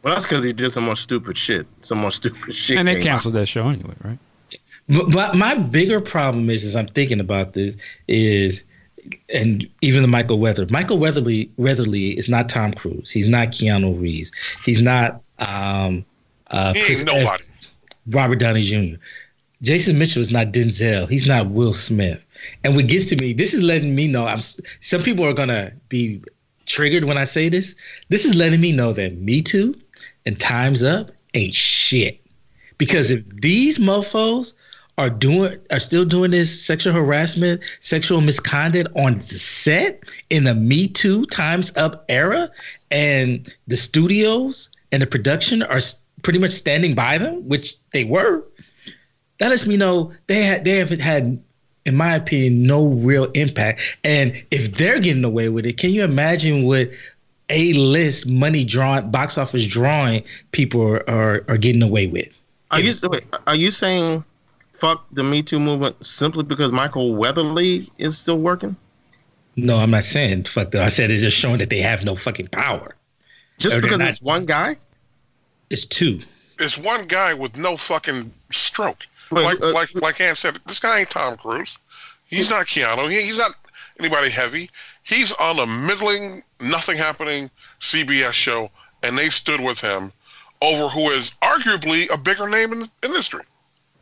Well, 0.03 0.12
that's 0.15 0.27
because 0.27 0.45
he 0.45 0.53
did 0.53 0.70
some 0.70 0.85
more 0.85 0.97
stupid 0.97 1.39
shit. 1.39 1.66
Some 1.81 1.99
more 1.99 2.11
stupid 2.11 2.55
shit. 2.55 2.77
and 2.77 2.87
they 2.87 2.95
came 2.97 3.05
canceled 3.05 3.35
that 3.35 3.47
show 3.47 3.69
anyway, 3.70 3.95
right? 4.05 4.19
But, 4.89 5.12
but 5.12 5.35
my 5.35 5.55
bigger 5.55 5.99
problem 6.01 6.51
is, 6.51 6.65
as 6.65 6.77
I'm 6.77 6.89
thinking 6.89 7.20
about 7.20 7.55
this, 7.55 7.74
is 8.07 8.65
and 9.32 9.66
even 9.81 10.03
the 10.03 10.09
Michael 10.09 10.39
Weather. 10.39 10.66
Michael 10.69 10.99
Weatherly 10.99 11.51
Weatherly 11.57 12.19
is 12.19 12.28
not 12.28 12.51
Tom 12.51 12.74
Cruise. 12.74 13.11
He's 13.11 13.28
not 13.28 13.49
Keanu 13.49 13.99
Reeves. 13.99 14.31
He's 14.65 14.82
not 14.82 15.23
um, 15.39 16.05
uh, 16.49 16.74
He 16.74 16.81
ain't 16.81 16.87
Chris 16.87 17.05
nobody. 17.05 17.24
Evans, 17.24 17.70
Robert 18.09 18.37
Downey 18.37 18.61
Jr. 18.62 18.97
Jason 19.62 19.99
Mitchell 19.99 20.23
is 20.23 20.31
not 20.31 20.53
Denzel. 20.53 21.09
He's 21.09 21.27
not 21.27 21.51
Will 21.51 21.74
Smith. 21.74 22.23
And 22.65 22.74
what 22.74 22.87
gets 22.87 23.07
to 23.07 23.16
me, 23.16 23.32
this 23.32 23.53
is 23.53 23.62
letting 23.62 23.95
me 23.95 24.09
know. 24.09 24.27
I'm. 24.27 24.41
Some 24.41 25.03
people 25.03 25.27
are 25.27 25.35
gonna 25.35 25.73
be 25.89 26.23
triggered 26.66 27.05
when 27.05 27.19
I 27.19 27.24
say 27.24 27.49
this. 27.49 27.77
This 28.09 28.24
is 28.24 28.35
letting 28.35 28.61
me 28.61 28.73
know 28.73 28.93
that 28.95 29.19
Me 29.19 29.43
Too 29.43 29.74
and 30.24 30.41
Times 30.41 30.82
Up 30.82 31.11
ain't 31.35 31.55
shit. 31.55 32.20
Because 32.78 33.11
if 33.11 33.28
these 33.41 33.78
mofos 33.78 34.55
are 34.97 35.11
doing 35.11 35.59
are 35.70 35.81
still 35.81 36.05
doing 36.05 36.31
this 36.31 36.65
sexual 36.65 36.95
harassment, 36.95 37.61
sexual 37.81 38.23
misconduct 38.23 38.89
on 38.97 39.19
the 39.19 39.24
set 39.24 40.05
in 40.31 40.45
the 40.45 40.55
Me 40.55 40.89
Too 40.89 41.27
Times 41.27 41.77
Up 41.77 42.07
era, 42.09 42.51
and 42.91 43.55
the 43.66 43.77
studios 43.77 44.70
and 44.93 45.03
the 45.03 45.07
production 45.07 45.62
are 45.65 45.81
pretty 46.23 46.39
much 46.39 46.51
standing 46.51 46.95
by 46.95 47.19
them, 47.19 47.47
which 47.49 47.77
they 47.93 48.05
were, 48.05 48.45
that 49.41 49.49
lets 49.49 49.67
me 49.67 49.77
know 49.77 50.12
they 50.29 50.43
had 50.43 50.65
they 50.65 50.77
haven't 50.77 51.01
had, 51.01 51.43
in 51.87 51.97
my 51.97 52.15
opinion, 52.15 52.62
no 52.62 52.87
real 52.87 53.25
impact. 53.33 53.97
And 54.05 54.33
if 54.51 54.77
they're 54.77 55.01
getting 55.01 55.25
away 55.25 55.49
with 55.49 55.67
it, 55.67 55.79
can 55.79 55.91
you 55.91 56.05
imagine 56.05 56.62
what 56.65 56.91
a 57.49 57.73
list 57.73 58.29
money 58.29 58.65
drawing 58.65 59.11
box 59.11 59.37
office 59.39 59.67
drawing 59.67 60.23
people 60.53 60.83
are, 60.83 61.11
are, 61.11 61.45
are 61.49 61.57
getting 61.57 61.83
away 61.83 62.07
with? 62.07 62.29
Are 62.71 62.81
you 62.81 62.93
wait, 63.03 63.25
are 63.47 63.57
you 63.57 63.71
saying 63.71 64.23
fuck 64.75 65.05
the 65.11 65.25
Me 65.25 65.43
Too 65.43 65.59
movement 65.59 66.05
simply 66.05 66.45
because 66.45 66.71
Michael 66.71 67.15
Weatherly 67.17 67.91
is 67.99 68.17
still 68.17 68.39
working? 68.39 68.77
No, 69.57 69.79
I'm 69.79 69.91
not 69.91 70.05
saying 70.05 70.45
fuck 70.45 70.71
that. 70.73 70.83
I 70.83 70.89
said 70.89 71.11
it's 71.11 71.23
just 71.23 71.37
showing 71.37 71.59
that 71.59 71.71
they 71.71 71.81
have 71.81 72.05
no 72.05 72.15
fucking 72.15 72.49
power. 72.49 72.95
Just 73.59 73.79
Or 73.79 73.81
because 73.81 73.99
not- 73.99 74.09
it's 74.11 74.23
one 74.23 74.45
guy? 74.45 74.77
It's 75.71 75.87
two. 75.87 76.21
It's 76.59 76.77
one 76.77 77.07
guy 77.07 77.33
with 77.33 77.57
no 77.57 77.77
fucking 77.77 78.31
stroke. 78.53 79.07
Wait, 79.31 79.44
like 79.44 79.62
uh, 79.62 79.73
like 79.73 79.94
like 79.94 80.20
Ann 80.20 80.36
said, 80.36 80.59
this 80.66 80.81
guy 80.81 81.01
ain't 81.01 81.11
Tom 81.11 81.36
Cruise. 81.36 81.78
He's 82.27 82.51
not 82.51 82.66
Keanu. 82.66 83.11
He, 83.11 83.23
he's 83.23 83.39
not 83.39 83.52
anybody 83.98 84.31
heavy. 84.31 84.70
He's 85.02 85.32
on 85.32 85.59
a 85.59 85.66
middling, 85.66 86.43
nothing 86.61 86.97
happening 86.97 87.51
CBS 87.81 88.32
show, 88.32 88.70
and 89.02 89.16
they 89.16 89.28
stood 89.28 89.61
with 89.61 89.81
him 89.81 90.12
over 90.62 90.89
who 90.89 91.11
is 91.11 91.32
arguably 91.43 92.12
a 92.12 92.19
bigger 92.19 92.48
name 92.48 92.73
in 92.73 92.81
the 92.81 92.90
industry. 93.02 93.43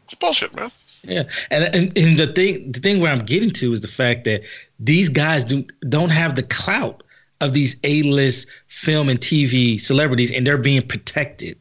It's 0.05 0.15
bullshit, 0.15 0.55
man. 0.55 0.71
Yeah, 1.05 1.25
and, 1.51 1.65
and 1.75 1.97
and 1.97 2.19
the 2.19 2.27
thing 2.33 2.73
the 2.73 2.81
thing 2.81 3.01
where 3.01 3.13
I'm 3.13 3.25
getting 3.25 3.51
to 3.53 3.73
is 3.73 3.81
the 3.81 3.89
fact 3.89 4.25
that 4.25 4.43
these 4.81 5.09
guys 5.09 5.45
do 5.45 5.65
don't 5.89 6.11
have 6.11 6.35
the 6.35 6.43
clout 6.43 7.03
of 7.41 7.55
these 7.55 7.77
A-list 7.85 8.49
film 8.67 9.09
and 9.09 9.21
TV 9.21 9.81
celebrities, 9.81 10.33
and 10.33 10.47
they're 10.47 10.59
being 10.59 10.83
protected. 10.83 11.57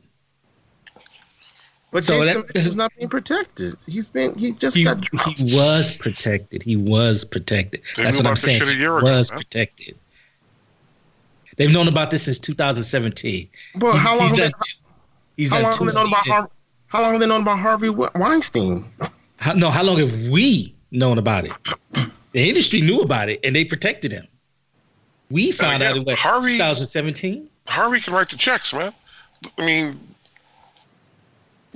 But 1.92 2.04
So 2.04 2.24
Jason 2.24 2.42
that- 2.42 2.56
Mitchell's 2.56 2.76
not 2.76 2.92
being 2.98 3.10
protected. 3.10 3.76
He's 3.88 4.08
been 4.08 4.36
he 4.38 4.52
just 4.52 4.76
He, 4.76 4.84
got 4.84 5.00
dropped. 5.02 5.38
he 5.40 5.56
was 5.56 5.98
protected. 5.98 6.62
He 6.64 6.76
was 6.76 7.24
protected. 7.24 7.82
They 7.96 8.04
That's 8.04 8.18
what 8.18 8.28
I'm 8.28 8.36
saying. 8.36 8.62
He 8.62 8.74
year 8.78 8.98
ago, 8.98 9.06
was 9.06 9.32
man. 9.32 9.38
protected. 9.40 9.96
They've 11.56 11.72
known 11.72 11.88
about 11.88 12.12
this 12.12 12.24
since 12.24 12.40
2017. 12.40 13.50
Well, 13.80 13.94
He- 13.94 14.00
how 14.00 14.18
long 14.18 14.30
he's 14.30 14.38
have 14.40 14.52
they, 14.52 14.54
two, 14.66 14.74
he's 15.38 15.50
how 15.50 15.56
done 15.56 15.64
long 15.64 15.74
two 15.74 15.86
they 15.86 15.94
known 15.96 16.08
about 16.08 16.24
seasons. 16.24 16.34
Har- 16.42 16.52
how 16.88 17.02
long 17.02 17.12
have 17.14 17.22
they 17.22 17.28
known 17.28 17.42
about 17.42 17.60
Harvey 17.60 17.90
Weinstein? 17.90 18.86
How, 19.38 19.54
no, 19.54 19.70
how 19.70 19.84
long 19.84 19.98
have 19.98 20.14
we 20.30 20.74
known 20.92 21.18
about 21.18 21.46
it? 21.46 21.52
The 22.34 22.50
industry 22.50 22.82
knew 22.82 23.02
about 23.02 23.30
it 23.30 23.40
and 23.44 23.56
they 23.56 23.66
protected 23.66 24.12
him. 24.12 24.28
We 25.32 25.52
found 25.52 25.78
again, 25.78 25.92
out 25.92 25.98
in 25.98 26.04
what, 26.04 26.18
Harvey- 26.18 26.54
2017. 26.58 27.50
Harvey 27.68 28.00
can 28.02 28.14
write 28.14 28.30
the 28.30 28.38
checks, 28.38 28.74
man. 28.74 28.94
I 29.58 29.66
mean, 29.66 30.00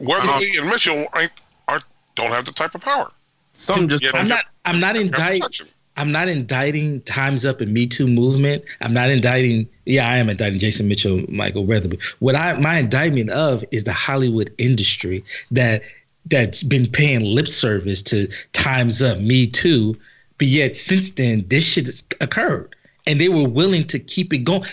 Weatherly 0.01 0.57
and 0.57 0.69
Mitchell 0.69 1.05
ain't, 1.15 1.31
aren't, 1.67 1.83
don't 2.15 2.29
have 2.31 2.45
the 2.45 2.51
type 2.51 2.75
of 2.75 2.81
power. 2.81 3.11
Some 3.53 3.87
just 3.87 4.03
I'm 4.15 4.27
not. 4.27 4.45
I'm 4.65 4.79
not 4.79 4.95
indicting. 4.95 5.67
I'm 5.97 6.11
not 6.11 6.29
indicting 6.29 7.01
Times 7.01 7.45
Up 7.45 7.61
and 7.61 7.73
Me 7.73 7.85
Too 7.85 8.07
movement. 8.07 8.63
I'm 8.81 8.93
not 8.93 9.09
indicting. 9.11 9.67
Yeah, 9.85 10.09
I 10.09 10.17
am 10.17 10.29
indicting 10.29 10.59
Jason 10.59 10.87
Mitchell, 10.87 11.21
Michael 11.29 11.65
Weatherly. 11.65 11.99
What 12.19 12.35
I 12.35 12.57
my 12.57 12.79
indictment 12.79 13.29
of 13.29 13.63
is 13.71 13.83
the 13.83 13.93
Hollywood 13.93 14.53
industry 14.57 15.23
that 15.51 15.83
that's 16.25 16.63
been 16.63 16.87
paying 16.87 17.21
lip 17.21 17.47
service 17.47 18.01
to 18.03 18.27
Times 18.53 19.01
Up, 19.01 19.19
Me 19.19 19.47
Too, 19.47 19.97
but 20.37 20.47
yet 20.47 20.75
since 20.75 21.11
then 21.11 21.45
this 21.49 21.65
shit 21.65 21.85
has 21.85 22.03
occurred, 22.21 22.75
and 23.05 23.19
they 23.19 23.29
were 23.29 23.47
willing 23.47 23.85
to 23.87 23.99
keep 23.99 24.33
it 24.33 24.39
going. 24.39 24.63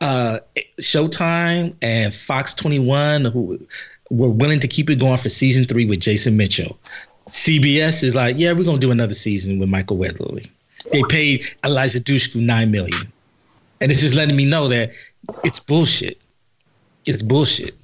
Uh, 0.00 0.38
Showtime 0.80 1.74
and 1.80 2.12
Fox 2.12 2.52
21, 2.52 3.24
who 3.26 3.58
were 4.10 4.28
willing 4.30 4.60
to 4.60 4.68
keep 4.68 4.90
it 4.90 4.96
going 5.00 5.16
for 5.18 5.28
season 5.28 5.64
three 5.64 5.86
with 5.86 6.00
Jason 6.00 6.36
Mitchell. 6.36 6.78
CBS 7.30 8.02
is 8.02 8.14
like, 8.14 8.36
yeah, 8.38 8.52
we're 8.52 8.64
gonna 8.64 8.78
do 8.78 8.90
another 8.90 9.14
season 9.14 9.58
with 9.58 9.68
Michael 9.68 9.96
Weatherly. 9.96 10.50
They 10.92 11.02
paid 11.08 11.44
Eliza 11.64 12.00
Dushku 12.00 12.36
nine 12.44 12.70
million, 12.70 13.10
and 13.80 13.90
this 13.90 14.02
is 14.02 14.14
letting 14.14 14.36
me 14.36 14.44
know 14.44 14.68
that 14.68 14.92
it's 15.42 15.58
bullshit. 15.58 16.20
It's 17.06 17.22
bullshit. 17.22 17.74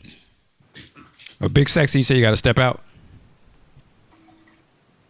A 1.41 1.49
big 1.49 1.69
sexy, 1.71 2.01
you 2.01 2.03
say 2.03 2.17
you 2.17 2.23
got 2.23 2.31
to 2.31 2.37
step 2.37 2.59
out. 2.59 2.83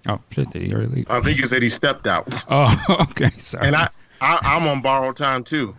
Oh 0.07 0.21
shit! 0.31 0.49
Did 0.51 0.63
he 0.63 0.73
already 0.73 0.89
leave? 0.89 1.11
I 1.11 1.21
think 1.21 1.39
he 1.39 1.47
said 1.47 1.63
he 1.63 1.69
stepped 1.69 2.07
out, 2.07 2.45
Oh, 2.49 2.75
okay. 3.11 3.31
Sorry. 3.31 3.67
and 3.67 3.77
I, 3.77 3.89
I 4.21 4.39
I'm 4.43 4.67
on 4.69 4.81
borrowed 4.81 5.17
time 5.17 5.45
too. 5.45 5.75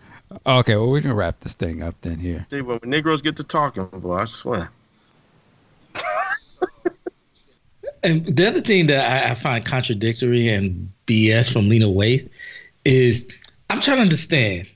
okay, 0.46 0.76
well 0.76 0.92
we 0.92 1.02
can 1.02 1.14
wrap 1.14 1.40
this 1.40 1.54
thing 1.54 1.82
up 1.82 1.96
then 2.02 2.20
here. 2.20 2.46
See, 2.50 2.62
when 2.62 2.80
Negroes 2.84 3.22
get 3.22 3.36
to 3.38 3.44
talking, 3.44 3.88
boy, 4.00 4.18
I 4.18 4.26
swear. 4.26 4.70
And 8.04 8.26
the 8.26 8.48
other 8.48 8.62
thing 8.62 8.88
that 8.88 9.28
I, 9.28 9.32
I 9.32 9.34
find 9.36 9.64
contradictory 9.64 10.50
and 10.50 10.92
BS 11.08 11.52
from 11.52 11.70
Lena 11.70 11.86
Waithe 11.86 12.28
is 12.84 13.28
I'm 13.70 13.80
trying 13.80 13.98
to 13.98 14.04
understand 14.04 14.68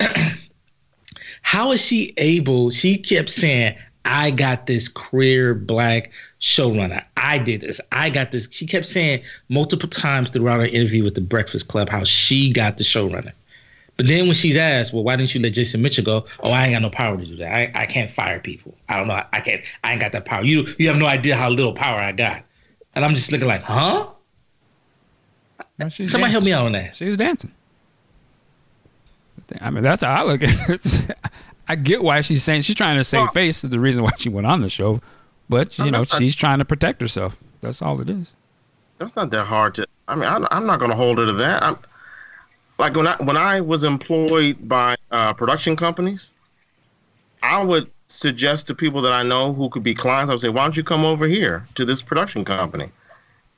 how 1.42 1.72
is 1.72 1.84
she 1.84 2.14
able? 2.16 2.70
She 2.70 2.96
kept 2.96 3.30
saying, 3.30 3.76
"I 4.04 4.32
got 4.32 4.66
this 4.66 4.88
queer 4.88 5.54
black 5.54 6.10
showrunner. 6.40 7.04
I 7.16 7.38
did 7.38 7.60
this. 7.60 7.80
I 7.92 8.10
got 8.10 8.32
this." 8.32 8.48
She 8.50 8.66
kept 8.66 8.86
saying 8.86 9.22
multiple 9.48 9.88
times 9.88 10.30
throughout 10.30 10.58
her 10.58 10.66
interview 10.66 11.04
with 11.04 11.14
the 11.14 11.20
Breakfast 11.20 11.68
Club 11.68 11.88
how 11.88 12.02
she 12.02 12.52
got 12.52 12.78
the 12.78 12.84
showrunner. 12.84 13.32
But 13.96 14.08
then 14.08 14.26
when 14.26 14.34
she's 14.34 14.56
asked, 14.56 14.92
"Well, 14.92 15.04
why 15.04 15.14
didn't 15.16 15.34
you 15.34 15.40
let 15.40 15.52
Jason 15.52 15.80
Mitchell 15.80 16.04
go?" 16.04 16.26
Oh, 16.42 16.50
I 16.50 16.64
ain't 16.64 16.74
got 16.74 16.82
no 16.82 16.90
power 16.90 17.16
to 17.16 17.24
do 17.24 17.36
that. 17.36 17.54
I, 17.54 17.72
I 17.82 17.86
can't 17.86 18.10
fire 18.10 18.40
people. 18.40 18.74
I 18.88 18.96
don't 18.96 19.06
know. 19.06 19.20
I 19.32 19.40
can't. 19.40 19.62
I 19.84 19.92
ain't 19.92 20.00
got 20.00 20.10
that 20.12 20.24
power. 20.24 20.42
You 20.42 20.66
you 20.78 20.88
have 20.88 20.96
no 20.96 21.06
idea 21.06 21.36
how 21.36 21.48
little 21.48 21.72
power 21.72 22.00
I 22.00 22.10
got. 22.12 22.42
And 22.94 23.04
I'm 23.04 23.14
just 23.14 23.30
looking 23.30 23.46
like, 23.48 23.62
huh? 23.62 24.10
Well, 25.78 25.88
she's 25.90 26.10
Somebody 26.10 26.32
help 26.32 26.44
me 26.44 26.52
out 26.52 26.66
on 26.66 26.72
that. 26.72 26.96
She 26.96 27.06
was 27.06 27.16
dancing. 27.16 27.52
I 29.60 29.70
mean, 29.70 29.82
that's 29.84 30.02
how 30.02 30.22
I 30.22 30.24
look 30.24 30.42
at 30.42 30.68
it. 30.70 31.10
I 31.68 31.76
get 31.76 32.02
why 32.02 32.20
she's 32.20 32.42
saying 32.42 32.62
she's 32.62 32.76
trying 32.76 32.96
to 32.96 33.04
save 33.04 33.20
Well- 33.22 33.28
face. 33.32 33.64
Is 33.64 33.70
the 33.70 33.80
reason 33.80 34.02
why 34.02 34.10
she 34.18 34.28
went 34.28 34.46
on 34.46 34.60
the 34.60 34.68
show, 34.68 35.00
but 35.48 35.76
you 35.78 35.84
No, 35.86 35.90
know 35.90 35.98
that's 36.00 36.12
not- 36.14 36.18
she's 36.20 36.34
trying 36.34 36.58
to 36.58 36.64
protect 36.64 37.00
herself. 37.00 37.36
That's 37.60 37.80
all 37.82 38.00
it 38.00 38.08
is. 38.10 38.34
That's 38.98 39.16
not 39.16 39.30
that 39.30 39.44
hard 39.44 39.74
to. 39.76 39.86
I 40.06 40.14
mean, 40.14 40.24
I'm, 40.24 40.46
I'm 40.50 40.66
not 40.66 40.78
going 40.78 40.90
to 40.90 40.96
hold 40.96 41.18
her 41.18 41.26
to 41.26 41.32
that. 41.32 41.62
I'm 41.62 41.76
like 42.78 42.96
when 42.96 43.06
I 43.06 43.16
when 43.22 43.36
I 43.36 43.60
was 43.60 43.84
employed 43.84 44.68
by 44.68 44.96
uh, 45.10 45.32
production 45.32 45.76
companies, 45.76 46.32
I 47.42 47.62
would 47.62 47.90
suggest 48.06 48.66
to 48.68 48.74
people 48.74 49.00
that 49.02 49.12
I 49.12 49.22
know 49.22 49.52
who 49.52 49.68
could 49.68 49.82
be 49.82 49.94
clients. 49.94 50.30
I 50.30 50.34
would 50.34 50.40
say, 50.40 50.48
"Why 50.48 50.62
don't 50.62 50.76
you 50.76 50.84
come 50.84 51.04
over 51.04 51.26
here 51.26 51.66
to 51.74 51.84
this 51.84 52.02
production 52.02 52.44
company?" 52.44 52.90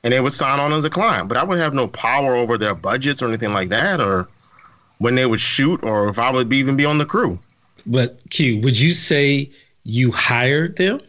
And 0.03 0.13
they 0.13 0.19
would 0.19 0.33
sign 0.33 0.59
on 0.59 0.71
as 0.71 0.85
a 0.85 0.89
client. 0.89 1.27
But 1.27 1.37
I 1.37 1.43
would 1.43 1.59
have 1.59 1.73
no 1.73 1.87
power 1.87 2.35
over 2.35 2.57
their 2.57 2.75
budgets 2.75 3.21
or 3.21 3.27
anything 3.27 3.53
like 3.53 3.69
that, 3.69 3.99
or 3.99 4.27
when 4.99 5.15
they 5.15 5.25
would 5.25 5.41
shoot, 5.41 5.83
or 5.83 6.09
if 6.09 6.19
I 6.19 6.31
would 6.31 6.47
be, 6.47 6.57
even 6.57 6.77
be 6.77 6.85
on 6.85 6.97
the 6.97 7.05
crew. 7.05 7.39
But 7.85 8.19
Q, 8.29 8.61
would 8.61 8.77
you 8.77 8.91
say 8.91 9.49
you 9.83 10.11
hired 10.11 10.77
them? 10.77 11.01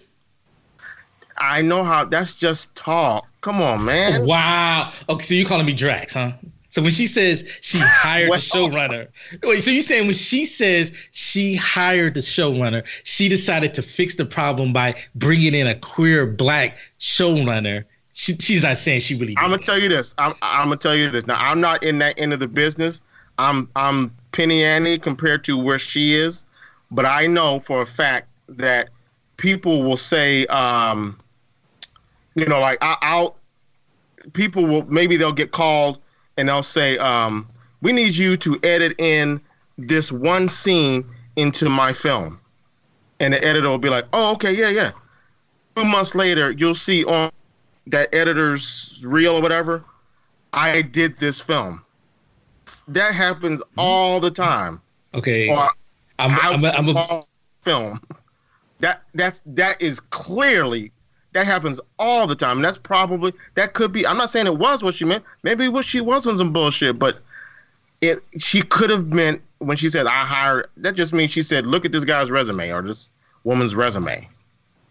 I 1.39 1.61
know 1.61 1.85
how. 1.85 2.05
That's 2.05 2.33
just 2.33 2.75
talk. 2.75 3.29
Come 3.43 3.61
on, 3.61 3.85
man. 3.85 4.27
Wow. 4.27 4.93
Okay, 5.09 5.25
so 5.25 5.35
you're 5.35 5.47
calling 5.47 5.67
me 5.67 5.73
Drax, 5.73 6.15
huh? 6.15 6.33
So 6.71 6.83
when 6.83 6.91
she 6.91 7.07
says 7.07 7.45
she 7.61 7.79
hired 7.83 8.31
Well- 8.31 8.39
the 8.39 8.43
showrunner, 8.43 9.09
wait, 9.43 9.61
so 9.61 9.71
you're 9.71 9.83
saying 9.83 10.05
when 10.07 10.15
she 10.15 10.45
says 10.45 10.93
she 11.13 11.55
hired 11.57 12.15
the 12.15 12.21
showrunner, 12.21 12.87
she 13.05 13.29
decided 13.29 13.75
to 13.75 13.83
fix 13.83 14.15
the 14.15 14.27
problem 14.27 14.73
by 14.73 14.95
bringing 15.15 15.55
in 15.55 15.67
a 15.67 15.75
queer 15.75 16.27
black 16.27 16.79
showrunner. 16.99 17.85
She, 18.13 18.35
she's 18.35 18.63
not 18.63 18.79
saying 18.79 19.01
she 19.01 19.15
really. 19.15 19.35
Did 19.35 19.45
I'm 19.45 19.51
gonna 19.51 19.63
tell 19.63 19.79
you 19.79 19.89
this. 19.89 20.15
I'm, 20.19 20.33
I'm 20.43 20.65
gonna 20.65 20.77
tell 20.77 20.97
you 20.97 21.09
this. 21.11 21.27
Now 21.27 21.37
I'm 21.37 21.61
not 21.61 21.85
in 21.85 21.99
that 22.01 22.19
end 22.19 22.33
of 22.33 22.41
the 22.41 22.49
business. 22.49 23.01
I'm 23.39 23.71
I'm 23.77 24.15
penny 24.33 24.65
ante 24.65 24.99
compared 24.99 25.45
to 25.45 25.57
where 25.57 25.79
she 25.79 26.15
is, 26.15 26.45
but 26.91 27.07
I 27.07 27.27
know 27.27 27.61
for 27.61 27.81
a 27.81 27.87
fact 27.87 28.29
that 28.49 28.89
people 29.37 29.85
will 29.85 29.97
say, 29.97 30.47
um, 30.47 31.19
you 32.35 32.47
know, 32.47 32.61
like 32.61 32.79
I, 32.83 32.97
I'll 33.01 33.37
people 34.33 34.67
will 34.67 34.85
maybe 34.87 35.17
they'll 35.17 35.33
get 35.33 35.53
called 35.53 36.01
and 36.39 36.49
they'll 36.49 36.63
say, 36.63 36.97
um, 36.99 37.47
we 37.83 37.93
need 37.93 38.17
you 38.17 38.37
to 38.39 38.59
edit 38.63 38.95
in 38.99 39.41
this 39.77 40.11
one 40.11 40.49
scene 40.49 41.05
into 41.37 41.69
my 41.69 41.93
film, 41.93 42.41
and 43.21 43.35
the 43.35 43.45
editor 43.45 43.69
will 43.69 43.79
be 43.79 43.91
like, 43.91 44.07
oh, 44.15 44.33
okay, 44.35 44.55
yeah, 44.55 44.71
yeah. 44.71 44.91
Two 45.77 45.85
months 45.85 46.15
later, 46.15 46.53
you'll 46.53 46.75
see 46.75 47.05
on 47.05 47.31
that 47.89 48.15
editor's 48.15 49.01
reel 49.05 49.37
or 49.37 49.43
whatever, 49.43 49.85
I 50.53 50.83
did 50.83 51.19
this 51.19 51.41
film. 51.41 51.85
That 52.87 53.15
happens 53.15 53.63
all 53.77 54.21
the 54.21 54.31
time. 54.31 54.81
Okay. 55.15 55.49
Or 55.51 55.69
I'm, 56.19 56.33
I 56.33 56.39
I'm, 56.43 56.61
was 56.61 56.75
I'm, 56.75 56.89
a, 56.89 57.25
film. 57.63 58.01
That 58.81 59.03
that's 59.15 59.43
that 59.47 59.81
is 59.83 60.01
clearly 60.01 60.93
that 61.33 61.47
happens 61.47 61.81
all 61.99 62.27
the 62.27 62.35
time. 62.35 62.59
And 62.59 62.65
that's 62.65 62.79
probably 62.79 63.33
that 63.55 63.75
could 63.75 63.93
be. 63.93 64.07
I'm 64.07 64.17
not 64.17 64.31
saying 64.31 64.47
it 64.47 64.59
was 64.59 64.83
what 64.83 64.95
she 64.95 65.05
meant. 65.05 65.25
Maybe 65.43 65.69
what 65.69 65.85
she 65.85 66.01
was 66.01 66.27
on 66.27 66.39
some 66.39 66.53
bullshit, 66.53 66.99
but 66.99 67.19
it 68.01 68.19
she 68.39 68.63
could 68.63 68.91
have 68.91 69.09
meant 69.09 69.43
when 69.59 69.77
she 69.77 69.89
said 69.89 70.07
I 70.07 70.25
hired. 70.25 70.69
That 70.77 70.95
just 70.95 71.13
means 71.13 71.31
she 71.31 71.43
said, 71.43 71.67
look 71.67 71.85
at 71.85 71.93
this 71.93 72.05
guy's 72.05 72.31
resume 72.31 72.71
or 72.71 72.83
this 72.83 73.11
woman's 73.45 73.75
resume, 73.75 74.29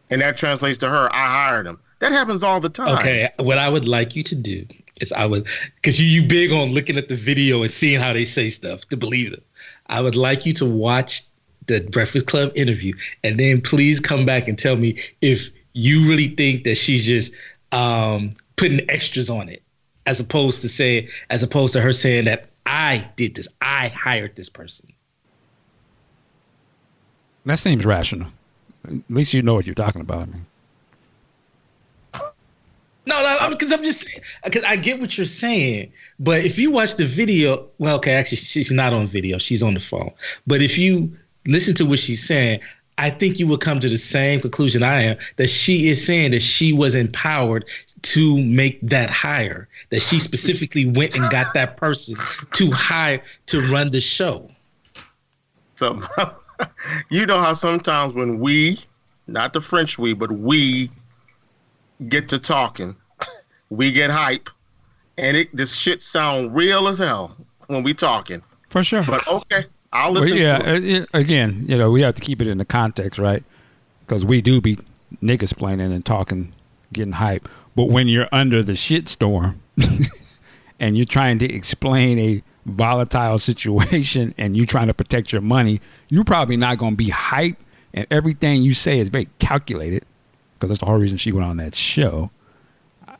and 0.09 0.21
that 0.21 0.37
translates 0.37 0.77
to 0.79 0.89
her. 0.89 1.13
I 1.13 1.27
hired 1.27 1.67
him. 1.67 1.79
That 1.99 2.11
happens 2.11 2.43
all 2.43 2.59
the 2.59 2.69
time. 2.69 2.95
Okay, 2.97 3.29
what 3.37 3.57
I 3.57 3.69
would 3.69 3.87
like 3.87 4.15
you 4.15 4.23
to 4.23 4.35
do 4.35 4.65
is 5.01 5.11
I 5.13 5.25
would, 5.25 5.47
because 5.75 6.01
you 6.01 6.07
you 6.07 6.27
big 6.27 6.51
on 6.51 6.73
looking 6.73 6.97
at 6.97 7.09
the 7.09 7.15
video 7.15 7.61
and 7.61 7.71
seeing 7.71 7.99
how 7.99 8.13
they 8.13 8.25
say 8.25 8.49
stuff 8.49 8.81
to 8.89 8.97
believe 8.97 9.31
them. 9.31 9.41
I 9.87 10.01
would 10.01 10.15
like 10.15 10.45
you 10.45 10.53
to 10.53 10.65
watch 10.65 11.23
the 11.67 11.81
Breakfast 11.91 12.27
Club 12.27 12.51
interview 12.55 12.93
and 13.23 13.39
then 13.39 13.61
please 13.61 13.99
come 13.99 14.25
back 14.25 14.47
and 14.47 14.57
tell 14.57 14.75
me 14.75 14.97
if 15.21 15.49
you 15.77 16.09
really 16.09 16.29
think 16.29 16.63
that 16.63 16.75
she's 16.75 17.05
just 17.05 17.33
um, 17.71 18.31
putting 18.55 18.89
extras 18.89 19.29
on 19.29 19.47
it, 19.47 19.61
as 20.07 20.19
opposed 20.19 20.61
to 20.61 20.69
saying, 20.69 21.07
as 21.29 21.43
opposed 21.43 21.73
to 21.73 21.81
her 21.81 21.91
saying 21.91 22.25
that 22.25 22.49
I 22.65 23.07
did 23.15 23.35
this, 23.35 23.47
I 23.61 23.89
hired 23.89 24.35
this 24.35 24.49
person. 24.49 24.91
That 27.45 27.59
seems 27.59 27.85
rational. 27.85 28.29
At 28.87 28.95
least 29.09 29.33
you 29.35 29.43
know 29.43 29.53
what 29.53 29.67
you're 29.67 29.75
talking 29.75 30.01
about. 30.01 30.23
I 30.23 30.25
mean, 30.25 30.45
No, 33.05 33.23
no, 33.23 33.49
because 33.51 33.71
I'm 33.71 33.83
just 33.83 34.19
because 34.43 34.63
I 34.65 34.75
get 34.75 34.99
what 34.99 35.15
you're 35.15 35.25
saying, 35.25 35.93
but 36.19 36.43
if 36.43 36.57
you 36.57 36.71
watch 36.71 36.95
the 36.95 37.05
video, 37.05 37.67
well, 37.77 37.97
okay, 37.97 38.13
actually, 38.13 38.37
she's 38.37 38.71
not 38.71 38.93
on 38.93 39.05
video; 39.05 39.37
she's 39.37 39.61
on 39.61 39.75
the 39.75 39.79
phone. 39.79 40.11
But 40.47 40.61
if 40.61 40.77
you 40.77 41.15
listen 41.45 41.73
to 41.75 41.85
what 41.85 41.99
she's 41.99 42.25
saying, 42.25 42.59
I 42.97 43.09
think 43.09 43.39
you 43.39 43.47
will 43.47 43.57
come 43.57 43.79
to 43.79 43.89
the 43.89 43.97
same 43.97 44.39
conclusion 44.39 44.81
I 44.81 45.03
am 45.03 45.17
that 45.35 45.49
she 45.49 45.89
is 45.89 46.03
saying 46.03 46.31
that 46.31 46.41
she 46.41 46.73
was 46.73 46.95
empowered 46.95 47.65
to 48.03 48.37
make 48.37 48.79
that 48.81 49.09
hire, 49.09 49.67
that 49.89 50.01
she 50.01 50.19
specifically 50.19 50.85
went 50.85 51.15
and 51.15 51.29
got 51.29 51.53
that 51.53 51.77
person 51.77 52.15
to 52.53 52.71
hire 52.71 53.21
to 53.47 53.61
run 53.71 53.91
the 53.91 54.01
show. 54.01 54.49
So, 55.75 56.01
you 57.09 57.25
know 57.25 57.39
how 57.39 57.53
sometimes 57.53 58.13
when 58.13 58.39
we, 58.39 58.79
not 59.27 59.53
the 59.53 59.61
French 59.61 59.99
we, 59.99 60.13
but 60.13 60.31
we 60.31 60.89
get 62.09 62.27
to 62.29 62.39
talking, 62.39 62.95
we 63.69 63.91
get 63.91 64.09
hype, 64.09 64.49
and 65.19 65.37
it 65.37 65.55
this 65.55 65.75
shit 65.75 66.01
sound 66.01 66.55
real 66.55 66.87
as 66.87 66.99
hell 66.99 67.35
when 67.67 67.83
we 67.83 67.93
talking. 67.93 68.41
For 68.69 68.83
sure. 68.83 69.03
But 69.03 69.27
okay, 69.27 69.65
I'll 69.97 70.13
Well, 70.13 70.27
yeah, 70.27 70.59
it. 70.59 70.67
Uh, 70.67 71.01
it- 71.03 71.09
again, 71.13 71.65
you 71.67 71.77
know, 71.77 71.89
we 71.91 72.01
have 72.01 72.15
to 72.15 72.21
keep 72.21 72.41
it 72.41 72.47
in 72.47 72.57
the 72.57 72.65
context, 72.65 73.19
right? 73.19 73.43
Because 74.05 74.23
we 74.23 74.41
do 74.41 74.61
be 74.61 74.77
niggas 75.23 75.55
planning 75.57 75.91
and 75.91 76.05
talking, 76.05 76.53
getting 76.93 77.13
hype. 77.13 77.47
But 77.75 77.85
when 77.85 78.07
you're 78.07 78.29
under 78.31 78.63
the 78.63 78.75
shit 78.75 79.07
storm 79.07 79.61
and 80.79 80.97
you're 80.97 81.05
trying 81.05 81.39
to 81.39 81.51
explain 81.53 82.19
a 82.19 82.43
volatile 82.65 83.37
situation 83.37 84.33
and 84.37 84.55
you're 84.57 84.65
trying 84.65 84.87
to 84.87 84.93
protect 84.93 85.31
your 85.31 85.41
money, 85.41 85.79
you're 86.09 86.23
probably 86.23 86.57
not 86.57 86.77
going 86.77 86.93
to 86.93 86.97
be 86.97 87.09
hype. 87.09 87.57
And 87.93 88.05
everything 88.11 88.61
you 88.61 88.73
say 88.73 88.99
is 88.99 89.09
very 89.09 89.29
calculated 89.39 90.05
because 90.53 90.69
that's 90.69 90.79
the 90.79 90.85
whole 90.85 90.97
reason 90.97 91.17
she 91.17 91.31
went 91.31 91.45
on 91.47 91.57
that 91.57 91.75
show. 91.75 92.31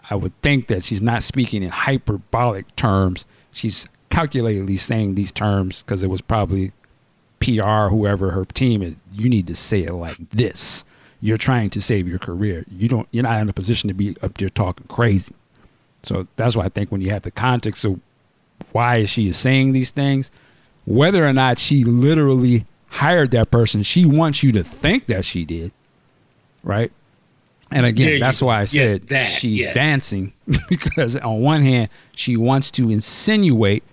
I 0.09 0.15
would 0.15 0.39
think 0.41 0.67
that 0.67 0.83
she's 0.83 1.01
not 1.01 1.23
speaking 1.23 1.63
in 1.63 1.69
hyperbolic 1.69 2.73
terms. 2.75 3.25
She's 3.51 3.87
calculatedly 4.09 4.79
saying 4.79 5.15
these 5.15 5.31
terms 5.31 5.83
because 5.83 6.03
it 6.03 6.09
was 6.09 6.21
probably 6.21 6.71
PR, 7.39 7.87
whoever 7.89 8.31
her 8.31 8.45
team 8.45 8.81
is. 8.81 8.95
You 9.13 9.29
need 9.29 9.47
to 9.47 9.55
say 9.55 9.83
it 9.83 9.93
like 9.93 10.17
this. 10.31 10.85
You're 11.21 11.37
trying 11.37 11.69
to 11.71 11.81
save 11.81 12.07
your 12.07 12.19
career. 12.19 12.63
You 12.69 12.87
don't. 12.87 13.07
You're 13.11 13.23
not 13.23 13.41
in 13.41 13.49
a 13.49 13.53
position 13.53 13.87
to 13.87 13.93
be 13.93 14.15
up 14.21 14.37
there 14.37 14.49
talking 14.49 14.85
crazy. 14.87 15.33
So 16.03 16.27
that's 16.35 16.55
why 16.55 16.65
I 16.65 16.69
think 16.69 16.91
when 16.91 17.01
you 17.01 17.09
have 17.09 17.23
the 17.23 17.31
context 17.31 17.83
of 17.85 17.99
why 18.71 19.05
she 19.05 19.27
is 19.29 19.37
saying 19.37 19.73
these 19.73 19.91
things, 19.91 20.31
whether 20.85 21.25
or 21.25 21.33
not 21.33 21.57
she 21.59 21.83
literally 21.83 22.65
hired 22.89 23.31
that 23.31 23.51
person, 23.51 23.83
she 23.83 24.05
wants 24.05 24.43
you 24.43 24.51
to 24.53 24.63
think 24.63 25.07
that 25.07 25.25
she 25.25 25.43
did, 25.43 25.71
right? 26.63 26.91
And 27.71 27.85
again, 27.85 28.13
you 28.13 28.19
that's 28.19 28.39
go. 28.39 28.45
why 28.47 28.57
I 28.59 28.61
Yes, 28.61 28.69
said 28.93 29.07
that, 29.09 29.25
she's 29.27 29.61
yes. 29.61 29.73
dancing 29.73 30.33
because 30.69 31.17
on 31.17 31.41
one 31.41 31.61
hand, 31.63 31.89
she 32.15 32.37
wants 32.37 32.71
to 32.71 32.89
insinuate 32.89 33.83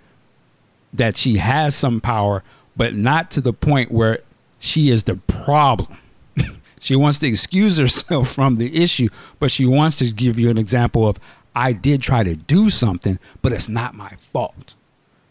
that 0.95 1.17
she 1.17 1.37
has 1.37 1.75
some 1.75 2.01
power, 2.01 2.43
but 2.77 2.95
not 2.95 3.31
to 3.33 3.41
the 3.41 3.53
point 3.53 3.91
where 3.91 4.21
she 4.59 4.91
is 4.91 5.05
the 5.05 5.17
problem. 5.17 5.99
she 6.81 6.97
wants 6.97 7.19
to 7.19 7.27
excuse 7.27 7.77
herself 7.77 8.31
from 8.31 8.55
the 8.55 8.83
issue, 8.83 9.09
but 9.39 9.51
she 9.51 9.67
wants 9.67 9.99
to 9.99 10.11
give 10.11 10.39
you 10.39 10.49
an 10.51 10.59
example 10.59 11.07
of 11.07 11.19
I 11.55 11.73
did 11.73 12.03
try 12.03 12.25
to 12.25 12.35
do 12.35 12.71
something, 12.71 13.19
but 13.43 13.53
it's 13.53 13.69
not 13.69 13.95
my 13.95 14.15
fault. 14.33 14.75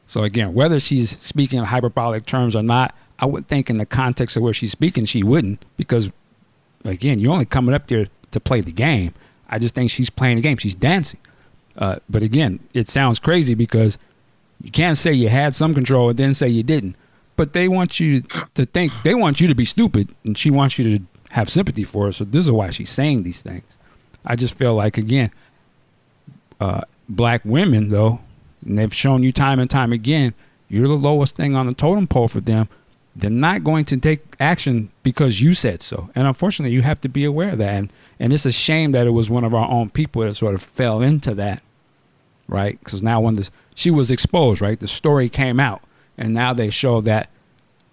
So 0.05 0.23
again, 0.23 0.53
whether 0.53 0.79
she's 0.79 1.17
speaking 1.19 1.59
in 1.59 1.65
hyperbolic 1.65 2.25
terms 2.25 2.55
or 2.55 2.63
not, 2.63 2.95
I 3.19 3.25
would 3.25 3.47
think 3.47 3.69
in 3.69 3.77
the 3.77 3.85
context 3.85 4.37
of 4.37 4.43
where 4.43 4.53
she's 4.53 4.71
speaking, 4.71 5.05
she 5.05 5.23
wouldn't 5.23 5.63
because 5.77 6.11
again, 6.85 7.19
you're 7.19 7.33
only 7.33 7.45
coming 7.45 7.73
up 7.73 7.87
there 7.87 8.07
to 8.31 8.39
play 8.39 8.61
the 8.61 8.71
game. 8.71 9.13
I 9.49 9.59
just 9.59 9.75
think 9.75 9.91
she's 9.91 10.09
playing 10.09 10.37
the 10.37 10.41
game. 10.41 10.57
She's 10.57 10.75
dancing. 10.75 11.19
Uh, 11.77 11.97
but 12.09 12.21
again, 12.21 12.59
it 12.73 12.87
sounds 12.87 13.19
crazy 13.19 13.55
because 13.55 13.97
you 14.63 14.71
can't 14.71 14.97
say 14.97 15.13
you 15.13 15.29
had 15.29 15.53
some 15.53 15.75
control 15.75 16.09
and 16.09 16.17
then 16.17 16.33
say 16.33 16.47
you 16.47 16.63
didn't. 16.63 16.95
But 17.35 17.53
they 17.53 17.67
want 17.67 17.99
you 17.99 18.23
to 18.55 18.65
think 18.65 18.91
they 19.03 19.13
want 19.13 19.41
you 19.41 19.47
to 19.47 19.55
be 19.55 19.65
stupid, 19.65 20.13
and 20.23 20.37
she 20.37 20.49
wants 20.49 20.79
you 20.79 20.97
to 20.97 21.03
have 21.31 21.49
sympathy 21.49 21.83
for 21.83 22.05
her. 22.05 22.11
So 22.11 22.23
this 22.23 22.45
is 22.45 22.51
why 22.51 22.69
she's 22.69 22.89
saying 22.89 23.23
these 23.23 23.41
things. 23.41 23.77
I 24.25 24.35
just 24.35 24.55
feel 24.55 24.75
like 24.75 24.97
again, 24.97 25.31
uh, 26.59 26.81
black 27.09 27.41
women 27.43 27.89
though, 27.89 28.19
and 28.65 28.77
they've 28.77 28.93
shown 28.93 29.23
you 29.23 29.31
time 29.31 29.59
and 29.59 29.69
time 29.69 29.91
again, 29.91 30.33
you're 30.69 30.87
the 30.87 30.93
lowest 30.93 31.35
thing 31.35 31.55
on 31.55 31.65
the 31.65 31.73
totem 31.73 32.07
pole 32.07 32.27
for 32.27 32.39
them. 32.39 32.69
They're 33.15 33.29
not 33.29 33.63
going 33.63 33.85
to 33.85 33.97
take 33.97 34.21
action 34.39 34.89
because 35.03 35.39
you 35.39 35.53
said 35.53 35.81
so. 35.83 36.09
And 36.15 36.25
unfortunately, 36.25 36.73
you 36.73 36.81
have 36.81 37.01
to 37.01 37.09
be 37.09 37.25
aware 37.25 37.49
of 37.49 37.57
that. 37.59 37.75
And, 37.75 37.93
and 38.19 38.33
it's 38.33 38.45
a 38.45 38.51
shame 38.51 38.91
that 38.93 39.05
it 39.05 39.11
was 39.11 39.29
one 39.29 39.43
of 39.43 39.53
our 39.53 39.69
own 39.69 39.91
people 39.91 40.23
that 40.23 40.33
sort 40.35 40.55
of 40.55 40.63
fell 40.63 41.01
into 41.01 41.35
that, 41.35 41.61
right? 42.47 42.79
Because 42.79 43.01
now 43.01 43.21
when 43.21 43.35
this, 43.35 43.51
she 43.75 43.91
was 43.91 44.11
exposed, 44.11 44.61
right? 44.61 44.79
The 44.79 44.87
story 44.87 45.29
came 45.29 45.59
out. 45.59 45.81
And 46.17 46.33
now 46.33 46.53
they 46.53 46.69
show 46.69 47.01
that, 47.01 47.29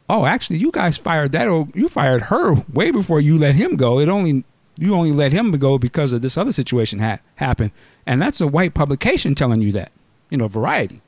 oh, 0.09 0.27
actually, 0.27 0.59
you 0.59 0.71
guys 0.71 0.99
fired 0.99 1.33
that. 1.33 1.49
Or 1.49 1.69
you 1.75 1.89
fired 1.89 2.23
her 2.23 2.55
way 2.73 2.91
before 2.91 3.21
you 3.21 3.39
let 3.39 3.55
him 3.55 3.77
go. 3.77 3.99
It 3.99 4.09
only, 4.09 4.45
you 4.79 4.95
only 4.95 5.13
let 5.13 5.33
him 5.33 5.53
go 5.53 5.79
because 5.79 6.13
of 6.13 6.23
this 6.23 6.37
other 6.37 6.53
situation 6.53 6.99
ha- 6.99 7.21
happened. 7.37 7.71
And 8.07 8.21
that's 8.21 8.41
a 8.41 8.47
white 8.47 8.75
publication 8.75 9.35
telling 9.35 9.63
you 9.63 9.73
that, 9.73 9.93
you 10.29 10.37
know, 10.37 10.49
Variety 10.49 11.01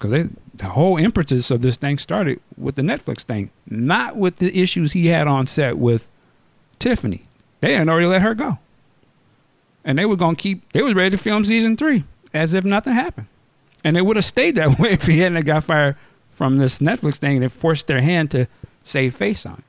because 0.00 0.28
the 0.54 0.66
whole 0.66 0.96
impetus 0.96 1.50
of 1.50 1.62
this 1.62 1.76
thing 1.76 1.98
started 1.98 2.40
with 2.56 2.74
the 2.74 2.82
Netflix 2.82 3.22
thing, 3.22 3.50
not 3.68 4.16
with 4.16 4.36
the 4.36 4.58
issues 4.58 4.92
he 4.92 5.08
had 5.08 5.26
on 5.26 5.46
set 5.46 5.78
with 5.78 6.08
Tiffany. 6.78 7.24
They 7.60 7.74
hadn't 7.74 7.90
already 7.90 8.06
let 8.06 8.22
her 8.22 8.34
go, 8.34 8.58
and 9.84 9.98
they 9.98 10.04
were 10.04 10.16
gonna 10.16 10.36
keep. 10.36 10.72
They 10.72 10.82
was 10.82 10.94
ready 10.94 11.10
to 11.10 11.18
film 11.18 11.44
season 11.44 11.76
three 11.76 12.04
as 12.32 12.54
if 12.54 12.64
nothing 12.64 12.94
happened, 12.94 13.26
and 13.84 13.96
it 13.96 14.02
would 14.02 14.16
have 14.16 14.24
stayed 14.24 14.54
that 14.56 14.78
way 14.78 14.92
if 14.92 15.06
he 15.06 15.18
hadn't 15.18 15.44
got 15.44 15.64
fired 15.64 15.96
from 16.30 16.58
this 16.58 16.78
Netflix 16.78 17.16
thing 17.18 17.36
and 17.36 17.44
it 17.44 17.50
forced 17.50 17.86
their 17.86 18.00
hand 18.00 18.30
to 18.30 18.46
save 18.82 19.14
face 19.14 19.44
on 19.44 19.62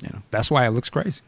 it. 0.00 0.04
You 0.04 0.10
know 0.12 0.22
that's 0.30 0.50
why 0.50 0.66
it 0.66 0.70
looks 0.70 0.90
crazy. 0.90 1.22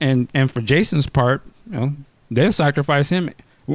And 0.00 0.28
and 0.34 0.50
for 0.50 0.60
Jason's 0.60 1.06
part, 1.06 1.42
you 1.70 1.76
know, 1.76 1.92
they'll 2.30 2.52
sacrifice 2.52 3.08
him 3.08 3.30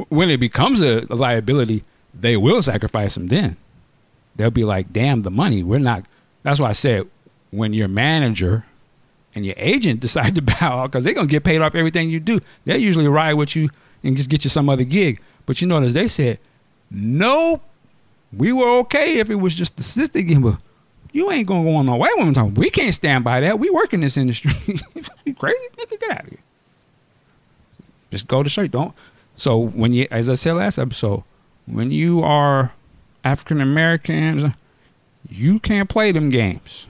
when 0.08 0.30
it 0.30 0.38
becomes 0.38 0.80
a 0.80 1.06
liability. 1.08 1.84
They 2.14 2.36
will 2.36 2.62
sacrifice 2.62 3.16
him 3.16 3.28
then. 3.28 3.56
They'll 4.36 4.50
be 4.50 4.64
like, 4.64 4.92
"Damn, 4.92 5.22
the 5.22 5.30
money. 5.30 5.62
We're 5.62 5.78
not." 5.78 6.04
That's 6.42 6.60
why 6.60 6.70
I 6.70 6.72
said 6.72 7.08
when 7.50 7.72
your 7.72 7.88
manager 7.88 8.64
and 9.34 9.44
your 9.44 9.54
agent 9.56 10.00
decide 10.06 10.34
to 10.34 10.42
bow 10.42 10.82
out 10.82 10.90
because 10.90 11.04
they're 11.04 11.14
gonna 11.14 11.26
get 11.26 11.44
paid 11.44 11.60
off 11.60 11.74
everything 11.74 12.10
you 12.10 12.20
do. 12.20 12.40
They'll 12.64 12.76
usually 12.76 13.08
ride 13.08 13.34
with 13.34 13.56
you 13.56 13.70
and 14.02 14.16
just 14.16 14.30
get 14.30 14.44
you 14.44 14.50
some 14.50 14.68
other 14.68 14.84
gig. 14.84 15.20
But 15.46 15.60
you 15.60 15.66
notice 15.66 15.94
they 15.94 16.08
said, 16.08 16.38
"Nope, 16.90 17.62
we 18.32 18.52
were 18.52 18.68
okay 18.80 19.18
if 19.18 19.30
it 19.30 19.36
was 19.36 19.54
just 19.54 19.76
the 19.76 19.82
sister 19.82 20.22
gig, 20.22 20.42
but 20.42 20.58
you 21.12 21.30
ain't 21.30 21.46
gonna 21.46 21.64
go 21.64 21.76
on 21.76 21.86
no 21.86 21.96
white 21.96 22.16
woman 22.16 22.34
talk. 22.34 22.52
We 22.56 22.70
can't 22.70 22.94
stand 22.94 23.24
by 23.24 23.40
that. 23.40 23.58
We 23.58 23.70
work 23.70 23.92
in 23.92 24.00
this 24.00 24.16
industry. 24.16 24.52
you 25.24 25.34
crazy? 25.34 25.58
Nigga, 25.76 26.00
get 26.00 26.10
out 26.10 26.24
of 26.24 26.28
here. 26.28 26.38
Just 28.10 28.28
go 28.28 28.42
to 28.42 28.62
you. 28.62 28.68
Don't. 28.68 28.94
So 29.36 29.58
when 29.58 29.92
you, 29.92 30.06
as 30.10 30.28
I 30.28 30.34
said 30.34 30.54
last 30.54 30.78
episode, 30.78 31.24
when 31.66 31.90
you 31.90 32.22
are 32.22 32.72
African 33.24 33.60
Americans, 33.60 34.52
you 35.28 35.58
can't 35.60 35.88
play 35.88 36.12
them 36.12 36.30
games. 36.30 36.88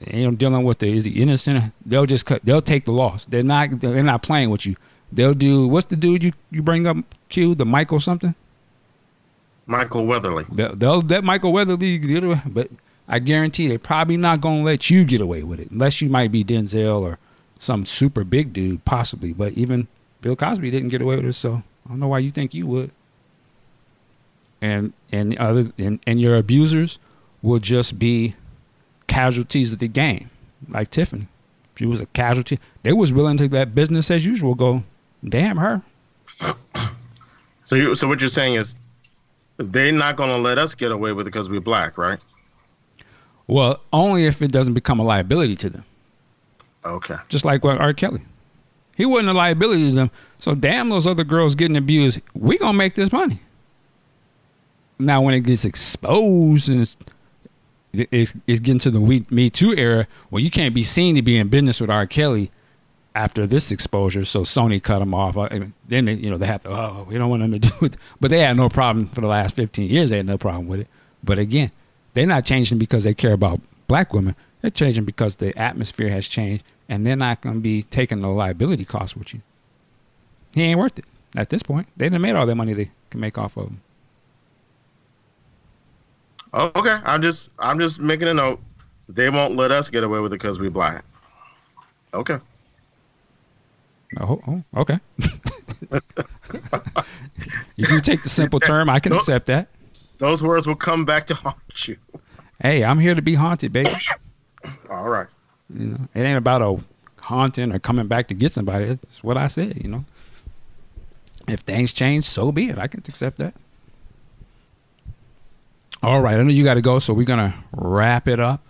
You 0.00 0.30
know, 0.30 0.36
dealing 0.36 0.64
with 0.64 0.78
the 0.78 0.92
is 0.92 1.04
he 1.04 1.10
innocent? 1.10 1.72
They'll 1.84 2.06
just 2.06 2.26
cut. 2.26 2.44
They'll 2.44 2.62
take 2.62 2.84
the 2.84 2.92
loss. 2.92 3.24
They're 3.24 3.42
not. 3.42 3.80
They're 3.80 4.02
not 4.02 4.22
playing 4.22 4.50
with 4.50 4.64
you. 4.64 4.76
They'll 5.12 5.34
do. 5.34 5.66
What's 5.66 5.86
the 5.86 5.96
dude 5.96 6.22
you 6.22 6.32
you 6.50 6.62
bring 6.62 6.86
up? 6.86 6.96
Q 7.28 7.54
the 7.54 7.66
Michael 7.66 8.00
something. 8.00 8.34
Michael 9.66 10.06
Weatherly. 10.06 10.46
They'll, 10.50 10.74
they'll 10.74 11.00
let 11.02 11.24
Michael 11.24 11.52
Weatherly 11.52 11.98
get 11.98 12.24
away, 12.24 12.40
but 12.46 12.70
I 13.06 13.18
guarantee 13.18 13.68
they're 13.68 13.78
probably 13.78 14.16
not 14.16 14.40
going 14.40 14.58
to 14.58 14.64
let 14.64 14.88
you 14.88 15.04
get 15.04 15.20
away 15.20 15.42
with 15.42 15.60
it, 15.60 15.70
unless 15.70 16.00
you 16.00 16.08
might 16.08 16.32
be 16.32 16.42
Denzel 16.42 17.02
or 17.02 17.18
some 17.58 17.84
super 17.84 18.24
big 18.24 18.52
dude, 18.54 18.84
possibly. 18.86 19.32
But 19.32 19.52
even 19.52 19.86
Bill 20.22 20.36
Cosby 20.36 20.70
didn't 20.70 20.88
get 20.88 21.02
away 21.02 21.16
with 21.16 21.26
it, 21.26 21.32
so 21.34 21.62
I 21.84 21.90
don't 21.90 22.00
know 22.00 22.08
why 22.08 22.20
you 22.20 22.30
think 22.30 22.54
you 22.54 22.66
would. 22.66 22.90
And 24.60 24.92
and 25.12 25.36
other 25.38 25.70
and, 25.78 26.00
and 26.06 26.20
your 26.20 26.36
abusers 26.36 26.98
will 27.42 27.60
just 27.60 27.98
be 27.98 28.34
casualties 29.08 29.72
of 29.72 29.80
the 29.80 29.88
game, 29.88 30.30
like 30.68 30.90
Tiffany. 30.90 31.26
She 31.74 31.86
was 31.86 32.00
a 32.00 32.06
casualty. 32.06 32.58
They 32.82 32.92
was 32.92 33.12
willing 33.12 33.36
to 33.38 33.48
let 33.48 33.74
business 33.74 34.10
as 34.10 34.24
usual 34.24 34.54
go. 34.54 34.84
Damn 35.26 35.56
her. 35.56 35.82
So, 37.64 37.76
you, 37.76 37.94
so 37.94 38.08
what 38.08 38.18
you're 38.22 38.30
saying 38.30 38.54
is, 38.54 38.74
they're 39.58 39.92
not 39.92 40.16
going 40.16 40.30
to 40.30 40.38
let 40.38 40.56
us 40.56 40.74
get 40.74 40.90
away 40.90 41.12
with 41.12 41.26
it 41.26 41.30
because 41.30 41.50
we're 41.50 41.60
black, 41.60 41.98
right? 41.98 42.18
Well, 43.46 43.82
only 43.92 44.24
if 44.24 44.40
it 44.40 44.50
doesn't 44.50 44.72
become 44.72 44.98
a 44.98 45.02
liability 45.02 45.54
to 45.56 45.68
them. 45.68 45.84
Okay. 46.84 47.16
just 47.28 47.44
like 47.44 47.64
what 47.64 47.78
R. 47.78 47.92
Kelly. 47.92 48.22
He 48.96 49.04
wasn't 49.04 49.28
a 49.28 49.32
liability 49.32 49.90
to 49.90 49.94
them. 49.94 50.10
So 50.38 50.54
damn 50.54 50.88
those 50.88 51.06
other 51.06 51.24
girls 51.24 51.54
getting 51.54 51.76
abused. 51.76 52.20
We 52.34 52.56
gonna 52.56 52.72
make 52.76 52.94
this 52.94 53.12
money. 53.12 53.40
Now 54.98 55.20
when 55.20 55.34
it 55.34 55.40
gets 55.40 55.64
exposed 55.64 56.68
and 56.68 56.80
it's 56.80 56.96
it's, 57.92 58.34
getting 58.46 58.78
to 58.80 58.90
the 58.90 59.00
We- 59.00 59.26
Me 59.30 59.50
Too 59.50 59.74
era, 59.76 60.06
where 60.30 60.42
you 60.42 60.50
can't 60.50 60.74
be 60.74 60.82
seen 60.84 61.14
to 61.14 61.22
be 61.22 61.36
in 61.36 61.48
business 61.48 61.80
with 61.80 61.90
R. 61.90 62.06
Kelly 62.06 62.50
after 63.14 63.46
this 63.46 63.70
exposure. 63.70 64.24
So 64.24 64.42
Sony 64.42 64.82
cut 64.82 65.02
him 65.02 65.14
off. 65.14 65.36
I 65.36 65.72
then 65.88 66.04
they, 66.04 66.14
you 66.14 66.30
know 66.30 66.36
they 66.36 66.46
have 66.46 66.62
to. 66.64 66.70
Oh, 66.70 67.06
we 67.08 67.16
don't 67.16 67.30
want 67.30 67.42
them 67.42 67.52
to 67.52 67.58
do 67.58 67.86
it. 67.86 67.96
But 68.20 68.30
they 68.30 68.40
had 68.40 68.56
no 68.56 68.68
problem 68.68 69.08
for 69.08 69.20
the 69.20 69.26
last 69.26 69.54
fifteen 69.56 69.90
years. 69.90 70.10
They 70.10 70.18
had 70.18 70.26
no 70.26 70.38
problem 70.38 70.68
with 70.68 70.80
it. 70.80 70.88
But 71.24 71.38
again, 71.38 71.70
they're 72.14 72.26
not 72.26 72.44
changing 72.44 72.78
because 72.78 73.04
they 73.04 73.14
care 73.14 73.32
about 73.32 73.60
black 73.86 74.12
women. 74.12 74.36
They're 74.60 74.70
changing 74.70 75.04
because 75.04 75.36
the 75.36 75.56
atmosphere 75.58 76.10
has 76.10 76.28
changed, 76.28 76.64
and 76.88 77.06
they're 77.06 77.16
not 77.16 77.40
going 77.40 77.56
to 77.56 77.60
be 77.60 77.82
taking 77.84 78.20
the 78.20 78.28
liability 78.28 78.84
costs 78.84 79.16
with 79.16 79.32
you. 79.34 79.40
He 80.54 80.62
ain't 80.62 80.78
worth 80.78 80.98
it 80.98 81.04
at 81.36 81.50
this 81.50 81.62
point. 81.62 81.88
They 81.96 82.08
done 82.08 82.20
made 82.20 82.34
all 82.34 82.46
that 82.46 82.54
money 82.54 82.74
they 82.74 82.90
can 83.10 83.20
make 83.20 83.38
off 83.38 83.56
of 83.56 83.68
him. 83.68 83.80
Oh, 86.52 86.70
okay, 86.76 86.98
I'm 87.04 87.20
just 87.22 87.50
I'm 87.58 87.78
just 87.78 88.00
making 88.00 88.28
a 88.28 88.34
note. 88.34 88.60
They 89.08 89.30
won't 89.30 89.56
let 89.56 89.70
us 89.70 89.90
get 89.90 90.04
away 90.04 90.20
with 90.20 90.32
it 90.32 90.36
because 90.36 90.58
we're 90.58 90.70
black. 90.70 91.04
Okay. 92.14 92.38
Oh, 94.20 94.40
oh 94.46 94.64
okay. 94.80 94.98
if 97.76 97.90
you 97.90 98.00
take 98.00 98.22
the 98.22 98.28
simple 98.28 98.60
term, 98.60 98.88
I 98.88 99.00
can 99.00 99.12
accept 99.12 99.46
that. 99.46 99.68
Those 100.18 100.42
words 100.42 100.66
will 100.66 100.76
come 100.76 101.04
back 101.04 101.26
to 101.28 101.34
haunt 101.34 101.88
you. 101.88 101.96
Hey, 102.60 102.84
I'm 102.84 102.98
here 102.98 103.14
to 103.14 103.22
be 103.22 103.34
haunted, 103.34 103.72
baby. 103.72 103.90
All 104.90 105.08
right. 105.08 105.28
You 105.72 105.86
know, 105.86 106.08
it 106.14 106.20
ain't 106.20 106.38
about 106.38 106.62
a 106.62 106.82
haunting 107.22 107.72
or 107.72 107.78
coming 107.78 108.08
back 108.08 108.28
to 108.28 108.34
get 108.34 108.52
somebody. 108.52 108.86
It's 108.86 109.22
what 109.22 109.36
I 109.36 109.46
said. 109.46 109.80
You 109.82 109.88
know, 109.88 110.04
if 111.46 111.60
things 111.60 111.92
change, 111.92 112.24
so 112.24 112.50
be 112.50 112.70
it. 112.70 112.78
I 112.78 112.88
can 112.88 113.02
accept 113.06 113.38
that. 113.38 113.54
All 116.02 116.20
right, 116.22 116.38
I 116.38 116.42
know 116.42 116.50
you 116.50 116.64
got 116.64 116.74
to 116.74 116.80
go, 116.80 116.98
so 116.98 117.12
we're 117.12 117.24
gonna 117.24 117.54
wrap 117.72 118.28
it 118.28 118.38
up 118.38 118.62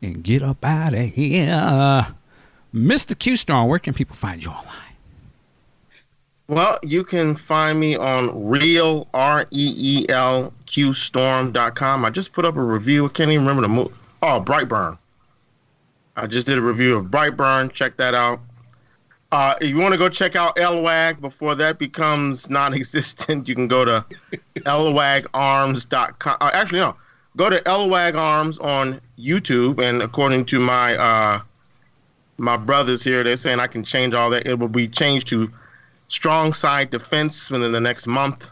and 0.00 0.22
get 0.22 0.42
up 0.42 0.64
out 0.64 0.94
of 0.94 1.06
here. 1.06 2.06
Mr. 2.74 3.18
Q 3.18 3.36
Storm, 3.36 3.68
where 3.68 3.78
can 3.78 3.94
people 3.94 4.14
find 4.14 4.44
you 4.44 4.50
online? 4.50 4.74
Well, 6.48 6.78
you 6.82 7.04
can 7.04 7.36
find 7.36 7.78
me 7.78 7.96
on 7.96 8.48
real 8.48 9.08
R 9.12 9.42
E 9.50 9.74
E 9.76 10.06
L 10.08 10.54
Q 10.66 10.92
storm.com. 10.92 12.04
I 12.04 12.10
just 12.10 12.32
put 12.32 12.44
up 12.44 12.56
a 12.56 12.62
review. 12.62 13.04
I 13.04 13.08
can't 13.08 13.30
even 13.30 13.44
remember 13.44 13.62
the 13.62 13.68
movie. 13.68 13.92
Oh, 14.22 14.42
Brightburn. 14.44 14.98
I 16.16 16.26
just 16.26 16.46
did 16.46 16.56
a 16.56 16.62
review 16.62 16.96
of 16.96 17.06
Brightburn. 17.06 17.70
Check 17.72 17.96
that 17.98 18.14
out. 18.14 18.40
Uh, 19.30 19.54
if 19.60 19.68
you 19.68 19.76
want 19.76 19.92
to 19.92 19.98
go 19.98 20.08
check 20.08 20.36
out 20.36 20.56
LWAG 20.56 21.20
before 21.20 21.54
that 21.54 21.78
becomes 21.78 22.48
non 22.48 22.72
existent, 22.74 23.48
you 23.48 23.54
can 23.54 23.68
go 23.68 23.84
to 23.84 24.04
lwagarms.com. 24.60 26.36
Uh, 26.40 26.50
actually, 26.54 26.80
no. 26.80 26.96
Go 27.36 27.50
to 27.50 27.60
LWAG 27.60 28.14
Arms 28.14 28.58
on 28.58 29.00
YouTube. 29.18 29.80
And 29.80 30.02
according 30.02 30.46
to 30.46 30.58
my 30.58 30.96
uh, 30.96 31.40
my 32.38 32.56
brothers 32.56 33.04
here, 33.04 33.22
they're 33.22 33.36
saying 33.36 33.60
I 33.60 33.66
can 33.66 33.84
change 33.84 34.14
all 34.14 34.30
that. 34.30 34.46
It 34.46 34.58
will 34.58 34.68
be 34.68 34.88
changed 34.88 35.28
to 35.28 35.50
Strong 36.08 36.54
Side 36.54 36.90
Defense 36.90 37.50
within 37.50 37.72
the 37.72 37.80
next 37.80 38.06
month. 38.06 38.48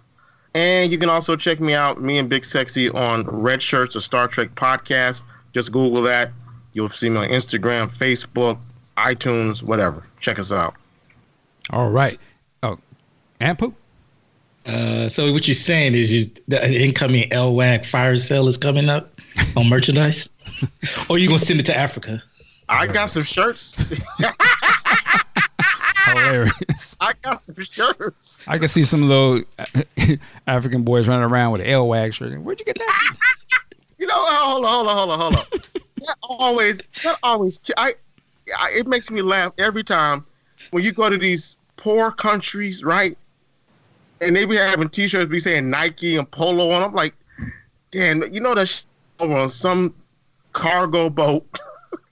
And 0.55 0.90
you 0.90 0.98
can 0.98 1.08
also 1.08 1.36
check 1.36 1.60
me 1.60 1.74
out, 1.74 2.00
me 2.00 2.18
and 2.18 2.28
Big 2.28 2.44
Sexy, 2.44 2.88
on 2.90 3.26
Red 3.26 3.60
Shirts, 3.60 3.94
a 3.94 4.00
Star 4.00 4.28
Trek 4.28 4.55
podcast. 4.55 5.22
Just 5.52 5.72
Google 5.72 6.02
that. 6.02 6.30
You'll 6.72 6.90
see 6.90 7.08
me 7.08 7.18
on 7.18 7.28
Instagram, 7.28 7.88
Facebook, 7.88 8.58
iTunes, 8.97 9.62
whatever. 9.62 10.02
Check 10.20 10.39
us 10.39 10.52
out. 10.52 10.75
All 11.70 11.91
right. 11.91 12.16
Oh, 12.62 12.78
and 13.41 13.58
poop. 13.58 13.75
Uh, 14.66 15.08
so 15.08 15.33
what 15.33 15.47
you're 15.47 15.55
saying 15.55 15.94
is 15.94 16.12
you, 16.12 16.33
the 16.49 16.84
incoming 16.84 17.28
LWAG 17.31 17.86
fire 17.86 18.16
sale 18.16 18.49
is 18.49 18.57
coming 18.57 18.89
up 18.89 19.12
on 19.57 19.68
merchandise, 19.70 20.28
or 21.08 21.18
you 21.18 21.28
gonna 21.28 21.39
send 21.39 21.60
it 21.60 21.66
to 21.66 21.76
Africa? 21.76 22.23
I 22.68 22.86
got 22.86 23.07
some 23.07 23.23
shirts. 23.23 23.92
Hilarious. 26.07 26.97
I 27.00 27.12
got 27.23 27.41
some 27.41 27.62
shirts. 27.62 28.44
I 28.49 28.58
can 28.58 28.68
see 28.68 28.83
some 28.83 29.08
little 29.08 29.42
African 30.47 30.83
boys 30.83 31.07
running 31.07 31.25
around 31.25 31.52
with 31.52 31.60
an 31.60 31.68
LWAG 31.68 32.12
shirt. 32.12 32.41
Where'd 32.41 32.58
you 32.58 32.66
get 32.66 32.78
that? 32.78 33.16
You 33.99 34.07
know, 34.07 34.15
hold 34.16 34.65
on, 34.65 34.70
hold 34.70 34.89
on, 34.89 34.97
hold 34.97 35.10
on, 35.10 35.18
hold 35.20 35.36
on. 35.36 35.44
that 35.97 36.16
always, 36.23 36.78
that 37.05 37.18
always, 37.23 37.60
I, 37.76 37.94
I, 38.58 38.70
it 38.75 38.86
makes 38.86 39.10
me 39.10 39.23
laugh 39.23 39.52
every 39.58 39.84
time 39.84 40.25
when 40.70 40.84
you 40.84 40.92
go 40.92 41.10
to 41.10 41.18
these 41.18 41.57
poor 41.76 42.10
countries, 42.10 42.84
right? 42.84 43.16
And 44.20 44.34
they 44.34 44.44
be 44.44 44.57
having 44.57 44.89
T-shirts 44.89 45.31
be 45.31 45.39
saying 45.39 45.68
Nike 45.68 46.16
and 46.16 46.31
Polo, 46.31 46.70
and 46.70 46.84
I'm 46.84 46.94
like, 46.94 47.15
damn, 47.91 48.23
you 48.33 48.41
know 48.41 48.55
that 48.55 48.84
over 49.20 49.36
on 49.36 49.49
some 49.49 49.94
cargo 50.52 51.10
boat, 51.10 51.47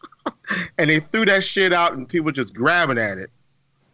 and 0.78 0.90
they 0.90 1.00
threw 1.00 1.24
that 1.24 1.42
shit 1.42 1.72
out, 1.72 1.94
and 1.94 2.08
people 2.08 2.30
just 2.30 2.54
grabbing 2.54 2.98
at 2.98 3.18
it. 3.18 3.30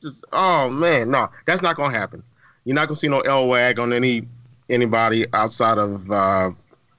Just, 0.01 0.25
oh 0.33 0.71
man, 0.71 1.11
no, 1.11 1.29
that's 1.47 1.63
not 1.63 1.77
gonna 1.77 1.97
happen. 1.97 2.23
You're 2.65 2.75
not 2.75 2.89
gonna 2.89 2.97
see 2.97 3.09
no 3.09 3.21
L 3.21 3.49
wag 3.49 3.79
on 3.79 3.93
any 3.93 4.27
anybody 4.69 5.25
outside 5.35 5.79
of. 5.79 6.11
Uh, 6.11 6.51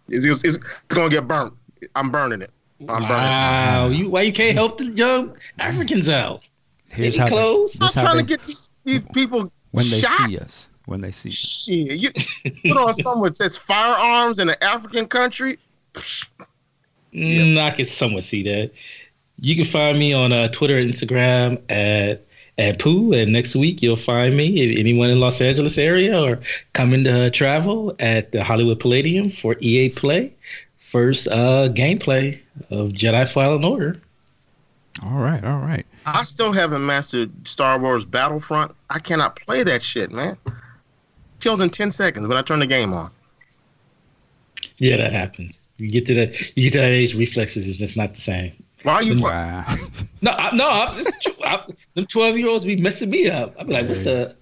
it's, 0.07 0.25
it's, 0.25 0.43
it's 0.43 0.57
gonna 0.87 1.09
get 1.09 1.27
burnt. 1.27 1.53
I'm 1.95 2.11
burning 2.11 2.41
it. 2.41 2.51
I'm 2.89 3.03
wow, 3.03 3.89
you 3.89 4.09
why 4.09 4.21
you 4.23 4.33
can't 4.33 4.55
help 4.55 4.77
the 4.77 4.85
young 4.85 5.35
Africans 5.59 6.09
out? 6.09 6.41
Here's 6.89 7.17
Maybe 7.17 7.19
how 7.19 7.25
they- 7.25 7.31
clothes. 7.31 7.73
this 7.73 7.97
I'm 7.97 8.05
how 8.05 8.11
trying 8.13 8.25
they- 8.25 8.33
to 8.33 8.37
get 8.37 8.47
these, 8.47 8.69
these 8.83 9.03
people 9.13 9.51
when 9.71 9.89
they 9.89 9.99
shot. 10.01 10.29
see 10.29 10.37
us. 10.37 10.69
When 10.85 11.01
they 11.01 11.11
see 11.11 11.29
us. 11.29 11.35
Shit, 11.35 11.99
you 11.99 12.09
put 12.73 12.77
on 12.77 12.93
something 12.95 13.23
that 13.23 13.37
says 13.37 13.57
firearms 13.57 14.39
in 14.39 14.49
an 14.49 14.55
African 14.61 15.07
country. 15.07 15.57
Mm, 17.13 17.57
I 17.57 17.71
can 17.71 17.85
somewhat 17.85 18.23
see 18.23 18.43
that. 18.43 18.71
You 19.39 19.55
can 19.55 19.65
find 19.65 19.97
me 19.99 20.13
on 20.13 20.31
uh, 20.31 20.47
Twitter 20.49 20.77
and 20.77 20.89
Instagram 20.89 21.61
at 21.69 22.25
at 22.57 22.79
Pooh, 22.79 23.13
and 23.13 23.31
next 23.31 23.55
week 23.55 23.81
you'll 23.81 23.95
find 23.95 24.35
me 24.35 24.47
if 24.61 24.77
anyone 24.79 25.09
in 25.09 25.19
Los 25.19 25.41
Angeles 25.41 25.77
area 25.77 26.21
or 26.21 26.39
coming 26.73 27.03
to 27.05 27.27
uh, 27.27 27.29
travel 27.31 27.95
at 27.99 28.31
the 28.33 28.43
Hollywood 28.43 28.79
Palladium 28.79 29.29
for 29.29 29.55
EA 29.61 29.89
Play, 29.89 30.33
first 30.91 31.27
uh, 31.29 31.69
gameplay 31.69 32.41
of 32.69 32.89
Jedi 32.89 33.27
Fallen 33.27 33.63
Order. 33.63 33.99
All 35.03 35.19
right, 35.19 35.43
all 35.43 35.59
right. 35.59 35.85
I 36.05 36.23
still 36.23 36.51
haven't 36.51 36.85
mastered 36.85 37.31
Star 37.47 37.79
Wars 37.79 38.03
Battlefront. 38.03 38.73
I 38.89 38.99
cannot 38.99 39.37
play 39.37 39.63
that 39.63 39.81
shit, 39.81 40.11
man. 40.11 40.37
Kills 41.39 41.61
in 41.61 41.69
ten 41.69 41.91
seconds 41.91 42.27
when 42.27 42.37
I 42.37 42.41
turn 42.41 42.59
the 42.59 42.67
game 42.67 42.91
on. 42.93 43.09
Yeah, 44.77 44.97
that 44.97 45.13
happens. 45.13 45.69
You 45.77 45.89
get 45.89 46.05
to 46.07 46.13
that, 46.15 46.57
you 46.57 46.63
get 46.63 46.73
to 46.73 46.79
that 46.79 46.91
age, 46.91 47.15
reflexes 47.15 47.67
is 47.67 47.77
just 47.77 47.95
not 47.95 48.13
the 48.13 48.21
same. 48.21 48.51
Why 48.83 48.95
are 48.95 49.03
you? 49.03 49.15
fu- 49.15 49.23
Wow. 49.23 49.65
No, 50.23 50.31
I, 50.31 50.55
no, 50.55 50.69
I'm 50.69 50.95
just, 50.97 51.29
I, 51.43 51.63
them 51.95 52.05
twelve 52.05 52.37
year 52.37 52.47
olds 52.47 52.63
be 52.65 52.75
messing 52.75 53.09
me 53.09 53.27
up. 53.27 53.55
I'm 53.57 53.67
like, 53.69 53.87
what 53.87 54.03
the? 54.03 54.35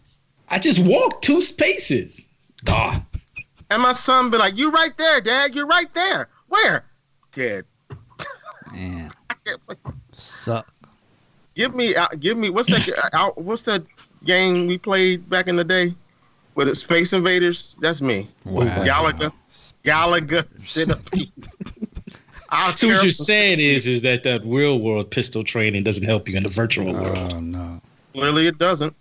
I 0.49 0.59
just 0.59 0.79
walked 0.79 1.23
two 1.23 1.41
spaces. 1.41 2.19
God. 2.65 3.05
And 3.71 3.83
my 3.83 3.91
son 3.91 4.31
be 4.31 4.37
like, 4.37 4.57
"You 4.57 4.71
right 4.71 4.97
there, 4.97 5.21
Dad. 5.21 5.53
You're 5.53 5.67
right 5.67 5.93
there. 5.93 6.27
Where, 6.49 6.85
kid? 7.31 7.65
Man, 8.73 9.11
I 9.29 9.33
can't 9.45 9.65
play. 9.65 9.75
suck. 10.11 10.67
Give 11.55 11.75
me, 11.75 11.95
uh, 11.95 12.07
give 12.19 12.37
me. 12.37 12.49
What's 12.49 12.69
that? 12.69 13.09
uh, 13.13 13.31
what's 13.35 13.63
that 13.63 13.83
game 14.23 14.67
we 14.67 14.77
played 14.77 15.29
back 15.29 15.47
in 15.47 15.55
the 15.55 15.63
day 15.63 15.93
with 16.55 16.67
the 16.67 16.75
Space 16.75 17.13
Invaders? 17.13 17.77
That's 17.81 18.01
me. 18.01 18.29
Wow. 18.45 18.65
Galaga, 18.83 19.31
Galaga 19.83 20.45
Centipede. 20.59 21.31
I'll 22.51 22.75
So 22.75 22.87
what 22.87 23.03
you're 23.03 23.11
saying 23.11 23.59
is, 23.59 23.85
is 23.85 24.01
that 24.01 24.23
that 24.23 24.43
real 24.43 24.79
world 24.79 25.11
pistol 25.11 25.43
training 25.43 25.83
doesn't 25.83 26.05
help 26.05 26.27
you 26.27 26.35
in 26.35 26.43
the 26.43 26.49
virtual 26.49 26.93
world. 26.93 27.33
Oh 27.33 27.39
no. 27.39 27.81
Clearly, 28.13 28.47
it 28.47 28.57
doesn't. 28.57 28.95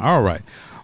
All 0.00 0.22
right. 0.22 0.40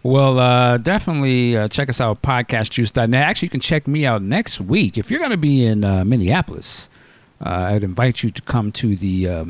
Well, 0.08 0.38
uh, 0.38 0.78
definitely 0.78 1.54
uh, 1.54 1.68
check 1.68 1.90
us 1.90 2.00
out, 2.00 2.22
podcastjuice.net. 2.22 3.14
Actually, 3.14 3.46
you 3.46 3.50
can 3.50 3.60
check 3.60 3.86
me 3.86 4.06
out 4.06 4.22
next 4.22 4.58
week. 4.58 4.96
If 4.96 5.10
you're 5.10 5.18
going 5.18 5.32
to 5.32 5.36
be 5.36 5.66
in 5.66 5.84
uh, 5.84 6.02
Minneapolis, 6.02 6.88
uh, 7.44 7.50
I'd 7.50 7.84
invite 7.84 8.22
you 8.22 8.30
to 8.30 8.40
come 8.40 8.72
to 8.72 8.96
the 8.96 9.28
uh, 9.28 9.44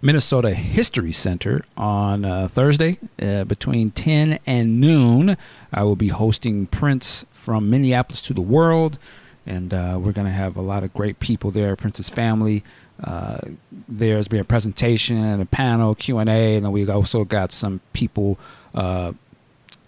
Minnesota 0.00 0.54
History 0.54 1.12
Center 1.12 1.62
on 1.76 2.24
uh, 2.24 2.48
Thursday 2.48 2.96
uh, 3.20 3.44
between 3.44 3.90
10 3.90 4.38
and 4.46 4.80
noon. 4.80 5.36
I 5.74 5.82
will 5.82 5.94
be 5.94 6.08
hosting 6.08 6.66
Prince 6.66 7.26
from 7.30 7.68
Minneapolis 7.68 8.22
to 8.22 8.32
the 8.32 8.40
World, 8.40 8.98
and 9.44 9.72
we're 9.72 10.12
going 10.12 10.26
to 10.26 10.32
have 10.32 10.56
a 10.56 10.62
lot 10.62 10.84
of 10.84 10.94
great 10.94 11.20
people 11.20 11.50
there. 11.50 11.76
Prince's 11.76 12.08
family. 12.08 12.64
There's 13.86 14.26
been 14.26 14.40
a 14.40 14.44
presentation 14.44 15.18
and 15.18 15.42
a 15.42 15.46
panel 15.46 15.94
Q 15.94 16.16
and 16.16 16.30
A, 16.30 16.56
and 16.56 16.64
then 16.64 16.72
we 16.72 16.88
also 16.88 17.24
got 17.24 17.52
some 17.52 17.82
people 17.92 18.38
uh, 18.74 19.12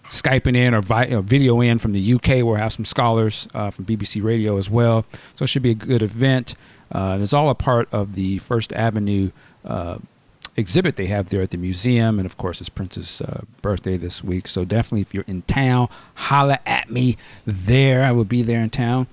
skyping 0.09 0.55
in 0.55 0.73
or 0.73 0.81
vi- 0.81 1.13
or 1.13 1.21
video 1.21 1.61
in 1.61 1.79
from 1.79 1.93
the 1.93 2.13
UK. 2.13 2.43
We'll 2.43 2.55
have 2.55 2.73
some 2.73 2.85
scholars 2.85 3.47
uh, 3.53 3.69
from 3.69 3.85
BBC 3.85 4.23
Radio 4.23 4.57
as 4.57 4.69
well. 4.69 5.05
So 5.33 5.43
it 5.43 5.47
should 5.47 5.63
be 5.63 5.71
a 5.71 5.75
good 5.75 6.01
event. 6.01 6.55
Uh, 6.93 7.13
and 7.13 7.21
it's 7.23 7.33
all 7.33 7.49
a 7.49 7.55
part 7.55 7.89
of 7.91 8.15
the 8.15 8.39
First 8.39 8.71
Avenue 8.73 9.31
uh, 9.65 9.97
exhibit 10.55 10.95
they 10.95 11.07
have 11.07 11.29
there 11.29 11.41
at 11.41 11.51
the 11.51 11.57
museum. 11.57 12.19
And 12.19 12.25
of 12.25 12.37
course, 12.37 12.59
it's 12.61 12.69
Prince's 12.69 13.21
uh, 13.21 13.41
birthday 13.61 13.97
this 13.97 14.23
week. 14.23 14.47
So 14.47 14.65
definitely, 14.65 15.01
if 15.01 15.13
you're 15.13 15.25
in 15.27 15.43
town, 15.43 15.89
holla 16.15 16.59
at 16.65 16.89
me 16.89 17.17
there. 17.45 18.03
I 18.03 18.11
will 18.11 18.25
be 18.25 18.41
there 18.41 18.61
in 18.61 18.69
town. 18.69 19.07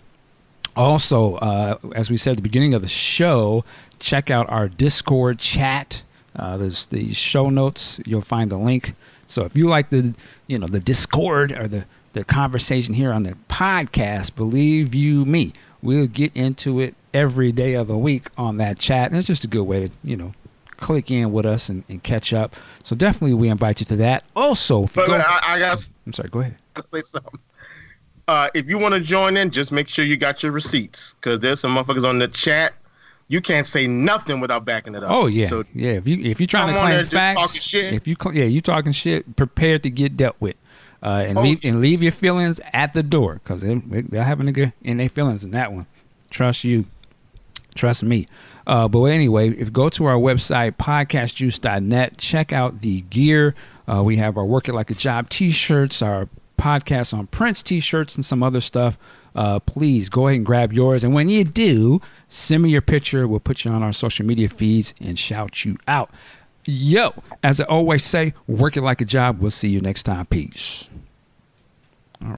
Also, 0.76 1.36
uh, 1.36 1.78
as 1.94 2.10
we 2.10 2.16
said 2.16 2.32
at 2.32 2.36
the 2.38 2.42
beginning 2.42 2.74
of 2.74 2.82
the 2.82 2.88
show, 2.88 3.64
check 4.00 4.30
out 4.30 4.48
our 4.50 4.68
Discord 4.68 5.38
chat. 5.38 6.02
Uh, 6.34 6.56
there's 6.56 6.86
the 6.86 7.14
show 7.14 7.48
notes. 7.48 8.00
You'll 8.04 8.22
find 8.22 8.50
the 8.50 8.58
link. 8.58 8.94
So 9.26 9.44
if 9.44 9.56
you 9.56 9.66
like 9.66 9.90
the, 9.90 10.14
you 10.46 10.58
know, 10.58 10.66
the 10.66 10.80
Discord 10.80 11.52
or 11.52 11.68
the 11.68 11.86
the 12.14 12.24
conversation 12.24 12.94
here 12.94 13.12
on 13.12 13.24
the 13.24 13.36
podcast, 13.48 14.36
believe 14.36 14.94
you 14.94 15.24
me, 15.24 15.52
we'll 15.82 16.06
get 16.06 16.34
into 16.34 16.80
it 16.80 16.94
every 17.12 17.52
day 17.52 17.74
of 17.74 17.88
the 17.88 17.98
week 17.98 18.28
on 18.38 18.56
that 18.58 18.78
chat. 18.78 19.10
And 19.10 19.18
it's 19.18 19.26
just 19.26 19.44
a 19.44 19.48
good 19.48 19.64
way 19.64 19.88
to, 19.88 19.92
you 20.04 20.16
know, 20.16 20.32
click 20.76 21.10
in 21.10 21.32
with 21.32 21.44
us 21.44 21.68
and, 21.68 21.84
and 21.88 22.02
catch 22.02 22.32
up. 22.32 22.54
So 22.82 22.94
definitely 22.94 23.34
we 23.34 23.48
invite 23.48 23.80
you 23.80 23.86
to 23.86 23.96
that. 23.96 24.24
Also, 24.36 24.86
but 24.94 25.06
go, 25.06 25.14
I, 25.14 25.40
I 25.44 25.58
got. 25.58 25.88
I'm 26.06 26.12
sorry. 26.12 26.28
Go 26.28 26.40
ahead. 26.40 26.56
Say 26.84 27.00
something. 27.00 27.40
Uh, 28.26 28.48
if 28.54 28.66
you 28.66 28.78
want 28.78 28.94
to 28.94 29.00
join 29.00 29.36
in, 29.36 29.50
just 29.50 29.70
make 29.70 29.88
sure 29.88 30.04
you 30.04 30.16
got 30.16 30.42
your 30.42 30.52
receipts 30.52 31.14
because 31.14 31.40
there's 31.40 31.60
some 31.60 31.74
motherfuckers 31.76 32.08
on 32.08 32.18
the 32.18 32.28
chat. 32.28 32.74
You 33.28 33.40
can't 33.40 33.66
say 33.66 33.86
nothing 33.86 34.40
without 34.40 34.64
backing 34.64 34.94
it 34.94 35.02
up. 35.02 35.10
Oh 35.10 35.26
yeah, 35.26 35.46
so, 35.46 35.64
yeah. 35.74 35.92
If 35.92 36.06
you 36.06 36.22
if 36.22 36.40
you're 36.40 36.46
trying 36.46 36.72
to 36.72 36.78
claim 36.78 37.04
facts, 37.06 37.72
if 37.74 38.06
you 38.06 38.16
yeah 38.32 38.44
you 38.44 38.60
talking 38.60 38.92
shit, 38.92 39.36
prepared 39.36 39.82
to 39.84 39.90
get 39.90 40.16
dealt 40.16 40.36
with, 40.40 40.56
uh, 41.02 41.24
and 41.26 41.38
oh, 41.38 41.42
leave 41.42 41.64
and 41.64 41.80
leave 41.80 42.02
your 42.02 42.12
feelings 42.12 42.60
at 42.72 42.92
the 42.92 43.02
door 43.02 43.40
because 43.42 43.62
they, 43.62 43.74
they'll 43.74 44.22
have 44.22 44.40
a 44.40 44.42
nigga 44.42 44.72
in 44.82 44.98
their 44.98 45.08
feelings 45.08 45.42
in 45.42 45.52
that 45.52 45.72
one. 45.72 45.86
Trust 46.30 46.64
you, 46.64 46.84
trust 47.74 48.02
me. 48.02 48.28
Uh, 48.66 48.88
but 48.88 49.04
anyway, 49.04 49.50
if 49.50 49.72
go 49.72 49.88
to 49.90 50.06
our 50.06 50.16
website, 50.16 50.72
podcastjuice.net, 50.76 52.16
check 52.18 52.52
out 52.52 52.80
the 52.80 53.02
gear. 53.02 53.54
Uh, 53.86 54.02
we 54.02 54.16
have 54.16 54.38
our 54.38 54.44
Work 54.44 54.68
It 54.68 54.74
Like 54.74 54.90
a 54.90 54.94
Job 54.94 55.28
t 55.28 55.50
shirts, 55.50 56.00
our 56.02 56.28
podcast 56.58 57.16
on 57.16 57.26
Prince 57.26 57.62
t 57.62 57.80
shirts, 57.80 58.14
and 58.14 58.24
some 58.24 58.42
other 58.42 58.60
stuff. 58.60 58.98
Uh, 59.34 59.58
please 59.60 60.08
go 60.08 60.28
ahead 60.28 60.36
and 60.36 60.46
grab 60.46 60.72
yours. 60.72 61.02
And 61.02 61.14
when 61.14 61.28
you 61.28 61.44
do, 61.44 62.00
send 62.28 62.62
me 62.62 62.70
your 62.70 62.82
picture. 62.82 63.26
We'll 63.26 63.40
put 63.40 63.64
you 63.64 63.70
on 63.70 63.82
our 63.82 63.92
social 63.92 64.24
media 64.24 64.48
feeds 64.48 64.94
and 65.00 65.18
shout 65.18 65.64
you 65.64 65.76
out. 65.88 66.10
Yo, 66.66 67.12
as 67.42 67.60
I 67.60 67.64
always 67.64 68.04
say, 68.04 68.32
work 68.46 68.76
it 68.76 68.82
like 68.82 69.00
a 69.00 69.04
job. 69.04 69.40
We'll 69.40 69.50
see 69.50 69.68
you 69.68 69.80
next 69.80 70.04
time. 70.04 70.26
Peace. 70.26 70.88